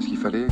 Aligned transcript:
qu'il 0.00 0.16
fallait. 0.16 0.48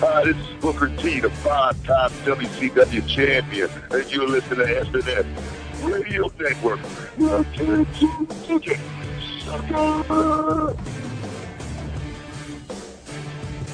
Hi, 0.00 0.24
this 0.24 0.36
is 0.36 0.46
Booker 0.60 0.88
T, 0.96 1.20
the 1.20 1.30
five-time 1.30 2.10
WCW 2.24 3.06
champion, 3.06 3.70
and 3.90 4.10
you're 4.10 4.28
listening 4.28 4.66
to 4.66 4.84
SNS 4.84 5.26
Radio 5.84 6.30
Network. 6.38 6.80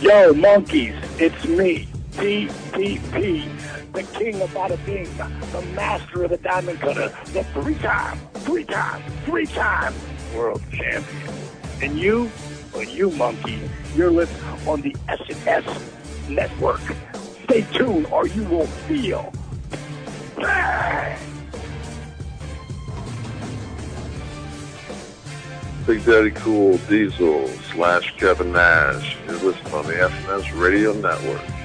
Yo, 0.00 0.32
monkeys, 0.34 0.94
it's 1.18 1.44
me, 1.46 1.88
DDP, 2.12 3.55
the 3.96 4.02
king 4.18 4.42
of 4.42 4.50
bada 4.50 4.76
bing, 4.84 5.08
the 5.52 5.62
master 5.74 6.24
of 6.24 6.30
the 6.30 6.36
diamond 6.36 6.78
cutter, 6.78 7.08
the 7.32 7.42
three-time, 7.54 8.18
three-time, 8.34 9.02
three-time 9.24 9.94
world 10.34 10.60
champion. 10.70 11.32
And 11.80 11.98
you, 11.98 12.30
well, 12.74 12.82
you 12.82 13.10
monkey, 13.12 13.58
you're 13.94 14.10
listening 14.10 14.68
on 14.68 14.82
the 14.82 14.94
SNS 15.08 16.28
network. 16.28 16.82
Stay 17.44 17.62
tuned 17.72 18.06
or 18.08 18.26
you 18.26 18.42
will 18.44 18.66
feel! 18.66 19.32
Big 25.86 26.04
Daddy 26.04 26.32
Cool 26.32 26.76
Diesel 26.88 27.48
slash 27.72 28.14
Kevin 28.18 28.52
Nash. 28.52 29.16
You're 29.26 29.36
on 29.36 29.86
the 29.86 29.94
SNS 29.94 30.60
Radio 30.60 30.92
Network. 30.92 31.55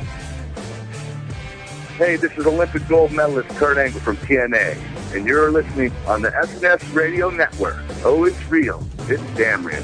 Hey, 1.98 2.16
this 2.16 2.32
is 2.38 2.48
Olympic 2.48 2.88
gold 2.88 3.12
medalist 3.12 3.50
Kurt 3.50 3.78
Angle 3.78 4.00
from 4.00 4.18
TNA, 4.18 4.78
and 5.14 5.26
you're 5.28 5.52
listening 5.52 5.92
on 6.08 6.22
the 6.22 6.32
SNS 6.32 6.96
Radio 6.96 7.30
Network. 7.30 7.78
Oh, 8.04 8.24
it's 8.24 8.44
real. 8.46 8.84
It's 9.02 9.22
damn 9.36 9.66
real. 9.66 9.84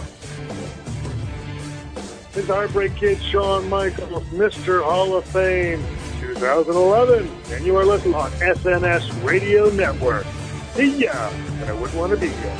This 2.32 2.38
is 2.38 2.48
Heartbreak 2.48 2.96
Kid 2.96 3.22
Shawn 3.22 3.70
Michaels, 3.70 4.24
Mr. 4.26 4.84
Hall 4.84 5.16
of 5.16 5.26
Fame 5.26 5.84
2011, 6.22 7.30
and 7.52 7.66
you 7.66 7.76
are 7.78 7.86
listening 7.86 8.16
on 8.16 8.32
SNS 8.32 9.24
Radio 9.24 9.70
Network. 9.70 10.26
See 10.74 11.04
ya, 11.04 11.30
and 11.62 11.66
I 11.66 11.74
wouldn't 11.74 12.00
want 12.00 12.12
to 12.12 12.18
be 12.18 12.28
ya. 12.28 12.58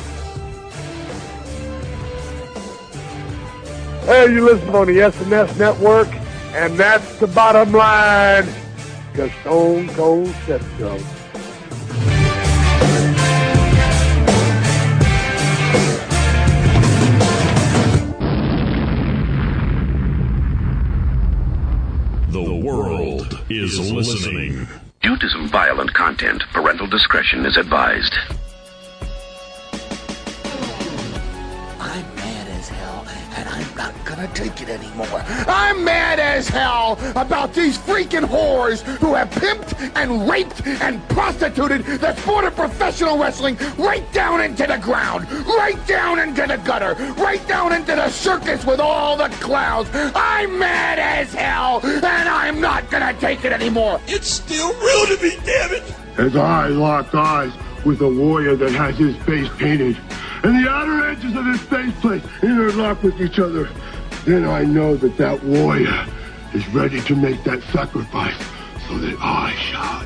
Hey, 4.04 4.32
you 4.32 4.44
listen 4.44 4.68
on 4.70 4.86
the 4.86 4.98
SNS 4.98 5.58
Network, 5.58 6.08
and 6.54 6.78
that's 6.78 7.16
the 7.18 7.26
bottom 7.26 7.72
line, 7.72 8.46
because 9.12 9.32
Stone 9.40 9.88
Cold 9.90 10.34
said 10.46 10.62
so. 10.78 10.98
The 22.30 22.54
world 22.62 23.40
is 23.48 23.90
listening. 23.90 24.66
Due 25.00 25.16
to 25.16 25.28
some 25.30 25.48
violent 25.48 25.94
content, 25.94 26.44
parental 26.52 26.86
discretion 26.86 27.46
is 27.46 27.56
advised. 27.56 28.14
Not 33.88 34.04
gonna 34.04 34.28
take 34.34 34.60
it 34.60 34.68
anymore. 34.68 35.06
I'm 35.46 35.82
mad 35.84 36.20
as 36.20 36.48
hell 36.48 36.98
about 37.16 37.54
these 37.54 37.78
freaking 37.78 38.24
whores 38.24 38.82
who 38.98 39.14
have 39.14 39.30
pimped 39.30 39.72
and 39.96 40.28
raped 40.28 40.66
and 40.66 41.06
prostituted 41.08 41.84
the 41.84 42.14
sport 42.16 42.44
of 42.44 42.54
professional 42.54 43.18
wrestling 43.18 43.56
right 43.78 44.10
down 44.12 44.42
into 44.42 44.66
the 44.66 44.78
ground, 44.78 45.30
right 45.46 45.78
down 45.86 46.18
into 46.18 46.46
the 46.46 46.56
gutter, 46.58 46.94
right 47.14 47.46
down 47.48 47.72
into 47.72 47.94
the 47.94 48.10
circus 48.10 48.66
with 48.66 48.80
all 48.80 49.16
the 49.16 49.28
clowns. 49.40 49.88
I'm 50.14 50.58
mad 50.58 50.98
as 50.98 51.32
hell, 51.32 51.80
and 51.82 52.28
I'm 52.28 52.60
not 52.60 52.90
gonna 52.90 53.14
take 53.14 53.44
it 53.44 53.52
anymore. 53.52 54.00
It's 54.06 54.30
still 54.30 54.72
real 54.74 55.16
to 55.16 55.22
me, 55.22 55.36
damn 55.46 55.72
it! 55.72 55.94
As 56.18 56.36
I 56.36 56.66
lock 56.68 57.14
eyes 57.14 57.52
with 57.84 58.02
a 58.02 58.08
warrior 58.08 58.54
that 58.56 58.72
has 58.72 58.98
his 58.98 59.16
face 59.18 59.48
painted, 59.56 59.96
and 60.42 60.64
the 60.64 60.70
outer 60.70 61.08
edges 61.08 61.34
of 61.34 61.46
his 61.46 61.60
faceplate 61.60 62.22
interlock 62.42 63.02
with 63.02 63.20
each 63.20 63.38
other, 63.38 63.68
then 64.24 64.44
I 64.44 64.62
know 64.62 64.96
that 64.96 65.16
that 65.16 65.42
warrior 65.42 66.06
is 66.54 66.66
ready 66.68 67.00
to 67.02 67.16
make 67.16 67.42
that 67.44 67.62
sacrifice 67.64 68.36
so 68.86 68.98
that 68.98 69.16
I 69.20 69.52
shall 69.56 70.04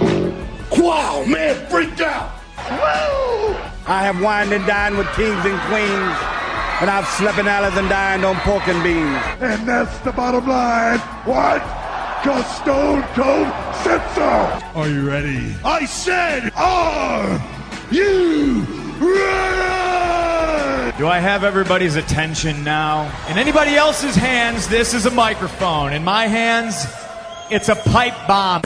live. 0.00 0.78
Wow, 0.78 1.24
man, 1.26 1.66
freaked 1.68 2.00
out! 2.00 2.32
I 3.86 4.02
have 4.02 4.20
wined 4.20 4.52
and 4.52 4.66
dined 4.66 4.98
with 4.98 5.06
kings 5.14 5.44
and 5.44 5.58
queens, 5.68 6.16
and 6.80 6.90
I've 6.90 7.06
slept 7.08 7.38
in 7.38 7.48
alleys 7.48 7.76
and 7.76 7.88
dined 7.88 8.24
on 8.24 8.36
pork 8.36 8.68
and 8.68 8.82
beans. 8.82 9.22
And 9.40 9.66
that's 9.66 9.98
the 10.00 10.12
bottom 10.12 10.46
line. 10.46 10.98
What? 11.24 11.62
Cause 12.22 12.56
Stone 12.56 13.02
Cold 13.14 13.48
said 13.82 14.06
so. 14.14 14.78
Are 14.78 14.88
you 14.88 15.08
ready? 15.08 15.54
I 15.64 15.86
said, 15.86 16.52
are 16.54 17.40
you 17.90 18.60
ready? 18.60 18.87
Do 18.98 19.06
I 21.06 21.20
have 21.20 21.44
everybody's 21.44 21.94
attention 21.94 22.64
now? 22.64 23.04
In 23.28 23.38
anybody 23.38 23.76
else's 23.76 24.16
hands, 24.16 24.66
this 24.66 24.92
is 24.92 25.06
a 25.06 25.10
microphone. 25.12 25.92
In 25.92 26.02
my 26.02 26.26
hands, 26.26 26.84
it's 27.48 27.68
a 27.68 27.76
pipe 27.76 28.14
bomb. 28.26 28.62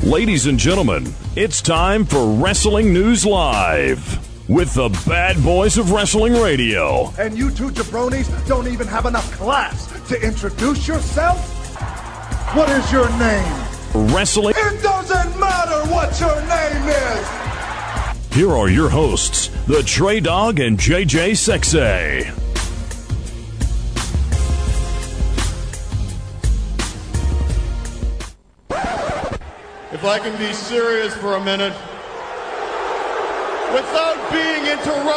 Ladies 0.00 0.46
and 0.46 0.58
gentlemen, 0.58 1.12
it's 1.34 1.60
time 1.60 2.04
for 2.04 2.24
Wrestling 2.34 2.92
News 2.92 3.26
Live 3.26 4.48
with 4.48 4.72
the 4.74 4.88
bad 5.06 5.42
boys 5.42 5.76
of 5.76 5.90
wrestling 5.90 6.34
radio. 6.34 7.12
And 7.18 7.36
you 7.36 7.50
two 7.50 7.70
jabronis 7.70 8.28
don't 8.46 8.68
even 8.68 8.86
have 8.86 9.06
enough 9.06 9.32
class 9.32 9.88
to 10.08 10.22
introduce 10.22 10.86
yourself? 10.86 11.38
What 12.54 12.70
is 12.70 12.92
your 12.92 13.08
name? 13.18 13.66
Wrestling. 14.14 14.54
It 14.56 14.82
doesn't 14.82 15.40
matter 15.40 15.92
what 15.92 16.20
your 16.20 16.40
name 16.42 16.88
is! 16.88 17.57
Here 18.32 18.50
are 18.50 18.68
your 18.68 18.88
hosts, 18.88 19.48
the 19.66 19.82
Trey 19.82 20.20
Dog 20.20 20.60
and 20.60 20.78
JJ 20.78 21.32
Sexay. 21.32 22.20
If 29.92 30.04
I 30.04 30.18
can 30.18 30.38
be 30.38 30.52
serious 30.52 31.14
for 31.16 31.34
a 31.34 31.44
minute, 31.44 31.74
without 33.72 34.30
being 34.30 34.66
interrupted. 34.66 35.08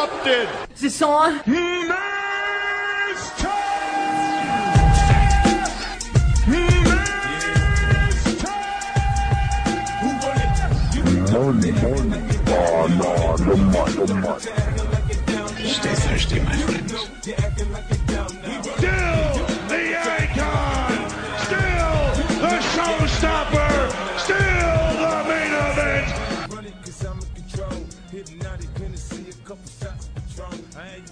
C'est 12.52 12.58
ça, 12.58 12.76
hein? 12.76 14.38
Stay 15.64 15.96
thirsty, 15.96 16.40
my 16.42 16.52
friends. 16.52 16.92
Still 17.22 17.38
the 19.70 19.84
icon. 20.20 21.10
Still 21.46 22.02
the 22.42 22.60
showstopper. 22.74 23.72
Still 24.20 24.36
the 25.00 25.24
main 25.30 25.54
event. 25.54 26.08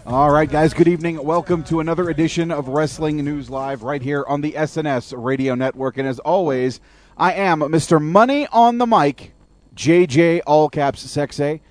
All 0.05 0.31
right, 0.31 0.49
guys, 0.49 0.73
good 0.73 0.87
evening. 0.89 1.23
Welcome 1.23 1.63
to 1.65 1.79
another 1.79 2.09
edition 2.09 2.51
of 2.51 2.67
Wrestling 2.67 3.23
News 3.23 3.49
Live 3.49 3.83
right 3.83 4.01
here 4.01 4.25
on 4.27 4.41
the 4.41 4.51
SNS 4.53 5.13
Radio 5.15 5.55
Network. 5.55 5.97
And 5.97 6.07
as 6.07 6.19
always, 6.19 6.81
I 7.17 7.31
am 7.33 7.59
Mr. 7.61 8.01
Money 8.01 8.47
on 8.51 8.77
the 8.77 8.87
Mic, 8.87 9.31
JJ 9.79 10.41
All 10.45 10.67
Caps 10.67 11.07
Sexay. 11.07 11.61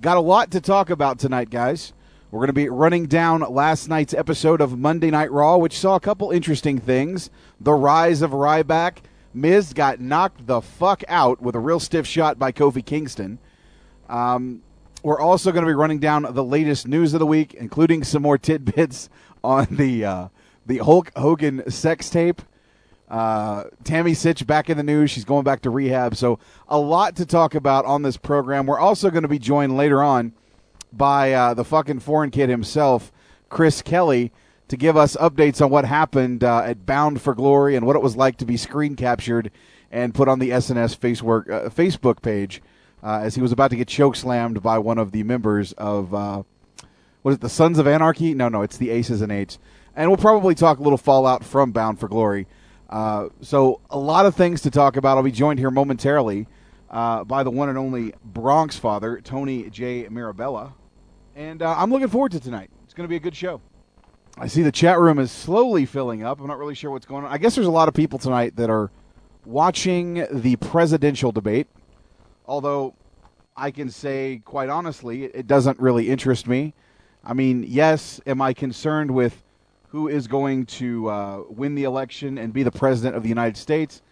Got 0.00 0.16
a 0.16 0.20
lot 0.20 0.50
to 0.52 0.62
talk 0.62 0.88
about 0.88 1.18
tonight, 1.18 1.50
guys. 1.50 1.92
We're 2.30 2.38
going 2.38 2.46
to 2.46 2.54
be 2.54 2.70
running 2.70 3.04
down 3.04 3.42
last 3.42 3.86
night's 3.86 4.14
episode 4.14 4.62
of 4.62 4.78
Monday 4.78 5.10
Night 5.10 5.30
Raw, 5.30 5.58
which 5.58 5.78
saw 5.78 5.94
a 5.94 6.00
couple 6.00 6.30
interesting 6.30 6.78
things. 6.78 7.28
The 7.60 7.74
rise 7.74 8.22
of 8.22 8.30
Ryback. 8.30 9.00
Miz 9.34 9.74
got 9.74 10.00
knocked 10.00 10.46
the 10.46 10.62
fuck 10.62 11.04
out 11.06 11.42
with 11.42 11.54
a 11.54 11.58
real 11.58 11.80
stiff 11.80 12.06
shot 12.06 12.38
by 12.38 12.50
Kofi 12.50 12.82
Kingston. 12.82 13.38
Um, 14.08 14.62
we're 15.02 15.20
also 15.20 15.52
going 15.52 15.62
to 15.62 15.70
be 15.70 15.74
running 15.74 15.98
down 15.98 16.26
the 16.30 16.42
latest 16.42 16.88
news 16.88 17.12
of 17.12 17.20
the 17.20 17.26
week, 17.26 17.52
including 17.52 18.04
some 18.04 18.22
more 18.22 18.38
tidbits 18.38 19.10
on 19.44 19.66
the 19.70 20.06
uh, 20.06 20.28
the 20.64 20.78
Hulk 20.78 21.12
Hogan 21.14 21.70
sex 21.70 22.08
tape. 22.08 22.40
Uh, 23.10 23.64
Tammy 23.82 24.12
Sytch 24.12 24.46
back 24.46 24.70
in 24.70 24.76
the 24.76 24.84
news. 24.84 25.10
She's 25.10 25.24
going 25.24 25.42
back 25.42 25.62
to 25.62 25.70
rehab. 25.70 26.14
So, 26.14 26.38
a 26.68 26.78
lot 26.78 27.16
to 27.16 27.26
talk 27.26 27.56
about 27.56 27.84
on 27.84 28.02
this 28.02 28.16
program. 28.16 28.66
We're 28.66 28.78
also 28.78 29.10
going 29.10 29.24
to 29.24 29.28
be 29.28 29.40
joined 29.40 29.76
later 29.76 30.02
on 30.02 30.32
by 30.92 31.32
uh, 31.32 31.54
the 31.54 31.64
fucking 31.64 32.00
foreign 32.00 32.30
kid 32.30 32.48
himself, 32.48 33.10
Chris 33.48 33.82
Kelly, 33.82 34.32
to 34.68 34.76
give 34.76 34.96
us 34.96 35.16
updates 35.16 35.60
on 35.60 35.70
what 35.70 35.84
happened 35.84 36.44
uh, 36.44 36.62
at 36.64 36.86
Bound 36.86 37.20
for 37.20 37.34
Glory 37.34 37.74
and 37.74 37.84
what 37.84 37.96
it 37.96 38.02
was 38.02 38.16
like 38.16 38.36
to 38.38 38.46
be 38.46 38.56
screen 38.56 38.94
captured 38.94 39.50
and 39.90 40.14
put 40.14 40.28
on 40.28 40.38
the 40.38 40.50
SNS 40.50 40.96
Facebook 40.96 41.50
uh, 41.50 41.68
Facebook 41.68 42.22
page 42.22 42.62
uh, 43.02 43.20
as 43.22 43.34
he 43.34 43.40
was 43.40 43.50
about 43.50 43.70
to 43.70 43.76
get 43.76 43.88
choke 43.88 44.14
slammed 44.14 44.62
by 44.62 44.78
one 44.78 44.98
of 44.98 45.10
the 45.10 45.24
members 45.24 45.72
of 45.72 46.14
uh, 46.14 46.42
what 47.22 47.32
is 47.32 47.36
it, 47.36 47.40
the 47.40 47.48
Sons 47.48 47.78
of 47.78 47.86
Anarchy? 47.86 48.34
No, 48.34 48.48
no, 48.48 48.62
it's 48.62 48.76
the 48.76 48.90
Aces 48.90 49.20
and 49.20 49.32
Eights. 49.32 49.58
And 49.96 50.08
we'll 50.08 50.16
probably 50.16 50.54
talk 50.54 50.78
a 50.78 50.82
little 50.82 50.98
fallout 50.98 51.44
from 51.44 51.72
Bound 51.72 51.98
for 51.98 52.08
Glory. 52.08 52.46
Uh, 52.90 53.28
so 53.40 53.80
a 53.88 53.98
lot 53.98 54.26
of 54.26 54.34
things 54.34 54.60
to 54.62 54.70
talk 54.70 54.96
about. 54.96 55.16
I'll 55.16 55.22
be 55.22 55.30
joined 55.30 55.60
here 55.60 55.70
momentarily 55.70 56.48
uh, 56.90 57.24
by 57.24 57.44
the 57.44 57.50
one 57.50 57.68
and 57.68 57.78
only 57.78 58.12
Bronx 58.24 58.76
father, 58.76 59.20
Tony 59.20 59.70
J. 59.70 60.08
Mirabella. 60.10 60.74
And 61.36 61.62
uh, 61.62 61.74
I'm 61.78 61.90
looking 61.90 62.08
forward 62.08 62.32
to 62.32 62.40
tonight. 62.40 62.70
It's 62.84 62.92
going 62.92 63.04
to 63.04 63.08
be 63.08 63.16
a 63.16 63.20
good 63.20 63.36
show. 63.36 63.60
I 64.36 64.48
see 64.48 64.62
the 64.62 64.72
chat 64.72 64.98
room 64.98 65.18
is 65.18 65.30
slowly 65.30 65.86
filling 65.86 66.24
up. 66.24 66.40
I'm 66.40 66.48
not 66.48 66.58
really 66.58 66.74
sure 66.74 66.90
what's 66.90 67.06
going 67.06 67.24
on. 67.24 67.32
I 67.32 67.38
guess 67.38 67.54
there's 67.54 67.66
a 67.66 67.70
lot 67.70 67.88
of 67.88 67.94
people 67.94 68.18
tonight 68.18 68.56
that 68.56 68.70
are 68.70 68.90
watching 69.44 70.26
the 70.30 70.56
presidential 70.56 71.30
debate, 71.32 71.68
although 72.46 72.94
I 73.56 73.70
can 73.70 73.90
say 73.90 74.42
quite 74.44 74.68
honestly, 74.68 75.24
it 75.24 75.46
doesn't 75.46 75.78
really 75.78 76.10
interest 76.10 76.46
me. 76.46 76.74
I 77.24 77.34
mean, 77.34 77.64
yes, 77.66 78.20
am 78.26 78.40
I 78.40 78.52
concerned 78.52 79.10
with 79.12 79.42
who 79.90 80.08
is 80.08 80.26
going 80.26 80.66
to 80.66 81.08
uh, 81.08 81.42
win 81.48 81.74
the 81.74 81.84
election 81.84 82.38
and 82.38 82.52
be 82.52 82.62
the 82.62 82.70
president 82.70 83.16
of 83.16 83.22
the 83.22 83.28
United 83.28 83.56
States? 83.56 84.02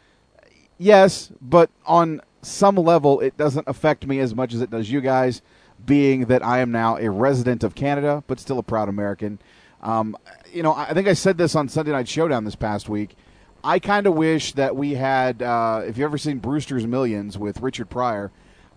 Yes, 0.77 1.33
but 1.41 1.71
on 1.87 2.21
some 2.43 2.77
level, 2.77 3.21
it 3.21 3.37
doesn't 3.37 3.67
affect 3.69 4.07
me 4.07 4.21
as 4.21 4.35
much 4.35 4.55
as 4.55 4.61
it 4.61 4.71
does 4.71 4.91
you 4.91 5.01
guys, 5.01 5.43
being 5.85 6.27
that 6.27 6.45
I 6.45 6.59
am 6.59 6.71
now 6.71 6.97
a 6.97 7.11
resident 7.11 7.63
of 7.63 7.75
Canada, 7.75 8.23
but 8.27 8.41
still 8.41 8.59
a 8.59 8.63
proud 8.63 8.89
American. 8.89 9.39
Um, 9.83 10.17
you 10.53 10.63
know, 10.63 10.75
I 10.75 10.93
think 10.95 11.07
I 11.07 11.15
said 11.15 11.39
this 11.39 11.55
on 11.55 11.69
Sunday 11.69 11.93
Night 11.93 12.09
Showdown 12.09 12.45
this 12.45 12.57
past 12.57 12.89
week. 12.89 13.17
I 13.63 13.79
kind 13.79 14.07
of 14.07 14.15
wish 14.15 14.53
that 14.55 14.77
we 14.77 14.95
had. 14.95 15.43
Uh, 15.43 15.83
if 15.85 15.97
you've 15.97 16.05
ever 16.05 16.19
seen 16.19 16.39
Brewster's 16.39 16.87
Millions 16.87 17.39
with 17.39 17.61
Richard 17.61 17.91
Pryor, 17.91 18.31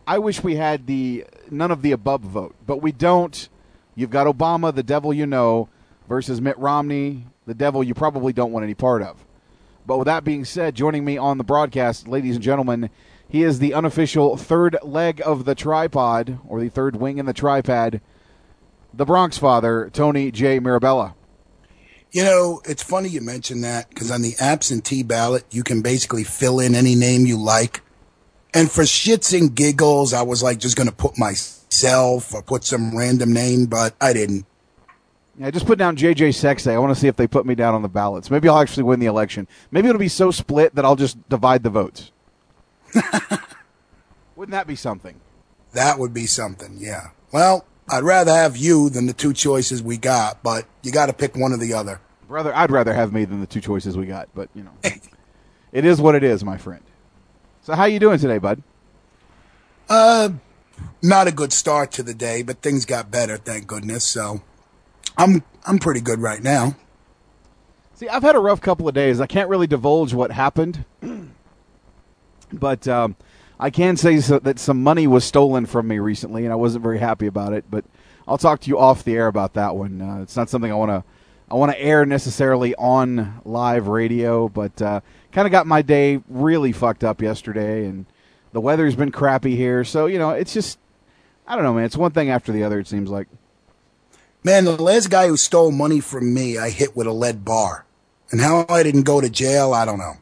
I 0.05 0.19
wish 0.19 0.43
we 0.43 0.55
had 0.55 0.87
the 0.87 1.25
none 1.49 1.71
of 1.71 1.81
the 1.81 1.91
above 1.91 2.21
vote, 2.21 2.55
but 2.65 2.77
we 2.77 2.91
don't. 2.91 3.49
You've 3.95 4.09
got 4.09 4.27
Obama, 4.27 4.73
the 4.73 4.83
devil 4.83 5.13
you 5.13 5.25
know, 5.25 5.69
versus 6.11 6.41
Mitt 6.41 6.57
Romney, 6.57 7.25
the 7.45 7.53
devil 7.53 7.81
you 7.81 7.93
probably 7.93 8.33
don't 8.33 8.51
want 8.51 8.65
any 8.65 8.73
part 8.73 9.01
of. 9.01 9.23
But 9.85 9.97
with 9.97 10.07
that 10.07 10.25
being 10.25 10.43
said, 10.43 10.75
joining 10.75 11.05
me 11.05 11.17
on 11.17 11.37
the 11.37 11.43
broadcast, 11.45 12.05
ladies 12.05 12.35
and 12.35 12.43
gentlemen, 12.43 12.89
he 13.29 13.43
is 13.43 13.59
the 13.59 13.73
unofficial 13.73 14.35
third 14.35 14.75
leg 14.83 15.21
of 15.25 15.45
the 15.45 15.55
tripod, 15.55 16.37
or 16.45 16.59
the 16.59 16.67
third 16.67 16.97
wing 16.97 17.17
in 17.17 17.27
the 17.27 17.33
tripod, 17.33 18.01
the 18.93 19.05
Bronx 19.05 19.37
father, 19.37 19.89
Tony 19.93 20.31
J. 20.31 20.59
Mirabella. 20.59 21.15
You 22.11 22.25
know, 22.25 22.61
it's 22.65 22.83
funny 22.83 23.07
you 23.07 23.21
mention 23.21 23.61
that 23.61 23.87
because 23.87 24.11
on 24.11 24.21
the 24.21 24.35
absentee 24.37 25.03
ballot, 25.03 25.45
you 25.49 25.63
can 25.63 25.81
basically 25.81 26.25
fill 26.25 26.59
in 26.59 26.75
any 26.75 26.95
name 26.95 27.25
you 27.25 27.41
like. 27.41 27.79
And 28.53 28.69
for 28.69 28.81
shits 28.81 29.33
and 29.39 29.55
giggles, 29.55 30.11
I 30.11 30.23
was 30.23 30.43
like 30.43 30.57
just 30.57 30.75
going 30.75 30.89
to 30.89 30.93
put 30.93 31.17
myself 31.17 32.33
or 32.33 32.41
put 32.41 32.65
some 32.65 32.97
random 32.97 33.31
name, 33.31 33.67
but 33.67 33.95
I 34.01 34.11
didn't. 34.11 34.45
Yeah, 35.37 35.49
just 35.49 35.65
put 35.65 35.77
down 35.77 35.95
JJ 35.95 36.29
Sexay. 36.29 36.73
I 36.73 36.77
want 36.77 36.93
to 36.93 36.99
see 36.99 37.07
if 37.07 37.15
they 37.15 37.25
put 37.27 37.45
me 37.45 37.55
down 37.55 37.73
on 37.73 37.81
the 37.81 37.89
ballots. 37.89 38.29
Maybe 38.29 38.49
I'll 38.49 38.59
actually 38.59 38.83
win 38.83 38.99
the 38.99 39.05
election. 39.05 39.47
Maybe 39.71 39.87
it'll 39.87 39.99
be 39.99 40.09
so 40.09 40.29
split 40.29 40.75
that 40.75 40.83
I'll 40.83 40.95
just 40.95 41.29
divide 41.29 41.63
the 41.63 41.69
votes. 41.69 42.11
Wouldn't 44.35 44.51
that 44.51 44.67
be 44.67 44.75
something? 44.75 45.19
That 45.73 45.99
would 45.99 46.13
be 46.13 46.25
something, 46.25 46.75
yeah. 46.77 47.11
Well, 47.31 47.65
I'd 47.89 48.03
rather 48.03 48.33
have 48.33 48.57
you 48.57 48.89
than 48.89 49.05
the 49.05 49.13
two 49.13 49.33
choices 49.33 49.81
we 49.81 49.97
got, 49.97 50.43
but 50.43 50.65
you 50.83 50.91
got 50.91 51.05
to 51.05 51.13
pick 51.13 51.35
one 51.35 51.53
or 51.53 51.57
the 51.57 51.73
other. 51.73 52.01
Brother, 52.27 52.53
I'd 52.53 52.71
rather 52.71 52.93
have 52.93 53.13
me 53.13 53.25
than 53.25 53.39
the 53.39 53.47
two 53.47 53.61
choices 53.61 53.97
we 53.97 54.05
got, 54.05 54.29
but 54.33 54.49
you 54.53 54.63
know, 54.63 54.71
it 55.71 55.85
is 55.85 56.01
what 56.01 56.15
it 56.15 56.23
is, 56.23 56.43
my 56.43 56.57
friend. 56.57 56.83
So, 57.61 57.73
how 57.73 57.85
you 57.85 57.99
doing 57.99 58.19
today, 58.19 58.37
bud? 58.37 58.61
Uh, 59.89 60.29
not 61.01 61.27
a 61.27 61.31
good 61.31 61.53
start 61.53 61.91
to 61.93 62.03
the 62.03 62.13
day, 62.13 62.41
but 62.41 62.61
things 62.61 62.85
got 62.85 63.11
better, 63.11 63.37
thank 63.37 63.67
goodness. 63.67 64.03
So, 64.03 64.41
I'm 65.17 65.43
I'm 65.65 65.79
pretty 65.79 66.01
good 66.01 66.19
right 66.19 66.41
now. 66.41 66.75
See, 67.95 68.09
I've 68.09 68.23
had 68.23 68.35
a 68.35 68.39
rough 68.39 68.61
couple 68.61 68.87
of 68.87 68.95
days. 68.95 69.21
I 69.21 69.27
can't 69.27 69.49
really 69.49 69.67
divulge 69.67 70.13
what 70.13 70.31
happened, 70.31 70.85
but 72.51 72.87
um, 72.87 73.15
I 73.59 73.69
can 73.69 73.95
say 73.95 74.19
so 74.19 74.39
that 74.39 74.57
some 74.57 74.81
money 74.81 75.05
was 75.05 75.23
stolen 75.23 75.67
from 75.67 75.87
me 75.87 75.99
recently, 75.99 76.43
and 76.43 76.51
I 76.51 76.55
wasn't 76.55 76.81
very 76.83 76.97
happy 76.97 77.27
about 77.27 77.53
it. 77.53 77.65
But 77.69 77.85
I'll 78.27 78.39
talk 78.39 78.61
to 78.61 78.69
you 78.69 78.79
off 78.79 79.03
the 79.03 79.15
air 79.15 79.27
about 79.27 79.53
that 79.53 79.75
one. 79.75 80.01
Uh, 80.01 80.21
it's 80.23 80.35
not 80.35 80.49
something 80.49 80.71
I 80.71 80.75
want 80.75 80.89
to 80.89 81.03
I 81.51 81.55
want 81.55 81.71
to 81.71 81.79
air 81.79 82.05
necessarily 82.05 82.73
on 82.75 83.41
live 83.45 83.87
radio, 83.87 84.47
but 84.47 84.81
uh, 84.81 85.01
kind 85.31 85.45
of 85.45 85.51
got 85.51 85.67
my 85.67 85.81
day 85.81 86.21
really 86.29 86.71
fucked 86.71 87.03
up 87.03 87.21
yesterday, 87.21 87.85
and 87.85 88.05
the 88.53 88.61
weather's 88.61 88.95
been 88.95 89.11
crappy 89.11 89.55
here. 89.55 89.83
So 89.83 90.05
you 90.07 90.17
know, 90.17 90.31
it's 90.31 90.53
just 90.53 90.79
I 91.45 91.55
don't 91.55 91.63
know, 91.63 91.73
man. 91.73 91.83
It's 91.83 91.97
one 91.97 92.11
thing 92.11 92.29
after 92.29 92.51
the 92.51 92.63
other. 92.63 92.79
It 92.79 92.87
seems 92.87 93.09
like. 93.09 93.27
Man, 94.43 94.65
the 94.65 94.81
last 94.81 95.09
guy 95.09 95.27
who 95.27 95.37
stole 95.37 95.71
money 95.71 95.99
from 95.99 96.33
me, 96.33 96.57
I 96.57 96.71
hit 96.71 96.95
with 96.95 97.05
a 97.05 97.11
lead 97.11 97.45
bar, 97.45 97.85
and 98.31 98.41
how 98.41 98.65
I 98.67 98.81
didn't 98.81 99.03
go 99.03 99.21
to 99.21 99.29
jail, 99.29 99.73
I 99.73 99.85
don't 99.85 99.99
know. 99.99 100.15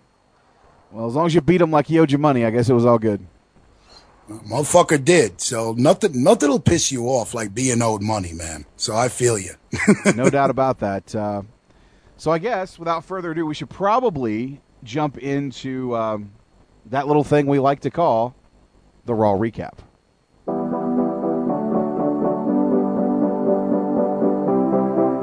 Well, 0.92 1.07
as 1.07 1.16
long 1.16 1.27
as 1.27 1.36
you 1.36 1.42
beat 1.42 1.62
him 1.62 1.71
like 1.71 1.88
he 1.88 2.00
owed 2.00 2.12
you 2.12 2.18
money, 2.18 2.44
I 2.44 2.50
guess 2.50 2.69
it 2.69 2.74
was 2.74 2.86
all 2.86 3.00
good. 3.00 3.25
Motherfucker 4.30 5.04
did. 5.04 5.39
So 5.42 5.74
nothing, 5.77 6.21
nothing'll 6.21 6.60
piss 6.60 6.92
you 6.92 7.06
off 7.06 7.33
like 7.33 7.54
being 7.54 7.81
owed 7.81 8.01
money, 8.01 8.33
man. 8.33 8.66
So 8.75 8.95
I 8.95 9.07
feel 9.07 9.39
you. 9.39 9.54
no 10.16 10.30
doubt 10.30 10.50
about 10.50 10.80
that. 10.80 11.16
Uh, 11.16 11.44
so 12.18 12.31
I 12.31 12.38
guess 12.38 12.77
without 12.77 13.06
further 13.06 13.31
ado, 13.31 13.45
we 13.45 13.56
should 13.56 13.69
probably 13.69 14.62
jump 14.83 15.18
into 15.18 15.95
um, 15.95 16.31
that 16.88 17.07
little 17.07 17.24
thing 17.24 17.48
we 17.48 17.60
like 17.60 17.81
to 17.81 17.89
call 17.89 18.36
the 19.06 19.13
Raw 19.13 19.33
Recap. 19.33 19.80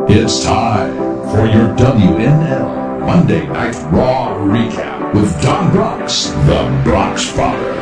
It's 0.08 0.44
time 0.44 0.94
for 1.31 1.47
your 1.47 1.75
WNL 1.75 3.00
Monday 3.00 3.44
Night 3.49 3.75
Raw 3.93 4.37
Recap 4.38 5.12
with 5.12 5.43
Don 5.43 5.73
Bronx, 5.73 6.26
the 6.47 6.81
Bronx 6.85 7.29
Father. 7.29 7.73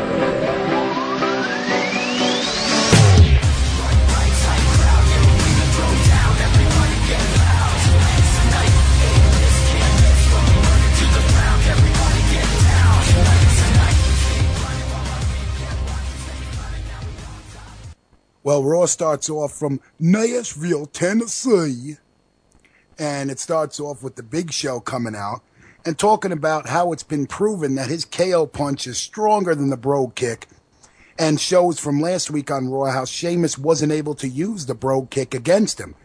Well, 18.43 18.63
Raw 18.63 18.85
starts 18.87 19.29
off 19.29 19.53
from 19.53 19.79
Nashville, 19.99 20.87
Tennessee. 20.87 21.97
And 22.97 23.29
it 23.29 23.39
starts 23.39 23.79
off 23.79 24.01
with 24.01 24.15
the 24.15 24.23
big 24.23 24.51
show 24.51 24.79
coming 24.79 25.15
out 25.15 25.41
and 25.85 25.97
talking 25.97 26.31
about 26.31 26.69
how 26.69 26.91
it's 26.91 27.03
been 27.03 27.27
proven 27.27 27.75
that 27.75 27.89
his 27.89 28.05
KO 28.05 28.47
punch 28.47 28.87
is 28.87 28.97
stronger 28.97 29.53
than 29.53 29.69
the 29.69 29.77
Brogue 29.77 30.15
kick. 30.15 30.47
And 31.17 31.39
shows 31.39 31.79
from 31.79 32.01
last 32.01 32.31
week 32.31 32.51
on 32.51 32.69
Raw 32.69 32.91
how 32.91 33.05
Sheamus 33.05 33.57
wasn't 33.57 33.91
able 33.91 34.15
to 34.15 34.27
use 34.27 34.65
the 34.65 34.75
Brogue 34.75 35.09
kick 35.09 35.33
against 35.33 35.79
him. 35.79 35.95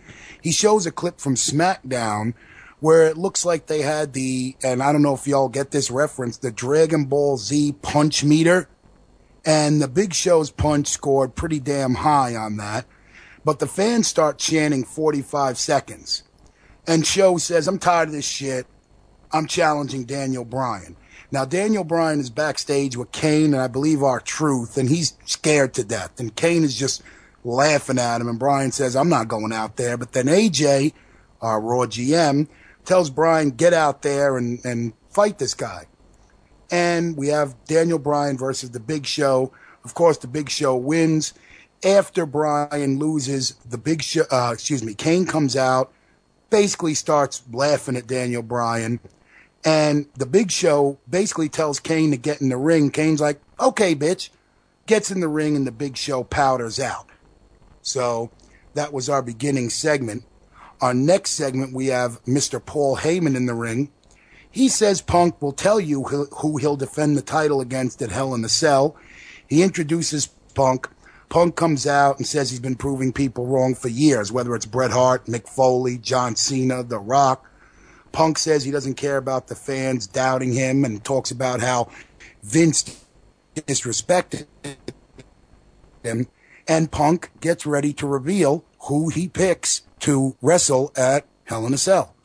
He 0.43 0.53
shows 0.53 0.87
a 0.87 0.93
clip 0.93 1.21
from 1.21 1.35
SmackDown 1.35 2.35
where 2.79 3.07
it 3.07 3.19
looks 3.19 3.45
like 3.45 3.67
they 3.67 3.83
had 3.83 4.13
the, 4.13 4.57
and 4.63 4.83
I 4.83 4.93
don't 4.93 5.03
know 5.03 5.15
if 5.15 5.27
y'all 5.27 5.49
get 5.49 5.71
this 5.71 5.91
reference, 5.91 6.37
the 6.39 6.51
Dragon 6.51 7.05
Ball 7.05 7.37
Z 7.37 7.75
punch 7.83 8.25
meter 8.25 8.69
and 9.45 9.81
the 9.81 9.89
Big 9.89 10.15
Show's 10.15 10.51
punch 10.51 10.89
scored 10.89 11.35
pretty 11.35 11.61
damn 11.61 11.95
high 11.95 12.37
on 12.37 12.57
that. 12.59 12.87
But 13.45 13.59
the 13.59 13.67
fans 13.67 14.07
start 14.07 14.39
chanting 14.39 14.85
45 14.85 15.59
seconds. 15.59 16.25
And 16.91 17.07
Show 17.07 17.39
says, 17.39 17.69
I'm 17.69 17.79
tired 17.79 18.09
of 18.09 18.15
this 18.15 18.27
shit. 18.27 18.67
I'm 19.33 19.47
challenging 19.47 20.05
Daniel 20.05 20.45
Bryan. 20.45 20.97
Now, 21.31 21.45
Daniel 21.45 21.85
Bryan 21.85 22.19
is 22.19 22.29
backstage 22.29 22.97
with 22.97 23.13
Kane 23.13 23.55
and 23.55 23.63
I 23.63 23.69
believe 23.69 24.03
R-Truth, 24.03 24.77
and 24.77 24.89
he's 24.89 25.17
scared 25.25 25.73
to 25.75 25.85
death. 25.85 26.19
And 26.19 26.35
Kane 26.35 26.65
is 26.65 26.77
just 26.77 27.03
laughing 27.45 27.99
at 27.99 28.21
him. 28.21 28.29
And 28.29 28.39
Bryan 28.39 28.73
says, 28.73 28.97
I'm 28.97 29.09
not 29.09 29.29
going 29.29 29.53
out 29.53 29.77
there. 29.77 29.97
But 29.97 30.13
then 30.13 30.27
AJ, 30.27 30.93
our 31.41 31.61
Raw 31.61 31.87
GM, 31.87 32.49
tells 32.85 33.09
Bryan, 33.09 33.51
get 33.51 33.73
out 33.73 34.03
there 34.03 34.37
and, 34.37 34.63
and 34.65 34.93
fight 35.11 35.39
this 35.39 35.55
guy 35.55 35.87
and 36.71 37.17
we 37.17 37.29
have 37.29 37.55
Daniel 37.65 37.99
Bryan 37.99 38.37
versus 38.39 38.71
the 38.71 38.81
Big 38.81 39.07
Show. 39.07 39.53
Of 39.85 39.95
course, 39.95 40.19
the 40.19 40.29
Big 40.29 40.49
Show 40.49 40.77
wins. 40.77 41.35
After 41.85 42.27
Bryan 42.27 42.99
loses, 42.99 43.55
the 43.69 43.79
Big 43.79 44.03
Show, 44.03 44.25
uh, 44.31 44.51
excuse 44.53 44.83
me, 44.83 44.95
Kane 44.95 45.27
comes 45.27 45.57
out, 45.57 45.93
basically 46.51 46.95
starts 46.95 47.43
laughing 47.53 47.97
at 47.97 48.07
Daniel 48.07 48.43
Bryan, 48.43 49.01
and 49.65 50.07
the 50.17 50.27
Big 50.27 50.51
Show 50.51 50.99
basically 51.09 51.49
tells 51.49 51.81
Kane 51.81 52.11
to 52.11 52.17
get 52.17 52.41
in 52.41 52.49
the 52.49 52.57
ring. 52.57 52.91
Kane's 52.91 53.21
like, 53.21 53.41
"Okay, 53.61 53.95
bitch," 53.95 54.31
gets 54.87 55.11
in 55.11 55.21
the 55.21 55.29
ring, 55.29 55.57
and 55.57 55.67
the 55.67 55.73
Big 55.73 55.97
Show 55.97 56.25
powders 56.25 56.81
out. 56.81 57.07
So 57.83 58.31
that 58.75 58.93
was 58.93 59.09
our 59.09 59.23
beginning 59.23 59.71
segment. 59.71 60.25
Our 60.81 60.95
next 60.95 61.31
segment, 61.33 61.75
we 61.75 61.87
have 61.89 62.23
Mr. 62.25 62.65
Paul 62.65 62.99
Heyman 62.99 63.37
in 63.37 63.47
the 63.47 63.55
ring 63.55 63.91
He 64.51 64.69
says 64.69 65.01
Punk 65.01 65.41
will 65.41 65.53
tell 65.53 65.79
you 65.79 66.05
who, 66.05 66.27
who 66.27 66.57
he'll 66.57 66.77
defend 66.77 67.17
the 67.17 67.23
title 67.23 67.61
against 67.61 68.03
at 68.03 68.11
Hell 68.11 68.35
in 68.35 68.45
a 68.45 68.49
Cell. 68.49 68.97
He 69.47 69.63
introduces 69.63 70.27
Punk. 70.55 70.89
Punk 71.31 71.55
comes 71.55 71.87
out 71.87 72.19
and 72.19 72.27
says 72.27 72.51
he's 72.51 72.59
been 72.59 72.75
proving 72.75 73.13
people 73.13 73.47
wrong 73.47 73.77
for 73.77 73.87
years, 73.87 74.33
whether 74.33 74.53
it's 74.57 74.67
Bret 74.67 74.91
Hart, 74.91 75.27
Mick 75.27 75.49
Foley, 75.49 75.97
John 75.97 76.35
Cena, 76.35 76.83
The 76.83 76.99
Rock. 76.99 77.49
Punk 78.11 78.37
says 78.37 78.65
he 78.65 78.73
doesn't 78.73 78.95
care 78.95 79.17
about 79.17 79.47
the 79.47 79.55
fans 79.55 80.09
doubting 80.09 80.53
him 80.53 80.85
and 80.85 81.03
talks 81.05 81.31
about 81.31 81.61
how 81.61 81.89
Vince 82.43 83.07
disrespected 83.55 84.47
him. 86.03 86.27
And 86.67 86.91
Punk 86.91 87.31
gets 87.41 87.65
ready 87.65 87.93
to 87.95 88.09
reveal 88.09 88.65
who 88.89 89.09
he 89.09 89.29
picks 89.29 89.83
to 90.01 90.37
wrestle 90.43 90.93
at 90.97 91.27
Hell 91.45 91.65
in 91.65 91.73
a 91.73 91.79
Cell. 91.79 92.17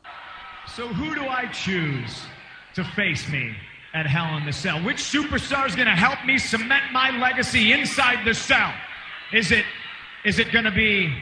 So 0.76 0.88
who 0.88 1.14
do 1.14 1.28
I 1.28 1.46
choose 1.48 2.24
to 2.74 2.84
face 2.96 3.30
me 3.30 3.56
at 3.94 4.08
Hell 4.08 4.36
in 4.38 4.48
the 4.48 4.54
Cell? 4.54 4.84
Which 4.84 4.98
superstar 4.98 5.68
is 5.68 5.76
going 5.76 5.88
to 5.88 5.94
help 5.94 6.26
me 6.26 6.40
cement 6.40 6.92
my 6.92 7.12
legacy 7.12 7.72
inside 7.72 8.26
the 8.26 8.34
cell? 8.34 8.74
Is 9.34 9.52
it 9.52 9.66
is 10.24 10.40
it 10.40 10.52
going 10.52 10.66
to 10.66 10.72
be 10.72 11.16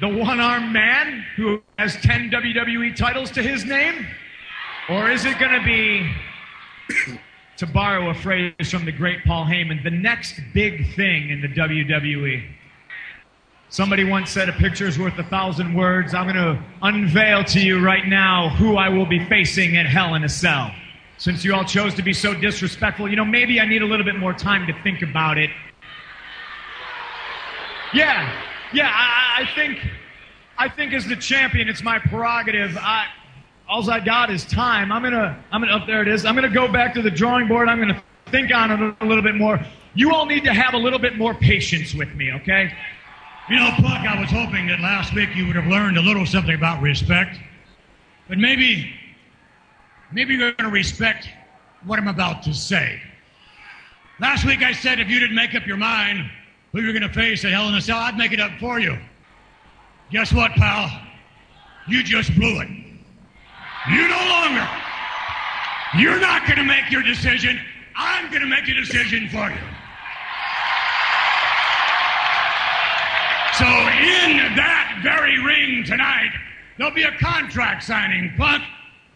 the 0.00 0.08
one-armed 0.08 0.72
man 0.72 1.24
who 1.36 1.62
has 1.78 1.96
10 1.96 2.30
WWE 2.30 2.94
titles 2.96 3.30
to 3.32 3.42
his 3.42 3.64
name? 3.64 4.06
Or 4.88 5.10
is 5.10 5.24
it 5.24 5.38
going 5.38 5.52
to 5.52 5.64
be 5.64 6.12
to 7.58 7.66
borrow 7.66 8.10
a 8.10 8.14
phrase 8.14 8.70
from 8.70 8.84
the 8.84 8.92
great 8.92 9.24
Paul 9.24 9.46
Heyman, 9.46 9.82
the 9.82 9.90
next 9.90 10.40
big 10.52 10.94
thing 10.94 11.30
in 11.30 11.40
the 11.40 11.48
WWE? 11.48 12.44
Somebody 13.68 14.04
once 14.04 14.30
said 14.30 14.48
a 14.48 14.52
picture 14.52 14.86
is 14.86 14.98
worth 14.98 15.18
a 15.18 15.24
thousand 15.24 15.74
words. 15.74 16.14
I'm 16.14 16.24
going 16.24 16.36
to 16.36 16.62
unveil 16.82 17.44
to 17.44 17.60
you 17.60 17.84
right 17.84 18.06
now 18.06 18.50
who 18.50 18.76
I 18.76 18.88
will 18.88 19.06
be 19.06 19.24
facing 19.26 19.76
at 19.76 19.86
Hell 19.86 20.14
in 20.14 20.24
a 20.24 20.28
Cell. 20.28 20.72
Since 21.18 21.44
you 21.44 21.54
all 21.54 21.64
chose 21.64 21.94
to 21.94 22.02
be 22.02 22.12
so 22.12 22.34
disrespectful, 22.34 23.08
you 23.08 23.16
know, 23.16 23.24
maybe 23.24 23.60
I 23.60 23.66
need 23.66 23.82
a 23.82 23.86
little 23.86 24.04
bit 24.04 24.16
more 24.16 24.34
time 24.34 24.66
to 24.66 24.82
think 24.82 25.02
about 25.02 25.38
it. 25.38 25.50
Yeah, 27.94 28.42
yeah, 28.72 28.90
I, 28.92 29.42
I 29.42 29.54
think, 29.54 29.78
I 30.58 30.68
think 30.68 30.92
as 30.92 31.06
the 31.06 31.16
champion, 31.16 31.68
it's 31.68 31.82
my 31.82 31.98
prerogative. 31.98 32.76
I, 32.78 33.06
all 33.68 33.88
I 33.90 34.00
got 34.00 34.30
is 34.30 34.44
time. 34.44 34.92
I'm 34.92 35.02
gonna, 35.02 35.42
I'm 35.52 35.60
gonna, 35.60 35.74
up 35.74 35.86
there 35.86 36.02
it 36.02 36.08
is. 36.08 36.24
I'm 36.24 36.34
gonna 36.34 36.48
go 36.48 36.70
back 36.70 36.94
to 36.94 37.02
the 37.02 37.10
drawing 37.10 37.48
board. 37.48 37.68
I'm 37.68 37.78
gonna 37.78 38.02
think 38.26 38.52
on 38.52 38.70
it 38.70 38.96
a 39.00 39.06
little 39.06 39.22
bit 39.22 39.34
more. 39.34 39.60
You 39.94 40.12
all 40.12 40.26
need 40.26 40.44
to 40.44 40.52
have 40.52 40.74
a 40.74 40.78
little 40.78 40.98
bit 40.98 41.16
more 41.16 41.34
patience 41.34 41.94
with 41.94 42.12
me, 42.14 42.32
okay? 42.32 42.72
You 43.48 43.56
know, 43.56 43.70
Punk, 43.76 44.06
I 44.06 44.20
was 44.20 44.30
hoping 44.30 44.66
that 44.66 44.80
last 44.80 45.14
week 45.14 45.34
you 45.34 45.46
would 45.46 45.56
have 45.56 45.66
learned 45.66 45.96
a 45.96 46.02
little 46.02 46.26
something 46.26 46.54
about 46.54 46.82
respect. 46.82 47.38
But 48.28 48.38
maybe, 48.38 48.92
maybe 50.12 50.34
you're 50.34 50.52
to 50.52 50.68
respect 50.68 51.28
what 51.84 51.98
I'm 51.98 52.08
about 52.08 52.42
to 52.42 52.52
say. 52.52 53.00
Last 54.18 54.44
week 54.44 54.62
I 54.62 54.72
said 54.72 54.98
if 54.98 55.08
you 55.08 55.20
didn't 55.20 55.36
make 55.36 55.54
up 55.54 55.66
your 55.66 55.76
mind 55.76 56.28
who 56.76 56.82
you're 56.82 56.92
going 56.92 57.10
to 57.10 57.14
face 57.14 57.42
at 57.42 57.52
Hell 57.52 57.68
in 57.68 57.74
a 57.74 57.80
Cell, 57.80 57.98
I'd 57.98 58.18
make 58.18 58.32
it 58.32 58.40
up 58.40 58.52
for 58.60 58.78
you. 58.78 58.98
Guess 60.10 60.30
what, 60.30 60.52
pal? 60.52 60.90
You 61.88 62.02
just 62.02 62.34
blew 62.34 62.60
it. 62.60 62.68
You 62.68 64.08
no 64.08 64.28
longer. 64.28 64.68
You're 65.96 66.20
not 66.20 66.44
going 66.44 66.58
to 66.58 66.64
make 66.64 66.90
your 66.90 67.02
decision. 67.02 67.58
I'm 67.96 68.28
going 68.28 68.42
to 68.42 68.46
make 68.46 68.66
the 68.66 68.74
decision 68.74 69.26
for 69.30 69.48
you. 69.48 69.56
So 73.56 73.64
in 73.64 74.36
that 74.56 75.00
very 75.02 75.42
ring 75.42 75.82
tonight, 75.82 76.32
there'll 76.76 76.92
be 76.92 77.04
a 77.04 77.16
contract 77.16 77.84
signing, 77.84 78.34
Punk, 78.36 78.62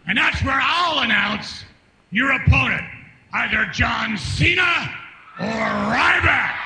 and 0.06 0.16
that's 0.16 0.42
where 0.42 0.58
I'll 0.62 1.00
announce 1.00 1.64
your 2.10 2.32
opponent, 2.32 2.86
either 3.34 3.66
John 3.66 4.16
Cena 4.16 4.96
or 5.38 5.46
Ryback. 5.46 6.56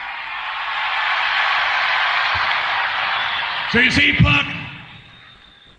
So 3.74 3.80
you 3.80 3.90
see, 3.90 4.12
Punk, 4.12 4.46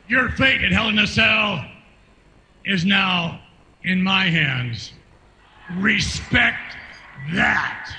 your 0.09 0.27
fate 0.31 0.61
at 0.65 0.73
Hell 0.73 0.89
in 0.89 0.99
a 0.99 1.07
Cell 1.07 1.65
is 2.65 2.83
now 2.83 3.39
in 3.85 4.03
my 4.03 4.25
hands. 4.25 4.91
Respect 5.77 6.75
that. 7.33 7.95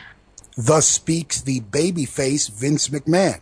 Thus 0.54 0.86
speaks 0.86 1.40
the 1.40 1.62
babyface 1.62 2.50
Vince 2.50 2.88
McMahon. 2.88 3.40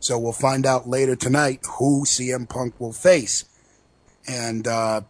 So 0.00 0.18
we'll 0.18 0.32
find 0.32 0.66
out 0.66 0.88
later 0.88 1.14
tonight 1.14 1.60
who 1.78 2.02
CM 2.02 2.48
Punk 2.48 2.80
will 2.80 2.92
face. 2.92 3.44
And 4.26 4.66
uh, 4.66 5.02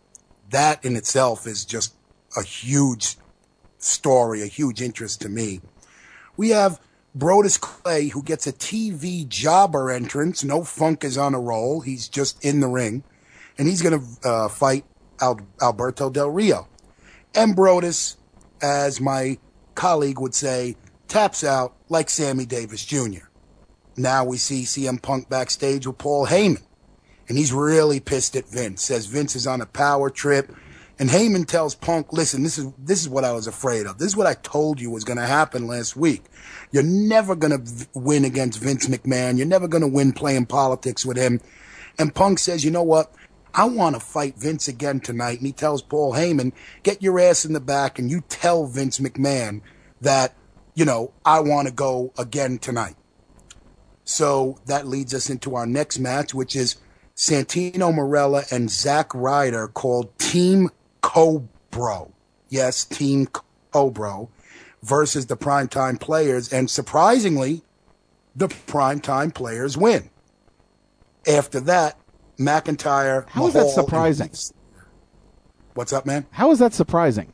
that 0.51 0.85
in 0.85 0.97
itself 0.97 1.47
is 1.47 1.65
just 1.65 1.95
a 2.37 2.43
huge 2.43 3.17
story, 3.79 4.43
a 4.43 4.47
huge 4.47 4.83
interest 4.83 5.23
to 5.23 5.31
me. 5.31 5.63
We 6.37 6.51
have 6.51 6.79
Brodus 7.17 7.61
Clay, 7.61 8.09
who 8.09 8.23
gets 8.23 8.47
a 8.47 8.53
TV 8.53 9.27
jobber 9.29 9.91
entrance. 9.91 10.43
No 10.43 10.65
funk 10.65 11.05
is 11.05 11.17
on 11.17 11.35
a 11.35 11.41
roll. 11.41 11.81
He's 11.81 12.09
just 12.09 12.45
in 12.45 12.61
the 12.61 12.69
ring. 12.69 13.05
And 13.57 13.69
he's 13.69 13.83
going 13.83 14.01
to 14.01 14.29
uh, 14.29 14.49
fight 14.49 14.85
Al- 15.21 15.41
Alberto 15.63 16.11
Del 16.11 16.31
Rio. 16.31 16.69
And 17.35 17.57
Brodus, 17.57 18.17
as 18.61 19.01
my 19.01 19.39
colleague 19.75 20.21
would 20.21 20.35
say, 20.35 20.77
taps 21.07 21.45
out 21.45 21.75
like 21.89 22.11
Sammy 22.11 22.47
Davis 22.47 22.85
Jr. 22.85 23.27
Now 23.97 24.25
we 24.25 24.37
see 24.37 24.63
CM 24.63 25.01
Punk 25.01 25.29
backstage 25.29 25.87
with 25.87 25.99
Paul 25.99 26.27
Heyman. 26.27 26.63
And 27.29 27.39
he's 27.39 27.53
really 27.53 28.01
pissed 28.01 28.37
at 28.37 28.49
Vince. 28.49 28.83
Says 28.83 29.07
Vince 29.07 29.37
is 29.37 29.47
on 29.47 29.61
a 29.61 29.67
power 29.67 30.11
trip. 30.11 30.53
And 30.99 31.11
Heyman 31.11 31.47
tells 31.47 31.75
Punk, 31.75 32.13
listen, 32.13 32.45
this 32.45 32.57
is, 32.57 32.73
this 32.79 33.01
is 33.01 33.09
what 33.09 33.25
I 33.25 33.33
was 33.33 33.49
afraid 33.49 33.87
of. 33.87 33.99
This 33.99 34.09
is 34.09 34.17
what 34.17 34.29
I 34.29 34.35
told 34.35 34.81
you 34.81 34.91
was 34.91 35.03
going 35.03 35.19
to 35.19 35.27
happen 35.27 35.67
last 35.67 35.97
week. 35.97 36.23
You're 36.71 36.85
never 36.85 37.35
going 37.35 37.65
to 37.65 37.89
win 37.95 38.25
against 38.25 38.61
Vince 38.61 38.87
McMahon. 38.87 39.37
You're 39.37 39.47
never 39.47 39.67
going 39.67 39.83
to 39.83 39.89
win 39.89 40.13
playing 40.13 40.47
politics 40.47 41.05
with 41.05 41.17
him. 41.17 41.41
And 41.99 42.15
Punk 42.15 42.39
says, 42.39 42.65
you 42.65 42.71
know 42.71 42.83
what? 42.83 43.13
I 43.53 43.65
want 43.65 43.97
to 43.97 44.01
fight 44.01 44.37
Vince 44.37 44.69
again 44.69 45.01
tonight. 45.01 45.39
And 45.39 45.47
he 45.47 45.53
tells 45.53 45.83
Paul 45.83 46.13
Heyman, 46.13 46.53
get 46.85 47.03
your 47.03 47.19
ass 47.19 47.45
in 47.45 47.55
the 47.55 47.61
back 47.61 47.99
and 47.99 48.11
you 48.11 48.21
tell 48.29 48.67
Vince 48.67 49.01
McMahon 49.01 49.63
that, 50.01 50.35
you 50.75 50.85
know, 50.85 51.13
I 51.25 51.41
want 51.41 51.67
to 51.67 51.75
go 51.75 52.13
again 52.17 52.59
tonight. 52.59 52.97
So 54.05 54.59
that 54.67 54.87
leads 54.87 55.13
us 55.13 55.29
into 55.29 55.57
our 55.57 55.67
next 55.67 55.99
match, 55.99 56.35
which 56.35 56.55
is 56.55 56.77
Santino 57.17 57.93
Marella 57.93 58.51
and 58.53 58.71
Zack 58.71 59.15
Ryder 59.15 59.69
called 59.69 60.17
Team 60.19 60.71
Cobro. 61.15 62.11
Yes, 62.49 62.85
Team 62.85 63.29
Cobro 63.73 64.29
versus 64.83 65.27
the 65.27 65.37
primetime 65.37 66.01
players. 66.01 66.53
And 66.53 66.69
surprisingly, 66.69 67.63
the 68.35 68.49
primetime 68.49 69.33
players 69.33 69.77
win. 69.77 70.11
After 71.27 71.61
that, 71.61 71.99
McIntyre. 72.39 73.29
how 73.29 73.43
How 73.43 73.47
is 73.47 73.55
that 73.55 73.71
surprising? 73.71 74.31
What's 75.75 75.93
up, 75.93 76.05
man? 76.05 76.27
How 76.33 76.51
is 76.51 76.59
that 76.59 76.75
surprising? 76.75 77.33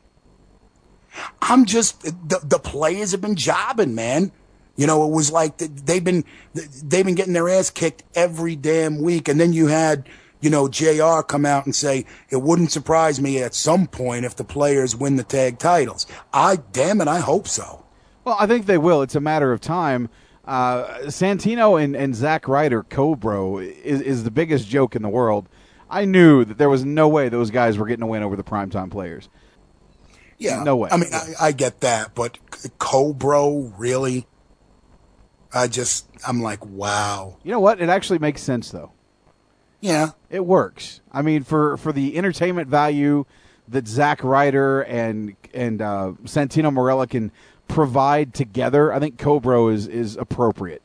I'm 1.41 1.65
just 1.65 2.01
the 2.03 2.39
the 2.43 2.59
players 2.59 3.11
have 3.11 3.21
been 3.21 3.35
jobbing, 3.35 3.95
man. 3.95 4.31
You 4.77 4.87
know, 4.87 5.05
it 5.05 5.11
was 5.11 5.31
like 5.31 5.57
they've 5.57 6.03
been 6.03 6.23
they've 6.53 7.05
been 7.05 7.15
getting 7.15 7.33
their 7.33 7.49
ass 7.49 7.69
kicked 7.69 8.03
every 8.15 8.55
damn 8.55 9.01
week, 9.01 9.27
and 9.27 9.39
then 9.39 9.51
you 9.51 9.67
had 9.67 10.07
you 10.41 10.49
know 10.49 10.67
Jr. 10.67 11.21
come 11.21 11.45
out 11.45 11.65
and 11.65 11.75
say 11.75 12.05
it 12.29 12.41
wouldn't 12.41 12.71
surprise 12.71 13.21
me 13.21 13.41
at 13.41 13.55
some 13.55 13.87
point 13.87 14.25
if 14.25 14.35
the 14.35 14.43
players 14.43 14.95
win 14.95 15.15
the 15.15 15.23
tag 15.23 15.59
titles. 15.59 16.05
I 16.33 16.57
damn 16.71 17.01
it, 17.01 17.07
I 17.07 17.19
hope 17.19 17.47
so. 17.47 17.85
Well, 18.23 18.35
I 18.39 18.47
think 18.47 18.65
they 18.65 18.77
will. 18.77 19.01
It's 19.01 19.15
a 19.15 19.21
matter 19.21 19.51
of 19.51 19.61
time. 19.61 20.09
Uh, 20.45 20.99
Santino 21.05 21.81
and, 21.81 21.95
and 21.95 22.15
Zack 22.15 22.47
Ryder, 22.47 22.83
Cobro, 22.83 23.63
is, 23.63 24.01
is 24.01 24.23
the 24.23 24.31
biggest 24.31 24.67
joke 24.67 24.95
in 24.95 25.01
the 25.01 25.09
world. 25.09 25.47
I 25.89 26.05
knew 26.05 26.45
that 26.45 26.57
there 26.57 26.69
was 26.69 26.85
no 26.85 27.07
way 27.07 27.29
those 27.29 27.51
guys 27.51 27.77
were 27.77 27.85
getting 27.85 28.03
a 28.03 28.07
win 28.07 28.23
over 28.23 28.35
the 28.35 28.43
primetime 28.43 28.89
players. 28.89 29.29
Yeah, 30.37 30.63
no 30.63 30.75
way. 30.75 30.89
I 30.91 30.97
mean, 30.97 31.13
I, 31.13 31.33
I 31.39 31.51
get 31.51 31.81
that, 31.81 32.15
but 32.15 32.39
Cobro, 32.79 33.71
really? 33.77 34.25
I 35.53 35.67
just, 35.67 36.07
I'm 36.25 36.41
like, 36.41 36.65
wow. 36.65 37.37
You 37.43 37.51
know 37.51 37.59
what? 37.59 37.81
It 37.81 37.89
actually 37.89 38.19
makes 38.19 38.41
sense, 38.41 38.71
though. 38.71 38.91
Yeah, 39.81 40.11
it 40.29 40.45
works. 40.45 41.01
I 41.11 41.21
mean, 41.23 41.43
for 41.43 41.75
for 41.77 41.91
the 41.91 42.15
entertainment 42.17 42.69
value 42.69 43.25
that 43.67 43.87
Zack 43.87 44.23
Ryder 44.23 44.81
and 44.81 45.35
and 45.53 45.81
uh, 45.81 46.13
Santino 46.23 46.71
Marella 46.71 47.09
can 47.09 47.31
provide 47.67 48.33
together, 48.33 48.93
I 48.93 48.99
think 48.99 49.17
Cobro 49.17 49.73
is 49.73 49.87
is 49.87 50.15
appropriate. 50.15 50.83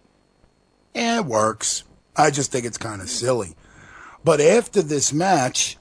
Yeah, 0.95 1.19
it 1.19 1.27
works. 1.27 1.85
I 2.17 2.31
just 2.31 2.51
think 2.51 2.65
it's 2.65 2.79
kind 2.79 3.03
of 3.03 3.11
silly. 3.11 3.55
But 4.25 4.41
after 4.41 4.81
this 4.81 5.13
match, 5.13 5.77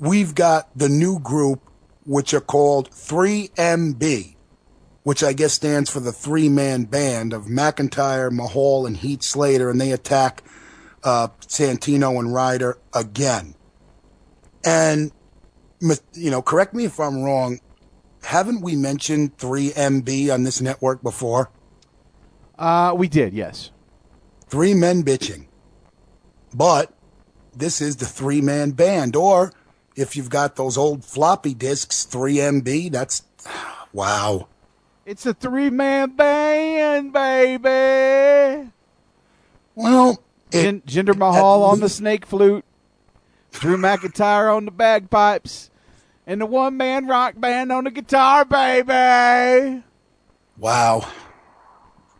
we've 0.00 0.34
got 0.34 0.70
the 0.74 0.88
new 0.88 1.18
group, 1.20 1.60
which 2.06 2.32
are 2.32 2.40
called 2.40 2.90
3MB, 2.90 4.34
which 5.02 5.22
I 5.22 5.34
guess 5.34 5.52
stands 5.52 5.90
for 5.90 6.00
the 6.00 6.10
three 6.10 6.48
man 6.48 6.84
band 6.84 7.34
of 7.34 7.44
McIntyre, 7.44 8.32
Mahal, 8.32 8.86
and 8.86 8.96
Heath 8.96 9.22
Slater, 9.22 9.68
and 9.68 9.78
they 9.78 9.92
attack 9.92 10.42
uh, 11.04 11.28
Santino 11.40 12.18
and 12.18 12.32
Ryder 12.32 12.78
again. 12.94 13.54
And 14.64 15.12
you 16.12 16.30
know, 16.30 16.42
correct 16.42 16.74
me 16.74 16.84
if 16.84 17.00
I'm 17.00 17.22
wrong. 17.22 17.60
Haven't 18.22 18.60
we 18.60 18.76
mentioned 18.76 19.38
3MB 19.38 20.32
on 20.32 20.42
this 20.42 20.60
network 20.60 21.02
before? 21.02 21.50
Uh, 22.58 22.94
we 22.96 23.08
did, 23.08 23.32
yes. 23.32 23.70
Three 24.48 24.74
men 24.74 25.02
bitching. 25.02 25.46
But 26.52 26.92
this 27.54 27.80
is 27.80 27.96
the 27.96 28.06
three 28.06 28.42
man 28.42 28.72
band. 28.72 29.16
Or 29.16 29.52
if 29.96 30.16
you've 30.16 30.28
got 30.28 30.56
those 30.56 30.76
old 30.76 31.04
floppy 31.04 31.54
disks, 31.54 32.06
3MB, 32.06 32.92
that's 32.92 33.22
wow. 33.92 34.48
It's 35.06 35.24
a 35.24 35.32
three 35.32 35.70
man 35.70 36.14
band, 36.14 37.12
baby. 37.12 38.70
Well, 39.74 40.22
Jin- 40.50 40.82
Jinder 40.82 41.16
Mahal 41.16 41.62
on 41.64 41.80
the 41.80 41.88
snake 41.88 42.26
flute, 42.26 42.64
Drew 43.52 43.76
McIntyre 43.76 44.54
on 44.54 44.64
the 44.64 44.70
bagpipes, 44.70 45.70
and 46.26 46.40
the 46.40 46.46
one 46.46 46.76
man 46.76 47.06
rock 47.06 47.34
band 47.38 47.72
on 47.72 47.84
the 47.84 47.90
guitar, 47.90 48.44
baby. 48.44 49.82
Wow. 50.58 51.08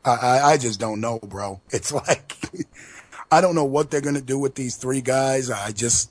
I, 0.04 0.10
I, 0.10 0.42
I 0.52 0.56
just 0.56 0.80
don't 0.80 1.00
know, 1.00 1.18
bro. 1.18 1.60
It's 1.70 1.92
like, 1.92 2.36
I 3.30 3.40
don't 3.40 3.54
know 3.54 3.64
what 3.64 3.90
they're 3.90 4.00
going 4.00 4.14
to 4.14 4.22
do 4.22 4.38
with 4.38 4.54
these 4.54 4.76
three 4.76 5.00
guys. 5.02 5.50
I 5.50 5.72
just, 5.72 6.10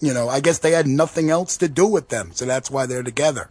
you 0.00 0.12
know, 0.12 0.28
I 0.28 0.40
guess 0.40 0.58
they 0.58 0.72
had 0.72 0.86
nothing 0.86 1.30
else 1.30 1.56
to 1.58 1.68
do 1.68 1.86
with 1.86 2.08
them. 2.08 2.30
So 2.32 2.44
that's 2.44 2.70
why 2.70 2.86
they're 2.86 3.02
together. 3.02 3.50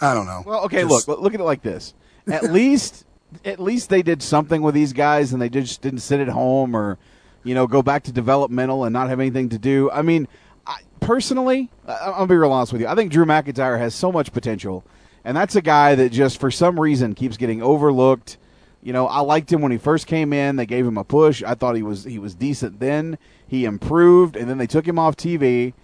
I 0.00 0.14
don't 0.14 0.26
know. 0.26 0.42
Well, 0.46 0.64
okay, 0.64 0.82
Just- 0.86 1.08
look, 1.08 1.20
look 1.20 1.34
at 1.34 1.40
it 1.40 1.44
like 1.44 1.62
this. 1.62 1.94
At 2.26 2.44
least, 2.52 3.04
at 3.44 3.60
least 3.60 3.90
they 3.90 4.02
did 4.02 4.22
something 4.22 4.62
with 4.62 4.74
these 4.74 4.92
guys, 4.92 5.32
and 5.32 5.40
they 5.40 5.48
just 5.48 5.82
didn't 5.82 6.00
sit 6.00 6.20
at 6.20 6.28
home 6.28 6.74
or, 6.74 6.98
you 7.44 7.54
know, 7.54 7.66
go 7.66 7.82
back 7.82 8.04
to 8.04 8.12
developmental 8.12 8.84
and 8.84 8.92
not 8.92 9.08
have 9.08 9.20
anything 9.20 9.48
to 9.50 9.58
do. 9.58 9.90
I 9.90 10.02
mean, 10.02 10.28
I, 10.66 10.78
personally, 11.00 11.70
I'll 11.86 12.26
be 12.26 12.36
real 12.36 12.52
honest 12.52 12.72
with 12.72 12.82
you. 12.82 12.88
I 12.88 12.94
think 12.94 13.12
Drew 13.12 13.24
McIntyre 13.24 13.78
has 13.78 13.94
so 13.94 14.10
much 14.12 14.32
potential, 14.32 14.84
and 15.24 15.36
that's 15.36 15.56
a 15.56 15.62
guy 15.62 15.94
that 15.94 16.10
just 16.10 16.40
for 16.40 16.50
some 16.50 16.78
reason 16.78 17.14
keeps 17.14 17.36
getting 17.36 17.62
overlooked. 17.62 18.38
You 18.82 18.92
know, 18.92 19.06
I 19.06 19.20
liked 19.20 19.52
him 19.52 19.60
when 19.60 19.72
he 19.72 19.78
first 19.78 20.06
came 20.06 20.32
in. 20.32 20.56
They 20.56 20.66
gave 20.66 20.86
him 20.86 20.96
a 20.96 21.04
push. 21.04 21.42
I 21.42 21.54
thought 21.54 21.74
he 21.76 21.82
was 21.82 22.04
he 22.04 22.18
was 22.18 22.34
decent 22.34 22.80
then. 22.80 23.18
He 23.46 23.64
improved, 23.64 24.36
and 24.36 24.48
then 24.48 24.58
they 24.58 24.66
took 24.66 24.86
him 24.86 24.98
off 24.98 25.16
TV, 25.16 25.74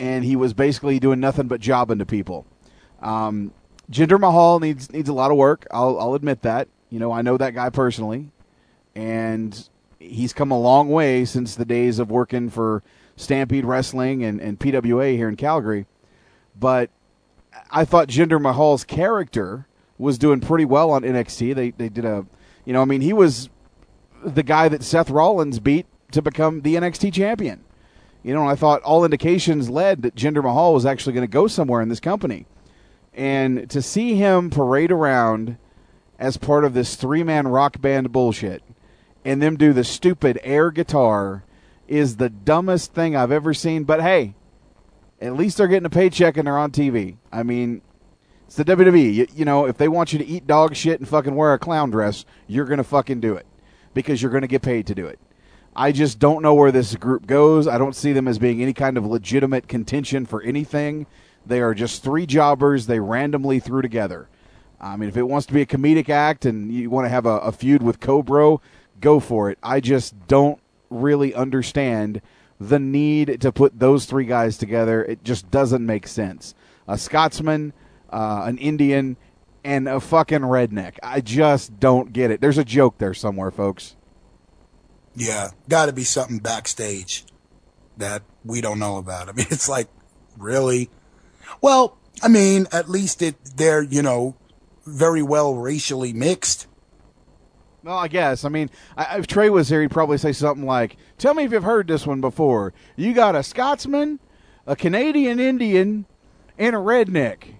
and 0.00 0.24
he 0.24 0.34
was 0.34 0.52
basically 0.52 0.98
doing 0.98 1.20
nothing 1.20 1.46
but 1.46 1.60
jobbing 1.60 1.98
to 1.98 2.06
people. 2.06 2.46
Um, 3.00 3.52
Jinder 3.90 4.18
Mahal 4.18 4.60
needs 4.60 4.90
needs 4.90 5.08
a 5.08 5.12
lot 5.12 5.30
of 5.30 5.36
work. 5.36 5.66
I'll 5.70 5.98
I'll 6.00 6.14
admit 6.14 6.42
that. 6.42 6.68
You 6.92 6.98
know, 6.98 7.10
I 7.10 7.22
know 7.22 7.38
that 7.38 7.54
guy 7.54 7.70
personally, 7.70 8.32
and 8.94 9.66
he's 9.98 10.34
come 10.34 10.50
a 10.50 10.60
long 10.60 10.90
way 10.90 11.24
since 11.24 11.54
the 11.54 11.64
days 11.64 11.98
of 11.98 12.10
working 12.10 12.50
for 12.50 12.82
Stampede 13.16 13.64
Wrestling 13.64 14.22
and, 14.22 14.38
and 14.42 14.60
PWA 14.60 15.16
here 15.16 15.26
in 15.26 15.36
Calgary. 15.36 15.86
But 16.54 16.90
I 17.70 17.86
thought 17.86 18.08
Jinder 18.08 18.38
Mahal's 18.38 18.84
character 18.84 19.66
was 19.96 20.18
doing 20.18 20.40
pretty 20.40 20.66
well 20.66 20.90
on 20.90 21.00
NXT. 21.00 21.54
They 21.54 21.70
they 21.70 21.88
did 21.88 22.04
a, 22.04 22.26
you 22.66 22.74
know, 22.74 22.82
I 22.82 22.84
mean, 22.84 23.00
he 23.00 23.14
was 23.14 23.48
the 24.22 24.42
guy 24.42 24.68
that 24.68 24.82
Seth 24.82 25.08
Rollins 25.08 25.60
beat 25.60 25.86
to 26.10 26.20
become 26.20 26.60
the 26.60 26.74
NXT 26.74 27.14
champion. 27.14 27.64
You 28.22 28.34
know, 28.34 28.46
I 28.46 28.54
thought 28.54 28.82
all 28.82 29.02
indications 29.02 29.70
led 29.70 30.02
that 30.02 30.14
Jinder 30.14 30.42
Mahal 30.42 30.74
was 30.74 30.84
actually 30.84 31.14
going 31.14 31.26
to 31.26 31.32
go 31.32 31.46
somewhere 31.46 31.80
in 31.80 31.88
this 31.88 32.00
company. 32.00 32.44
And 33.14 33.70
to 33.70 33.80
see 33.80 34.16
him 34.16 34.50
parade 34.50 34.92
around 34.92 35.56
as 36.22 36.36
part 36.36 36.64
of 36.64 36.72
this 36.72 36.94
three 36.94 37.24
man 37.24 37.48
rock 37.48 37.80
band 37.80 38.12
bullshit 38.12 38.62
and 39.24 39.42
them 39.42 39.56
do 39.56 39.72
the 39.72 39.82
stupid 39.82 40.38
air 40.44 40.70
guitar 40.70 41.42
is 41.88 42.16
the 42.16 42.30
dumbest 42.30 42.94
thing 42.94 43.16
I've 43.16 43.32
ever 43.32 43.52
seen. 43.52 43.82
But 43.82 44.00
hey, 44.00 44.34
at 45.20 45.34
least 45.34 45.56
they're 45.56 45.66
getting 45.66 45.84
a 45.84 45.90
paycheck 45.90 46.36
and 46.36 46.46
they're 46.46 46.56
on 46.56 46.70
TV. 46.70 47.16
I 47.32 47.42
mean, 47.42 47.82
it's 48.46 48.54
the 48.54 48.64
WWE. 48.64 49.12
You, 49.12 49.26
you 49.34 49.44
know, 49.44 49.66
if 49.66 49.76
they 49.78 49.88
want 49.88 50.12
you 50.12 50.18
to 50.20 50.24
eat 50.24 50.46
dog 50.46 50.76
shit 50.76 51.00
and 51.00 51.08
fucking 51.08 51.34
wear 51.34 51.54
a 51.54 51.58
clown 51.58 51.90
dress, 51.90 52.24
you're 52.46 52.66
going 52.66 52.78
to 52.78 52.84
fucking 52.84 53.18
do 53.18 53.34
it 53.34 53.46
because 53.92 54.22
you're 54.22 54.30
going 54.30 54.42
to 54.42 54.48
get 54.48 54.62
paid 54.62 54.86
to 54.86 54.94
do 54.94 55.06
it. 55.06 55.18
I 55.74 55.90
just 55.90 56.20
don't 56.20 56.42
know 56.42 56.54
where 56.54 56.70
this 56.70 56.94
group 56.94 57.26
goes. 57.26 57.66
I 57.66 57.78
don't 57.78 57.96
see 57.96 58.12
them 58.12 58.28
as 58.28 58.38
being 58.38 58.62
any 58.62 58.74
kind 58.74 58.96
of 58.96 59.04
legitimate 59.04 59.66
contention 59.66 60.24
for 60.26 60.40
anything. 60.42 61.06
They 61.44 61.60
are 61.60 61.74
just 61.74 62.04
three 62.04 62.26
jobbers 62.26 62.86
they 62.86 63.00
randomly 63.00 63.58
threw 63.58 63.82
together. 63.82 64.28
I 64.82 64.96
mean, 64.96 65.08
if 65.08 65.16
it 65.16 65.22
wants 65.22 65.46
to 65.46 65.54
be 65.54 65.62
a 65.62 65.66
comedic 65.66 66.08
act 66.08 66.44
and 66.44 66.72
you 66.72 66.90
want 66.90 67.04
to 67.04 67.08
have 67.08 67.24
a, 67.24 67.38
a 67.38 67.52
feud 67.52 67.82
with 67.82 68.00
Cobro, 68.00 68.60
go 69.00 69.20
for 69.20 69.48
it. 69.50 69.58
I 69.62 69.80
just 69.80 70.26
don't 70.26 70.60
really 70.90 71.34
understand 71.34 72.20
the 72.58 72.78
need 72.78 73.40
to 73.40 73.52
put 73.52 73.78
those 73.78 74.06
three 74.06 74.24
guys 74.24 74.58
together. 74.58 75.04
It 75.04 75.22
just 75.22 75.50
doesn't 75.50 75.84
make 75.84 76.08
sense. 76.08 76.54
A 76.88 76.98
Scotsman, 76.98 77.72
uh, 78.10 78.42
an 78.44 78.58
Indian, 78.58 79.16
and 79.64 79.88
a 79.88 80.00
fucking 80.00 80.40
redneck. 80.40 80.98
I 81.02 81.20
just 81.20 81.78
don't 81.78 82.12
get 82.12 82.30
it. 82.30 82.40
There's 82.40 82.58
a 82.58 82.64
joke 82.64 82.98
there 82.98 83.14
somewhere, 83.14 83.52
folks. 83.52 83.94
Yeah, 85.14 85.50
got 85.68 85.86
to 85.86 85.92
be 85.92 86.04
something 86.04 86.38
backstage 86.38 87.24
that 87.98 88.22
we 88.44 88.60
don't 88.60 88.78
know 88.78 88.96
about. 88.96 89.28
I 89.28 89.32
mean, 89.32 89.46
it's 89.50 89.68
like, 89.68 89.88
really? 90.36 90.90
Well, 91.60 91.98
I 92.22 92.28
mean, 92.28 92.66
at 92.72 92.88
least 92.88 93.22
it 93.22 93.36
they're 93.56 93.82
you 93.82 94.02
know 94.02 94.36
very 94.84 95.22
well 95.22 95.54
racially 95.54 96.12
mixed. 96.12 96.66
Well, 97.82 97.98
I 97.98 98.08
guess. 98.08 98.44
I 98.44 98.48
mean, 98.48 98.70
I, 98.96 99.18
if 99.18 99.26
Trey 99.26 99.50
was 99.50 99.68
here, 99.68 99.82
he'd 99.82 99.90
probably 99.90 100.18
say 100.18 100.32
something 100.32 100.64
like, 100.64 100.96
"Tell 101.18 101.34
me 101.34 101.44
if 101.44 101.52
you've 101.52 101.64
heard 101.64 101.88
this 101.88 102.06
one 102.06 102.20
before. 102.20 102.72
You 102.96 103.12
got 103.12 103.34
a 103.34 103.42
Scotsman, 103.42 104.20
a 104.66 104.76
Canadian 104.76 105.40
Indian, 105.40 106.06
and 106.58 106.76
a 106.76 106.78
redneck." 106.78 107.54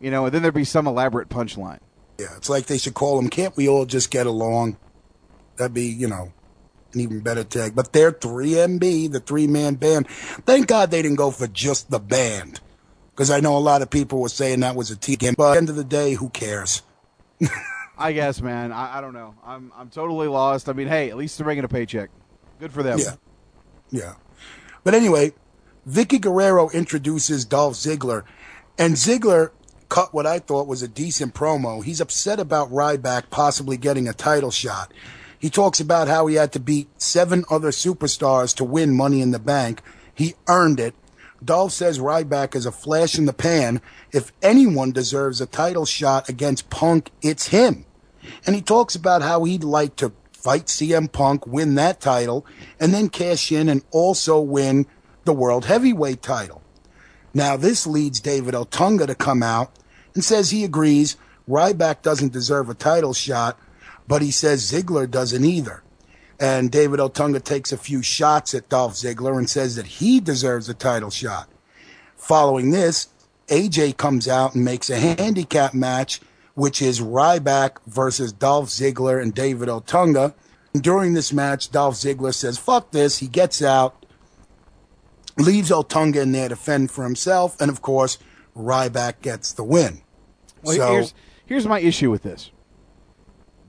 You 0.00 0.10
know, 0.10 0.26
and 0.26 0.34
then 0.34 0.42
there'd 0.42 0.54
be 0.54 0.64
some 0.64 0.86
elaborate 0.86 1.28
punchline. 1.28 1.78
Yeah, 2.18 2.36
it's 2.36 2.50
like 2.50 2.66
they 2.66 2.78
should 2.78 2.94
call 2.94 3.16
them. 3.16 3.30
Can't 3.30 3.56
we 3.56 3.68
all 3.68 3.86
just 3.86 4.10
get 4.10 4.26
along? 4.26 4.76
That'd 5.56 5.74
be 5.74 5.86
you 5.86 6.08
know 6.08 6.32
an 6.96 7.00
even 7.00 7.20
better 7.20 7.44
tag. 7.44 7.74
But 7.74 7.92
they're 7.92 8.12
3MB, 8.12 9.12
the 9.12 9.20
three 9.20 9.46
man 9.46 9.74
band. 9.76 10.08
Thank 10.08 10.66
God 10.66 10.90
they 10.90 11.02
didn't 11.02 11.16
go 11.16 11.30
for 11.30 11.46
just 11.46 11.90
the 11.90 12.00
band, 12.00 12.60
because 13.16 13.30
I 13.30 13.40
know 13.40 13.56
a 13.56 13.58
lot 13.58 13.80
of 13.80 13.88
people 13.88 14.20
were 14.20 14.28
saying 14.28 14.60
that 14.60 14.76
was 14.76 14.90
a 14.90 14.96
team. 14.96 15.16
But 15.20 15.30
at 15.30 15.52
the 15.52 15.56
end 15.56 15.70
of 15.70 15.76
the 15.76 15.84
day, 15.84 16.12
who 16.12 16.28
cares? 16.28 16.82
I 17.98 18.12
guess, 18.12 18.42
man. 18.42 18.72
I, 18.72 18.98
I 18.98 19.00
don't 19.00 19.14
know. 19.14 19.34
I'm 19.42 19.72
I'm 19.74 19.88
totally 19.88 20.28
lost. 20.28 20.68
I 20.68 20.74
mean, 20.74 20.86
hey, 20.86 21.08
at 21.08 21.16
least 21.16 21.38
they're 21.38 21.46
making 21.46 21.64
a 21.64 21.68
paycheck. 21.68 22.10
Good 22.60 22.72
for 22.72 22.82
them. 22.82 22.98
Yeah. 22.98 23.14
Yeah. 23.90 24.14
But 24.84 24.94
anyway, 24.94 25.32
Vickie 25.88 26.20
Guerrero 26.20 26.68
introduces 26.70 27.46
Dolph 27.46 27.74
Ziggler, 27.74 28.24
and 28.78 28.94
Ziggler 28.94 29.50
cut 29.88 30.12
what 30.12 30.26
I 30.26 30.38
thought 30.38 30.66
was 30.66 30.82
a 30.82 30.88
decent 30.88 31.32
promo. 31.34 31.82
He's 31.82 32.00
upset 32.00 32.38
about 32.38 32.70
Ryback 32.70 33.30
possibly 33.30 33.78
getting 33.78 34.08
a 34.08 34.12
title 34.12 34.50
shot. 34.50 34.92
He 35.38 35.48
talks 35.48 35.80
about 35.80 36.08
how 36.08 36.26
he 36.26 36.34
had 36.34 36.52
to 36.52 36.60
beat 36.60 36.88
seven 37.00 37.44
other 37.50 37.70
superstars 37.70 38.54
to 38.56 38.64
win 38.64 38.94
Money 38.94 39.20
in 39.20 39.30
the 39.30 39.38
Bank. 39.38 39.80
He 40.14 40.34
earned 40.48 40.80
it. 40.80 40.94
Dolph 41.46 41.72
says 41.72 42.00
Ryback 42.00 42.54
is 42.54 42.66
a 42.66 42.72
flash 42.72 43.16
in 43.16 43.24
the 43.24 43.32
pan. 43.32 43.80
If 44.12 44.32
anyone 44.42 44.90
deserves 44.90 45.40
a 45.40 45.46
title 45.46 45.86
shot 45.86 46.28
against 46.28 46.70
Punk, 46.70 47.10
it's 47.22 47.48
him. 47.48 47.86
And 48.44 48.56
he 48.56 48.60
talks 48.60 48.96
about 48.96 49.22
how 49.22 49.44
he'd 49.44 49.62
like 49.62 49.94
to 49.96 50.12
fight 50.32 50.66
CM 50.66 51.10
Punk, 51.10 51.46
win 51.46 51.76
that 51.76 52.00
title, 52.00 52.44
and 52.80 52.92
then 52.92 53.08
cash 53.08 53.52
in 53.52 53.68
and 53.68 53.84
also 53.92 54.40
win 54.40 54.86
the 55.24 55.32
World 55.32 55.66
Heavyweight 55.66 56.20
title. 56.20 56.62
Now, 57.32 57.56
this 57.56 57.86
leads 57.86 58.20
David 58.20 58.54
Otunga 58.54 59.06
to 59.06 59.14
come 59.14 59.42
out 59.42 59.72
and 60.14 60.24
says 60.24 60.50
he 60.50 60.64
agrees 60.64 61.16
Ryback 61.48 62.02
doesn't 62.02 62.32
deserve 62.32 62.68
a 62.68 62.74
title 62.74 63.14
shot, 63.14 63.58
but 64.08 64.22
he 64.22 64.30
says 64.32 64.70
Ziggler 64.70 65.08
doesn't 65.08 65.44
either. 65.44 65.82
And 66.38 66.70
David 66.70 67.00
Otunga 67.00 67.42
takes 67.42 67.72
a 67.72 67.78
few 67.78 68.02
shots 68.02 68.54
at 68.54 68.68
Dolph 68.68 68.94
Ziggler 68.94 69.38
and 69.38 69.48
says 69.48 69.76
that 69.76 69.86
he 69.86 70.20
deserves 70.20 70.68
a 70.68 70.74
title 70.74 71.10
shot. 71.10 71.48
Following 72.16 72.70
this, 72.70 73.08
AJ 73.48 73.96
comes 73.96 74.28
out 74.28 74.54
and 74.54 74.64
makes 74.64 74.90
a 74.90 74.98
handicap 74.98 75.72
match, 75.72 76.20
which 76.54 76.82
is 76.82 77.00
Ryback 77.00 77.78
versus 77.86 78.32
Dolph 78.32 78.68
Ziggler 78.68 79.20
and 79.22 79.34
David 79.34 79.68
Otunga. 79.68 80.34
And 80.74 80.82
during 80.82 81.14
this 81.14 81.32
match, 81.32 81.70
Dolph 81.70 81.94
Ziggler 81.94 82.34
says, 82.34 82.58
fuck 82.58 82.90
this. 82.90 83.18
He 83.18 83.28
gets 83.28 83.62
out, 83.62 84.04
leaves 85.38 85.70
Otunga 85.70 86.16
in 86.16 86.32
there 86.32 86.48
to 86.48 86.56
fend 86.56 86.90
for 86.90 87.04
himself. 87.04 87.58
And 87.60 87.70
of 87.70 87.80
course, 87.80 88.18
Ryback 88.54 89.22
gets 89.22 89.52
the 89.52 89.64
win. 89.64 90.02
Well, 90.62 90.76
so, 90.76 90.92
here's 90.92 91.14
here's 91.46 91.66
my 91.66 91.80
issue 91.80 92.10
with 92.10 92.22
this. 92.22 92.50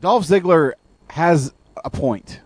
Dolph 0.02 0.26
Ziggler 0.26 0.74
has 1.10 1.54
a 1.84 1.90
point. 1.90 2.42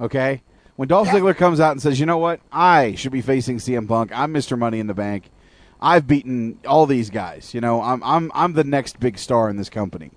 Okay? 0.00 0.42
When 0.76 0.88
Dolph 0.88 1.08
Ziggler 1.08 1.36
comes 1.36 1.60
out 1.60 1.72
and 1.72 1.82
says, 1.82 2.00
"You 2.00 2.06
know 2.06 2.16
what? 2.16 2.40
I 2.50 2.94
should 2.94 3.12
be 3.12 3.20
facing 3.20 3.58
CM 3.58 3.86
Punk. 3.86 4.10
I'm 4.18 4.32
Mr. 4.32 4.58
Money 4.58 4.80
in 4.80 4.86
the 4.86 4.94
Bank. 4.94 5.30
I've 5.78 6.06
beaten 6.06 6.58
all 6.66 6.86
these 6.86 7.10
guys. 7.10 7.52
You 7.52 7.60
know, 7.60 7.82
I'm 7.82 8.02
I'm 8.02 8.32
I'm 8.34 8.54
the 8.54 8.64
next 8.64 8.98
big 8.98 9.18
star 9.18 9.50
in 9.50 9.56
this 9.56 9.68
company." 9.68 10.10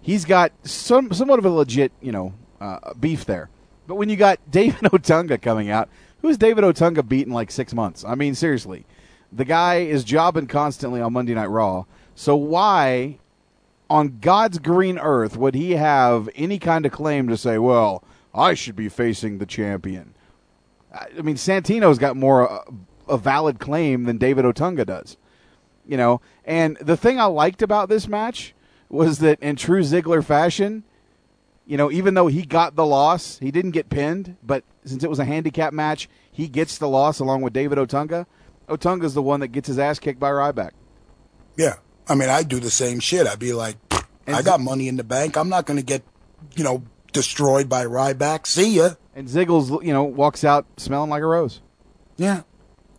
He's 0.00 0.24
got 0.24 0.52
some 0.62 1.12
somewhat 1.12 1.40
of 1.40 1.44
a 1.44 1.50
legit, 1.50 1.90
you 2.00 2.12
know, 2.12 2.34
uh, 2.60 2.94
beef 2.94 3.24
there. 3.24 3.50
But 3.88 3.96
when 3.96 4.08
you 4.08 4.14
got 4.14 4.38
David 4.50 4.82
Otunga 4.82 5.42
coming 5.42 5.70
out, 5.70 5.88
who's 6.22 6.38
David 6.38 6.62
Otunga 6.62 7.06
beat 7.06 7.26
in 7.26 7.32
like 7.32 7.50
six 7.50 7.74
months? 7.74 8.04
I 8.04 8.14
mean, 8.14 8.36
seriously. 8.36 8.86
The 9.32 9.44
guy 9.44 9.78
is 9.78 10.04
jobbing 10.04 10.46
constantly 10.46 11.00
on 11.00 11.12
Monday 11.12 11.34
Night 11.34 11.50
Raw. 11.50 11.84
So 12.14 12.36
why, 12.36 13.18
on 13.90 14.18
God's 14.20 14.60
green 14.60 14.98
earth, 14.98 15.36
would 15.36 15.56
he 15.56 15.72
have 15.72 16.28
any 16.36 16.60
kind 16.60 16.86
of 16.86 16.92
claim 16.92 17.26
to 17.26 17.36
say, 17.36 17.58
"Well, 17.58 18.04
I 18.36 18.54
should 18.54 18.76
be 18.76 18.88
facing 18.88 19.38
the 19.38 19.46
champion"? 19.46 20.14
I 20.92 21.22
mean, 21.22 21.36
Santino's 21.36 21.98
got 21.98 22.16
more 22.16 22.50
uh, 22.50 22.64
a 23.08 23.18
valid 23.18 23.58
claim 23.58 24.04
than 24.04 24.18
David 24.18 24.44
Otunga 24.44 24.86
does. 24.86 25.16
You 25.86 25.96
know, 25.96 26.20
and 26.44 26.76
the 26.80 26.96
thing 26.96 27.20
I 27.20 27.24
liked 27.26 27.62
about 27.62 27.88
this 27.88 28.08
match 28.08 28.54
was 28.88 29.18
that 29.20 29.40
in 29.40 29.56
true 29.56 29.82
Ziggler 29.82 30.24
fashion, 30.24 30.84
you 31.66 31.76
know, 31.76 31.90
even 31.90 32.14
though 32.14 32.28
he 32.28 32.44
got 32.44 32.76
the 32.76 32.86
loss, 32.86 33.38
he 33.38 33.50
didn't 33.50 33.72
get 33.72 33.88
pinned, 33.88 34.36
but 34.42 34.64
since 34.84 35.02
it 35.02 35.10
was 35.10 35.18
a 35.18 35.24
handicap 35.24 35.72
match, 35.72 36.08
he 36.30 36.48
gets 36.48 36.78
the 36.78 36.88
loss 36.88 37.18
along 37.18 37.42
with 37.42 37.52
David 37.52 37.78
Otunga. 37.78 38.26
Otunga's 38.68 39.14
the 39.14 39.22
one 39.22 39.40
that 39.40 39.48
gets 39.48 39.68
his 39.68 39.78
ass 39.78 39.98
kicked 39.98 40.20
by 40.20 40.30
Ryback. 40.30 40.70
Yeah. 41.56 41.74
I 42.08 42.14
mean, 42.14 42.28
I'd 42.28 42.48
do 42.48 42.60
the 42.60 42.70
same 42.70 43.00
shit. 43.00 43.26
I'd 43.26 43.38
be 43.38 43.52
like, 43.52 43.76
I 44.28 44.42
got 44.42 44.60
money 44.60 44.86
in 44.86 44.96
the 44.96 45.04
bank. 45.04 45.36
I'm 45.36 45.48
not 45.48 45.66
going 45.66 45.78
to 45.78 45.84
get, 45.84 46.02
you 46.54 46.62
know, 46.62 46.82
destroyed 47.16 47.66
by 47.66 47.86
Ryback. 47.86 48.46
See 48.46 48.76
ya. 48.76 48.90
And 49.14 49.26
Ziggles, 49.26 49.82
you 49.82 49.94
know, 49.94 50.04
walks 50.04 50.44
out 50.44 50.66
smelling 50.76 51.08
like 51.08 51.22
a 51.22 51.26
rose. 51.26 51.62
Yeah. 52.18 52.42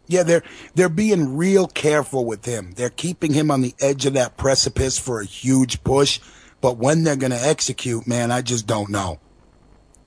Yeah, 0.07 0.23
they're 0.23 0.43
they're 0.73 0.89
being 0.89 1.37
real 1.37 1.67
careful 1.67 2.25
with 2.25 2.45
him. 2.45 2.71
They're 2.71 2.89
keeping 2.89 3.33
him 3.33 3.51
on 3.51 3.61
the 3.61 3.75
edge 3.79 4.05
of 4.07 4.13
that 4.13 4.37
precipice 4.37 4.97
for 4.97 5.21
a 5.21 5.25
huge 5.25 5.83
push, 5.83 6.19
but 6.61 6.77
when 6.77 7.03
they're 7.03 7.17
going 7.17 7.31
to 7.33 7.47
execute, 7.47 8.07
man, 8.07 8.31
I 8.31 8.41
just 8.41 8.65
don't 8.65 8.89
know. 8.89 9.19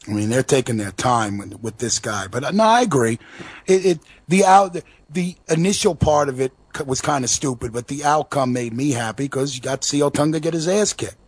I 0.09 0.12
mean, 0.12 0.31
they're 0.31 0.42
taking 0.42 0.79
their 0.79 0.92
time 0.92 1.37
with, 1.37 1.61
with 1.61 1.79
this 1.79 1.99
guy, 1.99 2.27
but 2.27 2.42
uh, 2.44 2.51
no, 2.51 2.64
I 2.64 2.81
agree. 2.81 3.18
It, 3.66 3.87
it 3.87 4.01
the 4.27 4.44
out 4.44 4.77
the 5.11 5.37
initial 5.49 5.94
part 5.94 6.29
of 6.31 6.40
it 6.40 6.53
was 6.87 7.03
kind 7.03 7.23
of 7.23 7.31
stupid, 7.31 7.73
but 7.73 7.88
the 7.88 8.03
outcome 8.03 8.53
made 8.55 8.73
me 8.73 8.92
happy 8.92 9.25
because 9.25 9.55
you 9.55 9.61
got 9.61 9.83
to 9.83 9.88
see 9.88 10.01
Otunga 10.01 10.40
get 10.40 10.55
his 10.55 10.66
ass 10.66 10.94
kicked. 10.94 11.19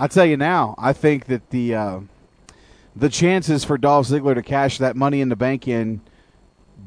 I'll 0.00 0.08
tell 0.08 0.24
you 0.24 0.38
now, 0.38 0.74
I 0.78 0.94
think 0.94 1.26
that 1.26 1.50
the 1.50 1.74
uh, 1.74 2.00
the 2.96 3.10
chances 3.10 3.64
for 3.64 3.76
Dolph 3.76 4.06
Ziggler 4.06 4.34
to 4.34 4.42
cash 4.42 4.78
that 4.78 4.96
money 4.96 5.20
in 5.20 5.28
the 5.28 5.36
bank 5.36 5.68
in 5.68 6.00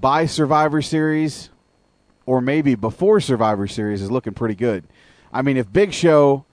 by 0.01 0.25
Survivor 0.25 0.81
Series 0.81 1.51
or 2.25 2.41
maybe 2.41 2.73
before 2.73 3.19
Survivor 3.19 3.67
Series 3.67 4.01
is 4.01 4.09
looking 4.09 4.33
pretty 4.33 4.55
good. 4.55 4.85
I 5.31 5.43
mean, 5.43 5.57
if 5.57 5.71
Big 5.71 5.93
Show 5.93 6.45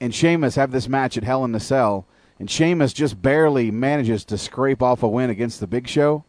and 0.00 0.14
Sheamus 0.14 0.54
have 0.54 0.70
this 0.70 0.88
match 0.88 1.18
at 1.18 1.24
Hell 1.24 1.44
in 1.44 1.52
the 1.52 1.60
Cell, 1.60 2.06
and 2.38 2.50
Sheamus 2.50 2.94
just 2.94 3.20
barely 3.20 3.70
manages 3.70 4.24
to 4.24 4.38
scrape 4.38 4.82
off 4.82 5.02
a 5.02 5.08
win 5.08 5.28
against 5.28 5.60
the 5.60 5.66
Big 5.66 5.86
Show, 5.86 6.24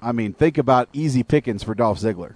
I 0.00 0.12
mean, 0.12 0.34
think 0.34 0.56
about 0.56 0.88
easy 0.92 1.24
pickings 1.24 1.64
for 1.64 1.74
Dolph 1.74 1.98
Ziggler. 1.98 2.34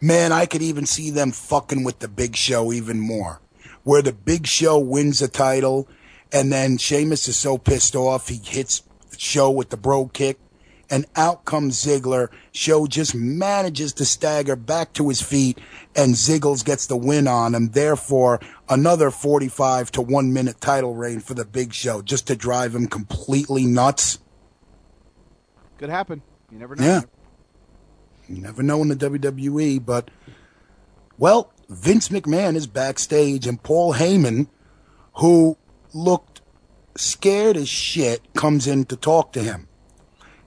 Man, 0.00 0.32
I 0.32 0.46
could 0.46 0.62
even 0.62 0.86
see 0.86 1.10
them 1.10 1.30
fucking 1.30 1.84
with 1.84 2.00
the 2.00 2.08
Big 2.08 2.34
Show 2.34 2.72
even 2.72 2.98
more. 2.98 3.40
Where 3.88 4.02
the 4.02 4.12
Big 4.12 4.46
Show 4.46 4.78
wins 4.78 5.20
the 5.20 5.28
title, 5.28 5.88
and 6.30 6.52
then 6.52 6.76
Sheamus 6.76 7.26
is 7.26 7.38
so 7.38 7.56
pissed 7.56 7.96
off 7.96 8.28
he 8.28 8.36
hits 8.36 8.82
Show 9.16 9.50
with 9.50 9.70
the 9.70 9.78
Brogue 9.78 10.12
kick, 10.12 10.38
and 10.90 11.06
out 11.16 11.46
comes 11.46 11.82
Ziggler. 11.82 12.28
Show 12.52 12.86
just 12.86 13.14
manages 13.14 13.94
to 13.94 14.04
stagger 14.04 14.56
back 14.56 14.92
to 14.92 15.08
his 15.08 15.22
feet, 15.22 15.58
and 15.96 16.16
Ziggles 16.16 16.62
gets 16.62 16.84
the 16.84 16.98
win 16.98 17.26
on 17.26 17.54
him. 17.54 17.70
Therefore, 17.70 18.40
another 18.68 19.10
45 19.10 19.90
to 19.92 20.02
one 20.02 20.34
minute 20.34 20.60
title 20.60 20.94
reign 20.94 21.20
for 21.20 21.32
the 21.32 21.46
Big 21.46 21.72
Show, 21.72 22.02
just 22.02 22.26
to 22.26 22.36
drive 22.36 22.74
him 22.74 22.88
completely 22.88 23.64
nuts. 23.64 24.18
Could 25.78 25.88
happen. 25.88 26.20
You 26.52 26.58
never 26.58 26.76
know. 26.76 26.84
Yeah. 26.84 27.00
You 28.28 28.42
never 28.42 28.62
know 28.62 28.82
in 28.82 28.88
the 28.88 28.96
WWE, 28.96 29.82
but 29.82 30.10
well, 31.16 31.54
Vince 31.68 32.08
McMahon 32.08 32.56
is 32.56 32.66
backstage, 32.66 33.46
and 33.46 33.62
Paul 33.62 33.94
Heyman, 33.94 34.48
who 35.16 35.58
looked 35.92 36.40
scared 36.96 37.58
as 37.58 37.68
shit, 37.68 38.22
comes 38.32 38.66
in 38.66 38.86
to 38.86 38.96
talk 38.96 39.32
to 39.34 39.42
him. 39.42 39.68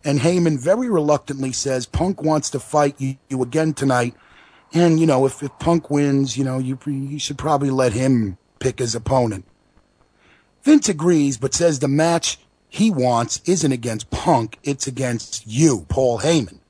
And 0.03 0.21
Heyman 0.21 0.57
very 0.57 0.89
reluctantly 0.89 1.51
says, 1.51 1.85
Punk 1.85 2.23
wants 2.23 2.49
to 2.49 2.59
fight 2.59 2.95
you, 2.97 3.17
you 3.29 3.43
again 3.43 3.73
tonight. 3.75 4.15
And, 4.73 4.99
you 4.99 5.05
know, 5.05 5.27
if, 5.27 5.43
if 5.43 5.51
Punk 5.59 5.91
wins, 5.91 6.37
you 6.37 6.43
know, 6.43 6.57
you, 6.57 6.79
you 6.87 7.19
should 7.19 7.37
probably 7.37 7.69
let 7.69 7.93
him 7.93 8.39
pick 8.57 8.79
his 8.79 8.95
opponent. 8.95 9.45
Vince 10.63 10.89
agrees, 10.89 11.37
but 11.37 11.53
says 11.53 11.79
the 11.79 11.87
match 11.87 12.39
he 12.67 12.89
wants 12.89 13.41
isn't 13.45 13.71
against 13.71 14.09
Punk, 14.09 14.57
it's 14.63 14.87
against 14.87 15.45
you, 15.45 15.85
Paul 15.87 16.21
Heyman. 16.21 16.60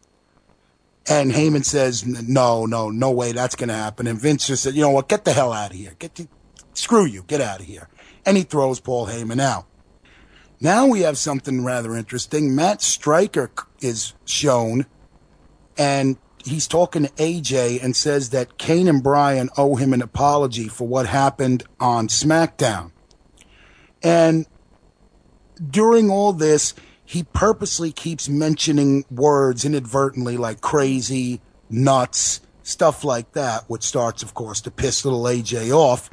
And 1.08 1.32
Heyman 1.32 1.66
says, 1.66 2.06
no, 2.06 2.66
no, 2.66 2.90
no 2.90 3.12
way 3.12 3.32
that's 3.32 3.56
going 3.56 3.70
to 3.70 3.76
happen. 3.76 4.08
And 4.08 4.20
Vince 4.20 4.48
just 4.48 4.64
said, 4.64 4.76
you 4.76 4.82
know 4.82 4.92
what, 4.92 5.10
get 5.10 5.26
the 5.26 5.34
hell 5.34 5.52
out 5.52 5.72
of 5.72 5.78
here. 5.78 5.96
Get 5.98 6.16
the, 6.16 6.28
screw 6.74 7.06
you, 7.06 7.24
get 7.24 7.42
out 7.42 7.60
of 7.60 7.66
here. 7.66 7.90
And 8.26 8.38
he 8.38 8.44
throws 8.44 8.80
Paul 8.80 9.08
Heyman 9.08 9.42
out. 9.42 9.66
Now 10.60 10.86
we 10.86 11.02
have 11.02 11.18
something 11.18 11.66
rather 11.66 11.96
interesting. 11.96 12.56
Matt 12.56 12.84
Striker 12.84 13.52
is 13.82 14.14
shown, 14.26 14.86
and 15.76 16.18
he's 16.46 16.68
talking 16.68 17.06
to 17.06 17.10
AJ 17.14 17.84
and 17.84 17.96
says 17.96 18.30
that 18.30 18.60
Kane 18.60 18.88
and 18.88 19.02
Bryan 19.02 19.50
owe 19.58 19.76
him 19.76 19.92
an 19.92 20.04
apology 20.04 20.68
for 20.68 20.88
what 20.88 21.08
happened 21.08 21.64
on 21.80 22.10
SmackDown. 22.10 22.92
And 24.04 24.46
during 25.68 26.12
all 26.12 26.32
this, 26.32 26.76
he 27.12 27.24
purposely 27.24 27.92
keeps 27.92 28.30
mentioning 28.30 29.04
words 29.12 29.66
inadvertently 29.66 30.38
like 30.38 30.62
crazy, 30.62 31.42
nuts, 31.70 32.40
stuff 32.64 33.04
like 33.04 33.34
that, 33.34 33.66
which 33.70 33.84
starts, 33.84 34.24
of 34.24 34.34
course, 34.34 34.62
to 34.62 34.72
piss 34.72 35.04
little 35.04 35.24
AJ 35.24 35.76
off. 35.76 36.10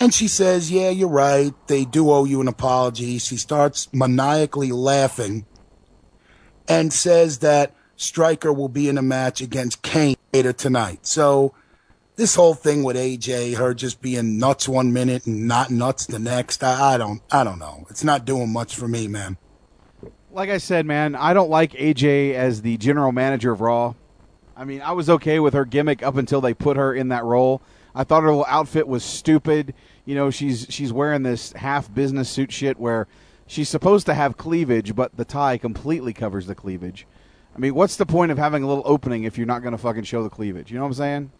And 0.00 0.12
she 0.12 0.26
says, 0.26 0.68
Yeah, 0.68 0.90
you're 0.90 1.08
right. 1.08 1.54
They 1.68 1.84
do 1.84 2.10
owe 2.10 2.24
you 2.24 2.40
an 2.40 2.48
apology. 2.48 3.18
She 3.18 3.36
starts 3.36 3.88
maniacally 3.92 4.72
laughing 4.72 5.46
and 6.66 6.92
says 6.92 7.38
that 7.38 7.76
Striker 7.94 8.52
will 8.52 8.68
be 8.68 8.88
in 8.88 8.98
a 8.98 9.02
match 9.02 9.40
against 9.40 9.82
Kane 9.82 10.16
later 10.32 10.52
tonight. 10.52 11.06
So 11.06 11.54
this 12.16 12.34
whole 12.34 12.54
thing 12.54 12.82
with 12.82 12.96
AJ, 12.96 13.58
her 13.58 13.74
just 13.74 14.02
being 14.02 14.40
nuts 14.40 14.68
one 14.68 14.92
minute 14.92 15.24
and 15.26 15.46
not 15.46 15.70
nuts 15.70 16.06
the 16.06 16.18
next, 16.18 16.64
I, 16.64 16.94
I 16.94 16.98
don't 16.98 17.22
I 17.30 17.44
don't 17.44 17.60
know. 17.60 17.86
It's 17.90 18.02
not 18.02 18.24
doing 18.24 18.52
much 18.52 18.74
for 18.74 18.88
me, 18.88 19.06
man. 19.06 19.36
Like 20.32 20.48
I 20.50 20.58
said, 20.58 20.86
man, 20.86 21.14
I 21.16 21.34
don't 21.34 21.50
like 21.50 21.72
AJ 21.72 22.34
as 22.34 22.62
the 22.62 22.76
general 22.76 23.12
manager 23.12 23.52
of 23.52 23.60
Raw. 23.60 23.94
I 24.56 24.64
mean, 24.64 24.80
I 24.82 24.92
was 24.92 25.08
okay 25.10 25.40
with 25.40 25.54
her 25.54 25.64
gimmick 25.64 26.02
up 26.02 26.16
until 26.16 26.40
they 26.40 26.54
put 26.54 26.76
her 26.76 26.94
in 26.94 27.08
that 27.08 27.24
role. 27.24 27.62
I 27.94 28.04
thought 28.04 28.22
her 28.22 28.28
little 28.28 28.46
outfit 28.46 28.86
was 28.86 29.02
stupid. 29.02 29.74
You 30.04 30.14
know, 30.14 30.30
she's 30.30 30.66
she's 30.70 30.92
wearing 30.92 31.22
this 31.22 31.52
half 31.54 31.92
business 31.92 32.28
suit 32.28 32.52
shit 32.52 32.78
where 32.78 33.08
she's 33.46 33.68
supposed 33.68 34.06
to 34.06 34.14
have 34.14 34.36
cleavage, 34.36 34.94
but 34.94 35.16
the 35.16 35.24
tie 35.24 35.58
completely 35.58 36.12
covers 36.12 36.46
the 36.46 36.54
cleavage. 36.54 37.06
I 37.56 37.58
mean, 37.58 37.74
what's 37.74 37.96
the 37.96 38.06
point 38.06 38.30
of 38.30 38.38
having 38.38 38.62
a 38.62 38.68
little 38.68 38.84
opening 38.86 39.24
if 39.24 39.36
you're 39.36 39.46
not 39.46 39.62
going 39.62 39.72
to 39.72 39.78
fucking 39.78 40.04
show 40.04 40.22
the 40.22 40.30
cleavage? 40.30 40.70
You 40.70 40.76
know 40.76 40.84
what 40.84 40.88
I'm 40.90 40.94
saying? 40.94 41.32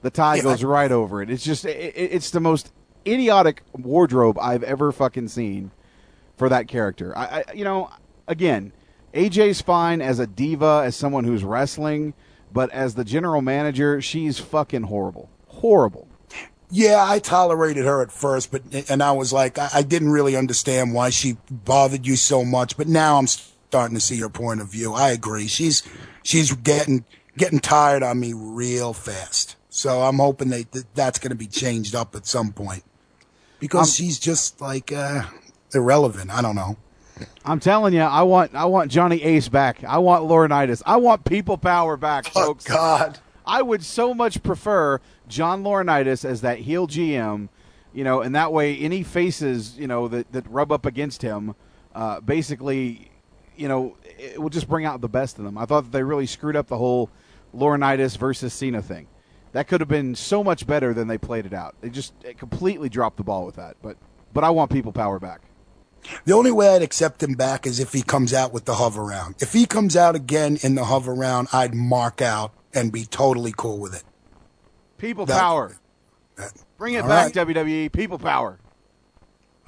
The 0.00 0.10
tie 0.10 0.36
Yeah, 0.36 0.42
goes 0.44 0.64
I- 0.64 0.68
right 0.68 0.92
over 0.92 1.20
it. 1.22 1.28
It's 1.30 1.44
just 1.44 1.66
it, 1.66 1.94
it- 1.94 2.12
it's 2.12 2.30
the 2.30 2.40
most 2.40 2.72
idiotic 3.06 3.62
wardrobe 3.74 4.38
I've 4.38 4.62
ever 4.62 4.90
fucking 4.92 5.28
seen 5.28 5.70
for 6.36 6.48
that 6.48 6.68
character. 6.68 7.16
I, 7.16 7.44
I 7.48 7.52
you 7.54 7.64
know, 7.64 7.90
again, 8.26 8.72
AJ's 9.14 9.60
fine 9.60 10.00
as 10.00 10.18
a 10.18 10.26
diva, 10.26 10.82
as 10.84 10.96
someone 10.96 11.24
who's 11.24 11.44
wrestling, 11.44 12.14
but 12.52 12.70
as 12.70 12.94
the 12.94 13.04
general 13.04 13.42
manager, 13.42 14.00
she's 14.00 14.38
fucking 14.38 14.84
horrible. 14.84 15.28
Horrible. 15.48 16.08
Yeah, 16.70 17.04
I 17.06 17.18
tolerated 17.18 17.84
her 17.84 18.00
at 18.02 18.10
first, 18.10 18.50
but 18.50 18.62
and 18.88 19.02
I 19.02 19.12
was 19.12 19.32
like, 19.32 19.58
I, 19.58 19.68
I 19.74 19.82
didn't 19.82 20.10
really 20.10 20.36
understand 20.36 20.94
why 20.94 21.10
she 21.10 21.36
bothered 21.50 22.06
you 22.06 22.16
so 22.16 22.44
much. 22.46 22.78
But 22.78 22.88
now 22.88 23.18
I'm 23.18 23.26
starting 23.26 23.94
to 23.94 24.00
see 24.00 24.18
her 24.20 24.30
point 24.30 24.62
of 24.62 24.70
view. 24.72 24.94
I 24.94 25.10
agree. 25.10 25.46
She's 25.48 25.82
she's 26.22 26.52
getting 26.54 27.04
getting 27.36 27.58
tired 27.60 28.02
on 28.02 28.20
me 28.20 28.32
real 28.32 28.94
fast. 28.94 29.56
So 29.68 30.00
I'm 30.00 30.16
hoping 30.16 30.48
that 30.48 30.72
that 30.72 30.94
that's 30.94 31.18
going 31.18 31.30
to 31.30 31.36
be 31.36 31.46
changed 31.46 31.94
up 31.94 32.14
at 32.16 32.26
some 32.26 32.52
point 32.52 32.84
because 33.60 33.88
Um, 33.88 33.92
she's 33.92 34.18
just 34.18 34.58
like 34.62 34.90
uh, 34.92 35.24
irrelevant. 35.74 36.30
I 36.30 36.42
don't 36.42 36.56
know. 36.56 36.76
I'm 37.44 37.60
telling 37.60 37.94
you, 37.94 38.00
I 38.00 38.22
want 38.22 38.54
I 38.54 38.64
want 38.64 38.90
Johnny 38.90 39.22
Ace 39.22 39.48
back. 39.48 39.84
I 39.84 39.98
want 39.98 40.24
Laurinaitis. 40.24 40.82
I 40.86 40.96
want 40.96 41.24
people 41.24 41.58
power 41.58 41.96
back, 41.96 42.26
folks. 42.26 42.64
God. 42.64 43.18
I 43.46 43.62
would 43.62 43.84
so 43.84 44.14
much 44.14 44.42
prefer 44.42 45.00
John 45.28 45.64
Laurinaitis 45.64 46.24
as 46.24 46.42
that 46.42 46.58
heel 46.58 46.86
GM, 46.86 47.48
you 47.92 48.04
know, 48.04 48.20
and 48.20 48.34
that 48.34 48.52
way 48.52 48.76
any 48.78 49.02
faces, 49.02 49.76
you 49.78 49.86
know, 49.86 50.08
that, 50.08 50.30
that 50.32 50.48
rub 50.48 50.70
up 50.70 50.86
against 50.86 51.22
him, 51.22 51.54
uh, 51.94 52.20
basically, 52.20 53.10
you 53.56 53.68
know, 53.68 53.96
it 54.18 54.40
will 54.40 54.48
just 54.48 54.68
bring 54.68 54.84
out 54.84 55.00
the 55.00 55.08
best 55.08 55.38
in 55.38 55.44
them. 55.44 55.58
I 55.58 55.64
thought 55.64 55.82
that 55.82 55.92
they 55.92 56.02
really 56.02 56.26
screwed 56.26 56.56
up 56.56 56.68
the 56.68 56.78
whole 56.78 57.10
Laurinaitis 57.54 58.16
versus 58.16 58.52
Cena 58.52 58.80
thing. 58.80 59.08
That 59.52 59.68
could 59.68 59.80
have 59.80 59.88
been 59.88 60.14
so 60.14 60.42
much 60.42 60.66
better 60.66 60.94
than 60.94 61.08
they 61.08 61.18
played 61.18 61.44
it 61.44 61.52
out. 61.52 61.74
They 61.80 61.90
just 61.90 62.14
it 62.24 62.38
completely 62.38 62.88
dropped 62.88 63.18
the 63.18 63.24
ball 63.24 63.44
with 63.44 63.56
that. 63.56 63.76
But 63.82 63.96
but 64.32 64.44
I 64.44 64.50
want 64.50 64.70
people 64.70 64.92
power 64.92 65.18
back. 65.18 65.42
The 66.24 66.32
only 66.32 66.50
way 66.50 66.74
I'd 66.74 66.82
accept 66.82 67.22
him 67.22 67.34
back 67.34 67.66
is 67.66 67.78
if 67.80 67.92
he 67.92 68.02
comes 68.02 68.32
out 68.34 68.52
with 68.52 68.64
the 68.64 68.74
Hoveround. 68.74 69.40
If 69.42 69.52
he 69.52 69.66
comes 69.66 69.96
out 69.96 70.14
again 70.16 70.58
in 70.62 70.74
the 70.74 70.82
Hoveround, 70.82 71.52
I'd 71.54 71.74
mark 71.74 72.20
out 72.20 72.52
and 72.74 72.90
be 72.92 73.04
totally 73.04 73.52
cool 73.56 73.78
with 73.78 73.94
it. 73.94 74.02
People 74.98 75.26
That- 75.26 75.40
power. 75.40 75.76
that- 76.36 76.52
Bring 76.78 76.94
it 76.94 77.02
back, 77.06 77.26
right. 77.26 77.46
WWE. 77.46 77.88
People 77.92 78.18
power. 78.18 78.58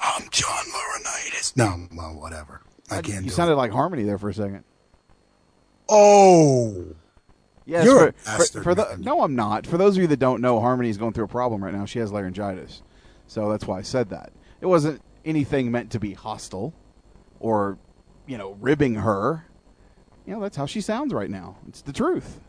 I'm 0.00 0.28
John 0.30 0.64
Laurinaitis. 0.72 1.56
No, 1.56 1.86
well, 1.96 2.14
whatever. 2.20 2.60
I 2.90 3.00
can't 3.00 3.24
You 3.24 3.30
sounded 3.30 3.52
it. 3.54 3.56
like 3.56 3.70
Harmony 3.70 4.02
there 4.02 4.18
for 4.18 4.28
a 4.28 4.34
second. 4.34 4.64
Oh, 5.88 6.86
Yes, 7.66 7.86
You're 7.86 8.12
for, 8.12 8.44
for, 8.44 8.62
for 8.62 8.74
the 8.74 8.96
no, 9.00 9.22
I'm 9.22 9.34
not. 9.34 9.66
For 9.66 9.78
those 9.78 9.96
of 9.96 10.02
you 10.02 10.06
that 10.08 10.18
don't 10.18 10.42
know, 10.42 10.60
Harmony's 10.60 10.98
going 10.98 11.14
through 11.14 11.24
a 11.24 11.28
problem 11.28 11.64
right 11.64 11.72
now. 11.72 11.86
She 11.86 11.98
has 11.98 12.12
laryngitis, 12.12 12.82
so 13.26 13.48
that's 13.50 13.66
why 13.66 13.78
I 13.78 13.82
said 13.82 14.10
that. 14.10 14.32
It 14.60 14.66
wasn't 14.66 15.00
anything 15.24 15.70
meant 15.70 15.90
to 15.92 16.00
be 16.00 16.14
hostile 16.14 16.74
or, 17.40 17.78
you 18.26 18.38
know, 18.38 18.56
ribbing 18.60 18.96
her. 18.96 19.46
You 20.26 20.34
know, 20.34 20.40
that's 20.40 20.56
how 20.56 20.66
she 20.66 20.80
sounds 20.80 21.12
right 21.12 21.30
now. 21.30 21.56
It's 21.68 21.82
the 21.82 21.92
truth. 21.92 22.40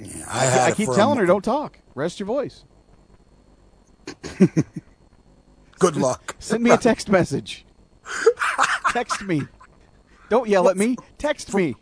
I, 0.00 0.04
I, 0.28 0.66
I 0.66 0.72
keep 0.72 0.90
telling 0.90 1.18
her, 1.18 1.26
don't 1.26 1.44
talk. 1.44 1.78
Rest 1.94 2.20
your 2.20 2.26
voice. 2.26 2.64
Good 5.78 5.96
luck. 5.96 6.36
Send 6.38 6.62
me 6.62 6.70
a 6.70 6.76
text 6.76 7.08
message. 7.08 7.64
text 8.90 9.22
me. 9.22 9.42
Don't 10.28 10.48
yell 10.48 10.68
at 10.68 10.76
me. 10.76 10.96
Text 11.18 11.54
me. 11.54 11.76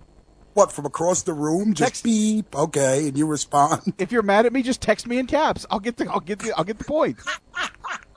What 0.55 0.71
from 0.71 0.87
across 0.87 1.23
the 1.23 1.33
room? 1.33 1.75
Just 1.75 2.05
beep. 2.05 2.55
Okay, 2.55 3.09
and 3.09 3.19
you 3.19 3.27
respond. 3.27 3.93
If 3.99 4.13
you're 4.13 4.23
mad 4.23 4.47
at 4.47 4.53
me, 4.53 4.63
just 4.63 4.81
text 4.81 5.07
me 5.07 5.19
in 5.19 5.27
caps. 5.27 5.67
I'll 5.69 5.81
get 5.81 5.97
the 5.97 6.09
I'll 6.09 6.21
get 6.21 6.39
the 6.39 6.53
I'll 6.57 6.65
get 6.65 6.79
the 6.79 6.85
point. 6.85 7.19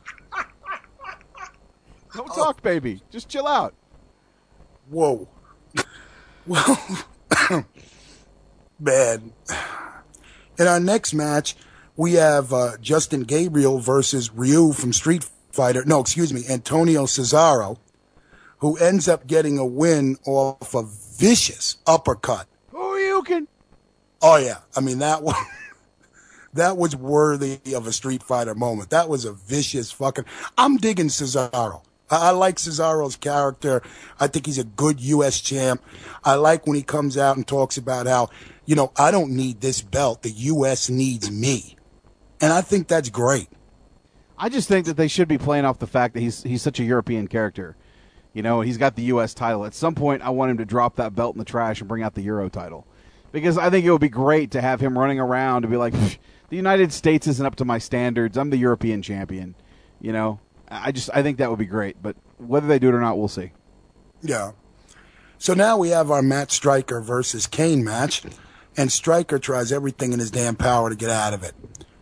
Don't 2.17 2.33
talk, 2.33 2.63
baby. 2.63 3.01
Just 3.11 3.29
chill 3.29 3.47
out. 3.47 3.73
Whoa. 4.89 5.27
Well, 6.47 6.79
man. 8.79 9.33
In 10.57 10.65
our 10.65 10.79
next 10.79 11.13
match, 11.13 11.57
we 11.97 12.13
have 12.13 12.53
uh, 12.53 12.77
Justin 12.77 13.23
Gabriel 13.23 13.79
versus 13.79 14.31
Ryu 14.31 14.71
from 14.71 14.93
Street 14.93 15.29
Fighter. 15.51 15.83
No, 15.83 15.99
excuse 15.99 16.31
me, 16.31 16.43
Antonio 16.49 17.03
Cesaro, 17.03 17.79
who 18.59 18.77
ends 18.77 19.09
up 19.09 19.27
getting 19.27 19.57
a 19.57 19.65
win 19.65 20.15
off 20.25 20.73
a 20.73 20.83
vicious 20.83 21.79
uppercut. 21.85 22.47
Who 22.71 22.95
you 22.95 23.23
can? 23.23 23.49
Oh 24.21 24.37
yeah, 24.37 24.59
I 24.73 24.79
mean 24.79 24.99
that 24.99 25.23
was 25.23 25.35
that 26.53 26.77
was 26.77 26.95
worthy 26.95 27.59
of 27.75 27.87
a 27.87 27.91
Street 27.91 28.23
Fighter 28.23 28.55
moment. 28.55 28.89
That 28.91 29.09
was 29.09 29.25
a 29.25 29.33
vicious 29.33 29.91
fucking. 29.91 30.23
I'm 30.57 30.77
digging 30.77 31.09
Cesaro. 31.09 31.81
I, 32.09 32.29
I 32.29 32.31
like 32.31 32.57
Cesaro's 32.57 33.15
character. 33.15 33.81
I 34.19 34.27
think 34.27 34.45
he's 34.45 34.57
a 34.57 34.63
good 34.63 34.99
U.S. 35.01 35.39
champ. 35.39 35.81
I 36.23 36.35
like 36.35 36.65
when 36.65 36.75
he 36.75 36.83
comes 36.83 37.17
out 37.17 37.37
and 37.37 37.47
talks 37.47 37.77
about 37.77 38.07
how 38.07 38.29
you 38.65 38.75
know 38.75 38.91
I 38.97 39.11
don't 39.11 39.31
need 39.31 39.61
this 39.61 39.81
belt. 39.81 40.23
The 40.23 40.31
U.S. 40.31 40.89
needs 40.89 41.31
me, 41.31 41.77
and 42.41 42.51
I 42.51 42.61
think 42.61 42.87
that's 42.87 43.09
great. 43.09 43.49
I 44.37 44.49
just 44.49 44.67
think 44.67 44.85
that 44.85 44.97
they 44.97 45.07
should 45.07 45.27
be 45.27 45.37
playing 45.37 45.65
off 45.65 45.79
the 45.79 45.87
fact 45.87 46.13
that 46.13 46.21
he's 46.21 46.43
he's 46.43 46.61
such 46.61 46.79
a 46.79 46.83
European 46.83 47.27
character. 47.27 47.75
You 48.33 48.43
know, 48.43 48.61
he's 48.61 48.77
got 48.77 48.95
the 48.95 49.03
U.S. 49.03 49.33
title. 49.33 49.65
At 49.65 49.73
some 49.73 49.95
point, 49.95 50.21
I 50.21 50.29
want 50.29 50.51
him 50.51 50.57
to 50.57 50.65
drop 50.65 50.97
that 50.97 51.15
belt 51.15 51.35
in 51.35 51.39
the 51.39 51.45
trash 51.45 51.79
and 51.79 51.87
bring 51.87 52.03
out 52.03 52.13
the 52.13 52.21
Euro 52.21 52.49
title, 52.49 52.85
because 53.31 53.57
I 53.57 53.69
think 53.69 53.85
it 53.85 53.91
would 53.91 54.01
be 54.01 54.09
great 54.09 54.51
to 54.51 54.61
have 54.61 54.79
him 54.79 54.97
running 54.97 55.19
around 55.19 55.63
and 55.65 55.71
be 55.71 55.77
like, 55.77 55.93
"The 55.93 56.55
United 56.55 56.93
States 56.93 57.25
isn't 57.25 57.45
up 57.45 57.55
to 57.55 57.65
my 57.65 57.79
standards. 57.79 58.37
I'm 58.37 58.51
the 58.51 58.57
European 58.57 59.01
champion." 59.01 59.55
You 59.99 60.11
know, 60.11 60.39
I 60.69 60.91
just 60.91 61.09
I 61.13 61.23
think 61.23 61.37
that 61.37 61.49
would 61.49 61.59
be 61.59 61.65
great. 61.65 62.01
But 62.01 62.15
whether 62.37 62.67
they 62.67 62.79
do 62.79 62.89
it 62.89 62.95
or 62.95 63.01
not, 63.01 63.17
we'll 63.17 63.27
see. 63.27 63.51
Yeah. 64.21 64.51
So 65.37 65.53
now 65.53 65.77
we 65.77 65.89
have 65.89 66.09
our 66.09 66.21
Matt 66.21 66.51
Striker 66.51 66.99
versus 66.99 67.45
Kane 67.45 67.83
match, 67.83 68.23
and 68.75 68.91
Striker 68.91 69.37
tries 69.37 69.71
everything 69.71 70.13
in 70.13 70.19
his 70.19 70.31
damn 70.31 70.55
power 70.55 70.89
to 70.89 70.95
get 70.95 71.11
out 71.11 71.33
of 71.33 71.43
it. 71.43 71.53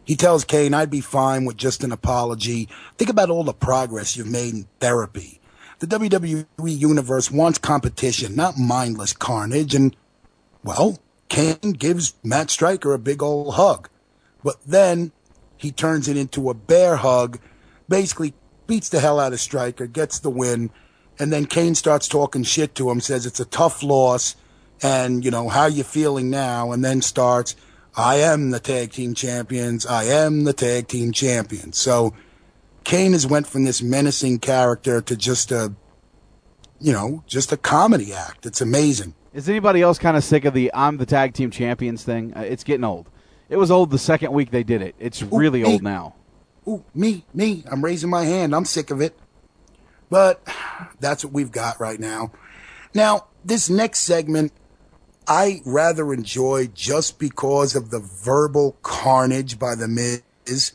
He 0.06 0.16
tells 0.16 0.46
Kane, 0.46 0.74
I'd 0.74 0.92
be 0.92 1.02
fine 1.02 1.46
with 1.46 1.58
just 1.58 1.84
an 1.84 1.92
apology. 1.92 2.70
Think 2.98 3.10
about 3.10 3.30
all 3.30 3.44
the 3.44 3.54
progress 3.54 4.16
you've 4.16 4.30
made 4.30 4.54
in 4.54 4.68
therapy. 4.80 5.42
The 5.80 5.88
WWE 5.88 6.46
Universe 6.58 7.32
wants 7.32 7.58
competition, 7.58 8.36
not 8.36 8.58
mindless 8.58 9.14
carnage. 9.14 9.74
And, 9.76 9.96
well, 10.64 11.00
Kane 11.28 11.74
gives 11.74 12.14
Matt 12.24 12.52
Striker 12.52 12.94
a 12.94 13.00
big 13.00 13.22
old 13.22 13.56
hug. 13.56 13.90
But 14.44 14.58
then 14.66 15.12
he 15.58 15.72
turns 15.72 16.08
it 16.08 16.18
into 16.18 16.50
a 16.50 16.54
bear 16.54 16.98
hug, 16.98 17.40
basically 17.90 18.36
beats 18.68 18.90
the 18.90 19.00
hell 19.00 19.20
out 19.20 19.34
of 19.34 19.40
Striker, 19.40 19.88
gets 19.88 20.20
the 20.20 20.30
win, 20.30 20.70
and 21.20 21.32
then 21.32 21.46
Kane 21.46 21.76
starts 21.76 22.08
talking 22.08 22.44
shit 22.44 22.76
to 22.76 22.90
him, 22.90 23.00
says 23.00 23.26
it's 23.26 23.40
a 23.40 23.46
tough 23.46 23.84
loss, 23.84 24.36
and, 24.82 25.24
you 25.24 25.32
know, 25.32 25.50
how 25.50 25.68
you 25.68 25.84
feeling 25.84 26.30
now? 26.30 26.72
And 26.72 26.84
then 26.84 27.02
starts, 27.02 27.56
I 27.96 28.18
am 28.18 28.52
the 28.52 28.60
tag 28.60 28.92
team 28.92 29.14
champions. 29.14 29.86
I 29.86 30.04
am 30.04 30.44
the 30.44 30.54
tag 30.54 30.88
team 30.88 31.14
champions. 31.14 31.78
So 31.78 32.14
Kane 32.84 33.14
has 33.14 33.26
went 33.26 33.48
from 33.48 33.64
this 33.64 33.82
menacing 33.82 34.40
character 34.40 35.02
to 35.02 35.16
just 35.16 35.52
a, 35.52 35.74
you 36.80 36.92
know, 36.92 37.24
just 37.26 37.54
a 37.54 37.58
comedy 37.58 38.14
act. 38.14 38.46
It's 38.46 38.60
amazing. 38.60 39.16
Is 39.34 39.48
anybody 39.48 39.82
else 39.82 39.98
kind 39.98 40.16
of 40.18 40.24
sick 40.24 40.46
of 40.46 40.54
the 40.54 40.72
"I'm 40.74 40.98
the 40.98 41.06
tag 41.06 41.34
team 41.34 41.52
champions" 41.52 42.04
thing? 42.04 42.34
Uh, 42.36 42.42
it's 42.42 42.64
getting 42.64 42.84
old. 42.84 43.10
It 43.50 43.58
was 43.58 43.70
old 43.72 43.92
the 43.92 43.98
second 43.98 44.32
week 44.34 44.52
they 44.52 44.64
did 44.64 44.82
it. 44.82 44.96
It's 45.00 45.22
really 45.22 45.64
old 45.64 45.84
now. 45.84 46.16
Ooh, 46.68 46.84
me, 46.94 47.26
me. 47.34 47.64
I'm 47.70 47.84
raising 47.84 48.10
my 48.10 48.26
hand. 48.26 48.56
I'm 48.56 48.66
sick 48.66 48.92
of 48.92 49.02
it. 49.02 49.18
But 50.10 50.42
that's 51.00 51.24
what 51.24 51.34
we've 51.34 51.52
got 51.52 51.80
right 51.80 52.00
now. 52.00 52.32
Now, 52.94 53.28
this 53.44 53.70
next 53.70 54.00
segment, 54.00 54.52
I 55.28 55.62
rather 55.66 56.14
enjoy 56.14 56.68
just 56.74 57.20
because 57.20 57.76
of 57.76 57.90
the 57.90 58.00
verbal 58.00 58.78
carnage 58.84 59.60
by 59.60 59.76
the 59.76 59.88
Miz. 59.88 60.72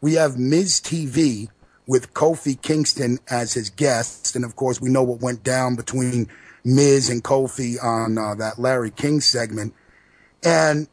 We 0.00 0.14
have 0.14 0.38
Miz 0.38 0.80
TV 0.80 1.48
with 1.86 2.14
Kofi 2.14 2.60
Kingston 2.60 3.18
as 3.28 3.54
his 3.54 3.70
guest, 3.70 4.36
and 4.36 4.44
of 4.44 4.56
course, 4.56 4.80
we 4.80 4.90
know 4.90 5.02
what 5.02 5.20
went 5.20 5.42
down 5.42 5.76
between 5.76 6.28
Miz 6.64 7.10
and 7.10 7.22
Kofi 7.22 7.82
on 7.82 8.16
uh, 8.16 8.34
that 8.36 8.58
Larry 8.58 8.90
King 8.90 9.20
segment. 9.20 9.74
And 10.42 10.88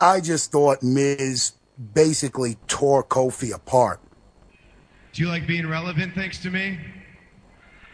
I 0.00 0.20
just 0.20 0.52
thought 0.52 0.82
Miz 0.82 1.52
basically 1.94 2.56
tore 2.66 3.02
Kofi 3.02 3.54
apart. 3.54 4.00
Do 5.12 5.22
you 5.22 5.28
like 5.28 5.46
being 5.46 5.68
relevant 5.68 6.14
thanks 6.14 6.40
to 6.42 6.50
me? 6.50 6.78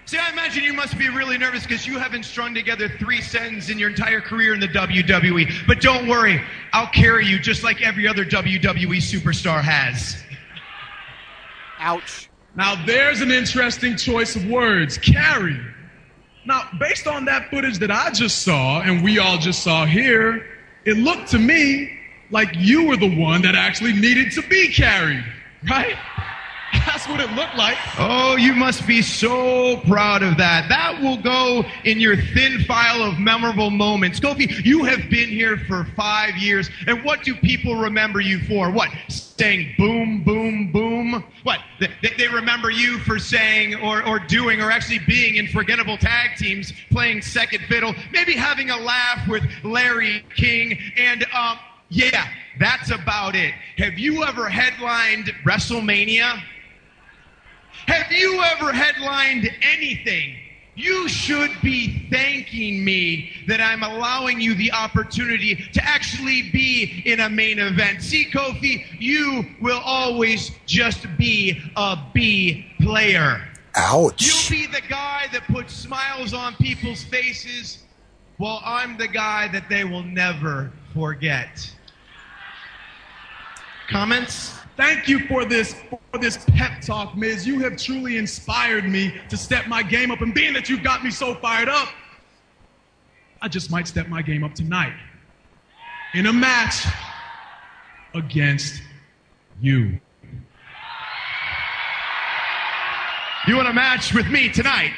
See, 0.07 0.19
I 0.19 0.31
imagine 0.33 0.65
you 0.65 0.73
must 0.73 0.99
be 0.99 1.09
really 1.09 1.39
nervous 1.39 1.63
because 1.63 1.87
you 1.87 1.99
haven't 1.99 2.25
strung 2.25 2.53
together 2.53 2.89
three 2.99 3.21
sentences 3.21 3.71
in 3.71 3.79
your 3.79 3.91
entire 3.91 4.21
career 4.21 4.55
in 4.55 4.59
the 4.59 4.67
WWE. 4.67 5.67
But 5.69 5.81
don't 5.81 6.09
worry, 6.09 6.43
I'll 6.73 6.89
carry 6.89 7.27
you 7.27 7.39
just 7.39 7.63
like 7.63 7.81
every 7.81 8.09
other 8.09 8.25
WWE 8.25 8.97
superstar 8.97 9.63
has. 9.63 10.21
Ouch. 11.79 12.29
Now 12.57 12.85
there's 12.85 13.21
an 13.21 13.31
interesting 13.31 13.97
choice 13.97 14.35
of 14.35 14.47
words. 14.47 14.99
Carry. 14.99 15.61
Now, 16.45 16.69
based 16.81 17.07
on 17.07 17.27
that 17.27 17.49
footage 17.51 17.79
that 17.79 17.93
I 17.93 18.11
just 18.11 18.43
saw 18.43 18.81
and 18.81 19.05
we 19.05 19.19
all 19.19 19.39
just 19.39 19.63
saw 19.63 19.87
here, 19.87 20.45
it 20.87 20.97
looked 20.97 21.29
to 21.29 21.39
me 21.39 22.00
like 22.31 22.51
you 22.55 22.87
were 22.87 22.97
the 22.97 23.17
one 23.21 23.43
that 23.43 23.55
actually 23.55 23.93
needed 23.93 24.33
to 24.33 24.43
be 24.43 24.69
carried, 24.73 25.25
right? 25.69 25.97
That's 26.87 27.09
what 27.09 27.21
it 27.21 27.31
looked 27.33 27.57
like. 27.57 27.77
Oh, 27.99 28.37
you 28.37 28.55
must 28.55 28.87
be 28.87 29.03
so 29.03 29.79
proud 29.89 30.23
of 30.23 30.37
that. 30.37 30.69
That 30.69 31.01
will 31.03 31.17
go 31.17 31.65
in 31.85 31.99
your 31.99 32.17
thin 32.17 32.65
file 32.65 33.03
of 33.03 33.19
memorable 33.19 33.71
moments. 33.71 34.21
Kofi, 34.21 34.65
you 34.65 34.85
have 34.85 35.11
been 35.11 35.29
here 35.29 35.57
for 35.57 35.85
five 35.97 36.37
years, 36.37 36.71
and 36.87 37.05
what 37.05 37.23
do 37.23 37.35
people 37.35 37.75
remember 37.77 38.21
you 38.21 38.39
for? 38.41 38.71
What? 38.71 38.91
Saying 39.09 39.75
boom, 39.79 40.23
boom, 40.23 40.71
boom? 40.71 41.25
What? 41.43 41.61
They, 41.81 41.89
they 42.19 42.29
remember 42.29 42.71
you 42.71 42.99
for 42.99 43.19
saying 43.19 43.77
or, 43.77 44.07
or 44.07 44.19
doing 44.19 44.61
or 44.61 44.71
actually 44.71 45.01
being 45.01 45.37
in 45.37 45.49
forgettable 45.49 45.97
tag 45.97 46.37
teams, 46.37 46.73
playing 46.91 47.23
second 47.23 47.65
fiddle, 47.65 47.95
maybe 48.13 48.35
having 48.35 48.71
a 48.71 48.77
laugh 48.77 49.27
with 49.29 49.43
Larry 49.65 50.25
King, 50.37 50.79
and 50.97 51.25
um, 51.33 51.59
yeah, 51.91 52.29
that's 52.59 52.91
about 52.91 53.35
it. 53.35 53.53
Have 53.77 53.99
you 53.99 54.25
ever 54.25 54.49
headlined 54.49 55.27
WrestleMania? 55.45 56.41
Have 57.87 58.11
you 58.13 58.41
ever 58.43 58.73
headlined 58.73 59.51
anything? 59.63 60.37
You 60.77 61.09
should 61.09 61.51
be 61.63 62.09
thanking 62.11 62.85
me 62.85 63.33
that 63.49 63.61
I'm 63.61 63.83
allowing 63.83 64.41
you 64.41 64.55
the 64.55 64.73
opportunity 64.73 65.57
to 65.57 65.85
actually 65.85 66.51
be 66.53 67.03
in 67.05 67.21
a 67.21 67.29
main 67.29 67.59
event. 67.59 68.03
See, 68.03 68.31
Kofi, 68.31 68.87
you 68.99 69.45
will 69.61 69.83
always 69.85 70.53
just 70.67 71.07
be 71.19 71.61
a 71.77 71.99
B 72.15 72.67
player. 72.81 73.47
Ouch. 73.77 74.27
You'll 74.27 74.59
be 74.59 74.67
the 74.67 74.81
guy 74.89 75.27
that 75.33 75.43
puts 75.49 75.75
smiles 75.75 76.33
on 76.33 76.55
people's 76.55 77.03
faces, 77.03 77.81
while 78.39 78.63
I'm 78.65 78.97
the 78.97 79.09
guy 79.09 79.49
that 79.49 79.69
they 79.69 79.85
will 79.85 80.03
never 80.03 80.73
forget. 80.95 81.71
Comments? 83.91 84.57
Thank 84.77 85.09
you 85.09 85.27
for 85.27 85.45
this 85.45 85.75
for 86.13 86.19
this 86.19 86.39
pep 86.55 86.81
talk, 86.81 87.17
Miz. 87.17 87.45
You 87.45 87.59
have 87.61 87.77
truly 87.77 88.19
inspired 88.19 88.89
me 88.89 89.13
to 89.29 89.37
step 89.37 89.67
my 89.67 89.83
game 89.83 90.13
up. 90.13 90.21
And 90.21 90.33
being 90.33 90.53
that 90.55 90.69
you've 90.69 90.85
got 90.85 91.03
me 91.03 91.11
so 91.11 91.35
fired 91.35 91.69
up, 91.69 91.89
I 93.43 93.49
just 93.49 93.71
might 93.71 93.89
step 93.89 94.07
my 94.07 94.23
game 94.23 94.45
up 94.45 94.55
tonight 94.55 94.95
in 96.15 96.27
a 96.27 96.33
match 96.33 96.87
against 98.15 98.81
you. 99.61 99.99
You 103.49 103.57
want 103.57 103.69
a 103.69 103.73
match 103.73 104.15
with 104.15 104.29
me 104.29 104.51
tonight? 104.51 104.93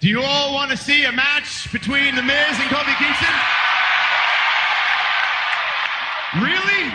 Do 0.00 0.08
you 0.08 0.22
all 0.22 0.54
want 0.54 0.70
to 0.70 0.76
see 0.76 1.04
a 1.04 1.12
match 1.12 1.70
between 1.70 2.14
The 2.14 2.22
Miz 2.22 2.58
and 2.58 2.70
Kofi 2.70 2.96
Kingston? 2.96 3.73
Really? 6.40 6.92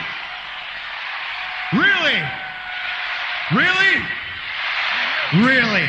Really? 1.74 2.22
Really? 3.56 4.04
Really? 5.34 5.88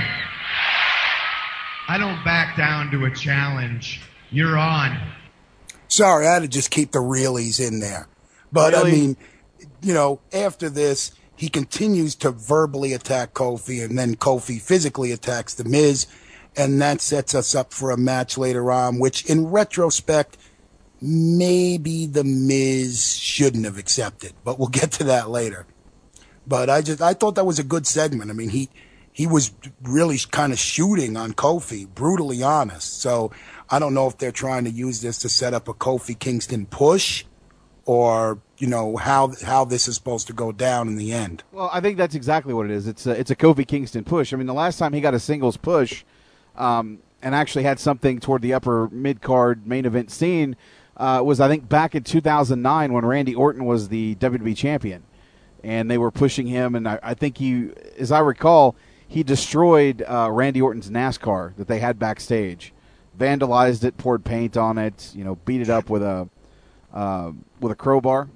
I 1.89 1.97
don't 1.99 2.23
back 2.25 2.57
down 2.57 2.91
to 2.93 3.07
a 3.07 3.11
challenge. 3.11 4.03
You're 4.31 4.57
on. 4.57 4.97
Sorry, 5.89 6.29
I 6.29 6.35
had 6.35 6.43
to 6.43 6.49
just 6.49 6.71
keep 6.71 6.93
the 6.93 7.01
realies 7.01 7.59
in 7.59 7.81
there. 7.81 8.07
But 8.53 8.73
Really? 8.73 8.91
I 8.91 8.95
mean, 8.95 9.17
you 9.83 9.95
know, 9.95 10.21
after 10.33 10.71
this, 10.71 11.13
he 11.35 11.49
continues 11.49 12.15
to 12.17 12.31
verbally 12.31 12.93
attack 12.93 13.35
Kofi, 13.35 13.83
and 13.83 13.99
then 13.99 14.15
Kofi 14.15 14.61
physically 14.61 15.11
attacks 15.11 15.55
The 15.55 15.65
Miz, 15.65 16.07
and 16.57 16.81
that 16.83 17.01
sets 17.01 17.35
us 17.35 17.55
up 17.55 17.73
for 17.73 17.91
a 17.91 17.97
match 17.97 18.37
later 18.39 18.71
on, 18.71 18.99
which 18.99 19.25
in 19.25 19.47
retrospect, 19.47 20.37
maybe 21.01 22.07
The 22.07 22.25
Miz 22.25 23.17
shouldn't 23.19 23.65
have 23.65 23.79
accepted, 23.79 24.33
but 24.45 24.59
we'll 24.59 24.69
get 24.69 24.93
to 24.93 25.05
that 25.05 25.31
later. 25.31 25.67
But 26.47 26.69
I 26.69 26.83
just 26.83 27.01
I 27.01 27.15
thought 27.15 27.35
that 27.37 27.47
was 27.47 27.59
a 27.59 27.65
good 27.65 27.87
segment. 27.87 28.31
I 28.31 28.35
mean, 28.35 28.49
he 28.49 28.69
he 29.13 29.27
was 29.27 29.53
really 29.83 30.19
kind 30.31 30.53
of 30.53 30.59
shooting 30.59 31.17
on 31.17 31.33
Kofi, 31.33 31.87
brutally 31.87 32.43
honest. 32.43 33.01
So 33.01 33.31
I 33.69 33.79
don't 33.79 33.95
know 33.95 34.07
if 34.07 34.19
they're 34.19 34.33
trying 34.33 34.65
to 34.65 34.71
use 34.71 35.01
this 35.01 35.19
to 35.19 35.29
set 35.29 35.55
up 35.55 35.69
a 35.69 35.75
Kofi 35.75 36.19
Kingston 36.19 36.67
push, 36.67 37.25
or 37.85 38.39
you 38.59 38.67
know 38.67 38.97
how 38.97 39.33
how 39.45 39.65
this 39.65 39.89
is 39.89 39.95
supposed 39.95 40.27
to 40.29 40.33
go 40.33 40.53
down 40.53 40.89
in 40.89 40.97
the 40.97 41.13
end. 41.13 41.43
Well, 41.53 41.71
I 41.73 41.81
think 41.81 41.99
that's 41.99 42.15
exactly 42.15 42.55
what 42.55 42.67
it 42.67 42.73
is. 42.73 42.87
It's 42.87 43.07
a, 43.07 43.19
it's 43.19 43.31
a 43.31 43.37
Kofi 43.37 43.67
Kingston 43.67 44.05
push. 44.05 44.33
I 44.33 44.37
mean, 44.37 44.47
the 44.47 44.55
last 44.55 44.79
time 44.79 44.93
he 44.93 45.01
got 45.01 45.15
a 45.15 45.21
singles 45.21 45.57
push, 45.57 46.05
um, 46.57 46.99
and 47.23 47.35
actually 47.35 47.65
had 47.65 47.79
something 47.79 48.21
toward 48.21 48.43
the 48.43 48.55
upper 48.55 48.89
mid 48.91 49.21
card 49.21 49.67
main 49.67 49.87
event 49.87 50.11
scene, 50.11 50.57
uh, 51.01 51.23
was 51.25 51.41
I 51.41 51.49
think 51.49 51.69
back 51.69 51.95
in 51.95 52.03
2009 52.05 52.93
when 52.93 53.05
Randy 53.05 53.35
Orton 53.35 53.65
was 53.65 53.89
the 53.89 54.15
WWE 54.17 54.57
champion, 54.57 55.03
and 55.65 55.91
they 55.91 55.99
were 55.99 56.11
pushing 56.11 56.47
him, 56.47 56.75
and 56.75 56.87
I, 56.89 56.99
I 57.03 57.15
think 57.15 57.39
he, 57.39 57.71
as 57.99 58.13
I 58.13 58.21
recall, 58.21 58.77
he 59.09 59.23
destroyed 59.23 60.03
uh, 60.07 60.29
Randy 60.31 60.61
Orton's 60.61 60.91
NASCAR 60.91 61.57
that 61.57 61.67
they 61.69 61.79
had 61.81 61.99
backstage, 61.99 62.73
vandalized 63.19 63.83
it, 63.83 63.97
poured 63.97 64.25
paint 64.25 64.57
on 64.57 64.79
it, 64.79 65.11
you 65.15 65.25
know, 65.25 65.35
beat 65.45 65.61
it 65.61 65.71
up 65.71 65.91
with 65.91 66.03
a 66.03 66.29
uh, 66.93 67.33
with 67.61 67.73
a 67.73 67.77
crowbar 67.77 68.29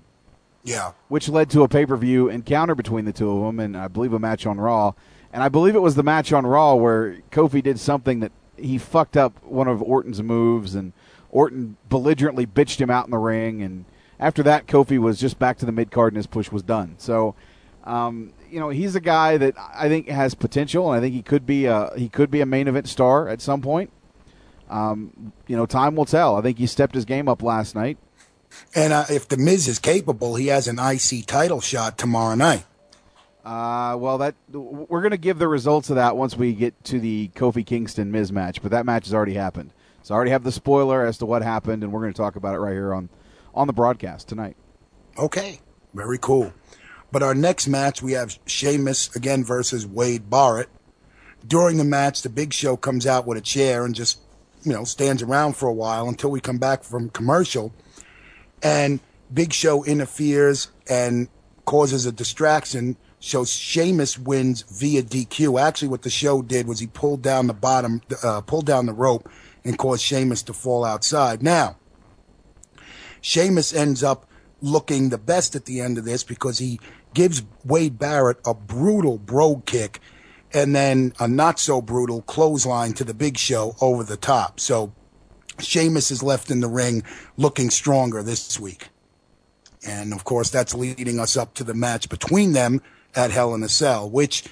Yeah. 0.62 0.92
which 1.08 1.28
led 1.28 1.50
to 1.50 1.62
a 1.62 1.68
pay 1.68 1.84
per 1.86 1.96
view 1.96 2.28
encounter 2.28 2.74
between 2.74 3.04
the 3.04 3.12
two 3.12 3.30
of 3.30 3.42
them, 3.44 3.60
and 3.60 3.76
I 3.76 3.88
believe 3.88 4.12
a 4.12 4.18
match 4.18 4.46
on 4.46 4.58
Raw. 4.58 4.92
And 5.32 5.42
I 5.42 5.48
believe 5.48 5.74
it 5.74 5.82
was 5.82 5.96
the 5.96 6.04
match 6.04 6.32
on 6.32 6.46
Raw 6.46 6.74
where 6.76 7.18
Kofi 7.32 7.60
did 7.62 7.80
something 7.80 8.20
that 8.20 8.30
he 8.56 8.78
fucked 8.78 9.16
up 9.16 9.42
one 9.42 9.66
of 9.66 9.82
Orton's 9.82 10.22
moves, 10.22 10.74
and 10.76 10.92
Orton 11.34 11.76
belligerently 11.90 12.46
bitched 12.46 12.80
him 12.80 12.88
out 12.88 13.04
in 13.04 13.10
the 13.10 13.18
ring. 13.18 13.60
And 13.60 13.84
after 14.18 14.42
that, 14.44 14.66
Kofi 14.66 14.98
was 14.98 15.20
just 15.20 15.38
back 15.38 15.58
to 15.58 15.66
the 15.66 15.72
mid 15.72 15.90
card, 15.90 16.14
and 16.14 16.16
his 16.16 16.26
push 16.26 16.50
was 16.50 16.62
done. 16.62 16.94
So, 16.96 17.34
um, 17.82 18.32
you 18.48 18.60
know, 18.60 18.70
he's 18.70 18.94
a 18.94 19.00
guy 19.00 19.36
that 19.36 19.54
I 19.58 19.88
think 19.88 20.08
has 20.08 20.34
potential, 20.34 20.90
and 20.90 20.98
I 20.98 21.02
think 21.02 21.14
he 21.14 21.22
could 21.22 21.44
be 21.44 21.66
a 21.66 21.90
he 21.96 22.08
could 22.08 22.30
be 22.30 22.40
a 22.40 22.46
main 22.46 22.68
event 22.68 22.88
star 22.88 23.28
at 23.28 23.42
some 23.42 23.60
point. 23.60 23.90
Um, 24.70 25.32
you 25.46 25.56
know, 25.56 25.66
time 25.66 25.94
will 25.94 26.06
tell. 26.06 26.36
I 26.36 26.40
think 26.40 26.58
he 26.58 26.66
stepped 26.66 26.94
his 26.94 27.04
game 27.04 27.28
up 27.28 27.42
last 27.42 27.74
night. 27.74 27.98
And 28.74 28.92
uh, 28.92 29.04
if 29.10 29.28
the 29.28 29.36
Miz 29.36 29.66
is 29.66 29.80
capable, 29.80 30.36
he 30.36 30.46
has 30.46 30.68
an 30.68 30.78
IC 30.78 31.26
title 31.26 31.60
shot 31.60 31.98
tomorrow 31.98 32.36
night. 32.36 32.64
Uh, 33.44 33.96
well, 33.98 34.16
that 34.18 34.36
we're 34.52 35.02
going 35.02 35.10
to 35.10 35.18
give 35.18 35.38
the 35.38 35.48
results 35.48 35.90
of 35.90 35.96
that 35.96 36.16
once 36.16 36.36
we 36.36 36.54
get 36.54 36.82
to 36.84 36.98
the 36.98 37.28
Kofi 37.34 37.66
Kingston 37.66 38.10
Miz 38.10 38.32
match, 38.32 38.62
but 38.62 38.70
that 38.70 38.86
match 38.86 39.04
has 39.04 39.12
already 39.12 39.34
happened. 39.34 39.70
So 40.04 40.14
I 40.14 40.16
already 40.16 40.32
have 40.32 40.44
the 40.44 40.52
spoiler 40.52 41.06
as 41.06 41.16
to 41.18 41.26
what 41.26 41.42
happened, 41.42 41.82
and 41.82 41.90
we're 41.90 42.02
going 42.02 42.12
to 42.12 42.16
talk 42.16 42.36
about 42.36 42.54
it 42.54 42.58
right 42.58 42.74
here 42.74 42.92
on 42.92 43.08
on 43.54 43.66
the 43.66 43.72
broadcast 43.72 44.28
tonight. 44.28 44.54
Okay, 45.18 45.60
very 45.94 46.18
cool. 46.18 46.52
But 47.10 47.22
our 47.22 47.34
next 47.34 47.68
match, 47.68 48.02
we 48.02 48.12
have 48.12 48.38
Sheamus 48.44 49.14
again 49.16 49.44
versus 49.44 49.86
Wade 49.86 50.28
Barrett. 50.28 50.68
During 51.46 51.78
the 51.78 51.84
match, 51.84 52.20
the 52.20 52.28
Big 52.28 52.52
Show 52.52 52.76
comes 52.76 53.06
out 53.06 53.26
with 53.26 53.38
a 53.38 53.40
chair 53.40 53.86
and 53.86 53.94
just, 53.94 54.18
you 54.62 54.74
know, 54.74 54.84
stands 54.84 55.22
around 55.22 55.56
for 55.56 55.68
a 55.68 55.72
while 55.72 56.06
until 56.06 56.30
we 56.30 56.40
come 56.40 56.58
back 56.58 56.84
from 56.84 57.08
commercial. 57.08 57.72
And 58.62 59.00
Big 59.32 59.54
Show 59.54 59.84
interferes 59.84 60.68
and 60.86 61.28
causes 61.64 62.04
a 62.04 62.12
distraction. 62.12 62.98
So 63.20 63.46
Sheamus 63.46 64.18
wins 64.18 64.62
via 64.62 65.02
DQ. 65.02 65.58
Actually, 65.58 65.88
what 65.88 66.02
the 66.02 66.10
show 66.10 66.42
did 66.42 66.66
was 66.66 66.80
he 66.80 66.88
pulled 66.88 67.22
down 67.22 67.46
the 67.46 67.54
bottom, 67.54 68.02
uh, 68.22 68.42
pulled 68.42 68.66
down 68.66 68.84
the 68.84 68.92
rope, 68.92 69.30
and 69.64 69.78
cause 69.78 70.02
Sheamus 70.02 70.42
to 70.42 70.52
fall 70.52 70.84
outside. 70.84 71.42
Now, 71.42 71.76
Sheamus 73.20 73.72
ends 73.72 74.02
up 74.02 74.26
looking 74.60 75.08
the 75.08 75.18
best 75.18 75.54
at 75.56 75.64
the 75.64 75.80
end 75.80 75.98
of 75.98 76.04
this 76.04 76.22
because 76.22 76.58
he 76.58 76.80
gives 77.14 77.42
Wade 77.64 77.98
Barrett 77.98 78.38
a 78.46 78.54
brutal 78.54 79.18
brogue 79.18 79.64
kick 79.66 80.00
and 80.52 80.74
then 80.74 81.12
a 81.18 81.26
not 81.26 81.58
so 81.58 81.80
brutal 81.80 82.22
clothesline 82.22 82.92
to 82.94 83.04
the 83.04 83.14
big 83.14 83.38
show 83.38 83.76
over 83.80 84.04
the 84.04 84.16
top. 84.16 84.60
So 84.60 84.92
Sheamus 85.58 86.10
is 86.10 86.22
left 86.22 86.50
in 86.50 86.60
the 86.60 86.68
ring 86.68 87.02
looking 87.36 87.70
stronger 87.70 88.22
this 88.22 88.58
week. 88.58 88.88
And 89.86 90.12
of 90.12 90.24
course, 90.24 90.50
that's 90.50 90.74
leading 90.74 91.18
us 91.18 91.36
up 91.36 91.54
to 91.54 91.64
the 91.64 91.74
match 91.74 92.08
between 92.08 92.52
them 92.52 92.80
at 93.14 93.30
Hell 93.30 93.54
in 93.54 93.62
a 93.62 93.68
Cell, 93.68 94.08
which 94.08 94.44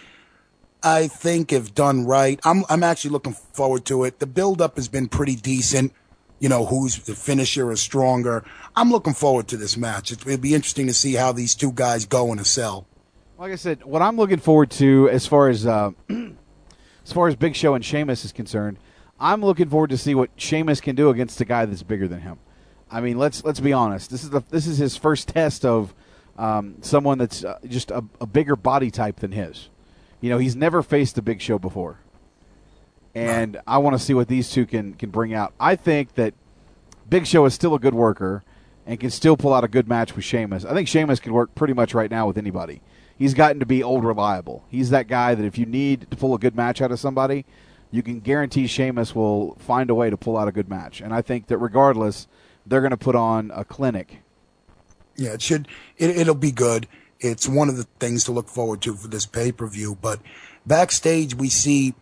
I 0.82 1.06
think 1.08 1.52
if 1.52 1.74
done 1.74 2.06
right, 2.06 2.40
I'm 2.44 2.64
I'm 2.68 2.82
actually 2.82 3.10
looking 3.10 3.34
forward 3.34 3.84
to 3.86 4.04
it. 4.04 4.18
The 4.18 4.26
build 4.26 4.60
up 4.60 4.76
has 4.76 4.88
been 4.88 5.08
pretty 5.08 5.36
decent. 5.36 5.92
You 6.38 6.48
know, 6.48 6.66
who's 6.66 6.98
the 6.98 7.14
finisher 7.14 7.70
is 7.70 7.80
stronger. 7.80 8.44
I'm 8.74 8.90
looking 8.90 9.14
forward 9.14 9.46
to 9.48 9.56
this 9.56 9.76
match. 9.76 10.10
It, 10.10 10.26
it'd 10.26 10.40
be 10.40 10.54
interesting 10.54 10.88
to 10.88 10.94
see 10.94 11.14
how 11.14 11.30
these 11.32 11.54
two 11.54 11.70
guys 11.70 12.04
go 12.04 12.32
in 12.32 12.38
a 12.40 12.44
cell. 12.44 12.86
Like 13.38 13.52
I 13.52 13.56
said, 13.56 13.84
what 13.84 14.02
I'm 14.02 14.16
looking 14.16 14.38
forward 14.38 14.70
to 14.72 15.08
as 15.10 15.26
far 15.26 15.48
as 15.48 15.66
uh, 15.66 15.92
as 16.08 17.12
far 17.12 17.28
as 17.28 17.36
Big 17.36 17.54
Show 17.54 17.74
and 17.74 17.84
Sheamus 17.84 18.24
is 18.24 18.32
concerned, 18.32 18.78
I'm 19.20 19.44
looking 19.44 19.68
forward 19.68 19.90
to 19.90 19.98
see 19.98 20.14
what 20.16 20.30
Sheamus 20.36 20.80
can 20.80 20.96
do 20.96 21.10
against 21.10 21.40
a 21.40 21.44
guy 21.44 21.64
that's 21.64 21.84
bigger 21.84 22.08
than 22.08 22.20
him. 22.20 22.38
I 22.90 23.00
mean, 23.00 23.18
let's 23.18 23.44
let's 23.44 23.60
be 23.60 23.72
honest. 23.72 24.10
This 24.10 24.24
is 24.24 24.30
the 24.30 24.42
this 24.50 24.66
is 24.66 24.78
his 24.78 24.96
first 24.96 25.28
test 25.28 25.64
of 25.64 25.94
um, 26.36 26.76
someone 26.82 27.18
that's 27.18 27.44
uh, 27.44 27.58
just 27.66 27.90
a, 27.90 28.04
a 28.20 28.26
bigger 28.26 28.56
body 28.56 28.90
type 28.90 29.20
than 29.20 29.32
his. 29.32 29.68
You 30.22 30.30
know, 30.30 30.38
he's 30.38 30.56
never 30.56 30.82
faced 30.82 31.16
the 31.16 31.22
Big 31.22 31.42
Show 31.42 31.58
before, 31.58 31.98
and 33.14 33.60
I 33.66 33.76
want 33.78 33.98
to 33.98 34.02
see 34.02 34.14
what 34.14 34.28
these 34.28 34.50
two 34.50 34.64
can 34.64 34.94
can 34.94 35.10
bring 35.10 35.34
out. 35.34 35.52
I 35.60 35.76
think 35.76 36.14
that 36.14 36.32
Big 37.10 37.26
Show 37.26 37.44
is 37.44 37.52
still 37.52 37.74
a 37.74 37.78
good 37.78 37.92
worker 37.92 38.42
and 38.86 38.98
can 38.98 39.10
still 39.10 39.36
pull 39.36 39.52
out 39.52 39.64
a 39.64 39.68
good 39.68 39.88
match 39.88 40.16
with 40.16 40.24
Sheamus. 40.24 40.64
I 40.64 40.72
think 40.72 40.88
Sheamus 40.88 41.20
can 41.20 41.32
work 41.32 41.54
pretty 41.54 41.74
much 41.74 41.92
right 41.92 42.10
now 42.10 42.26
with 42.26 42.38
anybody. 42.38 42.80
He's 43.18 43.34
gotten 43.34 43.60
to 43.60 43.66
be 43.66 43.82
old 43.82 44.04
reliable. 44.04 44.64
He's 44.68 44.90
that 44.90 45.06
guy 45.08 45.34
that 45.34 45.44
if 45.44 45.58
you 45.58 45.66
need 45.66 46.10
to 46.10 46.16
pull 46.16 46.34
a 46.34 46.38
good 46.38 46.56
match 46.56 46.80
out 46.80 46.90
of 46.90 46.98
somebody, 46.98 47.44
you 47.90 48.02
can 48.02 48.20
guarantee 48.20 48.66
Sheamus 48.66 49.14
will 49.14 49.56
find 49.56 49.90
a 49.90 49.94
way 49.94 50.08
to 50.10 50.16
pull 50.16 50.36
out 50.36 50.48
a 50.48 50.52
good 50.52 50.68
match. 50.68 51.00
And 51.00 51.12
I 51.12 51.22
think 51.22 51.48
that 51.48 51.58
regardless, 51.58 52.26
they're 52.66 52.80
going 52.80 52.90
to 52.90 52.96
put 52.96 53.14
on 53.14 53.52
a 53.54 53.64
clinic. 53.64 54.22
Yeah, 55.16 55.34
it 55.34 55.42
should. 55.42 55.68
It, 55.98 56.16
it'll 56.16 56.34
be 56.34 56.52
good. 56.52 56.88
It's 57.22 57.48
one 57.48 57.68
of 57.68 57.76
the 57.76 57.86
things 58.00 58.24
to 58.24 58.32
look 58.32 58.48
forward 58.48 58.82
to 58.82 58.94
for 58.94 59.08
this 59.08 59.26
pay 59.26 59.52
per 59.52 59.66
view. 59.66 59.96
But 60.00 60.20
backstage, 60.66 61.34
we 61.34 61.48
see 61.48 61.94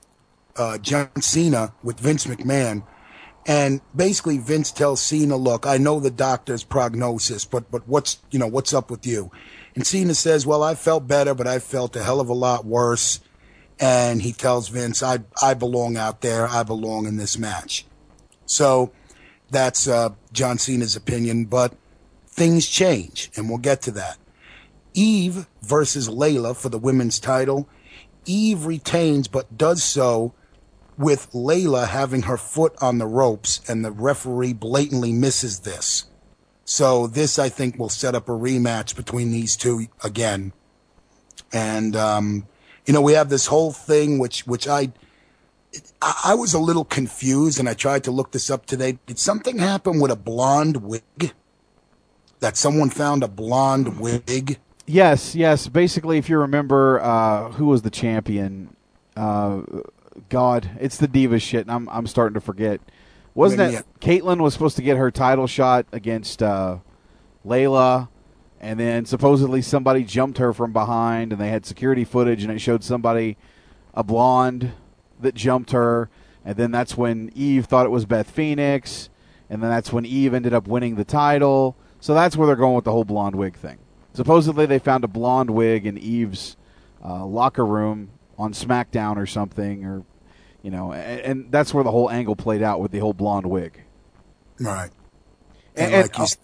uh, 0.56 0.78
John 0.78 1.10
Cena 1.20 1.74
with 1.82 2.00
Vince 2.00 2.26
McMahon, 2.26 2.82
and 3.46 3.82
basically 3.94 4.38
Vince 4.38 4.72
tells 4.72 5.02
Cena, 5.02 5.36
"Look, 5.36 5.66
I 5.66 5.76
know 5.76 6.00
the 6.00 6.10
doctor's 6.10 6.64
prognosis, 6.64 7.44
but 7.44 7.70
but 7.70 7.86
what's 7.86 8.18
you 8.30 8.38
know 8.38 8.46
what's 8.46 8.72
up 8.72 8.90
with 8.90 9.06
you?" 9.06 9.30
And 9.74 9.86
Cena 9.86 10.14
says, 10.14 10.46
"Well, 10.46 10.62
I 10.62 10.74
felt 10.74 11.06
better, 11.06 11.34
but 11.34 11.46
I 11.46 11.58
felt 11.58 11.96
a 11.96 12.02
hell 12.02 12.20
of 12.20 12.28
a 12.28 12.34
lot 12.34 12.64
worse." 12.64 13.20
And 13.78 14.22
he 14.22 14.32
tells 14.32 14.68
Vince, 14.68 15.02
"I 15.02 15.18
I 15.42 15.52
belong 15.52 15.98
out 15.98 16.22
there. 16.22 16.48
I 16.48 16.62
belong 16.62 17.06
in 17.06 17.18
this 17.18 17.38
match." 17.38 17.84
So 18.46 18.90
that's 19.50 19.86
uh, 19.86 20.10
John 20.32 20.58
Cena's 20.58 20.96
opinion, 20.96 21.44
but 21.44 21.74
things 22.26 22.66
change, 22.66 23.30
and 23.36 23.48
we'll 23.48 23.58
get 23.58 23.82
to 23.82 23.90
that. 23.92 24.16
Eve 24.94 25.46
versus 25.62 26.08
Layla 26.08 26.56
for 26.56 26.68
the 26.68 26.78
women's 26.78 27.18
title. 27.18 27.68
Eve 28.26 28.66
retains, 28.66 29.28
but 29.28 29.56
does 29.56 29.82
so 29.82 30.34
with 30.98 31.30
Layla 31.32 31.88
having 31.88 32.22
her 32.22 32.36
foot 32.36 32.74
on 32.82 32.98
the 32.98 33.06
ropes, 33.06 33.60
and 33.68 33.84
the 33.84 33.90
referee 33.90 34.52
blatantly 34.52 35.12
misses 35.12 35.60
this. 35.60 36.04
So 36.64 37.06
this, 37.06 37.38
I 37.38 37.48
think, 37.48 37.78
will 37.78 37.88
set 37.88 38.14
up 38.14 38.28
a 38.28 38.32
rematch 38.32 38.94
between 38.94 39.30
these 39.30 39.56
two 39.56 39.86
again. 40.04 40.52
And 41.52 41.96
um, 41.96 42.46
you 42.86 42.92
know, 42.92 43.00
we 43.00 43.14
have 43.14 43.28
this 43.28 43.46
whole 43.46 43.72
thing 43.72 44.18
which 44.18 44.46
which 44.46 44.68
I 44.68 44.92
I 46.02 46.34
was 46.34 46.52
a 46.52 46.58
little 46.58 46.84
confused, 46.84 47.58
and 47.58 47.68
I 47.68 47.74
tried 47.74 48.04
to 48.04 48.10
look 48.10 48.32
this 48.32 48.50
up 48.50 48.66
today. 48.66 48.98
Did 49.06 49.18
something 49.18 49.58
happen 49.58 50.00
with 50.00 50.10
a 50.10 50.16
blonde 50.16 50.78
wig? 50.78 51.32
That 52.40 52.56
someone 52.56 52.90
found 52.90 53.22
a 53.22 53.28
blonde 53.28 54.00
wig? 54.00 54.58
Yes, 54.90 55.36
yes. 55.36 55.68
Basically, 55.68 56.18
if 56.18 56.28
you 56.28 56.38
remember, 56.38 57.00
uh, 57.00 57.52
who 57.52 57.66
was 57.66 57.82
the 57.82 57.90
champion? 57.90 58.74
Uh, 59.16 59.60
God, 60.28 60.68
it's 60.80 60.96
the 60.96 61.06
diva 61.06 61.38
shit, 61.38 61.60
and 61.60 61.70
I'm 61.70 61.88
I'm 61.90 62.08
starting 62.08 62.34
to 62.34 62.40
forget. 62.40 62.80
Wasn't 63.32 63.60
it 63.60 63.84
Kaitlyn 64.00 64.40
was 64.40 64.52
supposed 64.52 64.74
to 64.76 64.82
get 64.82 64.96
her 64.96 65.12
title 65.12 65.46
shot 65.46 65.86
against 65.92 66.42
uh, 66.42 66.78
Layla, 67.46 68.08
and 68.60 68.80
then 68.80 69.06
supposedly 69.06 69.62
somebody 69.62 70.02
jumped 70.02 70.38
her 70.38 70.52
from 70.52 70.72
behind, 70.72 71.30
and 71.30 71.40
they 71.40 71.50
had 71.50 71.64
security 71.64 72.02
footage, 72.04 72.42
and 72.42 72.52
it 72.52 72.58
showed 72.58 72.82
somebody, 72.82 73.36
a 73.94 74.02
blonde, 74.02 74.72
that 75.20 75.36
jumped 75.36 75.70
her, 75.70 76.10
and 76.44 76.56
then 76.56 76.72
that's 76.72 76.96
when 76.96 77.30
Eve 77.36 77.66
thought 77.66 77.86
it 77.86 77.90
was 77.90 78.06
Beth 78.06 78.28
Phoenix, 78.28 79.08
and 79.48 79.62
then 79.62 79.70
that's 79.70 79.92
when 79.92 80.04
Eve 80.04 80.34
ended 80.34 80.52
up 80.52 80.66
winning 80.66 80.96
the 80.96 81.04
title. 81.04 81.76
So 82.00 82.12
that's 82.12 82.36
where 82.36 82.48
they're 82.48 82.56
going 82.56 82.74
with 82.74 82.86
the 82.86 82.92
whole 82.92 83.04
blonde 83.04 83.36
wig 83.36 83.56
thing. 83.56 83.78
Supposedly 84.20 84.66
they 84.66 84.78
found 84.78 85.02
a 85.02 85.08
blonde 85.08 85.48
wig 85.48 85.86
in 85.86 85.96
Eve's 85.96 86.58
uh, 87.02 87.24
locker 87.24 87.64
room 87.64 88.10
on 88.36 88.52
SmackDown 88.52 89.16
or 89.16 89.24
something, 89.24 89.86
or 89.86 90.04
you 90.60 90.70
know, 90.70 90.92
and, 90.92 91.20
and, 91.20 91.50
that's 91.50 91.72
where 91.72 91.82
the 91.82 91.90
whole 91.90 92.10
angle 92.10 92.36
played 92.36 92.62
out 92.62 92.82
with 92.82 92.90
the 92.90 92.98
whole 92.98 93.14
blonde 93.14 93.46
wig. 93.46 93.82
Right. 94.58 94.90
And, 95.74 95.94
and 95.94 96.02
like 96.02 96.18
you 96.18 96.26
said, 96.26 96.38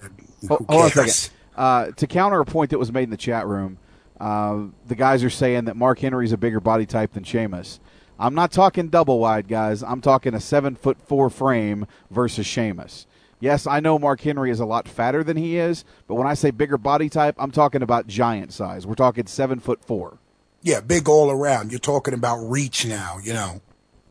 oh, 0.49 0.57
hold 0.66 0.70
on 0.70 0.87
a 0.87 0.91
second. 0.91 1.31
Uh, 1.55 1.91
to 1.91 2.07
counter 2.07 2.41
a 2.41 2.47
point 2.47 2.70
that 2.70 2.79
was 2.79 2.91
made 2.91 3.03
in 3.03 3.11
the 3.11 3.18
chat 3.18 3.47
room, 3.47 3.77
uh, 4.18 4.68
the 4.87 4.95
guys 4.95 5.22
are 5.22 5.29
saying 5.29 5.66
that 5.66 5.77
Mark 5.77 5.99
Henry's 5.99 6.33
a 6.33 6.39
bigger 6.39 6.61
body 6.61 6.87
type 6.87 7.12
than 7.12 7.24
Sheamus. 7.24 7.79
I'm 8.18 8.35
not 8.35 8.53
talking 8.53 8.89
double 8.89 9.18
wide, 9.18 9.49
guys. 9.49 9.83
I'm 9.83 10.01
talking 10.01 10.33
a 10.33 10.41
seven 10.41 10.77
foot 10.77 10.97
four 11.07 11.29
frame 11.29 11.87
versus 12.11 12.47
Sheamus. 12.47 13.07
Yes, 13.39 13.66
I 13.66 13.80
know 13.80 13.99
Mark 13.99 14.20
Henry 14.20 14.51
is 14.51 14.61
a 14.61 14.64
lot 14.64 14.89
fatter 14.89 15.22
than 15.22 15.37
he 15.37 15.59
is, 15.59 15.84
but 16.07 16.14
when 16.14 16.26
I 16.26 16.34
say 16.34 16.51
bigger 16.51 16.78
body 16.78 17.09
type, 17.09 17.34
I'm 17.39 17.51
talking 17.51 17.82
about 17.82 18.07
giant 18.07 18.53
size. 18.53 18.87
We're 18.87 18.95
talking 18.95 19.26
seven 19.26 19.61
foot 19.61 19.84
four. 19.84 20.18
Yeah, 20.62 20.80
big 20.80 21.09
all 21.09 21.30
around. 21.30 21.70
You're 21.70 21.78
talking 21.78 22.14
about 22.14 22.39
reach 22.39 22.87
now, 22.87 23.18
you 23.22 23.34
know, 23.34 23.61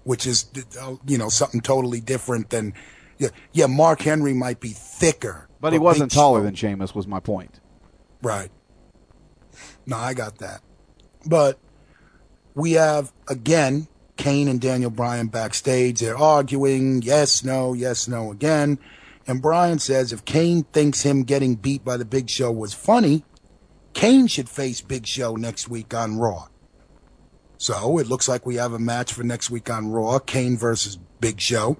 which 0.04 0.28
is 0.28 0.46
you 1.08 1.18
know 1.18 1.30
something 1.30 1.62
totally 1.62 2.00
different 2.00 2.52
than 2.52 2.74
yeah. 3.18 3.30
Yeah, 3.52 3.66
Mark 3.66 4.02
Henry 4.02 4.34
might 4.34 4.60
be 4.60 4.70
thicker, 4.70 5.50
but 5.60 5.74
he 5.74 5.80
wasn't 5.80 6.12
taller 6.12 6.44
than 6.44 6.54
Sheamus. 6.54 6.94
Was 6.94 7.08
my 7.08 7.20
point. 7.20 7.60
Right. 8.22 8.52
No, 9.88 9.98
I 9.98 10.14
got 10.14 10.38
that, 10.38 10.62
but 11.26 11.58
we 12.54 12.74
have 12.74 13.12
again 13.28 13.88
Kane 14.18 14.48
and 14.48 14.62
Daniel 14.62 14.90
Bryan 14.90 15.28
backstage. 15.28 16.00
They're 16.00 16.18
arguing, 16.18 17.02
yes, 17.02 17.44
no, 17.44 17.74
yes, 17.74 18.08
no 18.08 18.32
again. 18.32 18.80
And 19.28 19.42
Bryan 19.42 19.80
says 19.80 20.12
if 20.12 20.26
Kane 20.26 20.64
thinks 20.64 21.02
him 21.02 21.24
getting 21.24 21.56
beat 21.56 21.84
by 21.84 21.98
the 21.98 22.06
Big 22.06 22.30
Show 22.30 22.52
was 22.52 22.74
funny, 22.74 23.24
Kane 23.94 24.28
should 24.28 24.50
face 24.50 24.82
Big 24.82 25.08
Show 25.08 25.36
next 25.36 25.68
week 25.68 25.94
on 25.94 26.18
Raw. 26.18 26.48
So 27.58 27.98
it 27.98 28.08
looks 28.08 28.28
like 28.28 28.46
we 28.46 28.56
have 28.56 28.74
a 28.74 28.80
match 28.80 29.14
for 29.14 29.24
next 29.24 29.50
week 29.50 29.70
on 29.70 29.90
Raw 29.90 30.20
Kane 30.20 30.58
versus 30.58 30.98
Big 31.20 31.40
Show. 31.40 31.78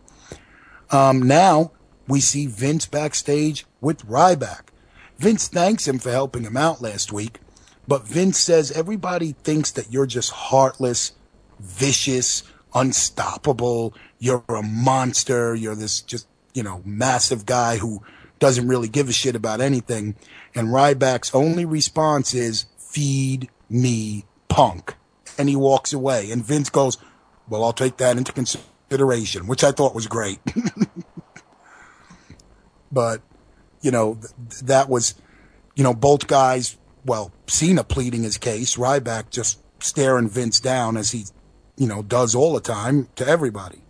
Um, 0.92 1.24
now 1.24 1.72
we 2.08 2.20
see 2.20 2.48
Vince 2.48 2.86
backstage 2.86 3.66
with 3.82 4.08
Ryback. 4.08 4.70
Vince 5.18 5.48
thanks 5.48 5.88
him 5.88 6.00
for 6.00 6.12
helping 6.12 6.44
him 6.44 6.58
out 6.58 6.82
last 6.82 7.12
week, 7.12 7.40
but 7.88 8.08
Vince 8.08 8.38
says 8.38 8.72
everybody 8.72 9.34
thinks 9.34 9.72
that 9.72 9.92
you're 9.92 10.06
just 10.06 10.32
heartless, 10.32 11.14
vicious, 11.60 12.44
unstoppable. 12.74 13.94
You're 14.20 14.44
a 14.50 14.62
monster. 14.62 15.56
You're 15.56 15.76
this 15.76 16.02
just 16.02 16.28
you 16.56 16.64
know, 16.64 16.82
massive 16.86 17.46
guy 17.46 17.78
who 17.78 18.02
doesn't 18.40 18.68
really 18.68 18.88
give 18.88 19.10
a 19.10 19.14
shit 19.14 19.36
about 19.36 19.62
anything. 19.62 20.16
And 20.56 20.70
Ryback's 20.70 21.36
only 21.36 21.66
response 21.66 22.34
is, 22.34 22.66
feed 22.80 23.50
me 23.70 24.26
punk. 24.48 24.96
And 25.38 25.50
he 25.50 25.56
walks 25.56 25.94
away. 25.94 26.32
And 26.32 26.44
Vince 26.44 26.70
goes, 26.70 26.98
well, 27.50 27.64
I'll 27.64 27.74
take 27.74 27.98
that 27.98 28.18
into 28.18 28.32
consideration, 28.32 29.48
which 29.48 29.64
I 29.64 29.72
thought 29.72 29.94
was 29.94 30.08
great. 30.08 30.40
but, 32.92 33.22
you 33.82 33.92
know, 33.92 34.16
th- 34.16 34.62
that 34.62 34.90
was, 34.90 35.16
you 35.76 35.84
know, 35.84 35.94
both 35.94 36.28
guys, 36.28 36.78
well, 37.06 37.34
Cena 37.48 37.84
pleading 37.84 38.24
his 38.24 38.38
case, 38.38 38.78
Ryback 38.78 39.30
just 39.30 39.60
staring 39.80 40.30
Vince 40.30 40.62
down 40.62 40.96
as 40.96 41.12
he, 41.12 41.26
you 41.76 41.88
know, 41.88 42.02
does 42.02 42.34
all 42.34 42.54
the 42.54 42.62
time 42.62 43.10
to 43.18 43.28
everybody. 43.28 43.82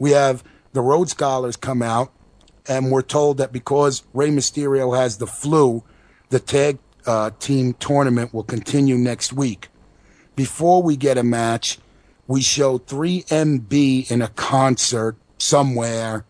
We 0.00 0.10
have 0.10 0.42
the 0.74 0.82
Rhodes 0.82 1.12
Scholars 1.12 1.56
come 1.56 1.80
out, 1.80 2.12
and 2.68 2.90
we're 2.90 3.02
told 3.02 3.38
that 3.38 3.52
because 3.52 4.02
Rey 4.12 4.28
Mysterio 4.28 4.96
has 4.96 5.16
the 5.16 5.26
flu, 5.26 5.82
the 6.28 6.40
tag 6.40 6.78
uh, 7.06 7.30
team 7.38 7.74
tournament 7.74 8.34
will 8.34 8.42
continue 8.42 8.96
next 8.96 9.32
week. 9.32 9.68
Before 10.36 10.82
we 10.82 10.96
get 10.96 11.16
a 11.16 11.22
match, 11.22 11.78
we 12.26 12.42
show 12.42 12.78
3MB 12.78 14.10
in 14.10 14.20
a 14.20 14.28
concert 14.28 15.16
somewhere 15.38 16.24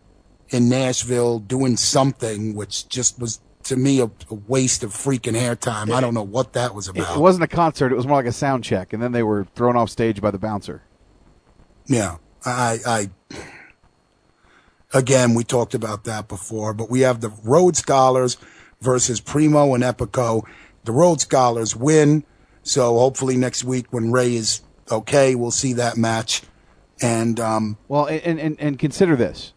in 0.49 0.69
Nashville 0.69 1.39
doing 1.39 1.75
something, 1.75 2.53
which 2.53 2.87
just 2.87 3.19
was 3.19 3.41
to 3.63 3.75
me 3.75 3.99
a, 3.99 4.05
a 4.05 4.33
waste 4.47 4.83
of 4.83 4.91
freaking 4.91 5.33
airtime. 5.33 5.91
I 5.91 6.01
don't 6.01 6.13
know 6.13 6.21
what 6.21 6.53
that 6.53 6.75
was 6.75 6.87
about. 6.87 7.17
It 7.17 7.19
wasn't 7.19 7.45
a 7.45 7.47
concert; 7.47 7.91
it 7.91 7.95
was 7.95 8.05
more 8.05 8.17
like 8.17 8.27
a 8.27 8.31
sound 8.31 8.63
check, 8.63 8.93
and 8.93 9.01
then 9.01 9.11
they 9.11 9.23
were 9.23 9.45
thrown 9.55 9.75
off 9.75 9.89
stage 9.89 10.21
by 10.21 10.29
the 10.29 10.37
bouncer. 10.37 10.83
Yeah, 11.87 12.17
I, 12.45 12.79
I 12.85 13.09
Again, 14.95 15.33
we 15.33 15.43
talked 15.43 15.73
about 15.73 16.05
that 16.05 16.29
before, 16.29 16.73
but 16.73 16.89
we 16.89 17.01
have 17.01 17.19
the 17.19 17.33
Rhodes 17.43 17.79
Scholars 17.79 18.37
versus 18.79 19.19
Primo 19.19 19.73
and 19.73 19.83
Epico. 19.83 20.47
The 20.85 20.93
Rhodes 20.93 21.23
Scholars 21.23 21.75
win, 21.75 22.23
so 22.63 22.97
hopefully 22.97 23.35
next 23.35 23.65
week 23.65 23.87
when 23.91 24.09
Rey 24.13 24.35
is 24.35 24.61
okay, 24.89 25.35
we'll 25.35 25.51
see 25.51 25.73
that 25.73 25.97
match. 25.97 26.43
And 27.01 27.41
um, 27.41 27.77
well, 27.89 28.05
and, 28.05 28.39
and 28.39 28.55
and 28.57 28.79
consider 28.79 29.17
this: 29.17 29.51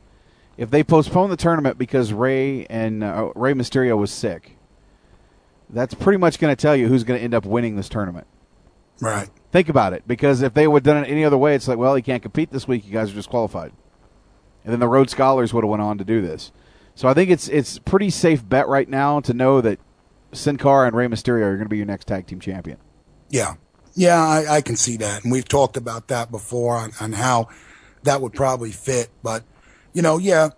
if 0.56 0.70
they 0.70 0.82
postpone 0.82 1.30
the 1.30 1.36
tournament 1.36 1.78
because 1.78 2.12
Rey 2.12 2.66
and 2.66 3.04
uh, 3.04 3.30
Rey 3.36 3.52
Mysterio 3.52 3.96
was 3.96 4.10
sick, 4.10 4.56
that's 5.70 5.94
pretty 5.94 6.18
much 6.18 6.40
going 6.40 6.50
to 6.50 6.60
tell 6.60 6.74
you 6.74 6.88
who's 6.88 7.04
going 7.04 7.16
to 7.20 7.22
end 7.22 7.34
up 7.34 7.46
winning 7.46 7.76
this 7.76 7.88
tournament. 7.88 8.26
Right. 9.00 9.28
Think 9.52 9.68
about 9.68 9.92
it, 9.92 10.02
because 10.04 10.42
if 10.42 10.54
they 10.54 10.66
would 10.66 10.84
have 10.84 10.96
done 10.96 11.04
it 11.04 11.08
any 11.08 11.24
other 11.24 11.38
way, 11.38 11.54
it's 11.54 11.68
like, 11.68 11.78
well, 11.78 11.94
he 11.94 12.02
can't 12.02 12.24
compete 12.24 12.50
this 12.50 12.66
week. 12.66 12.84
You 12.84 12.92
guys 12.92 13.12
are 13.12 13.14
disqualified 13.14 13.70
and 14.68 14.74
then 14.74 14.80
the 14.80 14.86
Rhodes 14.86 15.12
Scholars 15.12 15.54
would 15.54 15.64
have 15.64 15.70
went 15.70 15.80
on 15.80 15.96
to 15.96 16.04
do 16.04 16.20
this. 16.20 16.52
So 16.94 17.08
I 17.08 17.14
think 17.14 17.30
it's 17.30 17.48
it's 17.48 17.78
pretty 17.78 18.10
safe 18.10 18.46
bet 18.46 18.68
right 18.68 18.86
now 18.86 19.18
to 19.20 19.32
know 19.32 19.62
that 19.62 19.80
Sin 20.32 20.58
Cara 20.58 20.86
and 20.86 20.94
Rey 20.94 21.06
Mysterio 21.06 21.44
are 21.44 21.54
going 21.54 21.64
to 21.64 21.70
be 21.70 21.78
your 21.78 21.86
next 21.86 22.06
tag 22.06 22.26
team 22.26 22.38
champion. 22.38 22.76
Yeah, 23.30 23.54
yeah, 23.94 24.22
I, 24.22 24.56
I 24.56 24.60
can 24.60 24.76
see 24.76 24.98
that, 24.98 25.22
and 25.22 25.32
we've 25.32 25.48
talked 25.48 25.78
about 25.78 26.08
that 26.08 26.30
before 26.30 26.76
on, 26.76 26.92
on 27.00 27.14
how 27.14 27.48
that 28.02 28.20
would 28.20 28.34
probably 28.34 28.70
fit. 28.70 29.08
But 29.22 29.42
you 29.94 30.02
know, 30.02 30.18
yeah, 30.18 30.50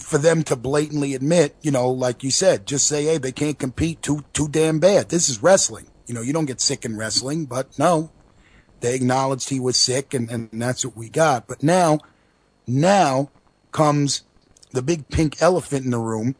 for 0.00 0.18
them 0.18 0.44
to 0.44 0.54
blatantly 0.54 1.14
admit, 1.14 1.56
you 1.62 1.72
know, 1.72 1.90
like 1.90 2.22
you 2.22 2.30
said, 2.30 2.64
just 2.64 2.86
say, 2.86 3.06
hey, 3.06 3.18
they 3.18 3.32
can't 3.32 3.58
compete 3.58 4.02
too 4.02 4.24
too 4.34 4.46
damn 4.46 4.78
bad. 4.78 5.08
This 5.08 5.28
is 5.28 5.42
wrestling. 5.42 5.88
You 6.06 6.14
know, 6.14 6.20
you 6.20 6.32
don't 6.32 6.46
get 6.46 6.60
sick 6.60 6.84
in 6.84 6.96
wrestling, 6.96 7.46
but 7.46 7.76
no, 7.76 8.12
they 8.78 8.94
acknowledged 8.94 9.48
he 9.48 9.58
was 9.58 9.76
sick, 9.76 10.14
and, 10.14 10.30
and 10.30 10.48
that's 10.52 10.84
what 10.84 10.96
we 10.96 11.08
got. 11.08 11.48
But 11.48 11.64
now 11.64 11.98
now 12.66 13.30
comes 13.72 14.22
the 14.72 14.82
big 14.82 15.08
pink 15.08 15.40
elephant 15.40 15.84
in 15.84 15.90
the 15.90 15.98
room, 15.98 16.36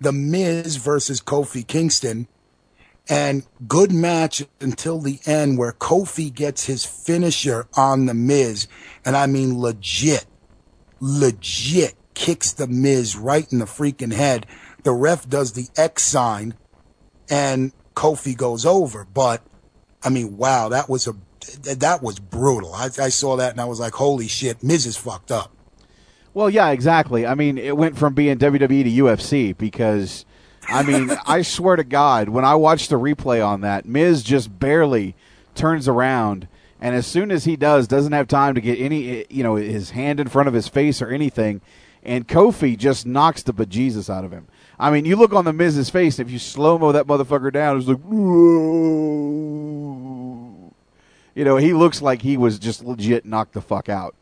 The 0.00 0.12
Miz 0.12 0.76
versus 0.76 1.20
Kofi 1.20 1.66
Kingston. 1.66 2.28
And 3.08 3.46
good 3.68 3.92
match 3.92 4.44
until 4.60 4.98
the 4.98 5.20
end 5.26 5.58
where 5.58 5.72
Kofi 5.72 6.34
gets 6.34 6.64
his 6.64 6.84
finisher 6.84 7.68
on 7.76 8.06
The 8.06 8.14
Miz. 8.14 8.66
And 9.04 9.16
I 9.16 9.26
mean 9.26 9.60
legit, 9.60 10.26
legit 10.98 11.94
kicks 12.14 12.52
The 12.52 12.66
Miz 12.66 13.16
right 13.16 13.50
in 13.52 13.60
the 13.60 13.64
freaking 13.66 14.12
head. 14.12 14.46
The 14.82 14.92
ref 14.92 15.28
does 15.28 15.52
the 15.52 15.68
X 15.76 16.02
sign 16.02 16.54
and 17.30 17.72
Kofi 17.94 18.36
goes 18.36 18.66
over. 18.66 19.04
But 19.04 19.42
I 20.02 20.10
mean, 20.10 20.36
wow, 20.36 20.68
that 20.70 20.88
was 20.88 21.06
a, 21.06 21.14
that 21.62 22.02
was 22.02 22.18
brutal. 22.18 22.74
I, 22.74 22.86
I 23.00 23.08
saw 23.08 23.36
that 23.36 23.52
and 23.52 23.60
I 23.60 23.66
was 23.66 23.78
like, 23.78 23.94
holy 23.94 24.26
shit, 24.26 24.62
Miz 24.64 24.84
is 24.84 24.96
fucked 24.96 25.30
up. 25.30 25.55
Well, 26.36 26.50
yeah, 26.50 26.68
exactly. 26.68 27.26
I 27.26 27.34
mean, 27.34 27.56
it 27.56 27.78
went 27.78 27.96
from 27.96 28.12
being 28.12 28.36
WWE 28.36 28.84
to 28.84 28.90
UFC 28.90 29.56
because, 29.56 30.26
I 30.68 30.82
mean, 30.82 31.10
I 31.26 31.40
swear 31.40 31.76
to 31.76 31.84
God, 31.84 32.28
when 32.28 32.44
I 32.44 32.54
watched 32.56 32.90
the 32.90 32.96
replay 32.96 33.42
on 33.42 33.62
that, 33.62 33.86
Miz 33.86 34.22
just 34.22 34.60
barely 34.60 35.14
turns 35.54 35.88
around, 35.88 36.46
and 36.78 36.94
as 36.94 37.06
soon 37.06 37.30
as 37.30 37.46
he 37.46 37.56
does, 37.56 37.88
doesn't 37.88 38.12
have 38.12 38.28
time 38.28 38.54
to 38.54 38.60
get 38.60 38.78
any, 38.78 39.24
you 39.30 39.42
know, 39.42 39.54
his 39.54 39.92
hand 39.92 40.20
in 40.20 40.28
front 40.28 40.46
of 40.46 40.52
his 40.52 40.68
face 40.68 41.00
or 41.00 41.08
anything, 41.08 41.62
and 42.02 42.28
Kofi 42.28 42.76
just 42.76 43.06
knocks 43.06 43.42
the 43.42 43.54
bejesus 43.54 44.14
out 44.14 44.26
of 44.26 44.30
him. 44.30 44.46
I 44.78 44.90
mean, 44.90 45.06
you 45.06 45.16
look 45.16 45.32
on 45.32 45.46
the 45.46 45.54
Miz's 45.54 45.88
face, 45.88 46.18
if 46.18 46.30
you 46.30 46.38
slow 46.38 46.78
mo 46.78 46.92
that 46.92 47.06
motherfucker 47.06 47.50
down, 47.50 47.78
it's 47.78 47.88
like, 47.88 47.96
Whoa. 48.00 49.14
you 51.34 51.46
know, 51.46 51.56
he 51.56 51.72
looks 51.72 52.02
like 52.02 52.20
he 52.20 52.36
was 52.36 52.58
just 52.58 52.84
legit 52.84 53.24
knocked 53.24 53.54
the 53.54 53.62
fuck 53.62 53.88
out. 53.88 54.14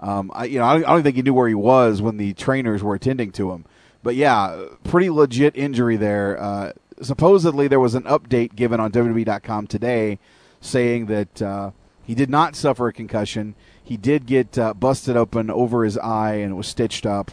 Um, 0.00 0.30
I, 0.34 0.44
you 0.46 0.58
know, 0.58 0.64
I, 0.64 0.76
I 0.76 0.80
don't 0.80 1.02
think 1.02 1.16
he 1.16 1.22
knew 1.22 1.34
where 1.34 1.48
he 1.48 1.54
was 1.54 2.02
when 2.02 2.16
the 2.16 2.34
trainers 2.34 2.82
were 2.82 2.94
attending 2.94 3.32
to 3.32 3.52
him. 3.52 3.64
But 4.02 4.16
yeah, 4.16 4.66
pretty 4.84 5.08
legit 5.10 5.56
injury 5.56 5.96
there. 5.96 6.40
Uh, 6.40 6.72
supposedly, 7.00 7.68
there 7.68 7.80
was 7.80 7.94
an 7.94 8.02
update 8.02 8.54
given 8.54 8.80
on 8.80 8.92
WWE.com 8.92 9.66
today 9.66 10.18
saying 10.60 11.06
that 11.06 11.40
uh, 11.40 11.70
he 12.04 12.14
did 12.14 12.30
not 12.30 12.56
suffer 12.56 12.88
a 12.88 12.92
concussion. 12.92 13.54
He 13.82 13.96
did 13.96 14.26
get 14.26 14.58
uh, 14.58 14.74
busted 14.74 15.16
open 15.16 15.50
over 15.50 15.84
his 15.84 15.96
eye 15.98 16.34
and 16.34 16.52
it 16.52 16.54
was 16.54 16.66
stitched 16.66 17.06
up, 17.06 17.30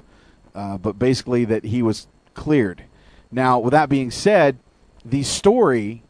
uh, 0.55 0.77
but 0.77 0.97
basically 0.99 1.45
that 1.45 1.65
he 1.65 1.81
was 1.81 2.07
cleared. 2.33 2.83
Now, 3.31 3.59
with 3.59 3.71
that 3.71 3.89
being 3.89 4.11
said, 4.11 4.57
the 5.03 5.23
story 5.23 6.03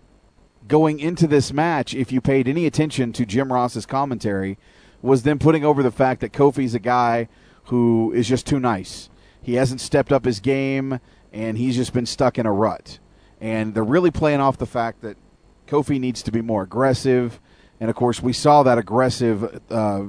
going 0.67 0.99
into 0.99 1.27
this 1.27 1.53
match, 1.53 1.93
if 1.93 2.11
you 2.11 2.21
paid 2.21 2.47
any 2.47 2.65
attention 2.65 3.13
to 3.13 3.25
Jim 3.25 3.51
Ross's 3.51 3.85
commentary, 3.85 4.57
was 5.01 5.23
them 5.23 5.39
putting 5.39 5.65
over 5.65 5.81
the 5.83 5.91
fact 5.91 6.21
that 6.21 6.33
Kofi's 6.33 6.75
a 6.75 6.79
guy 6.79 7.27
who 7.65 8.11
is 8.13 8.27
just 8.27 8.45
too 8.45 8.59
nice. 8.59 9.09
He 9.41 9.55
hasn't 9.55 9.81
stepped 9.81 10.11
up 10.11 10.25
his 10.25 10.39
game, 10.39 10.99
and 11.33 11.57
he's 11.57 11.75
just 11.75 11.93
been 11.93 12.05
stuck 12.05 12.37
in 12.37 12.45
a 12.45 12.51
rut. 12.51 12.99
And 13.39 13.73
they're 13.73 13.83
really 13.83 14.11
playing 14.11 14.39
off 14.39 14.57
the 14.57 14.65
fact 14.65 15.01
that 15.01 15.17
Kofi 15.67 15.99
needs 15.99 16.21
to 16.23 16.31
be 16.31 16.41
more 16.41 16.63
aggressive. 16.63 17.39
And 17.79 17.89
of 17.89 17.95
course, 17.95 18.21
we 18.21 18.33
saw 18.33 18.61
that 18.63 18.77
aggressive, 18.77 19.61
uh, 19.71 20.03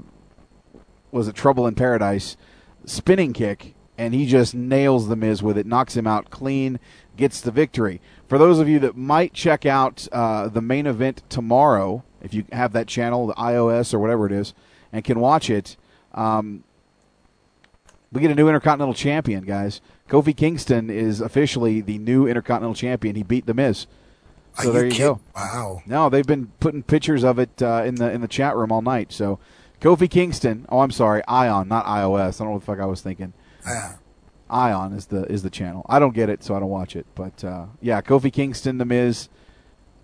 was 1.10 1.28
a 1.28 1.32
Trouble 1.32 1.66
in 1.66 1.74
Paradise, 1.74 2.36
spinning 2.84 3.32
kick, 3.32 3.74
and 3.96 4.14
he 4.14 4.26
just 4.26 4.54
nails 4.54 5.08
The 5.08 5.16
Miz 5.16 5.42
with 5.42 5.56
it, 5.56 5.66
knocks 5.66 5.96
him 5.96 6.06
out 6.06 6.30
clean, 6.30 6.80
gets 7.16 7.40
the 7.40 7.50
victory. 7.50 8.00
For 8.26 8.38
those 8.38 8.58
of 8.58 8.68
you 8.68 8.78
that 8.80 8.96
might 8.96 9.34
check 9.34 9.66
out 9.66 10.08
uh, 10.10 10.48
the 10.48 10.62
main 10.62 10.86
event 10.86 11.22
tomorrow, 11.28 12.02
if 12.22 12.34
you 12.34 12.44
have 12.52 12.72
that 12.72 12.86
channel, 12.86 13.26
the 13.26 13.34
iOS 13.34 13.92
or 13.92 13.98
whatever 13.98 14.26
it 14.26 14.32
is, 14.32 14.54
and 14.92 15.04
can 15.04 15.20
watch 15.20 15.48
it, 15.50 15.76
um, 16.14 16.64
we 18.12 18.20
get 18.20 18.30
a 18.30 18.34
new 18.34 18.48
Intercontinental 18.48 18.94
Champion, 18.94 19.44
guys. 19.44 19.80
Kofi 20.08 20.36
Kingston 20.36 20.90
is 20.90 21.20
officially 21.20 21.80
the 21.80 21.98
new 21.98 22.26
Intercontinental 22.26 22.74
Champion. 22.74 23.16
He 23.16 23.22
beat 23.22 23.46
The 23.46 23.54
Miz. 23.54 23.86
So 24.60 24.68
Are 24.68 24.72
there 24.72 24.84
you 24.84 24.92
you 24.92 24.98
go. 24.98 25.20
Wow. 25.34 25.82
No, 25.86 26.10
they've 26.10 26.26
been 26.26 26.48
putting 26.60 26.82
pictures 26.82 27.24
of 27.24 27.38
it 27.38 27.62
uh, 27.62 27.84
in 27.86 27.94
the 27.94 28.10
in 28.12 28.20
the 28.20 28.28
chat 28.28 28.54
room 28.54 28.70
all 28.70 28.82
night. 28.82 29.10
So 29.10 29.38
Kofi 29.80 30.10
Kingston. 30.10 30.66
Oh, 30.68 30.80
I'm 30.80 30.90
sorry, 30.90 31.22
Ion, 31.26 31.68
not 31.68 31.86
iOS. 31.86 32.38
I 32.40 32.44
don't 32.44 32.48
know 32.48 32.50
what 32.52 32.60
the 32.60 32.66
fuck 32.66 32.78
I 32.80 32.84
was 32.84 33.00
thinking. 33.00 33.32
Yeah. 33.66 33.94
Ion 34.50 34.92
is 34.92 35.06
the 35.06 35.24
is 35.32 35.42
the 35.42 35.48
channel. 35.48 35.86
I 35.88 35.98
don't 35.98 36.14
get 36.14 36.28
it, 36.28 36.44
so 36.44 36.54
I 36.54 36.60
don't 36.60 36.68
watch 36.68 36.94
it. 36.96 37.06
But 37.14 37.42
uh, 37.42 37.66
yeah, 37.80 38.02
Kofi 38.02 38.30
Kingston, 38.30 38.76
The 38.76 38.84
Miz. 38.84 39.30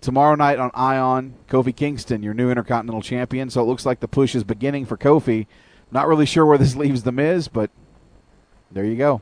Tomorrow 0.01 0.35
night 0.35 0.59
on 0.59 0.71
Ion, 0.73 1.35
Kofi 1.49 1.75
Kingston, 1.75 2.23
your 2.23 2.33
new 2.33 2.49
Intercontinental 2.49 3.01
Champion. 3.01 3.49
So 3.49 3.61
it 3.61 3.65
looks 3.65 3.85
like 3.85 3.99
the 3.99 4.07
push 4.07 4.33
is 4.33 4.43
beginning 4.43 4.85
for 4.85 4.97
Kofi. 4.97 5.47
Not 5.91 6.07
really 6.07 6.25
sure 6.25 6.45
where 6.45 6.57
this 6.57 6.75
leaves 6.77 7.03
The 7.03 7.11
Miz, 7.11 7.47
but 7.47 7.69
there 8.71 8.85
you 8.85 8.95
go. 8.95 9.21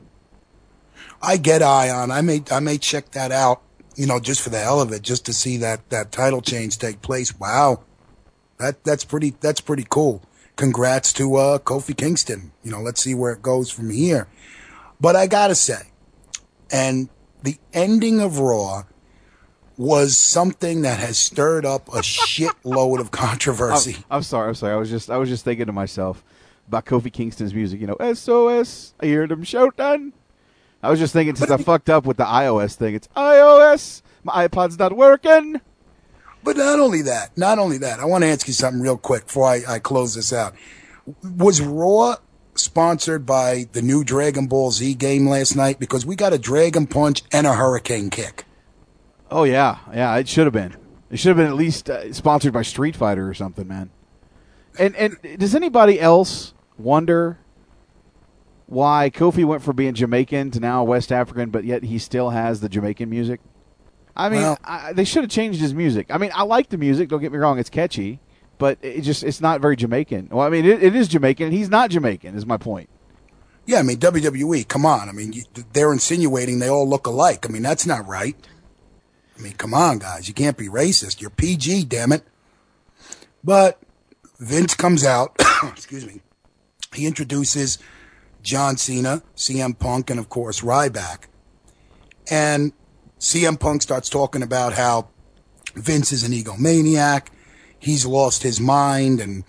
I 1.22 1.36
get 1.36 1.62
Ion. 1.62 2.10
I 2.10 2.20
may 2.20 2.42
I 2.50 2.60
may 2.60 2.78
check 2.78 3.12
that 3.12 3.32
out. 3.32 3.62
You 3.96 4.06
know, 4.06 4.20
just 4.20 4.40
for 4.40 4.50
the 4.50 4.60
hell 4.60 4.80
of 4.80 4.92
it, 4.92 5.02
just 5.02 5.26
to 5.26 5.32
see 5.32 5.56
that 5.58 5.88
that 5.90 6.12
title 6.12 6.40
change 6.40 6.78
take 6.78 7.02
place. 7.02 7.38
Wow, 7.38 7.82
that 8.58 8.84
that's 8.84 9.04
pretty 9.04 9.34
that's 9.40 9.60
pretty 9.60 9.86
cool. 9.88 10.22
Congrats 10.56 11.12
to 11.14 11.36
uh, 11.36 11.58
Kofi 11.58 11.96
Kingston. 11.96 12.52
You 12.62 12.70
know, 12.70 12.80
let's 12.80 13.02
see 13.02 13.14
where 13.14 13.32
it 13.32 13.42
goes 13.42 13.70
from 13.70 13.90
here. 13.90 14.28
But 15.00 15.16
I 15.16 15.26
gotta 15.26 15.54
say, 15.54 15.90
and 16.70 17.08
the 17.42 17.56
ending 17.72 18.20
of 18.20 18.38
Raw 18.38 18.84
was 19.78 20.18
something 20.18 20.82
that 20.82 20.98
has 20.98 21.16
stirred 21.16 21.64
up 21.64 21.88
a 21.88 22.00
shitload 22.00 22.98
of 22.98 23.12
controversy. 23.12 23.94
I'm, 24.10 24.16
I'm 24.18 24.22
sorry. 24.22 24.48
I'm 24.48 24.54
sorry. 24.54 24.74
I 24.74 24.76
was 24.76 24.90
just 24.90 25.08
I 25.08 25.16
was 25.16 25.28
just 25.28 25.44
thinking 25.44 25.66
to 25.66 25.72
myself 25.72 26.22
about 26.66 26.84
Kofi 26.84 27.12
Kingston's 27.12 27.54
music. 27.54 27.80
You 27.80 27.86
know, 27.86 28.12
SOS. 28.12 28.92
I 29.00 29.06
hear 29.06 29.26
them 29.26 29.44
shouting. 29.44 30.12
I 30.82 30.90
was 30.90 30.98
just 30.98 31.12
thinking 31.12 31.36
since 31.36 31.50
I 31.50 31.56
fucked 31.56 31.88
up 31.88 32.04
with 32.04 32.18
the 32.18 32.24
iOS 32.24 32.74
thing. 32.74 32.94
It's 32.94 33.08
iOS. 33.16 34.02
My 34.24 34.48
iPod's 34.48 34.78
not 34.78 34.94
working. 34.94 35.60
But 36.44 36.56
not 36.56 36.78
only 36.78 37.02
that, 37.02 37.36
not 37.36 37.58
only 37.58 37.78
that, 37.78 37.98
I 37.98 38.04
want 38.04 38.22
to 38.22 38.28
ask 38.28 38.46
you 38.46 38.52
something 38.54 38.80
real 38.80 38.96
quick 38.96 39.26
before 39.26 39.46
I, 39.46 39.62
I 39.66 39.78
close 39.80 40.14
this 40.14 40.32
out. 40.32 40.54
Was 41.36 41.60
Raw 41.60 42.16
sponsored 42.54 43.26
by 43.26 43.66
the 43.72 43.82
new 43.82 44.04
Dragon 44.04 44.46
Ball 44.46 44.70
Z 44.70 44.94
game 44.94 45.28
last 45.28 45.56
night? 45.56 45.80
Because 45.80 46.06
we 46.06 46.14
got 46.14 46.32
a 46.32 46.38
Dragon 46.38 46.86
Punch 46.86 47.22
and 47.32 47.46
a 47.46 47.54
Hurricane 47.54 48.10
Kick. 48.10 48.44
Oh 49.30 49.44
yeah, 49.44 49.78
yeah. 49.94 50.16
It 50.16 50.28
should 50.28 50.46
have 50.46 50.52
been. 50.54 50.76
It 51.10 51.18
should 51.18 51.28
have 51.28 51.36
been 51.36 51.46
at 51.46 51.54
least 51.54 51.88
uh, 51.90 52.12
sponsored 52.12 52.52
by 52.52 52.62
Street 52.62 52.96
Fighter 52.96 53.28
or 53.28 53.34
something, 53.34 53.66
man. 53.66 53.90
And 54.78 54.94
and 54.96 55.16
does 55.38 55.54
anybody 55.54 56.00
else 56.00 56.54
wonder 56.78 57.38
why 58.66 59.10
Kofi 59.12 59.44
went 59.44 59.62
from 59.62 59.76
being 59.76 59.94
Jamaican 59.94 60.50
to 60.52 60.60
now 60.60 60.84
West 60.84 61.10
African, 61.10 61.50
but 61.50 61.64
yet 61.64 61.82
he 61.84 61.98
still 61.98 62.30
has 62.30 62.60
the 62.60 62.68
Jamaican 62.68 63.08
music? 63.08 63.40
I 64.16 64.28
mean, 64.28 64.42
Well- 64.42 64.58
I, 64.64 64.92
they 64.92 65.04
should 65.04 65.22
have 65.24 65.30
changed 65.30 65.60
his 65.60 65.72
music. 65.74 66.08
I 66.10 66.18
mean, 66.18 66.30
I 66.34 66.42
like 66.42 66.68
the 66.68 66.76
music. 66.78 67.08
Don't 67.08 67.20
get 67.20 67.32
me 67.32 67.38
wrong; 67.38 67.58
it's 67.58 67.70
catchy, 67.70 68.20
but 68.58 68.78
it 68.82 69.02
just 69.02 69.22
it's 69.24 69.40
not 69.40 69.60
very 69.60 69.76
Jamaican. 69.76 70.28
Well, 70.30 70.46
I 70.46 70.50
mean, 70.50 70.64
it, 70.64 70.82
it 70.82 70.94
is 70.94 71.08
Jamaican. 71.08 71.46
and 71.46 71.54
He's 71.54 71.68
not 71.70 71.90
Jamaican. 71.90 72.34
Is 72.36 72.44
my 72.46 72.56
point. 72.56 72.88
Yeah, 73.66 73.78
I 73.78 73.82
mean 73.82 73.98
WWE. 73.98 74.66
Come 74.68 74.86
on, 74.86 75.08
I 75.08 75.12
mean 75.12 75.32
you, 75.34 75.42
they're 75.72 75.92
insinuating 75.92 76.58
they 76.58 76.68
all 76.68 76.88
look 76.88 77.06
alike. 77.06 77.46
I 77.48 77.52
mean 77.52 77.62
that's 77.62 77.86
not 77.86 78.06
right. 78.06 78.34
I 79.38 79.42
mean, 79.42 79.52
come 79.52 79.72
on, 79.72 79.98
guys, 79.98 80.26
you 80.26 80.34
can't 80.34 80.56
be 80.56 80.68
racist. 80.68 81.20
You're 81.20 81.30
PG, 81.30 81.84
damn 81.84 82.12
it. 82.12 82.24
But 83.44 83.80
Vince 84.40 84.74
comes 84.74 85.04
out. 85.04 85.36
excuse 85.64 86.06
me. 86.06 86.20
He 86.94 87.06
introduces 87.06 87.78
John 88.42 88.76
Cena, 88.76 89.22
CM 89.36 89.78
Punk, 89.78 90.10
and 90.10 90.18
of 90.18 90.28
course 90.28 90.62
Ryback. 90.62 91.24
And 92.30 92.72
CM 93.20 93.58
Punk 93.58 93.82
starts 93.82 94.08
talking 94.08 94.42
about 94.42 94.72
how 94.72 95.08
Vince 95.74 96.12
is 96.12 96.24
an 96.24 96.32
egomaniac. 96.32 97.28
He's 97.78 98.04
lost 98.04 98.42
his 98.42 98.60
mind 98.60 99.20
and 99.20 99.44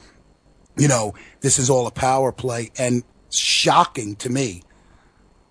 you 0.77 0.87
know, 0.87 1.13
this 1.41 1.59
is 1.59 1.69
all 1.69 1.87
a 1.87 1.91
power 1.91 2.31
play 2.31 2.71
and 2.77 3.03
shocking 3.29 4.15
to 4.17 4.29
me. 4.29 4.63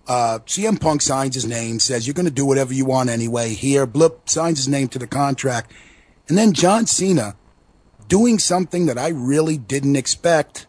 Uh, 0.09 0.39
CM 0.47 0.81
Punk 0.81 1.03
signs 1.03 1.35
his 1.35 1.45
name, 1.45 1.77
says 1.79 2.07
you're 2.07 2.15
going 2.15 2.25
to 2.25 2.31
do 2.31 2.43
whatever 2.43 2.73
you 2.73 2.83
want 2.83 3.11
anyway. 3.11 3.53
Here, 3.53 3.85
blip 3.85 4.27
signs 4.27 4.57
his 4.57 4.67
name 4.67 4.87
to 4.87 4.97
the 4.97 5.05
contract, 5.05 5.71
and 6.27 6.35
then 6.35 6.51
John 6.51 6.87
Cena 6.87 7.35
doing 8.07 8.39
something 8.39 8.87
that 8.87 8.97
I 8.97 9.09
really 9.09 9.57
didn't 9.57 9.95
expect. 9.95 10.65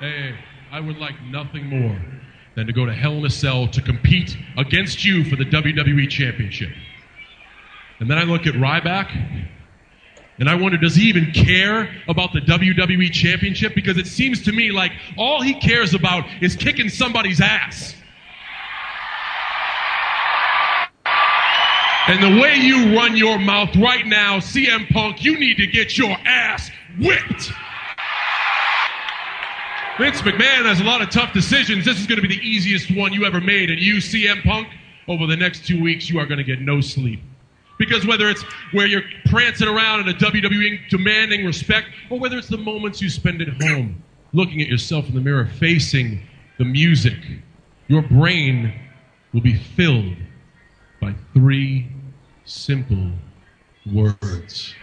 Hey, 0.00 0.34
I 0.72 0.80
would 0.80 0.96
like 0.96 1.20
nothing 1.24 1.66
more 1.66 2.00
than 2.56 2.66
to 2.66 2.72
go 2.72 2.86
to 2.86 2.94
Hell 2.94 3.18
in 3.18 3.26
a 3.26 3.30
Cell 3.30 3.68
to 3.68 3.82
compete 3.82 4.34
against 4.56 5.04
you 5.04 5.22
for 5.22 5.36
the 5.36 5.44
WWE 5.44 6.08
Championship. 6.08 6.70
And 8.00 8.10
then 8.10 8.16
I 8.16 8.22
look 8.22 8.46
at 8.46 8.54
Ryback, 8.54 9.46
and 10.38 10.48
I 10.48 10.54
wonder, 10.54 10.76
does 10.76 10.96
he 10.96 11.04
even 11.08 11.30
care 11.30 11.94
about 12.08 12.32
the 12.32 12.40
WWE 12.40 13.12
Championship? 13.12 13.74
Because 13.74 13.96
it 13.96 14.06
seems 14.06 14.42
to 14.44 14.52
me 14.52 14.72
like 14.72 14.92
all 15.16 15.40
he 15.42 15.54
cares 15.54 15.94
about 15.94 16.24
is 16.40 16.56
kicking 16.56 16.88
somebody's 16.88 17.40
ass. 17.40 17.94
And 22.06 22.22
the 22.22 22.40
way 22.40 22.56
you 22.56 22.94
run 22.94 23.16
your 23.16 23.38
mouth 23.38 23.74
right 23.76 24.06
now, 24.06 24.38
CM 24.38 24.86
Punk, 24.90 25.24
you 25.24 25.38
need 25.38 25.56
to 25.56 25.66
get 25.66 25.96
your 25.96 26.14
ass 26.26 26.70
whipped. 26.98 27.50
Vince 29.96 30.20
McMahon 30.22 30.66
has 30.66 30.80
a 30.80 30.84
lot 30.84 31.00
of 31.00 31.08
tough 31.10 31.32
decisions. 31.32 31.84
This 31.84 32.00
is 32.00 32.06
going 32.06 32.20
to 32.20 32.28
be 32.28 32.36
the 32.36 32.46
easiest 32.46 32.94
one 32.94 33.12
you 33.12 33.24
ever 33.24 33.40
made. 33.40 33.70
And 33.70 33.80
you, 33.80 33.96
CM 33.98 34.42
Punk, 34.42 34.68
over 35.06 35.26
the 35.26 35.36
next 35.36 35.66
two 35.66 35.80
weeks, 35.80 36.10
you 36.10 36.18
are 36.18 36.26
going 36.26 36.38
to 36.38 36.44
get 36.44 36.60
no 36.60 36.80
sleep. 36.80 37.20
Because 37.86 38.06
whether 38.06 38.28
it's 38.28 38.42
where 38.72 38.86
you're 38.86 39.02
prancing 39.26 39.68
around 39.68 40.00
in 40.00 40.08
a 40.08 40.18
WWE 40.18 40.88
demanding 40.88 41.44
respect, 41.44 41.88
or 42.10 42.18
whether 42.18 42.38
it's 42.38 42.48
the 42.48 42.58
moments 42.58 43.02
you 43.02 43.10
spend 43.10 43.42
at 43.42 43.48
home 43.62 44.02
looking 44.32 44.60
at 44.60 44.68
yourself 44.68 45.08
in 45.08 45.14
the 45.14 45.20
mirror, 45.20 45.46
facing 45.46 46.20
the 46.58 46.64
music, 46.64 47.18
your 47.88 48.02
brain 48.02 48.72
will 49.32 49.40
be 49.40 49.54
filled 49.54 50.16
by 51.00 51.14
three 51.34 51.88
simple 52.44 53.12
words 53.92 54.74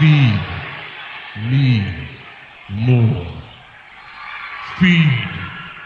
Feed 0.00 0.46
me 1.36 2.08
more. 2.70 3.42
Feed 4.78 5.28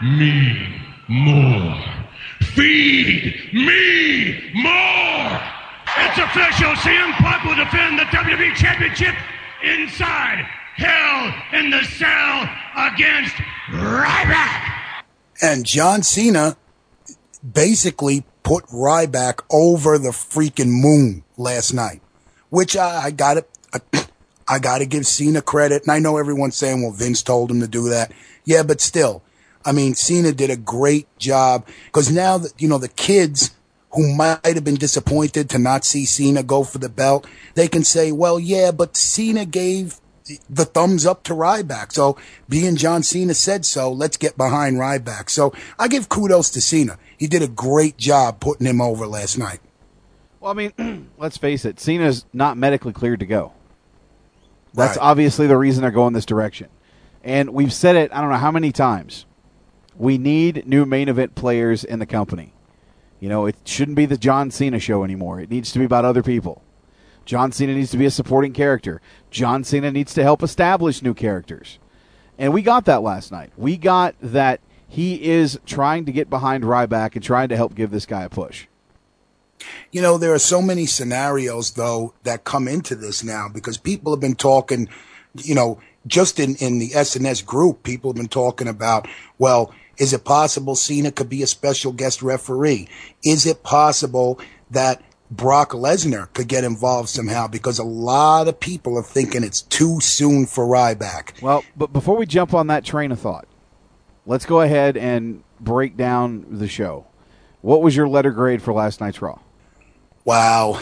me 0.01 0.81
more. 1.09 2.04
Feed 2.41 3.35
me 3.53 4.51
more. 4.53 5.41
It's 5.97 6.17
official. 6.17 6.73
CM 6.75 7.11
Punk 7.13 7.43
will 7.43 7.55
defend 7.55 7.99
the 7.99 8.03
WWE 8.03 8.55
Championship 8.55 9.15
inside 9.63 10.45
Hell 10.75 11.33
in 11.53 11.69
the 11.69 11.83
Cell 11.83 12.49
against 12.75 13.35
Ryback. 13.69 15.03
And 15.41 15.65
John 15.65 16.03
Cena 16.03 16.57
basically 17.53 18.23
put 18.43 18.65
Ryback 18.67 19.41
over 19.51 19.97
the 19.97 20.09
freaking 20.09 20.81
moon 20.81 21.23
last 21.37 21.73
night, 21.73 22.01
which 22.49 22.75
I, 22.77 23.05
I 23.05 23.11
got 23.11 23.37
it. 23.37 23.49
I 24.47 24.59
got 24.59 24.77
to 24.77 24.85
give 24.85 25.07
Cena 25.07 25.41
credit. 25.41 25.83
And 25.83 25.91
I 25.91 25.99
know 25.99 26.17
everyone's 26.17 26.55
saying, 26.55 26.83
well, 26.83 26.91
Vince 26.91 27.23
told 27.23 27.49
him 27.49 27.61
to 27.61 27.67
do 27.67 27.89
that. 27.89 28.11
Yeah, 28.43 28.61
but 28.61 28.79
still, 28.79 29.23
I 29.65 29.71
mean, 29.71 29.95
Cena 29.95 30.31
did 30.31 30.49
a 30.49 30.55
great 30.55 31.07
job 31.17 31.67
because 31.85 32.11
now 32.11 32.37
that, 32.37 32.53
you 32.61 32.67
know, 32.67 32.77
the 32.77 32.87
kids 32.87 33.51
who 33.93 34.13
might 34.15 34.39
have 34.45 34.63
been 34.63 34.75
disappointed 34.75 35.49
to 35.49 35.57
not 35.57 35.85
see 35.85 36.05
Cena 36.05 36.43
go 36.43 36.63
for 36.63 36.77
the 36.77 36.89
belt, 36.89 37.25
they 37.55 37.67
can 37.67 37.83
say, 37.83 38.11
well, 38.11 38.39
yeah, 38.39 38.71
but 38.71 38.95
Cena 38.95 39.45
gave 39.45 39.99
the 40.49 40.65
thumbs 40.65 41.05
up 41.05 41.23
to 41.23 41.33
Ryback. 41.33 41.91
So 41.93 42.17
being 42.49 42.75
John 42.75 43.03
Cena 43.03 43.33
said 43.33 43.65
so, 43.65 43.91
let's 43.91 44.17
get 44.17 44.37
behind 44.37 44.77
Ryback. 44.77 45.29
So 45.29 45.53
I 45.79 45.87
give 45.87 46.09
kudos 46.09 46.49
to 46.51 46.61
Cena. 46.61 46.97
He 47.17 47.27
did 47.27 47.41
a 47.41 47.47
great 47.47 47.97
job 47.97 48.39
putting 48.39 48.67
him 48.67 48.81
over 48.81 49.07
last 49.07 49.37
night. 49.37 49.59
Well, 50.39 50.51
I 50.51 50.55
mean, 50.55 51.09
let's 51.17 51.37
face 51.37 51.63
it, 51.65 51.79
Cena's 51.79 52.25
not 52.33 52.57
medically 52.57 52.91
cleared 52.93 53.19
to 53.21 53.25
go. 53.25 53.53
That's 54.73 54.97
Right. 54.97 55.03
obviously 55.05 55.47
the 55.47 55.57
reason 55.57 55.81
they're 55.83 55.91
going 55.91 56.13
this 56.13 56.25
direction. 56.25 56.67
And 57.23 57.51
we've 57.51 57.73
said 57.73 57.95
it, 57.95 58.11
I 58.13 58.19
don't 58.19 58.29
know 58.29 58.35
how 58.37 58.51
many 58.51 58.71
times. 58.71 59.25
We 59.97 60.17
need 60.17 60.67
new 60.67 60.85
main 60.85 61.09
event 61.09 61.35
players 61.35 61.83
in 61.83 61.99
the 61.99 62.05
company. 62.05 62.53
You 63.19 63.29
know, 63.29 63.45
it 63.45 63.55
shouldn't 63.63 63.95
be 63.95 64.05
the 64.05 64.17
John 64.17 64.51
Cena 64.51 64.79
show 64.79 65.03
anymore. 65.03 65.39
It 65.39 65.49
needs 65.49 65.71
to 65.71 65.79
be 65.79 65.85
about 65.85 66.05
other 66.05 66.23
people. 66.23 66.61
John 67.25 67.51
Cena 67.51 67.73
needs 67.73 67.91
to 67.91 67.97
be 67.97 68.05
a 68.05 68.11
supporting 68.11 68.53
character. 68.53 69.01
John 69.31 69.63
Cena 69.63 69.91
needs 69.91 70.13
to 70.13 70.23
help 70.23 70.43
establish 70.43 71.01
new 71.01 71.13
characters. 71.13 71.79
And 72.37 72.53
we 72.53 72.61
got 72.61 72.85
that 72.85 73.01
last 73.01 73.31
night. 73.31 73.51
We 73.57 73.77
got 73.77 74.15
that 74.21 74.59
he 74.87 75.23
is 75.23 75.59
trying 75.65 76.05
to 76.05 76.11
get 76.11 76.29
behind 76.29 76.63
Ryback 76.63 77.15
and 77.15 77.23
trying 77.23 77.49
to 77.49 77.55
help 77.55 77.73
give 77.73 77.91
this 77.91 78.05
guy 78.05 78.23
a 78.23 78.29
push. 78.29 78.67
You 79.91 80.01
know, 80.01 80.17
there 80.17 80.33
are 80.33 80.39
so 80.39 80.61
many 80.61 80.85
scenarios 80.85 81.71
though 81.71 82.13
that 82.23 82.43
come 82.43 82.67
into 82.67 82.95
this 82.95 83.23
now 83.23 83.47
because 83.51 83.77
people 83.77 84.13
have 84.13 84.21
been 84.21 84.35
talking, 84.35 84.89
you 85.33 85.55
know, 85.55 85.79
just 86.05 86.39
in, 86.39 86.55
in 86.57 86.77
the 86.77 86.89
SNS 86.89 87.45
group, 87.45 87.81
people 87.81 88.11
have 88.11 88.17
been 88.17 88.27
talking 88.27 88.67
about, 88.67 89.07
well, 89.39 89.73
is 89.97 90.13
it 90.13 90.25
possible 90.25 90.75
Cena 90.75 91.11
could 91.11 91.29
be 91.29 91.43
a 91.43 91.47
special 91.47 91.91
guest 91.91 92.21
referee? 92.21 92.89
Is 93.23 93.45
it 93.45 93.63
possible 93.63 94.39
that 94.71 95.01
Brock 95.31 95.71
Lesnar 95.71 96.31
could 96.33 96.47
get 96.47 96.63
involved 96.63 97.09
somehow? 97.09 97.47
Because 97.47 97.79
a 97.79 97.83
lot 97.83 98.47
of 98.47 98.59
people 98.59 98.97
are 98.97 99.03
thinking 99.03 99.43
it's 99.43 99.61
too 99.61 99.99
soon 100.01 100.45
for 100.45 100.65
Ryback. 100.65 101.41
Well, 101.41 101.63
but 101.75 101.93
before 101.93 102.17
we 102.17 102.25
jump 102.25 102.53
on 102.53 102.67
that 102.67 102.83
train 102.83 103.11
of 103.11 103.19
thought, 103.19 103.47
let's 104.25 104.45
go 104.45 104.61
ahead 104.61 104.97
and 104.97 105.43
break 105.59 105.97
down 105.97 106.45
the 106.49 106.67
show. 106.67 107.05
What 107.61 107.81
was 107.81 107.95
your 107.95 108.07
letter 108.07 108.31
grade 108.31 108.61
for 108.61 108.73
last 108.73 109.01
night's 109.01 109.21
Raw? 109.21 109.39
Wow. 110.23 110.81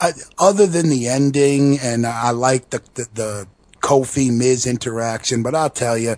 I, 0.00 0.12
other 0.38 0.66
than 0.66 0.88
the 0.88 1.08
ending, 1.08 1.78
and 1.78 2.06
I 2.06 2.30
like 2.30 2.70
the, 2.70 2.82
the 2.94 3.08
the 3.14 3.48
Kofi 3.80 4.36
Miz 4.36 4.66
interaction, 4.66 5.42
but 5.42 5.54
I'll 5.54 5.70
tell 5.70 5.96
you, 5.96 6.16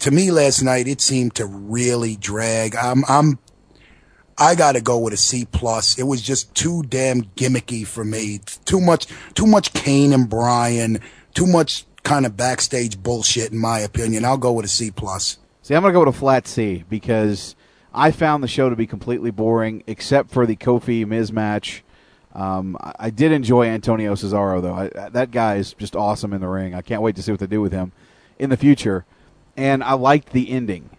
to 0.00 0.10
me 0.10 0.30
last 0.30 0.62
night 0.62 0.88
it 0.88 1.00
seemed 1.00 1.34
to 1.36 1.46
really 1.46 2.16
drag. 2.16 2.76
I'm 2.76 3.04
I'm 3.08 3.38
I 4.38 4.54
got 4.54 4.72
to 4.72 4.82
go 4.82 4.98
with 4.98 5.14
a 5.14 5.16
C 5.16 5.46
plus. 5.46 5.98
It 5.98 6.04
was 6.04 6.20
just 6.20 6.54
too 6.54 6.82
damn 6.82 7.22
gimmicky 7.22 7.86
for 7.86 8.04
me. 8.04 8.40
Too 8.64 8.80
much 8.80 9.06
too 9.34 9.46
much 9.46 9.72
Kane 9.72 10.12
and 10.12 10.28
Bryan. 10.28 11.00
Too 11.34 11.46
much 11.46 11.86
kind 12.02 12.24
of 12.24 12.36
backstage 12.36 13.02
bullshit, 13.02 13.50
in 13.52 13.58
my 13.58 13.80
opinion. 13.80 14.24
I'll 14.24 14.38
go 14.38 14.52
with 14.52 14.64
a 14.64 14.68
C 14.68 14.90
plus. 14.90 15.38
See, 15.62 15.74
I'm 15.74 15.82
to 15.82 15.90
go 15.90 16.00
with 16.00 16.14
a 16.14 16.18
flat 16.18 16.46
C 16.46 16.84
because 16.88 17.56
I 17.92 18.12
found 18.12 18.44
the 18.44 18.48
show 18.48 18.70
to 18.70 18.76
be 18.76 18.86
completely 18.86 19.30
boring, 19.32 19.82
except 19.86 20.30
for 20.30 20.46
the 20.46 20.54
Kofi 20.54 21.04
Miz 21.04 21.32
match. 21.32 21.82
Um, 22.34 22.76
I, 22.78 22.92
I 23.00 23.10
did 23.10 23.32
enjoy 23.32 23.66
Antonio 23.66 24.14
Cesaro, 24.14 24.62
though. 24.62 24.74
I, 24.74 25.08
that 25.08 25.32
guy 25.32 25.56
is 25.56 25.72
just 25.72 25.96
awesome 25.96 26.32
in 26.32 26.40
the 26.40 26.46
ring. 26.46 26.74
I 26.74 26.82
can't 26.82 27.02
wait 27.02 27.16
to 27.16 27.22
see 27.22 27.32
what 27.32 27.40
they 27.40 27.46
do 27.46 27.60
with 27.60 27.72
him 27.72 27.90
in 28.38 28.50
the 28.50 28.56
future. 28.56 29.04
And 29.56 29.82
I 29.82 29.94
liked 29.94 30.32
the 30.32 30.50
ending, 30.50 30.90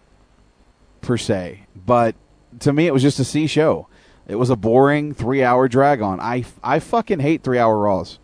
per 1.00 1.16
se. 1.16 1.66
But 1.74 2.16
to 2.60 2.72
me, 2.72 2.86
it 2.86 2.92
was 2.92 3.02
just 3.02 3.20
a 3.20 3.24
C 3.24 3.46
show. 3.46 3.86
It 4.26 4.36
was 4.36 4.50
a 4.50 4.56
boring 4.56 5.14
three 5.14 5.42
hour 5.42 5.68
drag 5.68 6.02
on. 6.02 6.20
I, 6.20 6.44
I 6.62 6.80
fucking 6.80 7.20
hate 7.20 7.42
three 7.42 7.58
hour 7.58 7.78
Raws. 7.78 8.18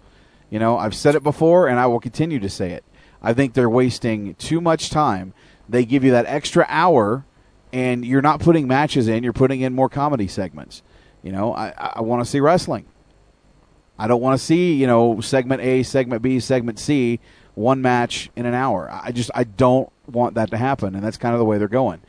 You 0.50 0.58
know, 0.58 0.76
I've 0.76 0.94
said 0.94 1.14
it 1.14 1.22
before, 1.22 1.68
and 1.68 1.80
I 1.80 1.86
will 1.86 2.00
continue 2.00 2.38
to 2.40 2.48
say 2.48 2.72
it. 2.72 2.84
I 3.22 3.32
think 3.32 3.54
they're 3.54 3.70
wasting 3.70 4.34
too 4.34 4.60
much 4.60 4.90
time. 4.90 5.32
They 5.68 5.84
give 5.86 6.04
you 6.04 6.10
that 6.10 6.26
extra 6.26 6.66
hour, 6.68 7.24
and 7.72 8.04
you're 8.04 8.22
not 8.22 8.40
putting 8.40 8.68
matches 8.68 9.08
in. 9.08 9.24
You're 9.24 9.32
putting 9.32 9.62
in 9.62 9.72
more 9.72 9.88
comedy 9.88 10.28
segments. 10.28 10.82
You 11.22 11.32
know, 11.32 11.54
I, 11.54 11.72
I 11.78 12.00
want 12.02 12.22
to 12.22 12.30
see 12.30 12.38
wrestling. 12.38 12.84
I 13.98 14.06
don't 14.06 14.20
want 14.20 14.38
to 14.38 14.44
see 14.44 14.74
you 14.74 14.86
know 14.86 15.20
segment 15.20 15.62
A, 15.62 15.82
segment 15.82 16.20
B, 16.20 16.38
segment 16.38 16.78
C, 16.78 17.20
one 17.54 17.80
match 17.80 18.30
in 18.36 18.44
an 18.44 18.54
hour. 18.54 18.90
I 18.92 19.10
just 19.10 19.30
I 19.34 19.44
don't 19.44 19.90
want 20.06 20.34
that 20.34 20.50
to 20.50 20.56
happen, 20.56 20.94
and 20.94 21.04
that's 21.04 21.16
kind 21.16 21.34
of 21.34 21.38
the 21.38 21.44
way 21.44 21.58
they're 21.58 21.68
going. 21.68 22.00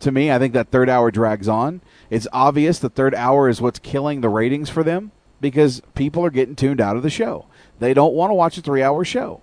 To 0.00 0.12
me, 0.12 0.30
I 0.30 0.38
think 0.38 0.52
that 0.54 0.70
third 0.70 0.88
hour 0.88 1.10
drags 1.10 1.48
on. 1.48 1.80
It's 2.10 2.26
obvious 2.32 2.78
the 2.78 2.90
third 2.90 3.14
hour 3.14 3.48
is 3.48 3.60
what's 3.60 3.78
killing 3.78 4.20
the 4.20 4.28
ratings 4.28 4.68
for 4.68 4.82
them 4.82 5.12
because 5.40 5.82
people 5.94 6.24
are 6.24 6.30
getting 6.30 6.56
tuned 6.56 6.80
out 6.80 6.96
of 6.96 7.02
the 7.02 7.10
show. 7.10 7.46
They 7.78 7.94
don't 7.94 8.14
want 8.14 8.30
to 8.30 8.34
watch 8.34 8.58
a 8.58 8.62
three 8.62 8.82
hour 8.82 9.04
show. 9.04 9.40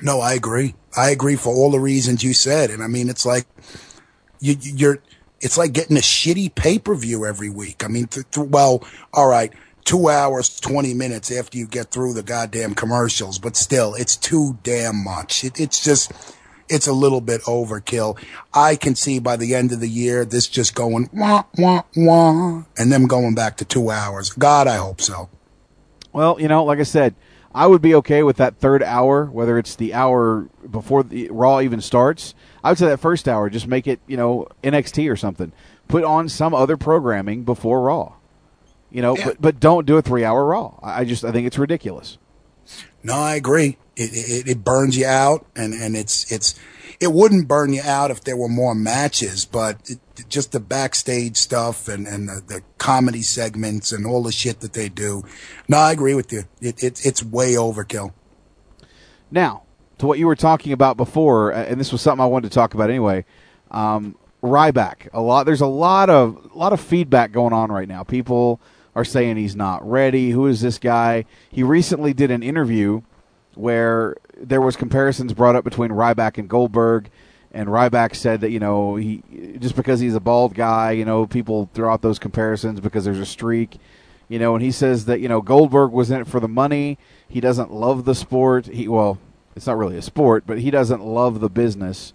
No, 0.00 0.20
I 0.20 0.34
agree. 0.34 0.74
I 0.96 1.10
agree 1.10 1.36
for 1.36 1.52
all 1.52 1.70
the 1.70 1.80
reasons 1.80 2.22
you 2.22 2.34
said. 2.34 2.70
And 2.70 2.82
I 2.82 2.86
mean, 2.86 3.08
it's 3.08 3.26
like 3.26 3.46
you, 4.40 4.56
you're, 4.60 4.98
it's 5.40 5.58
like 5.58 5.72
getting 5.72 5.96
a 5.96 6.00
shitty 6.00 6.54
pay 6.54 6.78
per 6.78 6.94
view 6.94 7.26
every 7.26 7.50
week. 7.50 7.84
I 7.84 7.88
mean, 7.88 8.06
th- 8.06 8.26
th- 8.30 8.48
well, 8.48 8.86
all 9.12 9.28
right, 9.28 9.52
two 9.84 10.08
hours, 10.08 10.60
20 10.60 10.94
minutes 10.94 11.32
after 11.32 11.58
you 11.58 11.66
get 11.66 11.90
through 11.90 12.14
the 12.14 12.22
goddamn 12.22 12.74
commercials, 12.74 13.38
but 13.38 13.56
still, 13.56 13.94
it's 13.94 14.16
too 14.16 14.58
damn 14.62 15.02
much. 15.02 15.44
It, 15.44 15.58
it's 15.60 15.82
just, 15.82 16.12
it's 16.68 16.86
a 16.86 16.92
little 16.92 17.20
bit 17.20 17.42
overkill. 17.42 18.18
I 18.52 18.76
can 18.76 18.94
see 18.94 19.18
by 19.18 19.36
the 19.36 19.54
end 19.54 19.72
of 19.72 19.80
the 19.80 19.88
year, 19.88 20.24
this 20.24 20.46
just 20.46 20.74
going 20.74 21.08
wah, 21.12 21.44
wah, 21.56 21.82
wah, 21.96 22.64
and 22.76 22.92
them 22.92 23.06
going 23.06 23.34
back 23.34 23.56
to 23.58 23.64
two 23.64 23.90
hours. 23.90 24.30
God, 24.30 24.66
I 24.66 24.76
hope 24.76 25.00
so. 25.00 25.28
Well, 26.12 26.40
you 26.40 26.48
know, 26.48 26.64
like 26.64 26.78
I 26.78 26.84
said, 26.84 27.14
I 27.54 27.66
would 27.66 27.82
be 27.82 27.94
okay 27.96 28.22
with 28.22 28.36
that 28.36 28.58
third 28.58 28.82
hour, 28.82 29.24
whether 29.24 29.58
it's 29.58 29.74
the 29.74 29.94
hour 29.94 30.48
before 30.70 31.02
the 31.02 31.28
Raw 31.30 31.60
even 31.60 31.80
starts. 31.80 32.34
I 32.62 32.70
would 32.70 32.78
say 32.78 32.86
that 32.86 32.98
first 32.98 33.28
hour, 33.28 33.48
just 33.50 33.66
make 33.66 33.86
it, 33.86 34.00
you 34.06 34.16
know, 34.16 34.48
NXT 34.62 35.10
or 35.10 35.16
something. 35.16 35.52
Put 35.88 36.04
on 36.04 36.28
some 36.28 36.54
other 36.54 36.76
programming 36.76 37.44
before 37.44 37.82
Raw. 37.82 38.14
You 38.90 39.02
know, 39.02 39.16
but 39.16 39.40
but 39.40 39.60
don't 39.60 39.86
do 39.86 39.96
a 39.96 40.02
three 40.02 40.24
hour 40.24 40.44
Raw. 40.46 40.78
I 40.82 41.00
I 41.00 41.04
just 41.04 41.24
I 41.24 41.32
think 41.32 41.46
it's 41.46 41.58
ridiculous. 41.58 42.18
No, 43.02 43.14
I 43.14 43.34
agree. 43.34 43.78
It, 43.96 44.10
it 44.12 44.48
it 44.48 44.64
burns 44.64 44.96
you 44.96 45.06
out, 45.06 45.46
and 45.56 45.74
and 45.74 45.96
it's 45.96 46.30
it's 46.30 46.54
it 47.00 47.12
wouldn't 47.12 47.48
burn 47.48 47.72
you 47.72 47.82
out 47.82 48.10
if 48.10 48.24
there 48.24 48.36
were 48.36 48.48
more 48.48 48.74
matches, 48.74 49.44
but 49.44 49.78
it, 49.88 49.98
just 50.28 50.52
the 50.52 50.60
backstage 50.60 51.36
stuff 51.36 51.88
and 51.88 52.06
and 52.06 52.28
the, 52.28 52.42
the 52.46 52.62
comedy 52.78 53.22
segments 53.22 53.92
and 53.92 54.06
all 54.06 54.22
the 54.22 54.32
shit 54.32 54.60
that 54.60 54.72
they 54.72 54.88
do. 54.88 55.22
No, 55.68 55.78
I 55.78 55.92
agree 55.92 56.14
with 56.14 56.32
you. 56.32 56.44
It, 56.60 56.82
it 56.82 57.06
it's 57.06 57.22
way 57.22 57.54
overkill. 57.54 58.12
Now, 59.30 59.64
to 59.98 60.06
what 60.06 60.18
you 60.18 60.26
were 60.26 60.36
talking 60.36 60.72
about 60.72 60.96
before, 60.96 61.50
and 61.50 61.80
this 61.80 61.92
was 61.92 62.00
something 62.00 62.22
I 62.22 62.26
wanted 62.26 62.50
to 62.50 62.54
talk 62.54 62.74
about 62.74 62.88
anyway. 62.90 63.24
Um, 63.70 64.16
Ryback, 64.42 65.08
a 65.12 65.20
lot. 65.20 65.44
There's 65.44 65.60
a 65.60 65.66
lot 65.66 66.08
of 66.10 66.50
a 66.54 66.58
lot 66.58 66.72
of 66.72 66.80
feedback 66.80 67.32
going 67.32 67.52
on 67.52 67.70
right 67.70 67.88
now. 67.88 68.04
People 68.04 68.60
are 68.94 69.04
saying 69.04 69.36
he's 69.36 69.56
not 69.56 69.88
ready. 69.88 70.30
Who 70.30 70.46
is 70.46 70.60
this 70.60 70.78
guy? 70.78 71.24
He 71.50 71.62
recently 71.62 72.12
did 72.12 72.30
an 72.30 72.42
interview 72.42 73.02
where 73.54 74.16
there 74.36 74.60
was 74.60 74.76
comparisons 74.76 75.32
brought 75.32 75.56
up 75.56 75.64
between 75.64 75.90
Ryback 75.90 76.38
and 76.38 76.48
Goldberg, 76.48 77.10
and 77.52 77.68
Ryback 77.68 78.14
said 78.14 78.40
that 78.42 78.50
you 78.50 78.60
know 78.60 78.96
he 78.96 79.22
just 79.58 79.74
because 79.74 80.00
he's 80.00 80.14
a 80.14 80.20
bald 80.20 80.54
guy, 80.54 80.92
you 80.92 81.04
know, 81.04 81.26
people 81.26 81.68
throw 81.74 81.92
out 81.92 82.02
those 82.02 82.18
comparisons 82.18 82.80
because 82.80 83.04
there's 83.04 83.18
a 83.18 83.26
streak, 83.26 83.78
you 84.28 84.38
know, 84.38 84.54
and 84.54 84.62
he 84.62 84.70
says 84.70 85.06
that 85.06 85.20
you 85.20 85.28
know 85.28 85.40
Goldberg 85.40 85.90
was 85.90 86.10
in 86.10 86.20
it 86.20 86.26
for 86.26 86.40
the 86.40 86.48
money. 86.48 86.98
He 87.28 87.40
doesn't 87.40 87.72
love 87.72 88.04
the 88.04 88.14
sport. 88.14 88.66
He 88.66 88.86
well, 88.86 89.18
it's 89.56 89.66
not 89.66 89.76
really 89.76 89.96
a 89.96 90.02
sport, 90.02 90.44
but 90.46 90.60
he 90.60 90.70
doesn't 90.70 91.04
love 91.04 91.40
the 91.40 91.50
business. 91.50 92.12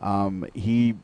Um, 0.00 0.46
he 0.54 0.94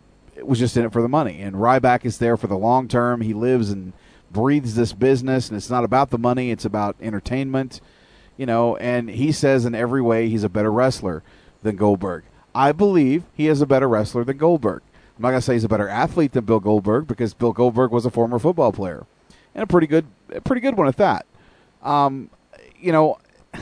was 0.43 0.59
just 0.59 0.77
in 0.77 0.85
it 0.85 0.93
for 0.93 1.03
the 1.03 1.09
money, 1.09 1.41
and 1.41 1.57
Ryback 1.57 2.05
is 2.05 2.19
there 2.19 2.37
for 2.37 2.47
the 2.47 2.57
long 2.57 2.87
term. 2.87 3.23
He 3.23 3.35
lives 3.35 3.71
and 3.71 3.93
breathes 4.31 4.75
this 4.75 4.93
business, 4.93 5.49
and 5.49 5.57
it's 5.57 5.71
not 5.71 5.85
about 5.85 6.11
the 6.11 6.19
money; 6.19 6.51
it's 6.51 6.65
about 6.65 6.97
entertainment 7.01 7.81
you 8.41 8.47
know, 8.47 8.75
and 8.77 9.11
he 9.11 9.33
says 9.33 9.67
in 9.67 9.75
every 9.75 10.01
way 10.01 10.31
he's 10.31 10.45
a 10.45 10.49
better 10.49 10.73
wrestler 10.73 11.23
than 11.63 11.77
Goldberg. 11.77 12.25
I 12.55 12.73
believe 12.73 13.25
he 13.35 13.49
is 13.49 13.61
a 13.61 13.67
better 13.67 13.87
wrestler 13.87 14.25
than 14.25 14.39
Goldberg. 14.39 14.81
I'm 15.15 15.23
not 15.25 15.33
to 15.33 15.43
say 15.43 15.53
he's 15.53 15.65
a 15.65 15.69
better 15.69 15.91
athlete 15.91 16.33
than 16.33 16.47
Bill 16.47 16.59
Goldberg 16.59 17.07
because 17.07 17.35
Bill 17.35 17.53
Goldberg 17.53 17.91
was 17.91 18.07
a 18.07 18.11
former 18.11 18.39
football 18.39 18.73
player 18.73 19.05
and 19.55 19.63
a 19.63 19.67
pretty 19.67 19.87
good, 19.87 20.07
a 20.31 20.41
pretty 20.41 20.63
good 20.63 20.79
one 20.79 20.89
at 20.89 20.97
that. 20.97 21.27
Um, 21.83 22.31
you 22.81 22.93
know, 22.93 23.19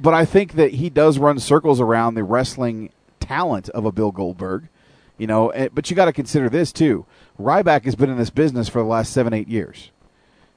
but 0.00 0.14
I 0.14 0.24
think 0.24 0.54
that 0.54 0.72
he 0.72 0.88
does 0.88 1.18
run 1.18 1.38
circles 1.38 1.82
around 1.82 2.14
the 2.14 2.24
wrestling 2.24 2.88
talent 3.20 3.68
of 3.68 3.84
a 3.84 3.92
Bill 3.92 4.10
Goldberg. 4.10 4.68
You 5.18 5.26
know, 5.26 5.52
but 5.74 5.90
you 5.90 5.96
got 5.96 6.06
to 6.06 6.14
consider 6.14 6.48
this 6.48 6.72
too. 6.72 7.04
Ryback 7.40 7.84
has 7.84 7.94
been 7.94 8.10
in 8.10 8.18
this 8.18 8.30
business 8.30 8.68
for 8.68 8.80
the 8.80 8.88
last 8.88 9.12
seven, 9.12 9.32
eight 9.32 9.48
years. 9.48 9.90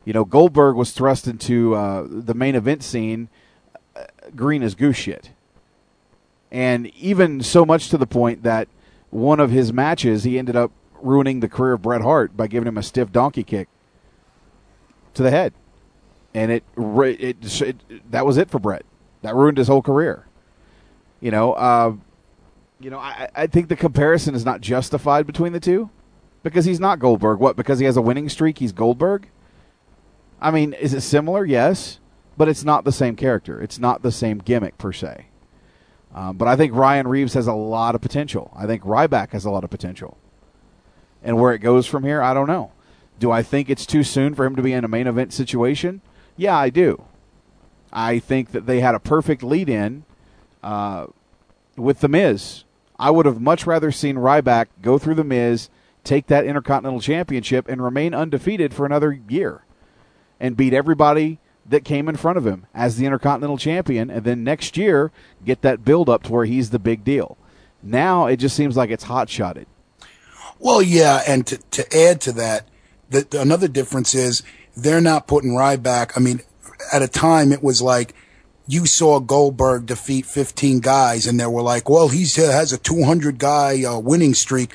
You 0.05 0.13
know, 0.13 0.25
Goldberg 0.25 0.75
was 0.75 0.91
thrust 0.91 1.27
into 1.27 1.75
uh, 1.75 2.05
the 2.07 2.33
main 2.33 2.55
event 2.55 2.83
scene 2.83 3.29
uh, 3.95 4.05
green 4.35 4.61
as 4.61 4.75
goose 4.75 4.97
shit. 4.97 5.31
And 6.51 6.87
even 6.95 7.41
so 7.41 7.65
much 7.65 7.89
to 7.89 7.97
the 7.97 8.05
point 8.05 8.43
that 8.43 8.67
one 9.09 9.39
of 9.39 9.49
his 9.49 9.71
matches, 9.71 10.23
he 10.23 10.37
ended 10.37 10.55
up 10.55 10.71
ruining 11.01 11.39
the 11.39 11.49
career 11.49 11.73
of 11.73 11.81
Bret 11.81 12.01
Hart 12.01 12.35
by 12.35 12.47
giving 12.47 12.67
him 12.67 12.77
a 12.77 12.83
stiff 12.83 13.11
donkey 13.11 13.43
kick 13.43 13.67
to 15.13 15.23
the 15.23 15.31
head. 15.31 15.53
And 16.33 16.51
it, 16.51 16.63
it, 16.77 17.61
it 17.61 18.11
that 18.11 18.25
was 18.25 18.37
it 18.37 18.49
for 18.49 18.59
Bret. 18.59 18.85
That 19.21 19.35
ruined 19.35 19.57
his 19.57 19.67
whole 19.67 19.81
career. 19.81 20.25
You 21.21 21.31
know, 21.31 21.53
uh, 21.53 21.93
you 22.79 22.89
know, 22.89 22.99
I, 22.99 23.29
I 23.33 23.47
think 23.47 23.69
the 23.69 23.75
comparison 23.75 24.35
is 24.35 24.43
not 24.43 24.59
justified 24.59 25.25
between 25.25 25.53
the 25.53 25.59
two 25.59 25.89
because 26.43 26.65
he's 26.65 26.79
not 26.79 26.99
Goldberg. 26.99 27.39
What? 27.39 27.55
Because 27.55 27.79
he 27.79 27.85
has 27.85 27.97
a 27.97 28.01
winning 28.01 28.29
streak, 28.29 28.59
he's 28.59 28.71
Goldberg. 28.71 29.29
I 30.41 30.51
mean, 30.51 30.73
is 30.73 30.93
it 30.93 31.01
similar? 31.01 31.45
Yes, 31.45 31.99
but 32.37 32.49
it's 32.49 32.63
not 32.63 32.83
the 32.83 32.91
same 32.91 33.15
character. 33.15 33.61
It's 33.61 33.79
not 33.79 34.01
the 34.01 34.11
same 34.11 34.39
gimmick 34.39 34.77
per 34.77 34.91
se. 34.91 35.27
Um, 36.13 36.37
but 36.37 36.47
I 36.47 36.55
think 36.55 36.75
Ryan 36.75 37.07
Reeves 37.07 37.33
has 37.33 37.47
a 37.47 37.53
lot 37.53 37.95
of 37.95 38.01
potential. 38.01 38.51
I 38.55 38.67
think 38.67 38.83
Ryback 38.83 39.31
has 39.31 39.45
a 39.45 39.49
lot 39.49 39.63
of 39.63 39.69
potential. 39.69 40.17
And 41.23 41.39
where 41.39 41.53
it 41.53 41.59
goes 41.59 41.87
from 41.87 42.03
here, 42.03 42.21
I 42.21 42.33
don't 42.33 42.47
know. 42.47 42.71
Do 43.19 43.31
I 43.31 43.41
think 43.41 43.69
it's 43.69 43.85
too 43.85 44.03
soon 44.03 44.35
for 44.35 44.45
him 44.45 44.55
to 44.55 44.61
be 44.61 44.73
in 44.73 44.83
a 44.83 44.89
main 44.89 45.07
event 45.07 45.33
situation? 45.33 46.01
Yeah, 46.35 46.57
I 46.57 46.69
do. 46.69 47.03
I 47.91 48.19
think 48.19 48.51
that 48.51 48.65
they 48.65 48.81
had 48.81 48.95
a 48.95 48.99
perfect 48.99 49.43
lead 49.43 49.69
in 49.69 50.03
uh, 50.61 51.07
with 51.77 52.01
The 52.01 52.09
Miz. 52.09 52.63
I 52.99 53.09
would 53.11 53.25
have 53.25 53.41
much 53.41 53.65
rather 53.65 53.91
seen 53.91 54.17
Ryback 54.17 54.67
go 54.81 54.97
through 54.97 55.15
The 55.15 55.23
Miz, 55.23 55.69
take 56.03 56.27
that 56.27 56.45
Intercontinental 56.45 57.01
Championship, 57.01 57.67
and 57.67 57.83
remain 57.83 58.13
undefeated 58.13 58.73
for 58.73 58.85
another 58.85 59.11
year 59.29 59.63
and 60.39 60.57
beat 60.57 60.73
everybody 60.73 61.39
that 61.65 61.85
came 61.85 62.09
in 62.09 62.17
front 62.17 62.37
of 62.37 62.45
him 62.45 62.65
as 62.73 62.97
the 62.97 63.05
Intercontinental 63.05 63.57
Champion, 63.57 64.09
and 64.09 64.25
then 64.25 64.43
next 64.43 64.75
year 64.77 65.11
get 65.45 65.61
that 65.61 65.85
build 65.85 66.09
up 66.09 66.23
to 66.23 66.31
where 66.31 66.45
he's 66.45 66.69
the 66.71 66.79
big 66.79 67.03
deal. 67.03 67.37
Now 67.81 68.27
it 68.27 68.37
just 68.37 68.55
seems 68.55 68.75
like 68.75 68.89
it's 68.89 69.05
hot 69.05 69.29
shotted. 69.29 69.67
Well, 70.59 70.81
yeah, 70.81 71.21
and 71.27 71.45
to, 71.47 71.57
to 71.57 71.97
add 71.97 72.21
to 72.21 72.31
that, 72.33 72.67
the, 73.09 73.21
the, 73.29 73.41
another 73.41 73.67
difference 73.67 74.15
is 74.15 74.43
they're 74.75 75.01
not 75.01 75.27
putting 75.27 75.51
Ryback. 75.51 76.13
I 76.15 76.19
mean, 76.19 76.41
at 76.91 77.01
a 77.01 77.07
time 77.07 77.51
it 77.51 77.63
was 77.63 77.81
like 77.81 78.13
you 78.67 78.85
saw 78.85 79.19
Goldberg 79.19 79.85
defeat 79.85 80.25
15 80.25 80.79
guys, 80.79 81.27
and 81.27 81.39
they 81.39 81.45
were 81.45 81.61
like, 81.61 81.89
"Well, 81.89 82.07
he 82.07 82.21
has 82.21 82.71
a 82.71 82.77
200 82.77 83.37
guy 83.37 83.83
uh, 83.83 83.99
winning 83.99 84.33
streak." 84.33 84.71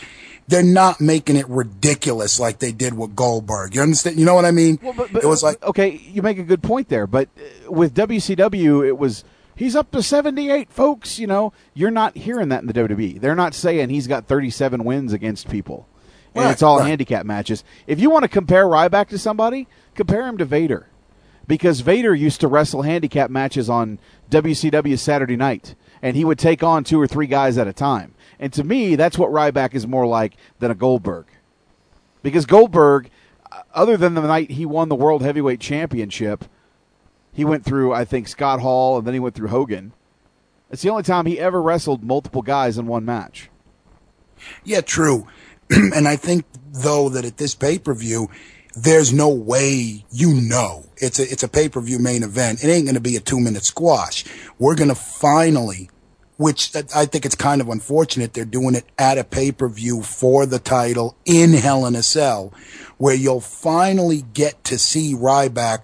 They're 0.49 0.63
not 0.63 1.01
making 1.01 1.37
it 1.37 1.49
ridiculous 1.49 2.41
like 2.41 2.59
they 2.59 2.73
did 2.73 2.95
with 2.95 3.15
Goldberg. 3.15 3.75
You 3.75 3.83
understand? 3.83 4.19
You 4.19 4.25
know 4.25 4.35
what 4.35 4.47
I 4.47 4.51
mean? 4.51 4.79
Well, 4.83 4.95
but, 4.95 5.13
but, 5.13 5.23
it 5.23 5.27
was 5.27 5.43
like 5.43 5.63
okay, 5.63 5.91
you 5.91 6.23
make 6.23 6.39
a 6.39 6.43
good 6.43 6.63
point 6.63 6.89
there, 6.89 7.07
but 7.07 7.29
uh, 7.39 7.71
with 7.71 7.95
WCW, 7.95 8.87
it 8.87 8.99
was 8.99 9.25
he's 9.55 9.77
up 9.77 9.91
to 9.91 10.03
78 10.03 10.71
folks 10.71 11.19
you 11.19 11.27
know 11.27 11.53
you're 11.75 11.91
not 11.91 12.17
hearing 12.17 12.49
that 12.49 12.61
in 12.61 12.69
the 12.69 12.73
wwe 12.73 13.21
they're 13.21 13.35
not 13.35 13.55
saying 13.55 13.91
he's 13.91 14.07
got 14.07 14.27
37 14.27 14.85
wins 14.85 15.13
against 15.13 15.51
people 15.51 15.89
and 16.35 16.45
right, 16.45 16.53
it's 16.53 16.63
all 16.63 16.79
right. 16.79 16.87
handicap 16.87 17.27
matches 17.27 17.65
if 17.89 17.99
you 17.99 18.09
want 18.09 18.23
to 18.23 18.29
compare 18.29 18.67
ryback 18.67 19.09
to 19.09 19.19
somebody 19.19 19.67
compare 19.97 20.27
him 20.29 20.39
to 20.39 20.45
vader 20.45 20.87
because 21.49 21.81
vader 21.81 22.15
used 22.15 22.41
to 22.41 22.47
wrestle 22.47 22.83
handicap 22.83 23.31
matches 23.31 23.69
on 23.69 23.99
wcw 24.31 24.97
saturday 24.97 25.37
night 25.37 25.75
and 26.03 26.17
he 26.17 26.25
would 26.25 26.39
take 26.39 26.63
on 26.63 26.85
two 26.85 27.01
or 27.01 27.07
three 27.07 27.27
guys 27.27 27.59
at 27.59 27.69
a 27.69 27.73
time 27.73 28.15
and 28.39 28.53
to 28.53 28.65
me, 28.65 28.97
that's 28.97 29.19
what 29.19 29.31
Ryback 29.31 29.75
is 29.75 29.87
more 29.87 30.07
like 30.07 30.37
than 30.59 30.71
a 30.71 30.75
Goldberg. 30.75 31.27
Because 32.23 32.47
Goldberg, 32.47 33.11
uh, 33.51 33.63
other 33.75 33.97
than 33.97 34.15
the 34.15 34.23
night 34.23 34.53
he 34.53 34.65
won 34.65 34.89
the 34.89 34.95
World 34.95 35.23
Heavyweight 35.23 35.61
Championship, 35.61 36.45
he 37.33 37.45
went 37.45 37.65
through, 37.65 37.93
I 37.93 38.05
think, 38.05 38.29
Scott 38.29 38.61
Hall, 38.61 38.99
and 38.99 39.07
then 39.07 39.15
he 39.15 39.21
went 39.21 39.35
through 39.35 39.49
Hogan. 39.49 39.93
It's 40.71 40.83
the 40.83 40.91
only 40.91 41.03
time 41.03 41.27
he 41.27 41.39
ever 41.39 41.63
wrestled 41.63 42.05
multiple 42.05 42.43
guys 42.43 42.79
in 42.79 42.87
one 42.87 43.05
match. 43.05 43.49
Yeah, 44.65 44.81
true. 44.81 45.27
and 45.71 46.07
I 46.07 46.17
think, 46.17 46.45
though, 46.73 47.09
that 47.09 47.25
at 47.25 47.39
this 47.39 47.55
pay 47.55 47.79
per 47.79 47.95
view, 47.95 48.29
there's 48.83 49.12
no 49.12 49.29
way 49.29 50.05
you 50.11 50.35
know 50.35 50.85
it's 50.97 51.18
a 51.18 51.31
it's 51.31 51.43
a 51.43 51.49
pay 51.49 51.68
per 51.68 51.81
view 51.81 51.99
main 51.99 52.22
event. 52.22 52.62
It 52.62 52.68
ain't 52.68 52.85
going 52.85 52.95
to 52.95 53.01
be 53.01 53.16
a 53.16 53.20
two 53.20 53.41
minute 53.41 53.64
squash. 53.64 54.24
We're 54.59 54.74
going 54.74 54.89
to 54.89 54.95
finally 54.95 55.91
which 56.39 56.74
I 56.95 57.05
think 57.05 57.26
it's 57.26 57.35
kind 57.35 57.61
of 57.61 57.68
unfortunate 57.68 58.33
they're 58.33 58.45
doing 58.45 58.76
it 58.76 58.85
at 58.97 59.18
a 59.18 59.24
pay 59.24 59.51
per 59.51 59.68
view 59.68 60.03
for 60.03 60.47
the 60.47 60.61
title 60.61 61.16
in 61.24 61.53
Hell 61.53 61.85
in 61.85 61.97
a 61.97 62.03
Cell, 62.03 62.53
where 62.97 63.14
you'll 63.14 63.41
finally 63.41 64.22
get 64.22 64.62
to 64.64 64.79
see 64.79 65.14
Ryback 65.14 65.81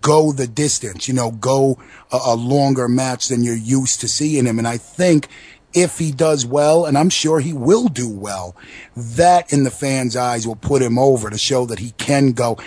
go 0.00 0.32
the 0.32 0.46
distance, 0.46 1.06
you 1.06 1.12
know, 1.12 1.30
go 1.30 1.78
a, 2.10 2.18
a 2.28 2.34
longer 2.34 2.88
match 2.88 3.28
than 3.28 3.44
you're 3.44 3.54
used 3.54 4.00
to 4.00 4.08
seeing 4.08 4.46
him. 4.46 4.58
And 4.58 4.66
I 4.66 4.78
think 4.78 5.28
if 5.72 5.98
he 5.98 6.10
does 6.10 6.44
well, 6.44 6.84
and 6.84 6.98
I'm 6.98 7.10
sure 7.10 7.40
he 7.40 7.52
will 7.52 7.88
do 7.88 8.08
well, 8.08 8.56
that 8.96 9.52
in 9.52 9.64
the 9.64 9.70
fans' 9.70 10.16
eyes 10.16 10.46
will 10.46 10.56
put 10.56 10.82
him 10.82 10.98
over 10.98 11.30
to 11.30 11.38
show 11.38 11.66
that 11.66 11.78
he 11.78 11.90
can 11.92 12.32
go. 12.32 12.58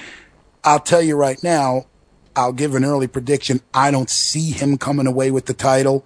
I'll 0.64 0.80
tell 0.80 1.02
you 1.02 1.16
right 1.16 1.42
now, 1.44 1.86
I'll 2.36 2.54
give 2.54 2.76
an 2.76 2.86
early 2.86 3.08
prediction. 3.08 3.62
I 3.74 3.92
don't 3.92 4.10
see 4.10 4.52
him 4.52 4.78
coming 4.78 5.08
away 5.08 5.32
with 5.32 5.46
the 5.46 5.54
title. 5.54 6.06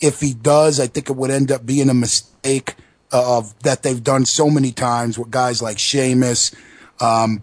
If 0.00 0.20
he 0.20 0.34
does, 0.34 0.78
I 0.78 0.86
think 0.86 1.10
it 1.10 1.16
would 1.16 1.30
end 1.30 1.50
up 1.50 1.66
being 1.66 1.90
a 1.90 1.94
mistake 1.94 2.76
of 3.12 3.58
that 3.60 3.82
they've 3.82 4.02
done 4.02 4.24
so 4.24 4.50
many 4.50 4.72
times 4.72 5.18
with 5.18 5.30
guys 5.30 5.62
like 5.62 5.78
Sheamus. 5.78 6.54
Um, 7.00 7.42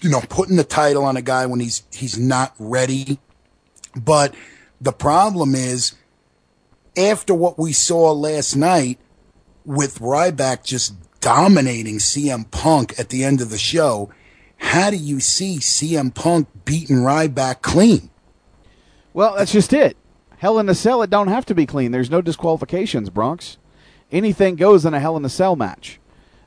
you 0.00 0.10
know, 0.10 0.20
putting 0.28 0.56
the 0.56 0.64
title 0.64 1.04
on 1.04 1.16
a 1.16 1.22
guy 1.22 1.46
when 1.46 1.60
he's 1.60 1.82
he's 1.92 2.18
not 2.18 2.54
ready. 2.58 3.18
But 3.94 4.34
the 4.80 4.92
problem 4.92 5.54
is, 5.54 5.94
after 6.96 7.34
what 7.34 7.58
we 7.58 7.72
saw 7.72 8.12
last 8.12 8.56
night 8.56 8.98
with 9.64 9.98
Ryback 9.98 10.64
just 10.64 10.94
dominating 11.20 11.98
CM 11.98 12.50
Punk 12.50 12.98
at 12.98 13.10
the 13.10 13.24
end 13.24 13.40
of 13.40 13.50
the 13.50 13.58
show, 13.58 14.10
how 14.58 14.90
do 14.90 14.96
you 14.96 15.20
see 15.20 15.58
CM 15.58 16.14
Punk 16.14 16.48
beating 16.64 16.96
Ryback 16.96 17.62
clean? 17.62 18.10
Well, 19.12 19.34
that's 19.36 19.52
just 19.52 19.72
it. 19.72 19.96
Hell 20.38 20.58
in 20.58 20.68
a 20.68 20.74
Cell, 20.74 21.02
it 21.02 21.10
don't 21.10 21.28
have 21.28 21.46
to 21.46 21.54
be 21.54 21.66
clean. 21.66 21.92
There's 21.92 22.10
no 22.10 22.22
disqualifications, 22.22 23.10
Bronx. 23.10 23.58
Anything 24.10 24.56
goes 24.56 24.84
in 24.84 24.94
a 24.94 25.00
Hell 25.00 25.16
in 25.16 25.24
a 25.24 25.28
Cell 25.28 25.56
match. 25.56 26.00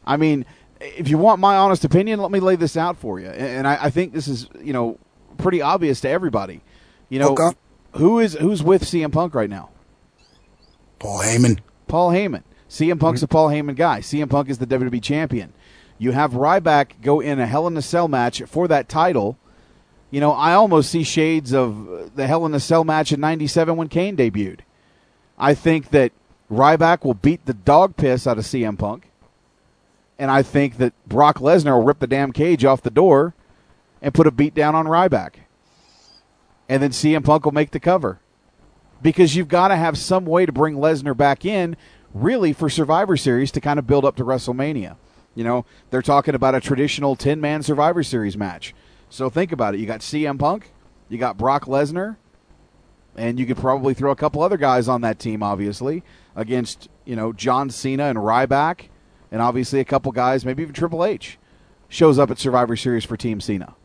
I 0.05 0.17
mean, 0.17 0.45
if 0.79 1.07
you 1.07 1.17
want 1.17 1.39
my 1.39 1.55
honest 1.55 1.85
opinion, 1.85 2.19
let 2.19 2.31
me 2.31 2.39
lay 2.39 2.55
this 2.55 2.75
out 2.75 2.97
for 2.97 3.19
you. 3.19 3.27
And 3.27 3.67
I, 3.67 3.85
I 3.85 3.89
think 3.89 4.13
this 4.13 4.27
is, 4.27 4.49
you 4.61 4.73
know, 4.73 4.97
pretty 5.37 5.61
obvious 5.61 6.01
to 6.01 6.09
everybody. 6.09 6.61
You 7.09 7.19
know, 7.19 7.29
okay. 7.29 7.57
who 7.95 8.19
is 8.19 8.33
who's 8.33 8.63
with 8.63 8.83
CM 8.83 9.11
Punk 9.11 9.35
right 9.35 9.49
now? 9.49 9.69
Paul 11.03 11.19
Heyman. 11.19 11.59
Paul 11.87 12.09
Heyman. 12.11 12.43
CM 12.69 12.99
Punk's 12.99 13.19
mm-hmm. 13.19 13.25
a 13.25 13.27
Paul 13.27 13.49
Heyman 13.49 13.75
guy. 13.75 13.99
CM 13.99 14.29
Punk 14.29 14.49
is 14.49 14.57
the 14.57 14.65
WWE 14.65 15.01
champion. 15.03 15.53
You 15.99 16.11
have 16.11 16.31
Ryback 16.31 17.01
go 17.01 17.19
in 17.19 17.39
a 17.39 17.45
Hell 17.45 17.67
in 17.67 17.77
a 17.77 17.81
Cell 17.81 18.07
match 18.07 18.41
for 18.43 18.67
that 18.67 18.89
title 18.89 19.37
you 20.13 20.19
know, 20.19 20.33
I 20.33 20.53
almost 20.53 20.91
see 20.91 21.01
shades 21.01 21.55
of 21.55 22.11
the 22.15 22.27
Hell 22.27 22.45
in 22.45 22.53
a 22.53 22.59
Cell 22.59 22.83
match 22.83 23.11
in 23.11 23.19
'97 23.19 23.75
when 23.75 23.87
Kane 23.87 24.15
debuted. 24.15 24.59
I 25.39 25.55
think 25.55 25.89
that 25.89 26.11
Ryback 26.51 27.03
will 27.03 27.15
beat 27.15 27.47
the 27.47 27.55
dog 27.55 27.97
piss 27.97 28.27
out 28.27 28.37
of 28.37 28.43
CM 28.43 28.77
Punk, 28.77 29.09
and 30.19 30.29
I 30.29 30.43
think 30.43 30.77
that 30.77 30.93
Brock 31.07 31.39
Lesnar 31.39 31.77
will 31.77 31.85
rip 31.85 31.97
the 31.97 32.05
damn 32.05 32.31
cage 32.31 32.63
off 32.63 32.83
the 32.83 32.91
door 32.91 33.33
and 34.03 34.13
put 34.13 34.27
a 34.27 34.31
beat 34.31 34.53
down 34.53 34.75
on 34.75 34.85
Ryback, 34.85 35.33
and 36.69 36.83
then 36.83 36.91
CM 36.91 37.25
Punk 37.25 37.45
will 37.45 37.51
make 37.51 37.71
the 37.71 37.79
cover 37.79 38.19
because 39.03 39.35
you've 39.35 39.49
got 39.49 39.67
to 39.67 39.75
have 39.75 39.97
some 39.97 40.25
way 40.25 40.47
to 40.47 40.51
bring 40.51 40.75
Lesnar 40.77 41.15
back 41.15 41.45
in, 41.45 41.75
really 42.13 42.53
for 42.53 42.69
Survivor 42.69 43.17
Series 43.17 43.51
to 43.51 43.61
kind 43.61 43.77
of 43.77 43.85
build 43.85 44.05
up 44.05 44.15
to 44.15 44.23
WrestleMania. 44.23 44.95
You 45.35 45.43
know, 45.43 45.65
they're 45.89 46.01
talking 46.01 46.33
about 46.33 46.55
a 46.55 46.61
traditional 46.61 47.15
10 47.15 47.41
man 47.41 47.61
Survivor 47.61 48.01
Series 48.01 48.37
match. 48.37 48.73
So 49.09 49.29
think 49.29 49.51
about 49.51 49.75
it. 49.75 49.79
You 49.79 49.85
got 49.85 49.99
CM 49.99 50.39
Punk, 50.39 50.71
you 51.09 51.17
got 51.17 51.37
Brock 51.37 51.65
Lesnar, 51.65 52.15
and 53.15 53.39
you 53.39 53.45
could 53.45 53.57
probably 53.57 53.93
throw 53.93 54.11
a 54.11 54.15
couple 54.15 54.41
other 54.41 54.57
guys 54.57 54.87
on 54.87 55.01
that 55.01 55.19
team, 55.19 55.43
obviously, 55.43 56.03
against, 56.35 56.89
you 57.05 57.15
know, 57.15 57.33
John 57.33 57.69
Cena 57.69 58.05
and 58.05 58.17
Ryback, 58.17 58.87
and 59.31 59.41
obviously 59.41 59.79
a 59.79 59.85
couple 59.85 60.11
guys, 60.11 60.45
maybe 60.45 60.63
even 60.63 60.73
Triple 60.73 61.03
H, 61.03 61.37
shows 61.89 62.17
up 62.17 62.31
at 62.31 62.39
Survivor 62.39 62.75
Series 62.75 63.05
for 63.05 63.17
Team 63.17 63.41
Cena. 63.41 63.75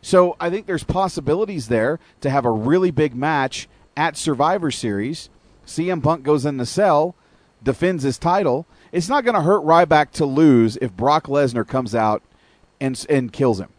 So 0.00 0.36
I 0.38 0.50
think 0.50 0.66
there's 0.66 0.84
possibilities 0.84 1.68
there 1.68 1.98
to 2.20 2.30
have 2.30 2.44
a 2.44 2.50
really 2.50 2.90
big 2.90 3.14
match 3.14 3.68
at 3.96 4.16
Survivor 4.16 4.70
Series. 4.70 5.28
CM 5.66 6.02
Punk 6.02 6.22
goes 6.22 6.44
in 6.44 6.56
the 6.58 6.66
cell, 6.66 7.14
defends 7.62 8.02
his 8.02 8.18
title. 8.18 8.66
It's 8.92 9.08
not 9.08 9.24
going 9.24 9.34
to 9.34 9.40
hurt 9.40 9.62
Ryback 9.62 10.10
to 10.12 10.26
lose 10.26 10.76
if 10.76 10.92
Brock 10.92 11.26
Lesnar 11.26 11.66
comes 11.66 11.94
out 11.94 12.22
and 12.80 13.04
and 13.08 13.32
kills 13.32 13.60
him 13.60 13.70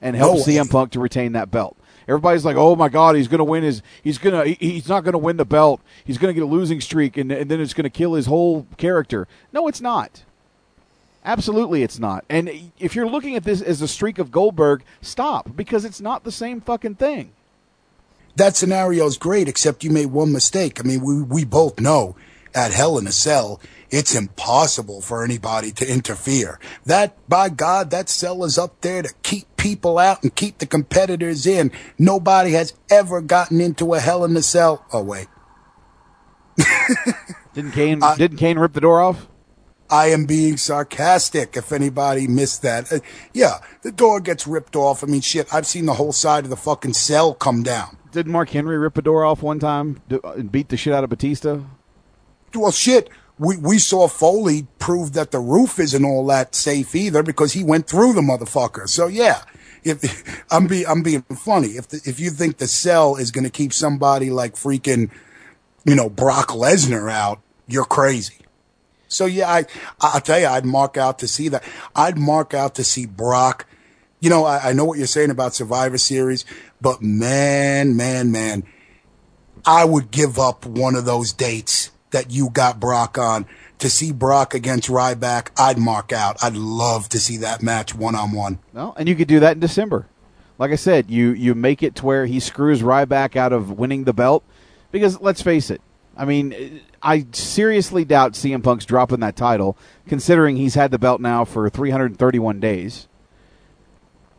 and 0.00 0.16
helps 0.16 0.46
no 0.46 0.52
CM 0.52 0.70
Punk 0.70 0.92
to 0.92 1.00
retain 1.00 1.32
that 1.32 1.50
belt. 1.50 1.76
Everybody's 2.08 2.44
like, 2.44 2.56
"Oh 2.56 2.74
my 2.74 2.88
God, 2.88 3.16
he's 3.16 3.28
going 3.28 3.38
to 3.38 3.44
win 3.44 3.62
his. 3.62 3.82
He's 4.02 4.16
going 4.16 4.34
to. 4.34 4.64
He's 4.64 4.88
not 4.88 5.04
going 5.04 5.12
to 5.12 5.18
win 5.18 5.36
the 5.36 5.44
belt. 5.44 5.82
He's 6.04 6.16
going 6.16 6.34
to 6.34 6.34
get 6.34 6.42
a 6.42 6.50
losing 6.50 6.80
streak, 6.80 7.18
and, 7.18 7.30
and 7.30 7.50
then 7.50 7.60
it's 7.60 7.74
going 7.74 7.84
to 7.84 7.90
kill 7.90 8.14
his 8.14 8.26
whole 8.26 8.66
character." 8.78 9.28
No, 9.52 9.68
it's 9.68 9.82
not. 9.82 10.24
Absolutely, 11.24 11.82
it's 11.82 11.98
not. 11.98 12.24
And 12.30 12.72
if 12.78 12.96
you're 12.96 13.08
looking 13.08 13.36
at 13.36 13.44
this 13.44 13.60
as 13.60 13.82
a 13.82 13.88
streak 13.88 14.18
of 14.18 14.30
Goldberg, 14.30 14.82
stop 15.02 15.54
because 15.54 15.84
it's 15.84 16.00
not 16.00 16.24
the 16.24 16.32
same 16.32 16.62
fucking 16.62 16.94
thing. 16.94 17.32
That 18.38 18.56
scenario 18.56 19.04
is 19.06 19.18
great, 19.18 19.48
except 19.48 19.82
you 19.82 19.90
made 19.90 20.06
one 20.06 20.32
mistake. 20.32 20.78
I 20.78 20.84
mean, 20.84 21.04
we 21.04 21.22
we 21.22 21.44
both 21.44 21.80
know 21.80 22.14
at 22.54 22.72
Hell 22.72 22.96
in 22.96 23.08
a 23.08 23.12
Cell, 23.12 23.60
it's 23.90 24.14
impossible 24.14 25.00
for 25.00 25.24
anybody 25.24 25.72
to 25.72 25.90
interfere. 25.90 26.60
That, 26.86 27.16
by 27.28 27.48
God, 27.48 27.90
that 27.90 28.08
cell 28.08 28.44
is 28.44 28.56
up 28.56 28.80
there 28.80 29.02
to 29.02 29.12
keep 29.24 29.56
people 29.56 29.98
out 29.98 30.22
and 30.22 30.32
keep 30.32 30.58
the 30.58 30.66
competitors 30.66 31.48
in. 31.48 31.72
Nobody 31.98 32.52
has 32.52 32.74
ever 32.88 33.20
gotten 33.20 33.60
into 33.60 33.92
a 33.94 33.98
Hell 33.98 34.24
in 34.24 34.36
a 34.36 34.42
Cell. 34.42 34.86
Oh 34.92 35.02
wait, 35.02 35.26
didn't 37.54 37.72
Kane? 37.72 38.00
Didn't 38.16 38.38
Kane 38.38 38.56
rip 38.56 38.72
the 38.72 38.80
door 38.80 39.00
off? 39.00 39.26
I 39.90 40.10
am 40.10 40.26
being 40.26 40.58
sarcastic 40.58 41.56
if 41.56 41.72
anybody 41.72 42.28
missed 42.28 42.62
that. 42.62 42.92
Uh, 42.92 43.00
yeah, 43.32 43.58
the 43.82 43.90
door 43.90 44.20
gets 44.20 44.46
ripped 44.46 44.76
off. 44.76 45.02
I 45.02 45.08
mean, 45.08 45.22
shit, 45.22 45.52
I've 45.52 45.66
seen 45.66 45.86
the 45.86 45.94
whole 45.94 46.12
side 46.12 46.44
of 46.44 46.50
the 46.50 46.56
fucking 46.56 46.92
cell 46.92 47.34
come 47.34 47.64
down. 47.64 47.97
Did 48.12 48.26
Mark 48.26 48.50
Henry 48.50 48.78
rip 48.78 48.96
a 48.96 49.02
door 49.02 49.24
off 49.24 49.42
one 49.42 49.58
time 49.58 50.00
uh, 50.10 50.18
and 50.32 50.50
beat 50.50 50.68
the 50.68 50.76
shit 50.76 50.92
out 50.92 51.04
of 51.04 51.10
Batista? 51.10 51.60
Well, 52.54 52.72
shit. 52.72 53.10
We, 53.38 53.56
we 53.56 53.78
saw 53.78 54.08
Foley 54.08 54.66
prove 54.80 55.12
that 55.12 55.30
the 55.30 55.38
roof 55.38 55.78
isn't 55.78 56.04
all 56.04 56.26
that 56.26 56.56
safe 56.56 56.94
either 56.96 57.22
because 57.22 57.52
he 57.52 57.62
went 57.62 57.86
through 57.86 58.14
the 58.14 58.20
motherfucker. 58.20 58.88
So 58.88 59.06
yeah, 59.06 59.42
if 59.84 60.44
I'm 60.50 60.66
be 60.66 60.84
I'm 60.86 61.02
being 61.02 61.22
funny, 61.22 61.68
if 61.68 61.88
the, 61.88 62.00
if 62.04 62.18
you 62.18 62.30
think 62.30 62.56
the 62.56 62.66
cell 62.66 63.14
is 63.16 63.30
going 63.30 63.44
to 63.44 63.50
keep 63.50 63.72
somebody 63.72 64.30
like 64.30 64.54
freaking, 64.54 65.10
you 65.84 65.94
know, 65.94 66.08
Brock 66.08 66.48
Lesnar 66.48 67.10
out, 67.10 67.40
you're 67.68 67.84
crazy. 67.84 68.34
So 69.06 69.26
yeah, 69.26 69.48
I, 69.48 69.66
I'll 70.00 70.20
tell 70.20 70.40
you, 70.40 70.46
I'd 70.46 70.66
mark 70.66 70.96
out 70.96 71.20
to 71.20 71.28
see 71.28 71.48
that. 71.48 71.62
I'd 71.94 72.18
mark 72.18 72.54
out 72.54 72.74
to 72.76 72.84
see 72.84 73.06
Brock. 73.06 73.66
You 74.20 74.30
know, 74.30 74.44
I, 74.44 74.70
I 74.70 74.72
know 74.72 74.84
what 74.84 74.98
you're 74.98 75.06
saying 75.06 75.30
about 75.30 75.54
Survivor 75.54 75.98
Series, 75.98 76.44
but 76.80 77.02
man, 77.02 77.96
man, 77.96 78.32
man, 78.32 78.64
I 79.64 79.84
would 79.84 80.10
give 80.10 80.38
up 80.38 80.66
one 80.66 80.94
of 80.94 81.04
those 81.04 81.32
dates 81.32 81.90
that 82.10 82.30
you 82.30 82.50
got 82.50 82.80
Brock 82.80 83.18
on 83.18 83.46
to 83.78 83.88
see 83.88 84.12
Brock 84.12 84.54
against 84.54 84.88
Ryback. 84.88 85.50
I'd 85.58 85.78
mark 85.78 86.12
out. 86.12 86.42
I'd 86.42 86.56
love 86.56 87.08
to 87.10 87.18
see 87.18 87.36
that 87.38 87.62
match 87.62 87.94
one 87.94 88.14
on 88.14 88.32
one. 88.32 88.58
Well, 88.72 88.94
and 88.96 89.08
you 89.08 89.14
could 89.14 89.28
do 89.28 89.40
that 89.40 89.52
in 89.52 89.60
December. 89.60 90.06
Like 90.58 90.72
I 90.72 90.76
said, 90.76 91.10
you 91.10 91.30
you 91.30 91.54
make 91.54 91.82
it 91.82 91.94
to 91.96 92.06
where 92.06 92.26
he 92.26 92.40
screws 92.40 92.82
Ryback 92.82 93.36
out 93.36 93.52
of 93.52 93.78
winning 93.78 94.04
the 94.04 94.12
belt 94.12 94.42
because 94.90 95.20
let's 95.20 95.42
face 95.42 95.70
it, 95.70 95.80
I 96.16 96.24
mean, 96.24 96.80
I 97.02 97.26
seriously 97.32 98.04
doubt 98.04 98.32
CM 98.32 98.62
Punk's 98.62 98.84
dropping 98.84 99.20
that 99.20 99.36
title, 99.36 99.76
considering 100.08 100.56
he's 100.56 100.74
had 100.74 100.90
the 100.90 100.98
belt 100.98 101.20
now 101.20 101.44
for 101.44 101.70
331 101.70 102.58
days. 102.58 103.06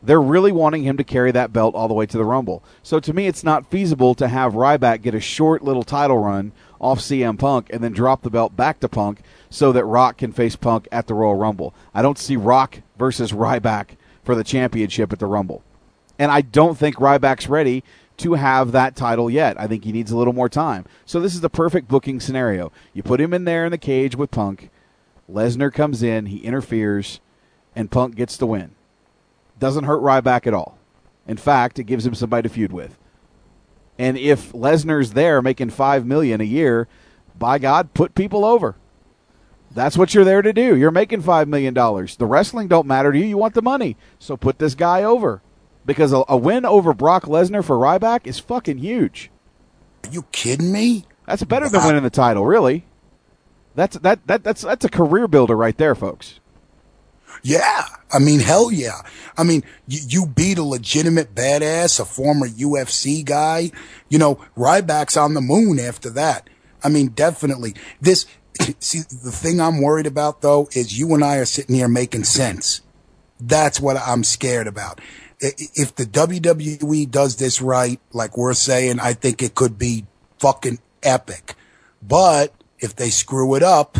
They're 0.02 0.22
really 0.22 0.52
wanting 0.52 0.84
him 0.84 0.98
to 0.98 1.04
carry 1.04 1.32
that 1.32 1.52
belt 1.52 1.76
all 1.76 1.88
the 1.88 1.94
way 1.94 2.06
to 2.06 2.18
the 2.18 2.24
Rumble. 2.24 2.64
So 2.84 3.00
to 3.00 3.14
me, 3.14 3.28
it's 3.28 3.44
not 3.44 3.70
feasible 3.70 4.16
to 4.16 4.30
have 4.30 4.54
Ryback 4.54 5.02
get 5.02 5.14
a 5.14 5.20
short 5.20 5.62
little 5.62 5.84
title 5.84 6.20
run 6.20 6.54
off 6.80 7.00
CM 7.00 7.38
Punk 7.38 7.68
and 7.72 7.84
then 7.84 7.92
drop 7.92 8.22
the 8.22 8.30
belt 8.30 8.56
back 8.56 8.80
to 8.80 8.88
Punk 8.88 9.22
so 9.50 9.72
that 9.74 9.86
Rock 9.86 10.18
can 10.18 10.32
face 10.32 10.56
Punk 10.56 10.88
at 10.92 11.08
the 11.08 11.14
Royal 11.14 11.36
Rumble. 11.36 11.74
I 11.94 12.02
don't 12.02 12.18
see 12.18 12.38
Rock 12.38 12.82
versus 12.98 13.34
Ryback 13.34 13.98
for 14.24 14.36
the 14.36 14.44
championship 14.44 15.12
at 15.12 15.20
the 15.20 15.26
Rumble. 15.26 15.64
And 16.18 16.32
I 16.32 16.42
don't 16.42 16.78
think 16.78 16.96
Ryback's 16.98 17.50
ready 17.50 17.84
to 18.18 18.34
have 18.34 18.72
that 18.72 18.96
title 18.96 19.30
yet. 19.30 19.60
I 19.60 19.68
think 19.68 19.84
he 19.84 19.92
needs 19.92 20.12
a 20.12 20.18
little 20.18 20.34
more 20.34 20.50
time. 20.50 20.86
So 21.06 21.20
this 21.20 21.34
is 21.34 21.42
the 21.42 21.50
perfect 21.50 21.88
booking 21.88 22.20
scenario. 22.20 22.72
You 22.94 23.04
put 23.04 23.22
him 23.22 23.34
in 23.34 23.46
there 23.46 23.66
in 23.66 23.72
the 23.72 23.78
cage 23.78 24.16
with 24.16 24.32
Punk. 24.32 24.70
Lesnar 25.32 25.74
comes 25.74 26.04
in, 26.04 26.26
he 26.28 26.40
interferes, 26.40 27.20
and 27.76 27.92
Punk 27.92 28.16
gets 28.16 28.36
the 28.36 28.48
win. 28.48 28.76
Doesn't 29.60 29.84
hurt 29.84 30.02
Ryback 30.02 30.48
at 30.48 30.54
all. 30.54 30.78
In 31.28 31.38
fact, 31.38 31.78
it 31.78 31.84
gives 31.84 32.06
him 32.06 32.16
somebody 32.16 32.48
to 32.48 32.54
feud 32.54 32.72
with. 32.72 32.98
And 33.98 34.18
if 34.18 34.54
Lesnar's 34.54 35.12
there 35.12 35.42
making 35.42 35.72
five 35.72 36.06
million 36.06 36.42
a 36.42 36.46
year, 36.46 36.88
by 37.38 37.60
God, 37.60 37.94
put 37.94 38.16
people 38.16 38.46
over. 38.46 38.76
That's 39.72 39.98
what 39.98 40.14
you're 40.14 40.26
there 40.26 40.42
to 40.42 40.54
do. 40.54 40.76
You're 40.76 40.90
making 40.90 41.22
five 41.22 41.48
million 41.48 41.74
dollars. 41.74 42.16
The 42.16 42.26
wrestling 42.26 42.68
don't 42.68 42.88
matter 42.88 43.12
to 43.12 43.20
you. 43.20 43.26
You 43.26 43.38
want 43.38 43.54
the 43.54 43.62
money, 43.62 43.98
so 44.18 44.36
put 44.36 44.58
this 44.58 44.74
guy 44.74 45.04
over 45.04 45.42
because 45.86 46.12
a, 46.14 46.24
a 46.28 46.38
win 46.38 46.66
over 46.66 46.94
Brock 46.94 47.26
Lesnar 47.26 47.64
for 47.64 47.78
Ryback 47.78 48.26
is 48.26 48.40
fucking 48.40 48.80
huge. 48.80 49.30
Are 50.06 50.10
you 50.12 50.24
kidding 50.32 50.72
me? 50.72 51.06
That's 51.28 51.44
better 51.44 51.70
than 51.70 51.86
winning 51.86 52.04
the 52.04 52.10
title, 52.10 52.46
really. 52.46 52.86
That's 53.76 53.98
that 54.00 54.26
that 54.28 54.44
that's 54.44 54.62
that's 54.62 54.86
a 54.86 54.90
career 54.90 55.28
builder 55.28 55.56
right 55.56 55.78
there, 55.78 55.94
folks. 55.94 56.39
Yeah, 57.42 57.86
I 58.12 58.20
mean, 58.20 58.40
hell 58.40 58.72
yeah. 58.72 59.02
I 59.38 59.44
mean, 59.44 59.64
you, 59.88 60.00
you 60.08 60.26
beat 60.26 60.58
a 60.58 60.64
legitimate 60.64 61.34
badass, 61.34 62.00
a 62.00 62.06
former 62.06 62.48
UFC 62.48 63.24
guy. 63.24 63.72
You 64.10 64.20
know, 64.20 64.36
Ryback's 64.58 65.18
on 65.18 65.34
the 65.34 65.42
moon 65.42 65.80
after 65.80 66.10
that. 66.12 66.50
I 66.84 66.90
mean, 66.90 67.10
definitely. 67.10 67.76
This, 68.02 68.26
see, 68.80 69.00
the 69.00 69.32
thing 69.32 69.62
I'm 69.62 69.82
worried 69.82 70.08
about 70.08 70.42
though 70.42 70.68
is 70.74 70.98
you 70.98 71.14
and 71.14 71.24
I 71.24 71.38
are 71.38 71.46
sitting 71.46 71.76
here 71.76 71.88
making 71.88 72.26
sense. 72.26 72.82
That's 73.40 73.80
what 73.80 73.96
I'm 73.98 74.24
scared 74.24 74.68
about 74.68 75.00
if 75.42 75.96
the 75.96 76.06
WWE 76.06 77.10
does 77.10 77.38
this 77.38 77.62
right, 77.62 78.00
like 78.12 78.38
we're 78.38 78.54
saying, 78.54 79.00
I 79.00 79.14
think 79.14 79.42
it 79.42 79.56
could 79.56 79.78
be 79.78 80.06
fucking 80.40 80.80
epic. 81.02 81.56
But 82.02 82.54
if 82.80 82.96
they 82.96 83.10
screw 83.10 83.56
it 83.56 83.64
up, 83.64 83.98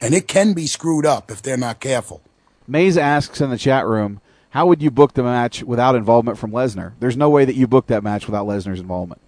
and 0.00 0.14
it 0.14 0.28
can 0.28 0.52
be 0.52 0.66
screwed 0.66 1.06
up 1.06 1.30
if 1.30 1.42
they're 1.42 1.56
not 1.56 1.80
careful. 1.80 2.22
Mays 2.66 2.98
asks 2.98 3.40
in 3.40 3.50
the 3.50 3.58
chat 3.58 3.86
room, 3.86 4.20
how 4.50 4.66
would 4.66 4.82
you 4.82 4.90
book 4.90 5.14
the 5.14 5.22
match 5.22 5.62
without 5.62 5.94
involvement 5.94 6.38
from 6.38 6.52
Lesnar? 6.52 6.92
There's 7.00 7.16
no 7.16 7.30
way 7.30 7.44
that 7.44 7.54
you 7.54 7.66
book 7.66 7.86
that 7.88 8.02
match 8.02 8.26
without 8.26 8.46
Lesnar's 8.46 8.80
involvement. 8.80 9.20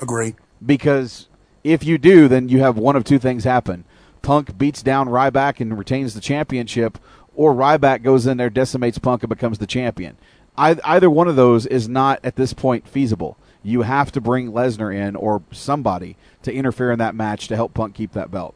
Agree. 0.00 0.34
Because 0.64 1.28
if 1.62 1.84
you 1.84 1.98
do, 1.98 2.28
then 2.28 2.48
you 2.48 2.60
have 2.60 2.76
one 2.76 2.96
of 2.96 3.04
two 3.04 3.18
things 3.18 3.44
happen. 3.44 3.84
Punk 4.22 4.58
beats 4.58 4.82
down 4.82 5.08
Ryback 5.08 5.60
and 5.60 5.78
retains 5.78 6.14
the 6.14 6.20
championship, 6.20 6.98
or 7.34 7.52
Ryback 7.52 8.02
goes 8.02 8.26
in 8.26 8.36
there, 8.36 8.50
decimates 8.50 8.98
Punk, 8.98 9.22
and 9.22 9.28
becomes 9.28 9.58
the 9.58 9.66
champion. 9.66 10.16
Either 10.56 11.10
one 11.10 11.28
of 11.28 11.36
those 11.36 11.66
is 11.66 11.88
not 11.88 12.20
at 12.22 12.36
this 12.36 12.52
point 12.52 12.88
feasible. 12.88 13.36
You 13.62 13.82
have 13.82 14.12
to 14.12 14.20
bring 14.20 14.52
Lesnar 14.52 14.94
in 14.94 15.16
or 15.16 15.42
somebody 15.50 16.16
to 16.42 16.52
interfere 16.52 16.92
in 16.92 16.98
that 17.00 17.14
match 17.14 17.48
to 17.48 17.56
help 17.56 17.74
Punk 17.74 17.94
keep 17.94 18.12
that 18.12 18.30
belt. 18.30 18.54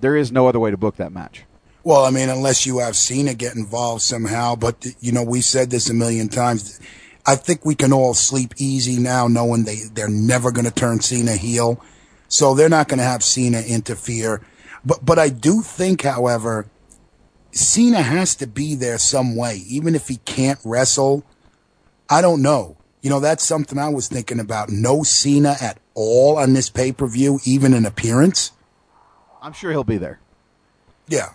There 0.00 0.16
is 0.16 0.30
no 0.30 0.46
other 0.46 0.60
way 0.60 0.70
to 0.70 0.76
book 0.76 0.96
that 0.96 1.12
match. 1.12 1.44
Well, 1.84 2.04
I 2.04 2.10
mean, 2.10 2.28
unless 2.28 2.66
you 2.66 2.80
have 2.80 2.96
Cena 2.96 3.34
get 3.34 3.54
involved 3.54 4.02
somehow, 4.02 4.56
but 4.56 4.86
you 5.00 5.12
know, 5.12 5.22
we 5.22 5.40
said 5.40 5.70
this 5.70 5.88
a 5.88 5.94
million 5.94 6.28
times. 6.28 6.80
I 7.24 7.36
think 7.36 7.64
we 7.64 7.74
can 7.74 7.92
all 7.92 8.14
sleep 8.14 8.54
easy 8.56 8.98
now 8.98 9.28
knowing 9.28 9.64
they, 9.64 9.78
they're 9.94 10.08
never 10.08 10.50
going 10.50 10.64
to 10.64 10.70
turn 10.72 11.00
Cena 11.00 11.36
heel. 11.36 11.80
So 12.28 12.54
they're 12.54 12.68
not 12.68 12.88
going 12.88 12.98
to 12.98 13.04
have 13.04 13.22
Cena 13.22 13.60
interfere. 13.60 14.44
But, 14.84 15.04
but 15.04 15.18
I 15.18 15.28
do 15.28 15.62
think, 15.62 16.02
however, 16.02 16.66
Cena 17.52 18.02
has 18.02 18.34
to 18.36 18.46
be 18.46 18.74
there 18.74 18.98
some 18.98 19.36
way, 19.36 19.62
even 19.68 19.94
if 19.94 20.08
he 20.08 20.16
can't 20.18 20.58
wrestle. 20.64 21.24
I 22.10 22.20
don't 22.20 22.42
know. 22.42 22.76
You 23.00 23.10
know, 23.10 23.20
that's 23.20 23.44
something 23.44 23.78
I 23.78 23.88
was 23.88 24.08
thinking 24.08 24.40
about. 24.40 24.70
No 24.70 25.02
Cena 25.02 25.56
at 25.60 25.78
all 25.94 26.36
on 26.36 26.52
this 26.52 26.68
pay 26.68 26.92
per 26.92 27.06
view, 27.06 27.38
even 27.44 27.74
an 27.74 27.86
appearance. 27.86 28.50
I'm 29.46 29.52
sure 29.52 29.70
he'll 29.70 29.84
be 29.84 29.96
there. 29.96 30.18
Yeah. 31.06 31.28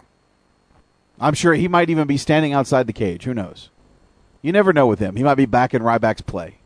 I'm 1.18 1.34
sure 1.34 1.54
he 1.54 1.70
might 1.70 1.90
even 1.90 2.08
be 2.08 2.18
standing 2.18 2.52
outside 2.52 2.86
the 2.86 2.92
cage. 2.92 3.24
Who 3.24 3.34
knows? 3.34 3.70
You 4.42 4.52
never 4.52 4.74
know 4.74 4.86
with 4.86 5.00
him. 5.00 5.16
He 5.16 5.24
might 5.24 5.36
be 5.36 5.46
back 5.46 5.74
in 5.74 5.82
Ryback's 5.82 6.20
play. 6.20 6.58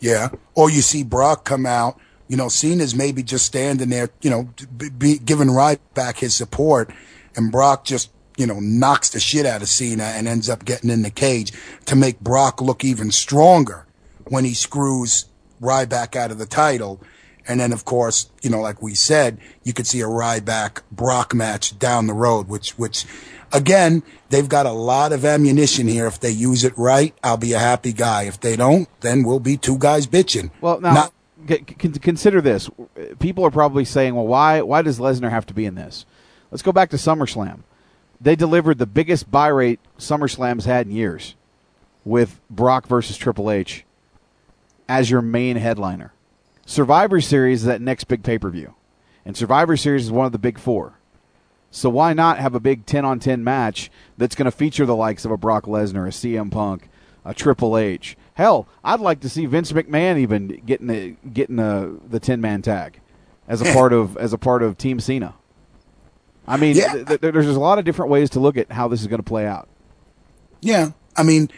Yeah. 0.00 0.28
Or 0.54 0.70
you 0.70 0.82
see 0.82 1.02
Brock 1.02 1.46
come 1.46 1.64
out. 1.64 1.98
You 2.28 2.36
know, 2.36 2.50
Cena's 2.50 2.94
maybe 2.94 3.22
just 3.22 3.46
standing 3.46 3.88
there, 3.88 4.10
you 4.20 4.28
know, 4.28 4.50
be, 4.76 4.90
be, 4.90 5.18
giving 5.18 5.48
Ryback 5.48 6.18
his 6.18 6.34
support, 6.34 6.92
and 7.36 7.50
Brock 7.50 7.84
just 7.84 8.10
you 8.36 8.46
know, 8.46 8.60
knocks 8.60 9.08
the 9.08 9.20
shit 9.20 9.46
out 9.46 9.62
of 9.62 9.68
Cena 9.68 10.02
and 10.02 10.28
ends 10.28 10.50
up 10.50 10.66
getting 10.66 10.90
in 10.90 11.00
the 11.00 11.10
cage 11.10 11.54
to 11.86 11.96
make 11.96 12.20
Brock 12.20 12.60
look 12.60 12.84
even 12.84 13.10
stronger 13.10 13.86
when 14.24 14.44
he 14.44 14.52
screws 14.52 15.24
Ryback 15.58 16.16
out 16.16 16.30
of 16.30 16.36
the 16.36 16.44
title. 16.44 17.00
And 17.48 17.60
then, 17.60 17.72
of 17.72 17.84
course, 17.84 18.30
you 18.42 18.50
know, 18.50 18.60
like 18.60 18.82
we 18.82 18.94
said, 18.94 19.38
you 19.62 19.72
could 19.72 19.86
see 19.86 20.00
a 20.00 20.06
Ryback 20.06 20.82
Brock 20.90 21.34
match 21.34 21.78
down 21.78 22.06
the 22.06 22.14
road, 22.14 22.48
which, 22.48 22.72
which, 22.72 23.04
again, 23.52 24.02
they've 24.30 24.48
got 24.48 24.66
a 24.66 24.72
lot 24.72 25.12
of 25.12 25.24
ammunition 25.24 25.86
here. 25.86 26.06
If 26.06 26.20
they 26.20 26.30
use 26.30 26.64
it 26.64 26.76
right, 26.76 27.14
I'll 27.22 27.36
be 27.36 27.52
a 27.52 27.58
happy 27.58 27.92
guy. 27.92 28.24
If 28.24 28.40
they 28.40 28.56
don't, 28.56 28.88
then 29.00 29.22
we'll 29.22 29.40
be 29.40 29.56
two 29.56 29.78
guys 29.78 30.06
bitching. 30.06 30.50
Well, 30.60 30.80
now, 30.80 30.94
Not- 30.94 31.12
consider 31.78 32.40
this. 32.40 32.68
People 33.20 33.44
are 33.44 33.50
probably 33.50 33.84
saying, 33.84 34.14
well, 34.14 34.26
why, 34.26 34.62
why 34.62 34.82
does 34.82 34.98
Lesnar 34.98 35.30
have 35.30 35.46
to 35.46 35.54
be 35.54 35.64
in 35.64 35.76
this? 35.76 36.04
Let's 36.50 36.62
go 36.62 36.72
back 36.72 36.90
to 36.90 36.96
SummerSlam 36.96 37.62
they 38.20 38.36
delivered 38.36 38.78
the 38.78 38.86
biggest 38.86 39.30
buy 39.30 39.48
rate 39.48 39.80
SummerSlam's 39.98 40.64
had 40.64 40.86
in 40.86 40.92
years 40.92 41.34
with 42.04 42.40
Brock 42.48 42.86
versus 42.86 43.16
Triple 43.16 43.50
H 43.50 43.84
as 44.88 45.10
your 45.10 45.22
main 45.22 45.56
headliner. 45.56 46.12
Survivor 46.66 47.20
Series 47.22 47.60
is 47.60 47.66
that 47.66 47.80
next 47.80 48.04
big 48.04 48.22
pay 48.22 48.38
per 48.38 48.50
view. 48.50 48.74
And 49.24 49.36
Survivor 49.36 49.76
Series 49.76 50.04
is 50.04 50.10
one 50.12 50.26
of 50.26 50.32
the 50.32 50.38
big 50.38 50.58
four. 50.58 50.98
So 51.70 51.88
why 51.90 52.12
not 52.12 52.38
have 52.38 52.54
a 52.54 52.60
big 52.60 52.86
10 52.86 53.04
on 53.04 53.18
10 53.18 53.42
match 53.42 53.90
that's 54.16 54.34
going 54.34 54.44
to 54.46 54.50
feature 54.50 54.86
the 54.86 54.94
likes 54.96 55.24
of 55.24 55.30
a 55.30 55.36
Brock 55.36 55.64
Lesnar, 55.64 56.06
a 56.06 56.10
CM 56.10 56.50
Punk, 56.50 56.88
a 57.24 57.34
Triple 57.34 57.76
H? 57.76 58.16
Hell, 58.34 58.68
I'd 58.84 59.00
like 59.00 59.20
to 59.20 59.28
see 59.28 59.46
Vince 59.46 59.72
McMahon 59.72 60.18
even 60.18 60.48
getting 60.66 60.86
the 60.88 61.16
getting 61.32 61.58
uh, 61.58 61.80
the 61.80 62.00
the 62.10 62.20
10 62.20 62.40
man 62.40 62.62
tag 62.62 63.00
as 63.48 63.60
a 63.60 63.64
part 63.72 63.92
of 63.92 64.16
as 64.16 64.32
a 64.32 64.38
part 64.38 64.62
of 64.62 64.76
Team 64.78 65.00
Cena. 65.00 65.34
I 66.48 66.56
mean, 66.56 66.76
Yeah. 66.76 66.92
th- 66.92 67.06
th- 67.06 67.20
there's 67.20 67.48
a 67.48 67.58
lot 67.60 67.78
of 67.78 67.84
different 67.84 68.10
ways 68.10 68.30
to 68.30 68.40
look 68.40 68.56
at 68.56 68.70
how 68.70 68.86
this 68.88 69.00
is 69.00 69.08
going 69.08 69.18
to 69.18 69.24
play 69.24 69.46
out. 69.46 69.68
Yeah, 70.60 70.90
I 71.16 71.22
mean, 71.24 71.50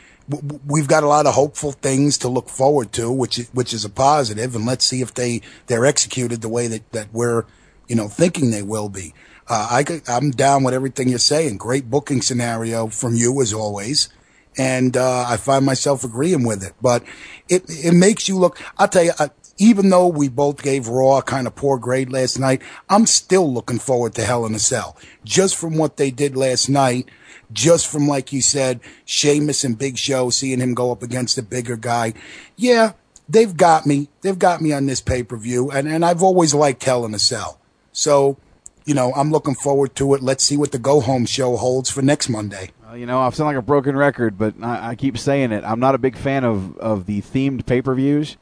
we've 0.67 0.89
got 0.89 1.03
a 1.03 1.09
lot 1.09 1.27
of 1.27 1.35
hopeful 1.35 1.73
things 1.73 2.19
to 2.19 2.29
look 2.29 2.49
forward 2.49 2.93
to, 2.93 3.11
which 3.11 3.39
which 3.53 3.73
is 3.73 3.85
a 3.85 3.91
positive, 3.91 4.55
and 4.55 4.67
let's 4.67 4.85
see 4.85 5.01
if 5.01 5.15
they 5.15 5.41
they're 5.67 5.87
executed 5.87 6.41
the 6.41 6.49
way 6.49 6.67
that 6.67 6.91
that 6.93 7.09
we're 7.13 7.45
you 7.89 7.97
know 7.97 8.09
thinking 8.09 8.51
they 8.51 8.63
will 8.63 8.89
be. 8.89 9.15
Uh, 9.49 9.67
I 9.71 9.83
could- 9.83 10.03
I'm 10.09 10.31
down 10.31 10.63
with 10.63 10.75
everything 10.75 11.09
you're 11.09 11.19
saying. 11.19 11.57
Great 11.57 11.91
booking 11.91 12.21
scenario 12.21 12.89
from 12.89 13.15
you 13.15 13.41
as 13.41 13.55
always, 13.55 14.11
and 14.59 14.97
uh, 14.97 15.25
I 15.27 15.39
find 15.39 15.65
myself 15.65 16.05
agreeing 16.05 16.47
with 16.47 16.63
it. 16.63 16.75
But 16.83 17.03
it 17.49 17.65
it 17.69 17.95
makes 17.95 18.29
you 18.29 18.39
look. 18.39 18.61
I'll 18.77 18.89
tell 18.89 19.05
you. 19.05 19.13
I, 19.19 19.31
even 19.59 19.91
though 19.91 20.07
we 20.07 20.29
both 20.29 20.63
gave 20.63 20.89
Raw 20.89 21.19
a 21.19 21.23
kind 21.23 21.47
of 21.47 21.55
poor 21.55 21.79
grade 21.79 22.11
last 22.11 22.39
night, 22.39 22.63
I'm 22.89 23.07
still 23.07 23.53
looking 23.53 23.79
forward 23.79 24.15
to 24.15 24.25
Hell 24.25 24.47
in 24.47 24.55
a 24.55 24.59
Cell. 24.59 24.97
Just 25.25 25.57
from 25.57 25.77
what 25.77 25.97
they 25.97 26.11
did 26.11 26.37
last 26.37 26.69
night, 26.69 27.09
just 27.53 27.87
from 27.87 28.07
like 28.07 28.33
you 28.33 28.41
said, 28.41 28.81
Sheamus 29.05 29.65
and 29.65 29.79
Big 29.79 29.99
Show, 29.99 30.31
seeing 30.31 30.61
him 30.61 30.75
go 30.75 30.93
up 30.93 31.03
against 31.03 31.39
a 31.39 31.43
bigger 31.43 31.77
guy. 31.77 32.15
Yeah, 32.57 32.93
they've 33.29 33.57
got 33.57 33.87
me. 33.87 34.09
They've 34.23 34.39
got 34.39 34.61
me 34.61 34.73
on 34.73 34.87
this 34.87 35.01
pay 35.01 35.23
per 35.23 35.37
view, 35.37 35.71
and 35.71 35.89
and 35.89 36.05
I've 36.05 36.23
always 36.23 36.55
liked 36.55 36.85
Hell 36.85 37.05
in 37.05 37.15
a 37.15 37.19
Cell. 37.19 37.59
So, 37.93 38.37
you 38.85 38.95
know, 38.95 39.13
I'm 39.15 39.33
looking 39.33 39.55
forward 39.55 39.97
to 39.97 40.15
it. 40.15 40.23
Let's 40.23 40.45
see 40.45 40.57
what 40.57 40.73
the 40.73 40.79
go 40.79 41.01
home 41.01 41.27
show 41.27 41.57
holds 41.57 41.91
for 41.91 42.03
next 42.03 42.29
Monday. 42.29 42.71
Uh, 42.89 42.95
you 42.95 43.07
know, 43.07 43.21
I 43.21 43.29
sound 43.31 43.49
like 43.49 43.57
a 43.57 43.63
broken 43.63 43.97
record, 43.97 44.39
but 44.39 44.55
I, 44.63 44.91
I 44.91 44.95
keep 44.95 45.19
saying 45.19 45.53
it. 45.53 45.65
I'm 45.65 45.81
not 45.81 45.95
a 45.95 45.99
big 45.99 46.17
fan 46.17 46.45
of, 46.45 46.77
of 46.79 47.07
the 47.07 47.21
themed 47.21 47.67
pay 47.67 47.83
per 47.83 47.95
views. 47.95 48.37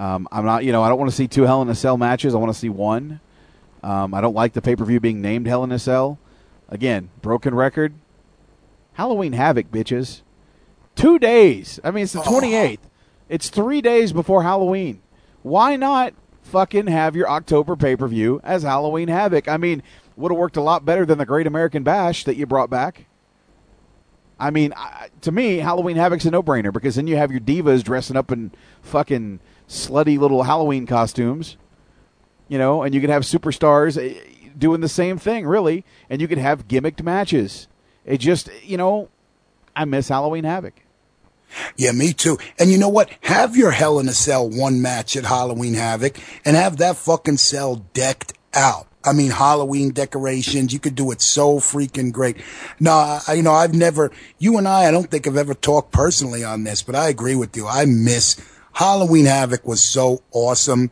Um, 0.00 0.26
I'm 0.32 0.46
not, 0.46 0.64
you 0.64 0.72
know, 0.72 0.82
I 0.82 0.88
don't 0.88 0.98
want 0.98 1.10
to 1.10 1.16
see 1.16 1.28
two 1.28 1.42
Hell 1.42 1.60
in 1.60 1.68
a 1.68 1.74
Cell 1.74 1.98
matches. 1.98 2.34
I 2.34 2.38
want 2.38 2.50
to 2.50 2.58
see 2.58 2.70
one. 2.70 3.20
Um, 3.82 4.14
I 4.14 4.22
don't 4.22 4.34
like 4.34 4.54
the 4.54 4.62
pay 4.62 4.74
per 4.74 4.84
view 4.86 4.98
being 4.98 5.20
named 5.20 5.46
Hell 5.46 5.62
in 5.62 5.70
a 5.70 5.78
Cell. 5.78 6.18
Again, 6.70 7.10
broken 7.20 7.54
record. 7.54 7.92
Halloween 8.94 9.34
Havoc, 9.34 9.70
bitches. 9.70 10.22
Two 10.96 11.18
days. 11.18 11.78
I 11.84 11.90
mean, 11.90 12.04
it's 12.04 12.14
the 12.14 12.20
28th. 12.20 12.78
It's 13.28 13.50
three 13.50 13.82
days 13.82 14.14
before 14.14 14.42
Halloween. 14.42 15.02
Why 15.42 15.76
not 15.76 16.14
fucking 16.44 16.86
have 16.86 17.14
your 17.14 17.28
October 17.28 17.76
pay 17.76 17.94
per 17.94 18.08
view 18.08 18.40
as 18.42 18.62
Halloween 18.62 19.08
Havoc? 19.08 19.48
I 19.48 19.58
mean, 19.58 19.82
would 20.16 20.32
have 20.32 20.38
worked 20.38 20.56
a 20.56 20.62
lot 20.62 20.86
better 20.86 21.04
than 21.04 21.18
the 21.18 21.26
Great 21.26 21.46
American 21.46 21.82
Bash 21.82 22.24
that 22.24 22.36
you 22.36 22.46
brought 22.46 22.70
back. 22.70 23.04
I 24.38 24.50
mean, 24.50 24.72
I, 24.74 25.10
to 25.20 25.30
me, 25.30 25.58
Halloween 25.58 25.96
Havoc's 25.96 26.24
a 26.24 26.30
no-brainer 26.30 26.72
because 26.72 26.94
then 26.94 27.06
you 27.06 27.16
have 27.18 27.30
your 27.30 27.40
divas 27.40 27.84
dressing 27.84 28.16
up 28.16 28.32
in 28.32 28.52
fucking 28.80 29.40
slutty 29.70 30.18
little 30.18 30.42
Halloween 30.42 30.84
costumes, 30.84 31.56
you 32.48 32.58
know, 32.58 32.82
and 32.82 32.94
you 32.94 33.00
could 33.00 33.08
have 33.08 33.22
superstars 33.22 33.96
eh, 33.96 34.20
doing 34.58 34.80
the 34.80 34.88
same 34.88 35.16
thing, 35.16 35.46
really, 35.46 35.84
and 36.10 36.20
you 36.20 36.28
could 36.28 36.38
have 36.38 36.68
gimmicked 36.68 37.02
matches. 37.02 37.68
It 38.04 38.18
just, 38.18 38.50
you 38.64 38.76
know, 38.76 39.08
I 39.74 39.84
miss 39.84 40.08
Halloween 40.08 40.44
Havoc. 40.44 40.74
Yeah, 41.76 41.92
me 41.92 42.12
too. 42.12 42.38
And 42.58 42.70
you 42.70 42.78
know 42.78 42.88
what? 42.88 43.10
Have 43.22 43.56
your 43.56 43.70
Hell 43.70 43.98
in 44.00 44.08
a 44.08 44.12
Cell 44.12 44.48
one 44.48 44.82
match 44.82 45.16
at 45.16 45.24
Halloween 45.24 45.74
Havoc 45.74 46.18
and 46.44 46.56
have 46.56 46.76
that 46.78 46.96
fucking 46.96 47.38
cell 47.38 47.76
decked 47.92 48.34
out. 48.54 48.86
I 49.04 49.12
mean, 49.12 49.30
Halloween 49.30 49.92
decorations. 49.92 50.72
You 50.72 50.78
could 50.78 50.94
do 50.94 51.10
it 51.10 51.22
so 51.22 51.58
freaking 51.58 52.12
great. 52.12 52.36
No, 52.78 52.92
I, 53.26 53.34
you 53.34 53.42
know, 53.42 53.52
I've 53.52 53.74
never, 53.74 54.10
you 54.38 54.58
and 54.58 54.68
I, 54.68 54.86
I 54.86 54.90
don't 54.90 55.10
think 55.10 55.26
I've 55.26 55.36
ever 55.36 55.54
talked 55.54 55.92
personally 55.92 56.44
on 56.44 56.64
this, 56.64 56.82
but 56.82 56.94
I 56.94 57.08
agree 57.08 57.34
with 57.34 57.56
you. 57.56 57.66
I 57.66 57.84
miss 57.86 58.36
Halloween 58.72 59.26
Havoc 59.26 59.66
was 59.66 59.80
so 59.80 60.22
awesome. 60.32 60.90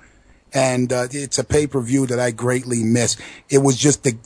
And, 0.52 0.92
uh, 0.92 1.08
it's 1.10 1.38
a 1.38 1.44
pay-per-view 1.44 2.06
that 2.06 2.18
I 2.18 2.30
greatly 2.30 2.82
miss. 2.82 3.16
It 3.50 3.58
was 3.58 3.76
just 3.76 4.04
the, 4.04 4.16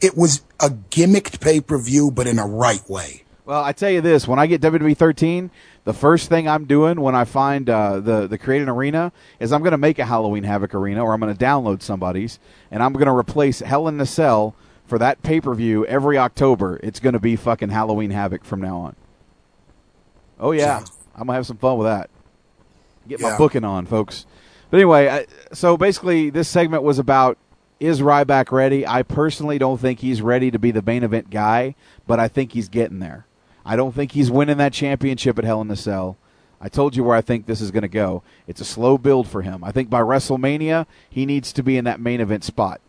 it 0.00 0.16
was 0.16 0.42
a 0.60 0.70
gimmicked 0.70 1.40
pay-per-view, 1.40 2.12
but 2.12 2.26
in 2.26 2.38
a 2.38 2.46
right 2.46 2.88
way. 2.88 3.22
Well, 3.44 3.62
I 3.62 3.72
tell 3.72 3.90
you 3.90 4.00
this: 4.00 4.28
when 4.28 4.38
I 4.38 4.46
get 4.46 4.60
WWE 4.60 4.96
13, 4.96 5.50
the 5.84 5.92
first 5.92 6.28
thing 6.28 6.48
I'm 6.48 6.64
doing 6.64 7.00
when 7.00 7.16
I 7.16 7.24
find 7.24 7.68
uh, 7.68 7.98
the 7.98 8.28
the 8.28 8.38
create 8.38 8.62
an 8.62 8.68
arena 8.68 9.10
is 9.40 9.52
I'm 9.52 9.62
going 9.62 9.72
to 9.72 9.78
make 9.78 9.98
a 9.98 10.04
Halloween 10.04 10.44
Havoc 10.44 10.74
arena, 10.74 11.04
or 11.04 11.12
I'm 11.12 11.18
going 11.20 11.36
to 11.36 11.44
download 11.44 11.82
somebody's, 11.82 12.38
and 12.70 12.82
I'm 12.82 12.92
going 12.92 13.06
to 13.06 13.14
replace 13.14 13.58
Hell 13.58 13.88
in 13.88 13.98
the 13.98 14.06
Cell 14.06 14.54
for 14.86 14.96
that 14.98 15.22
pay 15.22 15.40
per 15.40 15.54
view 15.54 15.84
every 15.86 16.18
October. 16.18 16.78
It's 16.84 17.00
going 17.00 17.14
to 17.14 17.18
be 17.18 17.34
fucking 17.34 17.70
Halloween 17.70 18.10
Havoc 18.10 18.44
from 18.44 18.60
now 18.60 18.76
on. 18.78 18.96
Oh 20.38 20.52
yeah, 20.52 20.84
I'm 21.14 21.26
gonna 21.26 21.34
have 21.34 21.46
some 21.46 21.56
fun 21.56 21.78
with 21.78 21.86
that. 21.86 22.10
Get 23.08 23.20
my 23.20 23.36
booking 23.36 23.64
on, 23.64 23.86
folks. 23.86 24.26
But 24.70 24.78
anyway, 24.78 25.08
I, 25.08 25.26
so 25.52 25.76
basically, 25.76 26.30
this 26.30 26.48
segment 26.48 26.82
was 26.82 26.98
about 26.98 27.38
is 27.82 28.00
Ryback 28.00 28.52
ready? 28.52 28.86
I 28.86 29.02
personally 29.02 29.58
don't 29.58 29.78
think 29.78 29.98
he's 29.98 30.22
ready 30.22 30.52
to 30.52 30.58
be 30.58 30.70
the 30.70 30.82
main 30.82 31.02
event 31.02 31.30
guy, 31.30 31.74
but 32.06 32.20
I 32.20 32.28
think 32.28 32.52
he's 32.52 32.68
getting 32.68 33.00
there. 33.00 33.26
I 33.66 33.74
don't 33.74 33.92
think 33.92 34.12
he's 34.12 34.30
winning 34.30 34.58
that 34.58 34.72
championship 34.72 35.38
at 35.38 35.44
Hell 35.44 35.60
in 35.60 35.68
the 35.68 35.76
Cell. 35.76 36.16
I 36.60 36.68
told 36.68 36.94
you 36.94 37.02
where 37.02 37.16
I 37.16 37.20
think 37.22 37.46
this 37.46 37.60
is 37.60 37.72
going 37.72 37.82
to 37.82 37.88
go. 37.88 38.22
It's 38.46 38.60
a 38.60 38.64
slow 38.64 38.98
build 38.98 39.26
for 39.26 39.42
him. 39.42 39.64
I 39.64 39.72
think 39.72 39.90
by 39.90 40.00
WrestleMania, 40.00 40.86
he 41.10 41.26
needs 41.26 41.52
to 41.54 41.62
be 41.64 41.76
in 41.76 41.84
that 41.86 41.98
main 41.98 42.20
event 42.20 42.44
spot. 42.44 42.80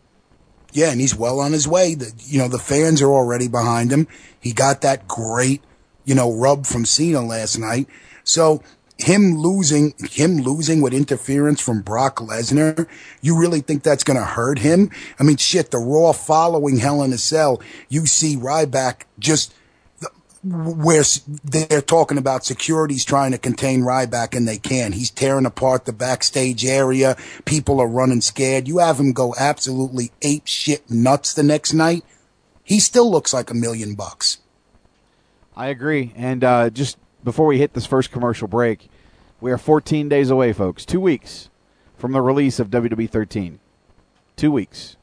Yeah, 0.72 0.92
and 0.92 1.00
he's 1.00 1.14
well 1.14 1.40
on 1.40 1.52
his 1.52 1.66
way. 1.66 1.96
The, 1.96 2.12
you 2.26 2.38
know, 2.38 2.48
the 2.48 2.58
fans 2.58 3.02
are 3.02 3.12
already 3.12 3.48
behind 3.48 3.90
him. 3.90 4.06
He 4.40 4.52
got 4.52 4.80
that 4.82 5.08
great, 5.08 5.60
you 6.04 6.14
know, 6.14 6.32
rub 6.32 6.66
from 6.66 6.84
Cena 6.84 7.20
last 7.20 7.58
night. 7.58 7.88
So 8.22 8.62
him 8.98 9.36
losing, 9.38 9.94
him 10.10 10.38
losing 10.38 10.80
with 10.80 10.94
interference 10.94 11.60
from 11.60 11.82
Brock 11.82 12.16
Lesnar, 12.16 12.86
you 13.20 13.38
really 13.38 13.60
think 13.60 13.82
that's 13.82 14.04
going 14.04 14.18
to 14.18 14.24
hurt 14.24 14.58
him? 14.58 14.90
I 15.18 15.24
mean, 15.24 15.36
shit, 15.36 15.70
the 15.70 15.78
Raw 15.78 16.12
following 16.12 16.78
Hell 16.78 17.02
in 17.02 17.12
a 17.12 17.18
Cell, 17.18 17.60
you 17.88 18.06
see 18.06 18.36
Ryback 18.36 19.02
just 19.18 19.54
where 20.44 21.02
they're 21.42 21.80
talking 21.80 22.18
about 22.18 22.44
security's 22.44 23.04
trying 23.04 23.32
to 23.32 23.38
contain 23.38 23.80
Ryback 23.80 24.36
and 24.36 24.46
they 24.46 24.58
can. 24.58 24.92
He's 24.92 25.10
tearing 25.10 25.46
apart 25.46 25.86
the 25.86 25.92
backstage 25.92 26.66
area. 26.66 27.16
People 27.46 27.80
are 27.80 27.88
running 27.88 28.20
scared. 28.20 28.68
You 28.68 28.78
have 28.78 29.00
him 29.00 29.12
go 29.12 29.34
absolutely 29.38 30.12
ape 30.20 30.46
shit 30.46 30.90
nuts 30.90 31.32
the 31.32 31.42
next 31.42 31.72
night. 31.72 32.04
He 32.62 32.78
still 32.78 33.10
looks 33.10 33.32
like 33.32 33.50
a 33.50 33.54
million 33.54 33.94
bucks. 33.94 34.38
I 35.56 35.68
agree. 35.68 36.12
And 36.14 36.44
uh, 36.44 36.68
just 36.70 36.98
before 37.24 37.46
we 37.46 37.58
hit 37.58 37.72
this 37.72 37.86
first 37.86 38.12
commercial 38.12 38.46
break, 38.46 38.88
we 39.40 39.50
are 39.50 39.58
14 39.58 40.08
days 40.08 40.30
away, 40.30 40.52
folks. 40.52 40.84
Two 40.84 41.00
weeks 41.00 41.48
from 41.96 42.12
the 42.12 42.20
release 42.20 42.60
of 42.60 42.68
WWE 42.68 43.08
13. 43.08 43.58
Two 44.36 44.52
weeks. 44.52 44.96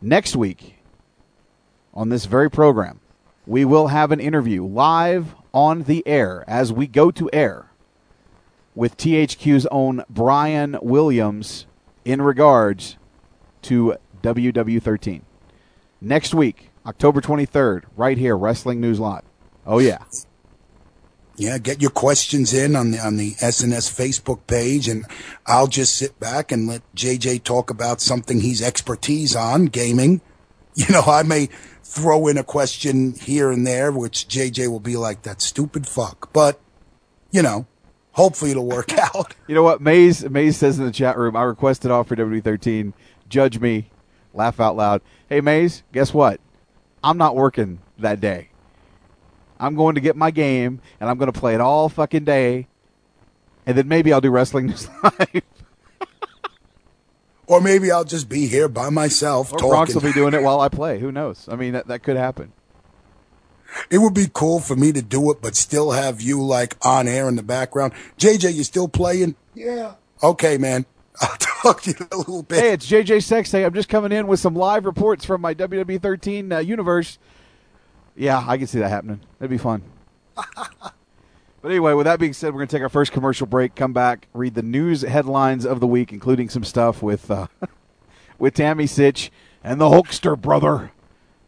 Next 0.00 0.34
week, 0.34 0.76
on 1.94 2.08
this 2.08 2.24
very 2.24 2.50
program, 2.50 3.00
we 3.46 3.64
will 3.64 3.88
have 3.88 4.10
an 4.10 4.20
interview 4.20 4.64
live 4.64 5.34
on 5.52 5.82
the 5.82 6.02
air 6.06 6.44
as 6.48 6.72
we 6.72 6.86
go 6.86 7.10
to 7.10 7.28
air 7.32 7.66
with 8.74 8.96
THQ's 8.96 9.66
own 9.66 10.02
Brian 10.08 10.78
Williams 10.80 11.66
in 12.04 12.22
regards 12.22 12.96
to 13.62 13.96
WW13. 14.22 15.22
Next 16.00 16.34
week, 16.34 16.70
October 16.86 17.20
23rd, 17.20 17.84
right 17.96 18.16
here, 18.16 18.36
Wrestling 18.36 18.80
News 18.80 18.98
Live. 18.98 19.22
Oh, 19.66 19.78
yeah. 19.78 19.98
Yeah, 21.36 21.58
get 21.58 21.80
your 21.80 21.90
questions 21.90 22.52
in 22.52 22.76
on 22.76 22.90
the 22.90 22.98
on 22.98 23.16
the 23.16 23.32
SNS 23.32 23.90
Facebook 23.90 24.46
page, 24.46 24.86
and 24.86 25.06
I'll 25.46 25.66
just 25.66 25.96
sit 25.96 26.20
back 26.20 26.52
and 26.52 26.68
let 26.68 26.82
JJ 26.94 27.44
talk 27.44 27.70
about 27.70 28.00
something 28.00 28.40
he's 28.40 28.62
expertise 28.62 29.34
on, 29.36 29.66
gaming. 29.66 30.20
You 30.74 30.86
know, 30.88 31.02
I 31.02 31.22
may 31.22 31.50
throw 31.82 32.28
in 32.28 32.38
a 32.38 32.42
question 32.42 33.12
here 33.12 33.50
and 33.50 33.66
there, 33.66 33.92
which 33.92 34.26
JJ 34.26 34.68
will 34.68 34.80
be 34.80 34.96
like, 34.96 35.20
"That 35.20 35.42
stupid 35.42 35.86
fuck," 35.86 36.32
but 36.32 36.58
you 37.30 37.42
know, 37.42 37.66
hopefully 38.12 38.52
it'll 38.52 38.64
work 38.64 38.90
out. 38.98 39.34
You 39.46 39.54
know 39.54 39.62
what? 39.62 39.82
Maze 39.82 40.24
Maze 40.30 40.56
says 40.56 40.78
in 40.78 40.86
the 40.86 40.90
chat 40.90 41.18
room, 41.18 41.36
I 41.36 41.42
requested 41.42 41.90
off 41.90 42.08
for 42.08 42.16
W13. 42.16 42.94
Judge 43.28 43.60
me. 43.60 43.90
Laugh 44.32 44.60
out 44.60 44.76
loud. 44.76 45.02
Hey 45.28 45.42
Maze, 45.42 45.82
guess 45.92 46.14
what? 46.14 46.40
I'm 47.04 47.18
not 47.18 47.36
working 47.36 47.80
that 47.98 48.18
day. 48.18 48.48
I'm 49.62 49.76
going 49.76 49.94
to 49.94 50.00
get 50.00 50.16
my 50.16 50.32
game 50.32 50.80
and 51.00 51.08
I'm 51.08 51.18
going 51.18 51.32
to 51.32 51.38
play 51.38 51.54
it 51.54 51.60
all 51.60 51.88
fucking 51.88 52.24
day. 52.24 52.66
And 53.64 53.78
then 53.78 53.86
maybe 53.86 54.12
I'll 54.12 54.20
do 54.20 54.30
wrestling 54.30 54.66
news 54.68 54.88
live. 55.02 55.42
Or 57.46 57.60
maybe 57.60 57.90
I'll 57.90 58.04
just 58.04 58.28
be 58.28 58.46
here 58.46 58.68
by 58.68 58.90
myself 58.90 59.52
or 59.52 59.58
talking. 59.58 59.70
Bronx 59.70 59.94
will 59.94 60.02
be 60.02 60.12
doing 60.12 60.34
it 60.34 60.42
while 60.42 60.60
I 60.60 60.68
play. 60.68 60.98
Who 60.98 61.12
knows? 61.12 61.48
I 61.48 61.56
mean, 61.56 61.74
that, 61.74 61.86
that 61.86 62.02
could 62.02 62.16
happen. 62.16 62.52
It 63.88 63.98
would 63.98 64.14
be 64.14 64.26
cool 64.32 64.58
for 64.58 64.74
me 64.74 64.92
to 64.92 65.00
do 65.00 65.30
it, 65.30 65.40
but 65.40 65.54
still 65.54 65.92
have 65.92 66.20
you 66.20 66.42
like 66.42 66.76
on 66.84 67.06
air 67.06 67.28
in 67.28 67.36
the 67.36 67.42
background. 67.42 67.92
JJ, 68.18 68.54
you 68.54 68.64
still 68.64 68.88
playing? 68.88 69.36
Yeah. 69.54 69.94
Okay, 70.22 70.58
man. 70.58 70.86
I'll 71.20 71.36
talk 71.38 71.82
to 71.82 71.90
you 71.90 71.96
in 72.00 72.08
a 72.10 72.16
little 72.16 72.42
bit. 72.42 72.60
Hey, 72.60 72.72
it's 72.72 72.90
JJ 72.90 73.18
Sexay. 73.18 73.64
I'm 73.64 73.74
just 73.74 73.88
coming 73.88 74.12
in 74.12 74.26
with 74.26 74.40
some 74.40 74.54
live 74.54 74.84
reports 74.84 75.24
from 75.24 75.40
my 75.40 75.54
WWE 75.54 76.00
13 76.00 76.52
uh, 76.52 76.58
universe. 76.58 77.18
Yeah, 78.16 78.44
I 78.46 78.58
can 78.58 78.66
see 78.66 78.78
that 78.78 78.88
happening. 78.88 79.20
That'd 79.38 79.50
be 79.50 79.58
fun. 79.58 79.82
but 80.34 80.94
anyway, 81.64 81.94
with 81.94 82.04
that 82.04 82.18
being 82.18 82.32
said, 82.32 82.52
we're 82.52 82.60
going 82.60 82.68
to 82.68 82.76
take 82.76 82.82
our 82.82 82.88
first 82.88 83.12
commercial 83.12 83.46
break, 83.46 83.74
come 83.74 83.92
back, 83.92 84.28
read 84.34 84.54
the 84.54 84.62
news 84.62 85.02
headlines 85.02 85.64
of 85.64 85.80
the 85.80 85.86
week, 85.86 86.12
including 86.12 86.48
some 86.48 86.64
stuff 86.64 87.02
with 87.02 87.30
uh, 87.30 87.46
with 88.38 88.54
Tammy 88.54 88.84
Sytch 88.84 89.30
and 89.64 89.80
the 89.80 89.86
Hulkster 89.86 90.40
brother. 90.40 90.92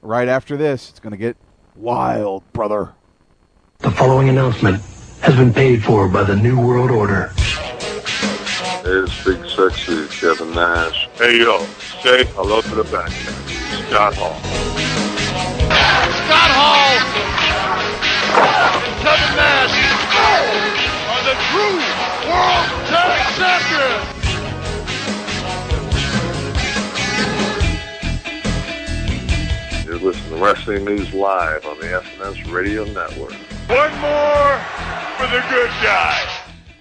Right 0.01 0.29
after 0.29 0.57
this, 0.57 0.91
it's 0.91 1.01
going 1.01 1.13
to 1.13 1.17
get 1.17 1.37
wild, 1.77 2.43
brother. 2.53 2.93
The 3.79 3.91
following 3.91 4.29
announcement 4.29 4.83
has 5.21 5.35
been 5.37 5.53
paid 5.53 5.83
for 5.83 6.09
by 6.09 6.25
the 6.25 6.37
New 6.37 6.61
World 6.61 6.91
Order. 6.91 7.33
It's 8.87 9.25
Big 9.25 9.43
Sexy 9.49 10.07
Kevin 10.09 10.55
Nash. 10.55 11.09
Hey 11.15 11.39
yo, 11.39 11.65
say 12.03 12.25
hello 12.35 12.61
to 12.61 12.75
the 12.75 12.85
back. 12.85 13.11
Scott 13.89 14.15
Hall. 14.15 15.04
Scott 16.55 16.63
Hall 16.63 18.47
and 18.83 18.95
Kevin 19.03 19.35
Nash 19.35 19.75
are 21.11 21.23
the 21.27 21.35
true 21.51 21.79
World 22.31 22.67
Tag 22.87 23.21
Champions. 23.35 24.07
You're 29.85 29.99
listening 29.99 30.31
to 30.31 30.37
Wrestling 30.45 30.85
News 30.85 31.13
Live 31.13 31.67
on 31.67 31.79
the 31.81 31.87
SNS 31.87 32.53
Radio 32.53 32.85
Network. 32.85 33.33
One 33.67 33.93
more 33.99 34.61
for 35.17 35.27
the 35.27 35.43
good 35.51 35.71
guy. 35.83 36.23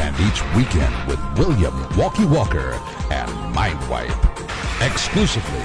And 0.00 0.16
each 0.20 0.42
weekend 0.56 0.94
with 1.06 1.20
William 1.38 1.74
Walkie 1.96 2.24
Walker 2.24 2.72
and 3.10 3.30
Mindwipe. 3.54 4.16
Exclusively 4.80 5.60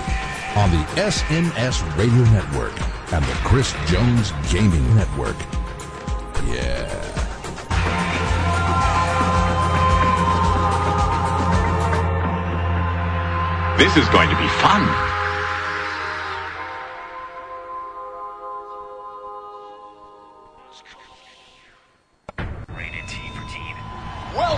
on 0.55 0.69
the 0.71 0.83
SNS 0.95 1.81
Radio 1.97 2.23
Network 2.31 2.73
and 3.13 3.23
the 3.23 3.33
Chris 3.45 3.73
Jones 3.87 4.33
Gaming 4.51 4.85
Network. 4.95 5.37
Yeah. 6.47 7.05
This 13.77 13.95
is 13.97 14.07
going 14.09 14.29
to 14.29 14.37
be 14.37 14.47
fun. 14.59 15.14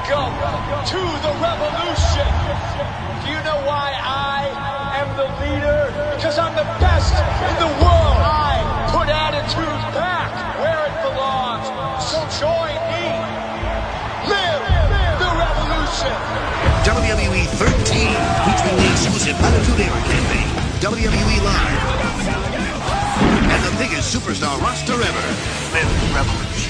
Welcome 0.07 0.87
to 0.87 1.03
the 1.19 1.33
revolution. 1.43 2.31
Do 3.19 3.27
you 3.27 3.43
know 3.43 3.59
why 3.67 3.91
I 3.91 4.47
am 5.03 5.11
the 5.19 5.27
leader? 5.43 5.91
Because 6.15 6.39
I'm 6.39 6.55
the 6.55 6.63
best 6.79 7.11
in 7.11 7.55
the 7.59 7.67
world. 7.83 8.15
I 8.23 8.55
put 8.87 9.11
attitude 9.11 9.67
back 9.91 10.31
where 10.63 10.79
it 10.87 10.95
belongs. 11.03 11.67
So 11.99 12.23
join 12.39 12.71
me. 12.87 13.03
Live 14.31 14.63
the 15.19 15.27
revolution. 15.27 16.15
WWE 16.87 17.43
13 17.59 17.75
featuring 18.47 18.77
the 18.79 18.87
exclusive 18.87 19.35
Attitude 19.43 19.91
Era 19.91 20.01
campaign, 20.07 20.47
WWE 20.79 21.35
Live, 21.43 21.83
and 23.43 23.59
the 23.59 23.75
biggest 23.75 24.15
superstar 24.15 24.55
roster 24.61 24.95
ever. 24.95 25.25
Live 25.75 25.91
the 25.99 26.15
revolution. 26.15 26.66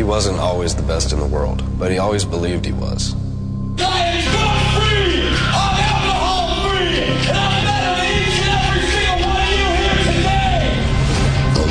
He 0.00 0.04
wasn't 0.04 0.38
always 0.38 0.74
the 0.74 0.82
best 0.82 1.12
in 1.12 1.18
the 1.18 1.26
world, 1.26 1.62
but 1.78 1.92
he 1.92 1.98
always 1.98 2.24
believed 2.24 2.64
he 2.64 2.72
was. 2.72 3.12
A 3.12 3.16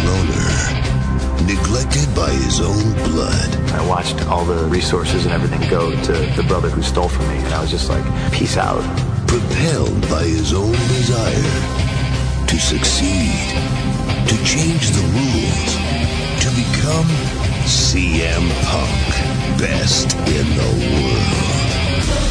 loner, 0.05 0.51
neglected 1.43 2.13
by 2.13 2.29
his 2.45 2.61
own 2.61 2.93
blood. 3.09 3.49
I 3.73 3.83
watched 3.89 4.23
all 4.27 4.45
the 4.45 4.63
resources 4.65 5.25
and 5.25 5.33
everything 5.33 5.67
go 5.67 5.89
to 5.89 6.13
the 6.35 6.43
brother 6.47 6.69
who 6.69 6.83
stole 6.83 7.09
from 7.09 7.27
me, 7.29 7.37
and 7.37 7.51
I 7.51 7.61
was 7.61 7.71
just 7.71 7.89
like, 7.89 8.05
peace 8.31 8.57
out. 8.57 8.83
Propelled 9.27 10.07
by 10.07 10.23
his 10.23 10.53
own 10.53 10.73
desire 10.73 12.45
to 12.45 12.59
succeed, 12.59 13.55
to 14.27 14.37
change 14.45 14.91
the 14.91 15.01
rules, 15.17 15.73
to 16.43 16.49
become 16.51 17.38
CM 17.69 18.49
Punk, 18.63 19.59
best 19.59 20.15
in 20.27 20.47
the 20.57 21.03
world. 21.03 21.48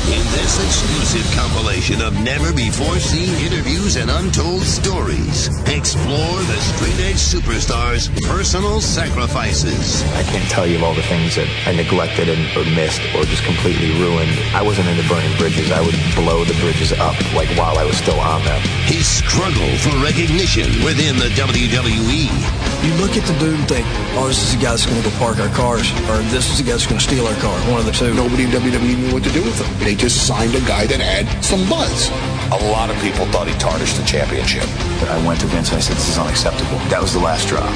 In 0.08 0.24
this 0.32 0.56
exclusive 0.56 1.36
compilation 1.36 2.00
of 2.00 2.18
never 2.24 2.50
before 2.54 2.96
seen 2.96 3.28
interviews 3.44 3.96
and 3.96 4.10
untold 4.10 4.62
stories, 4.62 5.48
explore 5.68 6.40
the 6.48 6.56
straight 6.72 6.98
edge 7.04 7.20
superstar's 7.20 8.08
personal 8.24 8.80
sacrifices. 8.80 10.02
I 10.16 10.22
can't 10.22 10.48
tell 10.48 10.66
you 10.66 10.82
all 10.82 10.94
the 10.94 11.04
things 11.12 11.36
that 11.36 11.46
I 11.66 11.76
neglected 11.76 12.30
and, 12.30 12.40
or 12.56 12.64
missed 12.72 13.04
or 13.12 13.24
just 13.28 13.44
completely 13.44 13.92
ruined. 14.00 14.32
I 14.56 14.62
wasn't 14.62 14.88
into 14.88 15.06
burning 15.12 15.36
bridges. 15.36 15.70
I 15.70 15.84
would 15.84 15.96
blow 16.16 16.42
the 16.42 16.56
bridges 16.64 16.92
up 16.96 17.12
like 17.36 17.52
while 17.60 17.76
I 17.76 17.84
was 17.84 17.98
still 17.98 18.18
on 18.18 18.42
them. 18.48 18.62
His 18.88 19.04
struggle 19.04 19.68
for 19.84 19.92
recognition 20.00 20.72
within 20.88 21.20
the 21.20 21.28
WWE. 21.36 22.32
You 22.80 22.94
look 22.96 23.12
at 23.20 23.28
the 23.28 23.36
dude 23.36 23.60
and 23.60 23.68
think, 23.68 23.84
oh, 24.16 24.28
this 24.28 24.40
is 24.40 24.56
the 24.56 24.62
guy 24.62 24.70
that's 24.72 24.86
going 24.86 25.02
to 25.02 25.04
go 25.04 25.12
park 25.18 25.36
our 25.36 25.52
cars, 25.52 25.90
or 26.08 26.16
this 26.32 26.48
is 26.48 26.56
the 26.56 26.64
guy 26.64 26.80
that's 26.80 26.86
going 26.86 26.96
to 26.96 27.04
steal 27.04 27.26
our 27.26 27.36
car. 27.44 27.52
One 27.68 27.80
of 27.80 27.84
the 27.84 27.92
two. 27.92 28.14
Nobody 28.14 28.44
in 28.44 28.50
WWE 28.56 28.96
knew 28.96 29.12
what 29.12 29.24
to 29.24 29.32
do 29.36 29.42
with 29.42 29.58
him. 29.60 29.68
They 29.84 29.97
just 29.98 30.26
signed 30.26 30.54
a 30.54 30.60
guy 30.60 30.86
that 30.86 31.00
had 31.02 31.26
some 31.44 31.68
buzz. 31.68 32.08
A 32.54 32.70
lot 32.70 32.88
of 32.88 32.96
people 33.02 33.26
thought 33.34 33.48
he 33.50 33.54
tarnished 33.58 33.98
the 33.98 34.06
championship. 34.06 34.64
But 35.02 35.10
I 35.10 35.18
went 35.26 35.40
to 35.40 35.46
Vince 35.46 35.68
and 35.68 35.78
I 35.78 35.80
said, 35.80 35.96
this 35.96 36.08
is 36.08 36.18
unacceptable. 36.18 36.78
That 36.88 37.02
was 37.02 37.12
the 37.12 37.18
last 37.18 37.48
drop. 37.48 37.68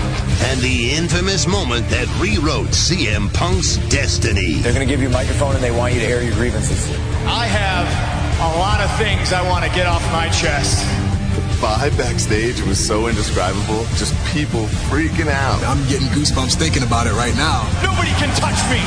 And 0.47 0.61
the 0.61 0.94
infamous 0.94 1.47
moment 1.47 1.89
that 1.90 2.07
rewrote 2.23 2.70
CM 2.70 3.27
Punk's 3.35 3.77
destiny. 3.90 4.62
They're 4.62 4.73
going 4.73 4.86
to 4.86 4.90
give 4.90 5.03
you 5.03 5.09
a 5.09 5.12
microphone 5.12 5.55
and 5.55 5.62
they 5.62 5.74
want 5.74 5.94
you 5.94 6.01
to 6.01 6.07
air 6.07 6.23
your 6.23 6.35
grievances. 6.35 6.89
I 7.27 7.51
have 7.51 7.90
a 8.39 8.59
lot 8.59 8.81
of 8.81 8.89
things 8.97 9.32
I 9.35 9.43
want 9.51 9.66
to 9.66 9.70
get 9.74 9.86
off 9.86 10.03
my 10.12 10.31
chest. 10.31 10.86
The 11.35 11.66
vibe 11.66 11.99
backstage 11.99 12.62
was 12.62 12.78
so 12.78 13.09
indescribable. 13.09 13.85
Just 13.99 14.15
people 14.32 14.70
freaking 14.86 15.28
out. 15.28 15.61
I'm 15.66 15.82
getting 15.90 16.07
goosebumps 16.15 16.55
thinking 16.55 16.82
about 16.82 17.07
it 17.07 17.15
right 17.19 17.35
now. 17.35 17.66
Nobody 17.82 18.15
can 18.23 18.31
touch 18.39 18.59
me. 18.70 18.81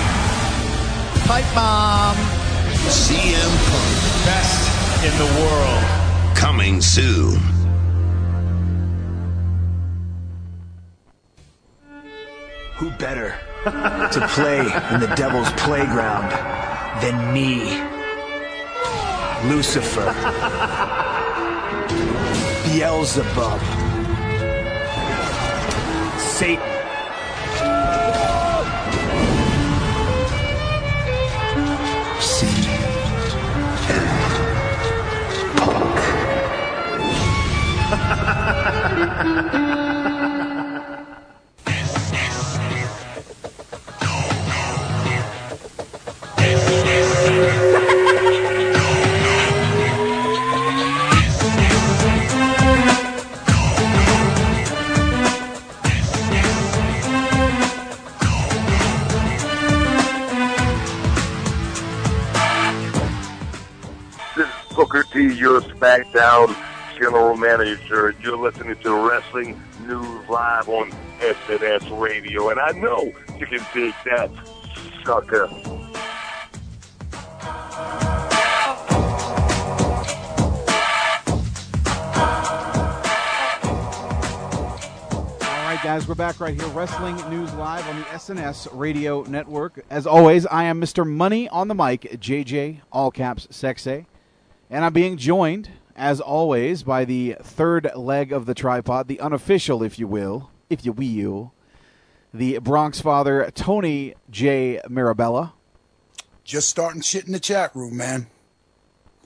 Pipe 1.27 1.47
bomb. 1.53 2.44
CM 2.89 3.51
Punk. 3.69 4.25
Best 4.25 5.03
in 5.03 5.17
the 5.17 5.25
world. 5.41 5.83
Coming 6.35 6.81
soon. 6.81 7.39
Who 12.75 12.91
better 12.91 13.35
to 13.63 14.27
play 14.33 14.59
in 14.59 14.99
the 14.99 15.11
devil's 15.15 15.51
playground 15.53 16.29
than 17.01 17.33
me? 17.33 17.81
Lucifer. 19.49 20.13
Beelzebub. 22.65 23.61
Satan. 26.19 26.74
嗯 39.23 39.49
嗯 39.53 39.74
Manager. 67.57 68.13
You're 68.21 68.35
listening 68.35 68.75
to 68.75 69.07
Wrestling 69.07 69.61
News 69.87 70.29
Live 70.29 70.67
on 70.67 70.91
SNS 71.19 71.97
Radio, 71.97 72.49
and 72.49 72.59
I 72.59 72.71
know 72.71 73.13
you 73.39 73.45
can 73.45 73.65
dig 73.73 73.93
that, 74.03 74.29
sucker. 75.05 75.45
All 75.45 75.53
right, 85.63 85.79
guys, 85.81 86.09
we're 86.09 86.15
back 86.15 86.41
right 86.41 86.59
here. 86.59 86.67
Wrestling 86.71 87.15
News 87.29 87.53
Live 87.53 87.87
on 87.87 87.99
the 87.99 88.05
SNS 88.07 88.67
Radio 88.73 89.23
Network. 89.23 89.85
As 89.89 90.05
always, 90.05 90.45
I 90.47 90.65
am 90.65 90.81
Mr. 90.81 91.07
Money 91.07 91.47
on 91.47 91.69
the 91.69 91.75
mic, 91.75 92.01
JJ, 92.19 92.81
all 92.91 93.11
caps, 93.11 93.47
sexy. 93.49 94.07
And 94.69 94.83
I'm 94.83 94.91
being 94.91 95.15
joined, 95.15 95.69
as 95.95 96.19
always, 96.19 96.83
by 96.83 97.05
the 97.05 97.37
third 97.41 97.89
leg 97.95 98.31
of 98.31 98.45
the 98.45 98.53
tripod, 98.53 99.07
the 99.07 99.19
unofficial, 99.19 99.81
if 99.81 99.97
you 99.97 100.07
will, 100.07 100.51
if 100.69 100.85
you 100.85 100.91
will, 100.91 101.53
the 102.33 102.59
Bronx 102.59 102.99
father, 102.99 103.49
Tony 103.55 104.15
J. 104.29 104.81
Mirabella. 104.89 105.53
Just 106.43 106.69
starting 106.69 107.01
shit 107.01 107.25
in 107.25 107.31
the 107.31 107.39
chat 107.39 107.75
room, 107.75 107.97
man. 107.97 108.27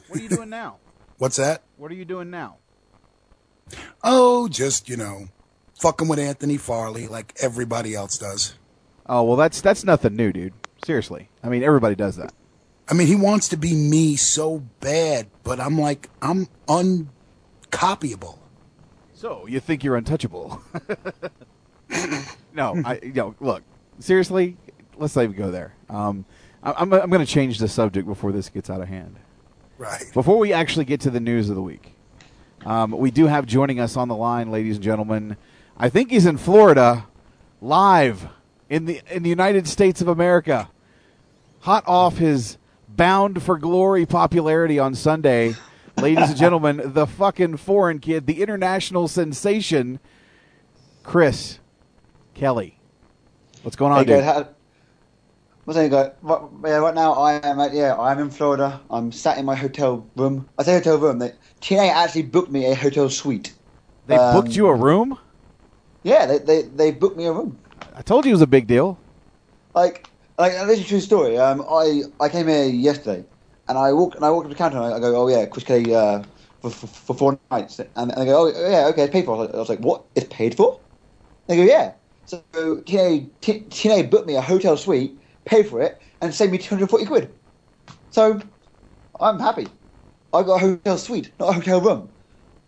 What 0.07 0.19
are 0.19 0.23
you 0.23 0.29
doing 0.29 0.49
now? 0.49 0.77
What's 1.17 1.35
that? 1.37 1.63
What 1.77 1.91
are 1.91 1.95
you 1.95 2.05
doing 2.05 2.29
now? 2.29 2.57
Oh, 4.03 4.47
just, 4.47 4.87
you 4.87 4.95
know, 4.95 5.27
fucking 5.79 6.07
with 6.07 6.19
Anthony 6.19 6.57
Farley 6.57 7.07
like 7.07 7.33
everybody 7.41 7.93
else 7.93 8.17
does. 8.17 8.55
Oh, 9.05 9.23
well, 9.23 9.35
that's 9.35 9.59
that's 9.59 9.83
nothing 9.83 10.15
new, 10.15 10.31
dude. 10.31 10.53
Seriously. 10.85 11.29
I 11.43 11.49
mean, 11.49 11.63
everybody 11.63 11.95
does 11.95 12.15
that. 12.15 12.31
I 12.89 12.95
mean, 12.95 13.07
he 13.07 13.15
wants 13.15 13.49
to 13.49 13.57
be 13.57 13.75
me 13.75 14.15
so 14.15 14.63
bad, 14.79 15.27
but 15.43 15.59
I'm 15.59 15.77
like, 15.77 16.09
I'm 16.21 16.47
uncopyable. 16.67 18.39
So 19.13 19.45
you 19.47 19.59
think 19.59 19.83
you're 19.83 19.95
untouchable? 19.95 20.61
no, 22.53 22.81
I 22.85 22.99
you 23.03 23.13
know, 23.13 23.35
look 23.39 23.63
seriously. 23.99 24.57
Let's 24.97 25.15
not 25.15 25.23
even 25.23 25.35
go 25.35 25.51
there. 25.51 25.73
Um, 25.89 26.25
I, 26.63 26.73
I'm 26.77 26.91
I'm 26.93 27.09
going 27.09 27.25
to 27.25 27.31
change 27.31 27.59
the 27.59 27.67
subject 27.67 28.07
before 28.07 28.31
this 28.31 28.49
gets 28.49 28.69
out 28.69 28.81
of 28.81 28.87
hand. 28.87 29.17
Right. 29.77 30.05
Before 30.13 30.37
we 30.37 30.51
actually 30.51 30.85
get 30.85 31.01
to 31.01 31.09
the 31.09 31.19
news 31.19 31.49
of 31.49 31.55
the 31.55 31.61
week, 31.61 31.93
um, 32.65 32.91
we 32.91 33.11
do 33.11 33.27
have 33.27 33.45
joining 33.45 33.79
us 33.79 33.97
on 33.97 34.07
the 34.07 34.15
line, 34.15 34.51
ladies 34.51 34.75
and 34.75 34.83
gentlemen. 34.83 35.37
I 35.77 35.89
think 35.89 36.11
he's 36.11 36.25
in 36.25 36.37
Florida, 36.37 37.05
live 37.61 38.27
in 38.69 38.85
the 38.85 39.01
in 39.11 39.23
the 39.23 39.29
United 39.29 39.67
States 39.67 40.01
of 40.01 40.07
America, 40.07 40.69
hot 41.59 41.83
off 41.87 42.17
his 42.17 42.57
bound 42.99 43.41
for 43.41 43.57
glory 43.57 44.05
popularity 44.05 44.77
on 44.77 44.93
Sunday. 44.93 45.55
ladies 45.97 46.29
and 46.29 46.37
gentlemen, 46.37 46.81
the 46.93 47.07
fucking 47.07 47.55
foreign 47.55 47.99
kid, 47.99 48.27
the 48.27 48.41
international 48.41 49.07
sensation, 49.07 49.99
Chris 51.03 51.59
Kelly. 52.35 52.77
What's 53.63 53.77
going 53.77 53.93
on, 53.93 53.99
Hey, 53.99 54.05
dude? 54.05 54.15
good. 54.17 54.23
How- 54.25 54.47
What's 55.65 55.77
that, 55.77 55.89
go? 55.91 56.11
Right, 56.23 56.71
yeah, 56.71 56.77
right 56.77 56.95
now 56.95 57.13
I 57.13 57.33
am 57.47 57.59
at, 57.59 57.73
yeah, 57.73 57.95
I'm 57.95 58.17
in 58.19 58.31
Florida. 58.31 58.81
I'm 58.89 59.11
sat 59.11 59.37
in 59.37 59.45
my 59.45 59.53
hotel 59.55 60.05
room. 60.15 60.47
I 60.57 60.63
say 60.63 60.73
hotel 60.73 60.97
room. 60.97 61.19
They, 61.19 61.33
TNA 61.61 61.89
actually 61.93 62.23
booked 62.23 62.49
me 62.51 62.65
a 62.65 62.73
hotel 62.75 63.07
suite. 63.09 63.53
They 64.07 64.17
Um, 64.17 64.33
booked 64.33 64.55
you 64.55 64.65
a 64.67 64.73
room? 64.75 65.19
Yeah, 66.01 66.25
they, 66.25 66.39
they 66.39 66.61
they 66.63 66.91
booked 66.91 67.17
me 67.17 67.25
a 67.27 67.31
room. 67.31 67.59
I 67.95 68.01
told 68.01 68.25
you 68.25 68.31
it 68.31 68.33
was 68.33 68.41
a 68.41 68.47
big 68.47 68.65
deal. 68.65 68.97
Like 69.75 70.08
like 70.39 70.53
this 70.67 70.79
is 70.79 70.85
a 70.85 70.89
true 70.89 71.01
story. 71.01 71.37
Um, 71.39 71.63
I 71.69 72.03
I 72.21 72.29
came 72.29 72.49
here 72.49 72.65
yesterday, 72.65 73.25
and 73.69 73.79
I 73.79 73.93
walk 73.93 74.15
and 74.15 74.25
I 74.25 74.31
walk 74.31 74.45
up 74.45 74.51
to 74.51 74.55
the 74.55 74.59
counter 74.59 74.77
and 74.79 74.87
I, 74.93 74.97
I 74.97 75.01
go, 75.01 75.23
oh 75.23 75.29
yeah, 75.29 75.47
Chris 75.47 75.65
Kelly 75.65 75.95
uh, 75.95 76.23
for, 76.61 76.71
for, 76.71 76.87
for 76.87 77.15
four 77.15 77.41
nights, 77.51 77.79
and, 77.79 77.89
and 77.97 78.11
they 78.11 78.25
go, 78.25 78.47
oh 78.47 78.69
yeah, 78.71 78.87
okay, 78.89 79.03
it's 79.03 79.13
paid 79.13 79.25
for. 79.25 79.35
I 79.37 79.39
was 79.41 79.47
like, 79.49 79.55
I 79.55 79.59
was 79.59 79.69
like 79.69 79.79
what? 79.81 80.05
It's 80.15 80.27
paid 80.33 80.57
for? 80.57 80.81
They 81.47 81.57
go, 81.57 81.63
yeah. 81.63 81.93
So 82.25 82.43
TNA, 82.53 83.31
TNA 83.41 84.11
booked 84.11 84.27
me 84.27 84.35
a 84.35 84.41
hotel 84.41 84.77
suite, 84.77 85.21
paid 85.45 85.67
for 85.67 85.81
it, 85.81 86.01
and 86.21 86.33
saved 86.35 86.51
me 86.53 86.59
two 86.59 86.75
hundred 86.75 86.89
forty 86.89 87.05
quid. 87.05 87.33
So 88.11 88.41
I'm 89.19 89.39
happy. 89.39 89.67
I 90.33 90.43
got 90.43 90.57
a 90.57 90.59
hotel 90.59 90.97
suite, 90.99 91.33
not 91.39 91.49
a 91.49 91.53
hotel 91.53 91.81
room. 91.81 92.09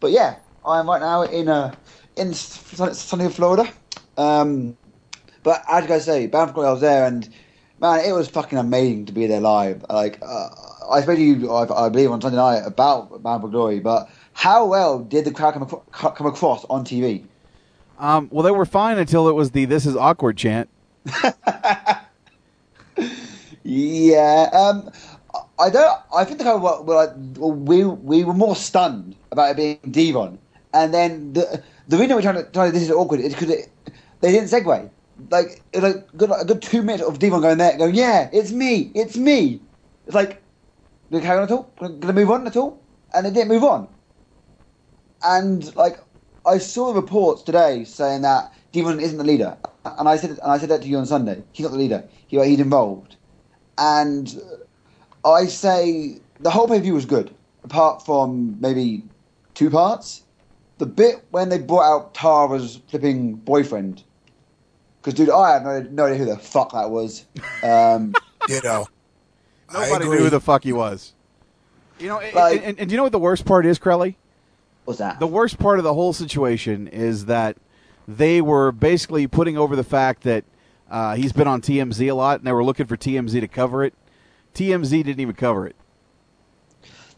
But 0.02 0.12
yeah, 0.12 0.38
I'm 0.66 0.90
right 0.90 1.02
now 1.02 1.24
in 1.24 1.50
uh, 1.50 1.76
in 2.18 2.34
sunny, 2.34 2.94
sunny 2.94 3.30
Florida. 3.30 3.72
Um, 4.18 4.78
but 5.44 5.64
as 5.70 5.84
you 5.84 5.90
guys 5.90 6.06
say, 6.06 6.28
Bound 6.28 6.52
for 6.52 6.56
Glory, 6.56 6.70
I 6.70 6.74
was 6.74 6.82
there, 6.82 7.06
and 7.08 7.30
man, 7.82 8.06
it 8.06 8.14
was 8.14 8.30
fucking 8.30 8.58
amazing 8.58 9.08
to 9.08 9.12
be 9.12 9.28
there 9.28 9.42
live. 9.42 9.84
Like 9.90 10.20
uh, 10.22 10.50
I 10.90 11.02
spoke 11.02 11.18
to 11.18 11.22
you, 11.22 11.52
I, 11.52 11.86
I 11.86 11.90
believe, 11.90 12.12
on 12.12 12.22
Sunday 12.22 12.38
night 12.38 12.62
about 12.66 13.22
Bound 13.22 13.42
for 13.42 13.50
Glory, 13.50 13.80
but 13.80 14.10
how 14.34 14.66
well 14.66 15.00
did 15.00 15.26
the 15.26 15.32
crowd 15.32 15.54
come, 15.54 15.64
acro- 15.64 16.12
come 16.12 16.28
across 16.28 16.64
on 16.66 16.86
TV? 16.86 17.26
Um, 18.00 18.30
well, 18.32 18.44
they 18.44 18.52
were 18.52 18.66
fine 18.66 18.98
until 18.98 19.28
it 19.28 19.34
was 19.34 19.52
the 19.52 19.66
"This 19.66 19.86
is 19.86 19.96
awkward" 19.96 20.38
chant. 20.38 20.70
Yeah, 23.64 24.50
um, 24.54 24.92
I 25.60 25.70
don't. 25.70 26.00
I 26.16 26.26
think 26.26 26.40
the 26.40 26.44
crowd 26.46 26.62
were, 26.64 26.82
were 26.82 26.96
like, 26.96 27.12
we 27.38 27.86
we 27.86 28.24
were 28.24 28.34
more 28.34 28.56
stunned 28.56 29.16
about 29.32 29.52
it 29.52 29.58
being 29.58 29.80
Devon, 29.92 30.40
and 30.74 30.94
then 30.94 31.34
the 31.34 31.64
the 31.88 31.98
reason 31.98 32.16
we're 32.16 32.22
trying 32.22 32.36
to 32.36 32.44
trying 32.52 32.72
to 32.72 32.74
this 32.74 32.84
is 32.84 32.92
awkward 32.92 33.20
is 33.20 33.34
because 33.34 33.50
they 33.50 34.32
didn't 34.32 34.50
segue. 34.50 34.90
Like 35.30 35.62
it 35.74 35.84
like 35.84 36.08
good, 36.18 36.32
a 36.32 36.46
good 36.46 36.62
two 36.62 36.82
minutes 36.82 37.04
of 37.04 37.20
Devon 37.20 37.42
going 37.42 37.58
there, 37.58 37.78
going, 37.78 37.96
yeah, 37.96 38.30
it's 38.32 38.52
me, 38.52 38.92
it's 38.96 39.18
me. 39.18 39.62
It's 40.06 40.16
like, 40.16 40.42
did 41.10 41.22
they 41.22 41.26
carry 41.26 41.38
on 41.38 41.44
at 41.44 41.52
all? 41.52 41.72
To 41.80 42.14
move 42.14 42.32
on 42.32 42.48
at 42.48 42.56
all? 42.58 42.82
And 43.14 43.26
they 43.26 43.32
didn't 43.32 43.50
move 43.50 43.64
on. 43.64 43.88
And 45.24 45.76
like, 45.76 46.00
I 46.46 46.58
saw 46.58 46.94
the 46.94 47.02
reports 47.02 47.44
today 47.44 47.84
saying 47.84 48.24
that 48.24 48.54
Devon 48.72 49.00
isn't 49.00 49.18
the 49.18 49.24
leader, 49.24 49.58
and 49.86 50.08
I 50.08 50.16
said 50.16 50.32
and 50.32 50.52
I 50.52 50.58
said 50.58 50.70
that 50.70 50.82
to 50.82 50.88
you 50.88 50.98
on 50.98 51.06
Sunday. 51.06 51.44
He's 51.52 51.66
not 51.66 51.74
the 51.74 51.78
leader. 51.78 52.04
He, 52.28 52.44
he's 52.44 52.60
involved, 52.60 53.18
and 53.78 54.42
I 55.26 55.46
say 55.46 56.20
the 56.40 56.50
whole 56.50 56.68
pay 56.68 56.78
per 56.78 56.84
view 56.84 56.94
was 56.94 57.06
good, 57.06 57.36
apart 57.64 58.06
from 58.06 58.60
maybe 58.60 59.04
two 59.54 59.70
parts. 59.70 60.24
The 60.78 60.86
bit 60.88 61.24
when 61.30 61.50
they 61.50 61.60
brought 61.60 61.84
out 61.84 62.14
Tara's 62.16 62.80
flipping 62.88 63.36
boyfriend, 63.36 64.04
because 65.02 65.16
dude, 65.16 65.30
I 65.30 65.54
had 65.54 65.64
no, 65.64 65.82
no 65.82 66.06
idea 66.06 66.18
who 66.20 66.26
the 66.26 66.38
fuck 66.38 66.74
that 66.74 66.90
was. 66.90 67.26
Um, 67.64 68.14
Ditto. 68.48 68.88
Nobody 69.74 70.06
knew 70.06 70.18
who 70.18 70.30
the 70.30 70.40
fuck 70.40 70.64
he 70.64 70.74
was. 70.74 71.14
You 72.00 72.08
know, 72.08 72.20
and, 72.20 72.36
and, 72.36 72.64
and, 72.64 72.80
and 72.80 72.92
you 72.92 72.98
know 72.98 73.04
what 73.04 73.12
the 73.12 73.20
worst 73.20 73.46
part 73.46 73.66
is, 73.66 73.80
Crowley? 73.80 74.18
What's 74.86 75.00
that? 75.00 75.20
The 75.20 75.28
worst 75.28 75.60
part 75.60 75.80
of 75.80 75.84
the 75.84 75.94
whole 75.94 76.14
situation 76.14 76.88
is 76.88 77.26
that 77.26 77.58
they 78.08 78.42
were 78.42 78.72
basically 78.72 79.28
putting 79.28 79.58
over 79.58 79.76
the 79.76 79.84
fact 79.84 80.24
that 80.24 80.44
uh, 80.90 81.16
he's 81.16 81.32
been 81.32 81.48
on 81.48 81.62
TMZ 81.62 82.10
a 82.10 82.14
lot, 82.14 82.40
and 82.40 82.48
they 82.48 82.52
were 82.52 82.64
looking 82.64 82.88
for 82.88 82.98
TMZ 82.98 83.40
to 83.40 83.48
cover 83.48 83.84
it. 83.84 83.94
TMZ 84.54 84.90
didn't 84.90 85.20
even 85.20 85.36
cover 85.36 85.68
it. 85.68 85.76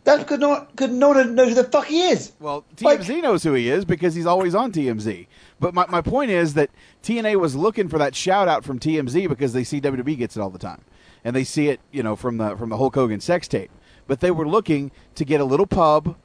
That's 0.04 0.22
because 0.22 0.40
no, 0.40 0.68
cause 0.76 0.90
no 0.90 1.10
one 1.10 1.36
knows 1.36 1.50
who 1.50 1.56
the 1.56 1.64
fuck 1.64 1.86
he 1.86 2.02
is. 2.10 2.34
Well, 2.40 2.66
TMZ 2.76 3.24
knows 3.24 3.42
who 3.44 3.54
he 3.54 3.70
is 3.70 3.86
because 3.86 4.14
he's 4.14 4.26
always 4.26 4.54
on 4.54 4.72
TMZ. 4.74 5.28
But 5.64 5.74
my, 5.74 5.86
my 5.88 6.02
point 6.02 6.30
is 6.30 6.56
that 6.56 6.72
TNA 7.04 7.40
was 7.40 7.56
looking 7.56 7.88
for 7.88 7.98
that 7.98 8.16
shout 8.16 8.50
out 8.50 8.66
from 8.66 8.80
TMZ 8.80 9.30
because 9.30 9.54
they 9.54 9.64
see 9.64 9.80
WWE 9.80 10.18
gets 10.18 10.36
it 10.36 10.42
all 10.42 10.50
the 10.50 10.60
time, 10.60 10.84
and 11.24 11.34
they 11.34 11.46
see 11.46 11.70
it, 11.70 11.80
you 11.90 12.04
know, 12.04 12.18
from 12.18 12.36
the 12.36 12.58
from 12.58 12.68
the 12.68 12.76
Hulk 12.76 12.96
Hogan 12.96 13.22
sex 13.22 13.48
tape. 13.48 13.72
But 14.06 14.20
they 14.20 14.30
were 14.30 14.46
looking 14.46 14.92
to 15.16 15.24
get 15.24 15.40
a 15.40 15.46
little 15.46 15.66
pub 15.66 16.18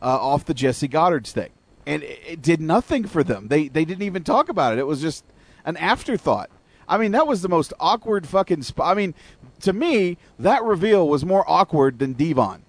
uh, 0.00 0.04
off 0.04 0.44
the 0.44 0.54
Jesse 0.54 0.88
Godderz 0.88 1.32
thing, 1.32 1.50
and 1.84 2.04
it, 2.04 2.20
it 2.24 2.40
did 2.40 2.60
nothing 2.60 3.02
for 3.02 3.24
them. 3.24 3.48
They 3.48 3.66
they 3.66 3.84
didn't 3.84 4.04
even 4.04 4.22
talk 4.22 4.48
about 4.48 4.74
it. 4.74 4.78
It 4.78 4.86
was 4.86 5.00
just 5.00 5.24
an 5.64 5.76
afterthought. 5.78 6.48
I 6.86 6.96
mean, 6.96 7.10
that 7.12 7.26
was 7.26 7.42
the 7.42 7.48
most 7.48 7.72
awkward 7.80 8.28
fucking 8.28 8.62
spot. 8.62 8.92
I 8.92 8.94
mean, 8.94 9.12
to 9.62 9.72
me, 9.72 10.18
that 10.38 10.62
reveal 10.62 11.08
was 11.08 11.24
more 11.24 11.44
awkward 11.50 11.98
than 11.98 12.12
Devon. 12.12 12.62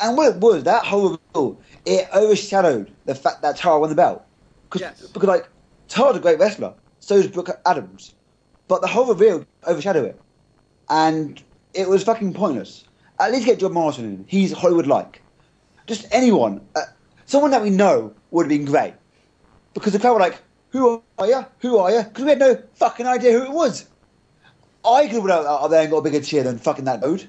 And 0.00 0.16
what 0.16 0.36
it 0.36 0.40
was, 0.40 0.64
that 0.64 0.86
whole 0.86 1.18
reveal, 1.34 1.60
it 1.84 2.08
overshadowed 2.14 2.90
the 3.04 3.14
fact 3.14 3.42
that 3.42 3.58
Tara 3.58 3.78
won 3.78 3.90
the 3.90 3.94
belt. 3.94 4.24
Cause, 4.70 4.82
Because, 5.12 5.28
like, 5.28 5.48
Tara's 5.88 6.16
a 6.16 6.20
great 6.20 6.38
wrestler. 6.38 6.74
So 7.00 7.14
is 7.16 7.26
Brooke 7.26 7.50
Adams. 7.64 8.14
But 8.66 8.82
the 8.82 8.86
whole 8.86 9.06
reveal 9.06 9.46
overshadowed 9.66 10.06
it. 10.06 10.20
And 10.90 11.42
it 11.74 11.88
was 11.88 12.04
fucking 12.04 12.34
pointless. 12.34 12.84
At 13.20 13.32
least 13.32 13.46
get 13.46 13.58
John 13.58 13.72
Morrison 13.72 14.04
in. 14.04 14.24
He's 14.28 14.52
Hollywood-like. 14.52 15.22
Just 15.86 16.06
anyone. 16.12 16.66
Uh, 16.76 16.82
someone 17.26 17.50
that 17.50 17.62
we 17.62 17.70
know 17.70 18.14
would 18.30 18.44
have 18.44 18.50
been 18.50 18.64
great. 18.64 18.94
Because 19.74 19.92
the 19.92 19.98
crowd 19.98 20.14
were 20.14 20.20
like, 20.20 20.40
who 20.70 21.02
are 21.18 21.26
you? 21.26 21.46
Who 21.60 21.78
are 21.78 21.90
you? 21.90 22.02
Because 22.02 22.24
we 22.24 22.30
had 22.30 22.38
no 22.38 22.62
fucking 22.74 23.06
idea 23.06 23.32
who 23.32 23.44
it 23.44 23.52
was. 23.52 23.86
I 24.84 25.06
could 25.06 25.14
have 25.14 25.24
went 25.24 25.32
out 25.32 25.68
there 25.68 25.82
and 25.82 25.90
got 25.90 25.98
a 25.98 26.02
bigger 26.02 26.20
cheer 26.20 26.42
than 26.42 26.58
fucking 26.58 26.84
that 26.84 27.02
dude. 27.02 27.28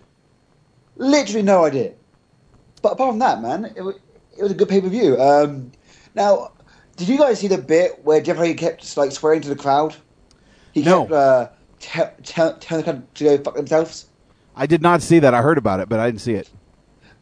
Literally 0.98 1.41
no 1.41 1.66
idea. 1.66 1.94
But 2.82 2.94
apart 2.94 3.11
from 3.11 3.20
that, 3.20 3.41
man, 3.41 3.66
it, 3.66 3.82
it 4.38 4.44
was 4.44 4.52
a 4.52 4.56
good 4.56 4.70
pay 4.70 4.82
per 4.82 4.90
view. 4.90 5.20
Um, 5.20 5.72
now, 6.16 6.52
did 6.99 7.07
you 7.07 7.17
guys 7.17 7.39
see 7.39 7.47
the 7.47 7.57
bit 7.57 8.03
where 8.03 8.19
Jeff 8.19 8.35
Hardy 8.35 8.53
kept 8.53 8.97
like 8.97 9.13
swearing 9.13 9.39
to 9.41 9.47
the 9.49 9.55
crowd? 9.55 9.95
He 10.73 10.81
No. 10.84 11.03
kept 11.03 11.11
uh, 11.13 11.47
te- 11.80 12.23
te- 12.23 12.59
telling 12.59 12.84
the 12.84 12.91
crowd 12.91 13.15
to 13.15 13.23
go 13.23 13.38
fuck 13.38 13.55
themselves. 13.55 14.05
I 14.53 14.65
did 14.65 14.81
not 14.81 15.01
see 15.01 15.19
that. 15.19 15.34
I 15.34 15.41
heard 15.41 15.57
about 15.57 15.80
it, 15.80 15.88
but 15.88 16.01
I 16.01 16.07
didn't 16.07 16.19
see 16.19 16.34
it. 16.34 16.49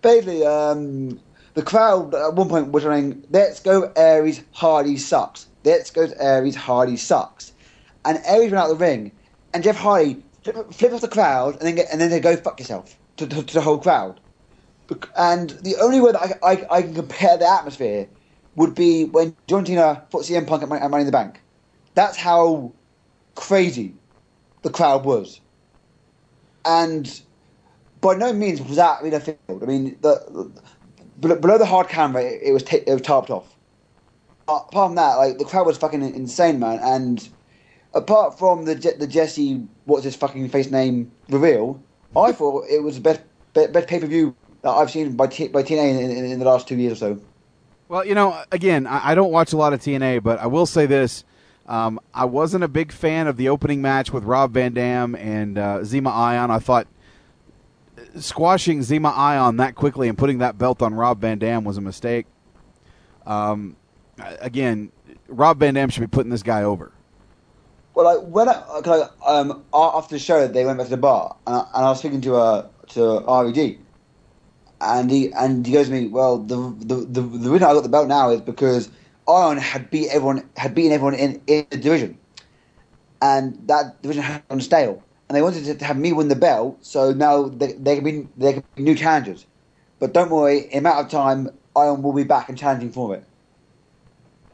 Basically, 0.01 0.43
um, 0.43 1.19
the 1.53 1.61
crowd 1.61 2.15
at 2.15 2.33
one 2.33 2.49
point 2.49 2.71
was 2.71 2.85
running, 2.85 3.23
"Let's 3.29 3.59
go, 3.59 3.91
Aries! 3.95 4.41
Hardy 4.51 4.97
sucks! 4.97 5.45
Let's 5.63 5.91
go, 5.91 6.07
Aries! 6.19 6.55
Hardy 6.55 6.97
sucks!" 6.97 7.51
And 8.03 8.19
Aries 8.25 8.51
went 8.51 8.63
out 8.63 8.71
of 8.71 8.79
the 8.79 8.83
ring, 8.83 9.11
and 9.53 9.63
Jeff 9.63 9.77
Hardy 9.77 10.23
flipped, 10.43 10.73
flipped 10.73 10.95
off 10.95 11.01
the 11.01 11.07
crowd, 11.07 11.53
and 11.53 11.61
then 11.61 11.75
get, 11.75 11.87
and 11.91 12.01
then 12.01 12.09
they 12.09 12.19
go 12.19 12.35
fuck 12.35 12.59
yourself 12.59 12.97
to, 13.17 13.27
to, 13.27 13.43
to 13.43 13.53
the 13.53 13.61
whole 13.61 13.77
crowd. 13.77 14.19
And 15.15 15.51
the 15.51 15.75
only 15.77 16.01
way 16.01 16.13
that 16.13 16.39
I, 16.41 16.51
I, 16.53 16.67
I 16.77 16.81
can 16.81 16.95
compare 16.95 17.37
the 17.37 17.47
atmosphere 17.47 18.07
would 18.57 18.75
be 18.75 19.05
when 19.05 19.35
John 19.47 19.65
Cena 19.65 20.03
fought 20.09 20.23
CM 20.23 20.45
Punk 20.45 20.63
at 20.63 20.69
Mon- 20.69 20.81
at 20.81 20.91
Money 20.91 21.01
in 21.01 21.05
the 21.05 21.11
Bank. 21.11 21.41
That's 21.93 22.17
how 22.17 22.73
crazy 23.35 23.93
the 24.63 24.69
crowd 24.69 25.05
was. 25.05 25.39
And 26.65 27.21
by 28.01 28.15
no 28.15 28.33
means 28.33 28.61
was 28.61 28.75
that 28.75 29.01
really 29.01 29.19
field. 29.19 29.37
I 29.49 29.65
mean, 29.65 29.97
the, 30.01 30.51
the 31.19 31.35
below 31.35 31.57
the 31.57 31.65
hard 31.65 31.87
camera, 31.87 32.23
it, 32.23 32.41
it 32.45 32.51
was 32.51 32.63
ta- 32.63 32.83
it 32.85 32.91
was 32.91 33.01
tarped 33.03 33.29
off. 33.29 33.55
Uh, 34.49 34.55
apart 34.55 34.71
from 34.89 34.95
that, 34.95 35.15
like 35.15 35.37
the 35.37 35.45
crowd 35.45 35.67
was 35.67 35.77
fucking 35.77 36.01
insane, 36.01 36.59
man. 36.59 36.79
And 36.81 37.29
apart 37.93 38.37
from 38.39 38.65
the 38.65 38.75
the 38.75 39.07
Jesse 39.07 39.67
what's 39.85 40.03
his 40.03 40.15
fucking 40.15 40.49
face 40.49 40.71
name 40.71 41.11
reveal, 41.29 41.81
I 42.15 42.31
thought 42.31 42.65
it 42.69 42.81
was 42.81 42.95
the 42.95 43.01
best 43.01 43.21
be- 43.53 43.67
best 43.67 43.87
pay 43.87 43.99
per 43.99 44.07
view 44.07 44.35
that 44.63 44.71
I've 44.71 44.89
seen 44.89 45.15
by 45.15 45.27
T- 45.27 45.47
by 45.47 45.61
TNA 45.61 46.01
in, 46.01 46.11
in, 46.11 46.25
in 46.25 46.39
the 46.39 46.45
last 46.45 46.67
two 46.67 46.75
years 46.75 46.93
or 46.93 46.95
so. 46.95 47.21
Well, 47.89 48.05
you 48.05 48.15
know, 48.15 48.43
again, 48.51 48.85
I, 48.85 49.11
I 49.11 49.15
don't 49.15 49.31
watch 49.31 49.53
a 49.53 49.57
lot 49.57 49.73
of 49.73 49.79
TNA, 49.79 50.23
but 50.23 50.39
I 50.39 50.47
will 50.47 50.65
say 50.65 50.85
this: 50.85 51.23
um, 51.67 51.99
I 52.13 52.25
wasn't 52.25 52.63
a 52.63 52.67
big 52.67 52.91
fan 52.91 53.27
of 53.27 53.37
the 53.37 53.49
opening 53.49 53.81
match 53.81 54.11
with 54.11 54.23
Rob 54.23 54.53
Van 54.53 54.73
Dam 54.73 55.15
and 55.15 55.57
uh, 55.57 55.79
Zema 55.79 56.11
Ion. 56.11 56.51
I 56.51 56.59
thought 56.59 56.87
squashing 58.19 58.79
Zema 58.79 59.15
Ion 59.15 59.57
that 59.57 59.75
quickly 59.75 60.07
and 60.09 60.17
putting 60.17 60.39
that 60.39 60.57
belt 60.57 60.81
on 60.81 60.93
Rob 60.93 61.21
Van 61.21 61.39
Dam 61.39 61.63
was 61.63 61.77
a 61.77 61.81
mistake. 61.81 62.25
Um, 63.25 63.75
again, 64.39 64.91
Rob 65.27 65.59
Van 65.59 65.73
Dam 65.73 65.89
should 65.89 66.01
be 66.01 66.07
putting 66.07 66.29
this 66.29 66.43
guy 66.43 66.63
over. 66.63 66.91
Well, 67.93 68.17
like 68.17 68.27
when 68.27 68.47
I, 68.47 68.63
I 69.25 69.39
um 69.39 69.63
after 69.73 70.15
the 70.15 70.19
show, 70.19 70.47
they 70.47 70.65
went 70.65 70.77
back 70.77 70.87
to 70.87 70.91
the 70.91 70.97
bar, 70.97 71.35
and 71.47 71.55
I, 71.55 71.59
and 71.59 71.85
I 71.85 71.89
was 71.89 71.99
speaking 71.99 72.21
to 72.21 72.35
uh 72.35 72.67
to 72.89 72.99
RVD, 72.99 73.79
and 74.81 75.09
he 75.09 75.31
and 75.33 75.65
he 75.65 75.73
goes 75.73 75.87
to 75.87 75.93
me, 75.93 76.07
well, 76.07 76.37
the 76.37 76.55
the 76.79 76.95
the, 76.95 77.21
the 77.21 77.49
reason 77.49 77.63
I 77.63 77.73
got 77.73 77.83
the 77.83 77.89
belt 77.89 78.07
now 78.07 78.29
is 78.29 78.41
because 78.41 78.89
Ion 79.27 79.57
had 79.57 79.89
beat 79.89 80.09
everyone 80.09 80.47
had 80.55 80.75
beaten 80.75 80.91
everyone 80.91 81.15
in, 81.15 81.41
in 81.47 81.65
the 81.69 81.77
division, 81.77 82.17
and 83.21 83.57
that 83.67 84.01
division 84.01 84.23
had 84.23 84.47
gone 84.47 84.61
stale, 84.61 85.03
and 85.27 85.35
they 85.35 85.41
wanted 85.41 85.79
to, 85.79 85.85
have 85.85 85.97
me 85.97 86.13
win 86.13 86.27
the 86.27 86.35
belt, 86.35 86.77
so 86.81 87.11
now 87.11 87.43
they 87.43 87.73
they 87.73 87.95
can 87.95 88.03
be 88.03 88.27
they 88.37 88.53
can 88.53 88.63
be 88.75 88.83
new 88.83 88.95
challengers, 88.95 89.45
but 89.99 90.13
don't 90.13 90.29
worry, 90.29 90.67
in 90.71 90.79
a 90.79 90.81
matter 90.81 91.05
of 91.05 91.09
time, 91.09 91.49
Ion 91.75 92.01
will 92.01 92.13
be 92.13 92.23
back 92.23 92.49
and 92.49 92.57
challenging 92.57 92.91
for 92.91 93.15
it. 93.15 93.23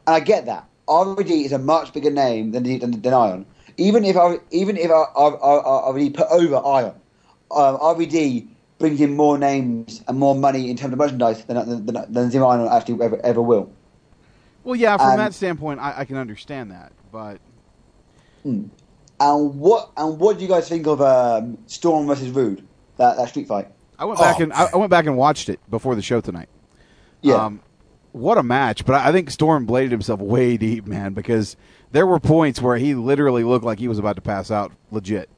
And 0.07 0.15
I 0.15 0.19
get 0.19 0.45
that. 0.45 0.67
RVD 0.87 1.45
is 1.45 1.51
a 1.53 1.59
much 1.59 1.93
bigger 1.93 2.11
name 2.11 2.51
than 2.51 2.63
than, 2.63 3.01
than 3.01 3.13
Ion. 3.13 3.45
Even 3.77 4.05
if 4.05 4.15
I, 4.15 4.37
even 4.51 4.77
if 4.77 4.89
I, 4.89 4.93
I, 4.93 5.27
I, 5.27 5.91
RVD 5.91 6.13
put 6.13 6.27
over 6.29 6.57
Ion, 6.57 6.93
um, 7.51 7.77
RVD 7.77 8.47
brings 8.79 8.99
in 9.01 9.15
more 9.15 9.37
names 9.37 10.03
and 10.07 10.17
more 10.17 10.35
money 10.35 10.69
in 10.69 10.77
terms 10.77 10.93
of 10.93 10.99
merchandise 10.99 11.43
than 11.45 11.85
than, 11.85 11.85
than 11.85 12.29
Zema 12.31 12.49
Ion 12.57 12.67
actually 12.71 13.03
ever, 13.03 13.19
ever 13.23 13.41
will. 13.41 13.71
Well, 14.63 14.75
yeah, 14.75 14.97
from 14.97 15.11
And- 15.11 15.19
that 15.19 15.33
standpoint, 15.33 15.79
I, 15.79 15.99
I 15.99 16.05
can 16.05 16.17
understand 16.17 16.71
that, 16.71 16.91
but 17.11 17.39
Hmm. 18.43 18.65
And 19.19 19.57
what 19.59 19.91
and 19.95 20.19
what 20.19 20.37
do 20.37 20.43
you 20.43 20.49
guys 20.49 20.67
think 20.67 20.85
of 20.85 21.01
um, 21.01 21.57
Storm 21.67 22.07
versus 22.07 22.29
Roode? 22.29 22.67
That 22.97 23.15
that 23.17 23.29
street 23.29 23.47
fight. 23.47 23.69
I 23.97 24.05
went 24.05 24.19
back 24.19 24.39
and 24.39 24.51
I, 24.51 24.67
I 24.73 24.75
went 24.77 24.89
back 24.89 25.05
and 25.05 25.15
watched 25.15 25.47
it 25.49 25.59
before 25.69 25.95
the 25.95 26.01
show 26.01 26.19
tonight. 26.19 26.49
Yeah. 27.21 27.35
Um, 27.35 27.61
what 28.11 28.37
a 28.37 28.43
match! 28.43 28.85
But 28.85 28.95
I 28.95 29.09
I 29.09 29.11
think 29.13 29.31
Storm 29.31 29.65
bladed 29.65 29.91
himself 29.91 30.19
way 30.19 30.57
deep, 30.57 30.85
man, 30.85 31.13
because 31.13 31.55
there 31.91 32.05
were 32.05 32.19
points 32.19 32.61
where 32.61 32.75
he 32.77 32.95
literally 32.95 33.43
looked 33.45 33.63
like 33.63 33.79
he 33.79 33.87
was 33.87 33.97
about 33.97 34.17
to 34.17 34.21
pass 34.21 34.51
out, 34.51 34.73
legit. 34.91 35.29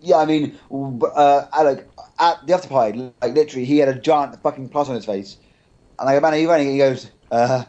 Yeah, 0.00 0.16
I 0.16 0.24
mean, 0.24 0.58
uh, 0.72 1.46
at, 1.52 1.62
like, 1.62 1.89
at 2.20 2.46
the 2.46 2.54
after 2.54 2.68
party, 2.68 3.12
like 3.22 3.34
literally, 3.34 3.64
he 3.64 3.78
had 3.78 3.88
a 3.88 3.98
giant 3.98 4.40
fucking 4.42 4.68
plus 4.68 4.88
on 4.88 4.94
his 4.96 5.06
face, 5.06 5.38
and 5.98 6.06
like, 6.06 6.22
man, 6.22 6.34
are 6.34 6.38
you 6.38 6.50
running? 6.50 6.70
He 6.70 6.78
goes, 6.78 7.10
uh, 7.30 7.64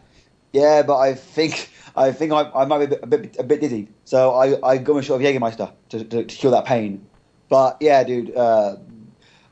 "Yeah, 0.53 0.83
but 0.83 0.97
I 0.97 1.15
think 1.15 1.71
I 1.95 2.11
think 2.11 2.33
I, 2.33 2.51
I 2.51 2.65
might 2.65 2.79
be 2.79 2.85
a 2.85 2.87
bit, 2.89 3.03
a 3.03 3.07
bit 3.07 3.37
a 3.39 3.43
bit 3.43 3.61
dizzy, 3.61 3.89
so 4.05 4.33
I 4.35 4.57
I 4.67 4.77
go 4.77 4.97
a 4.97 5.03
shot 5.03 5.15
of 5.15 5.21
Jägermeister 5.21 5.73
to, 5.89 6.03
to 6.03 6.23
to 6.25 6.35
cure 6.35 6.51
that 6.51 6.65
pain." 6.65 7.07
But 7.49 7.77
yeah, 7.81 8.03
dude, 8.03 8.35
uh, 8.35 8.77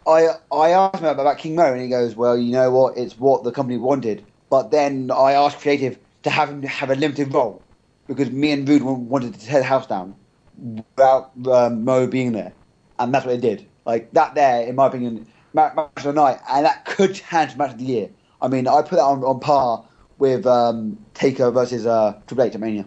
I 0.08 0.30
I 0.52 0.72
asked 0.72 1.02
him 1.02 1.06
about 1.06 1.38
King 1.38 1.56
Mo, 1.56 1.72
and 1.74 1.82
he 1.82 1.90
goes, 1.90 2.16
"Well, 2.16 2.38
you 2.38 2.52
know 2.52 2.72
what? 2.72 2.98
It's 2.98 3.18
what 3.18 3.44
the 3.44 3.52
company 3.52 3.78
wanted." 3.78 4.26
But 4.50 4.72
then 4.72 5.12
I 5.12 5.34
asked 5.34 5.60
Creative 5.60 5.98
to 6.24 6.30
have 6.30 6.50
him 6.50 6.64
have 6.64 6.90
a 6.90 6.96
limited 6.96 7.34
role 7.34 7.64
because 8.08 8.32
me 8.32 8.52
and 8.52 8.68
Roode 8.68 8.82
wanted 8.84 9.36
to 9.36 9.40
tear 9.40 9.60
the 9.60 9.66
house 9.66 9.88
down 9.88 10.16
without 10.58 11.32
um, 11.48 11.86
Mo 11.86 12.08
being 12.08 12.34
there, 12.34 12.54
and 12.98 13.14
that's 13.14 13.26
what 13.26 13.40
they 13.40 13.50
did. 13.56 13.69
Like 13.90 14.12
that, 14.14 14.36
there, 14.36 14.68
in 14.68 14.76
my 14.76 14.86
opinion, 14.86 15.26
match 15.56 15.74
of 15.76 16.04
the 16.04 16.14
night, 16.14 16.40
and 16.48 16.64
that 16.64 16.86
could 16.86 17.16
challenge 17.16 17.58
match 17.58 17.72
of 17.72 17.80
the 17.80 17.86
year. 17.86 18.10
I 18.40 18.48
mean, 18.48 18.68
I 18.68 18.84
put 18.84 18.98
that 18.98 19.04
on, 19.04 19.24
on 19.24 19.40
par 19.40 19.84
with 20.20 20.46
um, 20.46 21.04
Taker 21.16 21.50
versus 21.50 21.88
uh, 21.88 22.22
Triple 22.28 22.44
H 22.44 22.54
at 22.54 22.62
Mania 22.62 22.86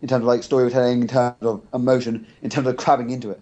in 0.00 0.08
terms 0.08 0.22
of 0.22 0.26
like 0.26 0.42
storytelling, 0.42 1.02
in 1.02 1.06
terms 1.06 1.36
of 1.42 1.62
emotion, 1.72 2.26
in 2.42 2.50
terms 2.50 2.66
of 2.66 2.76
crabbing 2.76 3.10
into 3.10 3.30
it. 3.30 3.40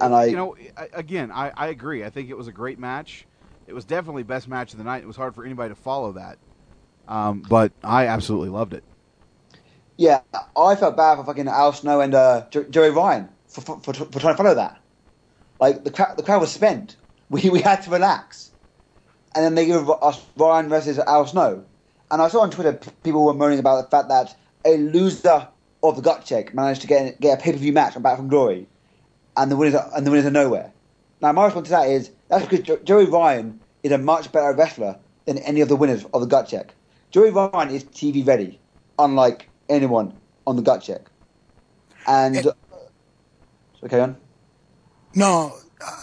And 0.00 0.14
I, 0.14 0.24
you 0.24 0.36
know, 0.36 0.56
again, 0.94 1.30
I, 1.30 1.52
I 1.54 1.66
agree. 1.66 2.04
I 2.04 2.08
think 2.08 2.30
it 2.30 2.38
was 2.38 2.48
a 2.48 2.52
great 2.52 2.78
match. 2.78 3.26
It 3.66 3.74
was 3.74 3.84
definitely 3.84 4.22
best 4.22 4.48
match 4.48 4.72
of 4.72 4.78
the 4.78 4.84
night. 4.84 5.02
It 5.02 5.06
was 5.06 5.16
hard 5.16 5.34
for 5.34 5.44
anybody 5.44 5.74
to 5.74 5.78
follow 5.78 6.12
that, 6.12 6.38
um, 7.06 7.42
but 7.46 7.72
I 7.84 8.06
absolutely 8.06 8.48
loved 8.48 8.72
it. 8.72 8.82
Yeah, 9.98 10.20
I 10.56 10.74
felt 10.76 10.96
bad 10.96 11.16
for 11.16 11.24
fucking 11.24 11.48
Al 11.48 11.74
Snow 11.74 12.00
and 12.00 12.14
uh, 12.14 12.46
Joey 12.48 12.88
Ryan 12.88 13.28
for, 13.48 13.60
for, 13.60 13.80
for, 13.80 13.92
for 13.92 14.20
trying 14.20 14.32
to 14.32 14.42
follow 14.42 14.54
that. 14.54 14.79
Like 15.60 15.84
the 15.84 15.90
crowd, 15.90 16.16
the 16.16 16.22
crowd 16.22 16.40
was 16.40 16.52
spent. 16.52 16.96
We 17.30 17.48
we 17.48 17.60
had 17.60 17.82
to 17.82 17.90
relax, 17.90 18.50
and 19.36 19.44
then 19.44 19.54
they 19.54 19.64
give 19.64 19.88
us 19.88 20.20
Ryan 20.36 20.68
versus 20.68 20.98
Al 20.98 21.28
Snow. 21.28 21.64
And 22.10 22.20
I 22.20 22.26
saw 22.26 22.40
on 22.40 22.50
Twitter 22.50 22.72
p- 22.72 22.90
people 23.04 23.24
were 23.24 23.34
moaning 23.34 23.60
about 23.60 23.84
the 23.84 23.88
fact 23.88 24.08
that 24.08 24.36
a 24.64 24.76
loser 24.78 25.46
of 25.80 25.94
the 25.94 26.02
gut 26.02 26.24
check 26.24 26.52
managed 26.54 26.80
to 26.80 26.88
get 26.88 27.20
get 27.20 27.38
a 27.38 27.40
pay 27.40 27.52
per 27.52 27.58
view 27.58 27.72
match 27.72 27.94
on 27.94 28.02
Bound 28.02 28.18
for 28.18 28.24
Glory, 28.24 28.66
and 29.36 29.48
the 29.48 29.56
winners 29.56 29.76
are, 29.76 29.88
and 29.94 30.04
the 30.04 30.10
winners 30.10 30.26
are 30.26 30.32
nowhere. 30.32 30.72
Now 31.22 31.30
my 31.30 31.44
response 31.44 31.68
to 31.68 31.70
that 31.70 31.88
is 31.88 32.10
that's 32.26 32.44
because 32.44 32.66
jo- 32.66 32.80
Joey 32.82 33.06
Ryan 33.06 33.60
is 33.84 33.92
a 33.92 33.98
much 33.98 34.32
better 34.32 34.52
wrestler 34.52 34.98
than 35.26 35.38
any 35.38 35.60
of 35.60 35.68
the 35.68 35.76
winners 35.76 36.04
of 36.12 36.20
the 36.20 36.26
gut 36.26 36.48
check. 36.48 36.74
Joey 37.12 37.30
Ryan 37.30 37.70
is 37.70 37.84
TV 37.84 38.26
ready, 38.26 38.58
unlike 38.98 39.48
anyone 39.68 40.14
on 40.48 40.56
the 40.56 40.62
gut 40.62 40.82
check. 40.82 41.02
And 42.08 42.36
eh. 42.36 42.40
uh, 42.40 42.52
so 43.80 43.86
carry 43.88 44.02
on. 44.02 44.16
No, 45.14 45.52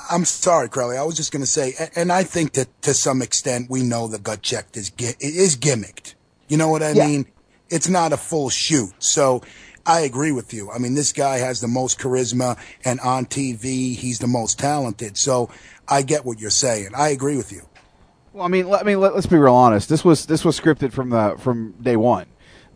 I'm 0.10 0.26
sorry, 0.26 0.70
Crowley. 0.70 0.98
I 0.98 1.04
was 1.04 1.16
just 1.16 1.32
going 1.32 1.44
to 1.44 1.48
say, 1.48 1.74
and 1.96 2.12
I 2.12 2.24
think 2.24 2.54
that 2.54 2.82
to 2.84 2.94
some 2.94 3.22
extent 3.22 3.70
we 3.70 3.84
know 3.84 4.08
the 4.08 4.20
gut 4.20 4.42
check 4.42 4.68
is 4.76 4.92
is 5.20 5.56
gimmicked. 5.56 6.16
You 6.48 6.58
know 6.58 6.70
what 6.70 6.84
I 6.84 6.92
Yeah. 6.92 7.08
mean? 7.08 7.26
It's 7.70 7.90
not 7.90 8.14
a 8.14 8.18
full 8.18 8.50
shoot. 8.50 8.94
So 9.00 9.42
I 9.86 10.02
agree 10.02 10.32
with 10.32 10.54
you. 10.54 10.72
I 10.72 10.78
mean, 10.80 10.96
this 10.96 11.14
guy 11.14 11.38
has 11.38 11.62
the 11.62 11.68
most 11.68 12.00
charisma, 12.00 12.58
and 12.84 13.00
on 13.02 13.26
TV 13.26 13.96
he's 13.96 14.20
the 14.20 14.28
most 14.28 14.60
talented. 14.60 15.18
So 15.18 15.50
I 15.88 16.02
get 16.02 16.26
what 16.26 16.40
you're 16.40 16.50
saying. 16.50 16.90
I 16.96 17.10
agree 17.10 17.38
with 17.38 17.52
you. 17.52 17.62
Well, 18.34 18.46
I 18.46 18.50
mean, 18.50 18.70
let, 18.70 18.82
I 18.82 18.84
mean, 18.84 19.00
let, 19.00 19.14
us 19.14 19.26
be 19.26 19.38
real 19.38 19.54
honest. 19.54 19.90
This 19.90 20.04
was 20.06 20.26
this 20.26 20.44
was 20.46 20.60
scripted 20.60 20.92
from 20.92 21.10
the 21.10 21.36
from 21.40 21.74
day 21.82 21.96
one. 21.96 22.26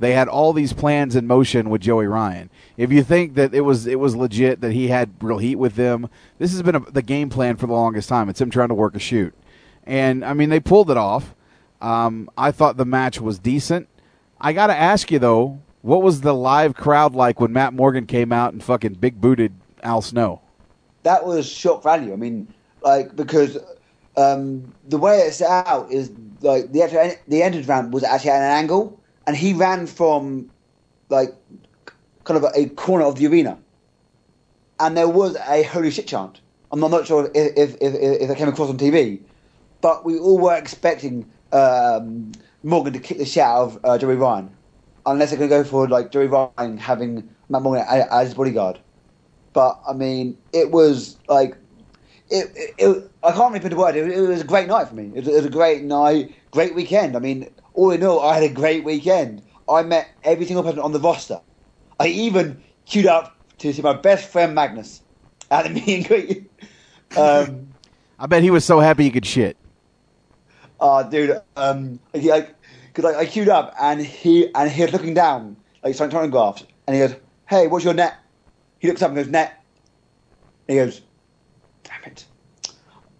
They 0.01 0.13
had 0.13 0.27
all 0.27 0.51
these 0.51 0.73
plans 0.73 1.15
in 1.15 1.27
motion 1.27 1.69
with 1.69 1.81
Joey 1.81 2.07
Ryan. 2.07 2.49
If 2.75 2.91
you 2.91 3.03
think 3.03 3.35
that 3.35 3.53
it 3.53 3.61
was 3.61 3.87
it 3.87 3.99
was 3.99 4.15
legit 4.15 4.61
that 4.61 4.73
he 4.73 4.89
had 4.89 5.11
real 5.21 5.37
heat 5.37 5.55
with 5.55 5.75
them, 5.75 6.09
this 6.39 6.51
has 6.51 6.61
been 6.61 6.75
a, 6.75 6.79
the 6.79 7.01
game 7.01 7.29
plan 7.29 7.55
for 7.55 7.67
the 7.67 7.73
longest 7.73 8.09
time. 8.09 8.27
It's 8.27 8.41
him 8.41 8.49
trying 8.49 8.69
to 8.69 8.75
work 8.75 8.95
a 8.95 8.99
shoot, 8.99 9.33
and 9.85 10.25
I 10.25 10.33
mean 10.33 10.49
they 10.49 10.59
pulled 10.59 10.91
it 10.91 10.97
off. 10.97 11.33
Um, 11.81 12.29
I 12.37 12.51
thought 12.51 12.77
the 12.77 12.85
match 12.85 13.21
was 13.21 13.39
decent. 13.39 13.87
I 14.39 14.53
got 14.53 14.67
to 14.67 14.75
ask 14.75 15.11
you 15.11 15.19
though, 15.19 15.61
what 15.81 16.01
was 16.01 16.21
the 16.21 16.33
live 16.33 16.75
crowd 16.75 17.15
like 17.15 17.39
when 17.39 17.53
Matt 17.53 17.73
Morgan 17.73 18.05
came 18.05 18.33
out 18.33 18.53
and 18.53 18.63
fucking 18.63 18.95
big 18.95 19.21
booted 19.21 19.53
Al 19.83 20.01
Snow? 20.01 20.41
that 21.03 21.25
was 21.25 21.47
shock 21.47 21.83
value. 21.83 22.13
I 22.13 22.15
mean, 22.15 22.47
like 22.81 23.15
because 23.15 23.57
um, 24.17 24.73
the 24.87 24.97
way 24.97 25.19
it's 25.19 25.37
set 25.37 25.67
out 25.67 25.91
is 25.91 26.11
like 26.41 26.71
the 26.71 27.17
the 27.27 27.43
entrance 27.43 27.67
ramp 27.67 27.91
was 27.91 28.03
actually 28.03 28.31
at 28.31 28.41
an 28.41 28.51
angle, 28.63 28.99
and 29.27 29.35
he 29.35 29.53
ran 29.53 29.87
from 29.87 30.49
like 31.09 31.33
kind 32.23 32.37
of 32.37 32.43
a, 32.43 32.59
a 32.59 32.69
corner 32.69 33.05
of 33.05 33.15
the 33.15 33.27
arena, 33.27 33.57
and 34.79 34.97
there 34.97 35.09
was 35.09 35.35
a 35.47 35.63
holy 35.63 35.91
shit 35.91 36.07
chant. 36.07 36.41
I'm 36.71 36.79
not, 36.79 37.05
sure 37.05 37.29
if 37.35 37.57
if, 37.57 37.75
if 37.81 38.29
if 38.29 38.37
came 38.37 38.47
across 38.47 38.69
on 38.69 38.77
TV, 38.77 39.19
but 39.81 40.05
we 40.05 40.17
all 40.17 40.39
were 40.39 40.55
expecting 40.55 41.29
um, 41.51 42.31
Morgan 42.63 42.93
to 42.93 42.99
kick 42.99 43.17
the 43.17 43.25
shit 43.25 43.43
out 43.43 43.63
of 43.63 43.79
uh, 43.83 43.97
Joey 43.97 44.15
Ryan, 44.15 44.49
unless 45.05 45.29
they're 45.29 45.39
going 45.39 45.49
to 45.49 45.55
go 45.57 45.63
for 45.63 45.87
like 45.87 46.11
Joey 46.11 46.27
Ryan 46.27 46.77
having 46.77 47.29
Matt 47.49 47.61
Morgan 47.61 47.85
as, 47.87 48.27
his 48.27 48.33
bodyguard. 48.35 48.79
But 49.53 49.81
I 49.87 49.93
mean, 49.93 50.37
it 50.53 50.71
was 50.71 51.17
like 51.27 51.57
it. 52.29 52.51
it, 52.55 52.75
it 52.77 53.11
I 53.23 53.31
can't 53.33 53.53
really 53.53 53.59
put 53.59 53.73
a 53.73 53.75
word. 53.75 53.95
It, 53.95 54.09
it 54.09 54.21
was 54.21 54.41
a 54.41 54.45
great 54.45 54.67
night 54.67 54.87
for 54.87 54.95
me. 54.95 55.11
It 55.13 55.27
it 55.27 55.33
was 55.33 55.45
a 55.45 55.49
great 55.49 55.83
night, 55.83 56.33
great 56.51 56.73
weekend. 56.73 57.17
I 57.17 57.19
mean, 57.19 57.49
all 57.81 57.89
in 57.89 58.03
all, 58.03 58.19
I 58.19 58.35
had 58.35 58.43
a 58.43 58.53
great 58.53 58.83
weekend. 58.83 59.41
I 59.67 59.81
met 59.81 60.07
every 60.23 60.45
single 60.45 60.63
person 60.63 60.79
on 60.79 60.91
the 60.91 60.99
roster. 60.99 61.41
I 61.99 62.07
even 62.07 62.61
queued 62.85 63.07
up 63.07 63.35
to 63.57 63.73
see 63.73 63.81
my 63.81 63.93
best 63.93 64.29
friend 64.29 64.53
Magnus 64.53 65.01
at 65.51 65.63
the 65.63 65.69
meet 65.71 65.89
and 65.89 66.07
greet. 66.07 66.51
Um, 67.17 67.73
I 68.19 68.27
bet 68.27 68.43
he 68.43 68.51
was 68.51 68.63
so 68.63 68.79
happy 68.79 69.03
he 69.05 69.09
could 69.09 69.25
shit. 69.25 69.57
Oh, 70.79 71.09
dude, 71.09 71.41
um, 71.55 71.99
he, 72.13 72.29
like, 72.29 72.55
cause 72.93 73.03
like, 73.03 73.15
I 73.15 73.25
queued 73.25 73.49
up 73.49 73.73
and 73.81 73.99
he 73.99 74.53
and 74.53 74.69
he 74.69 74.83
was 74.83 74.93
looking 74.93 75.15
down, 75.15 75.57
like 75.83 75.95
starting 75.95 76.15
photographs, 76.15 76.63
and 76.85 76.95
he 76.95 77.01
goes, 77.01 77.15
"Hey, 77.47 77.67
what's 77.67 77.85
your 77.85 77.93
net?" 77.93 78.15
He 78.79 78.87
looks 78.87 79.01
up 79.01 79.09
and 79.09 79.17
goes, 79.17 79.27
"Net." 79.27 79.63
And 80.67 80.77
he 80.77 80.83
goes, 80.83 81.01
"Damn 81.83 82.11
it." 82.11 82.25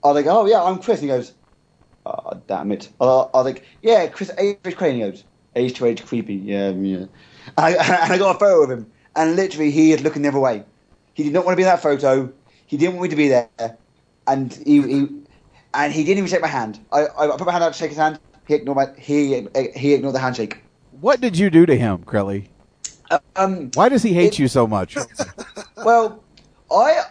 I 0.04 0.08
was 0.08 0.16
like, 0.16 0.26
"Oh 0.26 0.46
yeah, 0.46 0.64
I'm 0.64 0.80
Chris." 0.80 1.02
And 1.02 1.10
he 1.10 1.16
goes, 1.16 1.34
"Oh 2.06 2.42
damn 2.48 2.72
it." 2.72 2.90
I 3.00 3.06
was 3.06 3.46
like, 3.46 3.66
"Yeah, 3.82 4.08
Chris, 4.08 4.32
age 4.38 4.76
Crane." 4.76 4.96
He 4.96 5.02
goes, 5.02 5.24
"Age 5.56 5.74
to 5.76 5.86
age 5.86 6.06
creepy." 6.06 6.36
Yeah, 6.36 6.70
yeah. 6.70 6.98
And 6.98 7.10
I, 7.58 7.72
and 8.04 8.14
I 8.14 8.18
got 8.18 8.36
a 8.36 8.40
photo 8.40 8.64
of 8.64 8.72
him, 8.72 8.92
and 9.16 9.36
literally 9.36 9.72
he 9.72 9.92
is 9.92 10.02
looking 10.02 10.22
the 10.22 10.30
other 10.30 10.40
way. 10.40 10.64
He 11.14 11.24
did 11.24 11.34
not 11.34 11.46
want 11.46 11.54
to 11.54 11.58
be 11.58 11.64
in 11.64 11.70
that 11.70 11.82
photo. 11.82 12.32
He 12.66 12.78
didn't 12.78 12.96
want 12.96 13.04
me 13.04 13.10
to 13.10 13.16
be 13.16 13.28
there, 13.28 13.78
and 14.28 14.54
he, 14.66 14.82
he 14.82 15.08
and 15.74 15.94
he 15.94 16.04
didn't 16.04 16.20
even 16.20 16.30
shake 16.30 16.42
my 16.42 16.48
hand. 16.48 16.80
I, 16.92 17.08
I 17.18 17.28
put 17.38 17.46
my 17.46 17.52
hand 17.52 17.64
out 17.64 17.74
to 17.74 17.78
shake 17.80 17.90
his 17.90 17.98
hand. 17.98 18.20
He 18.48 18.56
ignored 18.56 18.78
my 18.78 18.88
he 18.98 19.48
he 19.76 19.94
ignored 19.94 20.16
the 20.16 20.20
handshake. 20.20 20.64
What 21.00 21.22
did 21.22 21.38
you 21.38 21.50
do 21.50 21.66
to 21.66 21.78
him, 21.78 22.00
Crelly? 22.00 22.48
Um, 23.36 23.72
Why 23.74 23.90
does 23.90 24.04
he 24.04 24.14
hate 24.14 24.40
you 24.40 24.48
so 24.48 24.68
much? 24.68 24.98
Well, 25.84 26.24
I, 26.72 27.02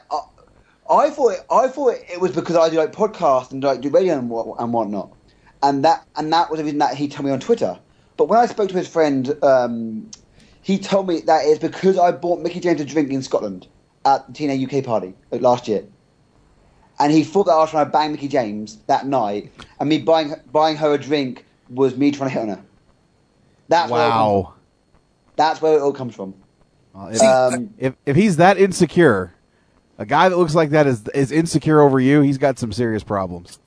I 0.91 1.09
thought 1.11 1.37
I 1.51 1.69
thought 1.69 1.95
it 2.13 2.21
was 2.21 2.33
because 2.33 2.57
I 2.57 2.69
do 2.69 2.77
like 2.77 2.93
podcasts 2.93 3.53
and 3.53 3.63
like 3.63 3.81
do 3.81 3.91
radio 3.91 4.19
and, 4.19 4.29
what, 4.29 4.57
and 4.59 4.73
whatnot, 4.73 5.13
and 5.63 5.85
that 5.85 6.05
and 6.17 6.33
that 6.33 6.51
was 6.51 6.59
the 6.59 6.65
reason 6.65 6.81
that 6.81 6.97
he 6.97 7.07
told 7.07 7.27
me 7.27 7.33
on 7.33 7.39
Twitter. 7.39 7.79
But 8.17 8.27
when 8.27 8.39
I 8.41 8.47
spoke 8.47 8.69
to 8.71 8.77
his 8.77 8.89
friend, 8.89 9.33
um, 9.43 10.11
he 10.63 10.79
told 10.79 11.07
me 11.07 11.21
that 11.21 11.45
it's 11.45 11.61
because 11.61 11.97
I 11.97 12.11
bought 12.11 12.41
Mickie 12.41 12.61
James 12.61 12.81
a 12.81 12.85
drink 12.85 13.11
in 13.11 13.23
Scotland 13.23 13.69
at 14.05 14.27
the 14.27 14.33
TNA 14.33 14.79
UK 14.79 14.85
party 14.85 15.15
like, 15.31 15.41
last 15.41 15.69
year. 15.69 15.85
And 16.99 17.13
he 17.13 17.25
thought 17.25 17.45
that 17.45 17.53
I 17.53 17.59
was 17.59 17.71
trying 17.71 17.87
to 17.87 17.91
bang 17.91 18.13
Mickie 18.13 18.29
James 18.29 18.79
that 18.87 19.07
night, 19.07 19.53
and 19.79 19.89
me 19.89 19.99
buying 19.99 20.35
buying 20.51 20.77
her 20.77 20.95
a 20.95 20.99
drink 20.99 21.47
was 21.69 21.97
me 21.97 22.11
trying 22.11 22.31
to 22.31 22.35
hit 22.35 22.43
on 22.43 22.49
her. 22.49 22.65
That's 23.69 23.91
where 23.91 24.07
it 24.07 24.11
wow. 24.11 24.43
from. 24.43 24.61
That's 25.37 25.63
where 25.63 25.79
it 25.79 25.81
all 25.81 25.93
comes 25.93 26.17
from. 26.17 26.35
If, 26.95 27.23
Um, 27.23 27.73
if 27.79 27.95
if 28.05 28.17
he's 28.17 28.37
that 28.39 28.59
insecure, 28.59 29.33
a 30.01 30.07
guy 30.07 30.29
that 30.29 30.37
looks 30.37 30.55
like 30.57 30.71
that 30.71 30.89
is 30.89 31.07
is 31.09 31.31
insecure 31.31 31.81
over 31.81 32.01
you. 32.01 32.23
He's 32.23 32.39
got 32.39 32.59
some 32.59 32.73
serious 32.73 33.05
problems. 33.05 33.61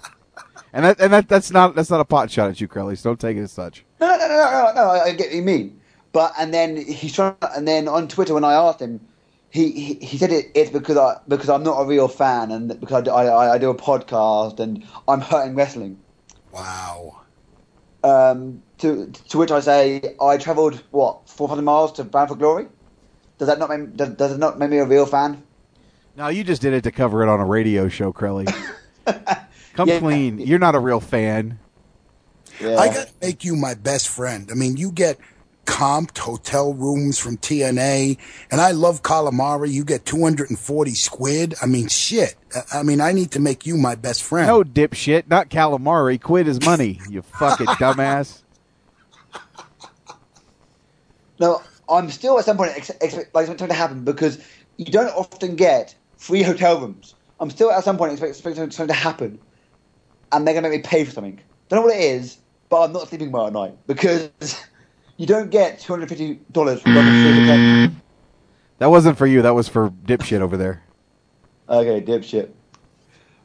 and 0.72 0.84
that 0.84 1.00
and 1.00 1.12
that 1.12 1.28
that's 1.28 1.50
not 1.50 1.74
that's 1.74 1.90
not 1.90 2.00
a 2.00 2.04
pot 2.04 2.30
shot 2.30 2.50
at 2.50 2.60
you, 2.60 2.68
Crowley. 2.68 2.96
So 2.96 3.10
don't 3.10 3.20
take 3.20 3.36
it 3.36 3.42
as 3.42 3.52
such. 3.52 3.84
No, 4.00 4.08
no, 4.08 4.16
no, 4.16 4.28
no, 4.28 4.36
no, 4.36 4.72
no. 4.74 4.82
I 4.90 5.04
I 5.06 5.12
get 5.14 5.28
what 5.28 5.36
you 5.36 5.42
mean. 5.42 5.80
But 6.12 6.34
and 6.38 6.54
then 6.54 6.76
he's 6.76 7.14
trying. 7.14 7.34
And 7.56 7.66
then 7.66 7.88
on 7.88 8.08
Twitter, 8.08 8.34
when 8.34 8.44
I 8.44 8.52
asked 8.54 8.80
him, 8.80 9.00
he 9.50 9.72
he, 9.72 9.94
he 9.94 10.18
said 10.18 10.32
it, 10.32 10.46
it's 10.54 10.70
because 10.70 10.96
I 10.96 11.16
because 11.28 11.48
I'm 11.48 11.62
not 11.64 11.80
a 11.80 11.86
real 11.86 12.08
fan 12.08 12.50
and 12.52 12.78
because 12.80 12.96
I, 12.98 13.00
do- 13.02 13.10
I, 13.10 13.24
I- 13.26 13.54
I 13.54 13.58
do 13.58 13.70
a 13.70 13.74
podcast 13.74 14.60
and 14.60 14.84
I'm 15.08 15.20
hurting 15.22 15.54
wrestling. 15.56 15.98
Wow. 16.52 17.22
Um, 18.02 18.62
to 18.78 19.10
to 19.28 19.38
which 19.38 19.50
I 19.50 19.60
say 19.60 20.16
I 20.20 20.36
travelled 20.38 20.82
what 20.90 21.28
400 21.28 21.62
miles 21.62 21.92
to 21.92 22.04
Bound 22.04 22.28
for 22.28 22.34
Glory. 22.36 22.66
Does 23.38 23.48
that 23.48 23.58
not 23.58 23.70
make 23.70 23.94
does, 23.96 24.10
does 24.10 24.32
it 24.32 24.38
not 24.38 24.58
make 24.58 24.70
me 24.70 24.78
a 24.78 24.84
real 24.84 25.06
fan? 25.06 25.42
No, 26.20 26.28
you 26.28 26.44
just 26.44 26.60
did 26.60 26.74
it 26.74 26.82
to 26.84 26.90
cover 26.92 27.22
it 27.22 27.30
on 27.30 27.40
a 27.40 27.46
radio 27.46 27.88
show, 27.88 28.12
Crowley. 28.12 28.44
Come 29.72 29.88
Yeah. 29.88 30.00
clean. 30.00 30.38
You're 30.38 30.58
not 30.58 30.74
a 30.74 30.78
real 30.78 31.00
fan. 31.00 31.58
I 32.60 32.88
got 32.88 33.06
to 33.06 33.12
make 33.22 33.42
you 33.42 33.56
my 33.56 33.72
best 33.72 34.06
friend. 34.06 34.50
I 34.52 34.54
mean, 34.54 34.76
you 34.76 34.92
get 34.92 35.16
comped 35.64 36.18
hotel 36.18 36.74
rooms 36.74 37.18
from 37.18 37.38
TNA, 37.38 38.18
and 38.50 38.60
I 38.60 38.72
love 38.72 39.00
calamari. 39.02 39.70
You 39.72 39.82
get 39.82 40.04
240 40.04 40.90
squid. 40.92 41.54
I 41.62 41.64
mean, 41.64 41.88
shit. 41.88 42.34
I- 42.54 42.80
I 42.80 42.82
mean, 42.82 43.00
I 43.00 43.12
need 43.12 43.30
to 43.30 43.40
make 43.40 43.64
you 43.64 43.78
my 43.78 43.94
best 43.94 44.22
friend. 44.22 44.46
No 44.46 44.62
dipshit, 44.62 45.26
not 45.30 45.48
calamari. 45.48 46.20
Quit 46.20 46.44
his 46.46 46.60
money, 46.62 47.00
you 47.08 47.22
fucking 47.38 47.64
dumbass. 47.66 48.42
No, 51.38 51.62
I'm 51.88 52.10
still 52.10 52.38
at 52.38 52.44
some 52.44 52.58
point 52.58 52.72
ex- 52.76 52.90
expect 52.90 53.34
like 53.34 53.46
something 53.46 53.68
to 53.68 53.72
happen 53.74 54.04
because 54.04 54.38
you 54.76 54.84
don't 54.84 55.08
often 55.16 55.56
get 55.56 55.94
free 56.20 56.42
hotel 56.42 56.78
rooms. 56.78 57.14
I'm 57.40 57.50
still 57.50 57.72
at 57.72 57.82
some 57.82 57.96
point 57.96 58.12
expect- 58.12 58.32
expecting 58.32 58.70
something 58.70 58.94
to 58.94 59.00
happen, 59.00 59.38
and 60.30 60.46
they're 60.46 60.54
gonna 60.54 60.68
make 60.68 60.84
me 60.84 60.88
pay 60.88 61.04
for 61.04 61.10
something. 61.10 61.40
Don't 61.68 61.80
know 61.80 61.86
what 61.86 61.96
it 61.96 62.02
is, 62.02 62.36
but 62.68 62.82
I'm 62.82 62.92
not 62.92 63.08
sleeping 63.08 63.32
well 63.32 63.46
at 63.46 63.52
night 63.54 63.74
because 63.86 64.30
you 65.16 65.26
don't 65.26 65.50
get 65.50 65.80
two 65.80 65.92
hundred 65.92 66.10
fifty 66.10 66.38
dollars 66.52 66.82
for 66.82 66.90
like 66.90 67.06
a 67.06 67.10
free 67.10 67.46
hotel. 67.46 67.90
That 68.78 68.90
wasn't 68.90 69.16
for 69.18 69.26
you. 69.26 69.42
That 69.42 69.54
was 69.54 69.68
for 69.68 69.90
dipshit 69.90 70.40
over 70.40 70.56
there. 70.56 70.82
Okay, 71.68 72.00
dipshit. 72.02 72.50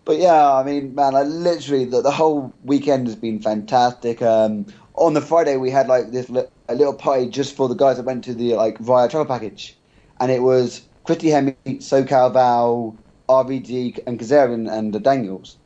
But 0.04 0.18
yeah, 0.18 0.54
I 0.54 0.64
mean, 0.64 0.94
man, 0.94 1.14
like 1.14 1.28
literally, 1.28 1.86
the, 1.86 2.02
the 2.02 2.12
whole 2.12 2.54
weekend 2.64 3.08
has 3.08 3.16
been 3.16 3.42
fantastic. 3.42 4.22
Um, 4.22 4.66
on 4.96 5.14
the 5.14 5.22
Friday, 5.22 5.58
we 5.58 5.72
had 5.72 5.88
like 5.88 6.12
this 6.12 6.30
li- 6.30 6.48
a 6.68 6.76
little 6.76 6.94
party 6.94 7.30
just 7.30 7.56
for 7.56 7.68
the 7.70 7.76
guys 7.76 7.98
that 7.98 8.06
went 8.06 8.24
to 8.26 8.34
the 8.34 8.54
like 8.56 8.78
via 8.80 9.08
travel 9.08 9.26
package, 9.26 9.78
and 10.20 10.30
it 10.30 10.42
was 10.42 10.82
Christy 11.06 11.28
Hemme, 11.28 11.56
SoCal 11.66 12.34
Val, 12.34 12.98
RVD, 13.30 14.00
and 14.08 14.20
Kazarian 14.20 14.72
and 14.72 14.96
uh, 14.96 15.00
Daniels. 15.00 15.58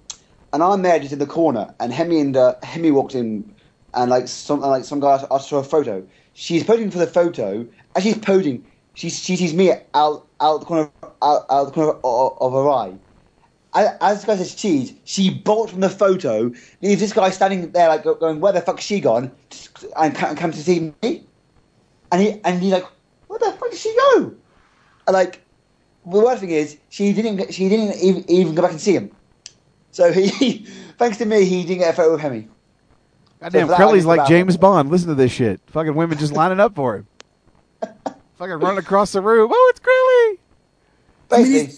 And 0.52 0.62
I'm 0.62 0.82
there 0.82 1.00
just 1.00 1.14
in 1.14 1.20
the 1.20 1.26
corner, 1.26 1.74
and 1.80 1.94
Hemme 1.94 2.20
and 2.20 2.36
uh, 2.36 2.56
Hemme 2.62 2.92
walked 2.92 3.16
in, 3.16 3.56
and 3.94 4.10
like 4.10 4.28
some 4.28 4.60
like 4.60 4.84
some 4.84 5.00
guy 5.00 5.26
asked 5.32 5.50
for 5.50 5.60
a 5.60 5.64
photo. 5.64 6.06
She's 6.34 6.64
posing 6.64 6.92
for 6.92 6.98
the 6.98 7.08
photo. 7.08 7.66
and 7.96 8.04
she's 8.04 8.18
posing, 8.18 8.66
she 8.96 9.10
she 9.10 9.38
sees 9.38 9.54
me 9.54 9.72
out 9.94 10.28
out 10.42 10.60
the 10.60 10.66
corner 10.66 10.92
out, 11.22 11.46
out 11.50 11.66
the 11.66 11.72
corner 11.72 12.00
of, 12.04 12.38
of 12.42 12.54
her 12.54 12.70
eye. 12.70 12.94
As, 13.74 13.98
as 14.02 14.18
this 14.18 14.26
guy 14.26 14.36
says 14.36 14.56
cheese, 14.56 14.94
she 15.06 15.30
bolts 15.30 15.72
from 15.72 15.82
the 15.82 15.90
photo, 15.90 16.52
leaves 16.82 17.00
this 17.00 17.14
guy 17.14 17.30
standing 17.30 17.72
there 17.72 17.88
like 17.88 18.04
going, 18.04 18.42
"Where 18.42 18.52
the 18.52 18.62
fuck's 18.62 18.84
she 18.84 19.00
gone?" 19.00 19.32
and 19.96 20.14
come, 20.16 20.36
come 20.36 20.52
to 20.52 20.62
see 20.62 20.94
me. 21.02 21.24
And 22.12 22.22
he 22.22 22.42
and 22.44 22.62
he's 22.62 22.74
like, 22.74 22.86
"Where 23.28 23.40
the 23.40 23.52
fuck 23.54 23.70
did 23.70 23.80
she 23.80 23.96
go?" 23.96 24.36
And 25.10 25.16
like, 25.16 25.42
the 26.06 26.20
worst 26.20 26.42
thing 26.42 26.52
is, 26.52 26.78
she 26.90 27.14
didn't 27.14 27.52
she 27.52 27.68
didn't 27.68 27.96
even, 28.00 28.30
even 28.30 28.54
go 28.54 28.62
back 28.62 28.72
and 28.72 28.80
see 28.80 28.94
him. 28.94 29.10
So 29.90 30.12
he, 30.14 30.68
thanks 31.00 31.18
to 31.18 31.26
me, 31.26 31.46
he 31.46 31.64
didn't 31.64 31.80
get 31.80 31.94
a 31.96 31.98
photo 31.98 32.14
of 32.14 32.22
Hemme. 32.22 32.48
Goddamn, 33.42 33.62
So 33.62 33.66
for 33.66 33.68
that, 33.70 33.74
I 33.74 33.78
Crowley's 33.78 34.06
like 34.06 34.20
about- 34.20 34.30
James 34.30 34.56
Bond. 34.56 34.92
Listen 34.92 35.08
to 35.08 35.16
this 35.16 35.32
shit. 35.32 35.62
Fucking 35.66 35.96
women 35.96 36.20
just 36.20 36.32
lining 36.34 36.60
up 36.60 36.76
for 36.76 36.98
him. 36.98 37.08
Fucking 38.38 38.60
running 38.60 38.78
across 38.78 39.14
the 39.14 39.22
room. 39.22 39.50
Oh, 39.52 39.72
it's 39.76 39.80
Crowley. 39.80 40.40
I 41.32 41.50
mean, 41.50 41.72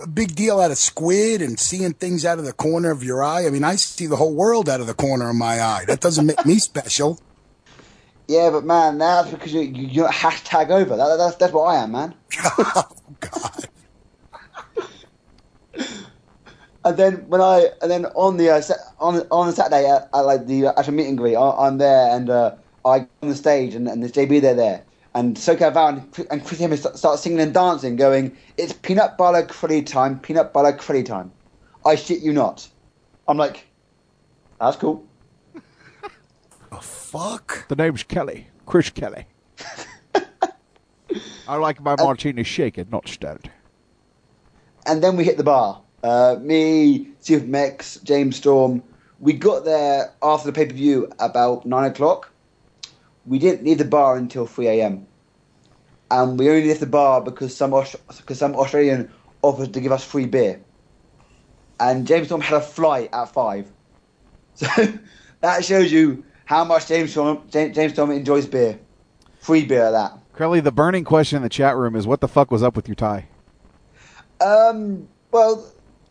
a 0.00 0.06
big 0.06 0.36
deal 0.36 0.60
out 0.60 0.70
of 0.70 0.78
squid 0.78 1.42
and 1.42 1.58
seeing 1.58 1.92
things 1.92 2.24
out 2.24 2.38
of 2.38 2.44
the 2.44 2.52
corner 2.52 2.92
of 2.92 3.02
your 3.02 3.24
eye. 3.24 3.46
I 3.46 3.50
mean, 3.50 3.64
I 3.64 3.74
see 3.74 4.06
the 4.06 4.16
whole 4.16 4.32
world 4.32 4.68
out 4.68 4.80
of 4.80 4.86
the 4.86 4.94
corner 4.94 5.28
of 5.28 5.34
my 5.34 5.60
eye. 5.60 5.84
That 5.88 5.98
doesn't 6.00 6.24
make 6.24 6.46
me 6.46 6.58
special. 6.60 7.18
Yeah, 8.28 8.50
but 8.50 8.64
man, 8.64 8.98
that's 8.98 9.30
because 9.30 9.52
you, 9.52 9.60
you, 9.60 9.86
you're 9.86 10.08
hashtag 10.08 10.70
over. 10.70 10.96
That, 10.96 11.16
that's, 11.16 11.36
that's 11.36 11.52
what 11.52 11.64
I 11.64 11.82
am, 11.82 11.92
man. 11.92 12.14
oh, 12.44 12.88
God. 13.20 13.66
And 16.84 16.96
then 16.96 17.14
when 17.28 17.40
I 17.40 17.66
and 17.82 17.90
then 17.90 18.06
on 18.06 18.36
the 18.36 18.50
uh, 18.50 18.62
on 19.00 19.16
on 19.32 19.48
the 19.48 19.52
Saturday 19.52 19.90
at, 19.90 20.08
at 20.14 20.20
like 20.20 20.46
the 20.46 20.66
actual 20.66 20.94
meet 20.94 21.08
and 21.08 21.18
greet, 21.18 21.34
I, 21.34 21.66
I'm 21.66 21.78
there 21.78 22.14
and 22.14 22.30
uh, 22.30 22.54
I 22.84 23.00
go 23.00 23.08
on 23.22 23.28
the 23.30 23.34
stage 23.34 23.74
and, 23.74 23.88
and 23.88 24.02
there's 24.02 24.12
JB 24.12 24.40
there 24.40 24.54
there 24.54 24.84
and 25.16 25.34
SoCal 25.34 25.72
Val 25.72 25.88
and, 25.88 26.12
Chris- 26.12 26.26
and 26.30 26.44
Chris 26.44 26.60
Hemmings 26.60 26.80
start, 26.80 26.98
start 26.98 27.18
singing 27.18 27.40
and 27.40 27.54
dancing, 27.54 27.96
going, 27.96 28.36
"It's 28.58 28.74
peanut 28.74 29.16
butter 29.16 29.46
cruddy 29.46 29.84
time, 29.84 30.18
peanut 30.20 30.52
butter 30.52 30.76
cruddy 30.76 31.06
time." 31.06 31.32
I 31.86 31.94
shit 31.94 32.20
you 32.20 32.34
not. 32.34 32.68
I'm 33.26 33.38
like, 33.38 33.66
that's 34.60 34.76
cool. 34.76 35.05
Fuck. 36.80 37.68
The 37.68 37.76
name's 37.76 38.02
Kelly, 38.02 38.48
Chris 38.66 38.90
Kelly. 38.90 39.26
I 41.48 41.56
like 41.56 41.80
my 41.80 41.96
martini 41.96 42.42
shaken, 42.42 42.88
not 42.90 43.08
stirred. 43.08 43.50
And 44.86 45.02
then 45.02 45.16
we 45.16 45.24
hit 45.24 45.36
the 45.36 45.44
bar. 45.44 45.80
Uh, 46.02 46.36
me, 46.40 47.08
Steve 47.20 47.48
Mex, 47.48 47.98
James 48.04 48.36
Storm. 48.36 48.82
We 49.18 49.32
got 49.32 49.64
there 49.64 50.12
after 50.22 50.50
the 50.50 50.52
pay 50.52 50.66
per 50.66 50.74
view 50.74 51.10
about 51.18 51.64
nine 51.64 51.90
o'clock. 51.90 52.30
We 53.24 53.38
didn't 53.38 53.64
leave 53.64 53.78
the 53.78 53.84
bar 53.84 54.16
until 54.16 54.46
three 54.46 54.68
a.m. 54.68 55.06
And 56.10 56.38
we 56.38 56.48
only 56.48 56.68
left 56.68 56.80
the 56.80 56.86
bar 56.86 57.20
because 57.20 57.56
some 57.56 57.74
Aus- 57.74 57.96
because 58.16 58.38
some 58.38 58.54
Australian 58.54 59.10
offered 59.42 59.72
to 59.74 59.80
give 59.80 59.90
us 59.92 60.04
free 60.04 60.26
beer. 60.26 60.60
And 61.80 62.06
James 62.06 62.26
Storm 62.26 62.40
had 62.40 62.56
a 62.56 62.60
flight 62.60 63.10
at 63.12 63.32
five. 63.32 63.70
So 64.56 64.66
that 65.42 65.64
shows 65.66 65.92
you 65.92 66.24
how 66.46 66.64
much 66.64 66.86
James 66.86 67.10
Storm 67.10 67.42
James, 67.50 67.74
James 67.74 67.92
Storm 67.92 68.10
enjoys 68.12 68.46
beer. 68.46 68.78
Free 69.40 69.64
beer 69.64 69.84
at 69.84 69.90
that. 69.90 70.18
Crowley, 70.32 70.60
the 70.60 70.72
burning 70.72 71.04
question 71.04 71.36
in 71.36 71.42
the 71.42 71.48
chat 71.48 71.76
room 71.76 71.94
is 71.94 72.06
what 72.06 72.20
the 72.20 72.28
fuck 72.28 72.50
was 72.50 72.62
up 72.62 72.74
with 72.74 72.88
your 72.88 72.94
tie? 72.94 73.28
Um. 74.40 75.08
Well. 75.30 75.72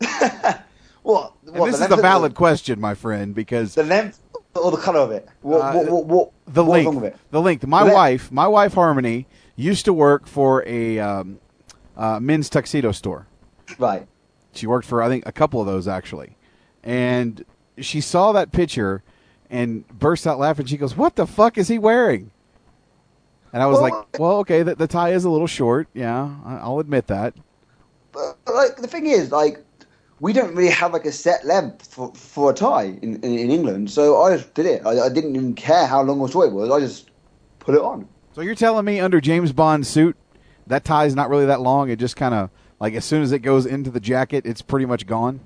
what? 1.02 1.32
What 1.42 1.42
this 1.42 1.54
the 1.54 1.62
is 1.64 1.80
length 1.80 1.90
the 1.90 2.02
valid 2.02 2.34
question, 2.34 2.80
my 2.80 2.94
friend, 2.94 3.34
because 3.34 3.74
The 3.74 3.84
length 3.84 4.20
or 4.54 4.70
the 4.70 4.76
color 4.76 5.00
of 5.00 5.10
it? 5.10 5.28
What? 5.42 5.60
Uh, 5.60 5.84
what, 5.84 6.06
what, 6.06 6.32
the 6.46 6.64
length, 6.64 7.02
it? 7.02 7.16
the 7.30 7.40
length. 7.40 7.66
My 7.66 7.80
The 7.80 7.84
length. 7.86 7.94
wife, 7.94 8.32
my 8.32 8.46
wife 8.46 8.74
Harmony, 8.74 9.26
used 9.54 9.84
to 9.86 9.92
work 9.92 10.26
for 10.26 10.66
a 10.66 10.98
um, 10.98 11.38
uh, 11.96 12.20
men's 12.20 12.50
tuxedo 12.50 12.92
store. 12.92 13.26
Right. 13.78 14.06
She 14.52 14.66
worked 14.66 14.86
for 14.86 15.02
I 15.02 15.08
think 15.08 15.24
a 15.26 15.32
couple 15.32 15.60
of 15.60 15.66
those 15.66 15.88
actually, 15.88 16.36
and 16.82 17.44
she 17.78 18.00
saw 18.00 18.32
that 18.32 18.52
picture 18.52 19.02
and 19.50 19.86
bursts 19.88 20.26
out 20.26 20.38
laughing. 20.38 20.66
She 20.66 20.76
goes, 20.76 20.96
"What 20.96 21.16
the 21.16 21.26
fuck 21.26 21.58
is 21.58 21.68
he 21.68 21.78
wearing?" 21.78 22.30
And 23.52 23.62
I 23.62 23.66
was 23.66 23.80
Well, 23.80 23.82
like, 23.82 24.18
"Well, 24.18 24.36
okay, 24.38 24.62
the, 24.62 24.74
the 24.74 24.86
tie 24.86 25.10
is 25.12 25.24
a 25.24 25.30
little 25.30 25.46
short. 25.46 25.88
Yeah, 25.94 26.30
I'll 26.44 26.78
admit 26.78 27.06
that." 27.08 27.34
But, 28.12 28.38
like 28.52 28.76
the 28.76 28.86
thing 28.86 29.06
is, 29.06 29.30
like 29.30 29.64
we 30.20 30.32
don't 30.32 30.54
really 30.54 30.70
have 30.70 30.92
like 30.92 31.04
a 31.04 31.12
set 31.12 31.44
length 31.44 31.86
for, 31.92 32.12
for 32.14 32.50
a 32.50 32.54
tie 32.54 32.84
in, 33.02 33.16
in, 33.22 33.38
in 33.38 33.50
England, 33.50 33.90
so 33.90 34.22
I 34.22 34.36
just 34.36 34.54
did 34.54 34.66
it. 34.66 34.86
I, 34.86 35.06
I 35.06 35.08
didn't 35.08 35.36
even 35.36 35.54
care 35.54 35.86
how 35.86 36.02
long 36.02 36.20
or 36.20 36.28
short 36.28 36.48
it 36.48 36.52
was. 36.52 36.70
I 36.70 36.80
just 36.80 37.10
put 37.58 37.74
it 37.74 37.80
on. 37.80 38.08
So 38.32 38.40
you're 38.40 38.54
telling 38.54 38.84
me 38.84 39.00
under 39.00 39.20
James 39.20 39.52
Bond's 39.52 39.88
suit, 39.88 40.16
that 40.66 40.84
tie 40.84 41.04
is 41.06 41.14
not 41.14 41.28
really 41.30 41.46
that 41.46 41.60
long. 41.60 41.90
It 41.90 41.98
just 41.98 42.16
kind 42.16 42.34
of 42.34 42.50
like 42.80 42.94
as 42.94 43.04
soon 43.04 43.22
as 43.22 43.32
it 43.32 43.40
goes 43.40 43.66
into 43.66 43.90
the 43.90 44.00
jacket, 44.00 44.46
it's 44.46 44.62
pretty 44.62 44.86
much 44.86 45.06
gone. 45.06 45.40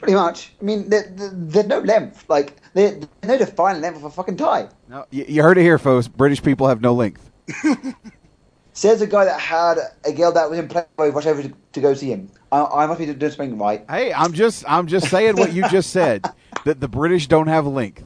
Pretty 0.00 0.14
much. 0.14 0.52
I 0.60 0.64
mean, 0.64 0.88
there, 0.88 1.12
there, 1.14 1.30
there's 1.32 1.66
no 1.66 1.80
length. 1.80 2.24
Like 2.28 2.56
there, 2.72 2.92
there's 2.92 3.08
no 3.24 3.36
defined 3.38 3.82
length 3.82 3.98
of 3.98 4.04
a 4.04 4.10
fucking 4.10 4.38
tie. 4.38 4.68
No, 4.88 5.04
you, 5.10 5.26
you 5.28 5.42
heard 5.42 5.58
it 5.58 5.62
here, 5.62 5.78
folks. 5.78 6.08
British 6.08 6.42
people 6.42 6.66
have 6.68 6.80
no 6.80 6.94
length. 6.94 7.30
Says 8.72 9.02
a 9.02 9.06
guy 9.06 9.26
that 9.26 9.38
had 9.38 9.76
a 10.06 10.12
girl 10.12 10.32
that 10.32 10.48
was 10.48 10.58
in 10.58 10.68
Playboy 10.68 11.10
rushed 11.10 11.26
over 11.26 11.42
to, 11.42 11.52
to 11.72 11.80
go 11.80 11.92
see 11.92 12.10
him. 12.10 12.30
I, 12.50 12.64
I 12.64 12.86
must 12.86 12.98
be 12.98 13.12
doing 13.12 13.30
something 13.30 13.58
right. 13.58 13.84
Hey, 13.90 14.10
I'm 14.10 14.32
just 14.32 14.64
I'm 14.66 14.86
just 14.86 15.10
saying 15.10 15.36
what 15.36 15.52
you 15.52 15.68
just 15.68 15.90
said 15.90 16.24
that 16.64 16.80
the 16.80 16.88
British 16.88 17.26
don't 17.26 17.48
have 17.48 17.66
length. 17.66 18.04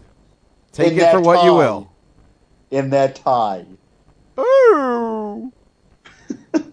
Take 0.72 0.94
In 0.94 0.98
it 0.98 1.12
for 1.12 1.20
what 1.20 1.44
you 1.44 1.54
will. 1.54 1.92
In 2.72 2.90
their 2.90 3.12
tie. 3.12 3.66
Ooh. 4.36 5.52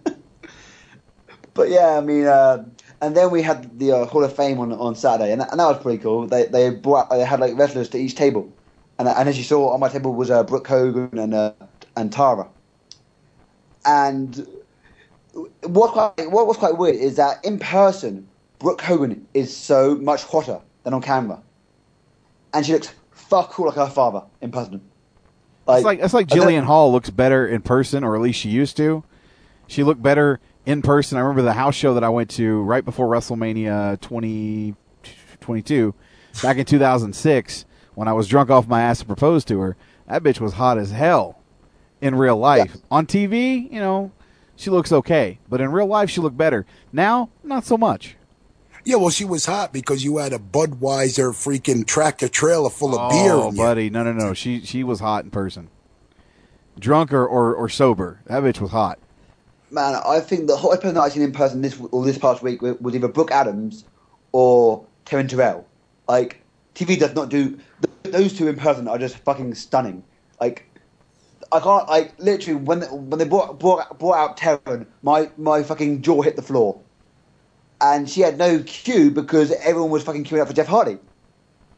But 1.54 1.68
yeah, 1.68 1.98
I 1.98 2.00
mean, 2.00 2.26
uh, 2.26 2.64
and 3.02 3.16
then 3.16 3.30
we 3.32 3.42
had 3.42 3.78
the 3.80 3.92
uh, 3.92 4.06
Hall 4.06 4.24
of 4.24 4.34
Fame 4.34 4.60
on 4.60 4.72
on 4.72 4.94
Saturday, 4.94 5.32
and 5.32 5.40
that, 5.40 5.50
and 5.50 5.60
that 5.60 5.66
was 5.66 5.82
pretty 5.82 5.98
cool. 6.02 6.26
They 6.26 6.46
they 6.46 6.70
brought 6.70 7.10
they 7.10 7.24
had 7.24 7.40
like 7.40 7.58
wrestlers 7.58 7.88
to 7.90 7.98
each 7.98 8.14
table, 8.14 8.50
and 8.98 9.08
and 9.08 9.28
as 9.28 9.36
you 9.36 9.44
saw 9.44 9.74
on 9.74 9.80
my 9.80 9.88
table 9.88 10.14
was 10.14 10.30
uh, 10.30 10.44
Brooke 10.44 10.68
Hogan 10.68 11.18
and 11.18 11.34
uh, 11.34 11.52
and 11.96 12.12
Tara. 12.12 12.48
And 13.84 14.46
what 15.64 15.90
quite, 15.92 16.30
what 16.30 16.46
was 16.46 16.56
quite 16.56 16.78
weird 16.78 16.94
is 16.94 17.16
that 17.16 17.44
in 17.44 17.58
person, 17.58 18.28
Brooke 18.60 18.80
Hogan 18.80 19.26
is 19.34 19.54
so 19.54 19.96
much 19.96 20.22
hotter 20.22 20.60
than 20.84 20.94
on 20.94 21.02
camera, 21.02 21.42
and 22.54 22.64
she 22.64 22.72
looks 22.72 22.94
fuck 23.10 23.58
all 23.58 23.66
like 23.66 23.74
her 23.74 23.88
father 23.88 24.22
in 24.40 24.52
person. 24.52 24.80
it's 25.68 25.84
like 25.84 25.98
it's 25.98 26.14
like 26.14 26.30
and 26.30 26.40
then- 26.40 26.48
Jillian 26.48 26.64
Hall 26.64 26.92
looks 26.92 27.10
better 27.10 27.48
in 27.48 27.62
person, 27.62 28.04
or 28.04 28.14
at 28.14 28.22
least 28.22 28.38
she 28.38 28.48
used 28.48 28.76
to. 28.76 29.02
She 29.66 29.82
looked 29.82 30.02
better 30.02 30.38
in 30.66 30.82
person. 30.82 31.18
I 31.18 31.20
remember 31.20 31.42
the 31.42 31.52
house 31.52 31.74
show 31.74 31.94
that 31.94 32.04
I 32.04 32.08
went 32.08 32.30
to 32.30 32.62
right 32.62 32.84
before 32.84 33.08
WrestleMania 33.08 34.00
2022 34.00 35.94
back 36.42 36.56
in 36.56 36.64
2006 36.64 37.64
when 37.94 38.08
I 38.08 38.12
was 38.12 38.28
drunk 38.28 38.50
off 38.50 38.66
my 38.68 38.82
ass 38.82 39.00
and 39.00 39.06
proposed 39.08 39.48
to 39.48 39.60
her. 39.60 39.76
That 40.08 40.22
bitch 40.22 40.40
was 40.40 40.54
hot 40.54 40.78
as 40.78 40.90
hell 40.90 41.38
in 42.00 42.14
real 42.14 42.36
life. 42.36 42.76
On 42.90 43.06
TV, 43.06 43.70
you 43.70 43.80
know, 43.80 44.12
she 44.56 44.70
looks 44.70 44.92
okay, 44.92 45.38
but 45.48 45.60
in 45.60 45.72
real 45.72 45.86
life 45.86 46.10
she 46.10 46.20
looked 46.20 46.36
better. 46.36 46.66
Now, 46.92 47.30
not 47.42 47.64
so 47.64 47.76
much. 47.76 48.16
Yeah, 48.84 48.96
well, 48.96 49.10
she 49.10 49.24
was 49.24 49.46
hot 49.46 49.72
because 49.72 50.02
you 50.02 50.18
had 50.18 50.32
a 50.32 50.40
Budweiser 50.40 51.30
freaking 51.30 51.86
tractor 51.86 52.28
trailer 52.28 52.68
full 52.68 52.98
of 52.98 53.00
oh, 53.00 53.10
beer. 53.10 53.32
Oh, 53.32 53.48
in 53.48 53.54
you. 53.54 53.62
buddy, 53.62 53.90
no, 53.90 54.02
no, 54.02 54.12
no. 54.12 54.34
She 54.34 54.64
she 54.64 54.82
was 54.82 54.98
hot 54.98 55.24
in 55.24 55.30
person. 55.30 55.68
Drunk 56.78 57.12
or, 57.12 57.24
or, 57.24 57.54
or 57.54 57.68
sober, 57.68 58.20
that 58.26 58.42
bitch 58.42 58.60
was 58.60 58.70
hot. 58.72 58.98
Man, 59.72 59.94
I 60.06 60.20
think 60.20 60.48
the 60.48 60.56
hottest 60.56 60.82
person 60.82 60.98
I've 60.98 61.12
seen 61.12 61.22
in 61.22 61.32
person 61.32 61.62
this 61.62 61.80
or 61.92 62.04
this 62.04 62.18
past 62.18 62.42
week 62.42 62.60
was 62.60 62.94
either 62.94 63.08
Brooke 63.08 63.30
Adams 63.30 63.86
or 64.32 64.84
Taryn 65.06 65.28
Terrell. 65.28 65.66
Like 66.06 66.42
TV 66.74 66.98
does 66.98 67.14
not 67.14 67.30
do 67.30 67.58
those 68.02 68.36
two 68.36 68.48
in 68.48 68.56
person 68.56 68.86
are 68.86 68.98
just 68.98 69.16
fucking 69.18 69.54
stunning. 69.54 70.04
Like 70.40 70.68
I 71.50 71.58
can't 71.60 71.88
like 71.88 72.12
literally 72.18 72.60
when 72.60 72.82
when 72.82 73.18
they 73.18 73.24
brought 73.24 73.58
brought, 73.58 73.98
brought 73.98 74.16
out 74.16 74.36
Taryn, 74.36 74.86
my 75.02 75.30
my 75.38 75.62
fucking 75.62 76.02
jaw 76.02 76.20
hit 76.20 76.36
the 76.36 76.42
floor, 76.42 76.78
and 77.80 78.10
she 78.10 78.20
had 78.20 78.36
no 78.36 78.62
cue 78.64 79.10
because 79.10 79.52
everyone 79.52 79.90
was 79.90 80.02
fucking 80.02 80.24
queuing 80.24 80.42
up 80.42 80.48
for 80.48 80.54
Jeff 80.54 80.66
Hardy. 80.66 80.98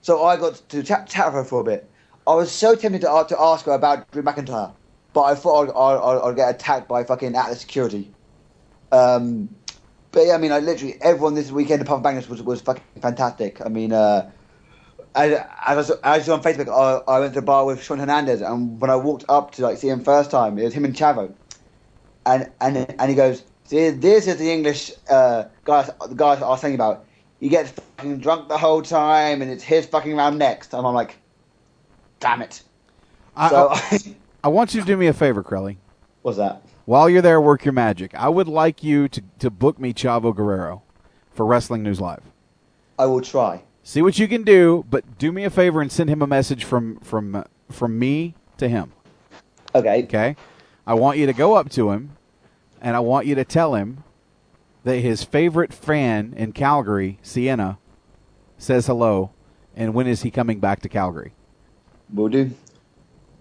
So 0.03 0.25
I 0.25 0.37
got 0.37 0.61
to 0.71 0.83
chat, 0.83 1.09
chat 1.09 1.27
with 1.27 1.35
her 1.35 1.45
for 1.45 1.61
a 1.61 1.65
bit. 1.65 1.89
I 2.27 2.35
was 2.35 2.51
so 2.51 2.75
tempted 2.75 3.03
to, 3.03 3.27
to 3.29 3.41
ask 3.41 3.67
her 3.67 3.73
about 3.73 4.11
Drew 4.11 4.23
McIntyre, 4.23 4.73
but 5.15 5.23
I 5.23 5.35
thought 5.37 5.69
I'd, 5.69 5.73
I'd, 5.75 6.29
I'd 6.29 6.37
get 6.37 6.55
attacked 6.55 6.89
by 6.89 7.05
fucking 7.05 7.35
Atlas 7.35 7.61
security. 7.61 8.13
Um, 8.93 9.49
but 10.13 10.27
yeah, 10.27 10.35
I 10.35 10.39
mean, 10.39 10.53
I 10.53 10.59
literally 10.59 10.97
everyone 11.01 11.35
this 11.35 11.51
weekend 11.51 11.81
apart 11.81 11.97
from 11.99 12.03
Bangers 12.03 12.29
was, 12.29 12.43
was 12.43 12.61
fucking 12.61 12.83
fantastic. 13.01 13.65
I 13.65 13.69
mean, 13.69 13.93
uh, 13.93 14.31
as, 15.15 15.33
as, 15.33 15.47
I 15.67 15.75
was, 15.75 15.91
as 15.91 16.29
I 16.29 16.33
on 16.33 16.43
Facebook, 16.43 16.69
I, 16.69 17.11
I 17.11 17.21
went 17.21 17.33
to 17.35 17.41
the 17.41 17.47
bar 17.47 17.65
with 17.65 17.83
Shawn 17.83 17.99
Hernandez, 17.99 18.41
and 18.41 18.81
when 18.81 18.91
I 18.91 18.97
walked 18.97 19.25
up 19.29 19.53
to 19.53 19.63
like 19.63 19.79
see 19.79 19.89
him 19.89 20.05
first 20.05 20.31
time, 20.31 20.59
it 20.59 20.65
was 20.65 20.75
him 20.75 20.85
and 20.85 20.95
Chavo, 20.95 21.33
and 22.27 22.51
and 22.61 22.77
and 22.77 23.09
he 23.09 23.15
goes, 23.17 23.45
"See, 23.65 23.91
this 23.91 24.27
is 24.27 24.37
the 24.37 24.51
English 24.51 24.93
uh, 25.09 25.45
guy, 25.65 25.89
the 26.09 26.15
guy 26.15 26.35
I 26.35 26.41
was 26.41 26.61
saying 26.61 26.75
about. 26.75 27.07
He 27.41 27.49
gets 27.49 27.71
fucking 27.71 28.19
drunk 28.19 28.49
the 28.49 28.59
whole 28.59 28.83
time, 28.83 29.43
and 29.43 29.51
it's 29.51 29.63
his 29.65 29.87
fucking 29.87 30.17
round 30.17 30.39
next." 30.39 30.75
And 30.75 30.85
I'm 30.87 30.95
like, 30.95 31.17
"Damn 32.21 32.43
it!" 32.43 32.63
I, 33.37 33.49
So- 33.51 33.69
I, 33.71 33.99
I 34.45 34.49
want 34.49 34.75
you 34.75 34.83
to 34.83 34.87
do 34.87 34.99
me 34.99 35.07
a 35.07 35.15
favor, 35.15 35.43
Crowley. 35.43 35.79
What's 36.21 36.37
that? 36.37 36.61
While 36.85 37.09
you're 37.09 37.23
there, 37.23 37.41
work 37.41 37.65
your 37.65 37.73
magic. 37.73 38.15
I 38.15 38.29
would 38.29 38.47
like 38.47 38.85
you 38.85 39.09
to, 39.09 39.23
to 39.39 39.49
book 39.49 39.79
me 39.79 39.95
Chavo 39.95 40.37
Guerrero 40.37 40.83
for 41.33 41.47
Wrestling 41.47 41.83
News 41.83 41.99
Live. 41.99 42.23
I 42.99 43.07
will 43.07 43.23
try. 43.23 43.63
See 43.83 44.03
what 44.03 44.19
you 44.19 44.29
can 44.29 44.43
do, 44.43 44.85
but 44.91 45.17
do 45.17 45.33
me 45.33 45.45
a 45.45 45.51
favor 45.51 45.81
and 45.81 45.91
send 45.91 46.11
him 46.11 46.21
a 46.21 46.27
message 46.27 46.65
from 46.65 47.01
from 47.01 47.35
uh, 47.35 47.45
from 47.71 47.99
me 47.99 48.35
to 48.59 48.69
him. 48.69 48.93
Okay. 49.75 50.05
Okay. 50.05 50.37
I 50.87 50.93
want 50.93 51.17
you 51.17 51.25
to 51.25 51.33
go 51.33 51.55
up 51.55 51.71
to 51.71 51.91
him, 51.93 52.11
and 52.83 52.95
I 52.95 53.01
want 53.01 53.27
you 53.27 53.35
to 53.37 53.47
tell 53.47 53.75
him 53.75 54.05
that 54.83 54.99
his 54.99 55.25
favorite 55.25 55.73
fan 55.73 56.35
in 56.37 56.53
Calgary, 56.53 57.19
Sienna, 57.23 57.79
says 58.59 58.89
hello, 58.89 59.31
and 59.75 59.95
when 59.95 60.07
is 60.07 60.21
he 60.21 60.31
coming 60.31 60.61
back 60.61 60.83
to 60.83 60.89
Calgary? 60.91 61.33
Will 62.13 62.29
do. 62.29 62.51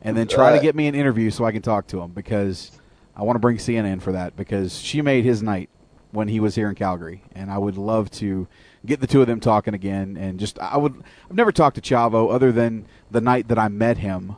And 0.04 0.18
then 0.18 0.28
try 0.28 0.52
to 0.56 0.62
get 0.62 0.76
me 0.76 0.88
an 0.88 0.96
interview 0.96 1.32
so 1.32 1.46
I 1.46 1.52
can 1.52 1.62
talk 1.62 1.88
to 1.88 2.02
him 2.02 2.12
because 2.12 2.72
I 3.16 3.24
want 3.24 3.36
to 3.36 3.40
bring 3.40 3.58
Sienna 3.58 4.00
for 4.02 4.12
that 4.12 4.36
because 4.36 4.78
she 4.78 5.02
made 5.02 5.24
his 5.24 5.42
night. 5.42 5.70
when 6.14 6.28
he 6.28 6.40
was 6.40 6.54
here 6.56 6.70
in 6.70 6.76
Calgary, 6.76 7.24
and 7.34 7.50
I 7.52 7.58
would 7.58 7.76
love 7.76 8.12
to 8.12 8.48
get 8.86 9.02
the 9.02 9.08
two 9.08 9.22
of 9.22 9.28
them 9.28 9.40
talking 9.40 9.74
again. 9.74 10.16
And 10.16 10.40
just 10.40 10.60
I 10.60 10.78
would 10.78 11.04
I've 11.30 11.36
never 11.36 11.52
talked 11.52 11.76
to 11.76 11.82
Chavo 11.82 12.32
other 12.32 12.52
than 12.52 12.86
the 13.12 13.20
night 13.20 13.48
that 13.48 13.58
I 13.58 13.68
met 13.68 13.98
him. 13.98 14.36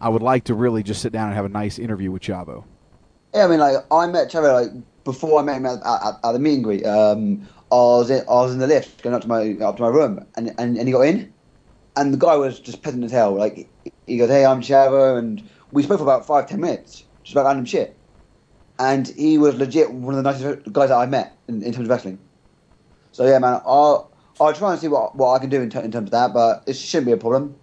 I 0.00 0.08
would 0.08 0.22
like 0.22 0.44
to 0.44 0.54
really 0.54 0.82
just 0.82 1.02
sit 1.02 1.12
down 1.12 1.28
and 1.28 1.36
have 1.36 1.44
a 1.44 1.50
nice 1.50 1.78
interview 1.78 2.10
with 2.10 2.22
Chavo. 2.22 2.64
Yeah, 3.34 3.44
I 3.44 3.48
mean, 3.48 3.60
like 3.60 3.76
I 3.90 4.06
met 4.06 4.30
Trevor 4.30 4.52
like 4.52 4.70
before 5.04 5.38
I 5.38 5.42
met 5.42 5.56
him 5.58 5.66
at, 5.66 5.84
at, 5.84 6.14
at 6.24 6.32
the 6.32 6.38
meet 6.38 6.54
and 6.54 6.64
greet. 6.64 6.86
Um, 6.86 7.46
I 7.70 7.76
was 7.76 8.10
in, 8.10 8.20
I 8.22 8.32
was 8.32 8.52
in 8.52 8.58
the 8.58 8.66
lift 8.66 9.02
going 9.02 9.14
up 9.14 9.22
to 9.22 9.28
my 9.28 9.52
up 9.64 9.76
to 9.76 9.82
my 9.82 9.88
room, 9.88 10.24
and, 10.36 10.48
and, 10.58 10.78
and 10.78 10.88
he 10.88 10.92
got 10.92 11.02
in, 11.02 11.32
and 11.96 12.12
the 12.12 12.18
guy 12.18 12.36
was 12.36 12.58
just 12.58 12.82
peasant 12.82 13.04
as 13.04 13.12
hell. 13.12 13.34
Like 13.34 13.68
he 14.06 14.16
goes, 14.18 14.28
"Hey, 14.28 14.44
I'm 14.44 14.60
Chavo," 14.60 15.18
and 15.18 15.42
we 15.72 15.82
spoke 15.82 15.98
for 15.98 16.04
about 16.04 16.26
five 16.26 16.48
ten 16.48 16.60
minutes, 16.60 17.04
just 17.22 17.34
about 17.34 17.46
random 17.46 17.64
shit. 17.64 17.96
And 18.78 19.06
he 19.08 19.38
was 19.38 19.54
legit 19.54 19.90
one 19.92 20.14
of 20.16 20.22
the 20.24 20.30
nicest 20.30 20.72
guys 20.72 20.88
that 20.88 20.96
I 20.96 21.06
met 21.06 21.36
in, 21.48 21.62
in 21.62 21.72
terms 21.72 21.86
of 21.86 21.90
wrestling. 21.90 22.18
So 23.12 23.24
yeah, 23.24 23.38
man, 23.38 23.60
I'll 23.64 24.10
I'll 24.40 24.52
try 24.52 24.72
and 24.72 24.80
see 24.80 24.88
what 24.88 25.14
what 25.16 25.32
I 25.34 25.38
can 25.38 25.50
do 25.50 25.60
in, 25.60 25.70
ter- 25.70 25.80
in 25.80 25.92
terms 25.92 26.08
of 26.08 26.10
that, 26.12 26.32
but 26.34 26.64
it 26.66 26.74
shouldn't 26.74 27.06
be 27.06 27.12
a 27.12 27.16
problem 27.16 27.54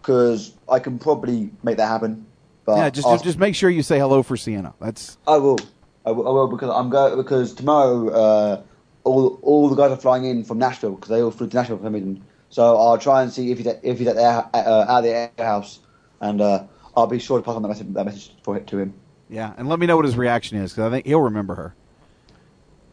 because 0.00 0.52
I 0.68 0.78
can 0.78 0.98
probably 0.98 1.50
make 1.62 1.78
that 1.78 1.86
happen. 1.88 2.26
But 2.66 2.76
yeah, 2.76 2.90
just 2.90 3.06
I'll- 3.06 3.18
just 3.18 3.38
make 3.38 3.54
sure 3.54 3.70
you 3.70 3.82
say 3.82 3.98
hello 3.98 4.22
for 4.22 4.36
Sienna. 4.36 4.74
That's 4.80 5.18
I 5.26 5.36
will. 5.38 5.58
I 6.06 6.10
will, 6.10 6.28
I 6.28 6.30
will 6.30 6.48
because 6.48 6.68
I'm 6.68 6.90
go 6.90 7.16
because 7.16 7.54
tomorrow 7.54 8.08
uh, 8.10 8.62
all 9.04 9.38
all 9.42 9.70
the 9.70 9.74
guys 9.76 9.90
are 9.90 9.96
flying 9.96 10.26
in 10.26 10.44
from 10.44 10.58
Nashville 10.58 10.92
because 10.96 11.08
they 11.08 11.22
all 11.22 11.30
flew 11.30 11.48
to 11.48 11.56
Nashville 11.56 11.78
for 11.78 11.84
some 11.84 11.94
reason. 11.94 12.22
So 12.54 12.76
I'll 12.76 12.98
try 12.98 13.20
and 13.20 13.32
see 13.32 13.50
if 13.50 13.58
he's 13.58 13.66
at, 13.66 13.80
if 13.82 13.98
he's 13.98 14.06
at 14.06 14.14
the 14.14 14.22
uh, 14.22 14.48
out 14.88 14.98
of 14.98 15.02
the 15.02 15.10
air 15.10 15.32
house, 15.38 15.80
and 16.20 16.40
uh, 16.40 16.62
I'll 16.96 17.08
be 17.08 17.18
sure 17.18 17.36
to 17.36 17.44
pass 17.44 17.56
on 17.56 17.62
that 17.62 17.68
message 17.68 17.92
that 17.94 18.04
message 18.04 18.30
for 18.44 18.56
it 18.56 18.68
to 18.68 18.78
him. 18.78 18.94
yeah, 19.28 19.54
and 19.56 19.68
let 19.68 19.80
me 19.80 19.88
know 19.88 19.96
what 19.96 20.04
his 20.04 20.16
reaction 20.16 20.58
is 20.58 20.70
because 20.70 20.84
I 20.84 20.90
think 20.94 21.04
he'll 21.04 21.20
remember 21.20 21.56
her. 21.56 21.74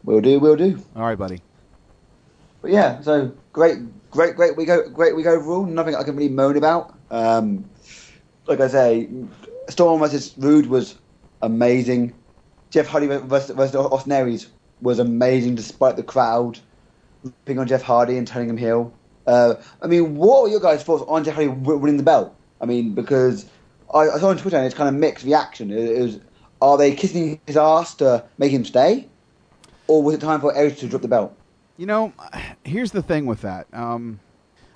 We'll 0.02 0.20
do. 0.20 0.40
We'll 0.40 0.56
do. 0.56 0.82
All 0.96 1.02
right, 1.02 1.16
buddy. 1.16 1.42
But 2.60 2.72
yeah, 2.72 3.02
so 3.02 3.32
great, 3.52 3.78
great, 4.10 4.34
great 4.34 4.56
week, 4.56 4.68
great 4.94 5.14
week 5.14 5.26
overall. 5.26 5.64
Nothing 5.64 5.94
I 5.94 6.02
can 6.02 6.16
really 6.16 6.28
moan 6.28 6.56
about. 6.56 6.98
Um, 7.12 7.64
like 8.48 8.58
I 8.58 8.66
say, 8.66 9.08
Storm 9.68 10.00
versus 10.00 10.34
Roode 10.38 10.66
was 10.66 10.96
amazing. 11.40 12.14
Jeff 12.70 12.88
Hardy 12.88 13.06
versus, 13.06 13.54
versus 13.54 13.76
Austin 13.76 14.10
Aries 14.10 14.48
was 14.80 14.98
amazing, 14.98 15.54
despite 15.54 15.94
the 15.94 16.02
crowd 16.02 16.58
ripping 17.22 17.60
on 17.60 17.68
Jeff 17.68 17.82
Hardy 17.82 18.18
and 18.18 18.26
turning 18.26 18.50
him 18.50 18.56
heel. 18.56 18.92
Uh, 19.26 19.54
I 19.80 19.86
mean, 19.86 20.16
what 20.16 20.42
are 20.42 20.48
your 20.48 20.60
guys' 20.60 20.82
thoughts 20.82 21.04
on 21.06 21.24
Jeff 21.24 21.34
Hardy 21.34 21.48
winning 21.48 21.96
the 21.96 22.02
belt? 22.02 22.34
I 22.60 22.66
mean, 22.66 22.94
because 22.94 23.46
I, 23.92 24.08
I 24.10 24.18
saw 24.18 24.28
on 24.30 24.36
Twitter 24.38 24.56
and 24.56 24.66
it's 24.66 24.74
kind 24.74 24.88
of 24.88 24.94
mixed 24.94 25.24
reaction. 25.24 25.70
It, 25.70 25.78
it 25.90 26.02
was, 26.02 26.20
are 26.60 26.76
they 26.78 26.94
kissing 26.94 27.40
his 27.46 27.56
ass 27.56 27.94
to 27.96 28.24
make 28.38 28.52
him 28.52 28.64
stay, 28.64 29.08
or 29.86 30.02
was 30.02 30.14
it 30.14 30.20
time 30.20 30.40
for 30.40 30.54
Aries 30.54 30.78
to 30.80 30.88
drop 30.88 31.02
the 31.02 31.08
belt? 31.08 31.36
You 31.76 31.86
know, 31.86 32.12
here's 32.64 32.92
the 32.92 33.02
thing 33.02 33.26
with 33.26 33.40
that. 33.42 33.66
Um, 33.72 34.20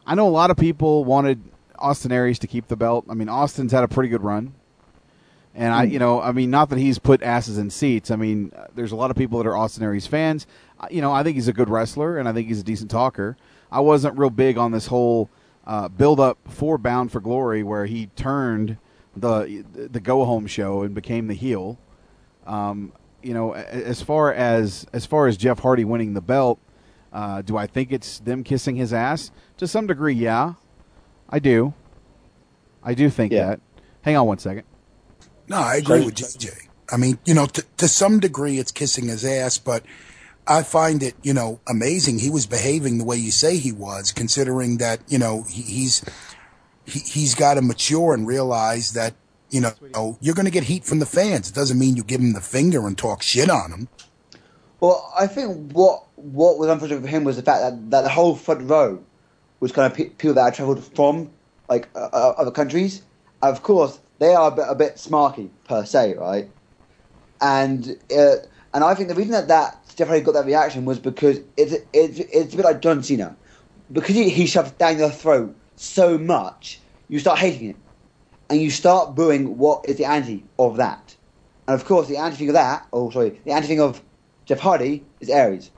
I 0.07 0.15
know 0.15 0.27
a 0.27 0.31
lot 0.31 0.51
of 0.51 0.57
people 0.57 1.05
wanted 1.05 1.41
Austin 1.79 2.11
Aries 2.11 2.39
to 2.41 2.47
keep 2.47 2.69
the 2.69 2.77
belt. 2.77 3.05
I 3.09 3.15
mean, 3.15 3.29
Austin's 3.29 3.73
had 3.73 3.85
a 3.85 3.89
pretty 3.89 4.09
good 4.09 4.23
run. 4.23 4.55
And 5.55 5.73
I, 5.73 5.87
Hmm. 5.87 5.93
you 5.93 5.99
know, 5.99 6.21
I 6.21 6.33
mean, 6.33 6.51
not 6.51 6.69
that 6.71 6.79
he's 6.79 6.99
put 6.99 7.23
asses 7.23 7.57
in 7.59 7.71
seats. 7.71 8.11
I 8.11 8.17
mean, 8.17 8.53
there's 8.75 8.93
a 8.93 8.97
lot 8.97 9.11
of 9.11 9.17
people 9.17 9.39
that 9.39 9.49
are 9.49 9.57
Austin 9.57 9.83
Aries 9.85 10.07
fans. 10.07 10.47
You 10.91 11.01
know, 11.01 11.13
I 11.13 11.23
think 11.23 11.37
he's 11.37 11.49
a 11.49 11.53
good 11.53 11.71
wrestler, 11.71 12.19
and 12.19 12.29
I 12.29 12.33
think 12.33 12.49
he's 12.49 12.61
a 12.61 12.65
decent 12.65 12.91
talker. 12.91 13.37
I 13.71 13.81
wasn't 13.81 14.19
real 14.19 14.31
big 14.31 14.59
on 14.59 14.73
this 14.73 14.87
whole 14.87 15.31
uh, 15.67 15.89
build 15.89 16.21
up 16.21 16.39
for 16.49 16.79
Bound 16.79 17.11
for 17.11 17.21
Glory, 17.21 17.63
where 17.63 17.87
he 17.87 18.07
turned 18.17 18.79
the 19.17 19.65
the 19.75 20.01
go 20.01 20.25
home 20.25 20.47
show 20.47 20.83
and 20.83 20.95
became 20.95 21.27
the 21.27 21.35
heel. 21.35 21.79
Um, 22.47 22.93
you 23.23 23.35
know, 23.35 23.55
as 23.55 24.03
far 24.03 24.33
as 24.33 24.87
as 24.93 25.07
far 25.07 25.27
as 25.27 25.37
Jeff 25.37 25.59
Hardy 25.59 25.85
winning 25.85 26.15
the 26.15 26.21
belt, 26.21 26.61
uh, 27.13 27.43
do 27.43 27.57
I 27.57 27.67
think 27.67 27.93
it's 27.93 28.19
them 28.21 28.45
kissing 28.45 28.77
his 28.77 28.93
ass? 28.93 29.31
To 29.59 29.67
some 29.67 29.87
degree, 29.87 30.15
yeah, 30.15 30.55
I 31.29 31.39
do. 31.39 31.75
I 32.83 32.95
do 32.95 33.11
think 33.11 33.33
that. 33.33 33.61
Hang 34.03 34.17
on 34.17 34.27
one 34.27 34.39
second. 34.39 34.63
No, 35.49 35.57
I 35.57 35.77
agree 35.77 36.05
with 36.05 36.15
JJ. 36.15 36.69
I 36.91 36.97
mean, 36.97 37.19
you 37.25 37.35
know, 37.35 37.47
to, 37.47 37.65
to 37.79 37.89
some 37.89 38.21
degree, 38.21 38.59
it's 38.59 38.71
kissing 38.71 39.09
his 39.09 39.25
ass, 39.25 39.59
but 39.59 39.83
I 40.49 40.63
find 40.63 41.03
it, 41.03 41.15
you 41.23 41.35
know, 41.35 41.61
amazing. 41.67 42.21
He 42.21 42.31
was 42.31 42.47
behaving 42.47 42.99
the 42.99 43.05
way 43.05 43.17
you 43.17 43.31
say 43.31 43.57
he 43.57 43.73
was, 43.73 44.13
considering 44.13 44.79
that, 44.79 45.01
you 45.09 45.19
know, 45.19 45.45
he, 45.49 45.63
he's 45.63 46.05
he, 46.85 47.01
he's 47.01 47.35
got 47.35 47.55
to 47.55 47.63
mature 47.63 48.15
and 48.15 48.27
realize 48.27 48.93
that, 48.93 49.15
you 49.51 49.61
know, 49.61 50.19
you're 50.21 50.35
going 50.35 50.47
to 50.47 50.53
get 50.53 50.65
heat 50.65 50.85
from 50.85 51.01
the 51.01 51.07
fans. 51.07 51.49
It 51.49 51.55
doesn't 51.55 51.79
mean 51.79 51.97
you 51.97 52.05
give 52.05 52.21
him 52.21 52.33
the 52.33 52.41
finger 52.41 52.87
and 52.87 52.97
talk 52.97 53.23
shit 53.23 53.51
on 53.51 53.73
him. 53.73 53.89
Well, 54.81 55.13
I 55.19 55.27
think 55.27 55.73
what 55.73 56.05
what 56.17 56.59
was 56.59 56.69
unfortunate 56.69 57.01
for 57.01 57.09
him 57.09 57.25
was 57.25 57.37
the 57.37 57.43
fact 57.43 57.61
that, 57.63 57.91
that 57.91 58.03
the 58.03 58.09
whole 58.09 58.37
front 58.37 58.69
row 58.69 59.03
was 59.61 59.73
kind 59.73 59.91
of 59.91 59.97
pe- 59.97 60.11
people 60.11 60.35
that 60.35 60.45
I 60.45 60.51
travelled 60.51 60.85
from 60.95 61.31
like 61.69 61.89
uh, 61.97 62.09
uh, 62.13 62.35
other 62.37 62.51
countries. 62.51 63.03
Of 63.43 63.63
course, 63.63 63.99
they 64.19 64.35
are 64.35 64.49
a 64.49 64.55
bit, 64.55 64.65
a 64.69 64.75
bit 64.75 64.97
smarky 64.97 65.51
per 65.65 65.85
se, 65.85 66.15
right? 66.15 66.51
And 67.41 67.97
uh, 68.17 68.37
and 68.73 68.85
I 68.85 68.95
think 68.95 69.09
the 69.09 69.15
reason 69.15 69.33
that 69.33 69.49
that 69.49 69.79
Jeff 69.97 70.09
Hardy 70.09 70.23
got 70.23 70.35
that 70.35 70.45
reaction 70.45 70.85
was 70.85 70.99
because 70.99 71.41
it's 71.57 71.75
it's 71.95 72.19
it's 72.19 72.53
a 72.53 72.57
bit 72.57 72.67
like 72.67 72.83
John 72.83 73.03
Cena, 73.03 73.35
because 73.91 74.15
he, 74.15 74.29
he 74.29 74.47
shoved 74.47 74.77
down 74.77 74.99
your 74.99 75.11
throat 75.11 75.57
so 75.77 76.19
much, 76.19 76.81
you 77.09 77.19
start 77.19 77.39
hating 77.39 77.71
it, 77.71 77.77
and 78.51 78.61
you 78.61 78.71
start 78.71 79.15
booing 79.15 79.57
what 79.57 79.89
is 79.89 79.97
the 79.97 80.05
anti 80.05 80.45
of 80.59 80.77
that. 80.77 81.17
And 81.67 81.75
of 81.75 81.87
course, 81.87 82.09
the 82.09 82.19
anti 82.19 82.37
thing 82.37 82.49
of 82.49 82.55
that, 82.55 82.87
oh 82.93 83.11
sorry, 83.11 83.41
the 83.45 83.53
anti 83.53 83.69
thing 83.69 83.81
of 83.81 84.03
Jeff 84.45 84.61
Hardy 84.61 85.03
is 85.21 85.31
Aries. 85.31 85.71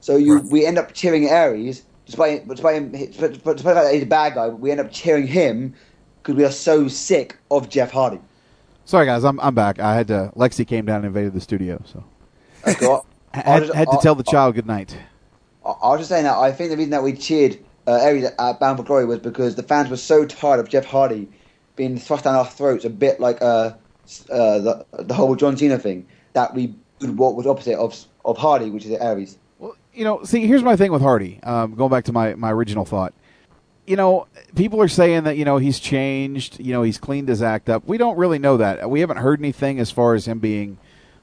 So 0.00 0.16
you 0.16 0.40
we 0.50 0.66
end 0.66 0.76
up 0.76 0.92
cheering 0.92 1.26
Aries, 1.26 1.86
despite 2.04 2.46
despite 2.48 2.76
him, 2.76 2.92
despite, 2.92 3.32
despite 3.32 3.56
the 3.56 3.62
fact 3.62 3.76
that 3.76 3.94
he's 3.94 4.02
a 4.02 4.06
bad 4.06 4.34
guy. 4.34 4.48
We 4.48 4.70
end 4.70 4.80
up 4.80 4.92
cheering 4.92 5.26
him 5.26 5.74
because 6.22 6.34
we 6.34 6.44
are 6.44 6.52
so 6.52 6.86
sick 6.86 7.38
of 7.50 7.70
Jeff 7.70 7.92
Hardy. 7.92 8.20
Sorry, 8.84 9.06
guys, 9.06 9.24
I'm 9.24 9.40
I'm 9.40 9.54
back. 9.54 9.78
I 9.78 9.94
had 9.94 10.08
to. 10.08 10.32
Lexi 10.36 10.66
came 10.66 10.84
down 10.84 10.96
and 10.96 11.06
invaded 11.06 11.32
the 11.32 11.40
studio, 11.40 11.82
so 11.86 12.04
All. 12.82 13.06
had, 13.34 13.68
had 13.74 13.90
to 13.90 13.98
tell 14.02 14.14
the 14.14 14.24
child 14.24 14.54
good 14.54 14.66
night. 14.66 14.96
I 15.64 15.70
I 15.70 15.90
was 15.90 16.00
just 16.00 16.10
saying 16.10 16.24
that 16.24 16.36
I 16.36 16.52
think 16.52 16.70
the 16.70 16.76
reason 16.76 16.90
that 16.90 17.02
we 17.02 17.12
cheered 17.12 17.58
uh, 17.86 17.92
Aries 18.02 18.24
at 18.24 18.60
Bound 18.60 18.78
for 18.78 18.84
Glory 18.84 19.04
was 19.04 19.18
because 19.18 19.54
the 19.56 19.62
fans 19.62 19.90
were 19.90 19.96
so 19.96 20.24
tired 20.24 20.60
of 20.60 20.68
Jeff 20.68 20.84
Hardy 20.84 21.28
being 21.76 21.98
thrust 21.98 22.24
down 22.24 22.34
our 22.34 22.46
throats, 22.46 22.84
a 22.84 22.90
bit 22.90 23.20
like 23.20 23.40
uh, 23.40 23.72
uh, 24.30 24.58
the 24.58 24.86
the 24.92 25.14
whole 25.14 25.34
John 25.36 25.56
Cena 25.56 25.78
thing, 25.78 26.06
that 26.32 26.54
we 26.54 26.74
booed 26.98 27.16
what 27.16 27.34
was 27.34 27.46
opposite 27.46 27.78
of 27.78 27.96
of 28.24 28.36
Hardy, 28.36 28.70
which 28.70 28.84
is 28.84 28.92
Aries. 28.92 29.38
Well, 29.58 29.76
you 29.94 30.04
know, 30.04 30.22
see, 30.24 30.46
here's 30.46 30.62
my 30.62 30.76
thing 30.76 30.92
with 30.92 31.02
Hardy. 31.02 31.40
Um, 31.42 31.74
going 31.74 31.90
back 31.90 32.04
to 32.04 32.12
my, 32.12 32.34
my 32.34 32.52
original 32.52 32.84
thought. 32.84 33.14
You 33.86 33.96
know, 33.96 34.28
people 34.54 34.80
are 34.80 34.88
saying 34.88 35.24
that, 35.24 35.36
you 35.36 35.44
know, 35.44 35.56
he's 35.56 35.80
changed, 35.80 36.60
you 36.60 36.72
know, 36.72 36.82
he's 36.82 36.98
cleaned 36.98 37.28
his 37.28 37.42
act 37.42 37.68
up. 37.68 37.86
We 37.86 37.98
don't 37.98 38.16
really 38.16 38.38
know 38.38 38.56
that. 38.58 38.88
We 38.88 39.00
haven't 39.00 39.16
heard 39.16 39.40
anything 39.40 39.80
as 39.80 39.90
far 39.90 40.14
as 40.14 40.28
him 40.28 40.38
being, 40.38 40.78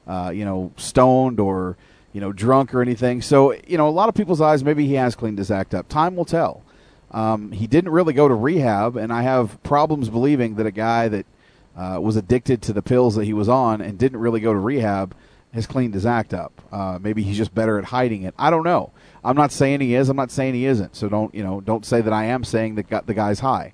uh, 0.08 0.30
you 0.34 0.44
know, 0.44 0.72
stoned 0.76 1.38
or, 1.38 1.76
you 2.12 2.20
know, 2.20 2.32
drunk 2.32 2.74
or 2.74 2.82
anything. 2.82 3.22
So, 3.22 3.54
you 3.66 3.76
know, 3.76 3.88
a 3.88 3.90
lot 3.90 4.08
of 4.08 4.14
people's 4.14 4.40
eyes, 4.40 4.64
maybe 4.64 4.86
he 4.86 4.94
has 4.94 5.14
cleaned 5.14 5.38
his 5.38 5.50
act 5.50 5.74
up. 5.74 5.88
Time 5.88 6.16
will 6.16 6.24
tell. 6.24 6.62
Um, 7.10 7.52
he 7.52 7.66
didn't 7.66 7.92
really 7.92 8.12
go 8.12 8.26
to 8.26 8.34
rehab, 8.34 8.96
and 8.96 9.12
I 9.12 9.22
have 9.22 9.62
problems 9.62 10.08
believing 10.08 10.56
that 10.56 10.66
a 10.66 10.70
guy 10.70 11.08
that 11.08 11.26
uh, 11.76 11.98
was 12.00 12.16
addicted 12.16 12.60
to 12.62 12.72
the 12.72 12.82
pills 12.82 13.14
that 13.14 13.24
he 13.24 13.32
was 13.32 13.48
on 13.48 13.80
and 13.80 13.98
didn't 13.98 14.18
really 14.18 14.40
go 14.40 14.52
to 14.52 14.58
rehab 14.58 15.14
has 15.54 15.66
cleaned 15.66 15.94
his 15.94 16.04
act 16.04 16.34
up. 16.34 16.52
Uh, 16.70 16.98
maybe 17.00 17.22
he's 17.22 17.36
just 17.36 17.54
better 17.54 17.78
at 17.78 17.86
hiding 17.86 18.22
it. 18.22 18.34
I 18.38 18.50
don't 18.50 18.64
know. 18.64 18.90
I'm 19.24 19.36
not 19.36 19.52
saying 19.52 19.80
he 19.80 19.94
is. 19.94 20.08
I'm 20.08 20.16
not 20.16 20.30
saying 20.30 20.54
he 20.54 20.66
isn't. 20.66 20.96
So 20.96 21.08
don't 21.08 21.34
you 21.34 21.42
know? 21.42 21.60
Don't 21.60 21.86
say 21.86 22.00
that 22.00 22.12
I 22.12 22.24
am 22.26 22.44
saying 22.44 22.74
that 22.76 23.06
the 23.06 23.14
guy's 23.14 23.40
high. 23.40 23.72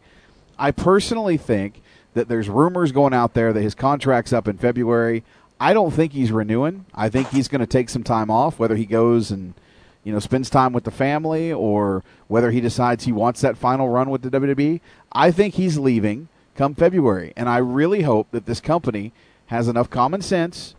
I 0.58 0.70
personally 0.70 1.36
think 1.36 1.82
that 2.14 2.28
there's 2.28 2.48
rumors 2.48 2.92
going 2.92 3.12
out 3.12 3.34
there 3.34 3.52
that 3.52 3.60
his 3.60 3.74
contract's 3.74 4.32
up 4.32 4.46
in 4.46 4.56
February. 4.56 5.24
I 5.60 5.72
don't 5.72 5.92
think 5.92 6.12
he's 6.12 6.32
renewing. 6.32 6.84
I 6.94 7.08
think 7.08 7.28
he's 7.28 7.48
going 7.48 7.60
to 7.60 7.66
take 7.66 7.88
some 7.88 8.02
time 8.02 8.30
off, 8.30 8.58
whether 8.58 8.76
he 8.76 8.86
goes 8.86 9.30
and 9.30 9.54
you 10.02 10.12
know 10.12 10.18
spends 10.18 10.50
time 10.50 10.72
with 10.72 10.84
the 10.84 10.90
family 10.90 11.52
or 11.52 12.02
whether 12.28 12.50
he 12.50 12.60
decides 12.60 13.04
he 13.04 13.12
wants 13.12 13.40
that 13.40 13.56
final 13.56 13.88
run 13.88 14.10
with 14.10 14.22
the 14.22 14.30
WWE. 14.30 14.80
I 15.12 15.30
think 15.30 15.54
he's 15.54 15.78
leaving 15.78 16.28
come 16.56 16.74
February, 16.74 17.32
and 17.36 17.48
I 17.48 17.58
really 17.58 18.02
hope 18.02 18.30
that 18.30 18.46
this 18.46 18.60
company 18.60 19.12
has 19.46 19.66
enough 19.68 19.90
common 19.90 20.22
sense 20.22 20.74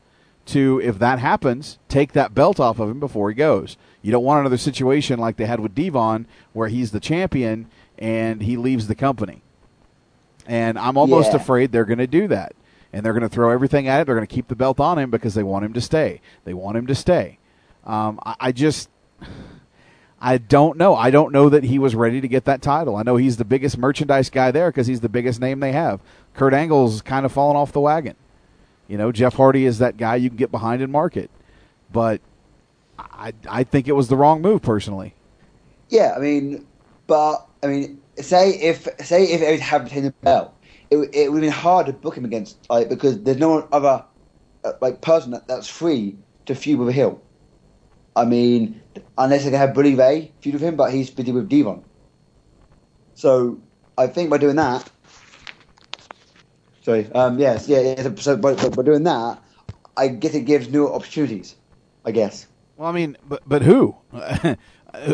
to, 0.48 0.80
if 0.84 1.00
that 1.00 1.20
happens, 1.20 1.80
take 1.90 2.14
that 2.14 2.34
belt 2.36 2.60
off 2.60 2.80
of 2.80 2.90
him 2.90 3.00
before 3.00 3.30
he 3.30 3.36
goes. 3.36 3.78
You 4.02 4.12
don't 4.12 4.24
want 4.24 4.42
another 4.42 4.58
situation 4.58 5.20
like 5.20 5.38
they 5.38 5.48
had 5.48 5.60
with 5.60 5.74
Devon, 5.76 6.28
where 6.54 6.68
he's 6.70 6.92
the 6.92 7.00
champion 7.00 7.68
and 7.98 8.44
he 8.44 8.56
leaves 8.56 8.88
the 8.88 8.94
company. 8.96 9.42
And 10.48 10.78
I'm 10.78 10.98
almost 10.98 11.32
Yeah. 11.32 11.38
afraid 11.38 11.72
they're 11.72 11.86
going 11.86 11.98
to 11.98 12.08
do 12.08 12.28
that. 12.28 12.54
And 12.96 13.06
they're 13.06 13.12
going 13.12 13.24
to 13.24 13.30
throw 13.30 13.50
everything 13.52 13.90
at 13.90 14.00
it. 14.00 14.06
They're 14.06 14.16
going 14.16 14.26
to 14.26 14.34
keep 14.34 14.48
the 14.48 14.56
belt 14.56 14.80
on 14.80 14.98
him 14.98 15.12
because 15.12 15.36
they 15.36 15.44
want 15.44 15.66
him 15.66 15.74
to 15.74 15.82
stay. 15.82 16.22
They 16.46 16.54
want 16.54 16.78
him 16.78 16.88
to 16.88 16.96
stay. 16.96 17.40
Um, 17.84 18.20
I, 18.26 18.36
I 18.40 18.52
just, 18.54 18.90
I 20.22 20.38
don't 20.38 20.78
know. 20.78 20.96
I 20.96 21.12
don't 21.12 21.34
know 21.34 21.50
that 21.50 21.66
he 21.66 21.78
was 21.78 21.94
ready 21.94 22.22
to 22.22 22.28
get 22.30 22.46
that 22.46 22.62
title. 22.62 22.96
I 22.96 23.04
know 23.04 23.18
he's 23.18 23.36
the 23.36 23.44
biggest 23.44 23.78
merchandise 23.78 24.30
guy 24.30 24.52
there 24.52 24.72
because 24.72 24.88
he's 24.88 25.02
the 25.02 25.10
biggest 25.10 25.42
name 25.42 25.60
they 25.60 25.74
have. 25.74 26.00
Kurt 26.36 26.54
Angle's 26.54 27.02
kind 27.02 27.26
of 27.26 27.34
fallen 27.34 27.58
off 27.58 27.74
the 27.74 27.82
wagon. 27.82 28.16
You 28.88 28.98
know, 28.98 29.12
Jeff 29.12 29.34
Hardy 29.36 29.66
is 29.66 29.80
that 29.80 29.98
guy 29.98 30.16
you 30.16 30.30
can 30.30 30.38
get 30.38 30.52
behind 30.52 30.82
and 30.82 30.92
market. 30.92 31.30
but 31.92 32.22
I 32.98 33.34
I 33.50 33.64
think 33.64 33.88
it 33.88 33.94
was 33.94 34.08
the 34.08 34.16
wrong 34.16 34.42
move 34.42 34.62
personally. 34.62 35.14
Yeah, 35.90 36.14
I 36.16 36.20
mean, 36.20 36.66
but 37.08 37.48
I 37.64 37.68
mean, 37.68 38.02
say 38.18 38.52
if 38.52 38.88
say 39.04 39.26
if 39.26 39.42
it 39.42 39.60
had 39.60 39.84
retained 39.84 40.06
the 40.06 40.12
belt, 40.24 40.54
it, 40.92 40.98
it 41.14 41.32
would 41.32 41.44
have 41.44 41.52
been 41.52 41.62
hard 41.62 41.86
to 41.88 41.94
book 41.94 42.18
him 42.18 42.26
against 42.26 42.70
like 42.70 42.90
because 42.90 43.22
there's 43.24 43.38
no 43.38 43.68
other 43.72 44.06
uh, 44.64 44.74
like 44.82 45.02
person 45.02 45.32
that, 45.32 45.48
that's 45.48 45.68
free 45.68 46.18
to 46.46 46.56
feud 46.56 46.80
with 46.80 46.94
heel. 46.94 47.22
I 48.16 48.26
mean, 48.26 48.82
unless 49.18 49.44
they 49.44 49.52
can 49.52 49.60
have 49.60 49.74
Bully 49.74 49.96
Ray 49.96 50.34
feud 50.40 50.56
with 50.56 50.64
him, 50.64 50.76
but 50.76 50.94
he's 50.94 51.10
busy 51.10 51.32
with 51.32 51.50
Devon. 51.50 51.84
So 53.14 53.62
I 53.98 54.08
think 54.08 54.30
by 54.30 54.38
doing 54.38 54.56
that, 54.56 54.90
sorry, 56.82 57.12
um, 57.14 57.40
yes, 57.40 57.68
yeah, 57.68 57.80
yeah 57.80 58.16
so 58.16 58.38
by, 58.38 58.54
by 58.54 58.70
by 58.70 58.84
doing 58.84 59.04
that, 59.04 59.42
I 59.98 60.08
guess 60.10 60.34
it 60.34 60.46
gives 60.46 60.70
new 60.70 60.88
opportunities. 60.88 61.56
I 62.06 62.12
guess. 62.12 62.46
Well, 62.78 62.88
I 62.88 62.92
mean, 62.92 63.18
but 63.28 63.42
but 63.46 63.62
who? 63.64 63.96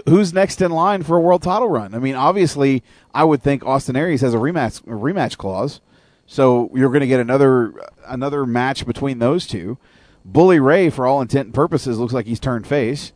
Who's 0.08 0.34
next 0.34 0.62
in 0.62 0.72
line 0.72 1.04
for 1.04 1.18
a 1.18 1.22
world 1.22 1.44
title 1.44 1.70
run? 1.70 1.94
I 1.94 2.00
mean, 2.00 2.16
obviously, 2.16 2.84
I 3.14 3.24
would 3.24 3.42
think 3.42 3.66
Austin 3.66 3.96
Aries 3.96 4.22
has 4.22 4.34
a 4.34 4.38
rematch 4.38 4.82
a 4.84 4.92
rematch 4.92 5.38
clause, 5.38 5.82
so 6.26 6.70
you're 6.74 6.90
going 6.90 7.02
to 7.02 7.08
get 7.08 7.20
another 7.20 7.74
another 8.06 8.46
match 8.46 8.86
between 8.86 9.20
those 9.20 9.48
two. 9.48 9.78
Bully 10.24 10.60
Ray, 10.60 10.90
for 10.90 11.08
all 11.08 11.22
intent 11.22 11.48
and 11.48 11.54
purposes, 11.54 11.98
looks 11.98 12.14
like 12.14 12.26
he's 12.26 12.40
turned 12.40 12.68
face, 12.68 13.12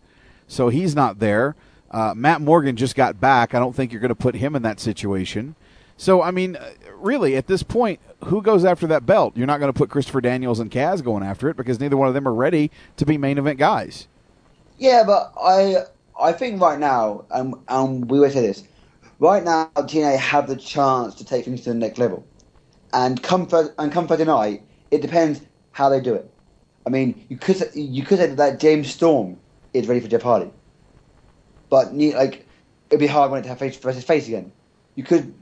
so 0.47 0.69
he's 0.69 0.95
not 0.95 1.19
there. 1.19 1.55
Uh, 1.91 2.13
Matt 2.15 2.41
Morgan 2.41 2.75
just 2.75 2.95
got 2.95 3.19
back. 3.19 3.53
I 3.53 3.59
don't 3.59 3.75
think 3.75 3.91
you're 3.91 4.01
going 4.01 4.09
to 4.09 4.15
put 4.15 4.35
him 4.35 4.55
in 4.55 4.63
that 4.63 4.79
situation. 4.79 5.55
So, 5.97 6.21
I 6.21 6.31
mean, 6.31 6.55
uh, 6.55 6.71
really, 6.97 7.35
at 7.37 7.47
this 7.47 7.63
point, 7.63 7.99
who 8.25 8.41
goes 8.41 8.65
after 8.65 8.87
that 8.87 9.05
belt? 9.05 9.37
You're 9.37 9.47
not 9.47 9.59
going 9.59 9.71
to 9.71 9.77
put 9.77 9.89
Christopher 9.89 10.19
Daniels 10.19 10.59
and 10.59 10.69
Kaz 10.69 11.03
going 11.03 11.23
after 11.23 11.47
it 11.49 11.55
because 11.55 11.79
neither 11.79 11.95
one 11.95 12.07
of 12.07 12.13
them 12.13 12.27
are 12.27 12.33
ready 12.33 12.71
to 12.97 13.05
be 13.05 13.17
main 13.17 13.37
event 13.37 13.59
guys. 13.59 14.07
Yeah, 14.77 15.03
but 15.05 15.31
I 15.41 15.85
I 16.19 16.33
think 16.33 16.61
right 16.61 16.79
now, 16.79 17.25
and 17.31 17.55
we 18.09 18.19
always 18.19 18.33
say 18.33 18.41
this, 18.47 18.63
right 19.19 19.43
now 19.43 19.71
TNA 19.77 20.17
have 20.17 20.47
the 20.47 20.55
chance 20.57 21.15
to 21.15 21.25
take 21.25 21.45
things 21.45 21.61
to 21.63 21.69
the 21.71 21.75
next 21.75 21.99
level, 21.99 22.27
and 22.93 23.21
come 23.23 23.47
Thurs- 23.47 23.71
and 23.79 23.91
come 23.91 24.07
Friday 24.07 24.25
night, 24.25 24.63
it 24.91 25.01
depends 25.01 25.41
how 25.71 25.89
they 25.89 26.01
do 26.01 26.15
it. 26.15 26.31
I 26.85 26.91
mean, 26.91 27.25
you 27.29 27.37
could 27.37 27.57
you 27.75 28.03
could 28.03 28.19
say 28.19 28.27
that 28.35 28.59
James 28.59 28.91
Storm 28.93 29.39
is 29.73 29.87
ready 29.87 30.01
for 30.01 30.09
Jeff 30.09 30.23
Hardy, 30.23 30.51
but 31.69 31.93
like 31.95 32.47
it'd 32.89 32.99
be 33.01 33.07
hard 33.07 33.31
when 33.31 33.41
it 33.41 33.43
to 33.43 33.49
have 33.49 33.59
face 33.59 33.77
versus 33.77 34.03
face 34.05 34.27
again. 34.27 34.53
You 34.95 35.03
could, 35.03 35.35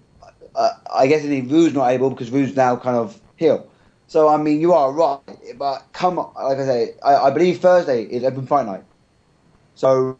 uh, 0.55 0.71
I 0.93 1.07
guess, 1.07 1.25
any 1.25 1.41
Roode's 1.41 1.75
not 1.75 1.89
able 1.91 2.11
because 2.11 2.31
Roode's 2.31 2.55
now 2.55 2.77
kind 2.77 2.97
of 2.97 3.19
heel. 3.37 3.69
So 4.07 4.29
I 4.29 4.37
mean, 4.37 4.61
you 4.61 4.73
are 4.73 4.91
right, 4.93 5.21
but 5.57 5.87
come 5.93 6.17
like 6.17 6.59
I 6.59 6.65
say, 6.65 6.89
I, 7.03 7.15
I 7.15 7.31
believe 7.31 7.59
Thursday 7.59 8.03
is 8.03 8.23
open 8.23 8.47
fight 8.47 8.67
night. 8.67 8.85
So, 9.75 10.19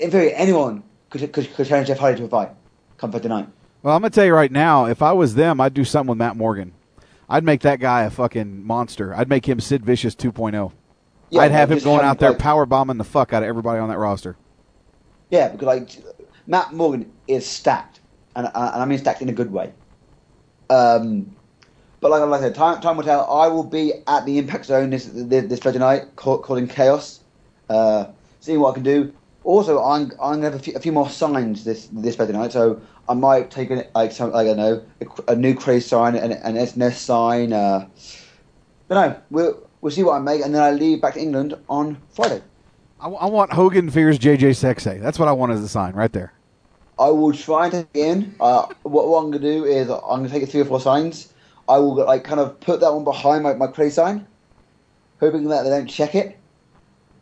in 0.00 0.10
theory, 0.10 0.34
anyone 0.34 0.82
could, 1.10 1.32
could, 1.32 1.52
could 1.54 1.66
challenge 1.66 1.88
Jeff 1.88 1.98
Hardy 1.98 2.18
to 2.18 2.24
a 2.24 2.28
fight 2.28 2.50
come 2.96 3.10
Friday 3.10 3.28
night. 3.28 3.48
Well, 3.82 3.94
I'm 3.94 4.02
gonna 4.02 4.10
tell 4.10 4.24
you 4.24 4.34
right 4.34 4.50
now, 4.50 4.86
if 4.86 5.02
I 5.02 5.12
was 5.12 5.34
them, 5.34 5.60
I'd 5.60 5.74
do 5.74 5.84
something 5.84 6.10
with 6.10 6.18
Matt 6.18 6.36
Morgan. 6.36 6.72
I'd 7.28 7.44
make 7.44 7.60
that 7.60 7.78
guy 7.78 8.02
a 8.02 8.10
fucking 8.10 8.64
monster. 8.66 9.14
I'd 9.14 9.28
make 9.28 9.46
him 9.46 9.60
Sid 9.60 9.84
Vicious 9.84 10.14
2.0. 10.14 10.72
Yeah, 11.30 11.42
I'd 11.42 11.52
have 11.52 11.70
him 11.70 11.78
going 11.80 12.04
out 12.04 12.18
there 12.18 12.30
like- 12.30 12.38
power 12.38 12.66
bombing 12.66 12.98
the 12.98 13.04
fuck 13.04 13.32
out 13.32 13.42
of 13.42 13.48
everybody 13.48 13.78
on 13.78 13.88
that 13.90 13.98
roster. 13.98 14.36
Yeah, 15.30 15.48
because 15.48 15.66
like 15.66 15.90
Matt 16.46 16.72
Morgan 16.72 17.12
is 17.28 17.46
stacked, 17.46 18.00
and, 18.34 18.46
and 18.46 18.54
I 18.54 18.84
mean 18.86 18.98
stacked 18.98 19.22
in 19.22 19.28
a 19.28 19.32
good 19.32 19.52
way. 19.52 19.72
Um, 20.70 21.36
but 22.00 22.10
like, 22.10 22.22
like 22.22 22.40
I 22.40 22.44
said, 22.44 22.54
time, 22.54 22.80
time 22.80 22.96
will 22.96 23.04
tell. 23.04 23.30
I 23.30 23.48
will 23.48 23.64
be 23.64 23.92
at 24.06 24.24
the 24.24 24.38
Impact 24.38 24.64
Zone 24.66 24.90
this 24.90 25.06
this, 25.12 25.46
this 25.46 25.60
Friday 25.60 25.78
night, 25.78 26.16
call, 26.16 26.38
calling 26.38 26.66
chaos, 26.66 27.20
uh, 27.68 28.06
seeing 28.40 28.60
what 28.60 28.70
I 28.70 28.74
can 28.74 28.82
do. 28.82 29.12
Also, 29.48 29.82
I'm 29.82 30.12
I'm 30.20 30.42
gonna 30.42 30.50
have 30.50 30.54
a 30.56 30.58
few, 30.58 30.74
a 30.76 30.78
few 30.78 30.92
more 30.92 31.08
signs 31.08 31.64
this 31.64 31.88
this 31.90 32.16
Friday 32.16 32.34
night, 32.34 32.52
so 32.52 32.82
I 33.08 33.14
might 33.14 33.50
take 33.50 33.70
an, 33.70 33.82
like 33.94 34.12
some 34.12 34.30
like 34.30 34.46
I 34.46 34.52
don't 34.52 34.58
know 34.58 34.84
a, 35.00 35.32
a 35.32 35.34
new 35.34 35.54
craze 35.54 35.86
sign, 35.86 36.16
an, 36.16 36.32
an 36.32 36.56
SNS 36.56 36.96
sign. 36.96 37.54
Uh, 37.54 37.88
but 38.88 38.94
no, 38.94 39.18
we'll 39.30 39.66
we'll 39.80 39.90
see 39.90 40.02
what 40.02 40.16
I 40.16 40.18
make, 40.18 40.44
and 40.44 40.54
then 40.54 40.62
I 40.62 40.72
leave 40.72 41.00
back 41.00 41.14
to 41.14 41.20
England 41.20 41.54
on 41.70 41.96
Friday. 42.10 42.42
I, 43.00 43.08
I 43.08 43.24
want 43.24 43.50
Hogan 43.50 43.88
fears 43.88 44.18
JJ 44.18 44.50
Sexay. 44.50 45.00
That's 45.00 45.18
what 45.18 45.28
I 45.28 45.32
want 45.32 45.52
as 45.52 45.62
a 45.62 45.68
sign 45.68 45.94
right 45.94 46.12
there. 46.12 46.34
I 46.98 47.08
will 47.08 47.32
try 47.32 47.68
it 47.68 47.88
in. 47.94 48.34
Uh, 48.38 48.66
what, 48.82 49.08
what 49.08 49.24
I'm 49.24 49.30
going 49.30 49.40
to 49.42 49.50
do 49.50 49.64
is 49.64 49.88
I'm 49.88 50.00
going 50.00 50.24
to 50.24 50.28
take 50.28 50.46
three 50.50 50.60
or 50.60 50.66
four 50.66 50.78
signs. 50.78 51.32
I 51.66 51.78
will 51.78 51.94
like 51.94 52.22
kind 52.22 52.38
of 52.38 52.60
put 52.60 52.80
that 52.80 52.92
one 52.92 53.04
behind 53.04 53.44
my, 53.44 53.54
my 53.54 53.68
crazy 53.68 53.94
sign, 53.94 54.26
hoping 55.20 55.44
that 55.44 55.62
they 55.62 55.70
don't 55.70 55.86
check 55.86 56.14
it. 56.14 56.38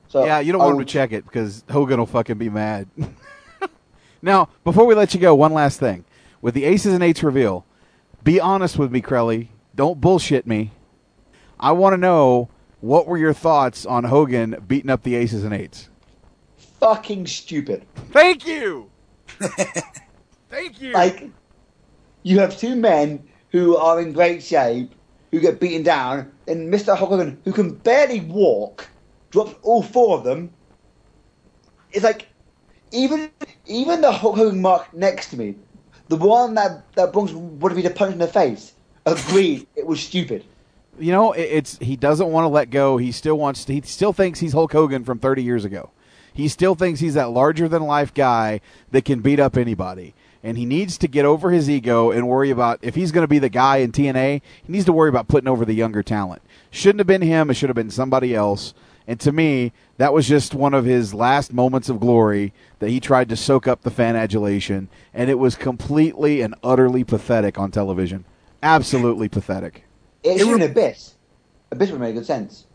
So 0.08 0.24
yeah, 0.24 0.40
you 0.40 0.52
don't 0.52 0.60
I 0.60 0.64
want 0.64 0.76
will- 0.76 0.80
him 0.80 0.84
oh. 0.84 0.86
to 0.86 0.92
check 0.92 1.12
it 1.12 1.24
because 1.24 1.64
Hogan 1.70 1.98
will 1.98 2.06
fucking 2.06 2.38
be 2.38 2.48
mad. 2.48 2.88
now, 4.22 4.48
before 4.64 4.86
we 4.86 4.94
let 4.94 5.14
you 5.14 5.20
go, 5.20 5.34
one 5.34 5.52
last 5.52 5.80
thing. 5.80 6.04
With 6.40 6.54
the 6.54 6.64
aces 6.64 6.94
and 6.94 7.02
eights 7.02 7.22
reveal, 7.22 7.64
be 8.22 8.38
honest 8.40 8.78
with 8.78 8.92
me, 8.92 9.00
Crelly. 9.00 9.48
Don't 9.74 10.00
bullshit 10.00 10.46
me. 10.46 10.72
I 11.58 11.72
want 11.72 11.94
to 11.94 11.98
know 11.98 12.48
what 12.80 13.06
were 13.06 13.18
your 13.18 13.32
thoughts 13.32 13.84
on 13.86 14.04
Hogan 14.04 14.62
beating 14.66 14.90
up 14.90 15.02
the 15.02 15.16
aces 15.16 15.44
and 15.44 15.52
eights. 15.54 15.88
fucking 16.78 17.26
stupid. 17.26 17.84
Thank 18.12 18.46
you. 18.46 18.90
Thank 20.50 20.80
you. 20.80 20.92
Like, 20.92 21.30
you 22.22 22.38
have 22.38 22.56
two 22.58 22.76
men 22.76 23.26
who 23.50 23.76
are 23.76 24.00
in 24.00 24.12
great 24.12 24.42
shape, 24.42 24.92
who 25.30 25.40
get 25.40 25.58
beaten 25.58 25.82
down, 25.82 26.30
and 26.46 26.72
Mr. 26.72 26.96
Hogan, 26.96 27.40
who 27.44 27.52
can 27.52 27.74
barely 27.74 28.20
walk, 28.20 28.88
drops 29.36 29.54
all 29.62 29.82
four 29.82 30.16
of 30.16 30.24
them. 30.24 30.50
It's 31.92 32.04
like, 32.04 32.26
even 32.90 33.30
even 33.66 34.00
the 34.00 34.10
Hulk 34.10 34.36
Hogan 34.36 34.62
mark 34.62 34.92
next 34.94 35.28
to 35.30 35.36
me, 35.36 35.56
the 36.08 36.16
one 36.16 36.54
that 36.54 36.92
that 36.94 37.12
Bronx 37.12 37.32
would 37.32 37.72
have 37.72 37.76
been 37.76 37.90
a 37.90 37.94
punch 37.94 38.12
in 38.12 38.18
the 38.18 38.26
face, 38.26 38.72
agreed 39.04 39.66
it 39.76 39.86
was 39.86 40.00
stupid. 40.00 40.44
You 40.98 41.12
know, 41.12 41.32
it, 41.32 41.42
it's 41.42 41.78
he 41.78 41.96
doesn't 41.96 42.28
want 42.28 42.44
to 42.44 42.48
let 42.48 42.70
go. 42.70 42.96
He 42.96 43.12
still 43.12 43.36
wants. 43.36 43.66
To, 43.66 43.74
he 43.74 43.82
still 43.82 44.14
thinks 44.14 44.40
he's 44.40 44.52
Hulk 44.54 44.72
Hogan 44.72 45.04
from 45.04 45.18
30 45.18 45.42
years 45.42 45.64
ago. 45.64 45.90
He 46.32 46.48
still 46.48 46.74
thinks 46.74 47.00
he's 47.00 47.14
that 47.14 47.30
larger 47.30 47.68
than 47.68 47.82
life 47.82 48.12
guy 48.12 48.60
that 48.90 49.04
can 49.04 49.20
beat 49.20 49.40
up 49.40 49.56
anybody. 49.56 50.14
And 50.42 50.56
he 50.56 50.64
needs 50.64 50.96
to 50.98 51.08
get 51.08 51.24
over 51.24 51.50
his 51.50 51.68
ego 51.68 52.10
and 52.10 52.28
worry 52.28 52.50
about 52.50 52.78
if 52.82 52.94
he's 52.94 53.10
going 53.10 53.24
to 53.24 53.28
be 53.28 53.38
the 53.38 53.48
guy 53.48 53.78
in 53.78 53.90
TNA. 53.90 54.42
He 54.64 54.72
needs 54.72 54.84
to 54.84 54.92
worry 54.92 55.08
about 55.08 55.28
putting 55.28 55.48
over 55.48 55.64
the 55.64 55.74
younger 55.74 56.02
talent. 56.02 56.42
Shouldn't 56.70 57.00
have 57.00 57.06
been 57.06 57.22
him. 57.22 57.50
It 57.50 57.54
should 57.54 57.68
have 57.68 57.76
been 57.76 57.90
somebody 57.90 58.34
else. 58.34 58.72
And 59.06 59.20
to 59.20 59.32
me, 59.32 59.72
that 59.98 60.12
was 60.12 60.26
just 60.26 60.54
one 60.54 60.74
of 60.74 60.84
his 60.84 61.14
last 61.14 61.52
moments 61.52 61.88
of 61.88 62.00
glory 62.00 62.52
that 62.80 62.90
he 62.90 62.98
tried 62.98 63.28
to 63.28 63.36
soak 63.36 63.68
up 63.68 63.82
the 63.82 63.90
fan 63.90 64.16
adulation, 64.16 64.88
and 65.14 65.30
it 65.30 65.38
was 65.38 65.54
completely 65.54 66.40
and 66.40 66.54
utterly 66.62 67.04
pathetic 67.04 67.58
on 67.58 67.70
television. 67.70 68.24
Absolutely 68.62 69.28
pathetic. 69.28 69.84
It 70.24 70.38
should 70.38 70.48
have 70.48 70.58
been 70.58 70.70
Abyss. 70.70 71.14
Abyss 71.70 71.90
would 71.90 72.00
make 72.00 72.14
good 72.14 72.26
sense. 72.26 72.66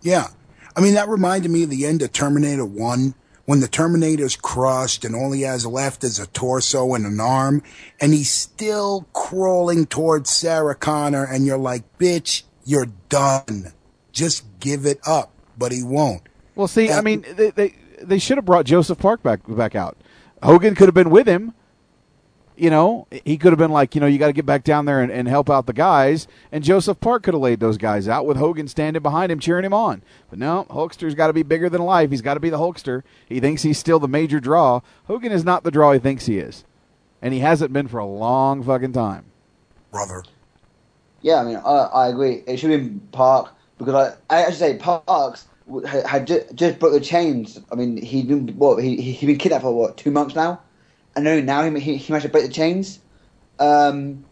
Yeah. 0.00 0.28
I 0.76 0.80
mean, 0.80 0.94
that 0.94 1.08
reminded 1.08 1.50
me 1.50 1.62
of 1.62 1.70
the 1.70 1.86
end 1.86 2.02
of 2.02 2.12
Terminator 2.12 2.64
1 2.64 3.14
when 3.44 3.60
the 3.60 3.68
Terminator's 3.68 4.36
crushed 4.36 5.04
and 5.04 5.14
all 5.14 5.32
he 5.32 5.42
has 5.42 5.66
left 5.66 6.04
is 6.04 6.18
a 6.18 6.26
torso 6.28 6.94
and 6.94 7.04
an 7.04 7.20
arm, 7.20 7.62
and 8.00 8.12
he's 8.14 8.30
still 8.30 9.06
crawling 9.12 9.86
towards 9.86 10.30
Sarah 10.30 10.74
Connor, 10.74 11.24
and 11.24 11.44
you're 11.44 11.58
like, 11.58 11.98
bitch, 11.98 12.44
you're 12.64 12.88
done. 13.08 13.72
Just 14.12 14.44
give 14.60 14.86
it 14.86 15.00
up. 15.06 15.31
But 15.56 15.72
he 15.72 15.82
won't. 15.82 16.22
Well, 16.54 16.68
see, 16.68 16.90
I 16.90 17.00
mean, 17.00 17.24
they, 17.36 17.50
they 17.50 17.74
they 18.02 18.18
should 18.18 18.38
have 18.38 18.44
brought 18.44 18.66
Joseph 18.66 18.98
Park 18.98 19.22
back 19.22 19.40
back 19.48 19.74
out. 19.74 19.96
Hogan 20.42 20.74
could 20.74 20.86
have 20.86 20.94
been 20.94 21.10
with 21.10 21.26
him. 21.26 21.54
You 22.54 22.68
know, 22.68 23.06
he 23.24 23.38
could 23.38 23.50
have 23.50 23.58
been 23.58 23.72
like, 23.72 23.94
you 23.94 24.00
know, 24.00 24.06
you 24.06 24.18
got 24.18 24.26
to 24.26 24.32
get 24.34 24.44
back 24.44 24.62
down 24.62 24.84
there 24.84 25.00
and, 25.00 25.10
and 25.10 25.26
help 25.26 25.48
out 25.48 25.66
the 25.66 25.72
guys. 25.72 26.28
And 26.52 26.62
Joseph 26.62 27.00
Park 27.00 27.22
could 27.22 27.32
have 27.32 27.40
laid 27.40 27.60
those 27.60 27.78
guys 27.78 28.06
out 28.06 28.26
with 28.26 28.36
Hogan 28.36 28.68
standing 28.68 29.02
behind 29.02 29.32
him, 29.32 29.40
cheering 29.40 29.64
him 29.64 29.72
on. 29.72 30.02
But 30.28 30.38
no, 30.38 30.66
Hulkster's 30.68 31.14
got 31.14 31.28
to 31.28 31.32
be 31.32 31.42
bigger 31.42 31.70
than 31.70 31.80
life. 31.82 32.10
He's 32.10 32.20
got 32.20 32.34
to 32.34 32.40
be 32.40 32.50
the 32.50 32.58
Hulkster. 32.58 33.02
He 33.26 33.40
thinks 33.40 33.62
he's 33.62 33.78
still 33.78 33.98
the 33.98 34.06
major 34.06 34.38
draw. 34.38 34.80
Hogan 35.06 35.32
is 35.32 35.44
not 35.44 35.64
the 35.64 35.70
draw 35.70 35.92
he 35.92 35.98
thinks 35.98 36.26
he 36.26 36.38
is, 36.38 36.64
and 37.22 37.32
he 37.32 37.40
hasn't 37.40 37.72
been 37.72 37.88
for 37.88 37.98
a 37.98 38.06
long 38.06 38.62
fucking 38.62 38.92
time. 38.92 39.24
Brother. 39.90 40.22
Yeah, 41.22 41.36
I 41.36 41.44
mean, 41.44 41.56
I, 41.56 41.60
I 41.60 42.08
agree. 42.08 42.42
It 42.46 42.58
should 42.58 42.70
have 42.70 42.80
been 42.80 43.00
Park 43.12 43.54
because 43.84 44.16
I, 44.30 44.44
I 44.44 44.50
should 44.50 44.58
say 44.58 44.76
Parks 44.76 45.46
had, 45.86 46.06
had 46.06 46.26
ju- 46.26 46.44
just 46.54 46.78
broke 46.78 46.92
the 46.92 47.00
chains. 47.00 47.60
I 47.70 47.74
mean, 47.74 47.96
he'd 47.96 48.28
been 48.28 48.48
what 48.56 48.82
he 48.82 48.96
he- 49.00 49.12
he'd 49.12 49.26
been 49.26 49.38
kidnapped 49.38 49.62
for 49.62 49.72
what 49.74 49.96
two 49.96 50.10
months 50.10 50.34
now, 50.34 50.60
and 51.16 51.26
only 51.26 51.42
now 51.42 51.62
he 51.68 51.80
he, 51.80 51.96
he 51.96 52.12
managed 52.12 52.26
to 52.26 52.32
break 52.32 52.46
the 52.46 52.52
chains. 52.52 52.98
Um, 53.58 54.24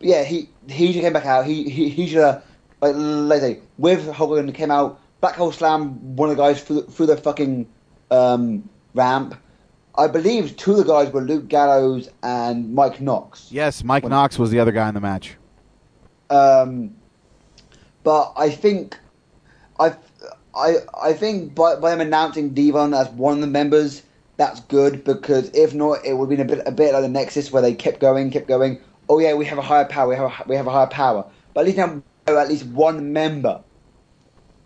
yeah, 0.00 0.24
he 0.24 0.48
he 0.68 0.92
should 0.92 1.02
came 1.02 1.12
back 1.12 1.26
out. 1.26 1.44
He 1.46 1.68
he, 1.68 1.88
he 1.88 2.06
should 2.08 2.18
have 2.18 2.44
like 2.80 2.94
let's 2.96 3.42
say 3.42 3.60
with 3.78 4.06
Hogan 4.10 4.52
came 4.52 4.70
out 4.70 5.00
black 5.20 5.34
hole 5.36 5.52
slam 5.52 6.16
one 6.16 6.30
of 6.30 6.36
the 6.36 6.42
guys 6.42 6.62
through 6.62 6.82
the, 6.82 6.90
through 6.90 7.06
the 7.06 7.16
fucking 7.16 7.66
um, 8.10 8.68
ramp. 8.94 9.34
I 9.96 10.06
believe 10.06 10.56
two 10.56 10.72
of 10.72 10.76
the 10.78 10.84
guys 10.84 11.12
were 11.12 11.20
Luke 11.20 11.48
Gallows 11.48 12.08
and 12.22 12.74
Mike 12.74 13.00
Knox. 13.00 13.48
Yes, 13.50 13.84
Mike 13.84 14.04
Knox 14.04 14.38
was 14.38 14.50
the 14.50 14.60
other 14.60 14.72
guy 14.72 14.88
in 14.88 14.94
the 14.94 15.00
match. 15.00 15.36
Um, 16.30 16.94
but 18.02 18.32
I 18.36 18.50
think 18.50 18.98
I 19.78 19.94
I 20.54 20.76
I 21.00 21.12
think 21.12 21.54
by, 21.54 21.76
by 21.76 21.90
them 21.90 22.00
announcing 22.00 22.50
Devon 22.50 22.94
as 22.94 23.08
one 23.10 23.34
of 23.34 23.40
the 23.40 23.46
members, 23.46 24.02
that's 24.36 24.60
good 24.60 25.04
because 25.04 25.50
if 25.50 25.74
not, 25.74 26.04
it 26.04 26.14
would 26.14 26.30
have 26.30 26.38
been 26.38 26.46
a 26.46 26.56
bit 26.56 26.66
a 26.66 26.72
bit 26.72 26.92
like 26.92 27.02
the 27.02 27.08
Nexus 27.08 27.52
where 27.52 27.62
they 27.62 27.74
kept 27.74 28.00
going, 28.00 28.30
kept 28.30 28.48
going. 28.48 28.80
Oh 29.08 29.18
yeah, 29.18 29.34
we 29.34 29.44
have 29.46 29.58
a 29.58 29.62
higher 29.62 29.84
power. 29.84 30.08
We 30.08 30.16
have 30.16 30.32
a, 30.32 30.44
we 30.48 30.56
have 30.56 30.66
a 30.66 30.70
higher 30.70 30.86
power. 30.86 31.24
But 31.54 31.60
at 31.60 31.66
least 31.66 31.78
now 31.78 32.02
at 32.26 32.48
least 32.48 32.66
one 32.66 33.12
member 33.12 33.60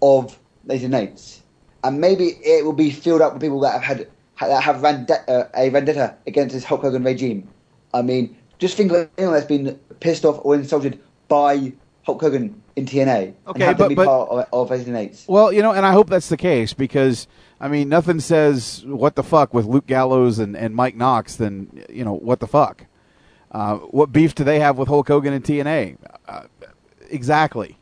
of 0.03 0.39
Lazy 0.67 0.89
Nates, 0.89 1.41
and 1.83 2.01
maybe 2.01 2.37
it 2.43 2.65
will 2.65 2.73
be 2.73 2.91
filled 2.91 3.23
up 3.23 3.33
with 3.35 3.43
people 3.43 3.61
that 3.61 3.73
have 3.73 3.83
had 3.83 4.09
that 4.41 4.63
have 4.63 4.81
vendetta, 4.81 5.31
uh, 5.31 5.49
a 5.55 5.69
vendetta 5.69 6.17
against 6.27 6.55
this 6.55 6.65
Hulk 6.65 6.83
Hogan 6.83 7.05
regime. 7.05 7.49
I 7.93 8.03
mean, 8.03 8.37
just 8.59 8.77
think 8.77 8.93
of 8.93 9.09
anyone 9.17 9.35
that's 9.35 9.47
been 9.47 9.79
pissed 10.01 10.25
off 10.25 10.41
or 10.45 10.55
insulted 10.55 11.01
by 11.29 11.73
Hulk 12.03 12.21
Hogan 12.21 12.63
in 12.77 12.87
TNA 12.87 13.07
and 13.27 13.35
Okay, 13.49 13.67
to 13.67 13.75
but- 13.75 13.89
be 13.89 13.95
but- 13.95 14.07
part 14.07 14.47
of, 14.53 14.71
of. 14.71 15.29
Well, 15.29 15.53
you 15.53 15.63
know, 15.63 15.73
and 15.73 15.87
I 15.87 15.93
hope 15.93 16.09
that's 16.09 16.29
the 16.29 16.37
case 16.37 16.73
because 16.73 17.27
I 17.61 17.69
mean, 17.69 17.89
nothing 17.89 18.21
says 18.21 18.83
what 18.87 19.15
the 19.15 19.23
fuck 19.23 19.55
with 19.55 19.65
Luke 19.67 19.87
Gallows 19.87 20.39
and, 20.39 20.57
and 20.57 20.75
Mike 20.75 20.97
Knox 20.97 21.37
than 21.37 21.85
you 21.89 22.05
know 22.05 22.15
what 22.15 22.41
the 22.41 22.47
fuck. 22.47 22.87
Uh, 23.51 23.77
what 23.77 24.11
beef 24.13 24.35
do 24.35 24.43
they 24.43 24.59
have 24.59 24.77
with 24.77 24.89
Hulk 24.89 25.07
Hogan 25.07 25.33
and 25.33 25.45
TNA? 25.45 25.97
Uh, 26.27 26.43
exactly. 27.09 27.79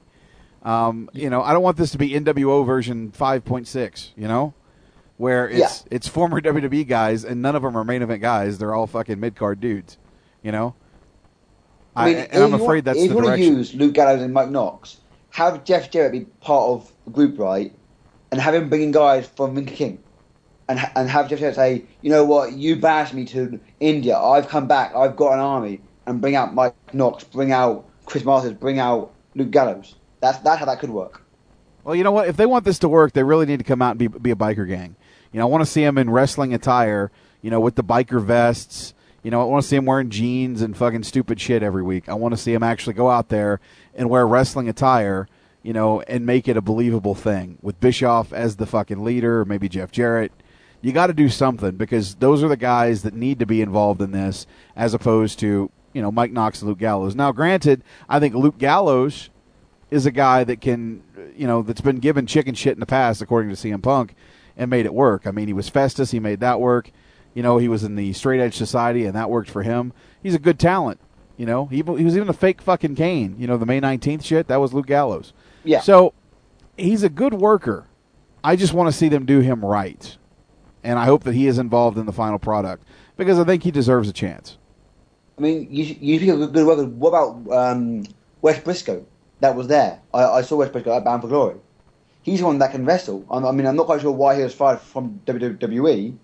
Um, 0.63 1.09
you 1.15 1.31
know, 1.31 1.43
I 1.43 1.53
don't 1.55 1.63
want 1.63 1.79
this 1.79 1.91
to 1.93 1.99
be 1.99 2.11
NWO 2.11 2.65
version 2.67 3.11
5.6. 3.11 4.11
You 4.15 4.29
know, 4.29 4.55
where 5.17 5.49
it's 5.49 5.85
it's 5.91 6.07
former 6.07 6.41
WWE 6.41 6.87
guys 6.87 7.25
and 7.25 7.41
none 7.41 7.57
of 7.57 7.63
them 7.63 7.77
are 7.77 7.85
main 7.85 8.03
event 8.03 8.21
guys. 8.21 8.59
They're 8.59 8.75
all 8.75 8.87
fucking 8.87 9.19
mid 9.19 9.35
card 9.35 9.61
dudes. 9.61 9.97
You 10.43 10.53
know. 10.53 10.75
I 11.95 12.07
mean, 12.07 12.17
and 12.31 12.43
I'm 12.43 12.55
if 12.55 12.61
afraid 12.61 12.67
want, 12.67 12.85
that's 12.85 12.99
if 12.99 13.09
the 13.11 13.15
you 13.15 13.23
want 13.23 13.37
to 13.37 13.45
use 13.45 13.75
Luke 13.75 13.93
Gallows 13.95 14.23
and 14.23 14.33
Mike 14.33 14.51
Knox, 14.51 14.99
have 15.31 15.65
Jeff 15.65 15.91
Jarrett 15.91 16.13
be 16.13 16.21
part 16.41 16.71
of 16.71 16.93
the 17.05 17.11
group, 17.11 17.39
right? 17.39 17.75
And 18.31 18.41
have 18.41 18.55
him 18.55 18.69
bring 18.69 18.83
in 18.83 18.93
guys 18.93 19.27
from 19.27 19.55
Ring 19.55 19.67
King, 19.67 20.03
and 20.69 20.81
and 20.97 21.11
have 21.11 21.29
Jeff 21.29 21.41
Jarrett 21.41 21.57
say, 21.57 21.85
you 22.01 22.11
know 22.11 22.25
what, 22.25 22.53
you 22.53 22.77
bashed 22.77 23.13
me 23.13 23.27
to 23.27 23.61
India. 23.81 24.17
I've 24.17 24.49
come 24.49 24.67
back. 24.67 24.95
I've 24.97 25.17
got 25.17 25.35
an 25.35 25.41
army, 25.41 25.81
and 26.07 26.21
bring 26.21 26.35
out 26.35 26.55
Mike 26.55 26.75
Knox, 26.95 27.25
bring 27.25 27.53
out 27.53 27.85
Chris 28.07 28.25
Masters, 28.25 28.55
bring 28.55 28.79
out 28.79 29.13
Luke 29.35 29.51
Gallows. 29.51 29.97
That's 30.21 30.39
that's 30.39 30.61
how 30.61 30.65
that 30.67 30.81
could 30.81 30.91
work. 30.91 31.23
Well, 31.85 31.95
you 31.95 32.05
know 32.05 32.13
what? 32.13 32.29
If 32.29 32.37
they 32.37 32.47
want 32.47 32.65
this 32.65 32.79
to 32.81 32.89
work, 32.89 33.13
they 33.13 33.23
really 33.23 33.45
need 33.45 33.59
to 33.59 33.65
come 33.65 33.83
out 33.83 33.91
and 33.91 33.99
be, 33.99 34.07
be 34.07 34.31
a 34.31 34.37
biker 34.37 34.67
gang. 34.67 34.97
You 35.33 35.41
know, 35.41 35.47
I 35.47 35.51
want 35.51 35.63
to 35.63 35.71
see 35.71 35.83
them 35.83 35.99
in 35.99 36.09
wrestling 36.09 36.55
attire. 36.55 37.11
You 37.43 37.51
know, 37.51 37.61
with 37.61 37.75
the 37.75 37.85
biker 37.85 38.23
vests. 38.23 38.95
You 39.23 39.31
know, 39.31 39.41
I 39.41 39.45
want 39.45 39.63
to 39.63 39.69
see 39.69 39.77
him 39.77 39.87
wearing 39.87 40.11
jeans 40.11 40.63
and 40.63 40.77
fucking 40.77 41.05
stupid 41.05 41.41
shit 41.41 41.63
every 41.63 41.83
week. 41.83 42.09
I 42.09 42.15
want 42.15 42.33
to 42.33 42.41
see 42.41 42.53
him 42.53 42.63
actually 42.63 42.95
go 42.95 43.09
out 43.09 43.29
there 43.29 43.61
and 43.95 44.11
wear 44.11 44.27
wrestling 44.27 44.69
attire. 44.69 45.29
You 45.65 45.73
know, 45.73 46.01
and 46.01 46.27
make 46.27 46.49
it 46.49 46.57
a 46.57 46.61
believable 46.61 47.15
thing 47.15 47.57
with 47.63 47.79
Bischoff 47.79 48.33
as 48.33 48.57
the 48.57 48.67
fucking 48.67 49.05
leader, 49.05 49.43
or 49.43 49.45
maybe 49.45 49.69
Jeff 49.69 49.93
Jarrett. 49.93 50.33
You 50.81 50.91
got 50.91 51.07
to 51.07 51.13
do 51.13 51.29
something 51.29 51.77
because 51.77 52.17
those 52.17 52.43
are 52.43 52.49
the 52.49 52.57
guys 52.57 53.05
that 53.05 53.15
need 53.15 53.39
to 53.39 53.47
be 53.47 53.63
involved 53.63 54.03
in 54.03 54.11
this, 54.11 54.49
as 54.75 54.93
opposed 54.93 55.39
to 55.39 55.71
you 55.93 56.03
know 56.03 56.11
Mike 56.11 56.33
Knox 56.33 56.61
and 56.61 56.69
Luke 56.69 56.81
Gallows. 56.81 57.15
Now, 57.15 57.31
granted, 57.31 57.85
I 58.09 58.19
think 58.19 58.35
Luke 58.35 58.59
Gallows 58.59 59.31
is 59.93 60.07
a 60.07 60.11
guy 60.11 60.43
that 60.43 60.61
can, 60.61 61.03
you 61.37 61.47
know, 61.47 61.63
that's 61.63 61.83
been 61.83 61.99
given 61.99 62.27
chicken 62.27 62.55
shit 62.55 62.73
in 62.73 62.81
the 62.81 62.87
past, 62.87 63.21
according 63.21 63.55
to 63.55 63.57
CM 63.57 63.83
Punk, 63.83 64.15
and 64.57 64.71
made 64.71 64.87
it 64.87 64.95
work. 64.95 65.27
I 65.27 65.31
mean, 65.31 65.49
he 65.49 65.53
was 65.53 65.69
Festus, 65.69 66.11
he 66.11 66.19
made 66.19 66.41
that 66.41 66.61
work. 66.61 66.91
You 67.35 67.43
know, 67.43 67.59
he 67.59 67.69
was 67.69 67.83
in 67.85 67.97
the 67.97 68.13
Straight 68.13 68.41
Edge 68.41 68.57
Society, 68.57 69.05
and 69.05 69.17
that 69.17 69.31
worked 69.31 69.51
for 69.51 69.63
him. 69.63 69.93
He's 70.23 70.35
a 70.35 70.39
good 70.39 70.59
talent. 70.59 71.01
You 71.37 71.47
know, 71.47 71.67
he, 71.67 71.77
he 71.77 71.83
was 72.05 72.17
even 72.17 72.29
a 72.29 72.35
fake 72.35 72.61
fucking 72.61 72.95
Kane. 72.95 73.37
You 73.39 73.47
know, 73.47 73.57
the 73.57 73.67
May 73.67 73.81
19th 73.81 74.25
shit, 74.25 74.49
that 74.49 74.57
was 74.57 74.75
Luke 74.75 74.87
Gallows. 74.87 75.33
Yeah. 75.65 75.81
So 75.81 76.13
he's 76.77 77.03
a 77.03 77.09
good 77.09 77.35
worker. 77.35 77.87
I 78.45 78.57
just 78.57 78.73
want 78.73 78.93
to 78.93 78.97
see 78.97 79.09
them 79.09 79.25
do 79.25 79.41
him 79.41 79.65
right. 79.65 80.17
And 80.85 80.99
I 80.99 81.05
hope 81.05 81.25
that 81.25 81.35
he 81.35 81.47
is 81.47 81.59
involved 81.59 81.97
in 81.97 82.07
the 82.07 82.13
final 82.13 82.39
product 82.39 82.85
because 83.17 83.39
I 83.39 83.45
think 83.45 83.63
he 83.63 83.71
deserves 83.71 84.09
a 84.09 84.13
chance. 84.13 84.59
I 85.39 85.41
mean, 85.41 85.69
you 85.71 85.97
you 86.01 86.19
think 86.19 86.33
of 86.33 86.53
good 86.53 86.67
work. 86.67 86.89
What 86.95 87.09
about 87.09 87.53
um, 87.53 88.05
Wes 88.43 88.59
Brisco? 88.59 89.05
That 89.41 89.57
was 89.57 89.69
there. 89.69 90.01
I, 90.13 90.25
I 90.25 90.43
saw 90.43 90.57
Wes 90.57 90.71
Brisco 90.71 90.97
at 90.97 91.05
Bound 91.05 91.23
for 91.23 91.29
Glory. 91.29 91.57
He's 92.23 92.41
the 92.41 92.47
one 92.47 92.59
that 92.59 92.71
can 92.73 92.85
wrestle. 92.85 93.25
I, 93.31 93.39
I 93.39 93.53
mean, 93.53 93.67
I'm 93.67 93.77
not 93.77 93.87
quite 93.87 94.01
sure 94.01 94.13
why 94.13 94.37
he 94.37 94.43
was 94.43 94.55
fired 94.55 94.81
from 94.81 95.21
WWE, 95.27 96.17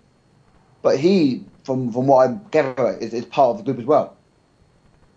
but 0.81 0.99
he, 0.99 1.43
from 1.63 1.91
from 1.91 2.07
what 2.07 2.29
I 2.29 2.33
gather, 2.51 2.97
is, 2.97 3.13
is 3.13 3.25
part 3.25 3.51
of 3.51 3.57
the 3.57 3.63
group 3.63 3.79
as 3.79 3.85
well. 3.85 4.15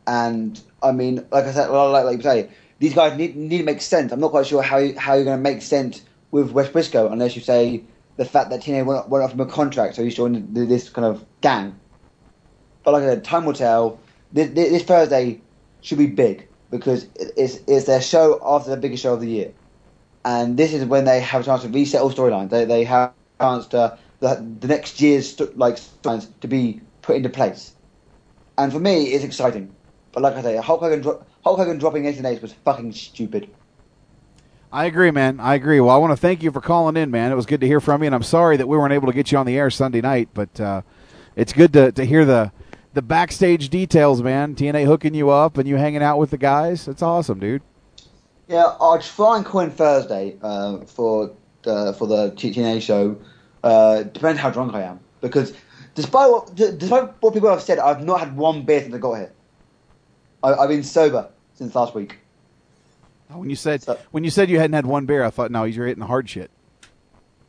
And 0.06 0.60
I 0.82 0.92
mean, 0.92 1.26
like 1.30 1.44
I 1.44 1.52
said, 1.52 1.68
like, 1.68 2.04
like 2.04 2.16
you 2.16 2.22
say, 2.22 2.50
these 2.78 2.94
guys 2.94 3.16
need 3.16 3.36
need 3.36 3.58
to 3.58 3.64
make 3.64 3.80
sense. 3.80 4.12
I'm 4.12 4.20
not 4.20 4.30
quite 4.30 4.46
sure 4.46 4.62
how 4.62 4.78
you, 4.78 4.98
how 4.98 5.14
you're 5.14 5.24
going 5.24 5.38
to 5.38 5.42
make 5.42 5.62
sense 5.62 6.02
with 6.30 6.50
Wes 6.50 6.68
Brisco 6.68 7.12
unless 7.12 7.36
you 7.36 7.42
say 7.42 7.84
the 8.16 8.24
fact 8.24 8.50
that 8.50 8.60
TNA 8.60 8.84
went, 8.84 9.08
went 9.08 9.24
off 9.24 9.30
from 9.30 9.40
a 9.40 9.46
contract, 9.46 9.94
so 9.94 10.02
he's 10.02 10.14
joined 10.14 10.54
this 10.54 10.88
kind 10.88 11.06
of 11.06 11.24
gang. 11.40 11.78
But 12.82 12.92
like 12.92 13.04
I 13.04 13.06
said, 13.06 13.24
time 13.24 13.44
will 13.44 13.52
tell. 13.52 14.00
This, 14.32 14.50
this 14.50 14.82
Thursday 14.82 15.40
should 15.82 15.98
be 15.98 16.06
big 16.06 16.48
because 16.70 17.06
it's 17.36 17.60
it's 17.66 17.86
their 17.86 18.00
show 18.00 18.40
after 18.42 18.70
the 18.70 18.76
biggest 18.76 19.02
show 19.02 19.14
of 19.14 19.20
the 19.20 19.28
year, 19.28 19.52
and 20.24 20.56
this 20.56 20.72
is 20.72 20.84
when 20.84 21.04
they 21.04 21.20
have 21.20 21.42
a 21.42 21.44
chance 21.44 21.62
to 21.62 21.68
reset 21.68 22.00
all 22.00 22.10
storylines. 22.10 22.50
They 22.50 22.64
they 22.64 22.84
have 22.84 23.12
a 23.38 23.42
chance 23.44 23.66
to 23.68 23.98
the, 24.22 24.56
the 24.60 24.68
next 24.68 25.00
year's 25.00 25.30
st- 25.30 25.58
like 25.58 25.74
storylines 25.74 26.28
to 26.40 26.48
be 26.48 26.80
put 27.02 27.16
into 27.16 27.28
place. 27.28 27.72
And 28.56 28.72
for 28.72 28.78
me, 28.78 29.06
it's 29.06 29.24
exciting. 29.24 29.74
But 30.12 30.22
like 30.22 30.36
I 30.36 30.42
say, 30.42 30.56
Hulk 30.56 30.80
Hogan, 30.80 31.00
dro- 31.00 31.24
Hulk 31.44 31.58
Hogan 31.58 31.78
dropping 31.78 32.06
88 32.06 32.40
was 32.40 32.52
fucking 32.64 32.92
stupid. 32.92 33.50
I 34.72 34.84
agree, 34.84 35.10
man. 35.10 35.40
I 35.40 35.54
agree. 35.54 35.80
Well, 35.80 35.94
I 35.94 35.98
want 35.98 36.12
to 36.12 36.16
thank 36.16 36.42
you 36.42 36.52
for 36.52 36.60
calling 36.60 36.96
in, 36.96 37.10
man. 37.10 37.32
It 37.32 37.34
was 37.34 37.46
good 37.46 37.60
to 37.60 37.66
hear 37.66 37.80
from 37.80 38.02
you, 38.02 38.06
and 38.06 38.14
I'm 38.14 38.22
sorry 38.22 38.56
that 38.56 38.66
we 38.66 38.78
weren't 38.78 38.94
able 38.94 39.08
to 39.08 39.12
get 39.12 39.32
you 39.32 39.38
on 39.38 39.44
the 39.44 39.58
air 39.58 39.68
Sunday 39.70 40.00
night, 40.00 40.28
but 40.32 40.58
uh, 40.60 40.82
it's 41.34 41.52
good 41.52 41.72
to, 41.74 41.92
to 41.92 42.04
hear 42.04 42.24
the 42.24 42.52
the 42.94 43.02
backstage 43.02 43.70
details, 43.70 44.22
man. 44.22 44.54
TNA 44.54 44.84
hooking 44.84 45.14
you 45.14 45.30
up 45.30 45.56
and 45.56 45.66
you 45.66 45.76
hanging 45.76 46.02
out 46.02 46.18
with 46.18 46.30
the 46.30 46.38
guys. 46.38 46.88
It's 46.88 47.02
awesome, 47.02 47.40
dude. 47.40 47.62
Yeah, 48.48 48.76
I'll 48.80 49.00
try 49.00 49.38
and 49.38 49.46
call 49.46 49.62
in 49.62 49.70
Thursday 49.70 50.36
uh, 50.42 50.78
for 50.80 51.32
uh, 51.66 51.92
for 51.94 52.06
the 52.06 52.30
TNA 52.32 52.82
show. 52.82 53.16
Uh, 53.62 54.02
depends 54.02 54.40
how 54.40 54.50
drunk 54.50 54.74
I 54.74 54.82
am, 54.82 55.00
because 55.20 55.54
despite 55.94 56.30
what 56.30 56.54
despite 56.54 57.22
what 57.22 57.34
people 57.34 57.50
have 57.50 57.62
said, 57.62 57.78
I've 57.78 58.04
not 58.04 58.20
had 58.20 58.36
one 58.36 58.64
beer 58.64 58.80
since 58.80 58.94
I 58.94 58.98
got 58.98 59.14
here. 59.14 59.32
I, 60.42 60.54
I've 60.54 60.68
been 60.68 60.82
sober 60.82 61.28
since 61.54 61.74
last 61.74 61.94
week. 61.94 62.18
When 63.28 63.48
you 63.48 63.56
said 63.56 63.84
when 64.10 64.24
you 64.24 64.30
said 64.30 64.50
you 64.50 64.58
hadn't 64.58 64.74
had 64.74 64.86
one 64.86 65.06
beer, 65.06 65.24
I 65.24 65.30
thought, 65.30 65.50
no, 65.50 65.64
you're 65.64 65.86
hitting 65.86 66.00
the 66.00 66.06
hard 66.06 66.28
shit. 66.28 66.50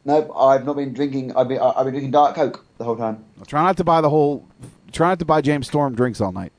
Nope, 0.06 0.32
I've 0.36 0.66
not 0.66 0.76
been 0.76 0.94
drinking. 0.94 1.36
I've 1.36 1.48
been 1.48 1.60
I've 1.60 1.86
been 1.86 1.94
drinking 1.94 2.12
Diet 2.12 2.36
Coke 2.36 2.66
the 2.78 2.84
whole 2.84 2.96
time. 2.96 3.24
Well, 3.38 3.46
try 3.46 3.64
not 3.64 3.78
to 3.78 3.84
buy 3.84 4.02
the 4.02 4.10
whole. 4.10 4.48
Try 4.92 5.10
not 5.10 5.20
to 5.20 5.26
buy 5.26 5.42
James 5.42 5.68
Storm 5.68 5.96
drinks 5.96 6.22
all 6.22 6.32
night. 6.32 6.52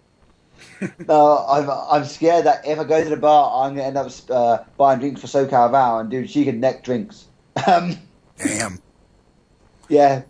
no, 1.08 1.44
I'm 1.48 1.68
I'm 1.70 2.04
scared 2.04 2.46
that 2.46 2.66
if 2.66 2.78
I 2.78 2.84
go 2.84 3.02
to 3.02 3.10
the 3.10 3.16
bar, 3.16 3.64
I'm 3.64 3.74
gonna 3.74 3.86
end 3.86 3.96
up 3.96 4.10
uh, 4.30 4.58
buying 4.76 5.00
drinks 5.00 5.20
for 5.20 5.26
SoCal 5.26 5.70
Val 5.70 6.00
and 6.00 6.10
do 6.10 6.26
she 6.26 6.44
can 6.44 6.60
neck 6.60 6.84
drinks. 6.84 7.26
Um, 7.68 7.96
Damn. 8.36 8.80
Yeah. 9.88 10.22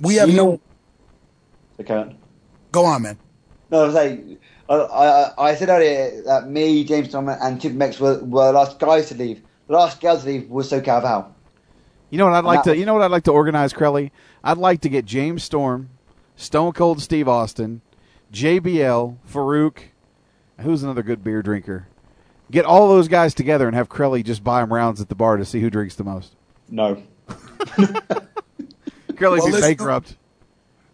We 0.00 0.14
have 0.16 0.28
no. 0.32 0.60
Okay. 1.80 2.16
Go 2.72 2.84
on, 2.84 3.02
man. 3.02 3.18
No, 3.70 3.82
I 3.82 3.84
was 3.86 3.94
saying, 3.94 4.38
I, 4.68 4.74
I, 4.74 5.32
I 5.50 5.54
said 5.54 5.68
earlier 5.68 6.22
that 6.22 6.48
me, 6.48 6.84
James 6.84 7.08
Storm, 7.08 7.28
and 7.28 7.60
Chip 7.60 7.72
Mex 7.72 7.98
were, 8.00 8.18
were 8.20 8.46
the 8.46 8.52
last 8.52 8.78
guys 8.78 9.08
to 9.08 9.14
leave. 9.14 9.42
The 9.66 9.74
last 9.74 10.00
girl 10.00 10.18
to 10.18 10.26
leave 10.26 10.50
was 10.50 10.70
SoCal 10.70 11.02
Val. 11.02 11.34
You 12.10 12.18
know 12.18 12.24
what 12.24 12.34
I'd 12.34 12.44
like 12.44 12.64
that- 12.64 12.72
to. 12.72 12.78
You 12.78 12.86
know 12.86 12.94
what 12.94 13.02
I'd 13.02 13.10
like 13.10 13.24
to 13.24 13.32
organize, 13.32 13.72
Crelly. 13.72 14.10
I'd 14.42 14.58
like 14.58 14.80
to 14.82 14.88
get 14.88 15.04
James 15.04 15.42
Storm, 15.44 15.90
Stone 16.36 16.72
Cold 16.72 17.00
Steve 17.00 17.28
Austin, 17.28 17.82
JBL, 18.32 19.16
Farouk. 19.30 19.78
Who's 20.60 20.82
another 20.82 21.02
good 21.02 21.22
beer 21.24 21.42
drinker? 21.42 21.86
Get 22.50 22.64
all 22.64 22.88
those 22.88 23.06
guys 23.08 23.32
together 23.32 23.66
and 23.68 23.76
have 23.76 23.88
Crelly 23.88 24.24
just 24.24 24.42
buy 24.42 24.60
them 24.60 24.72
rounds 24.72 25.00
at 25.00 25.08
the 25.08 25.14
bar 25.14 25.36
to 25.36 25.44
see 25.44 25.60
who 25.60 25.70
drinks 25.70 25.94
the 25.94 26.04
most. 26.04 26.34
No. 26.68 27.02
Crelly'd 29.20 29.38
Well, 29.38 29.46
be 29.46 29.52
listen- 29.52 29.68
bankrupt. 29.70 30.16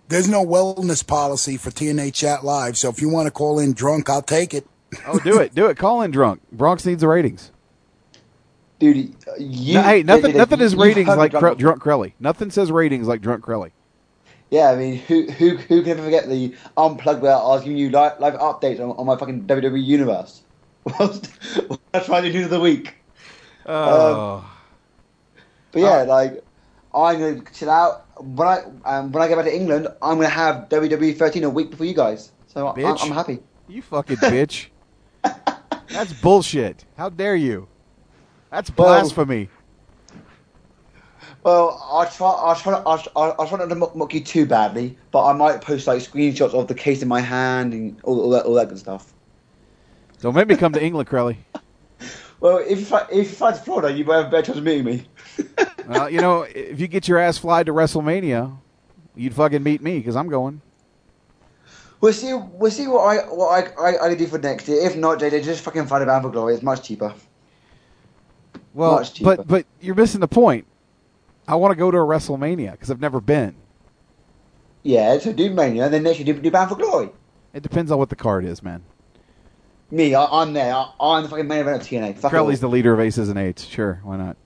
There's 0.08 0.28
no 0.28 0.44
wellness 0.46 1.04
policy 1.04 1.56
for 1.56 1.70
TNA 1.70 2.12
Chat 2.14 2.44
Live, 2.44 2.78
so 2.78 2.88
if 2.88 3.00
you 3.00 3.08
want 3.08 3.26
to 3.26 3.30
call 3.32 3.58
in 3.58 3.72
drunk, 3.72 4.08
I'll 4.08 4.22
take 4.22 4.54
it. 4.54 4.64
Oh, 5.06 5.18
do 5.18 5.40
it, 5.40 5.52
do 5.54 5.66
it. 5.66 5.76
Call 5.76 6.00
in 6.02 6.12
drunk. 6.12 6.40
Bronx 6.52 6.86
needs 6.86 7.00
the 7.00 7.08
ratings. 7.08 7.50
Dude, 8.78 9.14
you. 9.38 9.74
No, 9.74 9.82
hey, 9.82 10.02
nothing. 10.04 10.32
you- 10.32 10.38
nothing 10.38 10.60
is 10.60 10.72
you've 10.74 10.80
ratings 10.82 11.08
heard 11.08 11.18
like 11.18 11.32
me 11.32 11.38
Cre- 11.40 11.46
drunk- 11.46 11.58
drunk 11.58 11.82
Crelly. 11.82 12.12
Nothing 12.20 12.50
says 12.52 12.70
ratings 12.70 13.08
like 13.08 13.20
drunk 13.20 13.44
Crelly. 13.44 13.72
Yeah, 14.50 14.70
I 14.70 14.76
mean, 14.76 14.98
who 14.98 15.24
who 15.26 15.56
who 15.56 15.82
can 15.82 15.92
ever 15.92 16.02
forget 16.04 16.28
the 16.28 16.54
unplugged 16.76 17.20
without 17.22 17.56
asking 17.56 17.76
you 17.76 17.90
live, 17.90 18.20
live 18.20 18.34
updates 18.34 18.78
on, 18.78 18.90
on 18.96 19.06
my 19.06 19.16
fucking 19.16 19.42
WWE 19.46 19.82
universe? 19.84 20.42
That's 21.00 21.20
I 21.92 21.98
trying 22.00 22.30
to 22.32 22.42
of 22.44 22.50
the 22.50 22.60
week. 22.60 22.94
Oh. 23.66 24.34
Um, 24.36 24.44
but 25.72 25.80
yeah, 25.82 26.02
like 26.02 26.44
I'm 26.94 27.18
gonna 27.18 27.42
chill 27.52 27.70
out. 27.70 28.06
When 28.22 28.48
I 28.48 28.62
um, 28.84 29.12
when 29.12 29.22
I 29.22 29.28
get 29.28 29.36
back 29.36 29.44
to 29.44 29.54
England, 29.54 29.88
I'm 30.00 30.16
gonna 30.16 30.28
have 30.28 30.68
WWE 30.68 31.16
13 31.16 31.44
a 31.44 31.50
week 31.50 31.70
before 31.70 31.86
you 31.86 31.94
guys. 31.94 32.32
So 32.46 32.66
I. 32.68 32.80
I'm 32.80 33.10
happy. 33.10 33.40
You 33.68 33.82
fucking 33.82 34.16
bitch. 34.16 34.68
That's 35.88 36.12
bullshit. 36.12 36.84
How 36.96 37.08
dare 37.08 37.36
you? 37.36 37.68
That's 38.50 38.70
blasphemy. 38.70 39.48
Well, 41.42 41.80
I'll 41.90 42.08
try. 42.08 42.28
I'll 42.28 42.56
try. 42.56 42.72
I'll, 42.74 43.04
I'll, 43.14 43.36
I'll 43.38 43.46
try 43.46 43.58
not 43.58 43.68
to 43.68 43.74
mock, 43.74 43.94
mock 43.94 44.14
you 44.14 44.20
too 44.20 44.46
badly, 44.46 44.98
but 45.12 45.24
I 45.26 45.32
might 45.32 45.60
post 45.60 45.86
like 45.86 46.00
screenshots 46.00 46.54
of 46.54 46.66
the 46.66 46.74
case 46.74 47.02
in 47.02 47.08
my 47.08 47.20
hand 47.20 47.72
and 47.72 48.00
all, 48.02 48.20
all 48.20 48.30
that, 48.30 48.44
all 48.46 48.54
that 48.54 48.68
good 48.68 48.78
stuff. 48.78 49.12
Don't 50.20 50.34
make 50.34 50.48
me 50.48 50.56
come 50.56 50.72
to 50.72 50.82
England, 50.82 51.08
Crowley. 51.08 51.38
Well, 52.38 52.58
if 52.58 52.78
you 52.78 52.84
fly, 52.84 53.06
if 53.10 53.16
you 53.16 53.24
fly 53.24 53.52
to 53.52 53.58
Florida, 53.58 53.96
you 53.96 54.04
might 54.04 54.16
have 54.16 54.26
a 54.26 54.30
better 54.30 54.42
chance 54.46 54.58
of 54.58 54.64
meeting 54.64 54.84
me. 54.84 55.06
Well, 55.86 56.10
you 56.10 56.20
know, 56.20 56.42
if 56.42 56.80
you 56.80 56.88
get 56.88 57.06
your 57.06 57.18
ass 57.18 57.38
fly 57.38 57.62
to 57.62 57.72
WrestleMania, 57.72 58.58
you'd 59.14 59.34
fucking 59.34 59.62
meet 59.62 59.80
me 59.80 59.98
because 59.98 60.16
I'm 60.16 60.28
going. 60.28 60.60
We'll 62.00 62.12
see. 62.12 62.34
We'll 62.34 62.72
see 62.72 62.88
what 62.88 63.02
I 63.02 63.16
what 63.32 63.48
I 63.78 63.90
I, 63.90 64.04
I 64.06 64.08
can 64.08 64.18
do 64.18 64.26
for 64.26 64.38
next 64.38 64.66
year. 64.66 64.84
If 64.84 64.96
not, 64.96 65.20
JJ, 65.20 65.44
just 65.44 65.62
fucking 65.62 65.86
fly 65.86 66.00
to 66.00 66.06
Bound 66.06 66.24
for 66.24 66.30
Glory. 66.30 66.54
It's 66.54 66.62
much 66.64 66.82
cheaper. 66.82 67.14
Well, 68.74 68.96
Much 68.96 69.14
cheaper. 69.14 69.36
but 69.36 69.46
but 69.46 69.66
you're 69.80 69.94
missing 69.94 70.20
the 70.20 70.26
point. 70.28 70.66
I 71.46 71.54
want 71.54 71.70
to 71.70 71.76
go 71.76 71.92
to 71.92 71.98
a 71.98 72.00
WrestleMania 72.00 72.72
because 72.72 72.90
I've 72.90 73.00
never 73.00 73.20
been. 73.20 73.54
Yeah, 74.82 75.18
so 75.18 75.32
do 75.32 75.50
Mania, 75.50 75.84
and 75.84 75.94
then 75.94 76.02
next 76.02 76.18
year 76.18 76.34
do, 76.34 76.40
do 76.40 76.50
Bound 76.50 76.68
for 76.70 76.76
Glory. 76.76 77.10
It 77.54 77.62
depends 77.62 77.92
on 77.92 77.98
what 77.98 78.08
the 78.10 78.16
card 78.16 78.44
is, 78.44 78.60
man. 78.62 78.82
Me, 79.90 80.16
I, 80.16 80.24
I'm 80.26 80.52
there. 80.52 80.74
I, 80.74 80.90
I'm 81.00 81.22
the 81.22 81.28
fucking 81.28 81.46
main 81.46 81.60
event 81.60 81.80
of 81.80 81.86
TNA. 81.86 82.18
Fuck 82.18 82.32
Crowley's 82.32 82.60
the 82.60 82.68
leader 82.68 82.92
of 82.92 82.98
Aces 82.98 83.28
and 83.28 83.38
Eights. 83.38 83.64
Sure, 83.64 84.00
why 84.02 84.16
not? 84.16 84.36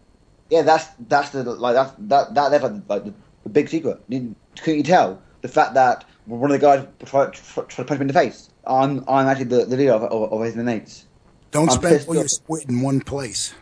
Yeah, 0.51 0.63
that's 0.63 0.89
that's 1.09 1.31
the 1.31 1.45
like 1.45 1.75
that's 1.75 1.93
that 1.99 2.35
that 2.35 2.51
that's 2.51 2.89
like, 2.89 3.05
the, 3.05 3.15
the 3.45 3.49
big 3.49 3.69
secret. 3.69 4.03
Couldn't 4.09 4.37
you 4.67 4.83
tell 4.83 5.23
the 5.43 5.49
fact 5.49 5.75
that 5.75 6.05
one 6.27 6.51
of 6.51 6.61
the 6.61 6.67
guys 6.67 6.87
tried 7.05 7.33
try 7.35 7.65
to 7.65 7.85
punch 7.85 8.01
me 8.01 8.03
in 8.03 8.07
the 8.09 8.13
face? 8.13 8.51
I'm 8.67 9.05
I'm 9.09 9.29
actually 9.29 9.45
the, 9.45 9.65
the 9.65 9.77
leader 9.77 9.93
of 9.93 10.03
of, 10.03 10.33
of 10.33 10.43
Aces 10.43 10.57
and 10.57 11.07
Don't 11.53 11.71
I'm 11.71 11.79
spend 11.79 12.09
all 12.09 12.15
your 12.15 12.29
squid 12.29 12.69
in 12.69 12.81
one 12.83 13.01
place. 13.01 13.55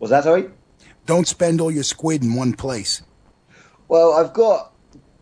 Was 0.00 0.10
that 0.10 0.24
sorry? 0.24 0.50
Don't 1.06 1.28
spend 1.28 1.60
all 1.60 1.70
your 1.70 1.82
squid 1.82 2.22
in 2.22 2.34
one 2.34 2.54
place. 2.54 3.02
Well, 3.88 4.14
I've 4.14 4.32
got 4.32 4.72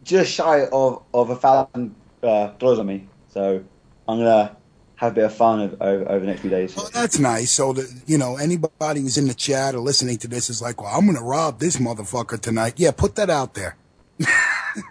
just 0.05 0.33
shy 0.33 0.67
of 0.67 1.03
of 1.13 1.31
a 1.31 1.37
thousand 1.37 1.95
uh, 2.23 2.49
dollars 2.59 2.79
on 2.79 2.87
me, 2.87 3.09
so 3.29 3.65
I'm 4.09 4.19
gonna 4.19 4.57
have 5.03 5.13
a 5.13 5.15
bit 5.17 5.25
of 5.25 5.35
fun 5.35 5.61
over, 5.61 5.77
over, 5.81 6.11
over 6.11 6.21
the 6.21 6.27
next 6.27 6.41
few 6.41 6.51
days. 6.51 6.77
Well, 6.77 6.89
That's 6.95 7.19
nice. 7.19 7.51
So 7.51 7.73
that 7.73 8.03
you 8.07 8.19
know, 8.19 8.37
anybody 8.37 9.01
who's 9.01 9.19
in 9.19 9.27
the 9.27 9.35
chat 9.35 9.75
or 9.75 9.81
listening 9.81 10.17
to 10.19 10.29
this 10.29 10.49
is 10.49 10.63
like, 10.63 10.81
"Well, 10.81 10.91
I'm 10.95 11.05
going 11.07 11.19
to 11.19 11.25
rob 11.25 11.59
this 11.59 11.77
motherfucker 11.77 12.41
tonight." 12.41 12.75
Yeah, 12.77 12.93
put 12.93 13.17
that 13.17 13.29
out 13.29 13.55
there. 13.55 13.77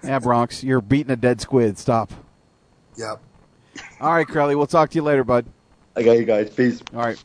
Yeah, 0.04 0.20
Bronx, 0.20 0.64
you're 0.64 0.80
beating 0.80 1.12
a 1.12 1.16
dead 1.16 1.42
squid. 1.42 1.80
Stop. 1.80 2.14
Yep. 2.98 3.20
All 4.00 4.14
right, 4.14 4.28
Crowley, 4.28 4.56
we'll 4.56 4.68
talk 4.68 4.92
to 4.92 4.96
you 4.96 5.02
later, 5.02 5.24
bud. 5.24 5.48
Okay, 5.98 6.20
you 6.20 6.24
guys. 6.24 6.52
Peace. 6.52 6.84
All 6.94 7.02
right. 7.02 7.24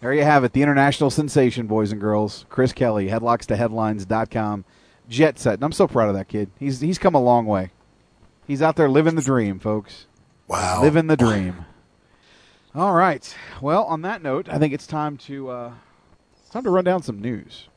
There 0.00 0.12
you 0.12 0.24
have 0.24 0.42
it, 0.42 0.54
the 0.54 0.62
international 0.62 1.08
sensation, 1.10 1.68
boys 1.68 1.92
and 1.92 2.00
girls. 2.00 2.46
Chris 2.48 2.72
Kelly, 2.72 3.06
headlockstoheadlines.com. 3.06 4.64
Jet 5.08 5.38
set. 5.38 5.54
And 5.54 5.62
I'm 5.62 5.70
so 5.70 5.86
proud 5.86 6.08
of 6.08 6.16
that 6.16 6.26
kid. 6.26 6.50
He's 6.58 6.80
he's 6.80 6.98
come 6.98 7.14
a 7.14 7.22
long 7.22 7.46
way. 7.46 7.70
He's 8.44 8.60
out 8.60 8.74
there 8.74 8.88
living 8.88 9.14
the 9.14 9.22
dream, 9.22 9.60
folks. 9.60 10.06
Wow. 10.48 10.82
Living 10.82 11.06
the 11.06 11.16
dream. 11.16 11.64
All 12.74 12.94
right. 12.94 13.36
Well, 13.60 13.84
on 13.84 14.00
that 14.02 14.22
note, 14.22 14.48
I 14.48 14.58
think 14.58 14.72
it's 14.72 14.86
time 14.86 15.18
to 15.18 15.50
uh, 15.50 15.72
it's 16.40 16.48
time 16.48 16.64
to 16.64 16.70
run 16.70 16.84
down 16.84 17.02
some 17.02 17.20
news. 17.20 17.68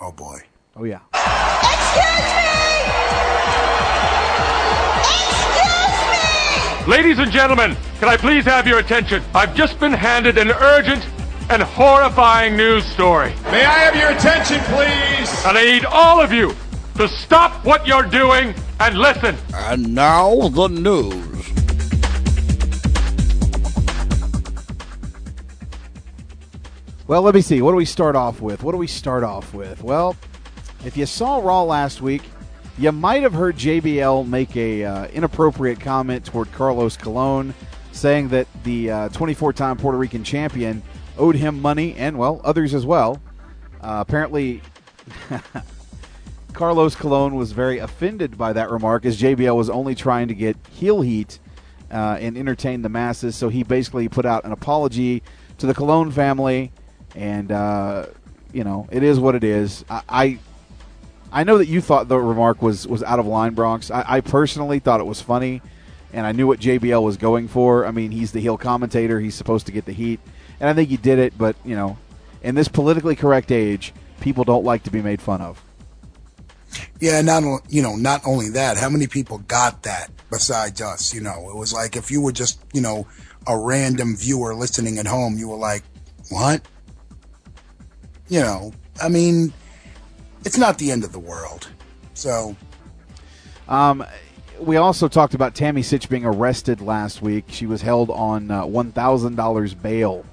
Oh 0.00 0.10
boy. 0.10 0.40
Oh 0.74 0.82
yeah. 0.82 0.98
Excuse 1.14 2.04
me. 2.04 2.22
Excuse 4.98 6.86
me. 6.86 6.92
Ladies 6.92 7.18
and 7.20 7.30
gentlemen, 7.30 7.76
can 8.00 8.08
I 8.08 8.16
please 8.16 8.44
have 8.46 8.66
your 8.66 8.80
attention? 8.80 9.22
I've 9.32 9.54
just 9.54 9.78
been 9.78 9.92
handed 9.92 10.38
an 10.38 10.50
urgent 10.50 11.06
and 11.48 11.62
horrifying 11.62 12.56
news 12.56 12.84
story. 12.84 13.32
May 13.44 13.64
I 13.64 13.78
have 13.78 13.94
your 13.94 14.10
attention, 14.10 14.58
please? 14.74 15.44
And 15.46 15.56
I 15.56 15.64
need 15.64 15.84
all 15.84 16.20
of 16.20 16.32
you 16.32 16.52
to 16.96 17.06
stop 17.08 17.64
what 17.64 17.86
you're 17.86 18.02
doing 18.02 18.54
and 18.80 18.98
listen. 18.98 19.36
And 19.54 19.94
now 19.94 20.48
the 20.48 20.66
news. 20.66 21.55
Well, 27.08 27.22
let 27.22 27.36
me 27.36 27.40
see. 27.40 27.62
What 27.62 27.70
do 27.70 27.76
we 27.76 27.84
start 27.84 28.16
off 28.16 28.40
with? 28.40 28.64
What 28.64 28.72
do 28.72 28.78
we 28.78 28.88
start 28.88 29.22
off 29.22 29.54
with? 29.54 29.80
Well, 29.80 30.16
if 30.84 30.96
you 30.96 31.06
saw 31.06 31.38
Raw 31.38 31.62
last 31.62 32.02
week, 32.02 32.22
you 32.78 32.90
might 32.90 33.22
have 33.22 33.32
heard 33.32 33.54
JBL 33.54 34.26
make 34.26 34.56
a 34.56 34.84
uh, 34.84 35.06
inappropriate 35.08 35.78
comment 35.78 36.24
toward 36.24 36.50
Carlos 36.50 36.96
Colon, 36.96 37.54
saying 37.92 38.30
that 38.30 38.48
the 38.64 38.86
24-time 38.88 39.76
Puerto 39.76 39.96
Rican 39.96 40.24
champion 40.24 40.82
owed 41.16 41.36
him 41.36 41.62
money, 41.62 41.94
and 41.94 42.18
well, 42.18 42.40
others 42.42 42.74
as 42.74 42.84
well. 42.84 43.22
Uh, 43.80 44.04
apparently, 44.06 44.60
Carlos 46.54 46.96
Colon 46.96 47.36
was 47.36 47.52
very 47.52 47.78
offended 47.78 48.36
by 48.36 48.52
that 48.52 48.68
remark, 48.68 49.06
as 49.06 49.16
JBL 49.20 49.56
was 49.56 49.70
only 49.70 49.94
trying 49.94 50.26
to 50.26 50.34
get 50.34 50.56
heel 50.72 51.02
heat 51.02 51.38
uh, 51.92 52.18
and 52.18 52.36
entertain 52.36 52.82
the 52.82 52.88
masses. 52.88 53.36
So 53.36 53.48
he 53.48 53.62
basically 53.62 54.08
put 54.08 54.26
out 54.26 54.44
an 54.44 54.50
apology 54.50 55.22
to 55.58 55.66
the 55.66 55.72
Colon 55.72 56.10
family, 56.10 56.72
and 57.16 57.50
uh, 57.50 58.06
you 58.52 58.62
know 58.62 58.86
it 58.92 59.02
is 59.02 59.18
what 59.18 59.34
it 59.34 59.42
is. 59.42 59.84
I, 59.90 60.02
I 60.08 60.38
I 61.32 61.44
know 61.44 61.58
that 61.58 61.66
you 61.66 61.80
thought 61.80 62.08
the 62.08 62.18
remark 62.18 62.62
was 62.62 62.86
was 62.86 63.02
out 63.02 63.18
of 63.18 63.26
line, 63.26 63.54
Bronx. 63.54 63.90
I, 63.90 64.04
I 64.06 64.20
personally 64.20 64.78
thought 64.78 65.00
it 65.00 65.06
was 65.06 65.20
funny, 65.20 65.62
and 66.12 66.26
I 66.26 66.32
knew 66.32 66.46
what 66.46 66.60
JBL 66.60 67.02
was 67.02 67.16
going 67.16 67.48
for. 67.48 67.86
I 67.86 67.90
mean, 67.90 68.12
he's 68.12 68.32
the 68.32 68.40
heel 68.40 68.56
commentator; 68.56 69.18
he's 69.18 69.34
supposed 69.34 69.66
to 69.66 69.72
get 69.72 69.86
the 69.86 69.92
heat, 69.92 70.20
and 70.60 70.68
I 70.68 70.74
think 70.74 70.90
he 70.90 70.96
did 70.96 71.18
it. 71.18 71.36
But 71.36 71.56
you 71.64 71.74
know, 71.74 71.98
in 72.42 72.54
this 72.54 72.68
politically 72.68 73.16
correct 73.16 73.50
age, 73.50 73.92
people 74.20 74.44
don't 74.44 74.64
like 74.64 74.84
to 74.84 74.90
be 74.90 75.02
made 75.02 75.20
fun 75.20 75.40
of. 75.40 75.62
Yeah, 77.00 77.20
not 77.22 77.42
you 77.68 77.82
know, 77.82 77.96
not 77.96 78.22
only 78.26 78.50
that. 78.50 78.76
How 78.76 78.88
many 78.88 79.06
people 79.06 79.38
got 79.38 79.82
that 79.84 80.10
besides 80.30 80.80
us? 80.82 81.14
You 81.14 81.22
know, 81.22 81.50
it 81.50 81.56
was 81.56 81.72
like 81.72 81.96
if 81.96 82.10
you 82.10 82.20
were 82.20 82.32
just 82.32 82.60
you 82.72 82.80
know 82.80 83.06
a 83.46 83.58
random 83.58 84.16
viewer 84.16 84.54
listening 84.54 84.98
at 84.98 85.06
home, 85.06 85.38
you 85.38 85.48
were 85.48 85.56
like, 85.56 85.82
"What?" 86.30 86.62
You 88.28 88.40
know, 88.40 88.72
I 89.02 89.08
mean, 89.08 89.52
it's 90.44 90.58
not 90.58 90.78
the 90.78 90.90
end 90.90 91.04
of 91.04 91.12
the 91.12 91.18
world. 91.18 91.68
So 92.14 92.56
Um, 93.68 94.04
we 94.60 94.76
also 94.76 95.08
talked 95.08 95.34
about 95.34 95.54
Tammy 95.54 95.82
Sytch 95.82 96.08
being 96.08 96.24
arrested 96.24 96.80
last 96.80 97.20
week. 97.20 97.44
She 97.48 97.66
was 97.66 97.82
held 97.82 98.10
on 98.10 98.50
uh, 98.50 98.64
one 98.64 98.92
thousand 98.92 99.36
dollars 99.36 99.74
bail. 99.74 100.24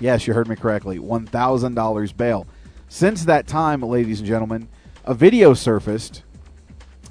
Yes, 0.00 0.26
you 0.26 0.34
heard 0.34 0.48
me 0.48 0.56
correctly. 0.56 0.98
One 0.98 1.26
thousand 1.26 1.74
dollars 1.74 2.12
bail. 2.12 2.46
Since 2.88 3.24
that 3.24 3.46
time, 3.46 3.82
ladies 3.82 4.20
and 4.20 4.28
gentlemen, 4.28 4.68
a 5.04 5.14
video 5.14 5.54
surfaced. 5.54 6.22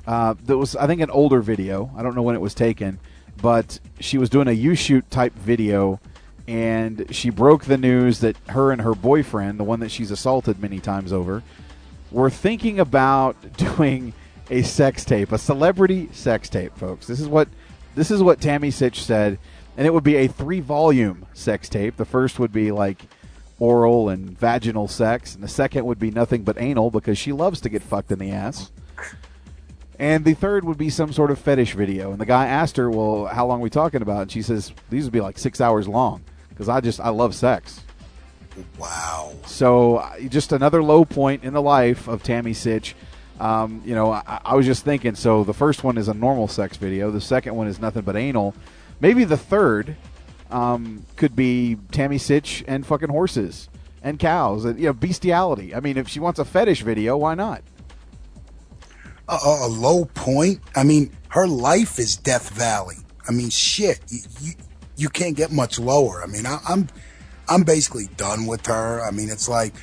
Uh, 0.05 0.33
that 0.45 0.57
was, 0.57 0.75
I 0.75 0.85
think, 0.85 0.99
an 0.99 1.09
older 1.09 1.41
video. 1.41 1.89
I 1.95 2.03
don't 2.03 2.13
know 2.13 2.23
when 2.23 2.35
it 2.35 2.41
was 2.41 2.53
taken, 2.53 2.99
but 3.41 3.79
she 4.01 4.17
was 4.17 4.29
doing 4.29 4.49
a 4.49 4.51
YouShoot 4.51 5.03
type 5.09 5.33
video, 5.33 6.01
and 6.47 7.05
she 7.11 7.29
broke 7.29 7.65
the 7.65 7.77
news 7.77 8.19
that 8.19 8.35
her 8.49 8.71
and 8.71 8.81
her 8.81 8.93
boyfriend, 8.93 9.59
the 9.59 9.63
one 9.63 9.79
that 9.79 9.91
she's 9.91 10.11
assaulted 10.11 10.59
many 10.59 10.79
times 10.79 11.13
over, 11.13 11.41
were 12.11 12.29
thinking 12.29 12.79
about 12.79 13.35
doing 13.57 14.13
a 14.49 14.61
sex 14.61 15.05
tape, 15.05 15.31
a 15.31 15.37
celebrity 15.37 16.09
sex 16.11 16.49
tape, 16.49 16.77
folks. 16.77 17.07
This 17.07 17.19
is 17.19 17.27
what 17.27 17.47
this 17.95 18.11
is 18.11 18.21
what 18.21 18.41
Tammy 18.41 18.69
Sytch 18.69 18.95
said, 18.95 19.39
and 19.77 19.87
it 19.87 19.93
would 19.93 20.03
be 20.03 20.15
a 20.17 20.27
three 20.27 20.59
volume 20.59 21.25
sex 21.33 21.69
tape. 21.69 21.95
The 21.95 22.05
first 22.05 22.39
would 22.39 22.51
be 22.51 22.71
like 22.71 23.03
oral 23.59 24.09
and 24.09 24.37
vaginal 24.37 24.87
sex, 24.87 25.35
and 25.35 25.43
the 25.43 25.47
second 25.47 25.85
would 25.85 25.99
be 25.99 26.11
nothing 26.11 26.43
but 26.43 26.59
anal 26.59 26.91
because 26.91 27.17
she 27.17 27.31
loves 27.31 27.61
to 27.61 27.69
get 27.69 27.81
fucked 27.81 28.11
in 28.11 28.19
the 28.19 28.31
ass. 28.31 28.71
And 29.99 30.25
the 30.25 30.33
third 30.33 30.65
would 30.65 30.77
be 30.77 30.89
some 30.89 31.13
sort 31.13 31.31
of 31.31 31.39
fetish 31.39 31.75
video. 31.75 32.11
And 32.11 32.19
the 32.19 32.25
guy 32.25 32.47
asked 32.47 32.75
her, 32.75 32.89
"Well, 32.89 33.27
how 33.27 33.45
long 33.45 33.59
are 33.59 33.63
we 33.63 33.69
talking 33.69 34.01
about?" 34.01 34.23
And 34.23 34.31
she 34.31 34.41
says, 34.41 34.73
"These 34.89 35.05
would 35.05 35.13
be 35.13 35.21
like 35.21 35.37
six 35.37 35.61
hours 35.61 35.87
long 35.87 36.23
because 36.53 36.69
I 36.69 36.79
just 36.79 36.99
I 36.99 37.09
love 37.09 37.35
sex." 37.35 37.81
Wow. 38.77 39.33
So 39.45 40.07
just 40.29 40.51
another 40.51 40.83
low 40.83 41.05
point 41.05 41.43
in 41.43 41.53
the 41.53 41.61
life 41.61 42.07
of 42.07 42.23
Tammy 42.23 42.53
Sytch. 42.53 42.93
Um, 43.39 43.81
you 43.83 43.95
know, 43.95 44.11
I, 44.11 44.39
I 44.45 44.55
was 44.55 44.65
just 44.65 44.85
thinking. 44.85 45.15
So 45.15 45.43
the 45.43 45.53
first 45.53 45.83
one 45.83 45.97
is 45.97 46.07
a 46.07 46.13
normal 46.13 46.47
sex 46.47 46.77
video. 46.77 47.09
The 47.09 47.21
second 47.21 47.55
one 47.55 47.67
is 47.67 47.79
nothing 47.79 48.03
but 48.03 48.15
anal. 48.15 48.53
Maybe 48.99 49.23
the 49.23 49.37
third 49.37 49.95
um, 50.51 51.05
could 51.15 51.35
be 51.35 51.77
Tammy 51.91 52.17
Sytch 52.17 52.63
and 52.67 52.85
fucking 52.85 53.09
horses 53.09 53.69
and 54.03 54.19
cows. 54.19 54.65
And, 54.65 54.79
you 54.79 54.85
know, 54.85 54.93
bestiality. 54.93 55.73
I 55.73 55.79
mean, 55.79 55.97
if 55.97 56.07
she 56.07 56.19
wants 56.19 56.39
a 56.39 56.45
fetish 56.45 56.83
video, 56.83 57.17
why 57.17 57.33
not? 57.33 57.63
a, 59.27 59.33
a 59.33 59.67
a 59.67 59.69
low 59.69 60.05
point. 60.05 60.61
I 60.75 60.83
mean, 60.83 61.11
her 61.29 61.47
life 61.47 61.99
is 61.99 62.15
Death 62.15 62.49
Valley. 62.51 62.97
I 63.27 63.31
mean, 63.31 63.49
shit, 63.49 63.99
you 64.09 64.19
you, 64.41 64.53
you 64.95 65.09
can't 65.09 65.35
get 65.35 65.51
much 65.51 65.79
lower. 65.79 66.23
I 66.23 66.27
mean, 66.27 66.45
I, 66.45 66.59
I'm 66.67 66.87
I'm 67.49 67.63
basically 67.63 68.07
done 68.17 68.45
with 68.45 68.65
her. 68.67 69.03
I 69.03 69.11
mean, 69.11 69.29
it's 69.29 69.49
like 69.49 69.73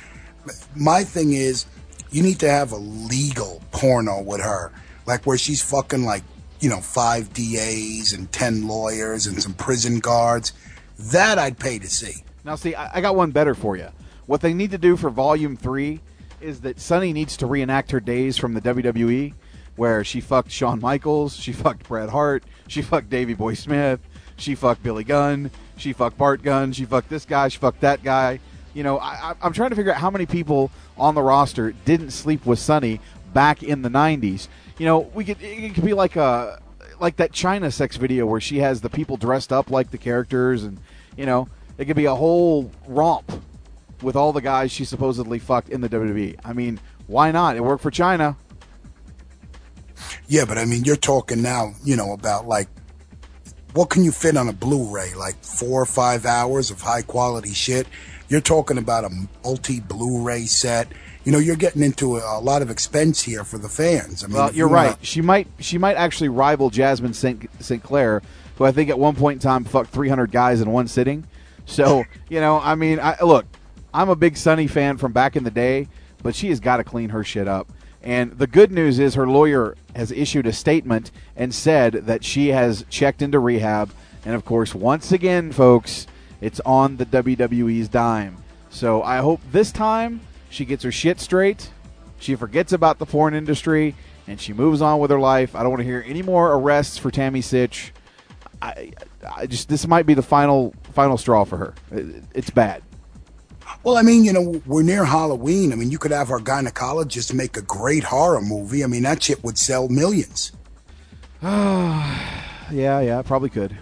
my 0.75 1.03
thing 1.03 1.33
is 1.33 1.65
you 2.11 2.23
need 2.23 2.39
to 2.39 2.49
have 2.49 2.71
a 2.71 2.77
legal 2.77 3.61
porno 3.71 4.21
with 4.21 4.41
her, 4.41 4.71
like 5.05 5.25
where 5.25 5.37
she's 5.37 5.61
fucking 5.61 6.03
like 6.03 6.23
you 6.59 6.69
know 6.69 6.81
five 6.81 7.33
DAs 7.33 8.13
and 8.13 8.31
ten 8.31 8.67
lawyers 8.67 9.27
and 9.27 9.41
some 9.41 9.53
prison 9.53 9.99
guards. 9.99 10.53
That 10.97 11.39
I'd 11.39 11.57
pay 11.57 11.79
to 11.79 11.89
see. 11.89 12.23
Now, 12.43 12.55
see, 12.55 12.75
I, 12.75 12.97
I 12.97 13.01
got 13.01 13.15
one 13.15 13.31
better 13.31 13.55
for 13.55 13.75
you. 13.75 13.89
What 14.25 14.41
they 14.41 14.53
need 14.53 14.71
to 14.71 14.77
do 14.77 14.97
for 14.97 15.09
Volume 15.09 15.55
Three 15.55 15.99
is 16.39 16.61
that 16.61 16.79
Sunny 16.79 17.13
needs 17.13 17.37
to 17.37 17.45
reenact 17.45 17.91
her 17.91 17.99
days 17.99 18.37
from 18.37 18.53
the 18.53 18.61
WWE, 18.61 19.33
where 19.75 20.03
she 20.03 20.21
fucked 20.21 20.51
Shawn 20.51 20.79
Michaels, 20.79 21.35
she 21.35 21.53
fucked 21.53 21.87
Bret 21.87 22.09
Hart, 22.09 22.43
she 22.67 22.81
fucked 22.81 23.09
Davey 23.09 23.35
Boy 23.35 23.53
Smith, 23.53 23.99
she 24.41 24.55
fucked 24.55 24.83
Billy 24.83 25.03
Gunn, 25.03 25.51
she 25.77 25.93
fucked 25.93 26.17
Bart 26.17 26.43
Gunn, 26.43 26.71
she 26.73 26.85
fucked 26.85 27.09
this 27.09 27.25
guy, 27.25 27.47
she 27.47 27.57
fucked 27.57 27.81
that 27.81 28.03
guy. 28.03 28.39
You 28.73 28.83
know, 28.83 28.99
I, 28.99 29.33
I'm 29.41 29.53
trying 29.53 29.71
to 29.71 29.75
figure 29.75 29.91
out 29.91 29.99
how 29.99 30.09
many 30.09 30.25
people 30.25 30.71
on 30.97 31.15
the 31.15 31.21
roster 31.21 31.71
didn't 31.85 32.11
sleep 32.11 32.45
with 32.45 32.59
Sunny 32.59 32.99
back 33.33 33.63
in 33.63 33.81
the 33.81 33.89
'90s. 33.89 34.47
You 34.77 34.85
know, 34.85 34.99
we 34.99 35.25
could 35.25 35.41
it 35.41 35.73
could 35.73 35.85
be 35.85 35.93
like 35.93 36.15
a 36.15 36.61
like 36.99 37.17
that 37.17 37.31
Chyna 37.31 37.73
sex 37.73 37.97
video 37.97 38.25
where 38.25 38.39
she 38.39 38.59
has 38.59 38.81
the 38.81 38.89
people 38.89 39.17
dressed 39.17 39.51
up 39.51 39.69
like 39.69 39.91
the 39.91 39.97
characters, 39.97 40.63
and 40.63 40.79
you 41.17 41.25
know, 41.25 41.47
it 41.77 41.85
could 41.85 41.95
be 41.95 42.05
a 42.05 42.15
whole 42.15 42.71
romp 42.87 43.29
with 44.01 44.15
all 44.15 44.31
the 44.31 44.41
guys 44.41 44.71
she 44.71 44.85
supposedly 44.85 45.39
fucked 45.39 45.69
in 45.69 45.81
the 45.81 45.89
WWE. 45.89 46.39
I 46.43 46.53
mean, 46.53 46.79
why 47.07 47.31
not? 47.31 47.55
It 47.55 47.63
worked 47.63 47.83
for 47.83 47.91
Chyna. 47.91 48.35
Yeah, 50.27 50.45
but 50.45 50.57
I 50.57 50.65
mean, 50.65 50.85
you're 50.85 50.95
talking 50.95 51.41
now, 51.41 51.73
you 51.83 51.95
know, 51.95 52.13
about 52.13 52.47
like 52.47 52.69
what 53.73 53.89
can 53.89 54.03
you 54.03 54.11
fit 54.11 54.37
on 54.37 54.47
a 54.47 54.53
Blu-ray? 54.53 55.13
Like 55.15 55.35
four 55.43 55.81
or 55.81 55.85
five 55.85 56.25
hours 56.25 56.71
of 56.71 56.81
high 56.81 57.01
quality 57.01 57.53
shit. 57.53 57.87
You're 58.29 58.41
talking 58.41 58.77
about 58.77 59.03
a 59.03 59.09
multi 59.43 59.79
Blu-ray 59.79 60.45
set. 60.45 60.87
You 61.23 61.31
know, 61.31 61.37
you're 61.37 61.55
getting 61.55 61.83
into 61.83 62.17
a, 62.17 62.39
a 62.39 62.41
lot 62.41 62.61
of 62.61 62.69
expense 62.69 63.21
here 63.21 63.43
for 63.43 63.57
the 63.57 63.69
fans. 63.69 64.23
I 64.23 64.27
mean, 64.27 64.37
Well, 64.37 64.53
you're 64.53 64.69
you 64.69 64.73
right. 64.73 64.97
She 65.01 65.21
might 65.21 65.47
she 65.59 65.77
might 65.77 65.95
actually 65.95 66.29
rival 66.29 66.69
Jasmine 66.69 67.13
St. 67.13 67.49
St. 67.61 67.83
Clair, 67.83 68.21
who 68.57 68.65
I 68.65 68.71
think 68.71 68.89
at 68.89 68.97
one 68.97 69.15
point 69.15 69.37
in 69.37 69.41
time 69.41 69.63
fucked 69.63 69.91
300 69.91 70.31
guys 70.31 70.61
in 70.61 70.71
one 70.71 70.87
sitting. 70.87 71.25
So 71.65 72.05
you 72.29 72.39
know, 72.39 72.59
I 72.59 72.75
mean, 72.75 72.99
I, 72.99 73.21
look, 73.21 73.45
I'm 73.93 74.09
a 74.09 74.15
big 74.15 74.37
Sunny 74.37 74.67
fan 74.67 74.97
from 74.97 75.11
back 75.11 75.35
in 75.35 75.43
the 75.43 75.51
day, 75.51 75.87
but 76.23 76.35
she 76.35 76.49
has 76.49 76.59
got 76.59 76.77
to 76.77 76.83
clean 76.83 77.09
her 77.09 77.23
shit 77.23 77.47
up. 77.47 77.69
And 78.03 78.31
the 78.33 78.47
good 78.47 78.71
news 78.71 78.97
is 78.99 79.13
her 79.15 79.27
lawyer 79.27 79.75
has 79.95 80.11
issued 80.11 80.47
a 80.47 80.53
statement 80.53 81.11
and 81.35 81.53
said 81.53 81.93
that 81.93 82.23
she 82.23 82.47
has 82.49 82.83
checked 82.89 83.21
into 83.21 83.39
rehab. 83.39 83.91
And 84.25 84.33
of 84.35 84.43
course, 84.45 84.73
once 84.73 85.11
again, 85.11 85.51
folks, 85.51 86.07
it's 86.41 86.59
on 86.61 86.97
the 86.97 87.05
WWE's 87.05 87.89
dime. 87.89 88.37
So 88.71 89.03
I 89.03 89.17
hope 89.17 89.39
this 89.51 89.71
time 89.71 90.21
she 90.49 90.65
gets 90.65 90.83
her 90.83 90.91
shit 90.91 91.19
straight. 91.19 91.69
She 92.19 92.35
forgets 92.35 92.73
about 92.73 92.97
the 92.99 93.05
porn 93.05 93.33
industry 93.33 93.95
and 94.27 94.39
she 94.39 94.53
moves 94.53 94.81
on 94.81 94.99
with 94.99 95.11
her 95.11 95.19
life. 95.19 95.55
I 95.55 95.61
don't 95.61 95.69
want 95.71 95.81
to 95.81 95.85
hear 95.85 96.03
any 96.07 96.21
more 96.21 96.53
arrests 96.53 96.97
for 96.97 97.11
Tammy 97.11 97.41
Sytch. 97.41 97.91
I, 98.61 98.93
I 99.35 99.45
just 99.47 99.69
this 99.69 99.87
might 99.87 100.05
be 100.05 100.13
the 100.13 100.21
final 100.21 100.73
final 100.93 101.17
straw 101.17 101.43
for 101.45 101.57
her. 101.57 101.73
It- 101.91 102.23
It's 102.33 102.49
bad. 102.51 102.83
Well, 103.83 103.97
I 103.97 104.01
mean, 104.01 104.23
you 104.23 104.33
know, 104.33 104.61
we're 104.65 104.83
near 104.83 105.05
Halloween. 105.05 105.71
I 105.71 105.75
mean, 105.75 105.91
you 105.91 105.97
could 105.97 106.11
have 106.11 106.29
our 106.29 106.39
gynecologist 106.39 107.33
make 107.33 107.57
a 107.57 107.61
great 107.61 108.03
horror 108.03 108.41
movie. 108.41 108.83
I 108.83 108.87
mean, 108.87 109.03
that 109.03 109.23
shit 109.23 109.43
would 109.43 109.57
sell 109.57 109.89
millions. 109.89 110.51
yeah, 111.41 112.09
yeah, 112.71 113.21
probably 113.23 113.49
could. 113.49 113.75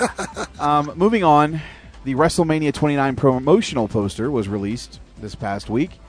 um, 0.60 0.92
moving 0.96 1.24
on, 1.24 1.60
the 2.04 2.14
WrestleMania 2.14 2.72
29 2.72 3.16
promotional 3.16 3.88
poster 3.88 4.30
was 4.30 4.48
released 4.48 5.00
this 5.18 5.34
past 5.34 5.70
week, 5.70 6.00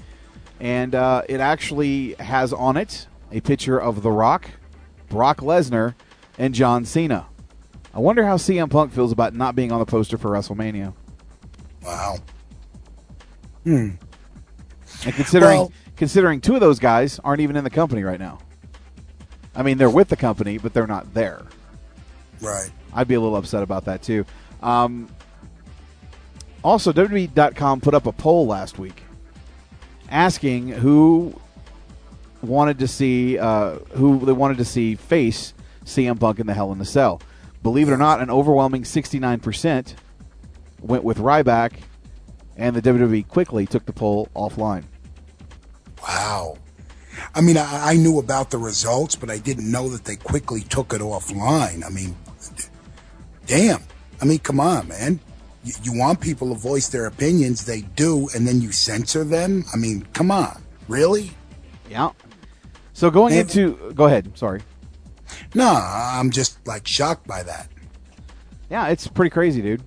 and 0.60 0.96
uh, 0.96 1.24
it 1.30 1.40
actually 1.40 2.14
has 2.16 2.54
on 2.54 2.78
it 2.78 3.08
a 3.32 3.42
picture 3.42 3.80
of 3.80 4.02
The 4.02 4.12
Rock, 4.12 4.50
Brock 5.10 5.38
Lesnar, 5.38 5.94
and 6.38 6.54
John 6.54 6.86
Cena. 6.86 7.28
I 7.94 8.00
wonder 8.00 8.26
how 8.26 8.38
CM 8.38 8.70
Punk 8.70 8.94
feels 8.94 9.12
about 9.12 9.34
not 9.34 9.56
being 9.56 9.72
on 9.72 9.80
the 9.80 9.86
poster 9.86 10.18
for 10.18 10.30
WrestleMania. 10.30 10.94
Wow. 11.84 12.18
Hmm. 13.64 13.90
And 15.06 15.16
considering 15.16 15.58
Well- 15.60 15.72
considering 15.96 16.42
two 16.42 16.56
of 16.56 16.62
those 16.62 16.80
guys 16.80 17.20
aren't 17.24 17.42
even 17.42 17.56
in 17.56 17.64
the 17.64 17.70
company 17.70 18.04
right 18.04 18.20
now. 18.20 18.40
I 19.56 19.64
mean, 19.64 19.78
they're 19.78 19.90
with 19.90 20.08
the 20.08 20.16
company, 20.16 20.58
but 20.58 20.74
they're 20.74 20.88
not 20.88 21.14
there. 21.14 21.42
Right. 22.42 22.70
I'd 22.94 23.08
be 23.08 23.16
a 23.16 23.20
little 23.20 23.36
upset 23.36 23.64
about 23.64 23.86
that 23.86 24.02
too. 24.02 24.26
Um, 24.62 25.10
also, 26.64 26.92
WWE.com 26.92 27.82
put 27.82 27.94
up 27.94 28.06
a 28.06 28.12
poll 28.12 28.48
last 28.48 28.80
week 28.80 29.04
asking 30.10 30.70
who 30.70 31.34
wanted 32.42 32.80
to 32.80 32.88
see 32.88 33.38
uh, 33.38 33.76
who 33.96 34.26
they 34.26 34.32
wanted 34.32 34.58
to 34.58 34.66
see 34.66 34.96
face 34.96 35.54
CM 35.86 36.20
Punk 36.20 36.40
in 36.40 36.48
the 36.48 36.54
Hell 36.54 36.72
in 36.72 36.80
the 36.80 36.86
Cell. 36.86 37.22
Believe 37.62 37.90
it 37.90 37.92
or 37.92 37.98
not, 37.98 38.22
an 38.22 38.30
overwhelming 38.30 38.84
69% 38.84 39.94
went 40.82 41.04
with 41.04 41.18
Ryback, 41.18 41.74
and 42.60 42.76
the 42.76 42.82
WWE 42.82 43.28
quickly 43.28 43.66
took 43.66 43.86
the 43.86 43.94
poll 43.94 44.28
offline. 44.36 44.84
Wow. 46.04 46.58
I 47.34 47.42
mean, 47.42 47.58
I, 47.58 47.92
I 47.92 47.94
knew 47.96 48.20
about 48.20 48.52
the 48.52 48.58
results, 48.58 49.16
but 49.16 49.30
I 49.30 49.38
didn't 49.38 49.72
know 49.72 49.88
that 49.90 50.04
they 50.04 50.18
quickly 50.18 50.62
took 50.62 50.94
it 50.94 51.02
offline. 51.02 51.86
I 51.86 51.90
mean, 51.90 52.16
damn. 53.48 53.82
I 54.22 54.26
mean, 54.26 54.40
come 54.40 54.60
on, 54.60 54.90
man. 54.90 55.20
You, 55.64 55.74
you 55.84 55.98
want 55.98 56.20
people 56.20 56.50
to 56.50 56.60
voice 56.60 56.90
their 56.90 57.06
opinions, 57.06 57.66
they 57.66 57.82
do, 57.82 58.30
and 58.36 58.46
then 58.46 58.62
you 58.62 58.72
censor 58.74 59.24
them? 59.24 59.64
I 59.74 59.78
mean, 59.78 60.06
come 60.14 60.30
on. 60.30 60.62
Really? 60.90 61.32
Yeah. 61.90 62.12
So 62.94 63.10
going 63.10 63.34
Man. 63.34 63.42
into 63.42 63.94
go 63.94 64.06
ahead, 64.06 64.38
sorry. 64.38 64.62
No, 65.56 65.70
I'm 65.82 66.30
just 66.30 66.66
like 66.68 66.86
shocked 66.86 67.26
by 67.26 67.44
that. 67.44 67.70
Yeah, 68.70 68.88
it's 68.88 69.08
pretty 69.08 69.30
crazy, 69.30 69.62
dude. 69.62 69.82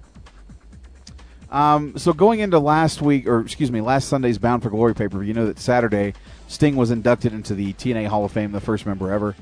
Um, 1.52 1.98
so 1.98 2.14
going 2.14 2.40
into 2.40 2.58
last 2.58 3.02
week, 3.02 3.28
or 3.28 3.40
excuse 3.40 3.70
me, 3.70 3.82
last 3.82 4.08
Sunday's 4.08 4.38
Bound 4.38 4.62
for 4.62 4.70
Glory 4.70 4.94
paper, 4.94 5.22
you 5.22 5.34
know 5.34 5.44
that 5.46 5.58
Saturday 5.58 6.14
Sting 6.48 6.76
was 6.76 6.90
inducted 6.90 7.34
into 7.34 7.54
the 7.54 7.74
TNA 7.74 8.06
Hall 8.06 8.24
of 8.24 8.32
Fame, 8.32 8.52
the 8.52 8.60
first 8.60 8.86
member 8.86 9.12
ever. 9.12 9.36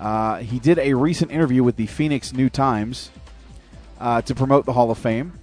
Uh, 0.00 0.38
he 0.38 0.58
did 0.58 0.78
a 0.78 0.94
recent 0.94 1.30
interview 1.30 1.62
with 1.62 1.76
the 1.76 1.86
Phoenix 1.86 2.32
New 2.32 2.48
Times 2.48 3.10
uh, 4.00 4.22
to 4.22 4.34
promote 4.34 4.64
the 4.64 4.72
Hall 4.72 4.90
of 4.90 4.96
Fame. 4.96 5.38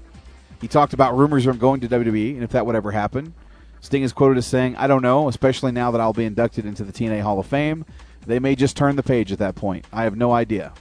He 0.60 0.68
talked 0.68 0.94
about 0.94 1.16
rumors 1.16 1.46
of 1.46 1.54
him 1.54 1.60
going 1.60 1.82
to 1.82 1.88
WWE 1.88 2.34
and 2.34 2.44
if 2.44 2.50
that 2.50 2.66
would 2.66 2.76
ever 2.76 2.92
happen. 2.92 3.36
Sting 3.82 4.02
is 4.02 4.12
quoted 4.12 4.40
as 4.40 4.48
saying, 4.48 4.76
"I 4.76 4.88
don't 4.88 5.04
know, 5.04 5.30
especially 5.30 5.72
now 5.72 5.92
that 5.92 6.02
I'll 6.02 6.14
be 6.14 6.26
inducted 6.26 6.66
into 6.66 6.84
the 6.84 6.92
TNA 6.92 7.22
Hall 7.22 7.40
of 7.40 7.46
Fame. 7.46 7.86
They 8.26 8.40
may 8.40 8.56
just 8.56 8.76
turn 8.76 8.96
the 8.96 9.04
page 9.04 9.32
at 9.32 9.38
that 9.38 9.54
point. 9.54 9.86
I 9.94 10.02
have 10.04 10.18
no 10.18 10.34
idea." 10.34 10.74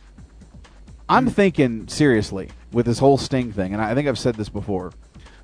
I'm 1.11 1.29
thinking 1.29 1.87
seriously 1.89 2.49
with 2.73 2.87
this 2.87 2.99
whole 2.99 3.19
Sting 3.19 3.53
thing, 3.53 3.75
and 3.75 3.83
I 3.83 3.95
think 3.95 4.09
I've 4.09 4.19
said 4.19 4.35
this 4.37 4.49
before. 4.49 4.93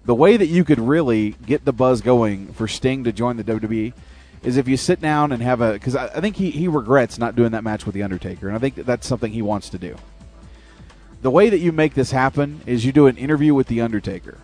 The 0.05 0.15
way 0.15 0.37
that 0.37 0.47
you 0.47 0.65
could 0.65 0.81
really 0.81 1.31
get 1.47 1.65
the 1.65 1.73
buzz 1.73 2.01
going 2.01 2.53
for 2.55 2.67
Sting 2.67 3.05
to 3.05 3.13
join 3.13 3.37
the 3.37 3.45
WWE 3.45 3.93
is 4.43 4.57
if 4.57 4.67
you 4.67 4.77
sit 4.77 5.01
down 5.01 5.31
and 5.31 5.43
have 5.43 5.61
a 5.61 5.73
because 5.73 5.95
I, 5.95 6.07
I 6.07 6.21
think 6.21 6.37
he, 6.37 6.51
he 6.51 6.67
regrets 6.67 7.19
not 7.19 7.37
doing 7.37 7.53
that 7.53 7.63
match 7.63 7.87
with 7.87 7.95
the 7.95 8.03
Undertaker, 8.03 8.49
and 8.49 8.57
I 8.57 8.59
think 8.59 8.75
that 8.75 8.87
that's 8.87 9.07
something 9.07 9.33
he 9.33 9.43
wants 9.43 9.69
to 9.71 9.79
do. 9.79 9.97
The 11.23 11.31
way 11.31 11.49
that 11.49 11.59
you 11.59 11.71
make 11.71 11.95
this 11.95 12.11
happen 12.11 12.61
is 12.67 12.85
you 12.85 12.91
do 12.91 13.07
an 13.07 13.17
interview 13.17 13.55
with 13.55 13.69
the 13.69 13.81
Undertaker, 13.81 14.39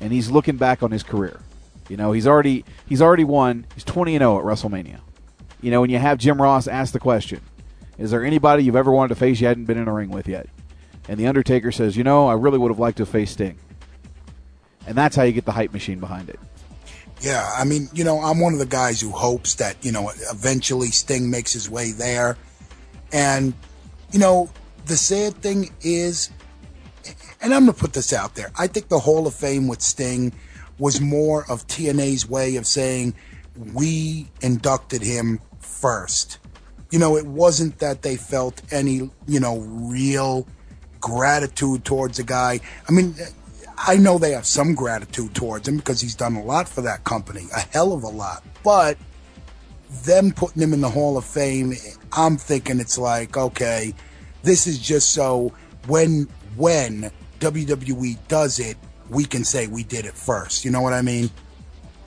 and 0.00 0.12
he's 0.12 0.30
looking 0.30 0.58
back 0.58 0.82
on 0.82 0.90
his 0.90 1.02
career. 1.02 1.40
You 1.88 1.96
know, 1.96 2.12
he's 2.12 2.26
already 2.26 2.66
he's 2.86 3.00
already 3.00 3.24
won. 3.24 3.66
He's 3.74 3.84
twenty 3.84 4.14
and 4.14 4.20
zero 4.20 4.38
at 4.38 4.44
WrestleMania. 4.44 5.00
You 5.62 5.70
know, 5.70 5.82
and 5.82 5.90
you 5.90 5.98
have 5.98 6.18
Jim 6.18 6.40
Ross 6.40 6.68
ask 6.68 6.92
the 6.92 7.00
question: 7.00 7.40
Is 7.96 8.10
there 8.10 8.22
anybody 8.22 8.64
you've 8.64 8.76
ever 8.76 8.92
wanted 8.92 9.14
to 9.14 9.20
face 9.20 9.40
you 9.40 9.46
hadn't 9.46 9.64
been 9.64 9.78
in 9.78 9.88
a 9.88 9.92
ring 9.94 10.10
with 10.10 10.28
yet? 10.28 10.46
And 11.08 11.18
the 11.18 11.26
Undertaker 11.26 11.72
says, 11.72 11.96
You 11.96 12.04
know, 12.04 12.28
I 12.28 12.34
really 12.34 12.58
would 12.58 12.70
have 12.70 12.78
liked 12.78 12.98
to 12.98 13.06
face 13.06 13.32
Sting. 13.32 13.58
And 14.86 14.96
that's 14.96 15.16
how 15.16 15.22
you 15.22 15.32
get 15.32 15.44
the 15.44 15.52
hype 15.52 15.72
machine 15.72 16.00
behind 16.00 16.28
it. 16.28 16.40
Yeah, 17.20 17.48
I 17.56 17.64
mean, 17.64 17.88
you 17.94 18.02
know, 18.02 18.20
I'm 18.20 18.40
one 18.40 18.52
of 18.52 18.58
the 18.58 18.66
guys 18.66 19.00
who 19.00 19.10
hopes 19.10 19.54
that, 19.54 19.76
you 19.84 19.92
know, 19.92 20.10
eventually 20.30 20.88
Sting 20.88 21.30
makes 21.30 21.52
his 21.52 21.70
way 21.70 21.92
there. 21.92 22.36
And, 23.12 23.54
you 24.10 24.18
know, 24.18 24.50
the 24.86 24.96
sad 24.96 25.34
thing 25.36 25.70
is, 25.82 26.30
and 27.40 27.54
I'm 27.54 27.64
going 27.64 27.74
to 27.74 27.80
put 27.80 27.92
this 27.92 28.12
out 28.12 28.34
there, 28.34 28.50
I 28.58 28.66
think 28.66 28.88
the 28.88 28.98
Hall 28.98 29.28
of 29.28 29.34
Fame 29.34 29.68
with 29.68 29.82
Sting 29.82 30.32
was 30.78 31.00
more 31.00 31.48
of 31.48 31.64
TNA's 31.68 32.28
way 32.28 32.56
of 32.56 32.66
saying, 32.66 33.14
we 33.72 34.28
inducted 34.40 35.02
him 35.02 35.40
first. 35.60 36.38
You 36.90 36.98
know, 36.98 37.16
it 37.16 37.26
wasn't 37.26 37.78
that 37.78 38.02
they 38.02 38.16
felt 38.16 38.60
any, 38.72 39.10
you 39.28 39.38
know, 39.40 39.60
real 39.60 40.46
gratitude 41.00 41.84
towards 41.84 42.18
a 42.18 42.24
guy. 42.24 42.60
I 42.88 42.92
mean, 42.92 43.14
I 43.84 43.96
know 43.96 44.16
they 44.16 44.30
have 44.30 44.46
some 44.46 44.74
gratitude 44.74 45.34
towards 45.34 45.66
him 45.66 45.76
because 45.76 46.00
he's 46.00 46.14
done 46.14 46.36
a 46.36 46.42
lot 46.42 46.68
for 46.68 46.82
that 46.82 47.02
company, 47.02 47.48
a 47.54 47.60
hell 47.60 47.92
of 47.92 48.04
a 48.04 48.08
lot. 48.08 48.44
But 48.62 48.96
them 50.04 50.30
putting 50.30 50.62
him 50.62 50.72
in 50.72 50.80
the 50.80 50.88
Hall 50.88 51.18
of 51.18 51.24
Fame, 51.24 51.74
I'm 52.12 52.36
thinking 52.36 52.78
it's 52.78 52.96
like, 52.96 53.36
okay, 53.36 53.92
this 54.44 54.66
is 54.66 54.78
just 54.78 55.12
so 55.12 55.52
when 55.88 56.28
when 56.56 57.10
WWE 57.40 58.18
does 58.28 58.60
it, 58.60 58.76
we 59.10 59.24
can 59.24 59.44
say 59.44 59.66
we 59.66 59.82
did 59.82 60.04
it 60.04 60.14
first. 60.14 60.64
You 60.64 60.70
know 60.70 60.80
what 60.80 60.92
I 60.92 61.02
mean? 61.02 61.28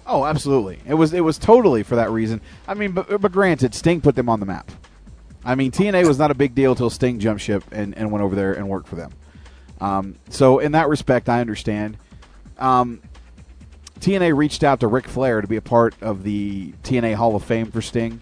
Oh, 0.07 0.23
absolutely. 0.23 0.80
It 0.88 0.93
was 0.93 1.14
it 1.14 1.22
was 1.22 1.38
totally 1.38 1.84
for 1.84 1.95
that 1.95 2.10
reason. 2.10 2.39
I 2.68 2.73
mean, 2.73 2.93
but, 2.93 3.19
but 3.19 3.31
granted, 3.34 3.76
Sting 3.76 3.99
put 3.99 4.15
them 4.15 4.30
on 4.30 4.39
the 4.39 4.45
map. 4.45 4.72
I 5.43 5.56
mean, 5.56 5.72
TNA 5.72 6.07
was 6.07 6.18
not 6.18 6.31
a 6.31 6.35
big 6.35 6.56
deal 6.56 6.72
until 6.72 6.89
Sting 6.89 7.19
jumped 7.19 7.41
ship 7.41 7.64
and, 7.72 7.95
and 7.97 8.11
went 8.11 8.23
over 8.23 8.35
there 8.35 8.53
and 8.53 8.68
worked 8.69 8.88
for 8.88 8.95
them. 8.95 9.11
Um, 9.81 10.15
so 10.30 10.60
in 10.60 10.72
that 10.73 10.88
respect, 10.88 11.30
I 11.30 11.41
understand. 11.41 11.97
Um, 12.57 13.02
TNA 13.99 14.35
reached 14.35 14.64
out 14.64 14.80
to 14.81 14.88
Ric 14.88 15.07
Flair 15.07 15.41
to 15.41 15.47
be 15.47 15.56
a 15.56 15.61
part 15.61 15.95
of 16.02 16.23
the 16.23 16.73
TNA 16.84 17.15
Hall 17.15 17.35
of 17.35 17.43
Fame 17.43 17.72
for 17.72 17.81
Sting, 17.81 18.22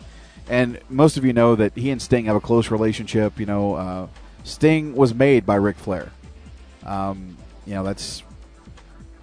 and 0.49 0.79
most 0.89 1.17
of 1.17 1.25
you 1.25 1.33
know 1.33 1.55
that 1.55 1.73
he 1.75 1.89
and 1.89 2.01
Sting 2.01 2.25
have 2.25 2.35
a 2.35 2.41
close 2.41 2.71
relationship. 2.71 3.39
You 3.39 3.45
know, 3.45 3.75
uh, 3.75 4.07
Sting 4.43 4.95
was 4.95 5.13
made 5.13 5.45
by 5.45 5.55
Ric 5.55 5.77
Flair. 5.77 6.11
Um, 6.85 7.37
you 7.65 7.73
know, 7.73 7.83
that's 7.83 8.23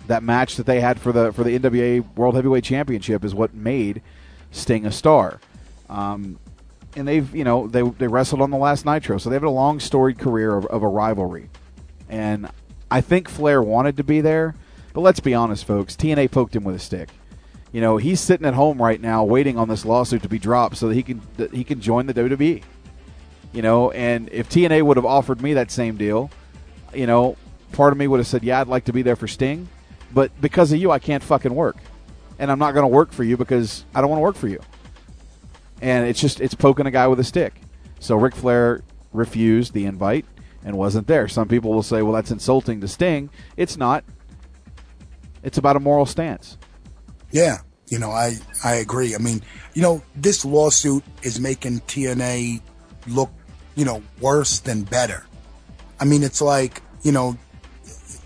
that 0.06 0.22
match 0.22 0.56
that 0.56 0.66
they 0.66 0.80
had 0.80 1.00
for 1.00 1.12
the 1.12 1.32
for 1.32 1.44
the 1.44 1.58
NWA 1.58 2.04
World 2.16 2.34
Heavyweight 2.34 2.64
Championship 2.64 3.24
is 3.24 3.34
what 3.34 3.54
made 3.54 4.02
Sting 4.50 4.86
a 4.86 4.92
star. 4.92 5.40
Um, 5.88 6.38
and 6.96 7.06
they've 7.06 7.34
you 7.34 7.44
know 7.44 7.68
they 7.68 7.82
they 7.82 8.08
wrestled 8.08 8.40
on 8.40 8.50
the 8.50 8.56
last 8.56 8.84
Nitro, 8.84 9.18
so 9.18 9.30
they've 9.30 9.40
had 9.40 9.46
a 9.46 9.50
long 9.50 9.80
storied 9.80 10.18
career 10.18 10.56
of, 10.56 10.66
of 10.66 10.82
a 10.82 10.88
rivalry. 10.88 11.48
And 12.10 12.50
I 12.90 13.00
think 13.00 13.28
Flair 13.28 13.62
wanted 13.62 13.96
to 13.96 14.04
be 14.04 14.20
there, 14.20 14.56
but 14.92 15.00
let's 15.00 15.20
be 15.20 15.32
honest, 15.32 15.64
folks. 15.64 15.96
TNA 15.96 16.30
poked 16.30 16.54
him 16.54 16.64
with 16.64 16.74
a 16.74 16.80
stick. 16.80 17.08
You 17.72 17.80
know, 17.80 17.98
he's 17.98 18.20
sitting 18.20 18.46
at 18.46 18.54
home 18.54 18.82
right 18.82 19.00
now, 19.00 19.22
waiting 19.22 19.56
on 19.56 19.68
this 19.68 19.84
lawsuit 19.84 20.22
to 20.22 20.28
be 20.28 20.40
dropped 20.40 20.76
so 20.76 20.88
that 20.88 20.94
he 20.94 21.04
can 21.04 21.22
that 21.36 21.54
he 21.54 21.62
can 21.62 21.80
join 21.80 22.06
the 22.06 22.14
WWE. 22.14 22.64
You 23.52 23.62
know, 23.62 23.92
and 23.92 24.28
if 24.30 24.48
TNA 24.48 24.82
would 24.82 24.96
have 24.96 25.06
offered 25.06 25.40
me 25.40 25.54
that 25.54 25.70
same 25.70 25.96
deal, 25.96 26.30
you 26.92 27.06
know, 27.06 27.36
part 27.72 27.92
of 27.92 27.98
me 27.98 28.08
would 28.08 28.18
have 28.18 28.26
said, 28.26 28.42
"Yeah, 28.42 28.60
I'd 28.60 28.66
like 28.66 28.86
to 28.86 28.92
be 28.92 29.02
there 29.02 29.14
for 29.14 29.28
Sting," 29.28 29.68
but 30.12 30.32
because 30.40 30.72
of 30.72 30.80
you, 30.80 30.90
I 30.90 30.98
can't 30.98 31.22
fucking 31.22 31.54
work, 31.54 31.76
and 32.40 32.50
I'm 32.50 32.58
not 32.58 32.74
going 32.74 32.84
to 32.84 32.88
work 32.88 33.12
for 33.12 33.22
you 33.22 33.36
because 33.36 33.84
I 33.94 34.00
don't 34.00 34.10
want 34.10 34.18
to 34.18 34.24
work 34.24 34.36
for 34.36 34.48
you. 34.48 34.60
And 35.80 36.08
it's 36.08 36.20
just 36.20 36.40
it's 36.40 36.54
poking 36.54 36.86
a 36.86 36.90
guy 36.90 37.06
with 37.06 37.20
a 37.20 37.24
stick. 37.24 37.54
So 38.00 38.16
Ric 38.16 38.34
Flair 38.34 38.82
refused 39.12 39.74
the 39.74 39.86
invite 39.86 40.24
and 40.64 40.76
wasn't 40.76 41.06
there. 41.06 41.28
Some 41.28 41.48
people 41.48 41.72
will 41.72 41.82
say, 41.82 42.02
"Well, 42.02 42.12
that's 42.12 42.30
insulting 42.30 42.80
to 42.80 42.88
Sting." 42.88 43.30
It's 43.56 43.76
not. 43.76 44.04
It's 45.42 45.58
about 45.58 45.76
a 45.76 45.80
moral 45.80 46.06
stance. 46.06 46.58
Yeah, 47.30 47.58
you 47.88 47.98
know, 47.98 48.10
I 48.10 48.36
I 48.64 48.74
agree. 48.74 49.14
I 49.14 49.18
mean, 49.18 49.42
you 49.74 49.82
know, 49.82 50.02
this 50.14 50.44
lawsuit 50.44 51.04
is 51.22 51.40
making 51.40 51.80
TNA 51.80 52.60
look, 53.08 53.30
you 53.74 53.84
know, 53.84 54.02
worse 54.20 54.60
than 54.60 54.82
better. 54.82 55.26
I 55.98 56.04
mean, 56.04 56.22
it's 56.22 56.40
like, 56.40 56.82
you 57.02 57.12
know, 57.12 57.36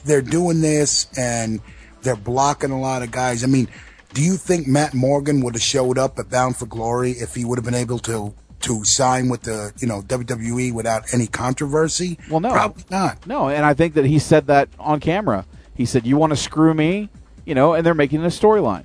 they're 0.04 0.22
doing 0.22 0.60
this 0.60 1.08
and 1.18 1.60
they're 2.02 2.16
blocking 2.16 2.70
a 2.70 2.80
lot 2.80 3.02
of 3.02 3.10
guys. 3.10 3.42
I 3.42 3.46
mean, 3.46 3.68
do 4.12 4.22
you 4.22 4.36
think 4.36 4.66
Matt 4.68 4.94
Morgan 4.94 5.40
would 5.40 5.54
have 5.54 5.62
showed 5.62 5.98
up 5.98 6.18
at 6.18 6.30
Bound 6.30 6.56
for 6.56 6.66
Glory 6.66 7.12
if 7.12 7.34
he 7.34 7.44
would 7.44 7.58
have 7.58 7.64
been 7.64 7.74
able 7.74 7.98
to 8.00 8.34
to 8.64 8.84
sign 8.84 9.28
with 9.28 9.42
the 9.42 9.72
you 9.78 9.86
know 9.86 10.02
WWE 10.02 10.72
without 10.72 11.12
any 11.12 11.26
controversy? 11.26 12.18
Well, 12.30 12.40
no, 12.40 12.50
probably 12.50 12.84
not. 12.90 13.26
No, 13.26 13.48
and 13.48 13.64
I 13.64 13.74
think 13.74 13.94
that 13.94 14.04
he 14.04 14.18
said 14.18 14.46
that 14.48 14.68
on 14.78 15.00
camera. 15.00 15.46
He 15.74 15.84
said, 15.84 16.06
"You 16.06 16.16
want 16.16 16.32
to 16.32 16.36
screw 16.36 16.74
me?" 16.74 17.08
You 17.44 17.54
know, 17.54 17.74
and 17.74 17.84
they're 17.84 17.94
making 17.94 18.24
a 18.24 18.28
storyline. 18.28 18.84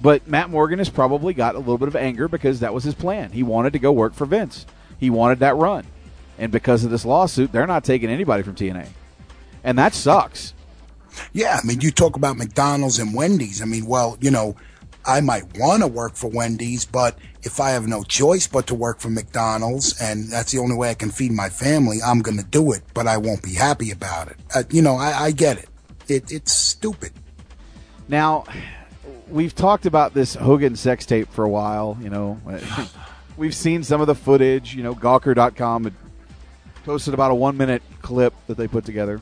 But 0.00 0.26
Matt 0.26 0.50
Morgan 0.50 0.78
has 0.78 0.88
probably 0.88 1.34
got 1.34 1.54
a 1.54 1.58
little 1.58 1.78
bit 1.78 1.88
of 1.88 1.96
anger 1.96 2.28
because 2.28 2.60
that 2.60 2.74
was 2.74 2.84
his 2.84 2.94
plan. 2.94 3.30
He 3.30 3.42
wanted 3.42 3.72
to 3.74 3.78
go 3.78 3.92
work 3.92 4.14
for 4.14 4.26
Vince. 4.26 4.66
He 4.98 5.10
wanted 5.10 5.40
that 5.40 5.56
run, 5.56 5.84
and 6.38 6.52
because 6.52 6.84
of 6.84 6.90
this 6.90 7.04
lawsuit, 7.04 7.52
they're 7.52 7.66
not 7.66 7.84
taking 7.84 8.08
anybody 8.08 8.42
from 8.42 8.54
TNA, 8.54 8.88
and 9.64 9.78
that 9.78 9.94
sucks. 9.94 10.54
Yeah, 11.32 11.58
I 11.62 11.66
mean, 11.66 11.80
you 11.80 11.90
talk 11.90 12.16
about 12.16 12.36
McDonald's 12.36 12.98
and 12.98 13.14
Wendy's. 13.14 13.60
I 13.60 13.66
mean, 13.66 13.84
well, 13.86 14.16
you 14.20 14.30
know, 14.30 14.56
I 15.04 15.20
might 15.20 15.58
want 15.58 15.82
to 15.82 15.88
work 15.88 16.14
for 16.14 16.28
Wendy's, 16.28 16.84
but 16.84 17.18
if 17.42 17.60
I 17.60 17.70
have 17.70 17.86
no 17.86 18.02
choice 18.04 18.46
but 18.46 18.66
to 18.68 18.74
work 18.74 19.00
for 19.00 19.10
McDonald's 19.10 20.00
and 20.00 20.30
that's 20.30 20.52
the 20.52 20.58
only 20.58 20.76
way 20.76 20.90
I 20.90 20.94
can 20.94 21.10
feed 21.10 21.32
my 21.32 21.48
family, 21.48 21.98
I'm 22.04 22.20
going 22.20 22.38
to 22.38 22.44
do 22.44 22.72
it, 22.72 22.82
but 22.94 23.06
I 23.06 23.16
won't 23.16 23.42
be 23.42 23.54
happy 23.54 23.90
about 23.90 24.28
it. 24.28 24.36
Uh, 24.54 24.62
you 24.70 24.82
know, 24.82 24.96
I, 24.96 25.24
I 25.24 25.30
get 25.32 25.58
it. 25.58 25.68
it. 26.08 26.30
It's 26.30 26.52
stupid. 26.52 27.12
Now, 28.08 28.44
we've 29.28 29.54
talked 29.54 29.86
about 29.86 30.14
this 30.14 30.34
Hogan 30.34 30.76
sex 30.76 31.06
tape 31.06 31.28
for 31.32 31.44
a 31.44 31.48
while. 31.48 31.98
You 32.00 32.10
know, 32.10 32.40
we've 33.36 33.54
seen 33.54 33.82
some 33.82 34.00
of 34.00 34.06
the 34.06 34.14
footage. 34.14 34.74
You 34.74 34.82
know, 34.82 34.94
Gawker.com 34.94 35.84
had 35.84 35.94
posted 36.84 37.14
about 37.14 37.30
a 37.30 37.34
one 37.34 37.56
minute 37.56 37.82
clip 38.02 38.34
that 38.46 38.56
they 38.56 38.68
put 38.68 38.84
together. 38.84 39.20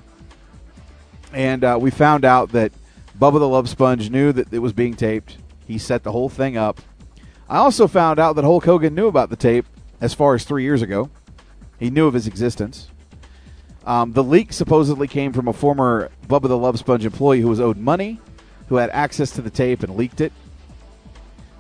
And 1.33 1.63
uh, 1.63 1.79
we 1.81 1.91
found 1.91 2.25
out 2.25 2.53
that 2.53 2.73
Bubba 3.19 3.39
the 3.39 3.49
Love 3.49 3.69
Sponge 3.69 4.11
knew 4.11 4.33
that 4.33 4.53
it 4.53 4.59
was 4.59 4.73
being 4.73 4.95
taped. 4.95 5.37
He 5.71 5.79
set 5.79 6.03
the 6.03 6.11
whole 6.11 6.29
thing 6.29 6.57
up. 6.57 6.81
I 7.49 7.59
also 7.59 7.87
found 7.87 8.19
out 8.19 8.35
that 8.35 8.45
Hulk 8.45 8.65
Hogan 8.65 8.93
knew 8.93 9.07
about 9.07 9.31
the 9.31 9.37
tape 9.37 9.67
as 10.01 10.13
far 10.13 10.35
as 10.35 10.43
three 10.43 10.65
years 10.65 10.83
ago. 10.83 11.11
He 11.79 11.91
knew 11.91 12.09
of 12.09 12.15
his 12.15 12.27
existence. 12.27 12.89
Um, 13.87 14.13
the 14.13 14.25
leak 14.25 14.53
supposedly 14.53 15.07
came 15.07 15.33
from 15.33 15.47
a 15.47 15.53
former 15.53 16.11
Bubba 16.27 16.49
the 16.49 16.59
Love 16.59 16.77
Sponge 16.79 17.05
employee 17.05 17.41
who 17.41 17.49
was 17.49 17.61
owed 17.61 17.77
money, 17.77 18.21
who 18.69 18.77
had 18.77 18.91
access 18.91 19.31
to 19.33 19.43
the 19.43 19.51
tape 19.51 19.85
and 19.85 19.97
leaked 19.97 20.21
it. 20.21 20.33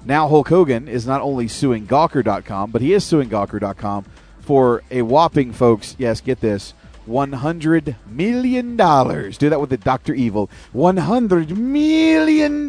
Now 0.04 0.26
Hulk 0.26 0.48
Hogan 0.48 0.88
is 0.88 1.06
not 1.06 1.20
only 1.20 1.46
suing 1.46 1.86
Gawker.com, 1.86 2.72
but 2.72 2.82
he 2.82 2.92
is 2.92 3.04
suing 3.04 3.28
Gawker.com 3.28 4.06
for 4.40 4.82
a 4.90 5.02
whopping, 5.02 5.52
folks, 5.52 5.94
yes, 6.00 6.20
get 6.20 6.40
this, 6.40 6.74
$100 7.08 7.94
million. 8.08 8.76
Do 8.76 9.50
that 9.50 9.60
with 9.60 9.70
the 9.70 9.76
Dr. 9.76 10.14
Evil. 10.14 10.50
$100 10.74 11.56
million. 11.56 12.68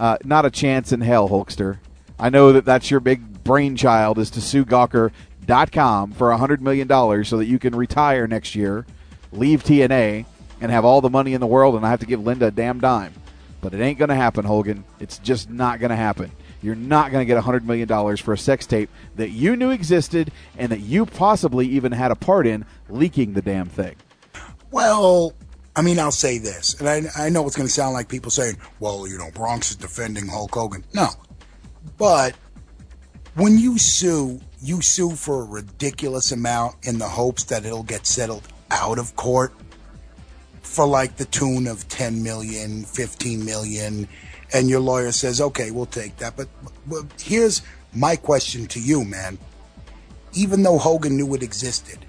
Uh, 0.00 0.16
not 0.24 0.46
a 0.46 0.50
chance 0.50 0.92
in 0.92 1.02
hell, 1.02 1.28
Hulkster. 1.28 1.76
I 2.18 2.30
know 2.30 2.52
that 2.54 2.64
that's 2.64 2.90
your 2.90 3.00
big 3.00 3.44
brainchild 3.44 4.18
is 4.18 4.30
to 4.30 4.40
sue 4.40 4.64
Gawker.com 4.64 6.12
for 6.12 6.30
$100 6.30 6.60
million 6.60 6.88
so 7.22 7.36
that 7.36 7.44
you 7.44 7.58
can 7.58 7.76
retire 7.76 8.26
next 8.26 8.54
year, 8.54 8.86
leave 9.30 9.62
TNA, 9.62 10.24
and 10.62 10.70
have 10.70 10.86
all 10.86 11.02
the 11.02 11.10
money 11.10 11.34
in 11.34 11.40
the 11.42 11.46
world 11.46 11.74
and 11.74 11.84
I 11.84 11.90
have 11.90 12.00
to 12.00 12.06
give 12.06 12.24
Linda 12.24 12.46
a 12.46 12.50
damn 12.50 12.80
dime. 12.80 13.12
But 13.60 13.74
it 13.74 13.80
ain't 13.82 13.98
going 13.98 14.08
to 14.08 14.14
happen, 14.14 14.46
Hogan. 14.46 14.84
It's 15.00 15.18
just 15.18 15.50
not 15.50 15.80
going 15.80 15.90
to 15.90 15.96
happen. 15.96 16.32
You're 16.62 16.76
not 16.76 17.12
going 17.12 17.20
to 17.20 17.26
get 17.26 17.42
$100 17.42 17.64
million 17.64 18.16
for 18.16 18.32
a 18.32 18.38
sex 18.38 18.64
tape 18.64 18.88
that 19.16 19.30
you 19.30 19.54
knew 19.54 19.70
existed 19.70 20.32
and 20.56 20.72
that 20.72 20.80
you 20.80 21.04
possibly 21.04 21.66
even 21.68 21.92
had 21.92 22.10
a 22.10 22.16
part 22.16 22.46
in 22.46 22.64
leaking 22.88 23.34
the 23.34 23.42
damn 23.42 23.68
thing. 23.68 23.96
Well, 24.70 25.34
I 25.80 25.82
mean, 25.82 25.98
I'll 25.98 26.12
say 26.12 26.36
this, 26.36 26.78
and 26.78 26.86
I, 26.86 27.04
I 27.16 27.30
know 27.30 27.46
it's 27.46 27.56
going 27.56 27.66
to 27.66 27.72
sound 27.72 27.94
like 27.94 28.06
people 28.06 28.30
saying, 28.30 28.58
well, 28.80 29.08
you 29.08 29.16
know, 29.16 29.30
Bronx 29.30 29.70
is 29.70 29.76
defending 29.76 30.28
Hulk 30.28 30.54
Hogan. 30.54 30.84
No. 30.92 31.08
But 31.96 32.34
when 33.34 33.56
you 33.56 33.78
sue, 33.78 34.42
you 34.60 34.82
sue 34.82 35.12
for 35.12 35.40
a 35.40 35.46
ridiculous 35.46 36.32
amount 36.32 36.76
in 36.82 36.98
the 36.98 37.08
hopes 37.08 37.44
that 37.44 37.64
it'll 37.64 37.82
get 37.82 38.06
settled 38.06 38.46
out 38.70 38.98
of 38.98 39.16
court 39.16 39.54
for 40.60 40.86
like 40.86 41.16
the 41.16 41.24
tune 41.24 41.66
of 41.66 41.88
10 41.88 42.22
million, 42.22 42.84
15 42.84 43.42
million, 43.42 44.06
and 44.52 44.68
your 44.68 44.80
lawyer 44.80 45.12
says, 45.12 45.40
okay, 45.40 45.70
we'll 45.70 45.86
take 45.86 46.14
that. 46.18 46.36
But, 46.36 46.48
but 46.88 47.06
here's 47.18 47.62
my 47.94 48.16
question 48.16 48.66
to 48.66 48.80
you, 48.80 49.02
man. 49.02 49.38
Even 50.34 50.62
though 50.62 50.76
Hogan 50.76 51.16
knew 51.16 51.34
it 51.34 51.42
existed, 51.42 52.04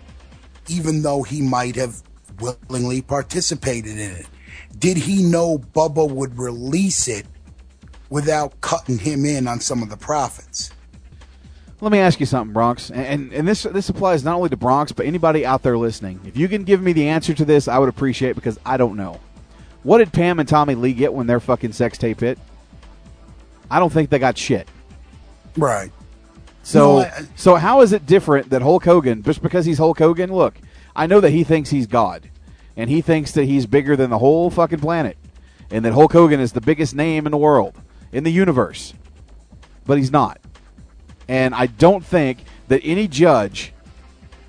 even 0.68 1.03
though 1.03 1.23
he 1.23 1.41
might 1.41 1.77
have 1.77 2.03
willingly 2.41 3.01
participated 3.01 3.91
in 3.91 4.11
it, 4.11 4.26
did 4.77 4.97
he 4.97 5.23
know 5.23 5.59
Bubba 5.59 6.09
would 6.09 6.38
release 6.38 7.07
it 7.07 7.26
without 8.09 8.59
cutting 8.61 8.97
him 8.97 9.26
in 9.26 9.47
on 9.47 9.59
some 9.59 9.81
of 9.84 9.89
the 9.89 9.97
profits? 9.97 10.72
Let 11.80 11.91
me 11.91 11.99
ask 11.99 12.19
you 12.19 12.26
something, 12.27 12.53
Bronx, 12.53 12.91
and 12.91 13.34
and 13.34 13.47
this 13.47 13.63
this 13.63 13.89
applies 13.89 14.23
not 14.23 14.35
only 14.35 14.49
to 14.49 14.57
Bronx 14.57 14.91
but 14.91 15.07
anybody 15.07 15.45
out 15.45 15.63
there 15.63 15.77
listening. 15.77 16.19
If 16.26 16.38
you 16.38 16.47
can 16.47 16.63
give 16.63 16.80
me 16.81 16.93
the 16.93 17.07
answer 17.07 17.34
to 17.34 17.43
this, 17.45 17.68
I 17.68 17.80
would 17.80 17.89
appreciate 17.89 18.31
it 18.31 18.35
because 18.35 18.59
I 18.63 18.77
don't 18.77 18.95
know. 18.95 19.19
What 19.81 19.97
did 19.97 20.13
Pam 20.13 20.39
and 20.39 20.47
Tommy 20.47 20.76
Lee 20.76 20.93
get 20.93 21.11
when 21.11 21.26
their 21.26 21.39
fucking 21.39 21.72
sex 21.73 21.97
tape 21.97 22.19
hit? 22.19 22.38
I 23.72 23.80
don't 23.80 23.91
think 23.91 24.11
they 24.11 24.19
got 24.19 24.38
shit. 24.38 24.68
Right. 25.57 25.91
So 26.61 26.99
No, 26.99 26.99
I- 26.99 27.11
so 27.35 27.55
how 27.55 27.81
is 27.81 27.93
it 27.93 28.05
different 28.05 28.51
that 28.51 28.61
Hulk 28.61 28.85
Hogan 28.85 29.23
just 29.23 29.41
because 29.41 29.65
he's 29.65 29.80
Hulk 29.80 29.97
Hogan? 29.97 30.31
Look, 30.31 30.53
I 30.95 31.07
know 31.07 31.19
that 31.19 31.31
he 31.31 31.43
thinks 31.43 31.72
he's 31.72 31.88
God, 31.88 32.30
and 32.76 32.89
he 32.89 33.02
thinks 33.02 33.31
that 33.34 33.45
he's 33.45 33.65
bigger 33.65 33.95
than 33.95 34.10
the 34.10 34.19
whole 34.19 34.49
fucking 34.49 34.80
planet, 34.80 35.18
and 35.69 35.85
that 35.85 35.93
Hulk 35.93 36.14
Hogan 36.14 36.39
is 36.39 36.53
the 36.53 36.61
biggest 36.61 36.95
name 36.95 37.26
in 37.26 37.31
the 37.31 37.38
world 37.38 37.76
in 38.11 38.23
the 38.23 38.31
universe, 38.31 38.93
but 39.85 39.98
he's 39.98 40.11
not. 40.11 40.39
And 41.27 41.56
I 41.56 41.68
don't 41.68 42.03
think 42.03 42.39
that 42.68 42.81
any 42.84 43.07
judge 43.07 43.73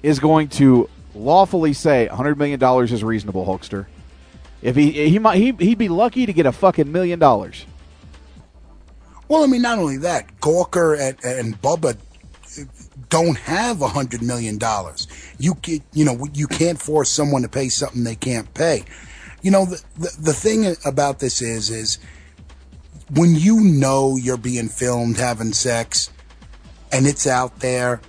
is 0.03 0.19
going 0.19 0.49
to 0.49 0.89
lawfully 1.15 1.73
say 1.73 2.09
$100 2.11 2.37
million 2.37 2.63
is 2.85 3.05
reasonable, 3.05 3.47
Hulkster. 3.47 3.87
If 4.63 4.77
he 4.77 5.09
he 5.09 5.19
might 5.19 5.39
he, 5.39 5.53
he'd 5.59 5.79
be 5.79 5.89
lucky 5.89 6.25
to 6.25 6.33
get 6.33 6.47
a 6.47 6.53
fucking 6.53 6.91
million 6.91 7.19
dollars. 7.19 7.67
Well, 9.27 9.43
I 9.43 9.47
mean, 9.47 9.63
not 9.63 9.79
only 9.79 9.97
that, 9.99 10.41
Gawker 10.41 10.99
and, 10.99 11.19
and 11.25 11.61
Bubba 11.61 11.97
don't 13.09 13.39
have 13.39 13.83
a 13.83 13.89
hundred 13.89 14.23
million 14.23 14.59
dollars. 14.59 15.07
You 15.39 15.55
can, 15.55 15.81
you 15.93 16.05
know, 16.05 16.27
you 16.35 16.47
can't 16.47 16.81
force 16.81 17.11
someone 17.11 17.43
to 17.43 17.49
pay 17.49 17.69
something 17.69 18.05
they 18.05 18.15
can't 18.15 18.53
pay. 18.55 18.85
You 19.43 19.51
know, 19.51 19.65
the, 19.65 19.83
the 19.97 20.17
the 20.21 20.33
thing 20.33 20.77
about 20.85 21.19
this 21.19 21.43
is, 21.43 21.71
is 21.71 21.99
when 23.15 23.35
you 23.35 23.61
know 23.61 24.17
you're 24.17 24.37
being 24.37 24.69
filmed 24.69 25.17
having 25.17 25.53
sex, 25.53 26.11
and 26.93 27.07
it's 27.07 27.27
out 27.27 27.61
there, 27.61 28.01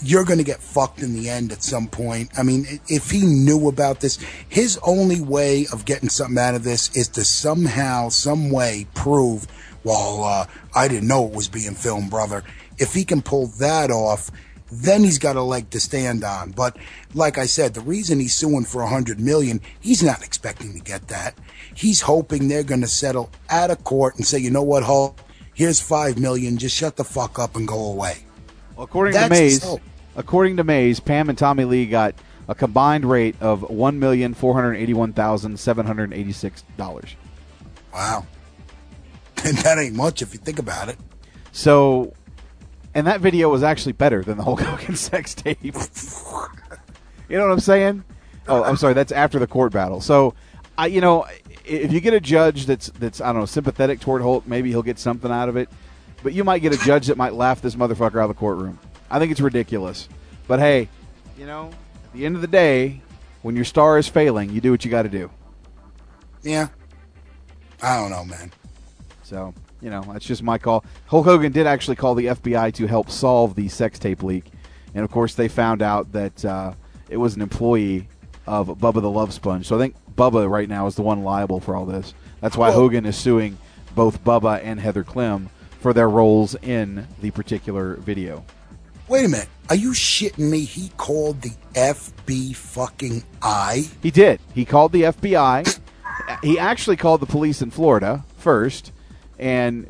you're 0.00 0.24
going 0.24 0.38
to 0.38 0.44
get 0.44 0.60
fucked 0.60 1.00
in 1.00 1.14
the 1.14 1.28
end 1.28 1.52
at 1.52 1.62
some 1.62 1.86
point. 1.86 2.30
I 2.36 2.42
mean, 2.42 2.80
if 2.88 3.10
he 3.10 3.24
knew 3.24 3.68
about 3.68 4.00
this, 4.00 4.18
his 4.48 4.78
only 4.84 5.20
way 5.20 5.66
of 5.72 5.84
getting 5.84 6.08
something 6.08 6.38
out 6.38 6.54
of 6.54 6.64
this 6.64 6.94
is 6.96 7.08
to 7.08 7.24
somehow, 7.24 8.08
some 8.08 8.50
way 8.50 8.86
prove, 8.94 9.46
well, 9.84 10.24
uh, 10.24 10.46
I 10.74 10.88
didn't 10.88 11.08
know 11.08 11.26
it 11.26 11.34
was 11.34 11.48
being 11.48 11.74
filmed, 11.74 12.10
brother. 12.10 12.42
If 12.78 12.94
he 12.94 13.04
can 13.04 13.22
pull 13.22 13.46
that 13.58 13.90
off, 13.90 14.30
then 14.70 15.04
he's 15.04 15.18
got 15.18 15.36
a 15.36 15.42
leg 15.42 15.68
to 15.70 15.80
stand 15.80 16.24
on. 16.24 16.52
But 16.52 16.76
like 17.14 17.36
I 17.36 17.46
said, 17.46 17.74
the 17.74 17.80
reason 17.80 18.20
he's 18.20 18.34
suing 18.34 18.64
for 18.64 18.82
a 18.82 18.88
hundred 18.88 19.20
million, 19.20 19.60
he's 19.80 20.02
not 20.02 20.22
expecting 20.24 20.72
to 20.72 20.80
get 20.80 21.08
that. 21.08 21.34
He's 21.74 22.00
hoping 22.00 22.48
they're 22.48 22.62
going 22.62 22.80
to 22.80 22.86
settle 22.86 23.30
out 23.50 23.70
of 23.70 23.84
court 23.84 24.16
and 24.16 24.26
say, 24.26 24.38
you 24.38 24.50
know 24.50 24.62
what, 24.62 24.82
Hulk, 24.82 25.20
here's 25.54 25.80
five 25.80 26.18
million. 26.18 26.56
Just 26.56 26.74
shut 26.76 26.96
the 26.96 27.04
fuck 27.04 27.38
up 27.38 27.54
and 27.54 27.68
go 27.68 27.92
away. 27.92 28.24
Well, 28.76 28.84
according 28.84 29.14
That's 29.14 29.28
to 29.28 29.42
Mays, 29.42 29.78
according 30.16 30.56
to 30.56 30.64
Mays, 30.64 31.00
Pam 31.00 31.28
and 31.28 31.36
Tommy 31.36 31.64
Lee 31.64 31.86
got 31.86 32.14
a 32.48 32.54
combined 32.54 33.04
rate 33.04 33.36
of 33.40 33.62
one 33.68 33.98
million 33.98 34.34
four 34.34 34.54
hundred 34.54 34.74
eighty-one 34.76 35.12
thousand 35.12 35.60
seven 35.60 35.86
hundred 35.86 36.12
eighty-six 36.14 36.64
dollars. 36.76 37.14
Wow. 37.92 38.26
And 39.44 39.58
that 39.58 39.78
ain't 39.78 39.94
much 39.94 40.22
if 40.22 40.32
you 40.32 40.38
think 40.38 40.58
about 40.58 40.88
it. 40.88 40.96
So, 41.52 42.14
and 42.94 43.06
that 43.06 43.20
video 43.20 43.48
was 43.48 43.62
actually 43.62 43.92
better 43.92 44.22
than 44.22 44.36
the 44.36 44.44
Hulk 44.44 44.60
Hogan 44.62 44.96
sex 44.96 45.34
tape. 45.34 45.58
you 45.62 45.70
know 47.36 47.46
what 47.46 47.52
I'm 47.52 47.60
saying? 47.60 48.04
Oh, 48.48 48.62
I'm 48.62 48.76
sorry. 48.76 48.94
That's 48.94 49.12
after 49.12 49.38
the 49.38 49.46
court 49.46 49.72
battle. 49.72 50.00
So, 50.00 50.34
I, 50.76 50.86
you 50.86 51.00
know, 51.00 51.26
if 51.64 51.92
you 51.92 52.00
get 52.00 52.14
a 52.14 52.20
judge 52.20 52.66
that's 52.66 52.88
that's 52.98 53.20
I 53.20 53.26
don't 53.26 53.40
know 53.40 53.46
sympathetic 53.46 54.00
toward 54.00 54.22
Hulk, 54.22 54.46
maybe 54.46 54.70
he'll 54.70 54.82
get 54.82 54.98
something 54.98 55.30
out 55.30 55.48
of 55.48 55.56
it. 55.56 55.68
But 56.22 56.32
you 56.34 56.44
might 56.44 56.60
get 56.60 56.72
a 56.72 56.78
judge 56.78 57.06
that 57.08 57.16
might 57.16 57.34
laugh 57.34 57.60
this 57.60 57.74
motherfucker 57.74 58.20
out 58.20 58.24
of 58.24 58.28
the 58.28 58.34
courtroom. 58.34 58.78
I 59.10 59.18
think 59.18 59.32
it's 59.32 59.40
ridiculous. 59.40 60.08
But 60.46 60.58
hey, 60.60 60.88
you 61.38 61.46
know, 61.46 61.70
at 62.04 62.12
the 62.12 62.26
end 62.26 62.36
of 62.36 62.42
the 62.42 62.48
day, 62.48 63.00
when 63.42 63.56
your 63.56 63.64
star 63.64 63.98
is 63.98 64.08
failing, 64.08 64.50
you 64.50 64.60
do 64.60 64.70
what 64.70 64.84
you 64.84 64.90
got 64.90 65.02
to 65.02 65.08
do. 65.08 65.30
Yeah. 66.42 66.68
I 67.82 67.96
don't 67.96 68.10
know, 68.10 68.24
man. 68.24 68.52
So, 69.22 69.54
you 69.82 69.90
know, 69.90 70.02
that's 70.12 70.24
just 70.24 70.42
my 70.42 70.58
call. 70.58 70.84
Hulk 71.06 71.24
Hogan 71.24 71.52
did 71.52 71.66
actually 71.66 71.96
call 71.96 72.14
the 72.14 72.26
FBI 72.26 72.72
to 72.74 72.86
help 72.86 73.10
solve 73.10 73.54
the 73.54 73.68
sex 73.68 73.98
tape 73.98 74.22
leak. 74.22 74.50
And 74.94 75.04
of 75.04 75.10
course, 75.10 75.34
they 75.34 75.48
found 75.48 75.82
out 75.82 76.12
that 76.12 76.44
uh, 76.44 76.74
it 77.08 77.16
was 77.16 77.34
an 77.34 77.42
employee 77.42 78.08
of 78.46 78.68
Bubba 78.68 79.02
the 79.02 79.10
Love 79.10 79.32
Sponge. 79.32 79.66
So 79.66 79.76
I 79.76 79.78
think 79.78 79.96
Bubba 80.14 80.48
right 80.48 80.68
now 80.68 80.86
is 80.86 80.94
the 80.94 81.02
one 81.02 81.24
liable 81.24 81.60
for 81.60 81.74
all 81.74 81.84
this. 81.84 82.14
That's 82.40 82.56
why 82.56 82.72
Hogan 82.72 83.06
is 83.06 83.16
suing 83.16 83.58
both 83.94 84.22
Bubba 84.24 84.60
and 84.62 84.80
Heather 84.80 85.04
Clem 85.04 85.50
for 85.80 85.92
their 85.92 86.08
roles 86.08 86.54
in 86.62 87.06
the 87.20 87.30
particular 87.30 87.96
video. 87.96 88.44
Wait 89.08 89.24
a 89.24 89.28
minute. 89.28 89.48
Are 89.68 89.76
you 89.76 89.90
shitting 89.90 90.50
me? 90.50 90.64
He 90.64 90.90
called 90.96 91.42
the 91.42 91.52
FB 91.74 92.54
fucking 92.56 93.24
I? 93.42 93.88
He 94.02 94.10
did. 94.10 94.40
He 94.54 94.64
called 94.64 94.92
the 94.92 95.02
FBI. 95.02 95.80
he 96.42 96.58
actually 96.58 96.96
called 96.96 97.20
the 97.20 97.26
police 97.26 97.62
in 97.62 97.70
Florida 97.70 98.24
first, 98.38 98.91
and 99.42 99.86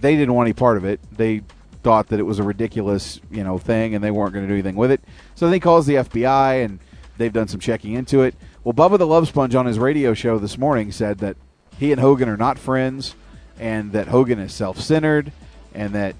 they 0.00 0.16
didn't 0.16 0.34
want 0.34 0.48
any 0.48 0.52
part 0.52 0.76
of 0.76 0.84
it. 0.84 1.00
They 1.12 1.42
thought 1.84 2.08
that 2.08 2.18
it 2.18 2.24
was 2.24 2.40
a 2.40 2.42
ridiculous, 2.42 3.20
you 3.30 3.44
know, 3.44 3.56
thing, 3.56 3.94
and 3.94 4.02
they 4.02 4.10
weren't 4.10 4.32
going 4.32 4.44
to 4.44 4.48
do 4.48 4.54
anything 4.54 4.74
with 4.74 4.90
it. 4.90 5.00
So 5.36 5.46
then 5.46 5.52
he 5.54 5.60
calls 5.60 5.86
the 5.86 5.94
FBI, 5.94 6.64
and 6.64 6.80
they've 7.16 7.32
done 7.32 7.46
some 7.46 7.60
checking 7.60 7.94
into 7.94 8.22
it. 8.22 8.34
Well, 8.64 8.74
Bubba 8.74 8.98
the 8.98 9.06
Love 9.06 9.28
Sponge 9.28 9.54
on 9.54 9.66
his 9.66 9.78
radio 9.78 10.12
show 10.12 10.38
this 10.38 10.58
morning 10.58 10.90
said 10.90 11.18
that 11.18 11.36
he 11.78 11.92
and 11.92 12.00
Hogan 12.00 12.28
are 12.28 12.36
not 12.36 12.58
friends, 12.58 13.14
and 13.60 13.92
that 13.92 14.08
Hogan 14.08 14.40
is 14.40 14.52
self-centered, 14.52 15.30
and 15.72 15.94
that 15.94 16.16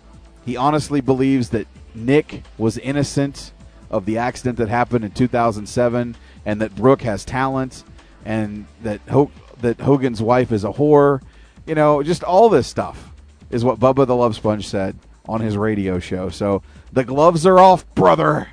he 0.47 0.57
honestly 0.57 1.01
believes 1.01 1.51
that 1.51 1.67
Nick 1.93 2.45
was 2.57 2.79
innocent 2.79 3.53
of 3.91 4.07
the 4.07 4.19
accident 4.19 4.59
that 4.59 4.69
happened 4.69 5.05
in 5.05 5.11
2007, 5.11 6.15
and 6.47 6.61
that 6.61 6.77
Brooke 6.77 7.03
has 7.03 7.25
talent, 7.25 7.83
and 8.25 8.67
that 8.83 9.01
Ho- 9.11 9.33
that 9.61 9.81
Hogan's 9.81 10.23
wife 10.23 10.53
is 10.53 10.63
a 10.63 10.69
whore. 10.69 11.21
You 11.69 11.75
know, 11.75 12.03
just 12.03 12.25
all 12.25 12.49
this 12.49 12.67
stuff 12.67 13.13
is 13.51 13.65
what 13.65 13.79
Bubba 13.79 14.07
the 14.07 14.17
Love 14.17 14.35
Sponge 14.35 14.67
said 14.67 14.97
on 15.29 15.41
his 15.41 15.57
radio 15.57 15.99
show. 15.99 16.31
So 16.31 16.63
the 16.93 17.05
gloves 17.05 17.47
are 17.47 17.59
off, 17.59 17.85
brother. 17.95 18.49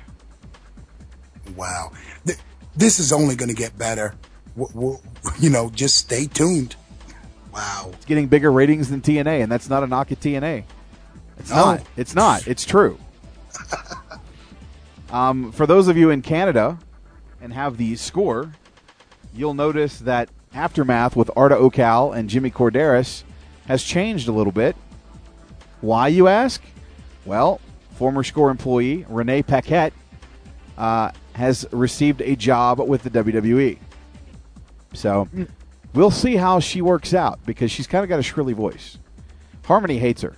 Wow. 1.56 1.92
Th- 2.26 2.38
This 2.76 2.98
is 3.00 3.12
only 3.12 3.34
going 3.34 3.48
to 3.48 3.54
get 3.54 3.78
better. 3.78 4.14
W- 4.56 4.72
w- 4.74 4.98
you 5.40 5.48
know, 5.50 5.70
just 5.70 5.96
stay 5.96 6.26
tuned. 6.26 6.76
Wow. 7.54 7.90
It's 7.94 8.04
getting 8.04 8.26
bigger 8.28 8.52
ratings 8.52 8.90
than 8.90 9.00
TNA, 9.00 9.42
and 9.42 9.50
that's 9.50 9.70
not 9.70 9.82
a 9.82 9.86
knock 9.86 10.12
at 10.12 10.20
TNA. 10.20 10.64
It's 11.38 11.48
No. 11.50 11.56
not. 11.56 11.82
It's 11.96 12.14
not. 12.14 12.46
It's 12.46 12.64
true. 12.66 12.98
um, 15.10 15.52
for 15.52 15.66
those 15.66 15.88
of 15.88 15.96
you 15.96 16.10
in 16.10 16.20
Canada 16.22 16.78
and 17.40 17.52
have 17.52 17.76
the 17.78 17.96
score, 17.96 18.52
you'll 19.34 19.54
notice 19.54 20.00
that 20.00 20.28
aftermath 20.56 21.14
with 21.14 21.30
Arda 21.36 21.56
Ocal 21.56 22.16
and 22.16 22.28
Jimmy 22.30 22.50
Korderas 22.50 23.22
has 23.68 23.82
changed 23.82 24.26
a 24.26 24.32
little 24.32 24.52
bit. 24.52 24.74
Why, 25.80 26.08
you 26.08 26.28
ask? 26.28 26.62
Well, 27.24 27.60
former 27.94 28.24
score 28.24 28.50
employee 28.50 29.04
Renee 29.08 29.42
Paquette 29.42 29.92
uh, 30.78 31.10
has 31.34 31.66
received 31.72 32.22
a 32.22 32.34
job 32.34 32.80
with 32.80 33.02
the 33.02 33.10
WWE. 33.10 33.78
So 34.94 35.28
we'll 35.94 36.10
see 36.10 36.36
how 36.36 36.60
she 36.60 36.80
works 36.80 37.12
out 37.12 37.44
because 37.44 37.70
she's 37.70 37.86
kind 37.86 38.02
of 38.02 38.08
got 38.08 38.18
a 38.18 38.22
shrilly 38.22 38.54
voice. 38.54 38.98
Harmony 39.64 39.98
hates 39.98 40.22
her. 40.22 40.36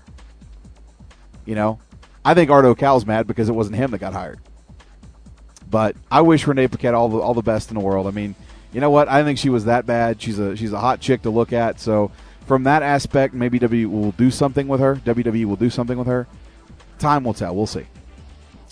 You 1.44 1.54
know, 1.54 1.78
I 2.24 2.34
think 2.34 2.50
Arda 2.50 2.74
Ocal's 2.74 3.06
mad 3.06 3.26
because 3.26 3.48
it 3.48 3.54
wasn't 3.54 3.76
him 3.76 3.92
that 3.92 3.98
got 3.98 4.12
hired. 4.12 4.40
But 5.70 5.96
I 6.10 6.22
wish 6.22 6.46
Renee 6.46 6.68
Paquette 6.68 6.94
all 6.94 7.08
the 7.08 7.18
all 7.18 7.34
the 7.34 7.42
best 7.42 7.70
in 7.70 7.74
the 7.74 7.84
world. 7.84 8.06
I 8.06 8.10
mean, 8.10 8.34
you 8.72 8.80
know 8.80 8.90
what? 8.90 9.08
I 9.08 9.24
think 9.24 9.38
she 9.38 9.48
was 9.48 9.64
that 9.64 9.86
bad. 9.86 10.20
She's 10.20 10.38
a 10.38 10.56
she's 10.56 10.72
a 10.72 10.78
hot 10.80 11.00
chick 11.00 11.22
to 11.22 11.30
look 11.30 11.52
at. 11.52 11.80
So 11.80 12.10
from 12.46 12.64
that 12.64 12.82
aspect, 12.82 13.34
maybe 13.34 13.58
WWE 13.58 13.86
will 13.86 14.12
do 14.12 14.30
something 14.30 14.68
with 14.68 14.80
her. 14.80 14.96
WWE 14.96 15.44
will 15.44 15.56
do 15.56 15.70
something 15.70 15.98
with 15.98 16.06
her. 16.06 16.26
Time 16.98 17.24
will 17.24 17.34
tell. 17.34 17.54
We'll 17.54 17.66
see. 17.66 17.86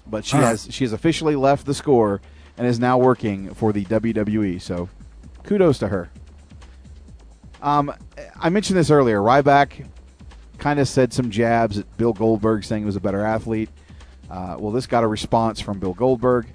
But 0.06 0.24
she 0.24 0.36
All 0.36 0.42
right. 0.42 0.48
has 0.50 0.68
she 0.70 0.84
has 0.84 0.92
officially 0.92 1.36
left 1.36 1.66
the 1.66 1.74
score 1.74 2.20
and 2.58 2.66
is 2.66 2.78
now 2.78 2.98
working 2.98 3.52
for 3.54 3.72
the 3.72 3.84
WWE. 3.84 4.60
So 4.60 4.88
kudos 5.44 5.78
to 5.78 5.88
her. 5.88 6.10
Um, 7.62 7.92
I 8.38 8.50
mentioned 8.50 8.78
this 8.78 8.90
earlier. 8.90 9.20
Ryback 9.20 9.86
kind 10.58 10.78
of 10.78 10.88
said 10.88 11.12
some 11.12 11.30
jabs 11.30 11.78
at 11.78 11.96
Bill 11.96 12.12
Goldberg, 12.12 12.64
saying 12.64 12.82
he 12.82 12.86
was 12.86 12.96
a 12.96 13.00
better 13.00 13.24
athlete. 13.24 13.70
Uh, 14.30 14.56
well, 14.58 14.72
this 14.72 14.86
got 14.86 15.04
a 15.04 15.06
response 15.06 15.60
from 15.60 15.78
Bill 15.78 15.94
Goldberg. 15.94 16.46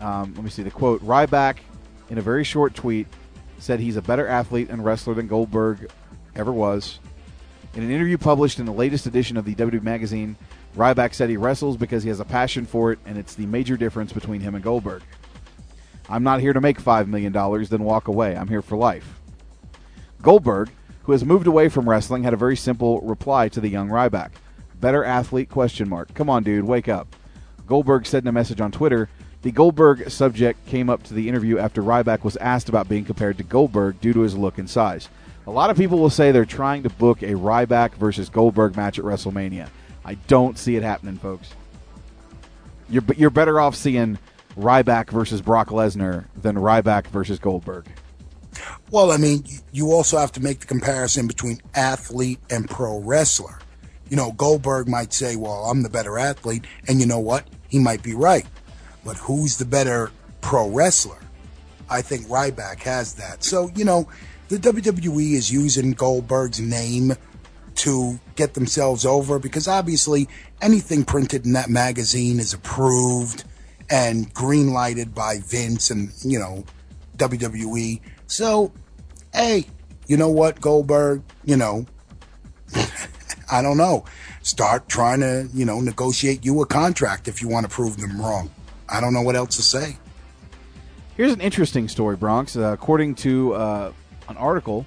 Um, 0.00 0.34
let 0.34 0.44
me 0.44 0.50
see 0.50 0.62
the 0.62 0.70
quote. 0.70 1.00
Ryback, 1.02 1.58
in 2.12 2.18
a 2.18 2.22
very 2.22 2.44
short 2.44 2.74
tweet, 2.74 3.06
said 3.58 3.80
he's 3.80 3.96
a 3.96 4.02
better 4.02 4.28
athlete 4.28 4.68
and 4.68 4.84
wrestler 4.84 5.14
than 5.14 5.26
Goldberg 5.26 5.90
ever 6.36 6.52
was. 6.52 6.98
In 7.74 7.82
an 7.82 7.90
interview 7.90 8.18
published 8.18 8.58
in 8.58 8.66
the 8.66 8.72
latest 8.72 9.06
edition 9.06 9.38
of 9.38 9.46
the 9.46 9.54
WWE 9.54 9.82
magazine, 9.82 10.36
Ryback 10.76 11.14
said 11.14 11.30
he 11.30 11.38
wrestles 11.38 11.78
because 11.78 12.02
he 12.02 12.10
has 12.10 12.20
a 12.20 12.26
passion 12.26 12.66
for 12.66 12.92
it, 12.92 12.98
and 13.06 13.16
it's 13.16 13.34
the 13.34 13.46
major 13.46 13.78
difference 13.78 14.12
between 14.12 14.42
him 14.42 14.54
and 14.54 14.62
Goldberg. 14.62 15.02
I'm 16.06 16.22
not 16.22 16.40
here 16.40 16.52
to 16.52 16.60
make 16.60 16.82
$5 16.82 17.06
million, 17.06 17.32
then 17.32 17.82
walk 17.82 18.08
away. 18.08 18.36
I'm 18.36 18.48
here 18.48 18.60
for 18.60 18.76
life. 18.76 19.18
Goldberg, 20.20 20.68
who 21.04 21.12
has 21.12 21.24
moved 21.24 21.46
away 21.46 21.70
from 21.70 21.88
wrestling, 21.88 22.24
had 22.24 22.34
a 22.34 22.36
very 22.36 22.58
simple 22.58 23.00
reply 23.00 23.48
to 23.48 23.60
the 23.60 23.70
young 23.70 23.88
Ryback. 23.88 24.32
Better 24.74 25.02
athlete 25.02 25.48
question 25.48 25.88
mark. 25.88 26.12
Come 26.12 26.28
on, 26.28 26.42
dude, 26.42 26.66
wake 26.66 26.90
up. 26.90 27.16
Goldberg 27.66 28.04
said 28.04 28.22
in 28.22 28.28
a 28.28 28.32
message 28.32 28.60
on 28.60 28.70
Twitter, 28.70 29.08
the 29.42 29.50
Goldberg 29.50 30.10
subject 30.10 30.64
came 30.66 30.88
up 30.88 31.02
to 31.04 31.14
the 31.14 31.28
interview 31.28 31.58
after 31.58 31.82
Ryback 31.82 32.22
was 32.24 32.36
asked 32.36 32.68
about 32.68 32.88
being 32.88 33.04
compared 33.04 33.38
to 33.38 33.44
Goldberg 33.44 34.00
due 34.00 34.12
to 34.12 34.20
his 34.20 34.36
look 34.36 34.58
and 34.58 34.70
size. 34.70 35.08
A 35.46 35.50
lot 35.50 35.70
of 35.70 35.76
people 35.76 35.98
will 35.98 36.10
say 36.10 36.30
they're 36.30 36.44
trying 36.44 36.84
to 36.84 36.90
book 36.90 37.22
a 37.22 37.32
Ryback 37.34 37.94
versus 37.94 38.28
Goldberg 38.28 38.76
match 38.76 38.98
at 38.98 39.04
WrestleMania. 39.04 39.68
I 40.04 40.14
don't 40.14 40.56
see 40.56 40.76
it 40.76 40.82
happening, 40.82 41.16
folks. 41.16 41.50
You're 42.88 43.02
you're 43.16 43.30
better 43.30 43.60
off 43.60 43.74
seeing 43.74 44.18
Ryback 44.56 45.10
versus 45.10 45.40
Brock 45.40 45.68
Lesnar 45.68 46.26
than 46.40 46.56
Ryback 46.56 47.06
versus 47.08 47.38
Goldberg. 47.38 47.86
Well, 48.90 49.10
I 49.10 49.16
mean, 49.16 49.44
you- 49.72 49.90
also 49.90 50.18
have 50.18 50.32
to 50.32 50.40
make 50.40 50.60
the 50.60 50.66
comparison 50.66 51.26
between 51.26 51.60
athlete 51.74 52.38
and 52.50 52.68
pro 52.68 52.98
wrestler. 52.98 53.58
You 54.10 54.16
know, 54.16 54.32
Goldberg 54.32 54.88
might 54.88 55.12
say, 55.12 55.36
well, 55.36 55.64
I'm 55.70 55.82
the 55.82 55.88
better 55.88 56.18
athlete, 56.18 56.66
and 56.86 57.00
you 57.00 57.06
know 57.06 57.18
what? 57.18 57.46
He 57.68 57.78
might 57.78 58.02
be 58.02 58.14
right. 58.14 58.44
But 59.04 59.16
who's 59.16 59.56
the 59.56 59.64
better 59.64 60.10
pro 60.40 60.68
wrestler? 60.68 61.18
I 61.88 62.02
think 62.02 62.26
Ryback 62.26 62.80
has 62.82 63.14
that. 63.14 63.44
So, 63.44 63.70
you 63.74 63.84
know, 63.84 64.08
the 64.48 64.56
WWE 64.56 65.32
is 65.32 65.50
using 65.50 65.92
Goldberg's 65.92 66.60
name 66.60 67.14
to 67.74 68.20
get 68.36 68.54
themselves 68.54 69.04
over 69.04 69.38
because 69.38 69.66
obviously 69.66 70.28
anything 70.60 71.04
printed 71.04 71.44
in 71.46 71.52
that 71.54 71.70
magazine 71.70 72.38
is 72.38 72.52
approved 72.52 73.44
and 73.90 74.32
green 74.32 74.72
lighted 74.72 75.14
by 75.14 75.38
Vince 75.38 75.90
and, 75.90 76.12
you 76.22 76.38
know, 76.38 76.64
WWE. 77.16 78.00
So, 78.26 78.72
hey, 79.34 79.66
you 80.06 80.16
know 80.16 80.30
what, 80.30 80.60
Goldberg? 80.60 81.22
You 81.44 81.56
know, 81.56 81.86
I 83.50 83.62
don't 83.62 83.76
know. 83.76 84.04
Start 84.42 84.88
trying 84.88 85.20
to, 85.20 85.48
you 85.52 85.64
know, 85.64 85.80
negotiate 85.80 86.44
you 86.44 86.60
a 86.62 86.66
contract 86.66 87.28
if 87.28 87.42
you 87.42 87.48
want 87.48 87.68
to 87.68 87.70
prove 87.70 87.98
them 87.98 88.20
wrong. 88.20 88.50
I 88.92 89.00
don't 89.00 89.14
know 89.14 89.22
what 89.22 89.36
else 89.36 89.56
to 89.56 89.62
say. 89.62 89.96
Here's 91.16 91.32
an 91.32 91.40
interesting 91.40 91.88
story, 91.88 92.14
Bronx. 92.14 92.56
Uh, 92.56 92.72
according 92.72 93.14
to 93.16 93.54
uh, 93.54 93.92
an 94.28 94.36
article, 94.36 94.86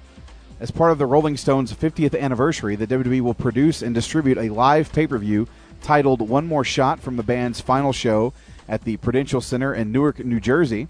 as 0.60 0.70
part 0.70 0.92
of 0.92 0.98
the 0.98 1.06
Rolling 1.06 1.36
Stones' 1.36 1.72
50th 1.72 2.18
anniversary, 2.18 2.76
the 2.76 2.86
WWE 2.86 3.20
will 3.20 3.34
produce 3.34 3.82
and 3.82 3.94
distribute 3.94 4.38
a 4.38 4.48
live 4.48 4.92
pay 4.92 5.08
per 5.08 5.18
view 5.18 5.48
titled 5.82 6.28
One 6.28 6.46
More 6.46 6.64
Shot 6.64 7.00
from 7.00 7.16
the 7.16 7.24
band's 7.24 7.60
final 7.60 7.92
show 7.92 8.32
at 8.68 8.84
the 8.84 8.96
Prudential 8.98 9.40
Center 9.40 9.74
in 9.74 9.90
Newark, 9.90 10.24
New 10.24 10.40
Jersey 10.40 10.86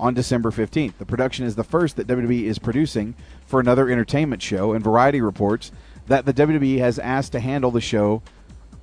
on 0.00 0.14
December 0.14 0.50
15th. 0.50 0.98
The 0.98 1.06
production 1.06 1.46
is 1.46 1.54
the 1.54 1.64
first 1.64 1.96
that 1.96 2.08
WWE 2.08 2.42
is 2.42 2.58
producing 2.58 3.14
for 3.46 3.60
another 3.60 3.88
entertainment 3.88 4.42
show, 4.42 4.72
and 4.72 4.82
Variety 4.82 5.20
reports 5.20 5.70
that 6.08 6.26
the 6.26 6.34
WWE 6.34 6.78
has 6.78 6.98
asked 6.98 7.32
to 7.32 7.40
handle 7.40 7.70
the 7.70 7.80
show 7.80 8.22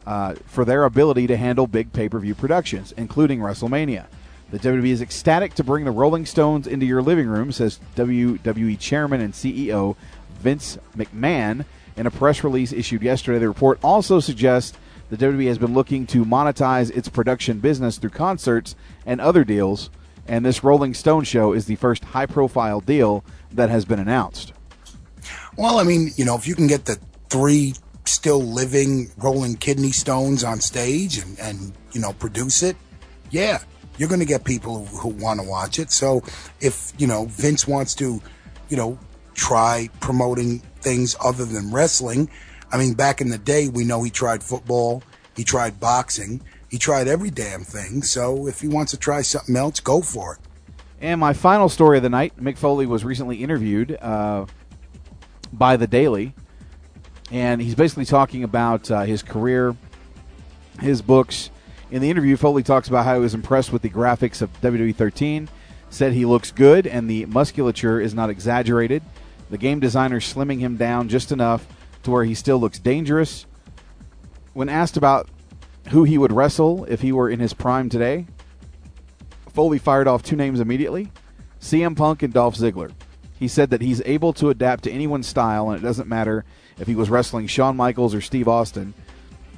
uh, 0.06 0.36
for 0.46 0.66
their 0.66 0.84
ability 0.84 1.28
to 1.28 1.38
handle 1.38 1.68
big 1.68 1.94
pay 1.94 2.10
per 2.10 2.20
view 2.20 2.36
productions, 2.36 2.94
including 2.98 3.40
WrestleMania. 3.40 4.06
The 4.52 4.60
WWE 4.60 4.90
is 4.90 5.02
ecstatic 5.02 5.56
to 5.56 5.64
bring 5.64 5.86
the 5.86 5.92
Rolling 5.92 6.26
Stones 6.26 6.68
into 6.68 6.86
your 6.86 7.02
living 7.02 7.28
room, 7.28 7.52
says 7.52 7.80
WWE 7.96 8.80
Chairman 8.80 9.22
and 9.22 9.34
CEO 9.34 9.96
Vince 10.40 10.78
McMahon 10.96 11.66
in 11.96 12.06
a 12.06 12.12
press 12.12 12.44
release 12.44 12.72
issued 12.72 13.02
yesterday. 13.02 13.40
The 13.40 13.48
report 13.48 13.80
also 13.84 14.20
suggests 14.20 14.78
the 15.10 15.18
WWE 15.18 15.48
has 15.48 15.58
been 15.58 15.74
looking 15.74 16.06
to 16.08 16.26
monetize 16.26 16.96
its 16.96 17.10
production 17.10 17.60
business 17.60 17.98
through 17.98 18.12
concerts 18.12 18.76
and 19.06 19.20
other 19.22 19.44
deals, 19.44 19.90
and 20.28 20.46
this 20.46 20.64
Rolling 20.64 20.94
Stone 20.94 21.24
show 21.24 21.54
is 21.54 21.66
the 21.66 21.76
first 21.76 22.04
high 22.04 22.26
profile 22.26 22.80
deal 22.80 23.24
that 23.52 23.70
has 23.70 23.86
been 23.86 24.00
announced. 24.00 24.54
Well, 25.58 25.80
I 25.80 25.84
mean, 25.84 26.12
you 26.16 26.26
know, 26.26 26.36
if 26.36 26.48
you 26.48 26.56
can 26.56 26.68
get 26.68 26.86
the 26.86 27.00
three 27.30 27.74
still 28.06 28.42
living 28.42 29.12
Rolling 29.18 29.56
Kidney 29.56 29.92
Stones 29.92 30.44
on 30.44 30.60
stage 30.60 31.18
and, 31.18 31.40
and 31.40 31.74
you 31.92 32.02
know, 32.02 32.14
produce 32.14 32.64
it, 32.64 32.76
yeah, 33.32 33.60
you're 33.98 34.10
going 34.10 34.20
to 34.20 34.26
get 34.26 34.44
people 34.44 34.86
who, 34.86 35.10
want 35.10 35.40
to 35.40 35.48
watch 35.48 35.80
it. 35.80 35.92
So 35.92 36.24
if, 36.60 36.94
you 36.98 37.08
know, 37.08 37.26
Vince 37.26 37.68
wants 37.68 37.96
to, 37.96 38.22
you 38.70 38.78
know, 38.78 38.98
try 39.34 39.90
promoting 40.00 40.60
things 40.82 41.16
other 41.24 41.46
than 41.46 41.72
wrestling, 41.72 42.30
I 42.72 42.78
mean, 42.78 42.94
back 42.94 43.22
in 43.22 43.30
the 43.30 43.38
day, 43.38 43.70
we 43.70 43.86
know 43.86 44.04
he 44.04 44.10
tried 44.10 44.44
football, 44.44 45.04
he 45.36 45.44
tried 45.44 45.80
boxing, 45.80 46.42
he 46.70 46.78
tried 46.78 47.08
every 47.08 47.30
damn 47.30 47.64
thing. 47.64 48.02
So 48.02 48.48
if 48.48 48.62
he 48.62 48.68
wants 48.68 48.92
to 48.92 48.98
try 48.98 49.22
something 49.22 49.56
else, 49.56 49.80
go 49.80 50.02
for 50.02 50.36
it. 50.36 50.40
And 51.00 51.20
my 51.20 51.34
final 51.34 51.70
story 51.70 51.98
of 51.98 52.04
the 52.04 52.10
night 52.10 52.34
Mick 52.38 52.58
Foley 52.58 52.86
was 52.86 53.04
recently 53.04 53.44
interviewed 53.44 53.98
uh, 54.02 54.46
by 55.52 55.78
The 55.78 55.86
Daily, 55.86 56.34
and 57.34 57.60
he's 57.60 57.73
basically 57.73 58.05
talking 58.05 58.43
about 58.43 58.91
uh, 58.91 59.01
his 59.01 59.23
career, 59.23 59.76
his 60.80 61.01
books. 61.01 61.49
In 61.89 61.99
the 61.99 62.11
interview, 62.11 62.38
Foley 62.38 62.61
talks 62.61 62.88
about 62.88 63.05
how 63.05 63.15
he 63.15 63.22
was 63.22 63.34
impressed 63.34 63.73
with 63.73 63.81
the 63.81 63.89
graphics 63.89 64.43
of 64.43 64.53
WWE 64.61 64.95
13, 64.95 65.49
said 65.89 66.14
he 66.14 66.26
looks 66.26 66.51
good 66.51 66.85
and 66.85 67.10
the 67.10 67.26
musculature 67.26 67.99
is 67.99 68.14
not 68.14 68.30
exaggerated. 68.30 69.01
The 69.49 69.57
game 69.57 69.80
designer 69.80 70.19
slimming 70.19 70.60
him 70.60 70.77
down 70.77 71.10
just 71.10 71.31
enough 71.31 71.65
to 72.03 72.11
where 72.11 72.23
he 72.23 72.35
still 72.35 72.60
looks 72.60 72.77
dangerous. 72.77 73.47
When 74.53 74.69
asked 74.69 74.95
about 74.95 75.27
who 75.89 76.03
he 76.03 76.19
would 76.19 76.31
wrestle 76.31 76.85
if 76.85 77.01
he 77.01 77.11
were 77.11 77.30
in 77.30 77.39
his 77.39 77.53
prime 77.53 77.89
today, 77.89 78.27
Foley 79.49 79.80
fired 79.80 80.07
off 80.07 80.22
two 80.22 80.35
names 80.35 80.60
immediately 80.60 81.11
CM 81.60 81.97
Punk 81.97 82.22
and 82.22 82.31
Dolph 82.31 82.57
Ziggler. 82.57 82.91
He 83.39 83.47
said 83.47 83.72
that 83.72 83.81
he's 83.81 84.03
able 84.05 84.34
to 84.34 84.51
adapt 84.51 84.84
to 84.84 84.91
anyone's 84.91 85.27
style, 85.27 85.72
and 85.72 85.80
it 85.80 85.84
doesn't 85.84 86.07
matter 86.07 86.45
if 86.80 86.88
he 86.88 86.95
was 86.95 87.10
wrestling 87.10 87.48
Shawn 87.48 87.76
Michaels 87.76 88.14
or 88.14 88.22
Steve 88.22 88.48
Austin. 88.48 88.94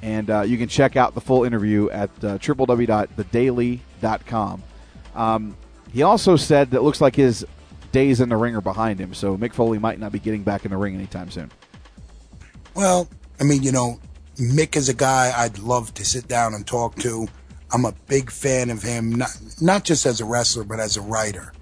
And 0.02 0.28
uh, 0.30 0.40
you 0.42 0.58
can 0.58 0.68
check 0.68 0.96
out 0.96 1.14
the 1.14 1.20
full 1.20 1.44
interview 1.44 1.88
at 1.90 2.10
uh, 2.22 2.38
www.thedaily.com. 2.38 4.62
Um, 5.14 5.56
he 5.92 6.02
also 6.02 6.34
said 6.36 6.72
that 6.72 6.82
looks 6.82 7.00
like 7.00 7.16
his 7.16 7.46
days 7.92 8.20
in 8.20 8.28
the 8.28 8.36
ring 8.36 8.54
are 8.54 8.60
behind 8.60 9.00
him, 9.00 9.14
so 9.14 9.38
Mick 9.38 9.54
Foley 9.54 9.78
might 9.78 9.98
not 9.98 10.12
be 10.12 10.18
getting 10.18 10.42
back 10.42 10.66
in 10.66 10.70
the 10.70 10.76
ring 10.76 10.94
anytime 10.94 11.30
soon. 11.30 11.50
Well, 12.74 13.08
I 13.40 13.44
mean, 13.44 13.62
you 13.62 13.72
know, 13.72 13.98
Mick 14.36 14.76
is 14.76 14.90
a 14.90 14.94
guy 14.94 15.32
I'd 15.34 15.58
love 15.58 15.94
to 15.94 16.04
sit 16.04 16.28
down 16.28 16.52
and 16.52 16.66
talk 16.66 16.96
to. 16.96 17.26
I'm 17.72 17.86
a 17.86 17.92
big 18.06 18.30
fan 18.30 18.70
of 18.70 18.82
him, 18.82 19.12
not 19.12 19.30
not 19.60 19.84
just 19.84 20.06
as 20.06 20.20
a 20.20 20.24
wrestler, 20.24 20.64
but 20.64 20.78
as 20.78 20.96
a 20.96 21.00
writer. 21.00 21.52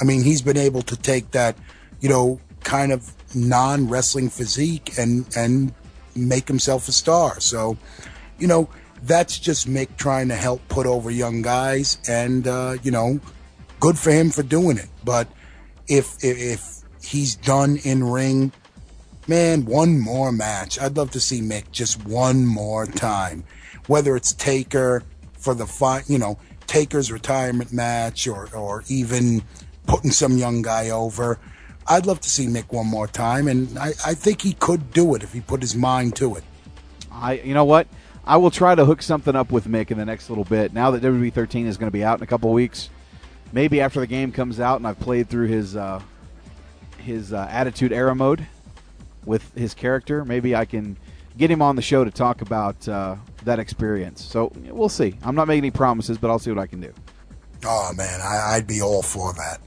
I 0.00 0.04
mean, 0.04 0.22
he's 0.22 0.42
been 0.42 0.56
able 0.56 0.82
to 0.82 0.96
take 0.96 1.30
that, 1.32 1.56
you 2.00 2.08
know, 2.08 2.40
kind 2.64 2.90
of 2.90 3.12
non 3.34 3.88
wrestling 3.88 4.30
physique 4.30 4.98
and 4.98 5.26
and 5.36 5.72
make 6.14 6.48
himself 6.48 6.88
a 6.88 6.92
star. 6.92 7.40
So, 7.40 7.76
you 8.38 8.46
know, 8.46 8.68
that's 9.02 9.38
just 9.38 9.68
Mick 9.68 9.96
trying 9.96 10.28
to 10.28 10.36
help 10.36 10.66
put 10.68 10.86
over 10.86 11.10
young 11.10 11.42
guys, 11.42 11.98
and 12.08 12.46
uh, 12.46 12.76
you 12.82 12.90
know, 12.90 13.20
good 13.80 13.98
for 13.98 14.10
him 14.10 14.30
for 14.30 14.42
doing 14.42 14.78
it. 14.78 14.88
But 15.04 15.28
if 15.88 16.22
if, 16.22 16.38
if 16.38 17.04
he's 17.04 17.34
done 17.36 17.78
in 17.84 18.04
ring 18.04 18.52
man, 19.28 19.64
one 19.64 19.98
more 19.98 20.32
match. 20.32 20.80
I'd 20.80 20.96
love 20.96 21.10
to 21.12 21.20
see 21.20 21.40
Mick 21.40 21.70
just 21.70 22.04
one 22.04 22.44
more 22.44 22.86
time. 22.86 23.44
Whether 23.86 24.16
it's 24.16 24.32
Taker 24.32 25.02
for 25.38 25.54
the 25.54 25.66
fight, 25.66 26.08
you 26.08 26.18
know, 26.18 26.38
Taker's 26.66 27.12
retirement 27.12 27.72
match 27.72 28.26
or, 28.26 28.48
or 28.54 28.84
even 28.88 29.42
putting 29.86 30.10
some 30.10 30.38
young 30.38 30.62
guy 30.62 30.90
over. 30.90 31.38
I'd 31.86 32.06
love 32.06 32.20
to 32.20 32.30
see 32.30 32.46
Mick 32.46 32.72
one 32.72 32.86
more 32.86 33.06
time, 33.06 33.48
and 33.48 33.78
I, 33.78 33.88
I 34.06 34.14
think 34.14 34.42
he 34.42 34.52
could 34.54 34.92
do 34.92 35.14
it 35.14 35.22
if 35.22 35.32
he 35.32 35.40
put 35.40 35.60
his 35.60 35.74
mind 35.74 36.16
to 36.16 36.36
it. 36.36 36.44
I, 37.10 37.34
you 37.34 37.54
know 37.54 37.64
what? 37.64 37.86
I 38.24 38.36
will 38.36 38.50
try 38.50 38.74
to 38.74 38.84
hook 38.84 39.02
something 39.02 39.34
up 39.34 39.50
with 39.50 39.66
Mick 39.66 39.90
in 39.90 39.98
the 39.98 40.04
next 40.04 40.28
little 40.28 40.44
bit. 40.44 40.72
Now 40.72 40.92
that 40.92 41.02
WWE 41.02 41.32
13 41.32 41.66
is 41.66 41.76
going 41.76 41.88
to 41.88 41.92
be 41.92 42.04
out 42.04 42.18
in 42.18 42.22
a 42.22 42.26
couple 42.26 42.50
of 42.50 42.54
weeks, 42.54 42.88
maybe 43.52 43.80
after 43.80 44.00
the 44.00 44.06
game 44.06 44.30
comes 44.30 44.60
out 44.60 44.76
and 44.76 44.86
I've 44.86 45.00
played 45.00 45.28
through 45.28 45.48
his 45.48 45.76
uh, 45.76 46.00
his 46.98 47.32
uh, 47.32 47.48
Attitude 47.50 47.92
Era 47.92 48.14
mode, 48.14 48.46
with 49.24 49.54
his 49.54 49.74
character. 49.74 50.24
Maybe 50.24 50.54
I 50.54 50.64
can 50.64 50.96
get 51.36 51.50
him 51.50 51.62
on 51.62 51.76
the 51.76 51.82
show 51.82 52.04
to 52.04 52.10
talk 52.10 52.42
about 52.42 52.86
uh, 52.88 53.16
that 53.44 53.58
experience. 53.58 54.24
So 54.24 54.52
we'll 54.66 54.88
see. 54.88 55.14
I'm 55.22 55.34
not 55.34 55.48
making 55.48 55.64
any 55.64 55.70
promises, 55.70 56.18
but 56.18 56.30
I'll 56.30 56.38
see 56.38 56.50
what 56.50 56.60
I 56.60 56.66
can 56.66 56.80
do. 56.80 56.92
Oh 57.64 57.92
man, 57.96 58.20
I, 58.20 58.56
would 58.58 58.66
be 58.66 58.82
all 58.82 59.02
for 59.02 59.32
that. 59.34 59.60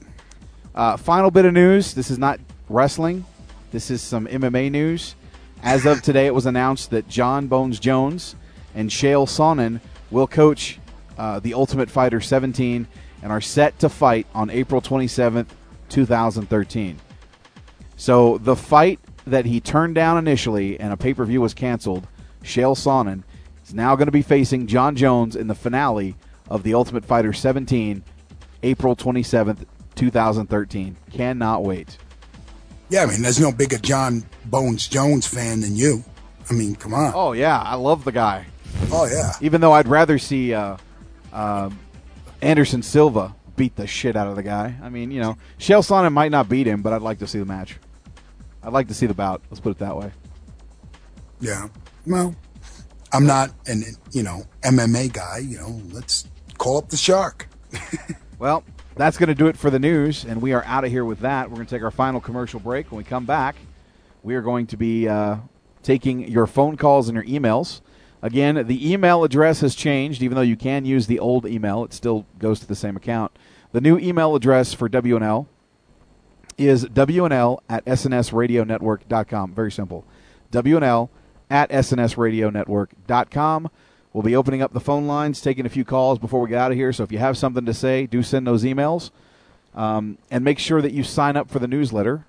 Uh, 0.76 0.94
final 0.94 1.30
bit 1.30 1.46
of 1.46 1.54
news. 1.54 1.94
This 1.94 2.10
is 2.10 2.18
not 2.18 2.38
wrestling. 2.68 3.24
This 3.70 3.90
is 3.90 4.02
some 4.02 4.26
MMA 4.26 4.70
news. 4.70 5.14
As 5.62 5.86
of 5.86 6.02
today, 6.02 6.26
it 6.26 6.34
was 6.34 6.44
announced 6.44 6.90
that 6.90 7.08
Jon 7.08 7.46
Bones 7.46 7.80
Jones 7.80 8.36
and 8.74 8.90
Chael 8.90 9.26
Sonnen 9.26 9.80
will 10.10 10.26
coach 10.26 10.78
uh, 11.16 11.40
the 11.40 11.54
Ultimate 11.54 11.90
Fighter 11.90 12.20
17 12.20 12.86
and 13.22 13.32
are 13.32 13.40
set 13.40 13.78
to 13.78 13.88
fight 13.88 14.26
on 14.34 14.50
April 14.50 14.82
27th, 14.82 15.46
2013. 15.88 16.98
So 17.96 18.36
the 18.36 18.54
fight 18.54 19.00
that 19.26 19.46
he 19.46 19.60
turned 19.60 19.94
down 19.94 20.18
initially 20.18 20.78
and 20.78 20.92
a 20.92 20.96
pay 20.98 21.14
per 21.14 21.24
view 21.24 21.40
was 21.40 21.54
canceled, 21.54 22.06
Chael 22.42 22.76
Sonnen, 22.76 23.22
is 23.66 23.72
now 23.72 23.96
going 23.96 24.08
to 24.08 24.12
be 24.12 24.20
facing 24.20 24.66
Jon 24.66 24.94
Jones 24.94 25.36
in 25.36 25.46
the 25.46 25.54
finale 25.54 26.16
of 26.50 26.64
The 26.64 26.74
Ultimate 26.74 27.06
Fighter 27.06 27.32
17, 27.32 28.04
April 28.62 28.94
27th, 28.94 29.64
2013. 29.96 30.96
Cannot 31.10 31.64
wait. 31.64 31.98
Yeah, 32.88 33.02
I 33.02 33.06
mean, 33.06 33.22
there's 33.22 33.40
no 33.40 33.50
bigger 33.50 33.78
Jon 33.78 34.24
Bones 34.44 34.86
Jones 34.86 35.26
fan 35.26 35.60
than 35.60 35.74
you. 35.74 36.04
I 36.48 36.52
mean, 36.52 36.76
come 36.76 36.94
on. 36.94 37.12
Oh, 37.14 37.32
yeah. 37.32 37.60
I 37.60 37.74
love 37.74 38.04
the 38.04 38.12
guy. 38.12 38.46
Oh, 38.92 39.06
yeah. 39.06 39.32
Even 39.40 39.60
though 39.60 39.72
I'd 39.72 39.88
rather 39.88 40.18
see 40.18 40.54
uh, 40.54 40.76
uh, 41.32 41.70
Anderson 42.40 42.82
Silva 42.82 43.34
beat 43.56 43.74
the 43.74 43.86
shit 43.86 44.14
out 44.14 44.28
of 44.28 44.36
the 44.36 44.42
guy. 44.42 44.76
I 44.80 44.88
mean, 44.88 45.10
you 45.10 45.20
know, 45.20 45.36
Chael 45.58 45.84
Sonnen 45.84 46.12
might 46.12 46.30
not 46.30 46.48
beat 46.48 46.66
him, 46.66 46.82
but 46.82 46.92
I'd 46.92 47.02
like 47.02 47.18
to 47.18 47.26
see 47.26 47.38
the 47.38 47.44
match. 47.44 47.78
I'd 48.62 48.72
like 48.72 48.88
to 48.88 48.94
see 48.94 49.06
the 49.06 49.14
bout. 49.14 49.42
Let's 49.50 49.60
put 49.60 49.70
it 49.70 49.78
that 49.78 49.96
way. 49.96 50.12
Yeah. 51.40 51.68
Well, 52.06 52.34
I'm 53.12 53.26
not 53.26 53.50
an 53.66 53.84
you 54.12 54.22
know 54.22 54.42
MMA 54.62 55.12
guy. 55.12 55.38
You 55.38 55.58
know, 55.58 55.80
let's 55.92 56.28
call 56.58 56.78
up 56.78 56.88
the 56.88 56.96
shark. 56.96 57.48
well, 58.38 58.64
that's 58.96 59.18
going 59.18 59.28
to 59.28 59.34
do 59.34 59.46
it 59.46 59.56
for 59.56 59.70
the 59.70 59.78
news, 59.78 60.24
and 60.24 60.40
we 60.40 60.54
are 60.54 60.64
out 60.64 60.84
of 60.84 60.90
here 60.90 61.04
with 61.04 61.20
that. 61.20 61.50
We're 61.50 61.56
going 61.56 61.66
to 61.66 61.74
take 61.74 61.82
our 61.82 61.90
final 61.90 62.20
commercial 62.20 62.60
break. 62.60 62.90
When 62.90 62.96
we 62.96 63.04
come 63.04 63.26
back, 63.26 63.56
we 64.22 64.34
are 64.34 64.40
going 64.40 64.66
to 64.68 64.76
be 64.76 65.06
uh, 65.06 65.36
taking 65.82 66.26
your 66.28 66.46
phone 66.46 66.76
calls 66.76 67.08
and 67.08 67.14
your 67.14 67.24
emails. 67.24 67.82
Again, 68.22 68.66
the 68.66 68.92
email 68.92 69.22
address 69.22 69.60
has 69.60 69.74
changed, 69.74 70.22
even 70.22 70.34
though 70.34 70.42
you 70.42 70.56
can 70.56 70.86
use 70.86 71.06
the 71.06 71.18
old 71.18 71.46
email. 71.46 71.84
It 71.84 71.92
still 71.92 72.24
goes 72.38 72.58
to 72.60 72.66
the 72.66 72.74
same 72.74 72.96
account. 72.96 73.32
The 73.72 73.82
new 73.82 73.98
email 73.98 74.34
address 74.34 74.72
for 74.72 74.88
WNL 74.88 75.46
is 76.56 76.86
WNL 76.86 77.58
at 77.68 77.84
SNSRadioNetwork.com. 77.84 79.52
Very 79.52 79.70
simple. 79.70 80.06
WNL 80.50 81.10
at 81.50 81.68
SNSRadioNetwork.com. 81.70 83.70
We'll 84.16 84.22
be 84.22 84.34
opening 84.34 84.62
up 84.62 84.72
the 84.72 84.80
phone 84.80 85.06
lines, 85.06 85.42
taking 85.42 85.66
a 85.66 85.68
few 85.68 85.84
calls 85.84 86.18
before 86.18 86.40
we 86.40 86.48
get 86.48 86.58
out 86.58 86.70
of 86.70 86.78
here. 86.78 86.90
So 86.90 87.02
if 87.02 87.12
you 87.12 87.18
have 87.18 87.36
something 87.36 87.66
to 87.66 87.74
say, 87.74 88.06
do 88.06 88.22
send 88.22 88.46
those 88.46 88.64
emails. 88.64 89.10
Um, 89.74 90.16
and 90.30 90.42
make 90.42 90.58
sure 90.58 90.80
that 90.80 90.92
you 90.92 91.04
sign 91.04 91.36
up 91.36 91.50
for 91.50 91.58
the 91.58 91.68
newsletter 91.68 92.24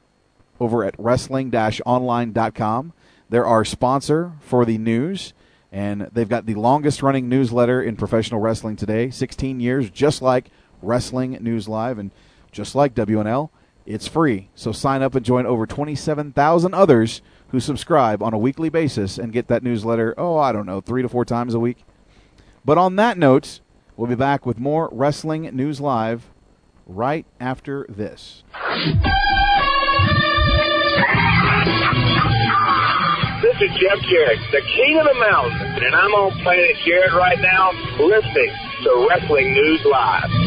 over 0.59 0.83
at 0.83 0.95
wrestling 0.97 1.49
online.com. 1.55 2.91
They're 3.29 3.45
our 3.45 3.63
sponsor 3.63 4.33
for 4.41 4.65
the 4.65 4.77
news, 4.77 5.31
and 5.71 6.09
they've 6.11 6.27
got 6.27 6.45
the 6.45 6.55
longest 6.55 7.01
running 7.01 7.29
newsletter 7.29 7.81
in 7.81 7.95
professional 7.95 8.41
wrestling 8.41 8.75
today 8.75 9.09
16 9.09 9.61
years, 9.61 9.89
just 9.89 10.21
like 10.21 10.49
Wrestling 10.81 11.37
News 11.39 11.69
Live 11.69 11.99
and 11.99 12.11
just 12.51 12.75
like 12.75 12.95
WNL. 12.95 13.49
It's 13.85 14.09
free. 14.09 14.49
So 14.55 14.73
sign 14.73 15.01
up 15.01 15.15
and 15.15 15.25
join 15.25 15.45
over 15.45 15.65
27,000 15.65 16.73
others 16.73 17.21
who 17.49 17.59
subscribe 17.59 18.21
on 18.21 18.33
a 18.33 18.37
weekly 18.37 18.69
basis 18.69 19.17
and 19.17 19.31
get 19.31 19.47
that 19.47 19.63
newsletter, 19.63 20.13
oh, 20.17 20.37
I 20.37 20.51
don't 20.51 20.65
know, 20.65 20.81
three 20.81 21.01
to 21.01 21.09
four 21.09 21.25
times 21.25 21.53
a 21.53 21.59
week. 21.59 21.83
But 22.65 22.77
on 22.77 22.97
that 22.97 23.17
note, 23.17 23.61
we'll 23.95 24.07
be 24.07 24.15
back 24.15 24.45
with 24.45 24.59
more 24.59 24.89
Wrestling 24.91 25.43
News 25.55 25.79
Live 25.79 26.29
right 26.85 27.25
after 27.39 27.85
this. 27.89 28.43
This 33.41 33.55
is 33.61 33.69
Jeff 33.79 33.99
Jarrett, 34.09 34.39
the 34.51 34.61
king 34.75 34.99
of 34.99 35.05
the 35.05 35.13
mountain, 35.19 35.83
and 35.83 35.95
I'm 35.95 36.11
on 36.13 36.31
Planet 36.43 36.75
Jarrett 36.85 37.13
right 37.13 37.39
now, 37.39 37.71
listening 37.97 38.51
to 38.83 39.07
Wrestling 39.09 39.53
News 39.53 39.85
Live. 39.85 40.46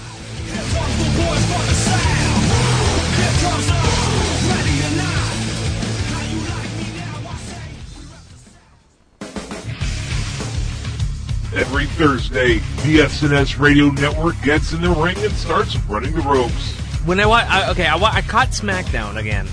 Every 11.54 11.86
Thursday, 11.86 12.58
the 12.84 13.00
SNS 13.06 13.58
Radio 13.58 13.88
Network 13.90 14.40
gets 14.42 14.72
in 14.72 14.82
the 14.82 14.90
ring 14.90 15.16
and 15.18 15.32
starts 15.32 15.76
running 15.88 16.12
the 16.14 16.20
ropes. 16.20 16.72
When 17.06 17.18
I, 17.18 17.26
wa- 17.26 17.42
I 17.46 17.70
okay, 17.70 17.86
I, 17.86 17.96
wa- 17.96 18.10
I 18.12 18.20
caught 18.20 18.48
SmackDown 18.48 19.16
again. 19.16 19.48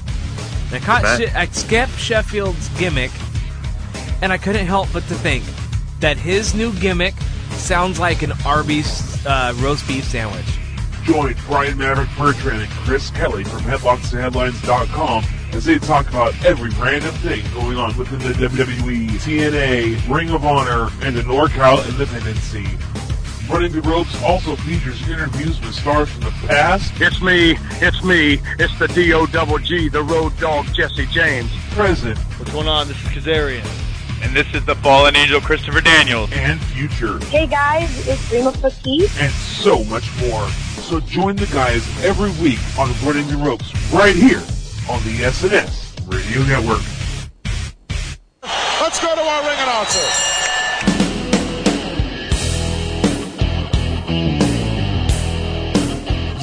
I 0.72 0.80
caught 0.80 1.05
Okay. 1.05 1.27
She- 1.27 1.31
I 1.35 1.45
skipped 1.47 1.97
Sheffield's 1.97 2.67
gimmick, 2.77 3.11
and 4.22 4.31
I 4.34 4.38
couldn't 4.38 4.65
help 4.67 4.89
but 4.91 5.07
to 5.07 5.15
think 5.15 5.43
that 5.99 6.17
his 6.17 6.53
new 6.53 6.73
gimmick 6.80 7.13
sounds 7.51 7.99
like 7.99 8.22
an 8.22 8.31
Arby's 8.45 9.26
uh, 9.26 9.53
roast 9.57 9.88
beef 9.88 10.03
sandwich. 10.05 10.45
Join 11.03 11.35
Brian 11.47 11.77
Maverick 11.77 12.09
Bertrand 12.17 12.61
and 12.63 12.72
Chris 12.72 13.11
Kelly 13.11 13.43
from 13.43 13.59
HeadlocksToHeadlines.com 13.61 15.23
as 15.53 15.65
they 15.65 15.77
talk 15.77 16.09
about 16.09 16.34
every 16.43 16.72
random 16.72 17.13
thing 17.15 17.45
going 17.53 17.77
on 17.77 17.95
within 17.97 18.19
the 18.19 18.34
WWE, 18.47 19.07
TNA, 19.09 20.13
Ring 20.13 20.31
of 20.31 20.43
Honor, 20.43 20.89
and 21.01 21.15
the 21.15 21.22
NorCal 21.22 21.88
Independent 21.89 22.38
scene. 22.38 22.77
Running 23.47 23.72
the 23.72 23.81
Ropes 23.81 24.19
also 24.23 24.55
features 24.55 25.07
interviews 25.07 25.61
with 25.61 25.76
stars 25.76 26.09
from 26.09 26.22
the 26.23 26.31
past, 26.47 26.91
It's 26.99 27.22
me, 27.22 27.55
it's 27.73 28.03
me, 28.03 28.39
it's 28.57 28.77
the 28.80 28.88
D-O 28.88 29.27
double 29.27 29.59
G, 29.59 29.88
the 29.88 30.01
road 30.01 30.35
dog 30.39 30.65
Jesse 30.73 31.05
James. 31.07 31.51
present, 31.69 32.17
What's 32.17 32.51
going 32.51 32.67
on? 32.67 32.88
This 32.88 32.97
is 33.03 33.09
Kazarian. 33.09 33.84
And 34.26 34.35
this 34.35 34.52
is 34.56 34.65
the 34.65 34.73
fallen 34.76 35.15
angel 35.15 35.39
Christopher 35.39 35.81
Daniels. 35.81 36.31
and 36.34 36.60
future, 36.60 37.19
Hey 37.27 37.45
guys, 37.45 38.07
it's 38.07 38.27
Dream 38.30 38.47
of 38.47 38.60
Cookies. 38.60 39.15
and 39.22 39.31
so 39.31 39.84
much 39.84 40.10
more. 40.19 40.47
So 40.89 40.99
join 40.99 41.35
the 41.35 41.45
guys 41.47 41.85
every 42.03 42.31
week 42.43 42.57
on 42.80 42.89
Running 43.06 43.27
the 43.27 43.38
Ropes 43.38 43.72
right 43.93 44.15
here 44.15 44.41
on 44.89 44.99
the 45.03 45.22
SNS 45.30 45.93
Radio 46.07 46.41
Network. 46.47 46.81
Let's 48.81 48.99
go 48.99 49.14
to 49.14 49.22
our 49.22 49.41
ring 49.47 49.60
announcer. 49.60 50.31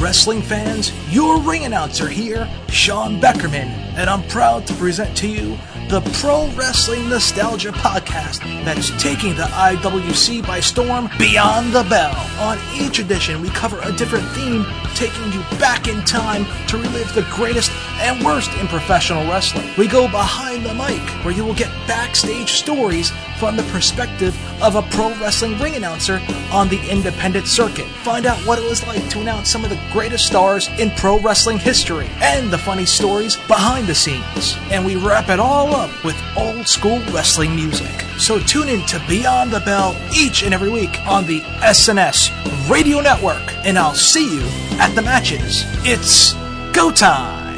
Wrestling 0.01 0.43
fans, 0.43 0.91
your 1.15 1.39
ring 1.41 1.65
announcer 1.65 2.09
here, 2.09 2.49
Sean 2.69 3.21
Beckerman, 3.21 3.69
and 3.97 4.11
I'm 4.11 4.25
proud 4.25 4.67
to 4.67 4.75
present 4.75 5.17
to 5.19 5.29
you 5.29 5.57
the 5.93 6.01
Pro 6.23 6.49
Wrestling 6.53 7.07
Nostalgia 7.11 7.71
Podcast 7.71 8.41
that's 8.65 8.91
taking 8.93 9.37
the 9.37 9.43
IWC 9.43 10.47
by 10.47 10.59
storm 10.59 11.11
beyond 11.19 11.75
the 11.75 11.83
bell. 11.83 12.17
On 12.41 12.59
each 12.75 12.99
edition, 12.99 13.43
we 13.43 13.51
cover 13.51 13.79
a 13.83 13.93
different 13.93 14.27
theme, 14.31 14.65
taking 14.95 15.31
you 15.35 15.41
back 15.59 15.89
in 15.89 16.03
time 16.05 16.47
to 16.69 16.79
relive 16.79 17.15
the 17.15 17.27
greatest 17.31 17.71
and 18.01 18.25
worst 18.25 18.51
in 18.55 18.69
professional 18.69 19.23
wrestling. 19.25 19.69
We 19.77 19.87
go 19.87 20.09
behind 20.09 20.65
the 20.65 20.73
mic, 20.73 21.07
where 21.27 21.35
you 21.35 21.45
will 21.45 21.53
get 21.53 21.69
backstage 21.87 22.53
stories 22.53 23.13
from 23.43 23.57
the 23.57 23.63
perspective 23.73 24.39
of 24.63 24.77
a 24.77 24.83
pro 24.83 25.09
wrestling 25.17 25.59
ring 25.59 25.75
announcer 25.75 26.23
on 26.53 26.69
the 26.69 26.79
independent 26.89 27.49
circuit. 27.49 27.89
Find 28.05 28.25
out 28.25 28.39
what 28.47 28.57
it 28.57 28.65
was 28.71 28.87
like 28.87 29.09
to 29.09 29.21
announce 29.21 29.51
some 29.51 29.65
of 29.65 29.71
the 29.71 29.81
greatest 29.91 30.29
stars 30.29 30.69
in 30.79 30.93
pro 30.93 31.19
wrestling 31.19 31.59
history 31.59 32.09
and 32.21 32.53
the 32.53 32.59
funny 32.59 32.87
stories 32.87 33.35
behind 33.49 33.89
the 33.89 33.97
scenes. 33.97 34.57
And 34.71 34.87
we 34.87 34.95
wrap 34.95 35.29
it 35.29 35.41
all 35.41 35.75
up 35.75 35.91
with 36.05 36.17
old 36.37 36.69
school 36.69 37.01
wrestling 37.11 37.57
music. 37.57 37.91
So 38.17 38.39
tune 38.39 38.69
in 38.69 38.87
to 38.87 39.05
Beyond 39.09 39.51
the 39.51 39.59
Bell 39.59 39.97
each 40.17 40.45
and 40.45 40.55
every 40.55 40.71
week 40.71 40.97
on 41.09 41.27
the 41.27 41.41
SNS 41.41 42.31
Radio 42.71 43.01
Network, 43.01 43.43
and 43.67 43.77
I'll 43.77 43.93
see 43.93 44.37
you 44.37 44.47
at 44.79 44.95
the 44.95 45.03
matches. 45.03 45.65
It's 45.85 46.35
go 46.73 46.93
time! 46.93 47.52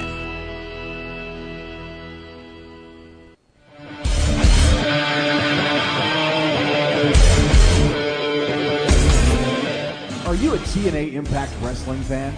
A 10.55 10.59
TNA 10.59 11.15
Impact 11.15 11.53
Wrestling 11.61 12.01
fan? 12.03 12.33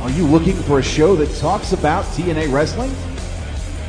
Are 0.00 0.10
you 0.10 0.26
looking 0.26 0.54
for 0.62 0.78
a 0.78 0.82
show 0.82 1.14
that 1.16 1.30
talks 1.36 1.72
about 1.72 2.06
TNA 2.06 2.50
wrestling? 2.50 2.90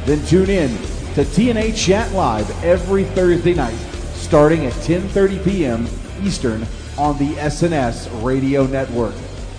Then 0.03 0.25
tune 0.25 0.49
in 0.49 0.69
to 1.13 1.23
TNA 1.23 1.77
Chat 1.77 2.11
Live 2.11 2.49
every 2.65 3.05
Thursday 3.05 3.53
night, 3.53 3.77
starting 4.13 4.65
at 4.65 4.73
10:30 4.73 5.45
p.m. 5.45 5.87
Eastern 6.21 6.67
on 6.97 7.17
the 7.17 7.33
SNS 7.35 8.09
Radio 8.21 8.67
Network, 8.67 9.15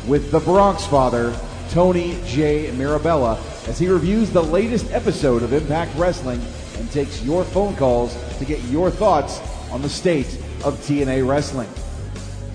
with 0.06 0.31
the 0.31 0.40
Bronx 0.40 0.85
Father 0.86 1.35
Tony 1.70 2.20
J. 2.27 2.70
Mirabella 2.73 3.43
as 3.66 3.78
he 3.78 3.89
reviews 3.89 4.31
the 4.31 4.43
latest 4.43 4.90
episode 4.93 5.43
of 5.43 5.55
Impact 5.55 5.97
Wrestling 5.97 6.43
and 6.77 6.90
takes 6.93 7.23
your 7.23 7.44
phone 7.44 7.74
calls 7.77 8.14
to 8.39 8.44
get 8.44 8.62
your 8.64 8.90
thoughts 8.90 9.40
on 9.70 9.81
the 9.81 9.89
state 9.89 10.39
of 10.64 10.74
TNA 10.81 11.27
wrestling. 11.27 11.68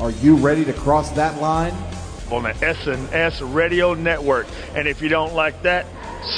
Are 0.02 0.10
you 0.10 0.36
ready 0.36 0.66
to 0.66 0.74
cross 0.74 1.12
that 1.12 1.40
line? 1.40 1.74
On 2.32 2.42
the 2.42 2.54
SNS 2.54 3.54
Radio 3.54 3.94
Network. 3.94 4.48
And 4.74 4.88
if 4.88 5.00
you 5.00 5.10
don't 5.10 5.36
like 5.36 5.62
that, 5.62 5.86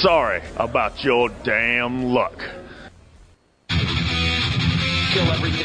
sorry 0.02 0.42
about 0.58 1.02
your 1.02 1.30
damn 1.44 2.04
luck. 2.04 2.38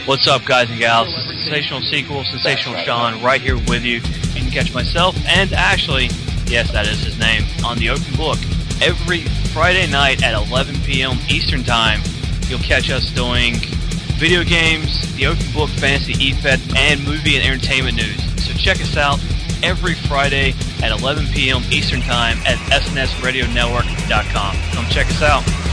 What's 0.05 0.29
up, 0.29 0.45
guys 0.45 0.69
and 0.69 0.79
gals? 0.79 1.13
Sensational 1.43 1.81
Sequel, 1.81 2.23
Sensational 2.23 2.81
Sean, 2.85 3.21
right 3.21 3.41
here 3.41 3.57
with 3.67 3.83
you. 3.83 3.97
You 3.97 4.43
can 4.43 4.49
catch 4.49 4.73
myself 4.73 5.13
and 5.27 5.51
Ashley, 5.51 6.07
yes, 6.45 6.71
that 6.71 6.87
is 6.87 7.03
his 7.03 7.19
name, 7.19 7.43
on 7.65 7.79
the 7.79 7.89
Open 7.89 8.15
Book 8.15 8.37
every 8.81 9.25
Friday 9.51 9.91
night 9.91 10.23
at 10.23 10.33
11 10.47 10.75
p.m. 10.85 11.17
Eastern 11.27 11.65
Time. 11.65 11.99
You'll 12.47 12.59
catch 12.59 12.89
us 12.89 13.11
doing 13.11 13.55
video 14.19 14.43
games, 14.43 15.15
the 15.15 15.27
Open 15.27 15.45
Book 15.53 15.69
Fantasy 15.69 16.11
eFed, 16.13 16.75
and 16.75 17.01
movie 17.05 17.37
and 17.37 17.45
entertainment 17.45 17.95
news. 17.95 18.21
So 18.43 18.53
check 18.53 18.81
us 18.81 18.97
out 18.97 19.17
every 19.63 19.93
Friday 19.93 20.53
at 20.83 20.91
11 20.91 21.27
p.m. 21.27 21.61
Eastern 21.71 22.01
Time 22.01 22.37
at 22.39 22.57
SNSRadioNetwork.com. 22.69 24.57
Come 24.73 24.85
check 24.87 25.07
us 25.07 25.21
out. 25.21 25.68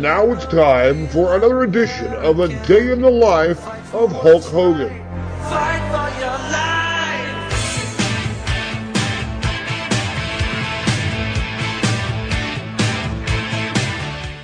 And 0.00 0.06
now 0.06 0.32
it's 0.32 0.46
time 0.46 1.08
for 1.08 1.36
another 1.36 1.62
edition 1.62 2.10
of 2.14 2.40
A 2.40 2.48
Day 2.66 2.90
in 2.90 3.02
the 3.02 3.10
Life 3.10 3.62
of 3.92 4.10
Hulk 4.10 4.44
Hogan. 4.44 4.88
Fight 5.42 5.82
for 5.90 6.08
your 6.18 6.38
life. 6.48 7.68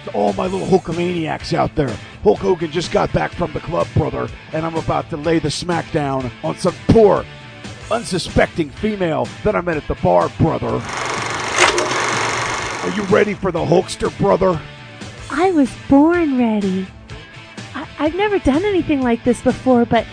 To 0.05 0.11
all 0.13 0.35
my 0.35 0.47
little 0.47 0.67
Hulkamaniacs 0.67 1.55
out 1.55 1.75
there, 1.75 1.97
Hulk 2.23 2.41
Hogan 2.41 2.71
just 2.71 2.93
got 2.93 3.11
back 3.15 3.33
from 3.33 3.55
the 3.55 3.61
club, 3.61 3.87
brother, 3.95 4.29
and 4.53 4.67
I'm 4.67 4.77
about 4.77 5.09
to 5.09 5.17
lay 5.17 5.39
the 5.39 5.49
smackdown 5.49 6.31
on 6.45 6.59
some 6.59 6.75
poor, 6.89 7.25
unsuspecting 7.91 8.69
female 8.69 9.27
that 9.43 9.57
I 9.57 9.63
met 9.63 9.79
at 9.79 9.89
the 9.89 9.95
bar, 9.95 10.29
brother. 10.39 10.83
Are 12.83 12.95
you 12.95 13.05
ready 13.05 13.33
for 13.33 13.51
the 13.51 13.65
Hulkster, 13.65 14.15
brother? 14.19 14.61
I 15.31 15.51
was 15.53 15.71
born 15.89 16.39
ready. 16.39 16.87
I, 17.75 17.89
I've 17.99 18.15
never 18.15 18.39
done 18.39 18.65
anything 18.65 19.03
like 19.03 19.25
this 19.25 19.43
before, 19.43 19.85
but 19.85 20.07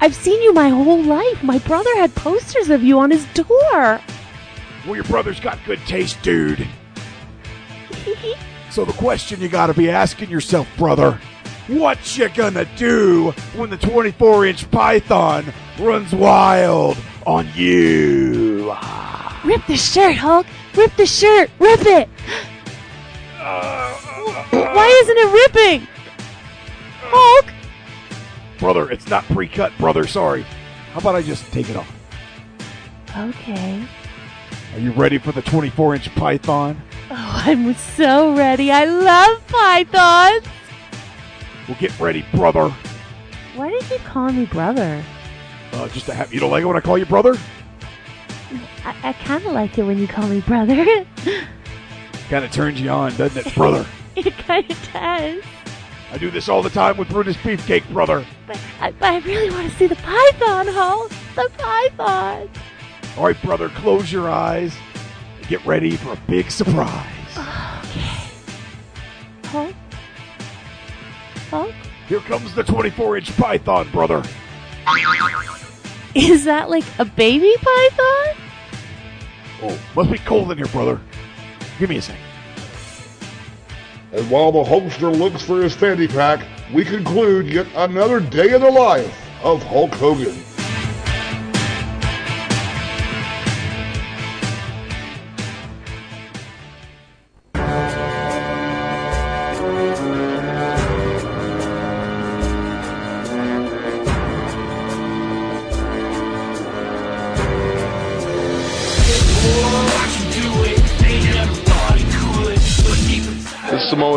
I've 0.00 0.14
seen 0.14 0.40
you 0.42 0.52
my 0.52 0.68
whole 0.68 1.02
life. 1.02 1.42
My 1.42 1.58
brother 1.58 1.90
had 1.96 2.14
posters 2.14 2.70
of 2.70 2.82
you 2.82 2.98
on 2.98 3.10
his 3.10 3.24
door. 3.34 4.00
Well, 4.86 4.94
your 4.94 5.04
brother's 5.04 5.40
got 5.40 5.58
good 5.64 5.80
taste, 5.86 6.20
dude. 6.22 6.66
so 8.70 8.84
the 8.84 8.92
question 8.94 9.40
you 9.40 9.48
gotta 9.48 9.74
be 9.74 9.90
asking 9.90 10.30
yourself, 10.30 10.66
brother, 10.76 11.20
what 11.68 12.16
you 12.16 12.28
gonna 12.30 12.64
do 12.76 13.30
when 13.54 13.70
the 13.70 13.78
24-inch 13.78 14.70
python 14.70 15.52
runs 15.78 16.12
wild 16.12 16.96
on 17.26 17.48
you? 17.54 18.74
Rip 19.44 19.66
the 19.66 19.76
shirt, 19.76 20.16
Hulk. 20.16 20.46
Rip 20.74 20.94
the 20.96 21.06
shirt. 21.06 21.50
Rip 21.58 21.80
it. 21.82 22.08
Uh, 23.38 24.09
Why 24.50 25.02
isn't 25.02 25.16
it 25.18 25.32
ripping? 25.32 25.88
Hulk! 27.02 27.52
Brother, 28.58 28.90
it's 28.90 29.08
not 29.08 29.24
pre-cut, 29.24 29.72
brother, 29.78 30.06
sorry. 30.06 30.42
How 30.92 31.00
about 31.00 31.14
I 31.14 31.22
just 31.22 31.50
take 31.52 31.70
it 31.70 31.76
off? 31.76 31.90
Okay. 33.16 33.84
Are 34.74 34.78
you 34.78 34.92
ready 34.92 35.18
for 35.18 35.32
the 35.32 35.42
24-inch 35.42 36.14
python? 36.14 36.80
Oh, 37.10 37.42
I'm 37.44 37.74
so 37.74 38.36
ready. 38.36 38.70
I 38.70 38.84
love 38.84 39.46
pythons. 39.48 40.46
Well, 41.66 41.76
get 41.80 41.98
ready, 41.98 42.24
brother. 42.32 42.68
Why 43.56 43.70
did 43.70 43.90
you 43.90 43.98
call 43.98 44.30
me 44.30 44.46
brother? 44.46 45.04
Uh, 45.72 45.88
just 45.88 46.06
to 46.06 46.14
have 46.14 46.32
you 46.32 46.40
don't 46.40 46.50
like 46.50 46.62
it 46.62 46.66
when 46.66 46.76
I 46.76 46.80
call 46.80 46.98
you 46.98 47.06
brother? 47.06 47.36
I, 48.84 48.96
I 49.02 49.12
kind 49.12 49.44
of 49.44 49.52
like 49.52 49.78
it 49.78 49.82
when 49.84 49.98
you 49.98 50.08
call 50.08 50.26
me 50.28 50.40
brother. 50.40 50.84
Kind 52.28 52.44
of 52.44 52.52
turns 52.52 52.80
you 52.80 52.90
on, 52.90 53.16
doesn't 53.16 53.44
it, 53.46 53.54
brother? 53.54 53.84
it 54.16 54.36
kind 54.38 54.70
of 54.70 54.92
does. 54.92 55.42
I 56.12 56.18
do 56.18 56.30
this 56.30 56.48
all 56.48 56.62
the 56.62 56.70
time 56.70 56.96
with 56.96 57.08
Brutus 57.08 57.36
Beefcake, 57.36 57.88
brother. 57.92 58.26
But 58.46 58.60
I, 58.80 58.90
but 58.90 59.10
I 59.10 59.18
really 59.18 59.50
want 59.50 59.70
to 59.70 59.76
see 59.76 59.86
the 59.86 59.96
python, 59.96 60.66
Hulk. 60.66 61.10
The 61.36 61.48
python. 61.56 62.50
All 63.16 63.24
right, 63.24 63.40
brother, 63.42 63.68
close 63.68 64.10
your 64.10 64.28
eyes. 64.28 64.76
Get 65.48 65.64
ready 65.64 65.96
for 65.96 66.12
a 66.12 66.20
big 66.26 66.50
surprise. 66.50 67.06
Okay. 67.36 68.24
Hulk? 69.44 69.74
Hulk? 71.50 71.74
Here 72.08 72.20
comes 72.20 72.54
the 72.56 72.64
24-inch 72.64 73.36
python, 73.36 73.88
brother. 73.90 74.24
Is 76.14 76.44
that 76.44 76.70
like 76.70 76.84
a 76.98 77.04
baby 77.04 77.54
python? 77.60 78.36
Oh, 79.62 79.78
must 79.94 80.10
be 80.10 80.18
cold 80.18 80.50
in 80.50 80.58
here, 80.58 80.66
brother. 80.66 81.00
Give 81.78 81.88
me 81.88 81.98
a 81.98 82.02
second. 82.02 82.29
And 84.12 84.28
while 84.30 84.50
the 84.50 84.64
Hulkster 84.64 85.16
looks 85.16 85.42
for 85.42 85.62
his 85.62 85.74
fanny 85.74 86.08
pack, 86.08 86.44
we 86.72 86.84
conclude 86.84 87.46
yet 87.46 87.66
another 87.76 88.20
day 88.20 88.54
in 88.54 88.60
the 88.60 88.70
life 88.70 89.30
of 89.42 89.62
Hulk 89.62 89.94
Hogan. 89.94 90.49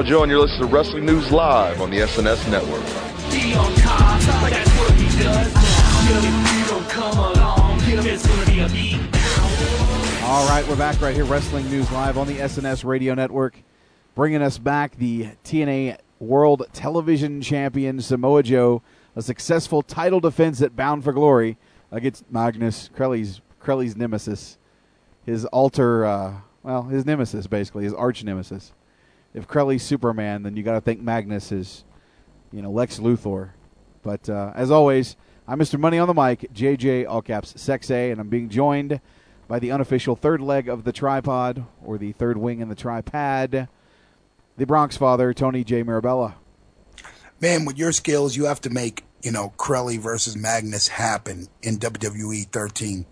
Samoa 0.03 0.09
Joe, 0.09 0.23
and 0.23 0.31
you're 0.31 0.41
listening 0.41 0.67
to 0.67 0.75
Wrestling 0.75 1.05
News 1.05 1.31
Live 1.31 1.79
on 1.81 1.89
the 1.89 1.99
SNS 1.99 2.49
Network. 2.51 2.83
All 10.23 10.47
right, 10.49 10.67
we're 10.67 10.75
back 10.75 10.99
right 10.99 11.15
here, 11.15 11.23
Wrestling 11.25 11.69
News 11.69 11.89
Live 11.91 12.17
on 12.17 12.27
the 12.27 12.37
SNS 12.37 12.83
Radio 12.83 13.13
Network, 13.13 13.63
bringing 14.13 14.41
us 14.41 14.57
back 14.57 14.97
the 14.97 15.29
TNA 15.45 15.97
World 16.19 16.63
Television 16.73 17.41
Champion 17.41 18.01
Samoa 18.01 18.43
Joe, 18.43 18.81
a 19.15 19.21
successful 19.21 19.81
title 19.81 20.19
defense 20.19 20.61
at 20.61 20.75
Bound 20.75 21.03
for 21.03 21.13
Glory 21.13 21.57
against 21.91 22.29
Magnus 22.29 22.89
Crelly's 22.93 23.41
Crelly's 23.59 23.95
nemesis, 23.95 24.57
his 25.25 25.45
alter, 25.45 26.03
uh, 26.03 26.33
well, 26.61 26.83
his 26.83 27.05
nemesis 27.05 27.47
basically, 27.47 27.85
his 27.85 27.93
arch 27.93 28.23
nemesis. 28.23 28.73
If 29.33 29.47
Crelly's 29.47 29.83
Superman, 29.83 30.43
then 30.43 30.55
you 30.55 30.63
got 30.63 30.73
to 30.73 30.81
think 30.81 31.01
Magnus 31.01 31.51
is, 31.51 31.83
you 32.51 32.61
know, 32.61 32.71
Lex 32.71 32.99
Luthor. 32.99 33.51
But 34.03 34.29
uh, 34.29 34.51
as 34.55 34.69
always, 34.69 35.15
I'm 35.47 35.59
Mr. 35.59 35.79
Money 35.79 35.97
on 35.97 36.07
the 36.07 36.13
mic, 36.13 36.53
JJ 36.53 37.07
all 37.07 37.21
caps 37.21 37.53
Sexay, 37.53 38.11
and 38.11 38.21
I'm 38.21 38.29
being 38.29 38.49
joined 38.49 39.01
by 39.47 39.59
the 39.59 39.71
unofficial 39.71 40.15
third 40.15 40.41
leg 40.41 40.69
of 40.69 40.83
the 40.83 40.91
tripod, 40.91 41.65
or 41.83 41.97
the 41.97 42.11
third 42.13 42.37
wing 42.37 42.59
in 42.59 42.69
the 42.69 42.75
tripod, 42.75 43.67
the 44.57 44.65
Bronx 44.65 44.95
father, 44.95 45.33
Tony 45.33 45.63
J. 45.63 45.83
Mirabella. 45.83 46.35
Man, 47.41 47.65
with 47.65 47.77
your 47.77 47.91
skills, 47.91 48.37
you 48.37 48.45
have 48.45 48.61
to 48.61 48.69
make, 48.69 49.03
you 49.21 49.31
know, 49.31 49.49
Crowley 49.57 49.97
versus 49.97 50.37
Magnus 50.37 50.87
happen 50.87 51.47
in 51.61 51.77
WWE 51.77 52.45
13. 52.45 53.05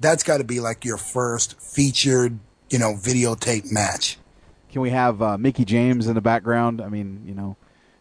That's 0.00 0.24
got 0.24 0.38
to 0.38 0.44
be 0.44 0.58
like 0.58 0.84
your 0.84 0.96
first 0.96 1.60
featured, 1.60 2.40
you 2.68 2.78
know, 2.78 2.94
videotape 2.94 3.70
match. 3.70 4.18
Can 4.74 4.82
we 4.82 4.90
have 4.90 5.22
uh, 5.22 5.38
Mickie 5.38 5.64
James 5.64 6.08
in 6.08 6.16
the 6.16 6.20
background? 6.20 6.80
I 6.80 6.88
mean, 6.88 7.22
you 7.24 7.32
know, 7.32 7.54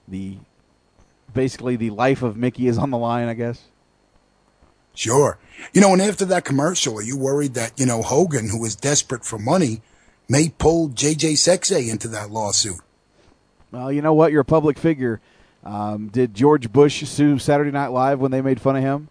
the 0.07 0.37
basically 1.31 1.75
the 1.75 1.91
life 1.91 2.23
of 2.23 2.35
Mickie 2.35 2.65
is 2.65 2.79
on 2.79 2.89
the 2.89 2.97
line, 2.97 3.27
I 3.27 3.35
guess. 3.35 3.65
Sure. 4.95 5.37
You 5.71 5.81
know, 5.81 5.93
and 5.93 6.01
after 6.01 6.25
that 6.25 6.45
commercial, 6.45 6.97
are 6.97 7.03
you 7.03 7.15
worried 7.15 7.53
that, 7.53 7.79
you 7.79 7.85
know, 7.85 8.01
Hogan, 8.01 8.49
who 8.49 8.65
is 8.65 8.75
desperate 8.75 9.23
for 9.23 9.37
money, 9.37 9.83
may 10.27 10.49
pull 10.49 10.89
JJ 10.89 11.33
Sexay 11.33 11.91
into 11.91 12.07
that 12.07 12.31
lawsuit? 12.31 12.81
Well, 13.71 13.91
you 13.91 14.01
know 14.01 14.15
what? 14.15 14.31
You're 14.31 14.41
a 14.41 14.45
public 14.45 14.79
figure. 14.79 15.21
Um, 15.63 16.07
did 16.07 16.33
George 16.33 16.73
Bush 16.73 17.07
sue 17.07 17.37
Saturday 17.37 17.69
Night 17.69 17.89
Live 17.89 18.19
when 18.19 18.31
they 18.31 18.41
made 18.41 18.59
fun 18.59 18.77
of 18.77 18.81
him? 18.81 19.09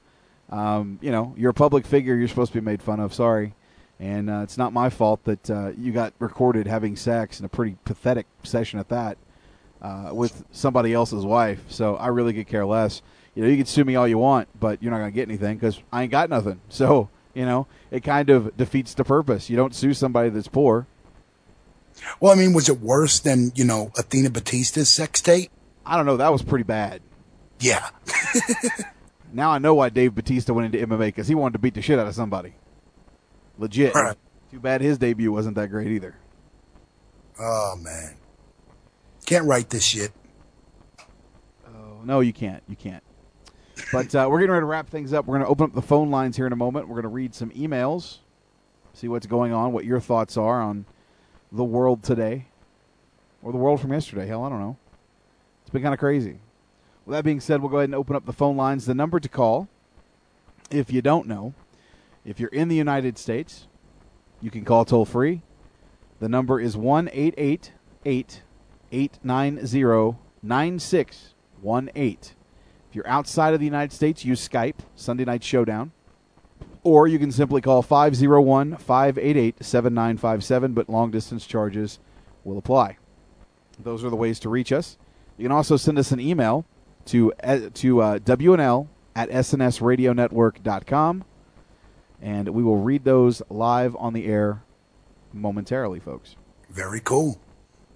Um, 0.51 0.99
you 1.01 1.13
know, 1.13 1.33
you're 1.39 1.51
a 1.51 1.55
public 1.55 1.87
figure. 1.87 2.17
You're 2.17 2.27
supposed 2.27 2.53
to 2.55 2.61
be 2.61 2.65
made 2.65 2.83
fun 2.83 2.99
of. 2.99 3.15
Sorry. 3.15 3.55
And 4.03 4.29
uh, 4.29 4.41
it's 4.43 4.59
not 4.59 4.73
my 4.73 4.91
fault 4.91 5.23
that 5.27 5.49
uh, 5.49 5.71
you 5.79 5.93
got 5.93 6.13
recorded 6.19 6.67
having 6.67 6.97
sex 6.97 7.39
in 7.39 7.47
a 7.47 7.49
pretty 7.49 7.77
pathetic 7.85 8.27
session 8.43 8.81
at 8.81 8.89
that 8.89 9.17
uh, 9.81 10.11
with 10.13 10.45
somebody 10.51 10.93
else's 10.93 11.25
wife. 11.25 11.63
So 11.69 11.95
I 11.95 12.09
really 12.09 12.33
could 12.33 12.49
care 12.49 12.67
less. 12.67 13.01
You 13.37 13.45
know, 13.45 13.49
you 13.49 13.57
can 13.57 13.67
sue 13.67 13.85
me 13.85 13.95
all 13.95 14.09
you 14.09 14.19
want, 14.19 14.49
but 14.59 14.83
you're 14.83 14.91
not 14.91 14.99
going 14.99 15.13
to 15.13 15.15
get 15.15 15.29
anything 15.29 15.57
because 15.57 15.81
I 15.93 16.03
ain't 16.03 16.11
got 16.11 16.29
nothing. 16.29 16.61
So, 16.69 17.11
you 17.33 17.47
know, 17.47 17.69
it 17.93 18.03
kind 18.03 18.29
of 18.29 18.57
defeats 18.57 18.93
the 18.93 19.05
purpose. 19.05 19.49
You 19.49 19.57
don't 19.57 19.73
sue 19.73 19.95
somebody 19.95 20.31
that's 20.31 20.49
poor. 20.49 20.89
Well, 22.19 22.33
I 22.33 22.35
mean, 22.35 22.55
was 22.55 22.69
it 22.69 22.81
worse 22.81 23.21
than, 23.21 23.53
you 23.55 23.65
know, 23.65 23.93
Athena 23.97 24.31
Batista's 24.31 24.89
sex 24.89 25.21
tape? 25.21 25.53
I 25.87 25.97
don't 25.97 26.07
know. 26.07 26.17
That 26.17 26.33
was 26.33 26.43
pretty 26.43 26.65
bad. 26.65 27.03
Yeah. 27.61 27.89
now 29.33 29.53
I 29.53 29.59
know 29.59 29.75
why 29.75 29.91
Dave 29.91 30.17
Batista 30.17 30.53
went 30.53 30.75
into 30.75 30.85
MMA 30.85 31.07
because 31.07 31.29
he 31.29 31.37
wanted 31.37 31.53
to 31.53 31.59
beat 31.61 31.75
the 31.75 31.83
shit 31.83 32.01
out 32.01 32.09
of 32.09 32.17
somebody. 32.17 32.55
Legit. 33.63 33.95
Right. 33.95 34.17
Too 34.51 34.59
bad 34.59 34.81
his 34.81 34.99
debut 34.99 35.33
wasn't 35.33 35.55
that 35.55 35.69
great 35.69 35.87
either. 35.87 36.17
Oh, 37.39 37.77
man. 37.81 38.17
Can't 39.25 39.47
write 39.47 39.71
this 39.71 39.85
shit. 39.85 40.11
Oh, 41.69 42.01
no, 42.05 42.19
you 42.19 42.33
can't. 42.33 42.63
You 42.69 42.75
can't. 42.75 43.05
But 43.93 44.15
uh, 44.15 44.27
we're 44.29 44.41
getting 44.41 44.51
ready 44.51 44.63
to 44.63 44.67
wrap 44.67 44.89
things 44.89 45.13
up. 45.13 45.27
We're 45.27 45.37
going 45.37 45.47
to 45.47 45.51
open 45.51 45.67
up 45.67 45.75
the 45.75 45.81
phone 45.81 46.11
lines 46.11 46.37
here 46.37 46.47
in 46.47 46.53
a 46.53 46.57
moment. 46.57 46.89
We're 46.89 46.97
going 46.97 47.05
to 47.05 47.09
read 47.09 47.37
some 47.37 47.51
emails, 47.51 48.19
see 48.95 49.07
what's 49.07 49.27
going 49.27 49.53
on, 49.53 49.73
what 49.73 49.85
your 49.85 50.01
thoughts 50.01 50.37
are 50.37 50.61
on 50.61 50.85
the 51.53 51.65
world 51.65 52.03
today 52.03 52.47
or 53.43 53.53
the 53.53 53.59
world 53.59 53.81
from 53.81 53.93
yesterday. 53.93 54.27
Hell, 54.27 54.45
I 54.45 54.49
don't 54.49 54.61
know. 54.61 54.77
It's 55.63 55.71
been 55.71 55.83
kind 55.83 55.95
of 55.95 56.01
crazy. 56.01 56.41
With 57.07 57.15
that 57.15 57.25
being 57.25 57.41
said, 57.41 57.63
we'll 57.63 57.71
go 57.71 57.79
ahead 57.79 57.91
and 57.91 57.95
open 57.95 58.17
up 58.17 58.27
the 58.27 58.33
phone 58.33 58.57
lines. 58.57 58.87
The 58.87 58.95
number 58.95 59.21
to 59.21 59.29
call, 59.29 59.69
if 60.71 60.93
you 60.93 61.01
don't 61.01 61.29
know, 61.29 61.55
if 62.25 62.39
you're 62.39 62.51
in 62.51 62.69
the 62.69 62.77
United 62.77 63.19
States, 63.19 63.67
you 64.41 64.51
can 64.51 64.65
call 64.65 64.85
toll 64.85 65.05
free. 65.05 65.43
The 66.21 66.29
number 66.29 66.61
is 66.61 66.77
1 66.77 67.09
888 67.13 68.43
890 68.93 70.19
9618. 70.43 72.19
If 72.89 72.97
you're 72.97 73.09
outside 73.09 73.55
of 73.55 73.61
the 73.61 73.67
United 73.67 73.93
States, 73.93 74.25
use 74.25 74.47
Skype, 74.47 74.81
Sunday 74.95 75.25
Night 75.25 75.43
Showdown. 75.43 75.93
Or 76.83 77.07
you 77.07 77.19
can 77.19 77.33
simply 77.33 77.61
call 77.61 77.81
501 77.83 78.77
588 78.77 79.65
7957, 79.65 80.73
but 80.75 80.89
long 80.91 81.11
distance 81.11 81.47
charges 81.47 81.99
will 82.45 82.59
apply. 82.59 82.99
Those 83.79 84.05
are 84.05 84.11
the 84.11 84.17
ways 84.17 84.39
to 84.41 84.49
reach 84.49 84.73
us. 84.73 84.99
You 85.39 85.45
can 85.45 85.53
also 85.53 85.77
send 85.77 85.99
us 85.99 86.13
an 86.13 86.21
email 86.21 86.67
to, 87.07 87.33
uh, 87.43 87.71
to 87.75 88.03
uh, 88.03 88.19
WNL 88.19 88.89
at 89.15 89.31
SNSRadioNetwork.com, 89.31 91.25
and 92.23 92.49
we 92.49 92.63
will 92.63 92.79
read 92.79 93.05
those 93.05 93.43
live 93.51 93.97
on 93.97 94.13
the 94.15 94.25
air 94.27 94.63
momentarily, 95.33 95.99
folks. 96.01 96.37
Very 96.71 97.01
cool. 97.01 97.39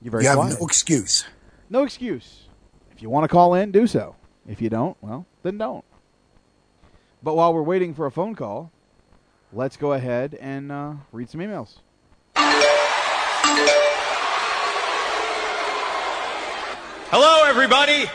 You're 0.02 0.10
very 0.10 0.24
you 0.24 0.28
have 0.28 0.38
quiet. 0.38 0.58
no 0.60 0.66
excuse. 0.66 1.24
No 1.70 1.84
excuse. 1.84 2.48
If 2.92 3.00
you 3.00 3.08
want 3.08 3.24
to 3.24 3.28
call 3.28 3.54
in, 3.54 3.70
do 3.70 3.86
so. 3.86 4.16
If 4.46 4.60
you 4.60 4.68
don't, 4.68 4.96
well, 5.00 5.26
then 5.42 5.58
don't. 5.58 5.84
But 7.22 7.34
while 7.34 7.54
we're 7.54 7.62
waiting 7.62 7.94
for 7.94 8.06
a 8.06 8.10
phone 8.10 8.34
call, 8.34 8.70
let's 9.52 9.76
go 9.76 9.92
ahead 9.92 10.34
and 10.34 10.70
uh, 10.70 10.94
read 11.12 11.30
some 11.30 11.40
emails. 11.40 11.78
Hello, 17.08 17.44
everybody. 17.48 18.06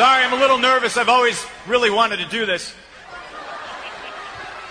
Sorry, 0.00 0.24
I'm 0.24 0.32
a 0.32 0.40
little 0.40 0.56
nervous. 0.56 0.96
I've 0.96 1.10
always 1.10 1.44
really 1.66 1.90
wanted 1.90 2.20
to 2.20 2.24
do 2.24 2.46
this. 2.46 2.72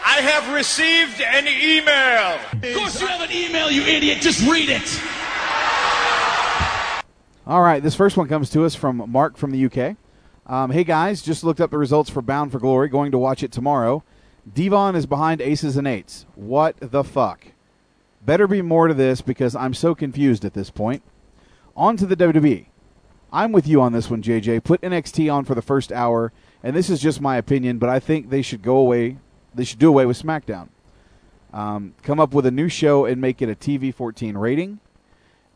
I 0.03 0.21
have 0.21 0.51
received 0.55 1.21
an 1.21 1.47
email. 1.47 2.39
Of 2.51 2.75
course 2.75 2.99
you 2.99 3.05
have 3.05 3.21
an 3.21 3.31
email, 3.31 3.69
you 3.69 3.83
idiot. 3.83 4.21
Just 4.21 4.41
read 4.49 4.69
it. 4.69 5.01
All 7.45 7.61
right, 7.61 7.83
this 7.83 7.93
first 7.93 8.17
one 8.17 8.27
comes 8.27 8.49
to 8.49 8.65
us 8.65 8.73
from 8.73 9.03
Mark 9.11 9.37
from 9.37 9.51
the 9.51 9.65
UK. 9.65 9.97
Um, 10.47 10.71
hey 10.71 10.83
guys, 10.83 11.21
just 11.21 11.43
looked 11.43 11.61
up 11.61 11.69
the 11.69 11.77
results 11.77 12.09
for 12.09 12.23
Bound 12.23 12.51
for 12.51 12.57
Glory. 12.57 12.87
Going 12.87 13.11
to 13.11 13.19
watch 13.19 13.43
it 13.43 13.51
tomorrow. 13.51 14.03
Devon 14.51 14.95
is 14.95 15.05
behind 15.05 15.41
aces 15.41 15.77
and 15.77 15.87
eights. 15.87 16.25
What 16.33 16.75
the 16.79 17.03
fuck? 17.03 17.45
Better 18.25 18.47
be 18.47 18.63
more 18.63 18.87
to 18.87 18.95
this 18.95 19.21
because 19.21 19.55
I'm 19.55 19.75
so 19.75 19.93
confused 19.93 20.43
at 20.43 20.55
this 20.55 20.71
point. 20.71 21.03
On 21.77 21.97
to 21.97 22.07
the 22.07 22.15
WWE. 22.15 22.68
I'm 23.31 23.51
with 23.51 23.67
you 23.67 23.81
on 23.81 23.93
this 23.93 24.09
one, 24.09 24.21
JJ. 24.21 24.63
Put 24.63 24.81
NXT 24.81 25.31
on 25.31 25.45
for 25.45 25.55
the 25.55 25.61
first 25.61 25.91
hour, 25.91 26.31
and 26.63 26.75
this 26.75 26.89
is 26.89 26.99
just 26.99 27.21
my 27.21 27.37
opinion, 27.37 27.77
but 27.77 27.89
I 27.89 27.99
think 27.99 28.29
they 28.29 28.41
should 28.41 28.61
go 28.61 28.77
away. 28.77 29.17
They 29.53 29.63
should 29.63 29.79
do 29.79 29.89
away 29.89 30.05
with 30.05 30.21
SmackDown. 30.21 30.69
Um, 31.53 31.93
come 32.03 32.19
up 32.19 32.33
with 32.33 32.45
a 32.45 32.51
new 32.51 32.69
show 32.69 33.05
and 33.05 33.19
make 33.19 33.41
it 33.41 33.49
a 33.49 33.55
TV 33.55 33.93
14 33.93 34.37
rating. 34.37 34.79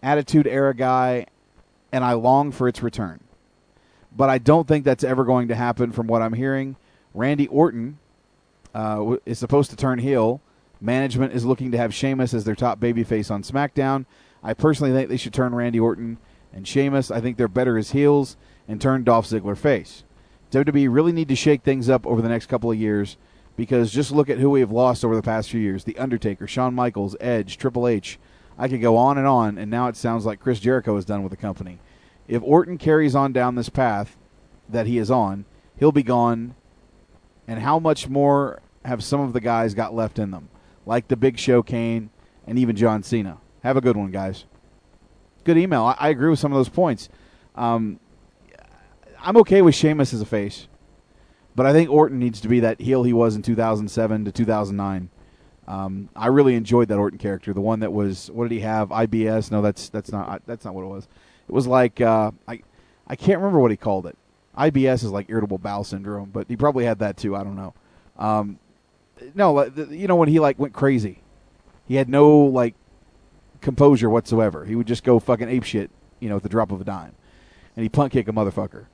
Attitude 0.02 0.48
Era 0.48 0.76
guy, 0.76 1.28
and 1.92 2.04
I 2.04 2.14
long 2.14 2.52
for 2.52 2.68
its 2.68 2.82
return. 2.84 3.22
But 4.16 4.30
I 4.30 4.38
don't 4.38 4.68
think 4.68 4.86
that's 4.86 5.04
ever 5.04 5.24
going 5.24 5.48
to 5.48 5.56
happen 5.56 5.92
from 5.92 6.08
what 6.08 6.22
I'm 6.22 6.34
hearing. 6.34 6.76
Randy 7.14 7.48
Orton 7.48 7.98
uh, 8.76 9.18
is 9.26 9.40
supposed 9.40 9.70
to 9.72 9.76
turn 9.76 10.00
heel. 10.00 10.42
Management 10.82 11.34
is 11.34 11.46
looking 11.46 11.72
to 11.72 11.78
have 11.78 11.94
Sheamus 11.94 12.34
as 12.34 12.44
their 12.44 12.56
top 12.56 12.80
babyface 12.80 13.32
on 13.32 13.42
SmackDown. 13.44 14.06
I 14.44 14.54
personally 14.54 14.92
think 14.92 15.10
they 15.10 15.18
should 15.18 15.34
turn 15.34 15.56
Randy 15.56 15.80
Orton 15.80 16.18
and 16.54 16.68
Sheamus. 16.68 17.12
I 17.12 17.20
think 17.20 17.38
they're 17.38 17.48
better 17.48 17.78
as 17.78 17.92
heels 17.92 18.38
and 18.68 18.80
turn 18.80 19.04
Dolph 19.04 19.28
Ziggler 19.28 19.58
face. 19.58 20.04
WWE 20.52 20.94
really 20.94 21.12
need 21.12 21.30
to 21.30 21.36
shake 21.36 21.64
things 21.64 21.90
up 21.90 22.06
over 22.06 22.22
the 22.22 22.30
next 22.30 22.46
couple 22.46 22.72
of 22.72 22.78
years 22.78 23.18
because 23.56 23.92
just 23.92 24.12
look 24.12 24.30
at 24.30 24.38
who 24.38 24.50
we 24.50 24.60
have 24.60 24.72
lost 24.72 25.04
over 25.04 25.16
the 25.16 25.22
past 25.22 25.50
few 25.50 25.60
years: 25.60 25.84
The 25.84 25.98
Undertaker, 25.98 26.48
Shawn 26.48 26.74
Michaels, 26.74 27.16
Edge, 27.20 27.58
Triple 27.58 27.88
H. 27.88 28.20
I 28.58 28.68
could 28.68 28.82
go 28.82 28.96
on 28.98 29.18
and 29.18 29.26
on, 29.26 29.58
and 29.58 29.72
now 29.72 29.88
it 29.88 29.96
sounds 29.96 30.26
like 30.26 30.40
Chris 30.40 30.60
Jericho 30.60 30.96
is 30.98 31.06
done 31.06 31.24
with 31.24 31.32
the 31.32 31.38
company. 31.38 31.80
If 32.28 32.44
Orton 32.44 32.78
carries 32.78 33.16
on 33.16 33.34
down 33.34 33.56
this 33.56 33.70
path 33.70 34.16
that 34.70 34.86
he 34.86 34.98
is 34.98 35.10
on, 35.10 35.46
he'll 35.78 35.92
be 35.92 36.04
gone. 36.04 36.56
And 37.48 37.60
how 37.60 37.80
much 37.80 38.08
more 38.08 38.62
have 38.86 39.04
some 39.04 39.20
of 39.20 39.34
the 39.34 39.42
guys 39.42 39.74
got 39.74 39.94
left 39.94 40.20
in 40.20 40.32
them, 40.32 40.50
like 40.86 41.08
the 41.08 41.18
Big 41.18 41.38
Show, 41.38 41.62
Kane, 41.62 42.10
and 42.48 42.58
even 42.58 42.76
John 42.76 43.04
Cena? 43.04 43.40
Have 43.64 43.76
a 43.76 43.82
good 43.82 43.98
one, 43.98 44.12
guys. 44.12 44.46
Good 45.44 45.58
email. 45.58 45.84
I, 45.84 45.96
I 46.00 46.10
agree 46.10 46.30
with 46.30 46.40
some 46.40 46.52
of 46.52 46.58
those 46.58 46.70
points. 46.70 47.10
Um, 47.56 48.00
I'm 49.22 49.38
okay 49.38 49.62
with 49.62 49.76
Sheamus 49.76 50.14
as 50.14 50.22
a 50.22 50.26
face, 50.26 50.68
but 51.56 51.66
I 51.66 51.72
think 51.72 51.90
Orton 51.90 52.20
needs 52.20 52.42
to 52.42 52.48
be 52.48 52.60
that 52.62 52.82
heel 52.82 53.04
he 53.04 53.14
was 53.14 53.36
in 53.36 53.42
2007 53.42 54.26
to 54.26 54.32
2009. 54.32 55.10
Um, 55.66 56.10
I 56.16 56.28
really 56.28 56.56
enjoyed 56.56 56.90
that 56.90 56.98
Orton 56.98 57.20
character, 57.20 57.54
the 57.54 57.62
one 57.62 57.80
that 57.80 57.94
was 57.94 58.30
what 58.32 58.50
did 58.50 58.56
he 58.56 58.62
have? 58.62 58.90
IBS? 58.90 59.50
No, 59.50 59.62
that's 59.62 59.88
that's 59.90 60.12
not 60.12 60.42
that's 60.46 60.66
not 60.66 60.74
what 60.74 60.84
it 60.84 60.88
was. 60.88 61.08
It 61.48 61.54
was 61.54 61.68
like 61.68 62.02
uh, 62.02 62.32
I 62.48 62.62
I 63.08 63.16
can't 63.16 63.40
remember 63.40 63.60
what 63.60 63.72
he 63.72 63.78
called 63.78 64.06
it. 64.08 64.18
IBS 64.58 64.96
is 64.96 65.12
like 65.12 65.30
irritable 65.30 65.58
bowel 65.58 65.84
syndrome, 65.84 66.30
but 66.32 66.48
he 66.50 66.58
probably 66.58 66.86
had 66.86 67.00
that 67.00 67.16
too. 67.18 67.36
I 67.36 67.44
don't 67.44 67.56
know. 67.56 67.74
Um, 68.18 68.60
no, 69.34 69.64
you 69.90 70.08
know 70.08 70.18
when 70.18 70.30
he 70.30 70.40
like 70.40 70.60
went 70.60 70.74
crazy, 70.74 71.22
he 71.88 71.96
had 71.96 72.10
no 72.10 72.30
like 72.38 72.76
composure 73.64 74.10
whatsoever. 74.10 74.66
He 74.66 74.76
would 74.76 74.88
just 74.88 75.04
go 75.04 75.20
fucking 75.20 75.50
ape 75.50 75.64
shit, 75.64 75.90
you 76.20 76.30
know, 76.30 76.36
at 76.36 76.44
the 76.44 76.50
drop 76.50 76.72
of 76.72 76.80
a 76.80 76.84
dime, 76.84 77.16
and 77.76 77.84
he 77.84 77.90
punt 77.90 78.12
kick 78.12 78.28
a 78.28 78.32
motherfucker. 78.32 78.86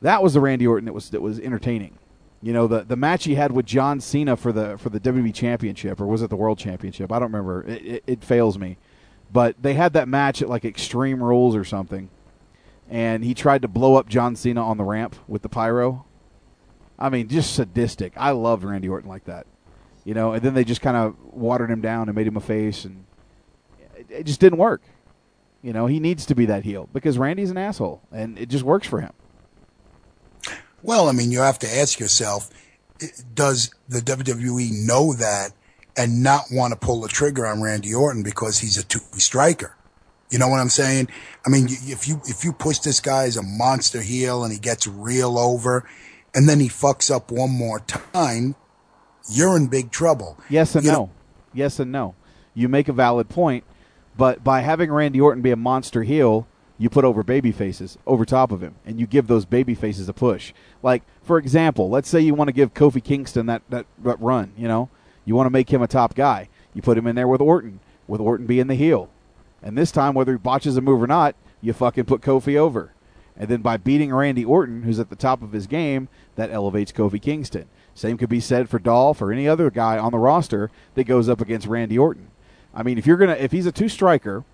That 0.00 0.22
was 0.22 0.34
the 0.34 0.40
Randy 0.40 0.66
Orton 0.66 0.86
that 0.86 0.94
was 0.94 1.10
that 1.10 1.20
was 1.20 1.38
entertaining. 1.38 1.98
You 2.40 2.52
know, 2.52 2.66
the 2.66 2.82
the 2.82 2.96
match 2.96 3.24
he 3.24 3.34
had 3.34 3.52
with 3.52 3.66
John 3.66 4.00
Cena 4.00 4.36
for 4.36 4.52
the 4.52 4.78
for 4.78 4.88
the 4.88 4.98
WWE 4.98 5.34
Championship, 5.34 6.00
or 6.00 6.06
was 6.06 6.22
it 6.22 6.30
the 6.30 6.36
World 6.36 6.58
Championship? 6.58 7.12
I 7.12 7.18
don't 7.18 7.32
remember. 7.32 7.62
It, 7.68 7.84
it, 7.84 8.04
it 8.06 8.24
fails 8.24 8.58
me, 8.58 8.78
but 9.32 9.62
they 9.62 9.74
had 9.74 9.92
that 9.92 10.08
match 10.08 10.42
at 10.42 10.48
like 10.48 10.64
Extreme 10.64 11.22
Rules 11.22 11.54
or 11.54 11.64
something, 11.64 12.10
and 12.90 13.24
he 13.24 13.34
tried 13.34 13.62
to 13.62 13.68
blow 13.68 13.94
up 13.94 14.08
John 14.08 14.34
Cena 14.34 14.64
on 14.64 14.76
the 14.76 14.84
ramp 14.84 15.14
with 15.28 15.42
the 15.42 15.48
pyro. 15.48 16.04
I 16.98 17.08
mean, 17.08 17.28
just 17.28 17.54
sadistic. 17.54 18.12
I 18.16 18.30
loved 18.30 18.64
Randy 18.64 18.88
Orton 18.88 19.08
like 19.08 19.24
that. 19.24 19.46
You 20.04 20.14
know, 20.14 20.32
and 20.32 20.42
then 20.42 20.54
they 20.54 20.64
just 20.64 20.80
kind 20.80 20.96
of 20.96 21.16
watered 21.32 21.70
him 21.70 21.80
down 21.80 22.08
and 22.08 22.16
made 22.16 22.26
him 22.26 22.36
a 22.36 22.40
face, 22.40 22.84
and 22.84 23.04
it, 24.10 24.14
it 24.20 24.22
just 24.24 24.40
didn't 24.40 24.58
work. 24.58 24.82
You 25.62 25.72
know, 25.72 25.86
he 25.86 26.00
needs 26.00 26.26
to 26.26 26.34
be 26.34 26.46
that 26.46 26.64
heel 26.64 26.88
because 26.92 27.18
Randy's 27.18 27.50
an 27.50 27.56
asshole, 27.58 28.02
and 28.10 28.38
it 28.38 28.48
just 28.48 28.64
works 28.64 28.86
for 28.86 29.00
him. 29.00 29.12
Well, 30.82 31.08
I 31.08 31.12
mean, 31.12 31.30
you 31.30 31.40
have 31.40 31.58
to 31.60 31.68
ask 31.78 32.00
yourself, 32.00 32.50
does 33.34 33.70
the 33.88 34.00
WWE 34.00 34.84
know 34.86 35.14
that 35.14 35.52
and 35.96 36.22
not 36.22 36.44
want 36.50 36.72
to 36.72 36.78
pull 36.78 37.00
the 37.02 37.08
trigger 37.08 37.46
on 37.46 37.62
Randy 37.62 37.94
Orton 37.94 38.22
because 38.22 38.58
he's 38.58 38.76
a 38.78 38.82
two 38.84 39.00
striker? 39.18 39.76
You 40.30 40.38
know 40.38 40.48
what 40.48 40.60
I'm 40.60 40.70
saying? 40.70 41.08
I 41.46 41.50
mean, 41.50 41.66
if 41.68 42.08
you 42.08 42.20
if 42.24 42.42
you 42.44 42.52
push 42.52 42.78
this 42.78 43.00
guy 43.00 43.24
as 43.24 43.36
a 43.36 43.42
monster 43.42 44.00
heel 44.00 44.44
and 44.44 44.52
he 44.52 44.58
gets 44.58 44.86
real 44.86 45.38
over, 45.38 45.88
and 46.34 46.48
then 46.48 46.58
he 46.58 46.68
fucks 46.68 47.14
up 47.14 47.30
one 47.30 47.50
more 47.50 47.80
time, 47.80 48.56
you're 49.30 49.56
in 49.56 49.66
big 49.68 49.90
trouble. 49.90 50.38
Yes 50.48 50.74
and 50.74 50.84
You 50.84 50.90
no. 50.90 50.96
know- 50.98 51.10
yes 51.52 51.78
and 51.78 51.92
no. 51.92 52.14
You 52.54 52.68
make 52.68 52.88
a 52.88 52.92
valid 52.92 53.28
point, 53.28 53.64
but 54.16 54.44
by 54.44 54.60
having 54.60 54.92
Randy 54.92 55.20
Orton 55.20 55.42
be 55.42 55.50
a 55.50 55.56
monster 55.56 56.02
heel, 56.02 56.46
you 56.78 56.90
put 56.90 57.04
over 57.04 57.22
baby 57.22 57.52
faces 57.52 57.96
over 58.06 58.24
top 58.24 58.50
of 58.50 58.62
him, 58.62 58.74
and 58.84 58.98
you 58.98 59.06
give 59.06 59.26
those 59.26 59.44
baby 59.44 59.74
faces 59.74 60.08
a 60.08 60.12
push. 60.12 60.52
Like, 60.82 61.02
for 61.22 61.38
example, 61.38 61.88
let's 61.88 62.08
say 62.08 62.20
you 62.20 62.34
want 62.34 62.48
to 62.48 62.52
give 62.52 62.74
Kofi 62.74 63.02
Kingston 63.02 63.46
that, 63.46 63.62
that, 63.68 63.86
that 64.02 64.20
run, 64.20 64.52
you 64.56 64.66
know? 64.66 64.88
You 65.24 65.36
want 65.36 65.46
to 65.46 65.50
make 65.50 65.72
him 65.72 65.82
a 65.82 65.86
top 65.86 66.14
guy. 66.14 66.48
You 66.74 66.82
put 66.82 66.98
him 66.98 67.06
in 67.06 67.14
there 67.14 67.28
with 67.28 67.40
Orton, 67.40 67.78
with 68.08 68.20
Orton 68.20 68.46
being 68.46 68.66
the 68.66 68.74
heel. 68.74 69.08
And 69.62 69.78
this 69.78 69.92
time, 69.92 70.14
whether 70.14 70.32
he 70.32 70.38
botches 70.38 70.76
a 70.76 70.80
move 70.80 71.00
or 71.00 71.06
not, 71.06 71.36
you 71.60 71.72
fucking 71.72 72.06
put 72.06 72.20
Kofi 72.20 72.56
over. 72.56 72.92
And 73.36 73.48
then 73.48 73.62
by 73.62 73.76
beating 73.76 74.12
Randy 74.12 74.44
Orton, 74.44 74.82
who's 74.82 74.98
at 74.98 75.08
the 75.08 75.14
top 75.14 75.40
of 75.40 75.52
his 75.52 75.68
game, 75.68 76.08
that 76.34 76.50
elevates 76.50 76.90
Kofi 76.90 77.22
Kingston. 77.22 77.68
Same 77.94 78.18
could 78.18 78.28
be 78.28 78.40
said 78.40 78.68
for 78.68 78.80
Dolph 78.80 79.22
or 79.22 79.30
any 79.30 79.46
other 79.46 79.70
guy 79.70 79.98
on 79.98 80.10
the 80.10 80.18
roster 80.18 80.68
that 80.94 81.04
goes 81.04 81.28
up 81.28 81.40
against 81.40 81.68
Randy 81.68 81.96
Orton. 81.96 82.31
I 82.74 82.82
mean, 82.82 82.98
if 82.98 83.06
you're 83.06 83.16
gonna, 83.16 83.34
if 83.34 83.52
he's 83.52 83.66
a 83.66 83.72
two 83.72 83.88
striker, 83.88 84.44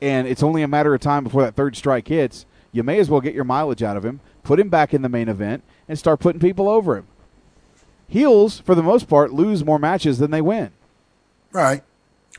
and 0.00 0.26
it's 0.26 0.42
only 0.42 0.62
a 0.62 0.68
matter 0.68 0.94
of 0.94 1.00
time 1.00 1.24
before 1.24 1.42
that 1.42 1.54
third 1.54 1.76
strike 1.76 2.08
hits, 2.08 2.46
you 2.72 2.82
may 2.82 2.98
as 2.98 3.08
well 3.08 3.20
get 3.20 3.34
your 3.34 3.44
mileage 3.44 3.82
out 3.82 3.96
of 3.96 4.04
him, 4.04 4.20
put 4.42 4.60
him 4.60 4.68
back 4.68 4.92
in 4.92 5.02
the 5.02 5.08
main 5.08 5.28
event, 5.28 5.62
and 5.88 5.98
start 5.98 6.20
putting 6.20 6.40
people 6.40 6.68
over 6.68 6.96
him. 6.96 7.06
Heels, 8.08 8.60
for 8.60 8.74
the 8.74 8.82
most 8.82 9.08
part, 9.08 9.32
lose 9.32 9.64
more 9.64 9.78
matches 9.78 10.18
than 10.18 10.30
they 10.30 10.40
win. 10.40 10.70
Right. 11.52 11.82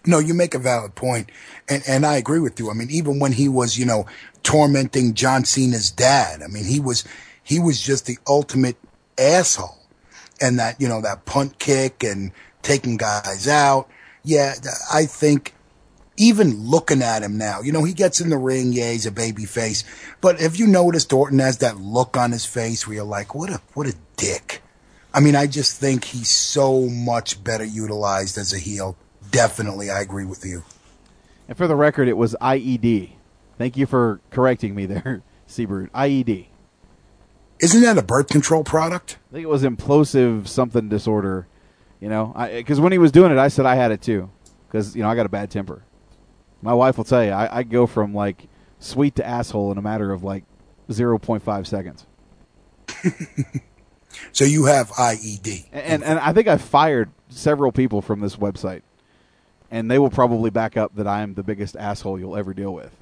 No, 0.05 0.19
you 0.19 0.33
make 0.33 0.53
a 0.53 0.59
valid 0.59 0.95
point, 0.95 1.31
and 1.67 1.83
and 1.87 2.05
I 2.05 2.15
agree 2.15 2.39
with 2.39 2.59
you. 2.59 2.69
I 2.69 2.73
mean, 2.73 2.89
even 2.89 3.19
when 3.19 3.33
he 3.33 3.49
was, 3.49 3.77
you 3.77 3.85
know, 3.85 4.05
tormenting 4.43 5.15
John 5.15 5.43
Cena's 5.43 5.91
dad, 5.91 6.41
I 6.41 6.47
mean, 6.47 6.65
he 6.65 6.79
was 6.79 7.03
he 7.43 7.59
was 7.59 7.81
just 7.81 8.05
the 8.05 8.17
ultimate 8.27 8.77
asshole, 9.17 9.79
and 10.39 10.59
that 10.59 10.79
you 10.79 10.87
know 10.87 11.01
that 11.01 11.25
punt 11.25 11.59
kick 11.59 12.03
and 12.03 12.31
taking 12.61 12.95
guys 12.95 13.47
out. 13.47 13.89
Yeah, 14.23 14.55
I 14.93 15.05
think 15.05 15.53
even 16.17 16.65
looking 16.65 17.01
at 17.01 17.23
him 17.23 17.37
now, 17.37 17.61
you 17.61 17.71
know, 17.71 17.83
he 17.83 17.93
gets 17.93 18.19
in 18.19 18.29
the 18.29 18.37
ring. 18.37 18.73
Yeah, 18.73 18.91
he's 18.91 19.05
a 19.05 19.11
baby 19.11 19.45
face, 19.45 19.83
but 20.21 20.39
have 20.39 20.55
you 20.55 20.67
noticed 20.67 21.13
Orton 21.13 21.39
has 21.39 21.59
that 21.59 21.77
look 21.77 22.17
on 22.17 22.31
his 22.31 22.45
face 22.45 22.87
where 22.87 22.95
you're 22.95 23.05
like, 23.05 23.35
what 23.35 23.49
a 23.49 23.61
what 23.73 23.87
a 23.87 23.95
dick. 24.17 24.61
I 25.13 25.19
mean, 25.19 25.35
I 25.35 25.47
just 25.47 25.79
think 25.79 26.03
he's 26.03 26.29
so 26.29 26.87
much 26.87 27.43
better 27.43 27.63
utilized 27.63 28.37
as 28.37 28.53
a 28.53 28.59
heel 28.59 28.97
definitely, 29.31 29.89
I 29.89 30.01
agree 30.01 30.25
with 30.25 30.45
you. 30.45 30.63
And 31.47 31.57
for 31.57 31.67
the 31.67 31.75
record, 31.75 32.07
it 32.07 32.17
was 32.17 32.35
IED. 32.41 33.11
Thank 33.57 33.77
you 33.77 33.85
for 33.85 34.19
correcting 34.31 34.75
me 34.75 34.85
there, 34.85 35.21
Seabird. 35.47 35.91
IED. 35.93 36.47
Isn't 37.59 37.81
that 37.81 37.97
a 37.97 38.03
birth 38.03 38.27
control 38.27 38.63
product? 38.63 39.17
I 39.31 39.35
think 39.35 39.43
it 39.43 39.49
was 39.49 39.63
implosive 39.63 40.47
something 40.47 40.89
disorder. 40.89 41.47
You 41.99 42.09
know, 42.09 42.33
because 42.51 42.79
when 42.79 42.91
he 42.91 42.97
was 42.97 43.11
doing 43.11 43.31
it, 43.31 43.37
I 43.37 43.47
said 43.47 43.65
I 43.65 43.75
had 43.75 43.91
it 43.91 44.01
too. 44.01 44.29
Because 44.67 44.95
you 44.95 45.01
know 45.01 45.09
I 45.09 45.15
got 45.15 45.25
a 45.25 45.29
bad 45.29 45.49
temper. 45.49 45.83
My 46.61 46.73
wife 46.73 46.97
will 46.97 47.05
tell 47.05 47.23
you 47.23 47.31
I, 47.31 47.59
I 47.59 47.63
go 47.63 47.87
from 47.87 48.13
like 48.13 48.47
sweet 48.79 49.15
to 49.15 49.25
asshole 49.25 49.71
in 49.71 49.77
a 49.77 49.81
matter 49.81 50.11
of 50.11 50.23
like 50.23 50.43
zero 50.91 51.17
point 51.17 51.43
five 51.43 51.67
seconds. 51.67 52.05
So 54.31 54.45
you 54.45 54.65
have 54.65 54.89
IED. 54.91 55.65
And 55.71 56.03
and 56.03 56.19
I 56.19 56.33
think 56.33 56.47
I 56.47 56.57
fired 56.57 57.09
several 57.29 57.71
people 57.71 58.01
from 58.01 58.19
this 58.19 58.35
website, 58.35 58.81
and 59.71 59.89
they 59.89 59.99
will 59.99 60.09
probably 60.09 60.49
back 60.49 60.77
up 60.77 60.95
that 60.95 61.07
I 61.07 61.21
am 61.21 61.33
the 61.33 61.43
biggest 61.43 61.75
asshole 61.75 62.19
you'll 62.19 62.37
ever 62.37 62.53
deal 62.53 62.73
with. 62.73 62.95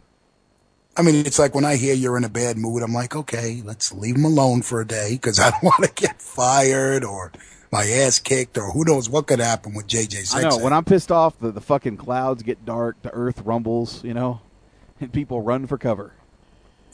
I 0.98 1.02
mean, 1.02 1.26
it's 1.26 1.40
like 1.40 1.54
when 1.54 1.66
I 1.66 1.76
hear 1.76 1.94
you're 1.94 2.18
in 2.18 2.24
a 2.24 2.30
bad 2.30 2.58
mood, 2.58 2.82
I'm 2.82 2.94
like, 2.94 3.16
okay, 3.16 3.62
let's 3.66 3.92
leave 3.92 4.16
him 4.16 4.24
alone 4.24 4.62
for 4.62 4.80
a 4.80 4.88
day 4.88 5.12
because 5.14 5.40
I 5.40 5.52
don't 5.52 5.64
want 5.64 5.84
to 5.84 5.92
get 5.94 6.22
fired 6.22 7.04
or 7.04 7.32
my 7.76 7.86
ass 7.86 8.20
kicked 8.20 8.58
or 8.58 8.72
who 8.72 8.86
knows 8.86 9.10
what 9.10 9.28
could 9.28 9.40
happen 9.40 9.74
with 9.74 9.86
JJ 9.88 10.12
Sexton. 10.28 10.46
I 10.46 10.50
know 10.50 10.58
when 10.60 10.72
I'm 10.72 10.86
pissed 10.86 11.12
off, 11.12 11.38
the, 11.40 11.52
the 11.52 11.60
fucking 11.62 11.98
clouds 11.98 12.42
get 12.42 12.64
dark, 12.66 13.02
the 13.02 13.12
earth 13.14 13.42
rumbles, 13.42 14.02
you 14.04 14.14
know, 14.14 14.40
and 15.02 15.12
people 15.12 15.42
run 15.42 15.68
for 15.68 15.78
cover. 15.78 16.14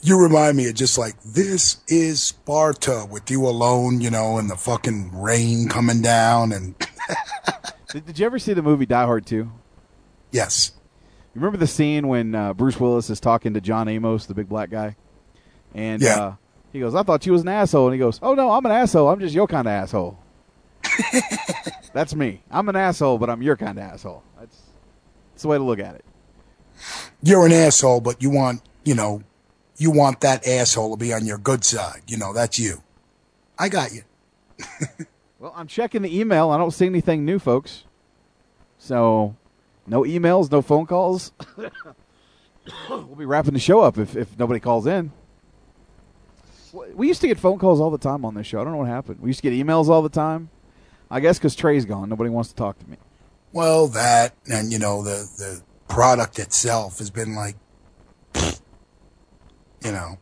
You 0.02 0.20
remind 0.20 0.56
me 0.56 0.68
of 0.68 0.74
just 0.74 0.98
like 0.98 1.14
this 1.22 1.76
is 1.86 2.20
Sparta 2.20 3.06
with 3.08 3.30
you 3.30 3.46
alone, 3.46 4.00
you 4.00 4.10
know, 4.10 4.38
and 4.38 4.50
the 4.50 4.56
fucking 4.56 5.12
rain 5.14 5.68
coming 5.68 6.02
down 6.02 6.50
and 6.52 6.74
Did, 7.92 8.06
did 8.06 8.18
you 8.18 8.26
ever 8.26 8.38
see 8.40 8.52
the 8.54 8.62
movie 8.62 8.86
Die 8.86 9.04
Hard 9.04 9.24
2? 9.26 9.50
yes. 10.32 10.72
You 11.34 11.40
remember 11.40 11.56
the 11.58 11.66
scene 11.66 12.08
when 12.08 12.34
uh, 12.34 12.52
Bruce 12.52 12.78
Willis 12.78 13.08
is 13.08 13.18
talking 13.20 13.54
to 13.54 13.60
John 13.62 13.88
Amos, 13.88 14.26
the 14.26 14.34
big 14.34 14.48
black 14.50 14.68
guy? 14.68 14.96
And 15.74 16.02
Yeah. 16.02 16.22
uh, 16.22 16.34
he 16.72 16.80
goes, 16.80 16.94
I 16.94 17.02
thought 17.04 17.24
you 17.24 17.32
was 17.32 17.40
an 17.42 17.48
asshole. 17.48 17.86
And 17.86 17.94
he 17.94 17.98
goes, 17.98 18.18
Oh, 18.22 18.34
no, 18.34 18.50
I'm 18.50 18.66
an 18.66 18.72
asshole. 18.72 19.08
I'm 19.08 19.18
just 19.20 19.34
your 19.34 19.46
kind 19.46 19.66
of 19.66 19.72
asshole. 19.72 20.18
That's 21.92 22.14
me. 22.14 22.42
I'm 22.50 22.68
an 22.68 22.76
asshole, 22.76 23.18
but 23.18 23.30
I'm 23.30 23.42
your 23.42 23.56
kind 23.56 23.78
of 23.78 23.84
asshole. 23.84 24.22
That's, 24.38 24.60
that's 25.32 25.42
the 25.42 25.48
way 25.48 25.58
to 25.58 25.64
look 25.64 25.78
at 25.78 25.94
it. 25.94 26.04
You're 27.22 27.46
an 27.46 27.52
asshole, 27.52 28.00
but 28.00 28.22
you 28.22 28.30
want, 28.30 28.62
you 28.84 28.94
know, 28.94 29.22
you 29.76 29.90
want 29.90 30.20
that 30.20 30.46
asshole 30.46 30.96
to 30.96 30.96
be 30.96 31.12
on 31.12 31.26
your 31.26 31.38
good 31.38 31.64
side. 31.64 32.02
You 32.06 32.16
know, 32.16 32.32
that's 32.32 32.58
you. 32.58 32.82
I 33.58 33.68
got 33.68 33.92
you. 33.92 34.02
Well, 35.42 35.52
I'm 35.56 35.66
checking 35.66 36.02
the 36.02 36.20
email. 36.20 36.50
I 36.50 36.56
don't 36.56 36.70
see 36.70 36.86
anything 36.86 37.24
new, 37.24 37.40
folks. 37.40 37.82
So, 38.78 39.34
no 39.88 40.04
emails, 40.04 40.48
no 40.52 40.62
phone 40.62 40.86
calls. 40.86 41.32
we'll 42.88 43.16
be 43.16 43.24
wrapping 43.24 43.54
the 43.54 43.58
show 43.58 43.80
up 43.80 43.98
if, 43.98 44.14
if 44.14 44.38
nobody 44.38 44.60
calls 44.60 44.86
in. 44.86 45.10
We 46.94 47.08
used 47.08 47.20
to 47.22 47.26
get 47.26 47.40
phone 47.40 47.58
calls 47.58 47.80
all 47.80 47.90
the 47.90 47.98
time 47.98 48.24
on 48.24 48.34
this 48.34 48.46
show. 48.46 48.60
I 48.60 48.62
don't 48.62 48.72
know 48.72 48.78
what 48.78 48.86
happened. 48.86 49.18
We 49.18 49.30
used 49.30 49.42
to 49.42 49.50
get 49.50 49.66
emails 49.66 49.88
all 49.88 50.00
the 50.00 50.08
time. 50.08 50.48
I 51.12 51.20
guess 51.20 51.38
because 51.38 51.54
Trey's 51.54 51.84
gone. 51.84 52.08
Nobody 52.08 52.30
wants 52.30 52.48
to 52.48 52.56
talk 52.56 52.78
to 52.78 52.90
me. 52.90 52.96
Well, 53.52 53.86
that 53.88 54.34
and 54.50 54.72
you 54.72 54.78
know 54.78 55.02
the 55.02 55.28
the 55.36 55.62
product 55.86 56.38
itself 56.38 56.98
has 56.98 57.10
been 57.10 57.34
like, 57.34 57.56
you 59.84 59.92
know, 59.92 60.16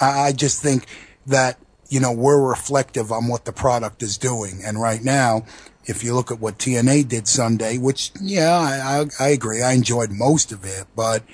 I, 0.00 0.28
I 0.28 0.32
just 0.32 0.62
think 0.62 0.86
that 1.26 1.58
you 1.90 2.00
know 2.00 2.12
we're 2.12 2.40
reflective 2.40 3.12
on 3.12 3.28
what 3.28 3.44
the 3.44 3.52
product 3.52 4.02
is 4.02 4.16
doing, 4.16 4.62
and 4.64 4.80
right 4.80 5.04
now, 5.04 5.44
if 5.84 6.02
you 6.02 6.14
look 6.14 6.30
at 6.30 6.40
what 6.40 6.56
TNA 6.56 7.06
did 7.06 7.28
Sunday, 7.28 7.76
which 7.76 8.10
yeah, 8.22 8.56
I 8.58 9.02
I, 9.02 9.26
I 9.26 9.28
agree, 9.28 9.60
I 9.60 9.72
enjoyed 9.72 10.12
most 10.12 10.50
of 10.50 10.64
it, 10.64 10.86
but 10.96 11.24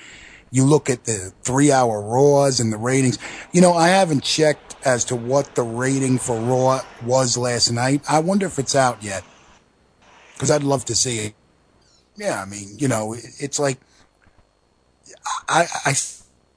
you 0.51 0.65
look 0.65 0.89
at 0.89 1.05
the 1.05 1.33
three 1.41 1.71
hour 1.71 2.01
Raws 2.01 2.59
and 2.59 2.71
the 2.71 2.77
ratings. 2.77 3.19
You 3.51 3.61
know, 3.61 3.73
I 3.73 3.89
haven't 3.89 4.23
checked 4.23 4.75
as 4.85 5.05
to 5.05 5.15
what 5.15 5.55
the 5.55 5.63
rating 5.63 6.17
for 6.17 6.39
Raw 6.39 6.81
was 7.03 7.37
last 7.37 7.71
night. 7.71 8.01
I 8.09 8.19
wonder 8.19 8.45
if 8.45 8.57
it's 8.59 8.75
out 8.75 9.03
yet. 9.03 9.23
Because 10.33 10.51
I'd 10.51 10.63
love 10.63 10.85
to 10.85 10.95
see 10.95 11.19
it. 11.19 11.33
Yeah, 12.15 12.41
I 12.41 12.45
mean, 12.45 12.77
you 12.77 12.87
know, 12.87 13.13
it's 13.13 13.59
like, 13.59 13.79
I, 15.47 15.67
I 15.85 15.93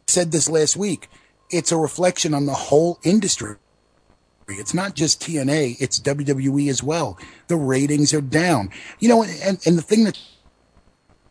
said 0.07 0.33
this 0.33 0.49
last 0.49 0.77
week. 0.77 1.09
It's 1.51 1.73
a 1.73 1.77
reflection 1.77 2.35
on 2.35 2.47
the 2.47 2.55
whole 2.55 2.99
industry. 3.03 3.57
It's 4.49 4.75
not 4.75 4.95
just 4.95 5.21
TNA, 5.23 5.77
it's 5.81 6.01
WWE 6.01 6.69
as 6.69 6.83
well. 6.83 7.19
The 7.49 7.57
ratings 7.57 8.13
are 8.13 8.21
down. 8.21 8.71
You 8.99 9.09
know, 9.09 9.23
and, 9.23 9.61
and 9.65 9.79
the 9.79 9.83
thing 9.83 10.05
that 10.05 10.19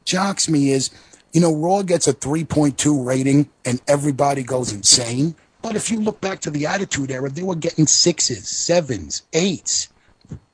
shocks 0.06 0.48
me 0.50 0.72
is, 0.72 0.90
you 1.33 1.41
know, 1.41 1.53
Raw 1.56 1.82
gets 1.83 2.08
a 2.08 2.14
3.2 2.14 3.06
rating 3.06 3.49
and 3.66 3.82
everybody 3.88 4.43
goes 4.43 4.72
insane. 4.74 5.35
But 5.61 5.75
if 5.75 5.91
you 5.91 5.99
look 5.99 6.22
back 6.22 6.40
to 6.41 6.49
the 6.51 6.66
Attitude 6.66 7.11
Era, 7.11 7.30
they 7.30 7.43
were 7.43 7.56
getting 7.56 7.85
sixes, 7.85 8.48
sevens, 8.48 9.24
eights. 9.33 9.90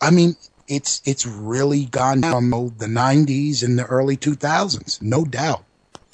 I 0.01 0.09
mean, 0.09 0.35
it's 0.67 1.01
it's 1.05 1.25
really 1.27 1.85
gone 1.85 2.21
from 2.23 2.49
the 2.49 2.87
90s 2.87 3.63
and 3.63 3.77
the 3.77 3.85
early 3.85 4.17
2000s, 4.17 5.01
no 5.01 5.23
doubt. 5.23 5.63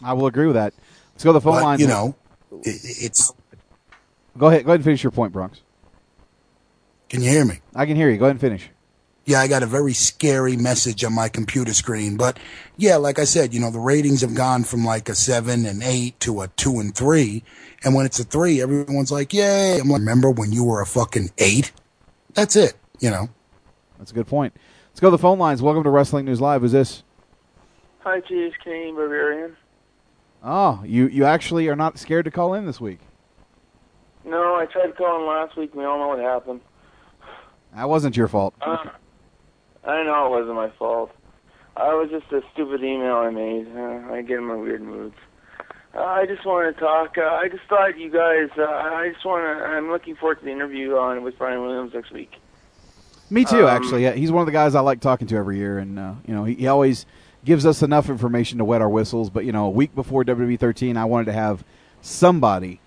I 0.04 0.14
will 0.14 0.28
agree 0.28 0.46
with 0.48 0.56
that. 0.56 0.74
Let's 1.14 1.24
go 1.24 1.30
to 1.30 1.34
the 1.34 1.42
phone 1.42 1.54
But, 1.54 1.64
line. 1.64 1.80
you 1.80 1.88
know, 1.88 2.16
it, 2.64 2.82
it's. 2.84 3.32
Go 4.38 4.48
ahead. 4.48 4.66
Go 4.66 4.72
ahead 4.72 4.80
and 4.80 4.84
finish 4.84 5.04
your 5.04 5.12
point, 5.12 5.32
Bronx. 5.32 5.62
Can 7.10 7.22
you 7.22 7.30
hear 7.30 7.46
me? 7.46 7.60
I 7.76 7.86
can 7.86 7.96
hear 7.96 8.10
you. 8.10 8.18
Go 8.18 8.26
ahead 8.26 8.32
and 8.36 8.42
finish. 8.42 8.70
Yeah, 9.26 9.40
I 9.40 9.48
got 9.48 9.62
a 9.64 9.68
very 9.68 9.94
scary 9.94 10.58
message 10.58 11.04
on 11.04 11.14
my 11.14 11.30
computer 11.30 11.74
screen. 11.74 12.18
But 12.18 12.38
yeah, 12.78 12.96
like 12.96 13.20
I 13.20 13.24
said, 13.24 13.54
you 13.54 13.60
know, 13.60 13.70
the 13.70 13.80
ratings 13.80 14.22
have 14.22 14.34
gone 14.34 14.64
from 14.64 14.84
like 14.84 15.10
a 15.10 15.16
seven 15.16 15.66
and 15.66 15.84
eight 15.84 16.20
to 16.22 16.42
a 16.42 16.48
two 16.50 16.80
and 16.80 16.96
three. 16.96 17.44
And 17.84 17.94
when 17.94 18.06
it's 18.06 18.20
a 18.20 18.24
three, 18.24 18.62
everyone's 18.62 19.12
like, 19.12 19.34
yay. 19.34 19.80
I'm 19.80 19.90
like, 19.90 20.00
remember 20.00 20.32
when 20.32 20.52
you 20.52 20.64
were 20.64 20.82
a 20.82 20.86
fucking 20.86 21.32
eight? 21.38 21.72
That's 22.34 22.56
it, 22.56 22.74
you 23.00 23.12
know. 23.12 23.30
That's 23.98 24.12
a 24.12 24.16
good 24.16 24.28
point. 24.28 24.56
Let's 24.90 25.00
go 25.00 25.08
to 25.08 25.12
the 25.12 25.18
phone 25.22 25.38
lines. 25.38 25.62
Welcome 25.62 25.84
to 25.84 25.90
Wrestling 25.90 26.26
News 26.26 26.42
Live. 26.42 26.62
Who's 26.62 26.72
this? 26.72 27.04
Hi, 28.00 28.20
Chiefs, 28.22 28.56
Canadian 28.64 28.96
Barbarian. 28.96 29.56
Oh, 30.44 30.82
you 30.84 31.08
you 31.08 31.26
actually 31.26 31.68
are 31.68 31.76
not 31.76 32.00
scared 32.00 32.26
to 32.26 32.32
call 32.32 32.56
in 32.56 32.66
this 32.66 32.82
week. 32.82 33.00
No, 34.26 34.56
I 34.56 34.66
tried 34.66 34.96
calling 34.98 35.28
last 35.28 35.56
week. 35.56 35.76
We 35.76 35.86
all 35.86 36.00
know 36.00 36.08
what 36.08 36.20
happened. 36.20 36.62
That 37.76 37.88
wasn't 37.88 38.18
your 38.18 38.28
fault. 38.28 38.56
Uh, 38.60 38.78
I 39.84 40.04
know 40.04 40.28
it 40.28 40.30
wasn't 40.30 40.56
my 40.56 40.70
fault. 40.78 41.12
I 41.76 41.94
was 41.94 42.10
just 42.10 42.32
a 42.32 42.42
stupid 42.54 42.84
email 42.84 43.16
I 43.16 43.30
made. 43.30 43.68
Uh, 43.76 44.14
I 44.14 44.22
get 44.22 44.38
in 44.38 44.46
my 44.46 44.56
weird 44.56 44.82
moods. 44.82 45.16
Uh, 45.96 46.04
I 46.04 46.26
just 46.26 46.46
want 46.46 46.74
to 46.76 46.80
talk. 46.80 47.18
Uh, 47.18 47.22
I 47.22 47.48
just 47.50 47.64
thought 47.68 47.98
you 47.98 48.10
guys. 48.10 48.50
Uh, 48.58 48.64
I 48.64 49.10
just 49.14 49.26
want 49.26 49.44
to. 49.44 49.64
I'm 49.66 49.90
looking 49.90 50.16
forward 50.16 50.40
to 50.40 50.46
the 50.46 50.52
interview 50.52 50.96
on 50.98 51.24
with 51.24 51.38
Bryan 51.38 51.62
Williams 51.62 51.94
next 51.94 52.12
week. 52.12 52.32
Me 53.30 53.46
too, 53.46 53.64
Um, 53.68 53.76
actually. 53.76 54.04
Yeah, 54.04 54.12
he's 54.12 54.32
one 54.32 54.42
of 54.42 54.46
the 54.46 54.52
guys 54.52 54.76
I 54.76 54.82
like 54.82 55.00
talking 55.00 55.28
to 55.28 55.36
every 55.38 55.58
year, 55.58 55.80
and 55.80 55.98
uh, 55.98 56.14
you 56.28 56.34
know, 56.34 56.44
he, 56.44 56.56
he 56.56 56.68
always 56.68 57.06
gives 57.44 57.66
us 57.66 57.82
enough 57.82 58.10
information 58.10 58.58
to 58.60 58.66
wet 58.66 58.82
our 58.82 58.90
whistles. 58.90 59.30
But 59.30 59.46
you 59.46 59.52
know, 59.52 59.66
a 59.66 59.70
week 59.70 59.96
before 59.96 60.24
WWE 60.24 60.60
13, 60.60 60.96
I 60.98 61.06
wanted 61.06 61.26
to 61.26 61.34
have 61.34 61.64
somebody 62.02 62.80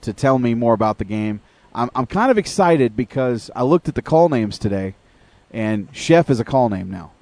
to 0.00 0.12
tell 0.12 0.38
me 0.38 0.54
more 0.54 0.74
about 0.74 0.98
the 0.98 1.04
game. 1.04 1.40
I'm 1.74 1.90
I'm 1.94 2.06
kind 2.06 2.30
of 2.30 2.38
excited 2.38 2.96
because 2.96 3.50
I 3.54 3.62
looked 3.64 3.88
at 3.88 3.94
the 3.94 4.02
call 4.02 4.28
names 4.28 4.58
today, 4.58 4.94
and 5.52 5.88
Chef 5.92 6.30
is 6.30 6.40
a 6.40 6.44
call 6.44 6.68
name 6.68 6.90
now. 6.90 7.12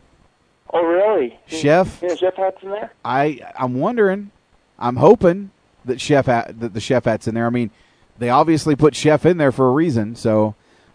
Oh, 0.73 0.83
really? 0.83 1.39
Chef? 1.47 2.01
Yeah, 2.03 2.15
Chef 2.15 2.35
Hat's 2.35 2.63
in 2.63 2.71
there. 2.71 2.93
I 3.05 3.41
I'm 3.59 3.79
wondering, 3.79 4.31
I'm 4.79 4.97
hoping 4.97 5.51
that 5.85 6.01
Chef 6.01 6.27
hat, 6.27 6.61
that 6.61 6.75
the 6.75 6.81
Chef 6.81 7.05
hat's 7.05 7.29
in 7.29 7.35
there. 7.35 7.47
I 7.47 7.51
mean, 7.51 7.71
they 8.19 8.29
obviously 8.29 8.77
put 8.77 8.95
Chef 8.95 9.25
in 9.25 9.39
there 9.39 9.53
for 9.53 9.69
a 9.69 9.71
reason, 9.71 10.17
so 10.17 10.55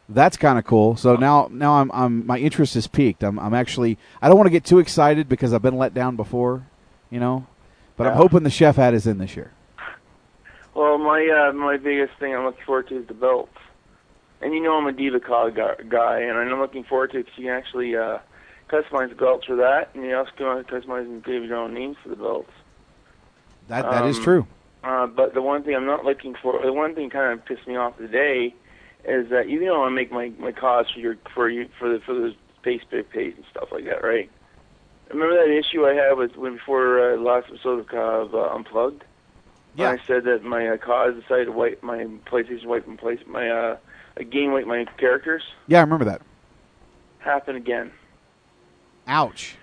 that's 0.10 0.38
kind 0.38 0.60
of 0.60 0.66
cool. 0.66 0.96
So 0.96 1.16
now 1.16 1.50
now 1.52 1.76
I'm 1.76 1.92
I'm 1.94 2.28
my 2.28 2.38
interest 2.38 2.76
is 2.76 2.88
peaked. 2.88 3.24
I'm 3.24 3.40
I'm 3.40 3.54
actually 3.54 3.98
I 4.22 4.28
don't 4.28 4.38
want 4.38 4.48
to 4.48 4.52
get 4.52 4.66
too 4.66 4.80
excited 4.80 5.30
because 5.30 5.54
I've 5.54 5.62
been 5.62 5.78
let 5.78 5.94
down 5.94 6.16
before, 6.16 6.68
you 7.10 7.20
know, 7.20 7.48
but 7.98 8.08
I'm 8.08 8.18
hoping 8.18 8.44
the 8.44 8.50
Chef 8.50 8.76
hat 8.76 8.94
is 8.94 9.08
in 9.08 9.18
this 9.18 9.36
year. 9.36 9.52
Well, 10.74 10.98
my 10.98 11.50
uh, 11.50 11.54
my 11.54 11.78
biggest 11.78 12.14
thing 12.20 12.36
I'm 12.36 12.46
looking 12.46 12.66
forward 12.66 12.88
to 12.90 12.98
is 12.98 13.08
the 13.08 13.14
belts. 13.14 13.58
And 14.42 14.54
you 14.54 14.62
know 14.62 14.76
I'm 14.78 14.88
a 14.88 14.92
Diva 14.92 15.20
CAW 15.20 15.50
guy, 15.50 16.20
and 16.20 16.38
I'm 16.38 16.60
looking 16.60 16.84
forward 16.84 17.12
to 17.12 17.20
it 17.20 17.28
'cause 17.28 17.34
you 17.38 17.46
can 17.46 17.54
actually 17.54 17.96
uh, 17.96 18.18
customize 18.70 19.10
the 19.10 19.16
belts 19.16 19.46
for 19.46 19.56
that, 19.58 19.90
and 19.94 20.04
you 20.04 20.16
also 20.16 20.32
can 20.36 20.64
customize 20.64 21.02
and 21.06 21.24
give 21.24 21.44
your 21.44 21.58
own 21.58 21.74
names 21.74 21.98
for 22.02 22.10
the 22.10 22.16
belts. 22.16 22.52
That 23.68 23.90
that 23.92 24.06
is 24.06 24.18
Um, 24.18 24.24
true. 24.24 24.48
Uh, 24.84 25.06
but 25.06 25.34
the 25.36 25.42
one 25.44 25.62
thing 25.64 25.76
I'm 25.76 25.86
not 25.86 26.04
looking 26.06 26.34
for, 26.34 26.60
the 26.64 26.74
one 26.74 26.96
thing 26.96 27.10
kind 27.12 27.34
of 27.34 27.46
pissed 27.46 27.68
me 27.68 27.76
off 27.76 27.98
today, 27.98 28.56
is 29.06 29.30
that 29.30 29.48
you 29.48 29.64
know 29.64 29.84
I 29.84 29.90
make 29.90 30.12
my 30.12 30.32
my 30.40 30.52
cause 30.52 30.90
for 30.92 31.00
your 31.00 31.18
for 31.36 31.48
you 31.48 31.68
for 31.78 31.90
the 31.90 32.00
for 32.00 32.14
the 32.14 32.34
Facebook 32.64 33.10
page 33.10 33.36
and 33.36 33.46
stuff 33.52 33.72
like 33.72 33.86
that, 33.86 34.04
right? 34.04 34.30
Remember 35.12 35.36
that 35.36 35.52
issue 35.54 35.86
I 35.86 35.94
had 35.94 36.14
with 36.18 36.36
when 36.36 36.54
before 36.56 37.14
uh, 37.14 37.18
last 37.18 37.48
episode 37.50 37.80
of, 37.80 37.90
of 37.94 38.34
uh, 38.34 38.56
Unplugged? 38.56 39.04
Yeah. 39.76 39.90
When 39.92 40.00
I 40.00 40.04
said 40.06 40.24
that 40.24 40.44
my 40.44 40.68
uh, 40.68 40.78
cause 40.78 41.14
decided 41.16 41.46
to 41.46 41.52
wipe 41.52 41.84
my 41.84 42.06
PlayStation 42.26 42.66
wipe 42.66 42.88
my 42.88 42.96
place 42.96 43.20
my 43.28 43.50
uh 43.50 43.78
a 44.18 44.24
game 44.24 44.52
wipe 44.52 44.68
my 44.68 44.86
characters. 44.98 45.44
Yeah, 45.68 45.80
I 45.80 45.82
remember 45.82 46.06
that. 46.06 46.22
Happen 47.20 47.56
again. 47.56 47.92
Ouch. 49.08 49.56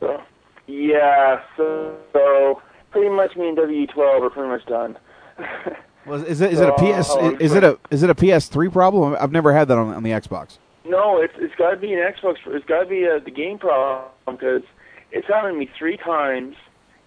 So 0.00 0.22
Yeah, 0.66 1.40
so, 1.56 1.96
so 2.12 2.62
pretty 2.90 3.08
much 3.10 3.36
me 3.36 3.48
and 3.48 3.58
W12 3.58 3.96
are 4.22 4.30
pretty 4.30 4.48
much 4.48 4.64
done. 4.66 4.98
Was 6.06 6.22
is 6.24 6.40
it 6.42 6.52
is 6.52 6.60
it 6.60 6.68
a 6.68 6.72
PS 6.74 7.10
I'll- 7.10 7.36
is 7.40 7.54
it 7.54 7.64
a 7.64 7.78
is 7.90 8.02
it 8.02 8.10
a 8.10 8.14
PS3 8.14 8.70
problem? 8.70 9.16
I've 9.18 9.32
never 9.32 9.54
had 9.54 9.68
that 9.68 9.78
on, 9.78 9.94
on 9.94 10.02
the 10.02 10.10
Xbox. 10.10 10.58
No, 10.84 11.18
it's 11.22 11.32
it's 11.38 11.54
got 11.54 11.70
to 11.70 11.76
be 11.78 11.94
an 11.94 11.98
Xbox. 11.98 12.36
It's 12.46 12.66
got 12.66 12.80
to 12.80 12.86
be 12.86 13.06
uh 13.06 13.20
the 13.24 13.30
game 13.30 13.58
problem 13.58 14.10
because 14.26 14.62
it's 15.12 15.26
happened 15.26 15.54
to 15.54 15.58
me 15.58 15.70
three 15.78 15.96
times. 15.96 16.56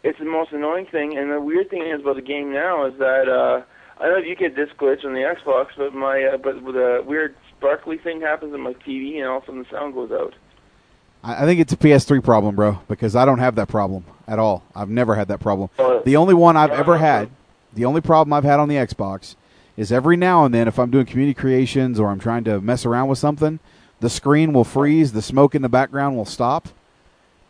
It's 0.03 0.17
the 0.17 0.25
most 0.25 0.51
annoying 0.51 0.87
thing, 0.87 1.15
and 1.17 1.31
the 1.31 1.39
weird 1.39 1.69
thing 1.69 1.83
is 1.85 2.01
about 2.01 2.15
the 2.15 2.21
game 2.23 2.51
now 2.51 2.85
is 2.85 2.97
that 2.97 3.27
uh, 3.29 3.61
I 3.99 4.03
don't 4.03 4.13
know 4.13 4.19
if 4.19 4.25
you 4.27 4.35
get 4.35 4.55
this 4.55 4.69
glitch 4.77 5.03
on 5.05 5.13
the 5.13 5.19
Xbox, 5.21 5.67
but 5.77 5.93
my 5.93 6.23
uh, 6.23 6.37
but 6.37 6.55
a 6.57 7.01
weird 7.01 7.35
sparkly 7.57 7.97
thing 7.97 8.21
happens 8.21 8.53
on 8.53 8.61
my 8.61 8.73
TV, 8.73 9.17
and 9.17 9.25
all 9.25 9.37
of 9.37 9.43
a 9.43 9.45
sudden 9.47 9.63
the 9.63 9.69
sound 9.71 9.93
goes 9.93 10.11
out. 10.11 10.35
I, 11.23 11.43
I 11.43 11.45
think 11.45 11.59
it's 11.59 11.73
a 11.73 11.77
PS3 11.77 12.23
problem, 12.23 12.55
bro, 12.55 12.79
because 12.87 13.15
I 13.15 13.25
don't 13.25 13.39
have 13.39 13.55
that 13.55 13.67
problem 13.67 14.05
at 14.27 14.37
all. 14.39 14.63
I've 14.75 14.89
never 14.89 15.15
had 15.15 15.27
that 15.29 15.39
problem. 15.39 15.69
Uh, 15.79 15.99
The 16.05 16.15
only 16.15 16.33
one 16.35 16.55
I've 16.57 16.71
ever 16.71 16.97
had, 16.97 17.29
the 17.73 17.85
only 17.85 18.01
problem 18.01 18.33
I've 18.33 18.43
had 18.43 18.59
on 18.59 18.69
the 18.69 18.75
Xbox 18.75 19.35
is 19.75 19.91
every 19.91 20.17
now 20.17 20.45
and 20.45 20.53
then 20.53 20.67
if 20.67 20.79
I'm 20.79 20.89
doing 20.91 21.05
community 21.05 21.33
creations 21.33 21.99
or 21.99 22.09
I'm 22.09 22.19
trying 22.19 22.43
to 22.45 22.61
mess 22.61 22.85
around 22.85 23.07
with 23.09 23.19
something, 23.19 23.59
the 23.99 24.09
screen 24.09 24.53
will 24.53 24.63
freeze, 24.63 25.13
the 25.13 25.21
smoke 25.21 25.55
in 25.55 25.61
the 25.63 25.69
background 25.69 26.15
will 26.15 26.25
stop, 26.25 26.69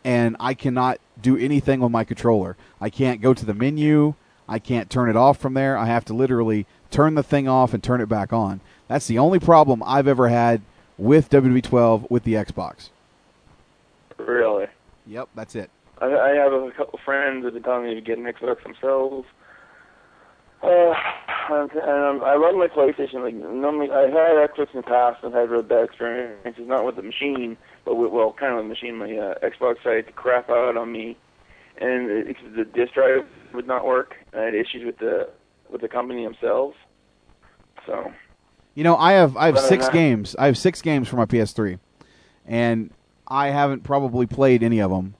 and 0.04 0.36
I 0.40 0.54
cannot 0.54 0.98
do 1.20 1.36
anything 1.36 1.80
with 1.80 1.90
my 1.90 2.04
controller. 2.04 2.56
I 2.80 2.88
can't 2.90 3.20
go 3.20 3.34
to 3.34 3.44
the 3.44 3.54
menu. 3.54 4.14
I 4.48 4.58
can't 4.58 4.88
turn 4.88 5.10
it 5.10 5.16
off 5.16 5.38
from 5.38 5.54
there. 5.54 5.76
I 5.76 5.86
have 5.86 6.04
to 6.06 6.14
literally 6.14 6.66
turn 6.90 7.14
the 7.14 7.22
thing 7.22 7.48
off 7.48 7.74
and 7.74 7.82
turn 7.82 8.00
it 8.00 8.08
back 8.08 8.32
on. 8.32 8.60
That's 8.88 9.06
the 9.06 9.18
only 9.18 9.38
problem 9.38 9.82
I've 9.84 10.08
ever 10.08 10.28
had 10.28 10.62
with 10.96 11.28
WWE 11.30 11.62
12 11.62 12.10
with 12.10 12.24
the 12.24 12.34
Xbox. 12.34 12.88
Really. 14.16 14.66
Yep, 15.06 15.28
that's 15.34 15.54
it. 15.54 15.70
I, 16.00 16.06
I 16.06 16.28
have 16.30 16.52
a 16.52 16.70
couple 16.76 16.98
friends 17.04 17.44
that 17.44 17.52
have 17.52 17.54
been 17.54 17.62
telling 17.62 17.84
me 17.84 17.94
to 17.94 18.00
get 18.00 18.18
an 18.18 18.24
Xbox 18.24 18.62
themselves. 18.62 19.26
Uh, 20.62 20.92
and, 21.50 21.70
and 21.72 22.22
I 22.22 22.36
love 22.36 22.56
my 22.56 22.66
PlayStation. 22.66 23.22
Like 23.22 23.34
normally, 23.34 23.90
I've 23.90 24.10
had 24.10 24.50
Xbox 24.50 24.74
in 24.74 24.78
the 24.78 24.82
past. 24.82 25.22
I've 25.22 25.32
had 25.32 25.50
really 25.50 25.62
bad 25.62 25.84
experiences, 25.84 26.66
not 26.66 26.84
with 26.84 26.96
the 26.96 27.02
machine, 27.02 27.56
but 27.84 27.94
with 27.94 28.10
well, 28.10 28.32
kind 28.32 28.54
of 28.54 28.64
the 28.64 28.68
machine. 28.68 28.96
My 28.96 29.16
uh, 29.16 29.34
Xbox 29.38 29.76
decided 29.76 30.06
to 30.06 30.12
crap 30.12 30.50
out 30.50 30.76
on 30.76 30.90
me, 30.90 31.16
and 31.80 32.10
it, 32.10 32.36
the 32.56 32.64
disk 32.64 32.94
drive 32.94 33.24
would 33.54 33.66
not 33.66 33.84
work. 33.86 34.14
I 34.34 34.40
had 34.40 34.54
issues 34.54 34.84
with 34.84 34.98
the 34.98 35.28
with 35.70 35.80
the 35.80 35.88
company 35.88 36.24
themselves. 36.24 36.76
So 37.86 38.12
You 38.74 38.84
know, 38.84 38.96
I 38.96 39.12
have 39.12 39.36
I 39.36 39.46
have 39.46 39.58
six 39.58 39.86
that- 39.86 39.92
games. 39.92 40.36
I 40.38 40.46
have 40.46 40.58
six 40.58 40.82
games 40.82 41.08
for 41.08 41.16
my 41.16 41.24
PS3, 41.26 41.78
and 42.46 42.90
I 43.26 43.48
haven't 43.48 43.82
probably 43.84 44.26
played 44.26 44.62
any 44.62 44.80
of 44.80 44.90
them. 44.90 45.14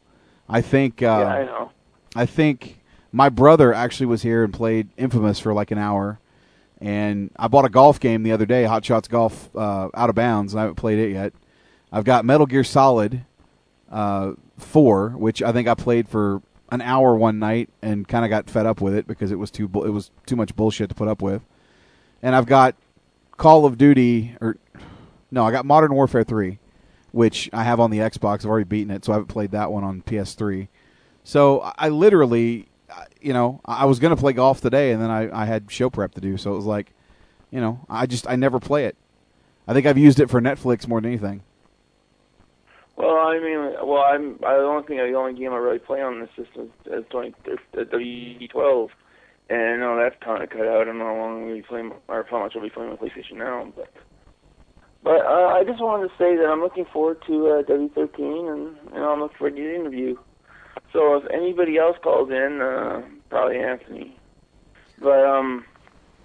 I 0.49 0.61
think. 0.61 1.03
Uh, 1.03 1.07
yeah, 1.07 1.27
I 1.29 1.45
know. 1.45 1.71
I 2.17 2.25
think 2.27 2.81
my 3.13 3.29
brother 3.29 3.73
actually 3.75 4.07
was 4.07 4.23
here 4.23 4.43
and 4.45 4.53
played 4.53 4.89
Infamous 4.97 5.39
for 5.39 5.53
like 5.53 5.71
an 5.71 5.79
hour, 5.79 6.19
and 6.81 7.31
I 7.37 7.49
bought 7.49 7.65
a 7.67 7.69
golf 7.71 8.01
game 8.01 8.23
the 8.23 8.33
other 8.33 8.47
day, 8.47 8.65
Hot 8.65 8.85
Shots 8.85 9.09
Golf 9.09 9.55
uh, 9.55 9.89
Out 9.95 10.09
of 10.09 10.15
Bounds, 10.17 10.53
and 10.55 10.61
I 10.61 10.63
haven't 10.65 10.77
played 10.77 10.99
it 10.99 11.13
yet. 11.13 11.33
I've 11.93 12.05
got 12.05 12.25
Metal 12.25 12.47
Gear 12.47 12.65
Solid 12.65 13.25
uh, 13.91 14.33
Four, 14.59 15.11
which 15.11 15.43
I 15.43 15.53
think 15.53 15.69
I 15.69 15.75
played 15.75 16.09
for 16.09 16.43
an 16.71 16.81
hour 16.81 17.15
one 17.15 17.39
night 17.39 17.71
and 17.83 18.07
kind 18.07 18.25
of 18.25 18.31
got 18.31 18.51
fed 18.51 18.67
up 18.67 18.81
with 18.81 18.95
it 18.95 19.07
because 19.07 19.31
it 19.31 19.39
was 19.39 19.51
too 19.51 19.65
it 19.65 19.91
was 19.91 20.11
too 20.27 20.37
much 20.37 20.55
bullshit 20.55 20.89
to 20.89 20.95
put 20.95 21.09
up 21.09 21.23
with. 21.23 21.43
And 22.23 22.35
I've 22.35 22.47
got 22.47 22.75
Call 23.37 23.65
of 23.65 23.79
Duty 23.79 24.37
or 24.41 24.57
no, 25.31 25.45
I 25.45 25.51
got 25.51 25.65
Modern 25.65 25.95
Warfare 25.95 26.25
Three, 26.25 26.59
which 27.13 27.51
I 27.53 27.65
have 27.65 27.81
on 27.81 27.91
the 27.91 27.99
Xbox. 27.99 28.41
I've 28.41 28.47
already 28.47 28.65
beaten 28.65 28.91
it, 28.91 29.05
so 29.05 29.13
I 29.13 29.17
haven't 29.17 29.29
played 29.29 29.53
that 29.53 29.71
one 29.71 29.85
on 29.85 30.03
PS3. 30.03 30.69
So 31.25 31.61
I 31.77 31.91
literally, 31.91 32.69
you 33.21 33.33
know, 33.35 33.61
I 33.65 33.85
was 33.85 33.99
going 33.99 34.15
to 34.15 34.21
play 34.21 34.33
golf 34.33 34.61
today, 34.61 34.93
and 34.93 35.03
then 35.03 35.11
I, 35.11 35.43
I 35.43 35.45
had 35.45 35.71
show 35.71 35.91
prep 35.91 36.15
to 36.15 36.21
do. 36.21 36.37
So 36.39 36.53
it 36.53 36.57
was 36.57 36.65
like, 36.65 36.93
you 37.51 37.61
know, 37.61 37.81
I 37.89 38.07
just 38.07 38.29
I 38.29 38.37
never 38.37 38.59
play 38.59 38.87
it. 38.87 38.97
I 39.67 39.75
think 39.75 39.87
I've 39.87 39.99
used 39.99 40.21
it 40.21 40.31
for 40.31 40.41
Netflix 40.41 40.89
more 40.89 41.01
than 41.01 41.11
anything. 41.11 41.43
Well, 42.99 43.15
I 43.15 43.39
mean, 43.39 43.75
well, 43.85 44.03
I'm 44.03 44.41
I, 44.45 44.57
the 44.57 44.65
only 44.65 44.85
thing, 44.85 44.97
the 44.97 45.17
only 45.17 45.39
game 45.39 45.53
I 45.53 45.57
really 45.57 45.79
play 45.79 46.03
on 46.03 46.19
this 46.19 46.31
system 46.31 46.73
is 46.85 47.05
20, 47.11 47.33
uh, 47.47 47.77
W12, 47.77 48.89
and 49.49 49.61
I 49.61 49.77
know 49.77 49.97
that's 49.97 50.21
kind 50.21 50.43
of 50.43 50.51
cut 50.51 50.67
out. 50.67 50.81
I 50.81 50.85
don't 50.85 50.99
know 50.99 51.05
how 51.05 51.15
long 51.15 51.55
be 51.55 51.63
playing, 51.63 51.93
or 52.09 52.27
how 52.29 52.41
much 52.41 52.55
I'll 52.57 52.63
be 52.63 52.71
playing 52.71 52.91
with 52.91 52.99
PlayStation 52.99 53.37
now, 53.37 53.73
but. 53.75 53.93
But 55.05 55.25
uh, 55.25 55.55
I 55.55 55.63
just 55.65 55.81
wanted 55.81 56.09
to 56.09 56.15
say 56.19 56.37
that 56.37 56.47
I'm 56.51 56.61
looking 56.61 56.87
forward 56.93 57.23
to 57.29 57.47
uh, 57.47 57.63
W13, 57.63 58.53
and 58.53 58.77
you 58.93 58.99
know 58.99 59.13
I'm 59.13 59.21
looking 59.21 59.39
forward 59.39 59.55
to 59.55 59.63
the 59.63 59.75
interview. 59.77 60.17
So 60.93 61.15
if 61.19 61.31
anybody 61.31 61.79
else 61.79 61.97
calls 62.03 62.31
in, 62.31 62.61
uh, 62.61 63.03
probably 63.31 63.59
Anthony. 63.59 64.19
But 65.01 65.25
um, 65.25 65.65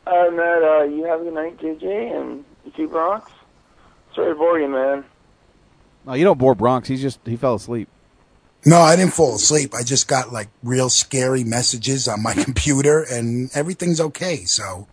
other 0.08 0.26
than 0.26 0.38
that, 0.38 0.64
uh, 0.64 0.84
you 0.86 1.06
have 1.06 1.22
a 1.22 1.24
good 1.26 1.36
night, 1.36 1.60
JJ, 1.60 2.20
and 2.20 2.44
you 2.66 2.72
two 2.76 2.88
Bronx. 2.88 3.30
Sorry 4.16 4.34
to 4.34 4.36
bore 4.36 4.60
you, 4.60 4.68
man. 4.68 5.06
No, 6.06 6.14
you 6.14 6.24
don't 6.24 6.38
bore 6.38 6.56
Bronx. 6.56 6.88
He's 6.88 7.02
just 7.02 7.20
he 7.26 7.36
fell 7.36 7.56
asleep. 7.56 7.88
No, 8.66 8.80
I 8.80 8.96
didn't 8.96 9.14
fall 9.14 9.36
asleep. 9.36 9.74
I 9.74 9.84
just 9.84 10.08
got 10.08 10.32
like 10.32 10.50
real 10.64 10.90
scary 10.90 11.44
messages 11.44 12.08
on 12.08 12.24
my 12.24 12.34
computer, 12.44 13.04
and 13.04 13.50
everything's 13.54 14.00
okay. 14.00 14.46
So 14.46 14.88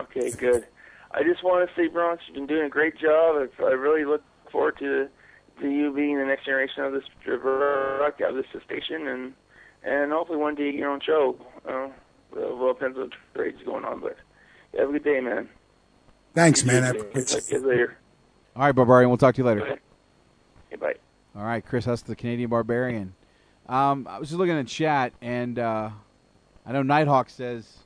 Okay, 0.00 0.30
good. 0.30 0.66
I 1.12 1.22
just 1.22 1.44
want 1.44 1.68
to 1.68 1.74
say, 1.76 1.86
Bronx, 1.88 2.22
you've 2.26 2.34
been 2.34 2.46
doing 2.46 2.66
a 2.66 2.68
great 2.68 2.98
job. 2.98 3.48
I, 3.58 3.62
I 3.62 3.70
really 3.70 4.04
look 4.04 4.22
forward 4.50 4.76
to 4.78 5.08
to 5.60 5.70
you 5.70 5.92
being 5.92 6.18
the 6.18 6.24
next 6.24 6.44
generation 6.44 6.82
of 6.82 6.92
this 6.92 7.04
of 7.28 8.34
this 8.34 8.62
station, 8.64 9.06
and 9.06 9.34
and 9.84 10.12
hopefully 10.12 10.38
one 10.38 10.54
day 10.54 10.66
you 10.66 10.72
get 10.72 10.80
your 10.80 10.90
own 10.90 11.00
show. 11.00 11.36
Uh, 11.68 11.88
well, 12.34 12.56
well, 12.56 12.70
it 12.70 12.74
depends 12.80 12.98
what 12.98 13.10
trade's 13.34 13.62
going 13.64 13.84
on, 13.84 14.00
but 14.00 14.16
have 14.76 14.88
a 14.88 14.92
good 14.92 15.04
day, 15.04 15.20
man. 15.20 15.48
thanks, 16.34 16.64
man. 16.64 16.82
I 16.82 16.92
Talk 16.92 17.00
appreciate 17.02 17.44
to 17.44 17.54
you 17.54 17.68
later. 17.68 17.98
All 18.56 18.62
right, 18.62 18.72
Barbarian. 18.72 19.08
We'll 19.08 19.18
talk 19.18 19.36
to 19.36 19.42
you 19.42 19.46
later. 19.46 19.78
Okay, 20.74 20.80
bye. 21.34 21.38
All 21.40 21.46
right, 21.46 21.64
Chris 21.64 21.84
Husk, 21.84 22.06
the 22.06 22.16
Canadian 22.16 22.50
Barbarian. 22.50 23.14
Um, 23.68 24.06
I 24.08 24.18
was 24.18 24.28
just 24.28 24.38
looking 24.38 24.56
at 24.56 24.66
chat, 24.66 25.12
and 25.22 25.58
uh, 25.58 25.90
I 26.66 26.72
know 26.72 26.82
Nighthawk 26.82 27.30
says, 27.30 27.78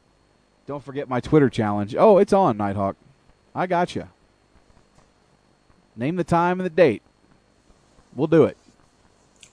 "Don't 0.66 0.82
forget 0.82 1.08
my 1.08 1.20
Twitter 1.20 1.50
challenge." 1.50 1.94
Oh, 1.98 2.18
it's 2.18 2.32
on, 2.32 2.56
Nighthawk. 2.56 2.96
I 3.54 3.66
got 3.66 3.94
you. 3.94 4.08
Name 5.96 6.16
the 6.16 6.24
time 6.24 6.60
and 6.60 6.66
the 6.66 6.70
date. 6.70 7.02
We'll 8.14 8.26
do 8.26 8.44
it. 8.44 8.56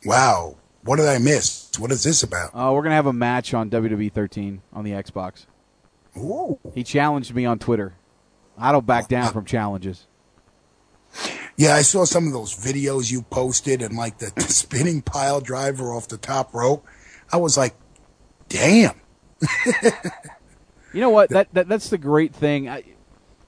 Wow, 0.06 0.56
what 0.84 0.98
did 0.98 1.08
I 1.08 1.18
miss? 1.18 1.72
What 1.78 1.92
is 1.92 2.04
this 2.04 2.24
about? 2.24 2.52
Uh, 2.54 2.72
we're 2.74 2.84
gonna 2.84 2.96
have 2.96 3.08
a 3.08 3.14
match 3.14 3.54
on 3.54 3.70
WWE 3.70 4.12
13 4.12 4.62
on 4.72 4.84
the 4.84 4.92
Xbox. 4.92 5.46
Ooh. 6.18 6.60
He 6.74 6.84
challenged 6.84 7.36
me 7.36 7.46
on 7.46 7.60
Twitter. 7.60 7.96
I 8.58 8.72
don't 8.72 8.86
back 8.86 9.10
down 9.10 9.34
from 9.34 9.44
challenges. 9.44 10.08
Yeah, 11.58 11.76
I 11.76 11.84
saw 11.84 12.06
some 12.06 12.28
of 12.28 12.34
those 12.34 12.54
videos 12.54 13.12
you 13.12 13.22
posted, 13.22 13.82
and 13.82 13.96
like 13.96 14.18
the, 14.18 14.32
spinning 14.42 15.02
pile 15.02 15.42
driver 15.42 15.94
off 15.94 16.08
the 16.08 16.18
top 16.18 16.54
rope. 16.54 16.86
I 17.32 17.38
was 17.38 17.58
like, 17.58 17.76
damn. 18.50 19.00
You 20.96 21.02
know 21.02 21.10
what? 21.10 21.30
That, 21.32 21.54
that 21.54 21.68
that's 21.68 21.90
the 21.90 21.98
great 21.98 22.34
thing. 22.34 22.70
I, 22.70 22.84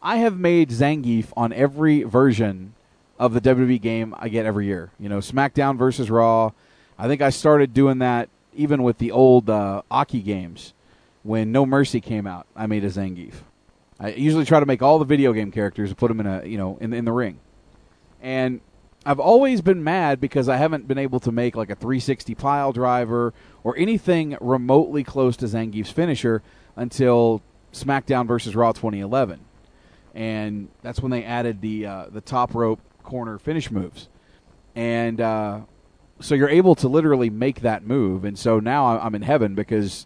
I 0.01 0.17
have 0.17 0.37
made 0.37 0.69
Zangief 0.69 1.27
on 1.37 1.53
every 1.53 2.03
version 2.03 2.73
of 3.17 3.33
the 3.33 3.39
WWE 3.39 3.79
game 3.79 4.13
I 4.17 4.27
get 4.27 4.45
every 4.45 4.65
year. 4.65 4.91
You 4.99 5.07
know, 5.07 5.19
SmackDown 5.19 5.77
versus 5.77 6.09
Raw. 6.09 6.51
I 6.99 7.07
think 7.07 7.21
I 7.21 7.29
started 7.29 7.73
doing 7.73 7.99
that 7.99 8.27
even 8.53 8.83
with 8.83 8.97
the 8.97 9.11
old 9.11 9.49
uh, 9.49 9.81
Aki 9.89 10.23
games 10.23 10.73
when 11.23 11.53
No 11.53 11.65
Mercy 11.65 12.01
came 12.01 12.27
out. 12.27 12.47
I 12.53 12.67
made 12.67 12.83
a 12.83 12.89
Zangief. 12.89 13.35
I 13.97 14.09
usually 14.09 14.43
try 14.43 14.59
to 14.59 14.65
make 14.65 14.81
all 14.81 14.99
the 14.99 15.05
video 15.05 15.31
game 15.31 15.49
characters 15.49 15.89
and 15.89 15.97
put 15.97 16.09
them 16.09 16.19
in 16.19 16.27
a 16.27 16.45
you 16.45 16.57
know 16.57 16.77
in 16.81 16.91
in 16.91 17.05
the 17.05 17.13
ring. 17.13 17.39
And 18.21 18.61
I've 19.05 19.19
always 19.21 19.61
been 19.61 19.83
mad 19.83 20.19
because 20.19 20.49
I 20.49 20.57
haven't 20.57 20.87
been 20.87 20.97
able 20.97 21.21
to 21.21 21.31
make 21.31 21.55
like 21.55 21.69
a 21.69 21.75
360 21.75 22.35
pile 22.35 22.73
driver 22.73 23.33
or 23.63 23.77
anything 23.77 24.37
remotely 24.41 25.03
close 25.03 25.37
to 25.37 25.45
Zangief's 25.45 25.91
finisher 25.91 26.43
until 26.75 27.41
SmackDown 27.71 28.27
versus 28.27 28.55
Raw 28.55 28.71
2011, 28.71 29.39
and 30.13 30.67
that's 30.81 30.99
when 30.99 31.11
they 31.11 31.23
added 31.23 31.61
the 31.61 31.85
uh, 31.85 32.05
the 32.11 32.21
top 32.21 32.53
rope 32.53 32.81
corner 33.03 33.37
finish 33.39 33.71
moves, 33.71 34.09
and 34.75 35.21
uh, 35.21 35.61
so 36.19 36.35
you're 36.35 36.49
able 36.49 36.75
to 36.75 36.87
literally 36.87 37.29
make 37.29 37.61
that 37.61 37.85
move, 37.85 38.25
and 38.25 38.37
so 38.37 38.59
now 38.59 38.99
I'm 38.99 39.15
in 39.15 39.21
heaven 39.21 39.55
because 39.55 40.05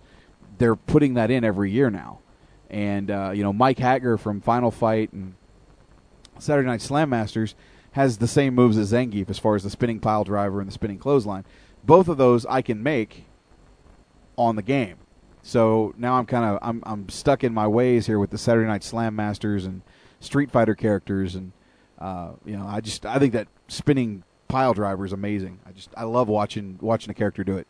they're 0.58 0.76
putting 0.76 1.16
that 1.16 1.32
in 1.32 1.44
every 1.44 1.72
year 1.72 1.90
now, 1.90 2.20
and 2.70 3.10
uh, 3.10 3.32
you 3.34 3.44
know 3.44 3.54
Mike 3.54 3.80
Haggar 3.80 4.18
from 4.18 4.42
Final 4.42 4.70
Fight 4.70 5.12
and 5.14 5.34
Saturday 6.40 6.68
Night 6.68 6.82
Slam 6.82 7.10
Masters 7.10 7.56
has 7.92 8.18
the 8.18 8.28
same 8.28 8.56
moves 8.56 8.78
as 8.78 8.92
Zangief 8.92 9.30
as 9.30 9.40
far 9.40 9.56
as 9.56 9.64
the 9.64 9.70
spinning 9.70 10.00
pile 10.00 10.24
driver 10.24 10.60
and 10.60 10.68
the 10.68 10.74
spinning 10.74 10.98
clothesline. 10.98 11.46
Both 11.84 12.08
of 12.08 12.18
those 12.18 12.46
I 12.46 12.62
can 12.62 12.82
make 12.82 13.26
on 14.38 14.56
the 14.56 14.62
game. 14.62 14.98
So 15.44 15.94
now 15.98 16.16
I'm 16.16 16.26
kind 16.26 16.46
of 16.46 16.60
I'm 16.62 16.84
I'm 16.86 17.10
stuck 17.10 17.44
in 17.44 17.54
my 17.54 17.68
ways 17.68 18.06
here 18.06 18.20
with 18.20 18.30
the 18.30 18.38
Saturday 18.38 18.68
Night 18.68 18.84
Slam 18.84 19.16
Masters 19.16 19.66
and 19.66 19.82
Street 20.20 20.52
Fighter 20.52 20.76
characters, 20.76 21.36
and 21.36 21.52
uh, 22.00 22.34
you 22.46 22.56
know 22.56 22.66
I 22.68 22.80
just 22.80 23.06
I 23.06 23.18
think 23.18 23.34
that 23.34 23.48
spinning 23.68 24.24
pile 24.48 24.74
driver 24.74 25.06
is 25.06 25.14
amazing. 25.14 25.60
I 25.66 25.72
just 25.72 25.90
I 25.98 26.04
love 26.04 26.28
watching 26.28 26.78
watching 26.82 27.10
a 27.10 27.16
character 27.16 27.44
do 27.44 27.58
it. 27.58 27.68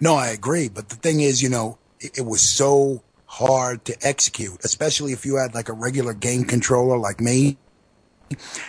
No, 0.00 0.14
I 0.14 0.28
agree. 0.28 0.68
But 0.68 0.88
the 0.88 0.96
thing 0.96 1.20
is, 1.20 1.42
you 1.42 1.48
know, 1.48 1.78
it, 2.00 2.18
it 2.18 2.22
was 2.22 2.42
so 2.42 3.02
hard 3.26 3.84
to 3.86 3.96
execute, 4.02 4.62
especially 4.64 5.12
if 5.12 5.24
you 5.24 5.36
had 5.36 5.54
like 5.54 5.68
a 5.68 5.72
regular 5.72 6.12
game 6.12 6.44
controller 6.44 6.98
like 6.98 7.20
me. 7.20 7.56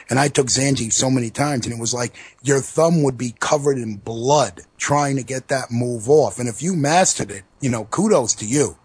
And 0.10 0.20
I 0.20 0.28
took 0.28 0.48
Zangief 0.48 0.92
so 0.92 1.10
many 1.10 1.30
times 1.30 1.66
and 1.66 1.76
it 1.76 1.80
was 1.80 1.94
like 1.94 2.16
your 2.42 2.60
thumb 2.60 3.04
would 3.04 3.18
be 3.18 3.36
covered 3.40 3.78
in 3.78 3.98
blood 3.98 4.62
trying 4.78 5.16
to 5.18 5.24
get 5.24 5.48
that 5.50 5.72
move 5.72 6.10
off. 6.10 6.40
And 6.40 6.50
if 6.50 6.62
you 6.62 6.76
mastered 6.76 7.32
it, 7.32 7.44
you 7.60 7.70
know, 7.70 7.86
kudos 7.86 8.34
to 8.36 8.46
you. 8.46 8.78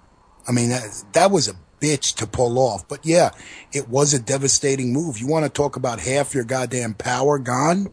I 0.47 0.53
mean, 0.53 0.69
that, 0.69 1.05
that 1.15 1.31
was 1.31 1.49
a 1.49 1.55
bitch 1.81 2.15
to 2.17 2.27
pull 2.27 2.59
off. 2.59 2.87
But 2.87 3.05
yeah, 3.05 3.31
it 3.73 3.89
was 3.89 4.15
a 4.15 4.21
devastating 4.21 4.93
move. 4.93 5.19
You 5.19 5.27
want 5.27 5.45
to 5.45 5.51
talk 5.51 5.77
about 5.77 6.01
half 6.01 6.35
your 6.35 6.45
goddamn 6.45 6.95
power 6.95 7.39
gone? 7.39 7.93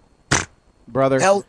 brother. 0.87 1.19
Hell- 1.19 1.45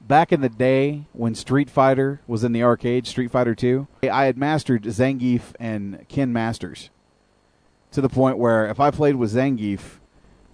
Back 0.00 0.30
in 0.30 0.40
the 0.40 0.48
day 0.48 1.06
when 1.12 1.34
Street 1.34 1.68
Fighter 1.68 2.20
was 2.28 2.44
in 2.44 2.52
the 2.52 2.62
arcade, 2.62 3.08
Street 3.08 3.32
Fighter 3.32 3.56
2, 3.56 3.88
I 4.08 4.26
had 4.26 4.38
mastered 4.38 4.84
Zangief 4.84 5.52
and 5.58 6.06
Ken 6.08 6.32
Masters 6.32 6.90
to 7.90 8.00
the 8.00 8.08
point 8.08 8.38
where 8.38 8.68
if 8.68 8.78
I 8.78 8.92
played 8.92 9.16
with 9.16 9.34
Zangief, 9.34 9.98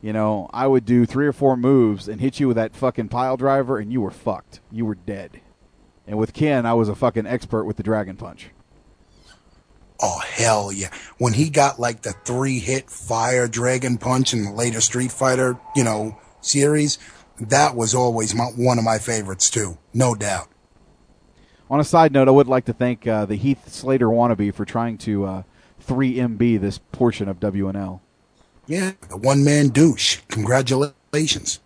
you 0.03 0.13
know, 0.13 0.51
I 0.53 0.67
would 0.67 0.85
do 0.85 1.07
three 1.07 1.27
or 1.27 1.33
four 1.33 1.57
moves 1.57 2.09
and 2.09 2.21
hit 2.21 2.41
you 2.41 2.49
with 2.49 2.57
that 2.57 2.75
fucking 2.75 3.09
pile 3.09 3.37
driver 3.37 3.79
and 3.79 3.93
you 3.93 4.01
were 4.01 4.11
fucked. 4.11 4.61
You 4.71 4.85
were 4.85 4.97
dead. 4.97 5.41
And 6.07 6.19
with 6.19 6.35
Ken, 6.35 6.67
I 6.67 6.75
was 6.75 6.89
a 6.89 6.97
fucking 6.97 7.27
expert 7.27 7.65
with 7.65 7.77
the 7.77 7.85
Dragon 7.85 8.17
Punch. 8.17 8.51
Oh 10.05 10.19
hell 10.19 10.73
yeah! 10.73 10.91
When 11.19 11.33
he 11.33 11.49
got 11.49 11.79
like 11.79 12.03
the 12.03 12.13
three 12.25 12.59
hit 12.59 12.91
fire 12.91 13.47
dragon 13.47 13.99
punch 13.99 14.33
in 14.33 14.43
the 14.43 14.51
later 14.51 14.81
Street 14.81 15.13
Fighter, 15.13 15.61
you 15.77 15.85
know, 15.85 16.19
series, 16.41 16.99
that 17.39 17.77
was 17.77 17.95
always 17.95 18.35
my, 18.35 18.47
one 18.57 18.79
of 18.79 18.85
my 18.85 18.99
favorites 18.99 19.49
too, 19.49 19.79
no 19.95 20.17
doubt. 20.17 20.49
On 21.71 21.79
a 21.79 21.85
side 21.85 22.13
note, 22.13 22.27
I 22.27 22.33
would 22.33 22.49
like 22.49 22.65
to 22.65 22.73
thank 22.73 23.07
uh, 23.07 23.27
the 23.27 23.37
Heath 23.37 23.73
Slater 23.73 24.09
wannabe 24.09 24.53
for 24.53 24.65
trying 24.65 24.99
to 24.99 25.25
uh, 25.25 25.43
3MB 25.87 26.61
this 26.61 26.79
portion 26.79 27.29
of 27.29 27.39
WNL. 27.39 28.01
Yeah, 28.67 28.93
the 29.09 29.17
one 29.17 29.45
man 29.45 29.69
douche. 29.69 30.19
Congratulations. 30.29 31.61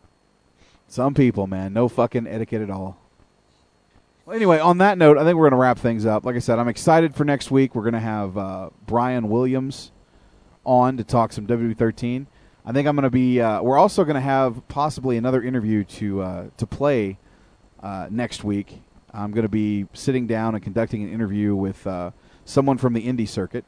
Some 0.88 1.14
people, 1.14 1.46
man, 1.46 1.72
no 1.72 1.88
fucking 1.88 2.26
etiquette 2.26 2.62
at 2.62 2.70
all. 2.70 2.98
Well, 4.24 4.34
anyway, 4.34 4.58
on 4.58 4.78
that 4.78 4.98
note, 4.98 5.18
I 5.18 5.24
think 5.24 5.36
we're 5.36 5.44
going 5.44 5.52
to 5.52 5.62
wrap 5.62 5.78
things 5.78 6.06
up. 6.06 6.24
Like 6.24 6.36
I 6.36 6.40
said, 6.40 6.58
I'm 6.58 6.68
excited 6.68 7.14
for 7.14 7.24
next 7.24 7.50
week. 7.50 7.74
We're 7.74 7.82
going 7.82 7.94
to 7.94 8.00
have 8.00 8.36
uh, 8.36 8.70
Bryan 8.86 9.28
Williams 9.28 9.92
on 10.64 10.96
to 10.96 11.04
talk 11.04 11.32
some 11.32 11.46
WWE13. 11.46 12.26
I 12.64 12.72
think 12.72 12.88
I'm 12.88 12.96
going 12.96 13.04
to 13.04 13.10
be. 13.10 13.40
Uh, 13.40 13.62
we're 13.62 13.78
also 13.78 14.04
going 14.04 14.16
to 14.16 14.20
have 14.20 14.66
possibly 14.66 15.16
another 15.16 15.42
interview 15.42 15.84
to 15.84 16.22
uh, 16.22 16.46
to 16.56 16.66
play 16.66 17.18
uh, 17.80 18.08
next 18.10 18.42
week. 18.42 18.82
I'm 19.14 19.30
going 19.30 19.44
to 19.44 19.48
be 19.48 19.86
sitting 19.92 20.26
down 20.26 20.54
and 20.54 20.64
conducting 20.64 21.02
an 21.04 21.12
interview 21.12 21.54
with 21.54 21.86
uh, 21.86 22.10
someone 22.44 22.78
from 22.78 22.92
the 22.94 23.06
indie 23.06 23.28
circuit, 23.28 23.64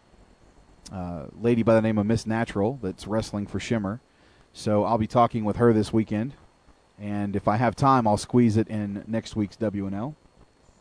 uh, 0.93 1.27
lady 1.41 1.63
by 1.63 1.75
the 1.75 1.83
name 1.83 1.99
of 1.99 2.07
Miss 2.07 2.27
Natural, 2.27 2.79
that's 2.83 3.07
wrestling 3.07 3.47
for 3.47 3.61
Shimmer. 3.61 4.01
So 4.53 4.85
I'll 4.85 4.99
be 4.99 5.07
talking 5.07 5.45
with 5.45 5.57
her 5.57 5.73
this 5.73 5.93
weekend, 5.93 6.35
and 6.99 7.37
if 7.37 7.47
I 7.47 7.57
have 7.57 7.77
time, 7.77 8.07
I'll 8.07 8.17
squeeze 8.17 8.57
it 8.57 8.69
in 8.69 9.05
next 9.07 9.37
week's 9.37 9.57
WNL. 9.57 10.15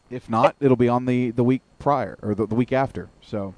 If 0.10 0.30
not, 0.30 0.56
it'll 0.60 0.78
be 0.78 0.88
on 0.88 1.06
the, 1.06 1.32
the 1.32 1.44
week 1.44 1.62
prior 1.80 2.18
or 2.22 2.34
the, 2.34 2.48
the 2.48 2.56
week 2.56 2.72
after. 2.72 3.10
So 3.22 3.54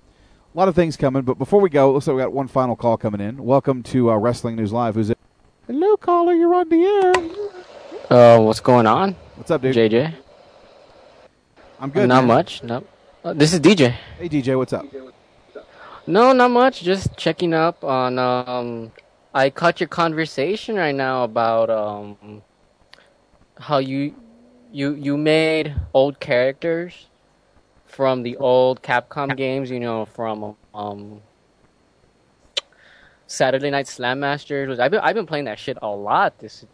a 0.53 0.57
lot 0.57 0.67
of 0.67 0.75
things 0.75 0.97
coming. 0.97 1.21
But 1.21 1.37
before 1.37 1.61
we 1.61 1.69
go, 1.69 1.93
looks 1.93 2.07
like 2.07 2.15
we 2.15 2.21
got 2.21 2.33
one 2.33 2.47
final 2.47 2.75
call 2.75 2.97
coming 2.97 3.21
in. 3.21 3.43
Welcome 3.43 3.83
to 3.83 4.11
uh, 4.11 4.17
Wrestling 4.17 4.55
News 4.55 4.73
Live. 4.73 4.95
Who's 4.95 5.11
it? 5.11 5.17
Hello, 5.67 5.95
caller. 5.97 6.33
You're 6.33 6.55
on 6.55 6.69
the 6.69 6.83
air. 6.83 7.13
Uh, 8.09 8.41
what's 8.41 8.59
going 8.59 8.87
on? 8.87 9.15
What's 9.35 9.51
up, 9.51 9.61
dude? 9.61 9.75
JJ. 9.75 10.15
I'm 11.79 11.91
good. 11.91 12.09
Not 12.09 12.21
man. 12.21 12.27
much. 12.27 12.63
No. 12.63 12.83
Uh, 13.23 13.33
this 13.33 13.53
is 13.53 13.59
DJ. 13.59 13.91
Hey, 14.17 14.27
DJ. 14.27 14.57
What's 14.57 14.73
up? 14.73 14.85
No, 16.09 16.33
not 16.33 16.49
much. 16.49 16.81
Just 16.81 17.15
checking 17.17 17.53
up 17.53 17.83
on. 17.83 18.17
Um, 18.17 18.91
I 19.31 19.51
caught 19.51 19.79
your 19.79 19.87
conversation 19.87 20.75
right 20.75 20.95
now 20.95 21.23
about 21.23 21.69
um, 21.69 22.41
how 23.59 23.77
you 23.77 24.15
you 24.71 24.95
you 24.95 25.17
made 25.17 25.75
old 25.93 26.19
characters 26.19 27.05
from 27.85 28.23
the 28.23 28.37
old 28.37 28.81
Capcom 28.81 29.37
games. 29.37 29.69
You 29.69 29.79
know, 29.79 30.05
from 30.05 30.55
um, 30.73 31.21
Saturday 33.27 33.69
Night 33.69 33.87
Slam 33.87 34.19
Masters. 34.19 34.79
I've 34.79 34.89
been 34.89 35.01
I've 35.01 35.13
been 35.13 35.27
playing 35.27 35.45
that 35.45 35.59
shit 35.59 35.77
a 35.79 35.89
lot 35.89 36.39
this 36.39 36.65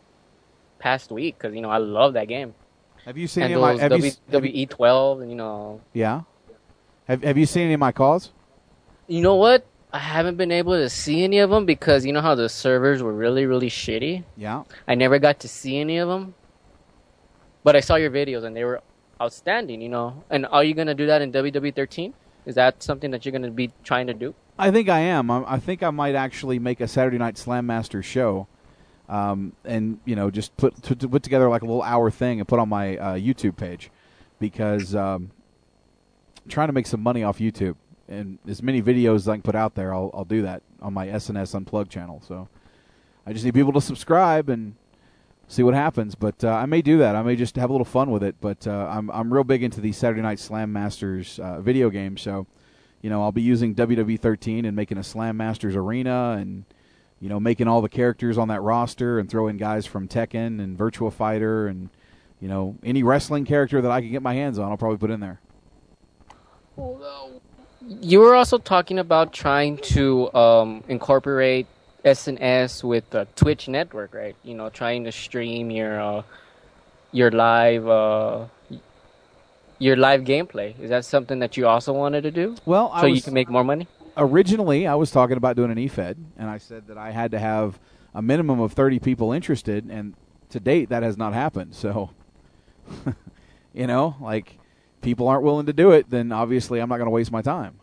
past 0.80 1.12
week 1.12 1.38
because 1.38 1.54
you 1.54 1.60
know 1.60 1.70
I 1.70 1.80
love 1.80 2.14
that 2.14 2.30
game. 2.30 2.54
Have 3.04 3.18
you 3.18 3.28
seen 3.28 3.44
and 3.44 3.52
any 3.52 3.62
of 3.62 3.78
my? 3.78 3.84
Have 3.84 3.92
you, 3.92 4.12
WWE 4.32 4.70
12 4.70 5.20
and 5.20 5.30
you 5.30 5.36
know 5.36 5.82
yeah. 5.92 6.22
Have 7.10 7.22
Have 7.22 7.38
you 7.38 7.46
seen 7.46 7.64
any 7.64 7.74
of 7.74 7.82
my 7.82 7.92
CAWs? 7.92 8.32
You 9.08 9.22
know 9.22 9.36
what? 9.36 9.66
I 9.94 10.00
haven't 10.00 10.36
been 10.36 10.52
able 10.52 10.74
to 10.74 10.90
see 10.90 11.24
any 11.24 11.40
of 11.40 11.50
them 11.50 11.66
because 11.66 12.06
you 12.06 12.12
know 12.12 12.22
how 12.22 12.36
the 12.36 12.50
servers 12.50 13.02
were 13.02 13.14
really, 13.14 13.46
really 13.46 13.70
shitty. 13.70 14.26
Yeah. 14.36 14.64
I 14.88 14.96
never 14.96 15.20
got 15.20 15.40
to 15.42 15.48
see 15.48 15.78
any 15.78 15.98
of 16.00 16.10
them, 16.10 16.34
but 17.64 17.76
I 17.76 17.80
saw 17.80 17.96
your 17.96 18.12
videos 18.12 18.44
and 18.44 18.56
they 18.56 18.66
were 18.66 18.82
outstanding. 19.22 19.82
You 19.82 19.90
know, 19.90 20.24
and 20.30 20.46
are 20.48 20.64
you 20.64 20.74
gonna 20.74 20.96
do 20.96 21.06
that 21.06 21.22
in 21.22 21.32
WWE 21.32 21.74
13? 21.74 22.14
Is 22.46 22.56
that 22.56 22.84
something 22.84 23.12
that 23.12 23.26
you're 23.26 23.32
gonna 23.32 23.52
be 23.52 23.72
trying 23.84 24.08
to 24.08 24.14
do? 24.14 24.36
I 24.58 24.72
think 24.72 24.90
I 24.90 25.00
am. 25.00 25.32
I, 25.32 25.44
I 25.48 25.60
think 25.60 25.84
I 25.84 25.92
might 25.92 26.16
actually 26.16 26.60
make 26.60 26.82
a 26.82 26.88
Saturday 26.88 27.18
Night 27.18 27.38
Slam 27.38 27.66
Master 27.66 28.04
show, 28.04 28.48
um, 29.08 29.54
and 29.64 30.00
you 30.04 30.16
know, 30.16 30.30
just 30.30 30.58
put 30.58 30.82
to, 30.84 30.96
to 30.96 31.08
put 31.08 31.24
together 31.24 31.48
like 31.48 31.62
a 31.62 31.66
little 31.66 31.84
hour 31.84 32.12
thing 32.12 32.40
and 32.40 32.48
put 32.48 32.60
on 32.60 32.68
my 32.68 32.98
uh, 32.98 33.14
YouTube 33.16 33.56
page, 33.56 33.92
because 34.40 34.94
um, 34.94 35.32
I'm 36.44 36.50
trying 36.50 36.68
to 36.68 36.74
make 36.74 36.88
some 36.88 37.02
money 37.02 37.24
off 37.24 37.40
YouTube, 37.40 37.76
and 38.08 38.38
as 38.48 38.62
many 38.62 38.82
videos 38.82 39.16
as 39.16 39.30
I 39.30 39.36
can 39.36 39.42
put 39.42 39.56
out 39.56 39.76
there, 39.76 39.94
I'll 39.94 40.12
I'll 40.14 40.26
do 40.26 40.42
that 40.44 40.62
on 40.82 40.94
my 40.94 41.08
SNS 41.08 41.56
Unplugged 41.56 41.92
channel. 41.92 42.22
So 42.28 42.48
I 43.26 43.34
just 43.34 43.46
need 43.46 43.54
people 43.54 43.74
to 43.74 43.82
subscribe 43.82 44.50
and 44.50 44.76
see 45.48 45.64
what 45.64 45.74
happens. 45.74 46.16
But 46.16 46.44
uh, 46.44 46.50
I 46.50 46.66
may 46.66 46.82
do 46.82 46.98
that. 47.00 47.16
I 47.16 47.24
may 47.24 47.36
just 47.36 47.56
have 47.56 47.70
a 47.70 47.74
little 47.74 47.86
fun 47.86 48.12
with 48.12 48.24
it. 48.24 48.36
But 48.40 48.68
uh, 48.68 48.88
I'm 48.90 49.10
I'm 49.12 49.34
real 49.34 49.44
big 49.44 49.64
into 49.64 49.82
the 49.82 49.92
Saturday 49.92 50.22
Night 50.22 50.40
Slam 50.40 50.72
Masters 50.72 51.40
uh, 51.40 51.62
video 51.62 51.90
game. 51.90 52.18
So 52.18 52.48
you 53.02 53.10
know 53.10 53.22
I'll 53.22 53.32
be 53.32 53.42
using 53.42 53.76
WWE 53.76 54.20
13 54.20 54.66
and 54.66 54.76
making 54.76 54.98
a 54.98 55.04
Slam 55.04 55.38
Masters 55.38 55.76
arena 55.76 56.38
and 56.40 56.66
you 57.20 57.30
know 57.30 57.40
making 57.40 57.68
all 57.68 57.82
the 57.82 57.90
characters 57.90 58.38
on 58.38 58.50
that 58.50 58.62
roster 58.62 59.20
and 59.20 59.30
throwing 59.30 59.58
guys 59.58 59.86
from 59.86 60.08
Tekken 60.08 60.62
and 60.62 60.78
Virtua 60.78 61.12
Fighter 61.12 61.68
and 61.68 61.90
you 62.40 62.48
know 62.48 62.78
any 62.84 63.04
wrestling 63.04 63.46
character 63.46 63.82
that 63.82 63.92
I 63.92 64.02
can 64.02 64.12
get 64.12 64.22
my 64.22 64.34
hands 64.34 64.60
on. 64.60 64.70
I'll 64.70 64.78
probably 64.78 64.98
put 64.98 65.12
in 65.12 65.20
there. 65.20 65.40
You 67.88 68.20
were 68.20 68.36
also 68.36 68.58
talking 68.58 69.00
about 69.00 69.34
trying 69.34 69.78
to 69.78 70.34
um, 70.34 70.84
incorporate 70.88 71.68
SNS 72.04 72.84
with 72.84 73.10
the 73.10 73.28
Twitch 73.36 73.68
network, 73.68 74.14
right? 74.14 74.36
You 74.44 74.56
know, 74.56 74.70
trying 74.70 75.04
to 75.04 75.12
stream 75.12 75.70
your 75.70 76.00
uh, 76.00 76.24
your 77.12 77.32
live 77.32 77.88
uh, 77.88 78.46
your 79.80 79.96
live 79.96 80.22
gameplay. 80.22 80.80
Is 80.80 80.90
that 80.90 81.06
something 81.06 81.40
that 81.40 81.58
you 81.58 81.68
also 81.68 81.94
wanted 81.94 82.22
to 82.22 82.32
do? 82.32 82.56
Well, 82.66 82.92
I 82.94 83.02
so 83.02 83.08
you 83.08 83.22
can 83.22 83.34
make 83.34 83.50
more 83.50 83.64
money. 83.64 83.88
originally 84.18 84.88
I 84.88 84.96
was 84.96 85.12
talking 85.12 85.38
about 85.38 85.56
doing 85.56 85.72
an 85.72 85.78
EFED, 85.78 86.18
and 86.38 86.50
I 86.50 86.58
said 86.58 86.88
that 86.88 86.98
I 86.98 87.12
had 87.12 87.32
to 87.32 87.40
have 87.40 87.80
a 88.14 88.22
minimum 88.22 88.60
of 88.60 88.74
30 88.74 89.00
people 89.00 89.32
interested, 89.32 89.86
and 89.90 90.14
to 90.50 90.60
date 90.60 90.90
that 90.90 91.04
has 91.04 91.18
not 91.18 91.34
happened. 91.34 91.76
So, 91.76 92.12
you 93.74 93.88
know, 93.88 94.16
like 94.22 94.58
people 95.06 95.28
aren't 95.28 95.44
willing 95.44 95.68
to 95.68 95.74
do 95.74 95.92
it, 95.92 96.10
then 96.10 96.32
obviously 96.32 96.80
I'm 96.80 96.90
not 96.90 96.98
going 96.98 97.06
to 97.06 97.12
waste 97.12 97.32
my 97.32 97.44
time. 97.44 97.76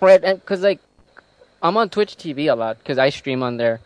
Right, 0.00 0.20
because 0.20 0.60
like 0.60 0.80
I'm 1.62 1.76
on 1.76 1.88
Twitch 1.88 2.16
TV 2.16 2.52
a 2.52 2.54
lot 2.54 2.78
because 2.78 2.98
I 2.98 3.08
stream 3.10 3.42
on 3.42 3.56
there, 3.56 3.80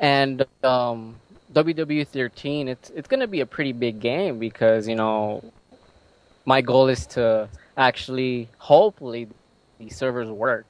and 0.00 0.44
um, 0.62 1.16
WWE 1.52 2.08
13 2.08 2.68
it's 2.68 2.90
it's 2.90 3.08
gonna 3.08 3.26
be 3.26 3.40
a 3.40 3.46
pretty 3.46 3.72
big 3.72 4.00
game 4.00 4.38
because 4.38 4.88
you 4.88 4.96
know 4.96 5.42
my 6.44 6.60
goal 6.60 6.88
is 6.88 7.06
to 7.06 7.48
actually 7.76 8.48
hopefully 8.58 9.28
the 9.78 9.88
servers 9.88 10.28
work 10.28 10.66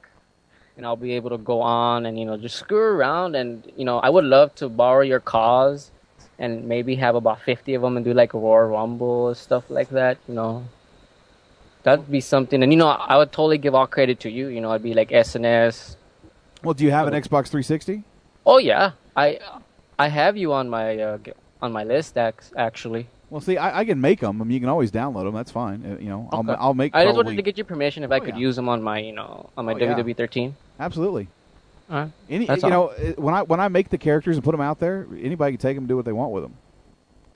and 0.77 0.85
I'll 0.85 0.97
be 0.97 1.13
able 1.13 1.31
to 1.31 1.39
go 1.39 1.61
on 1.61 2.07
and 2.07 2.19
you 2.19 2.25
know 2.25 2.37
just 2.37 2.57
screw 2.57 2.79
around 2.79 3.35
and 3.35 3.73
you 3.77 3.85
know 3.85 3.99
I 3.99 4.11
would 4.11 4.25
love 4.25 4.55
to 4.57 4.69
borrow 4.69 5.01
your 5.01 5.21
cause 5.21 5.91
and 6.39 6.65
maybe 6.69 6.97
have 6.97 7.15
about 7.15 7.41
50 7.43 7.75
of 7.75 7.83
them 7.83 7.97
and 7.97 8.05
do 8.05 8.13
like 8.13 8.35
a 8.35 8.39
Royal 8.39 8.69
Rumble 8.71 9.29
and 9.29 9.37
stuff 9.37 9.65
like 9.71 9.91
that 9.91 10.19
you 10.29 10.35
know 10.35 10.65
that'd 11.83 12.11
be 12.11 12.21
something 12.21 12.63
and 12.63 12.73
you 12.73 12.79
know 12.79 12.89
I 12.89 13.17
would 13.17 13.33
totally 13.33 13.59
give 13.59 13.75
all 13.75 13.87
credit 13.87 14.21
to 14.21 14.31
you 14.31 14.49
you 14.49 14.61
know 14.61 14.71
I'd 14.73 14.83
be 14.83 14.95
like 14.95 15.11
SNS 15.11 15.97
Well, 16.63 16.75
do 16.75 16.85
you 16.85 16.91
have 16.91 17.07
an 17.07 17.15
Xbox 17.15 17.49
360? 17.49 18.03
oh 18.47 18.59
yeah 18.59 18.93
I 19.17 19.39
I 19.99 20.09
have 20.09 20.37
you 20.37 20.53
on 20.53 20.69
my 20.69 20.99
uh, 20.99 21.19
on 21.63 21.73
my 21.73 21.85
list 21.85 22.17
ac- 22.19 22.53
actually 22.57 23.07
Well, 23.31 23.41
see, 23.41 23.57
I, 23.57 23.81
I 23.81 23.85
can 23.85 24.01
make 24.01 24.21
them. 24.21 24.41
I 24.41 24.45
mean, 24.45 24.55
you 24.55 24.61
can 24.61 24.69
always 24.69 24.91
download 24.93 25.25
them. 25.25 25.35
That's 25.35 25.51
fine. 25.51 25.79
Uh, 25.85 25.97
you 25.99 26.09
know, 26.13 26.29
I'll, 26.31 26.41
Okay. 26.41 26.55
I'll 26.65 26.75
make. 26.75 26.95
I 26.95 27.05
just 27.05 27.17
wanted 27.17 27.37
to 27.37 27.43
get 27.43 27.57
your 27.59 27.65
permission 27.65 28.05
if 28.05 28.11
I 28.13 28.21
could 28.21 28.37
use 28.37 28.55
them 28.55 28.69
on 28.69 28.83
my, 28.83 28.99
you 28.99 29.13
know, 29.19 29.51
on 29.57 29.65
my 29.65 29.73
Oh, 29.73 29.79
yeah. 29.79 29.95
WWE 29.95 30.15
13. 30.17 30.55
Absolutely. 30.79 31.27
All 31.91 31.97
right. 31.97 32.11
Any, 32.31 32.47
That's 32.47 32.63
you 32.63 32.69
all. 32.69 32.71
know, 32.71 32.89
uh, 32.89 33.13
when 33.21 33.35
I 33.35 33.43
when 33.43 33.61
I 33.61 33.69
make 33.69 33.91
the 33.91 33.99
characters 33.99 34.37
and 34.37 34.45
put 34.45 34.53
them 34.53 34.61
out 34.61 34.79
there, 34.81 35.07
anybody 35.19 35.53
can 35.53 35.61
take 35.61 35.77
them 35.77 35.83
and 35.85 35.89
do 35.89 35.97
what 35.97 36.05
they 36.05 36.13
want 36.13 36.33
with 36.33 36.45
them. 36.45 36.57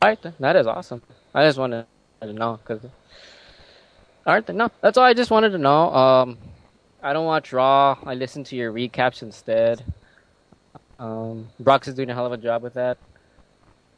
All 0.01 0.09
right, 0.09 0.20
then. 0.23 0.35
that 0.41 0.57
is 0.57 0.67
awesome. 0.67 1.02
I 1.35 1.44
just 1.44 1.59
want 1.59 1.73
to 1.73 1.86
to 2.23 2.33
know 2.33 2.59
because. 2.62 2.81
Aren't 4.27 4.47
they? 4.47 4.52
No, 4.52 4.70
that's 4.81 4.99
all 4.99 5.05
I 5.05 5.15
just 5.15 5.31
wanted 5.31 5.51
to 5.51 5.59
know. 5.59 5.94
Um, 5.94 6.39
I 7.02 7.12
don't 7.12 7.25
watch 7.27 7.52
Raw. 7.52 7.97
I 8.05 8.15
listen 8.15 8.44
to 8.44 8.57
your 8.57 8.73
recaps 8.73 9.23
instead. 9.23 9.83
Um, 10.99 11.49
Bronx 11.60 11.89
is 11.89 11.94
doing 11.94 12.10
a 12.10 12.15
hell 12.15 12.27
of 12.27 12.33
a 12.33 12.36
job 12.36 12.62
with 12.62 12.75
that. 12.75 12.99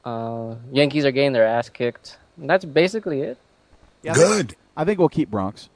Uh, 0.05 0.55
Yankees 0.71 1.05
are 1.05 1.11
getting 1.11 1.33
their 1.33 1.47
ass 1.47 1.69
kicked. 1.69 2.19
And 2.37 2.49
that's 2.49 2.65
basically 2.65 3.23
it. 3.23 3.39
Yeah, 4.03 4.13
I 4.13 4.15
think- 4.15 4.57
I 4.77 4.85
think 4.85 4.99
we'll 4.99 5.09
keep 5.09 5.31
Bronx. 5.31 5.69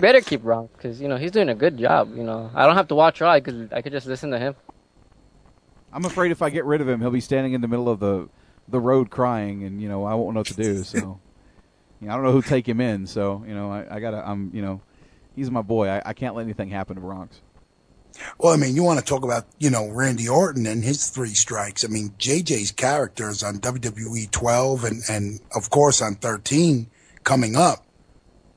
Better 0.00 0.20
keep 0.20 0.42
Bronx 0.42 0.72
because 0.76 1.00
you 1.00 1.08
know 1.08 1.16
he's 1.16 1.30
doing 1.30 1.48
a 1.48 1.54
good 1.54 1.78
job. 1.78 2.16
You 2.16 2.24
know, 2.24 2.50
I 2.54 2.66
don't 2.66 2.76
have 2.76 2.88
to 2.88 2.94
watch 2.94 3.20
Raw. 3.20 3.34
because 3.34 3.70
I 3.72 3.82
could 3.82 3.92
just 3.92 4.06
listen 4.06 4.30
to 4.30 4.38
him. 4.38 4.54
I'm 5.92 6.04
afraid 6.04 6.32
if 6.32 6.40
I 6.40 6.50
get 6.50 6.64
rid 6.64 6.80
of 6.80 6.88
him, 6.88 7.00
he'll 7.00 7.10
be 7.10 7.20
standing 7.20 7.52
in 7.52 7.60
the 7.60 7.68
middle 7.68 7.88
of 7.88 8.00
the 8.00 8.28
the 8.68 8.80
road 8.80 9.10
crying, 9.10 9.64
and 9.64 9.80
you 9.80 9.88
know 9.88 10.04
I 10.04 10.14
won't 10.14 10.34
know 10.34 10.40
what 10.40 10.46
to 10.48 10.54
do. 10.54 10.82
So, 10.82 10.98
you 12.00 12.06
know, 12.08 12.12
I 12.12 12.16
don't 12.16 12.24
know 12.24 12.32
who 12.32 12.42
to 12.42 12.48
take 12.48 12.68
him 12.68 12.80
in. 12.80 13.06
So, 13.06 13.44
you 13.46 13.54
know, 13.54 13.70
I, 13.70 13.96
I 13.96 14.00
gotta. 14.00 14.26
I'm, 14.26 14.50
you 14.54 14.62
know, 14.62 14.80
he's 15.36 15.50
my 15.50 15.62
boy. 15.62 15.88
I, 15.88 16.02
I 16.06 16.12
can't 16.14 16.34
let 16.34 16.42
anything 16.42 16.70
happen 16.70 16.96
to 16.96 17.00
Bronx. 17.00 17.40
Well, 18.38 18.52
I 18.52 18.56
mean, 18.56 18.74
you 18.76 18.82
want 18.82 18.98
to 18.98 19.04
talk 19.04 19.24
about, 19.24 19.46
you 19.58 19.70
know, 19.70 19.88
Randy 19.88 20.28
Orton 20.28 20.66
and 20.66 20.84
his 20.84 21.08
three 21.08 21.34
strikes. 21.34 21.84
I 21.84 21.88
mean, 21.88 22.10
JJ's 22.18 22.70
characters 22.72 23.42
on 23.42 23.58
WWE 23.58 24.30
12 24.30 24.84
and, 24.84 25.02
and 25.08 25.40
of 25.54 25.70
course 25.70 26.02
on 26.02 26.16
13 26.16 26.88
coming 27.24 27.56
up, 27.56 27.84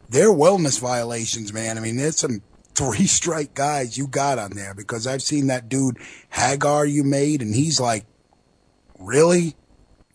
they're 0.09 0.29
wellness 0.29 0.79
violations, 0.79 1.53
man. 1.53 1.77
I 1.77 1.81
mean, 1.81 1.97
there's 1.97 2.17
some 2.17 2.41
three 2.75 3.07
strike 3.07 3.53
guys 3.53 3.97
you 3.97 4.07
got 4.07 4.39
on 4.39 4.51
there 4.51 4.73
because 4.73 5.07
I've 5.07 5.21
seen 5.21 5.47
that 5.47 5.69
dude 5.69 5.97
Haggar 6.29 6.85
you 6.85 7.03
made 7.03 7.41
and 7.41 7.53
he's 7.53 7.79
like, 7.79 8.05
really? 8.99 9.55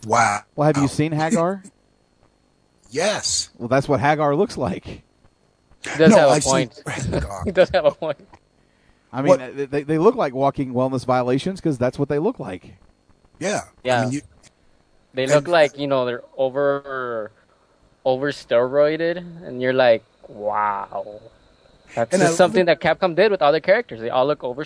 Wow. 0.06 0.40
Well, 0.56 0.66
have 0.66 0.76
you 0.82 0.88
seen 0.88 1.12
Haggar? 1.12 1.62
Yes. 2.90 3.50
Well, 3.58 3.68
that's 3.68 3.88
what 3.88 4.00
Haggar 4.00 4.36
looks 4.36 4.56
like. 4.56 4.84
He 4.84 5.02
does 5.96 6.10
No, 6.10 6.16
have 6.18 6.28
a 6.28 6.32
I've 6.32 6.42
point. 6.42 6.82
he 7.44 7.52
does 7.52 7.70
have 7.70 7.84
a 7.84 7.90
point. 7.92 8.18
I 9.12 9.22
mean, 9.22 9.38
they, 9.56 9.64
they 9.66 9.82
they 9.82 9.98
look 9.98 10.14
like 10.14 10.34
walking 10.34 10.72
wellness 10.72 11.04
violations 11.04 11.60
because 11.60 11.78
that's 11.78 11.98
what 11.98 12.08
they 12.08 12.18
look 12.20 12.38
like. 12.38 12.74
Yeah. 13.40 13.62
Yeah. 13.82 14.00
I 14.00 14.04
mean, 14.04 14.12
you, 14.12 14.20
They 15.14 15.26
look 15.26 15.48
like 15.48 15.78
you 15.78 15.86
know 15.86 16.04
they're 16.04 16.22
over 16.36 17.32
over 18.04 18.32
steroided, 18.32 19.16
and 19.46 19.60
you're 19.60 19.72
like, 19.72 20.04
wow. 20.28 21.20
That's 21.94 22.12
And 22.12 22.20
just 22.22 22.34
I- 22.34 22.36
something 22.36 22.66
that 22.66 22.80
Capcom 22.80 23.14
did 23.14 23.30
with 23.30 23.42
other 23.42 23.60
characters. 23.60 24.00
They 24.00 24.10
all 24.10 24.26
look 24.26 24.44
over. 24.44 24.64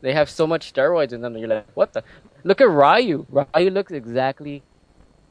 They 0.00 0.12
have 0.12 0.28
so 0.28 0.46
much 0.46 0.72
steroids 0.72 1.12
in 1.12 1.20
them. 1.20 1.32
that 1.34 1.38
You're 1.40 1.48
like, 1.48 1.66
what 1.74 1.92
the? 1.92 2.02
Look 2.44 2.60
at 2.60 2.68
Ryu. 2.68 3.26
Ryu 3.30 3.70
looks 3.70 3.92
exactly 3.92 4.62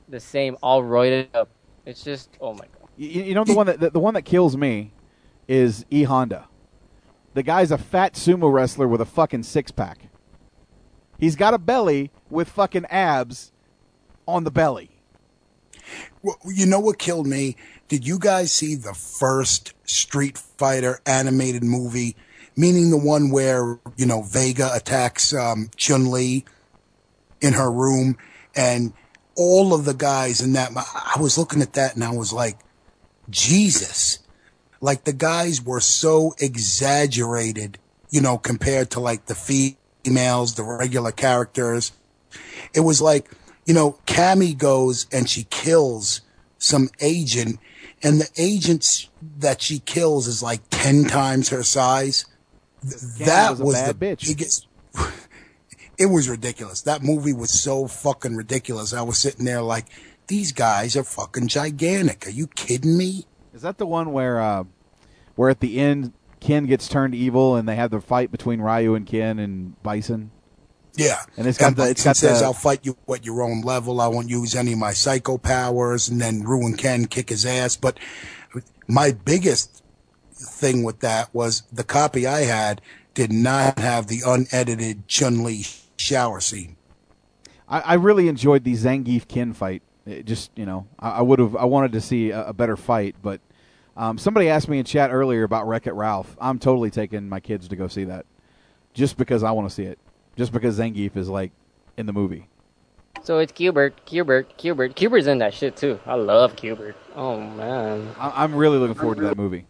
the 0.09 0.19
same, 0.19 0.57
all 0.63 0.81
roided 0.83 1.27
up. 1.35 1.49
It's 1.85 2.03
just, 2.03 2.29
oh 2.39 2.53
my 2.53 2.59
god. 2.79 2.89
You, 2.97 3.23
you 3.23 3.33
know 3.33 3.43
the 3.43 3.53
one 3.55 3.67
that 3.67 3.79
the, 3.79 3.89
the 3.89 3.99
one 3.99 4.13
that 4.13 4.23
kills 4.23 4.55
me 4.55 4.93
is 5.47 5.85
E 5.89 6.03
Honda. 6.03 6.47
The 7.33 7.43
guy's 7.43 7.71
a 7.71 7.77
fat 7.77 8.13
sumo 8.13 8.51
wrestler 8.51 8.87
with 8.87 9.01
a 9.01 9.05
fucking 9.05 9.43
six 9.43 9.71
pack. 9.71 10.07
He's 11.17 11.35
got 11.35 11.53
a 11.53 11.57
belly 11.57 12.11
with 12.29 12.49
fucking 12.49 12.85
abs 12.85 13.51
on 14.27 14.43
the 14.43 14.51
belly. 14.51 14.90
Well, 16.21 16.37
you 16.45 16.65
know 16.65 16.79
what 16.79 16.97
killed 16.97 17.27
me? 17.27 17.55
Did 17.87 18.07
you 18.07 18.19
guys 18.19 18.51
see 18.51 18.75
the 18.75 18.93
first 18.93 19.73
Street 19.85 20.37
Fighter 20.37 20.99
animated 21.05 21.63
movie? 21.63 22.15
Meaning 22.55 22.89
the 22.89 22.97
one 22.97 23.31
where, 23.31 23.79
you 23.97 24.05
know, 24.05 24.21
Vega 24.21 24.69
attacks 24.73 25.33
um, 25.33 25.69
Chun 25.75 26.11
Li 26.11 26.45
in 27.41 27.53
her 27.53 27.71
room 27.71 28.17
and 28.55 28.93
all 29.35 29.73
of 29.73 29.85
the 29.85 29.93
guys 29.93 30.41
in 30.41 30.53
that. 30.53 30.71
I 30.75 31.19
was 31.19 31.37
looking 31.37 31.61
at 31.61 31.73
that 31.73 31.95
and 31.95 32.03
I 32.03 32.11
was 32.11 32.31
like, 32.31 32.57
Jesus. 33.29 34.19
Like 34.79 35.03
the 35.03 35.13
guys 35.13 35.61
were 35.61 35.79
so 35.79 36.33
exaggerated, 36.39 37.77
you 38.09 38.21
know, 38.21 38.37
compared 38.37 38.91
to 38.91 38.99
like 38.99 39.25
the 39.25 39.35
females, 39.35 40.55
the 40.55 40.63
regular 40.63 41.11
characters. 41.11 41.91
It 42.73 42.81
was 42.81 43.01
like, 43.01 43.29
you 43.71 43.75
know, 43.75 43.97
Cammy 44.05 44.57
goes 44.57 45.07
and 45.13 45.29
she 45.29 45.45
kills 45.45 46.19
some 46.57 46.89
agent, 46.99 47.57
and 48.03 48.19
the 48.19 48.27
agent 48.37 49.07
that 49.37 49.61
she 49.61 49.79
kills 49.79 50.27
is 50.27 50.43
like 50.43 50.59
10 50.71 51.05
times 51.05 51.47
her 51.47 51.63
size. 51.63 52.25
Cammy 52.85 53.25
that 53.25 53.51
was 53.51 53.59
a 53.61 53.63
was, 53.63 53.75
bad 53.75 53.87
the 53.97 54.05
bitch. 54.05 54.27
biggest. 54.27 54.67
it 55.97 56.07
was 56.07 56.27
ridiculous. 56.27 56.81
That 56.81 57.01
movie 57.01 57.31
was 57.31 57.49
so 57.49 57.87
fucking 57.87 58.35
ridiculous. 58.35 58.93
I 58.93 59.03
was 59.03 59.17
sitting 59.17 59.45
there 59.45 59.61
like, 59.61 59.85
these 60.27 60.51
guys 60.51 60.97
are 60.97 61.05
fucking 61.05 61.47
gigantic. 61.47 62.27
Are 62.27 62.31
you 62.31 62.47
kidding 62.47 62.97
me? 62.97 63.25
Is 63.53 63.61
that 63.61 63.77
the 63.77 63.85
one 63.85 64.11
where 64.11 64.41
uh, 64.41 64.65
where 65.37 65.49
at 65.49 65.61
the 65.61 65.79
end 65.79 66.11
Ken 66.41 66.65
gets 66.65 66.89
turned 66.89 67.15
evil 67.15 67.55
and 67.55 67.69
they 67.69 67.77
have 67.77 67.91
the 67.91 68.01
fight 68.01 68.31
between 68.31 68.59
Ryu 68.59 68.95
and 68.95 69.07
Ken 69.07 69.39
and 69.39 69.81
Bison? 69.81 70.31
Yeah. 70.95 71.21
And 71.37 71.47
it's 71.47 71.57
got 71.57 71.75
the 71.75 71.89
it's 71.89 72.03
got 72.03 72.17
says, 72.17 72.39
the 72.39 72.45
I'll 72.45 72.53
fight 72.53 72.85
you 72.85 72.97
at 73.13 73.25
your 73.25 73.41
own 73.41 73.61
level. 73.61 74.01
I 74.01 74.07
won't 74.07 74.29
use 74.29 74.55
any 74.55 74.73
of 74.73 74.79
my 74.79 74.93
psycho 74.93 75.37
powers. 75.37 76.09
And 76.09 76.19
then 76.19 76.43
Ruin 76.43 76.75
Ken 76.75 77.05
kick 77.05 77.29
his 77.29 77.45
ass. 77.45 77.77
But 77.77 77.97
my 78.87 79.11
biggest 79.11 79.83
thing 80.33 80.83
with 80.83 80.99
that 80.99 81.33
was 81.33 81.63
the 81.71 81.83
copy 81.83 82.27
I 82.27 82.41
had 82.41 82.81
did 83.13 83.31
not 83.31 83.79
have 83.79 84.07
the 84.07 84.21
unedited 84.25 85.07
Chun 85.07 85.43
Li 85.43 85.65
shower 85.97 86.39
scene. 86.39 86.75
I, 87.67 87.79
I 87.81 87.93
really 87.95 88.27
enjoyed 88.27 88.63
the 88.63 88.73
Zangief 88.73 89.27
Ken 89.27 89.53
fight. 89.53 89.83
It 90.05 90.25
just 90.25 90.51
you 90.55 90.65
know, 90.65 90.87
I, 90.99 91.11
I 91.11 91.21
would 91.21 91.39
have 91.39 91.55
I 91.55 91.65
wanted 91.65 91.91
to 91.93 92.01
see 92.01 92.31
a, 92.31 92.47
a 92.47 92.53
better 92.53 92.75
fight, 92.75 93.15
but 93.21 93.39
um, 93.95 94.17
somebody 94.17 94.49
asked 94.49 94.67
me 94.67 94.79
in 94.79 94.85
chat 94.85 95.11
earlier 95.11 95.43
about 95.43 95.67
Wreck 95.67 95.87
It 95.87 95.93
Ralph. 95.93 96.35
I'm 96.39 96.59
totally 96.59 96.89
taking 96.89 97.29
my 97.29 97.39
kids 97.39 97.67
to 97.67 97.75
go 97.75 97.87
see 97.87 98.05
that, 98.05 98.25
just 98.93 99.17
because 99.17 99.43
I 99.43 99.51
want 99.51 99.69
to 99.69 99.75
see 99.75 99.83
it, 99.83 99.99
just 100.41 100.51
because 100.51 100.79
Zangief 100.79 101.15
is 101.15 101.29
like 101.29 101.51
in 101.97 102.07
the 102.07 102.13
movie. 102.13 102.47
So 103.21 103.37
it's 103.37 103.51
Q*bert, 103.51 104.03
Q*bert, 104.07 104.57
Q*bert. 104.57 104.95
Q*bert's 104.95 105.27
in 105.27 105.37
that 105.37 105.53
shit 105.53 105.75
too. 105.75 105.99
I 106.07 106.15
love 106.15 106.55
Q*bert. 106.55 106.95
Oh 107.15 107.39
man. 107.39 108.07
I, 108.17 108.43
I'm 108.43 108.55
really 108.55 108.79
looking 108.79 108.95
forward 108.95 109.17
to 109.17 109.23
that 109.25 109.37
movie. 109.37 109.67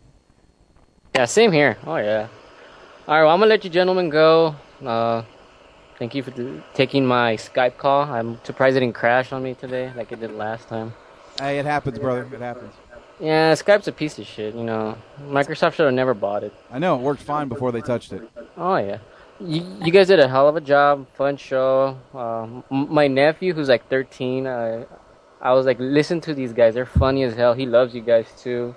Yeah, 1.14 1.25
same 1.25 1.51
here. 1.51 1.77
Oh 1.85 1.98
yeah. 1.98 2.30
All 3.06 3.16
right, 3.16 3.24
well 3.24 3.33
I'm 3.33 3.41
gonna 3.41 3.50
let 3.50 3.66
you 3.66 3.69
gentlemen 3.69 4.09
go. 4.09 4.56
Uh, 4.82 5.24
thank 6.00 6.16
you 6.16 6.24
for 6.24 6.32
t- 6.32 6.61
taking 6.74 7.06
my 7.06 7.35
Skype 7.35 7.75
call. 7.75 8.03
I'm 8.03 8.40
surprised 8.45 8.77
it 8.77 8.80
didn't 8.80 8.95
crash 8.95 9.33
on 9.33 9.43
me 9.43 9.56
today 9.56 9.91
like 9.93 10.14
it 10.14 10.22
did 10.22 10.32
last 10.32 10.69
time. 10.69 10.93
Hey, 11.38 11.59
it 11.59 11.66
happens, 11.66 12.00
brother. 12.00 12.30
It 12.33 12.40
happens. 12.40 12.74
Yeah, 13.19 13.53
Skype's 13.56 13.90
a 13.90 13.91
piece 13.91 14.17
of 14.19 14.25
shit. 14.25 14.56
You 14.56 14.64
know, 14.64 14.98
Microsoft 15.24 15.74
should 15.74 15.85
have 15.85 15.93
never 15.93 16.14
bought 16.14 16.45
it. 16.45 16.53
I 16.72 16.80
know 16.80 16.95
it 16.95 17.01
worked 17.01 17.22
fine 17.22 17.50
before 17.50 17.74
they 17.74 17.82
touched 17.82 18.14
it. 18.14 18.24
Oh 18.56 18.77
yeah, 18.77 19.00
you, 19.45 19.65
you 19.83 19.91
guys 19.91 20.07
did 20.07 20.19
a 20.19 20.27
hell 20.27 20.47
of 20.47 20.55
a 20.55 20.61
job. 20.61 21.07
Fun 21.13 21.37
show. 21.37 21.97
Um, 22.13 22.63
m- 22.71 22.93
my 22.93 23.07
nephew, 23.07 23.53
who's 23.53 23.69
like 23.69 23.87
13, 23.89 24.47
uh, 24.47 24.85
I 25.41 25.53
was 25.53 25.65
like, 25.65 25.77
listen 25.79 26.21
to 26.21 26.33
these 26.33 26.53
guys. 26.53 26.73
They're 26.73 26.85
funny 26.85 27.23
as 27.23 27.35
hell. 27.35 27.53
He 27.53 27.65
loves 27.65 27.95
you 27.95 28.01
guys 28.01 28.27
too. 28.41 28.75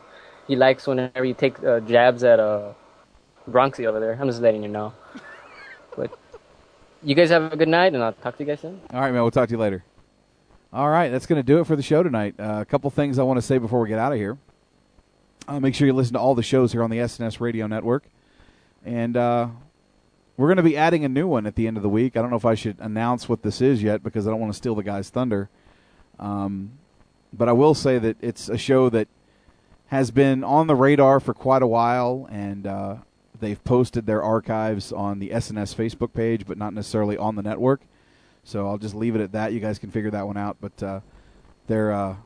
He 0.48 0.56
likes 0.56 0.86
whenever 0.86 1.24
you 1.24 1.34
take 1.34 1.62
uh, 1.62 1.80
jabs 1.80 2.24
at 2.24 2.40
uh, 2.40 2.72
Bronxy 3.48 3.86
over 3.86 4.00
there. 4.00 4.16
I'm 4.20 4.28
just 4.28 4.40
letting 4.42 4.62
you 4.62 4.68
know. 4.68 4.92
But 5.96 6.10
you 7.04 7.14
guys 7.14 7.30
have 7.30 7.52
a 7.52 7.56
good 7.56 7.68
night, 7.68 7.94
and 7.94 8.02
I'll 8.02 8.12
talk 8.12 8.36
to 8.38 8.42
you 8.42 8.48
guys 8.48 8.58
soon. 8.58 8.80
All 8.92 9.00
right, 9.00 9.12
man. 9.12 9.22
We'll 9.22 9.30
talk 9.30 9.48
to 9.48 9.52
you 9.54 9.58
later. 9.58 9.84
All 10.72 10.88
right, 10.90 11.08
that's 11.10 11.26
going 11.26 11.38
to 11.38 11.44
do 11.44 11.60
it 11.60 11.68
for 11.68 11.76
the 11.76 11.82
show 11.84 12.02
tonight. 12.02 12.34
Uh, 12.36 12.58
a 12.60 12.64
couple 12.64 12.90
things 12.90 13.16
I 13.20 13.22
want 13.22 13.36
to 13.36 13.42
say 13.42 13.58
before 13.58 13.80
we 13.80 13.88
get 13.88 14.00
out 14.00 14.10
of 14.12 14.18
here. 14.18 14.36
Uh, 15.46 15.60
make 15.60 15.76
sure 15.76 15.86
you 15.86 15.92
listen 15.92 16.14
to 16.14 16.18
all 16.18 16.34
the 16.34 16.42
shows 16.42 16.72
here 16.72 16.82
on 16.82 16.90
the 16.90 16.96
SNS 16.96 17.38
Radio 17.38 17.68
Network. 17.68 18.02
And 18.84 19.16
uh, 19.16 19.48
we're 20.36 20.48
going 20.48 20.56
to 20.56 20.62
be 20.62 20.76
adding 20.76 21.04
a 21.04 21.08
new 21.08 21.26
one 21.26 21.46
at 21.46 21.54
the 21.54 21.66
end 21.66 21.76
of 21.76 21.82
the 21.82 21.88
week. 21.88 22.16
I 22.16 22.20
don't 22.20 22.30
know 22.30 22.36
if 22.36 22.44
I 22.44 22.54
should 22.54 22.78
announce 22.80 23.28
what 23.28 23.42
this 23.42 23.60
is 23.60 23.82
yet 23.82 24.02
because 24.02 24.26
I 24.26 24.30
don't 24.30 24.40
want 24.40 24.52
to 24.52 24.56
steal 24.56 24.74
the 24.74 24.82
guy's 24.82 25.10
thunder. 25.10 25.48
Um, 26.18 26.72
but 27.32 27.48
I 27.48 27.52
will 27.52 27.74
say 27.74 27.98
that 27.98 28.16
it's 28.20 28.48
a 28.48 28.58
show 28.58 28.88
that 28.90 29.08
has 29.88 30.10
been 30.10 30.42
on 30.42 30.66
the 30.66 30.74
radar 30.74 31.20
for 31.20 31.34
quite 31.34 31.62
a 31.62 31.66
while, 31.66 32.28
and 32.30 32.66
uh, 32.66 32.96
they've 33.38 33.62
posted 33.64 34.06
their 34.06 34.22
archives 34.22 34.92
on 34.92 35.18
the 35.18 35.30
SNS 35.30 35.74
Facebook 35.74 36.12
page, 36.12 36.46
but 36.46 36.58
not 36.58 36.74
necessarily 36.74 37.16
on 37.16 37.36
the 37.36 37.42
network. 37.42 37.82
So 38.44 38.66
I'll 38.66 38.78
just 38.78 38.94
leave 38.94 39.14
it 39.14 39.20
at 39.20 39.32
that. 39.32 39.52
You 39.52 39.60
guys 39.60 39.78
can 39.78 39.90
figure 39.90 40.10
that 40.10 40.26
one 40.26 40.36
out. 40.36 40.56
But 40.60 40.82
uh, 40.82 41.00
they're 41.66 41.92
uh, 41.92 42.16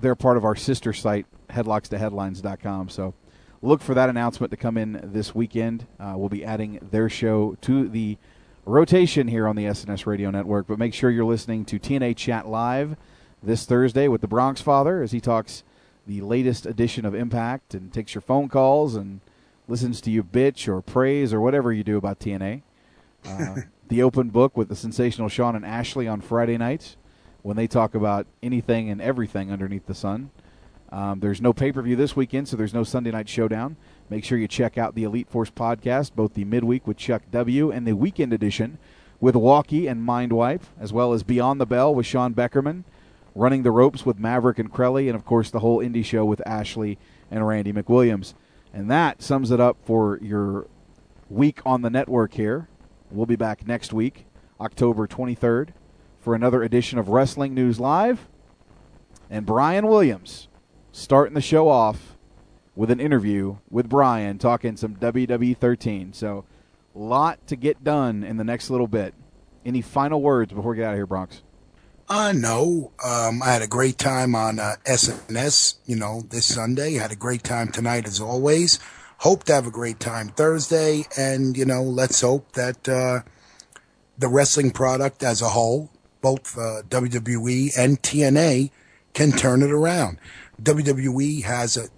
they're 0.00 0.14
part 0.14 0.36
of 0.36 0.44
our 0.44 0.56
sister 0.56 0.92
site, 0.92 1.26
headlocks 1.50 1.88
to 1.88 1.96
headlockstoheadlines.com. 1.96 2.88
So 2.88 3.14
look 3.62 3.80
for 3.80 3.94
that 3.94 4.08
announcement 4.08 4.50
to 4.50 4.56
come 4.56 4.76
in 4.76 5.00
this 5.02 5.34
weekend. 5.34 5.86
Uh, 5.98 6.14
we'll 6.16 6.28
be 6.28 6.44
adding 6.44 6.78
their 6.90 7.08
show 7.08 7.56
to 7.62 7.88
the 7.88 8.18
rotation 8.64 9.28
here 9.28 9.48
on 9.48 9.56
the 9.56 9.64
SNS 9.64 10.06
Radio 10.06 10.30
Network. 10.30 10.66
But 10.66 10.78
make 10.78 10.94
sure 10.94 11.10
you're 11.10 11.24
listening 11.24 11.64
to 11.66 11.78
TNA 11.78 12.16
Chat 12.16 12.46
Live 12.46 12.96
this 13.42 13.64
Thursday 13.64 14.08
with 14.08 14.20
the 14.20 14.28
Bronx 14.28 14.60
Father 14.60 15.02
as 15.02 15.12
he 15.12 15.20
talks 15.20 15.64
the 16.06 16.20
latest 16.20 16.66
edition 16.66 17.04
of 17.04 17.14
Impact 17.14 17.74
and 17.74 17.92
takes 17.92 18.14
your 18.14 18.22
phone 18.22 18.48
calls 18.48 18.94
and 18.94 19.20
listens 19.66 20.00
to 20.00 20.10
you 20.10 20.22
bitch 20.22 20.68
or 20.68 20.80
praise 20.80 21.32
or 21.32 21.40
whatever 21.40 21.72
you 21.72 21.84
do 21.84 21.96
about 21.96 22.18
TNA. 22.18 22.62
Uh, 23.26 23.56
the 23.88 24.02
open 24.02 24.28
book 24.30 24.56
with 24.56 24.68
the 24.68 24.76
sensational 24.76 25.28
Sean 25.28 25.56
and 25.56 25.64
Ashley 25.64 26.08
on 26.08 26.20
Friday 26.20 26.56
nights 26.56 26.96
when 27.42 27.56
they 27.56 27.66
talk 27.66 27.94
about 27.94 28.26
anything 28.42 28.90
and 28.90 29.00
everything 29.00 29.52
underneath 29.52 29.86
the 29.86 29.94
sun. 29.94 30.30
Um, 30.90 31.20
there's 31.20 31.42
no 31.42 31.52
pay 31.52 31.70
per 31.70 31.82
view 31.82 31.96
this 31.96 32.16
weekend, 32.16 32.48
so 32.48 32.56
there's 32.56 32.74
no 32.74 32.84
Sunday 32.84 33.10
night 33.10 33.28
showdown. 33.28 33.76
Make 34.08 34.24
sure 34.24 34.38
you 34.38 34.48
check 34.48 34.78
out 34.78 34.94
the 34.94 35.04
Elite 35.04 35.28
Force 35.28 35.50
podcast, 35.50 36.12
both 36.14 36.34
the 36.34 36.44
midweek 36.44 36.86
with 36.86 36.96
Chuck 36.96 37.22
W. 37.30 37.70
and 37.70 37.86
the 37.86 37.94
weekend 37.94 38.32
edition 38.32 38.78
with 39.20 39.36
Walkie 39.36 39.86
and 39.86 40.06
Mindwipe, 40.06 40.62
as 40.80 40.92
well 40.92 41.12
as 41.12 41.22
Beyond 41.22 41.60
the 41.60 41.66
Bell 41.66 41.94
with 41.94 42.06
Sean 42.06 42.34
Beckerman, 42.34 42.84
Running 43.34 43.62
the 43.62 43.70
Ropes 43.70 44.06
with 44.06 44.18
Maverick 44.18 44.58
and 44.58 44.72
Crelly, 44.72 45.08
and 45.08 45.14
of 45.14 45.24
course 45.24 45.50
the 45.50 45.60
whole 45.60 45.78
indie 45.78 46.04
show 46.04 46.24
with 46.24 46.46
Ashley 46.46 46.98
and 47.30 47.46
Randy 47.46 47.72
McWilliams. 47.72 48.34
And 48.72 48.90
that 48.90 49.22
sums 49.22 49.50
it 49.50 49.60
up 49.60 49.76
for 49.84 50.18
your 50.22 50.66
week 51.28 51.60
on 51.66 51.82
the 51.82 51.90
network 51.90 52.34
here. 52.34 52.68
We'll 53.10 53.26
be 53.26 53.36
back 53.36 53.66
next 53.66 53.92
week, 53.92 54.26
October 54.60 55.06
23rd, 55.06 55.68
for 56.20 56.34
another 56.34 56.62
edition 56.62 56.98
of 56.98 57.08
Wrestling 57.08 57.54
News 57.54 57.78
Live. 57.78 58.26
And 59.30 59.44
Bryan 59.44 59.86
Williams 59.86 60.47
starting 60.98 61.34
the 61.34 61.40
show 61.40 61.68
off 61.68 62.16
with 62.74 62.90
an 62.90 63.00
interview 63.00 63.56
with 63.70 63.88
Bryan 63.88 64.38
talking 64.38 64.76
some 64.76 64.96
WWE 64.96 65.56
13. 65.56 66.12
So, 66.12 66.44
lot 66.94 67.46
to 67.46 67.56
get 67.56 67.84
done 67.84 68.24
in 68.24 68.36
the 68.36 68.44
next 68.44 68.70
little 68.70 68.88
bit. 68.88 69.14
Any 69.64 69.80
final 69.80 70.20
words 70.20 70.52
before 70.52 70.72
we 70.72 70.78
get 70.78 70.86
out 70.86 70.92
of 70.92 70.98
here, 70.98 71.06
Bronx? 71.06 71.42
Uh, 72.08 72.32
no. 72.34 72.92
Um, 73.04 73.42
I 73.42 73.52
had 73.52 73.62
a 73.62 73.66
great 73.66 73.98
time 73.98 74.34
on 74.34 74.58
uh, 74.58 74.76
SNS, 74.84 75.76
you 75.86 75.96
know, 75.96 76.22
this 76.30 76.46
Sunday. 76.46 76.94
Had 76.94 77.12
a 77.12 77.16
great 77.16 77.44
time 77.44 77.68
tonight, 77.68 78.06
as 78.06 78.20
always. 78.20 78.78
Hope 79.18 79.44
to 79.44 79.54
have 79.54 79.66
a 79.66 79.70
great 79.70 80.00
time 80.00 80.28
Thursday. 80.28 81.04
And, 81.16 81.56
you 81.56 81.64
know, 81.64 81.82
let's 81.82 82.20
hope 82.20 82.52
that 82.52 82.88
uh, 82.88 83.20
the 84.16 84.28
wrestling 84.28 84.70
product 84.70 85.22
as 85.22 85.42
a 85.42 85.50
whole, 85.50 85.90
both 86.22 86.56
uh, 86.56 86.82
WWE 86.88 87.76
and 87.78 88.00
TNA, 88.00 88.70
can 89.12 89.32
turn 89.32 89.62
it 89.62 89.70
around. 89.70 90.18
WWE 90.62 91.44
has 91.44 91.76
a, 91.76 91.88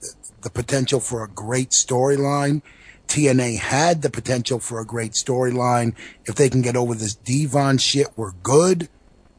the 0.42 0.50
potential 0.50 1.00
for 1.00 1.24
a 1.24 1.28
great 1.28 1.70
storyline. 1.70 2.62
TNA 3.08 3.58
had 3.58 4.02
the 4.02 4.10
potential 4.10 4.60
for 4.60 4.80
a 4.80 4.86
great 4.86 5.12
storyline. 5.12 5.94
If 6.26 6.36
they 6.36 6.48
can 6.48 6.62
get 6.62 6.76
over 6.76 6.94
this 6.94 7.14
Devon 7.14 7.78
shit, 7.78 8.06
we're 8.16 8.32
good. 8.32 8.88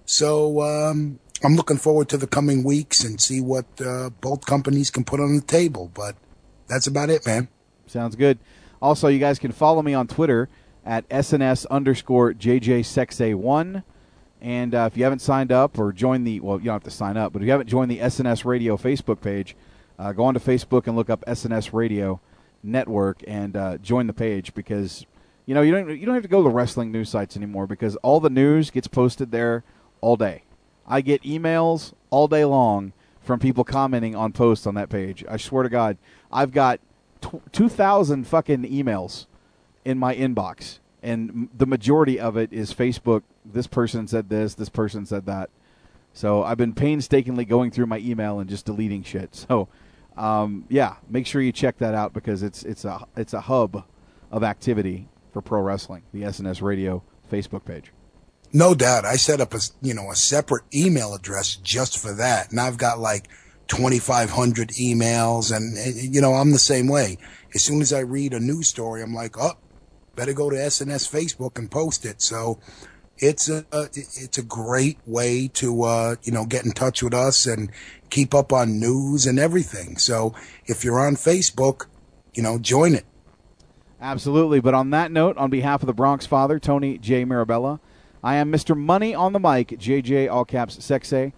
So 0.05 0.61
um, 0.61 1.19
I'm 1.43 1.55
looking 1.55 1.77
forward 1.77 2.09
to 2.09 2.17
the 2.17 2.27
coming 2.27 2.63
weeks 2.63 3.03
and 3.03 3.21
see 3.21 3.39
what 3.39 3.65
uh, 3.79 4.09
both 4.19 4.45
companies 4.45 4.91
can 4.91 5.05
put 5.05 5.21
on 5.21 5.35
the 5.35 5.41
table. 5.41 5.89
But 5.93 6.15
that's 6.67 6.87
about 6.87 7.09
it, 7.09 7.25
man. 7.25 7.47
Sounds 7.87 8.15
good. 8.15 8.39
Also, 8.81 9.07
you 9.07 9.19
guys 9.19 9.39
can 9.39 9.51
follow 9.51 9.81
me 9.81 9.93
on 9.93 10.07
Twitter 10.07 10.49
at 10.85 11.07
SNS 11.09 11.65
underscore 11.69 12.33
JJSexA1. 12.33 13.83
And 14.41 14.73
uh, 14.73 14.89
if 14.91 14.97
you 14.97 15.03
haven't 15.03 15.19
signed 15.19 15.51
up 15.51 15.77
or 15.77 15.91
joined 15.91 16.25
the, 16.25 16.39
well, 16.39 16.57
you 16.57 16.65
don't 16.65 16.75
have 16.75 16.83
to 16.83 16.91
sign 16.91 17.15
up, 17.15 17.31
but 17.31 17.41
if 17.41 17.45
you 17.45 17.51
haven't 17.51 17.67
joined 17.67 17.91
the 17.91 17.99
SNS 17.99 18.43
Radio 18.43 18.75
Facebook 18.75 19.21
page, 19.21 19.55
uh, 19.99 20.11
go 20.13 20.23
on 20.23 20.33
to 20.33 20.39
Facebook 20.39 20.87
and 20.87 20.95
look 20.95 21.11
up 21.11 21.23
SNS 21.27 21.73
Radio 21.73 22.19
Network 22.63 23.23
and 23.27 23.55
uh, 23.55 23.77
join 23.77 24.07
the 24.07 24.13
page 24.13 24.53
because 24.53 25.05
you 25.45 25.53
know 25.53 25.61
you 25.61 25.71
don't 25.71 25.89
you 25.97 26.05
don't 26.05 26.15
have 26.15 26.23
to 26.23 26.29
go 26.29 26.39
to 26.41 26.49
the 26.49 26.53
wrestling 26.53 26.91
news 26.91 27.09
sites 27.09 27.35
anymore 27.35 27.67
because 27.67 27.95
all 27.97 28.19
the 28.19 28.29
news 28.29 28.71
gets 28.71 28.87
posted 28.87 29.31
there 29.31 29.63
all 29.99 30.15
day. 30.15 30.43
I 30.87 31.01
get 31.01 31.23
emails 31.23 31.93
all 32.09 32.27
day 32.27 32.45
long 32.45 32.93
from 33.21 33.39
people 33.39 33.63
commenting 33.63 34.15
on 34.15 34.31
posts 34.31 34.65
on 34.65 34.75
that 34.75 34.89
page. 34.89 35.23
I 35.29 35.37
swear 35.37 35.63
to 35.63 35.69
God, 35.69 35.97
I've 36.31 36.51
got 36.51 36.79
t- 37.21 37.41
two 37.51 37.69
thousand 37.69 38.27
fucking 38.27 38.63
emails 38.63 39.27
in 39.85 39.97
my 39.97 40.15
inbox, 40.15 40.79
and 41.03 41.49
the 41.57 41.65
majority 41.65 42.19
of 42.19 42.37
it 42.37 42.53
is 42.53 42.73
Facebook. 42.73 43.23
This 43.45 43.67
person 43.67 44.07
said 44.07 44.29
this. 44.29 44.53
This 44.53 44.69
person 44.69 45.05
said 45.05 45.25
that. 45.25 45.49
So 46.13 46.43
I've 46.43 46.57
been 46.57 46.73
painstakingly 46.73 47.45
going 47.45 47.71
through 47.71 47.85
my 47.85 47.99
email 47.99 48.39
and 48.39 48.49
just 48.49 48.65
deleting 48.65 49.03
shit. 49.03 49.35
So 49.35 49.69
um, 50.17 50.65
yeah, 50.69 50.95
make 51.09 51.25
sure 51.25 51.41
you 51.41 51.51
check 51.51 51.77
that 51.77 51.93
out 51.93 52.13
because 52.13 52.43
it's 52.43 52.63
it's 52.63 52.85
a 52.85 53.05
it's 53.15 53.33
a 53.33 53.41
hub 53.41 53.85
of 54.29 54.43
activity 54.43 55.07
for 55.31 55.41
pro 55.41 55.61
wrestling. 55.61 56.03
The 56.13 56.23
SNS 56.23 56.61
Radio 56.61 57.03
Facebook 57.31 57.65
page. 57.65 57.91
No 58.53 58.75
doubt. 58.75 59.05
I 59.05 59.15
set 59.15 59.39
up 59.39 59.53
a 59.53 59.59
you 59.81 59.93
know 59.93 60.11
a 60.11 60.15
separate 60.15 60.63
email 60.73 61.13
address 61.13 61.55
just 61.55 61.97
for 61.97 62.13
that, 62.15 62.51
and 62.51 62.59
I've 62.59 62.77
got 62.77 62.99
like 62.99 63.29
2,500 63.67 64.69
emails, 64.69 65.55
and 65.55 66.13
you 66.13 66.21
know 66.21 66.33
I'm 66.33 66.51
the 66.51 66.59
same 66.59 66.87
way. 66.87 67.17
As 67.55 67.63
soon 67.63 67.81
as 67.81 67.93
I 67.93 67.99
read 67.99 68.33
a 68.33 68.39
news 68.39 68.67
story, 68.67 69.01
I'm 69.01 69.13
like, 69.13 69.37
oh, 69.37 69.57
better 70.15 70.33
go 70.33 70.49
to 70.49 70.55
SNS 70.55 71.09
Facebook 71.11 71.57
and 71.57 71.69
post 71.69 72.05
it. 72.05 72.21
So 72.21 72.59
it's 73.17 73.49
a 73.49 73.65
it's 73.71 74.37
a 74.37 74.43
great 74.43 74.97
way 75.05 75.47
to 75.49 75.83
uh, 75.83 76.15
you 76.23 76.31
know 76.31 76.45
get 76.45 76.65
in 76.65 76.71
touch 76.71 77.03
with 77.03 77.13
us 77.13 77.45
and 77.45 77.71
keep 78.09 78.33
up 78.33 78.51
on 78.51 78.79
news 78.79 79.25
and 79.25 79.39
everything. 79.39 79.97
So 79.97 80.33
if 80.65 80.83
you're 80.83 80.99
on 80.99 81.15
Facebook, 81.15 81.85
you 82.33 82.43
know, 82.43 82.57
join 82.57 82.95
it. 82.95 83.05
Absolutely. 84.01 84.59
But 84.59 84.73
on 84.73 84.89
that 84.89 85.11
note, 85.11 85.37
on 85.37 85.49
behalf 85.49 85.83
of 85.83 85.87
the 85.87 85.93
Bronx 85.93 86.25
father, 86.25 86.59
Tony 86.59 86.97
J. 86.97 87.23
Mirabella, 87.23 87.79
I 88.23 88.35
am 88.35 88.51
Mr. 88.51 88.75
Money 88.75 89.13
on 89.13 89.33
the 89.33 89.39
mic, 89.39 89.69
JJ 89.69 90.29
all 90.31 90.45
caps 90.45 90.77
Sexay. 90.77 91.33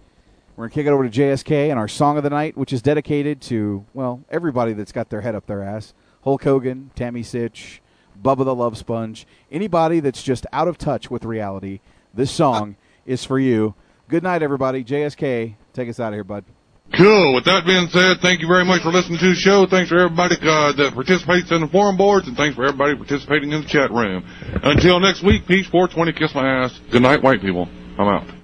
We're 0.56 0.68
to 0.68 0.74
kick 0.74 0.86
it 0.86 0.90
over 0.90 1.08
to 1.08 1.10
JSK 1.10 1.70
and 1.70 1.78
our 1.78 1.88
song 1.88 2.16
of 2.16 2.22
the 2.22 2.30
night, 2.30 2.56
which 2.56 2.72
is 2.72 2.80
dedicated 2.80 3.40
to, 3.42 3.84
well, 3.92 4.24
everybody 4.30 4.72
that's 4.72 4.92
got 4.92 5.10
their 5.10 5.20
head 5.20 5.34
up 5.34 5.46
their 5.46 5.62
ass. 5.62 5.94
Hulk 6.22 6.44
Hogan, 6.44 6.92
Tammy 6.94 7.22
Sytch, 7.22 7.80
Bubba 8.22 8.44
the 8.44 8.54
Love 8.54 8.76
Sponge, 8.76 9.26
anybody 9.50 10.00
that's 10.00 10.22
just 10.22 10.46
out 10.52 10.68
of 10.68 10.78
touch 10.78 11.10
with 11.10 11.24
reality. 11.24 11.80
This 12.12 12.30
song 12.30 12.76
is 13.06 13.24
for 13.24 13.38
you. 13.38 13.74
Good 14.08 14.22
night, 14.22 14.42
everybody. 14.42 14.84
JSK, 14.84 15.54
take 15.72 15.88
us 15.88 15.98
out 15.98 16.08
of 16.08 16.14
here, 16.14 16.24
bud. 16.24 16.44
Cool. 16.96 17.34
With 17.34 17.44
that 17.46 17.64
being 17.66 17.88
said, 17.88 18.18
thank 18.20 18.40
you 18.40 18.46
very 18.46 18.64
much 18.64 18.82
for 18.82 18.92
listening 18.92 19.18
to 19.18 19.28
the 19.30 19.34
show. 19.34 19.66
Thanks 19.66 19.88
for 19.88 19.98
everybody 19.98 20.36
uh, 20.36 20.72
that 20.76 20.92
participates 20.94 21.50
in 21.50 21.62
the 21.62 21.68
forum 21.68 21.96
boards, 21.96 22.28
and 22.28 22.36
thanks 22.36 22.54
for 22.54 22.64
everybody 22.64 22.94
participating 22.94 23.50
in 23.52 23.62
the 23.62 23.68
chat 23.68 23.90
room. 23.90 24.22
Until 24.62 25.00
next 25.00 25.24
week, 25.24 25.46
peace, 25.46 25.66
420, 25.66 26.12
kiss 26.12 26.34
my 26.34 26.46
ass. 26.46 26.78
Good 26.92 27.02
night, 27.02 27.22
white 27.22 27.40
people. 27.40 27.68
I'm 27.98 28.06
out. 28.06 28.43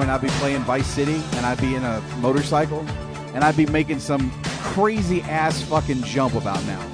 Point, 0.00 0.10
I'd 0.10 0.22
be 0.22 0.28
playing 0.38 0.62
Vice 0.62 0.86
City 0.86 1.20
and 1.34 1.44
I'd 1.44 1.60
be 1.60 1.74
in 1.74 1.84
a 1.84 2.00
motorcycle 2.20 2.80
and 3.34 3.44
I'd 3.44 3.56
be 3.56 3.66
making 3.66 4.00
some 4.00 4.32
crazy 4.62 5.20
ass 5.22 5.60
fucking 5.60 6.02
jump 6.04 6.36
about 6.36 6.64
now. 6.64 6.89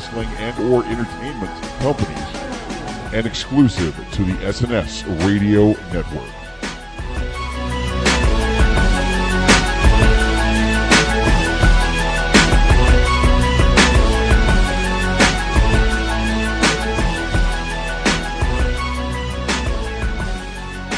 Wrestling 0.00 0.28
and 0.38 0.72
or 0.72 0.82
entertainment 0.84 1.62
companies, 1.80 2.18
and 3.12 3.26
exclusive 3.26 3.94
to 4.12 4.24
the 4.24 4.32
SNS 4.32 5.04
Radio 5.26 5.68
Network. 5.92 6.30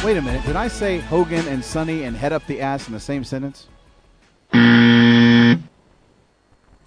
Wait 0.04 0.16
a 0.16 0.22
minute. 0.22 0.44
Did 0.44 0.54
I 0.56 0.68
say 0.68 0.98
Hogan 0.98 1.48
and 1.48 1.64
Sonny 1.64 2.04
and 2.04 2.16
head 2.16 2.32
up 2.32 2.46
the 2.46 2.60
ass 2.60 2.86
in 2.86 2.92
the 2.92 3.00
same 3.00 3.24
sentence? 3.24 3.66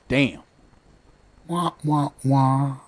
Damn. 0.08 0.46
Wah, 1.48 1.74
wah, 1.84 2.10
wah. 2.26 2.85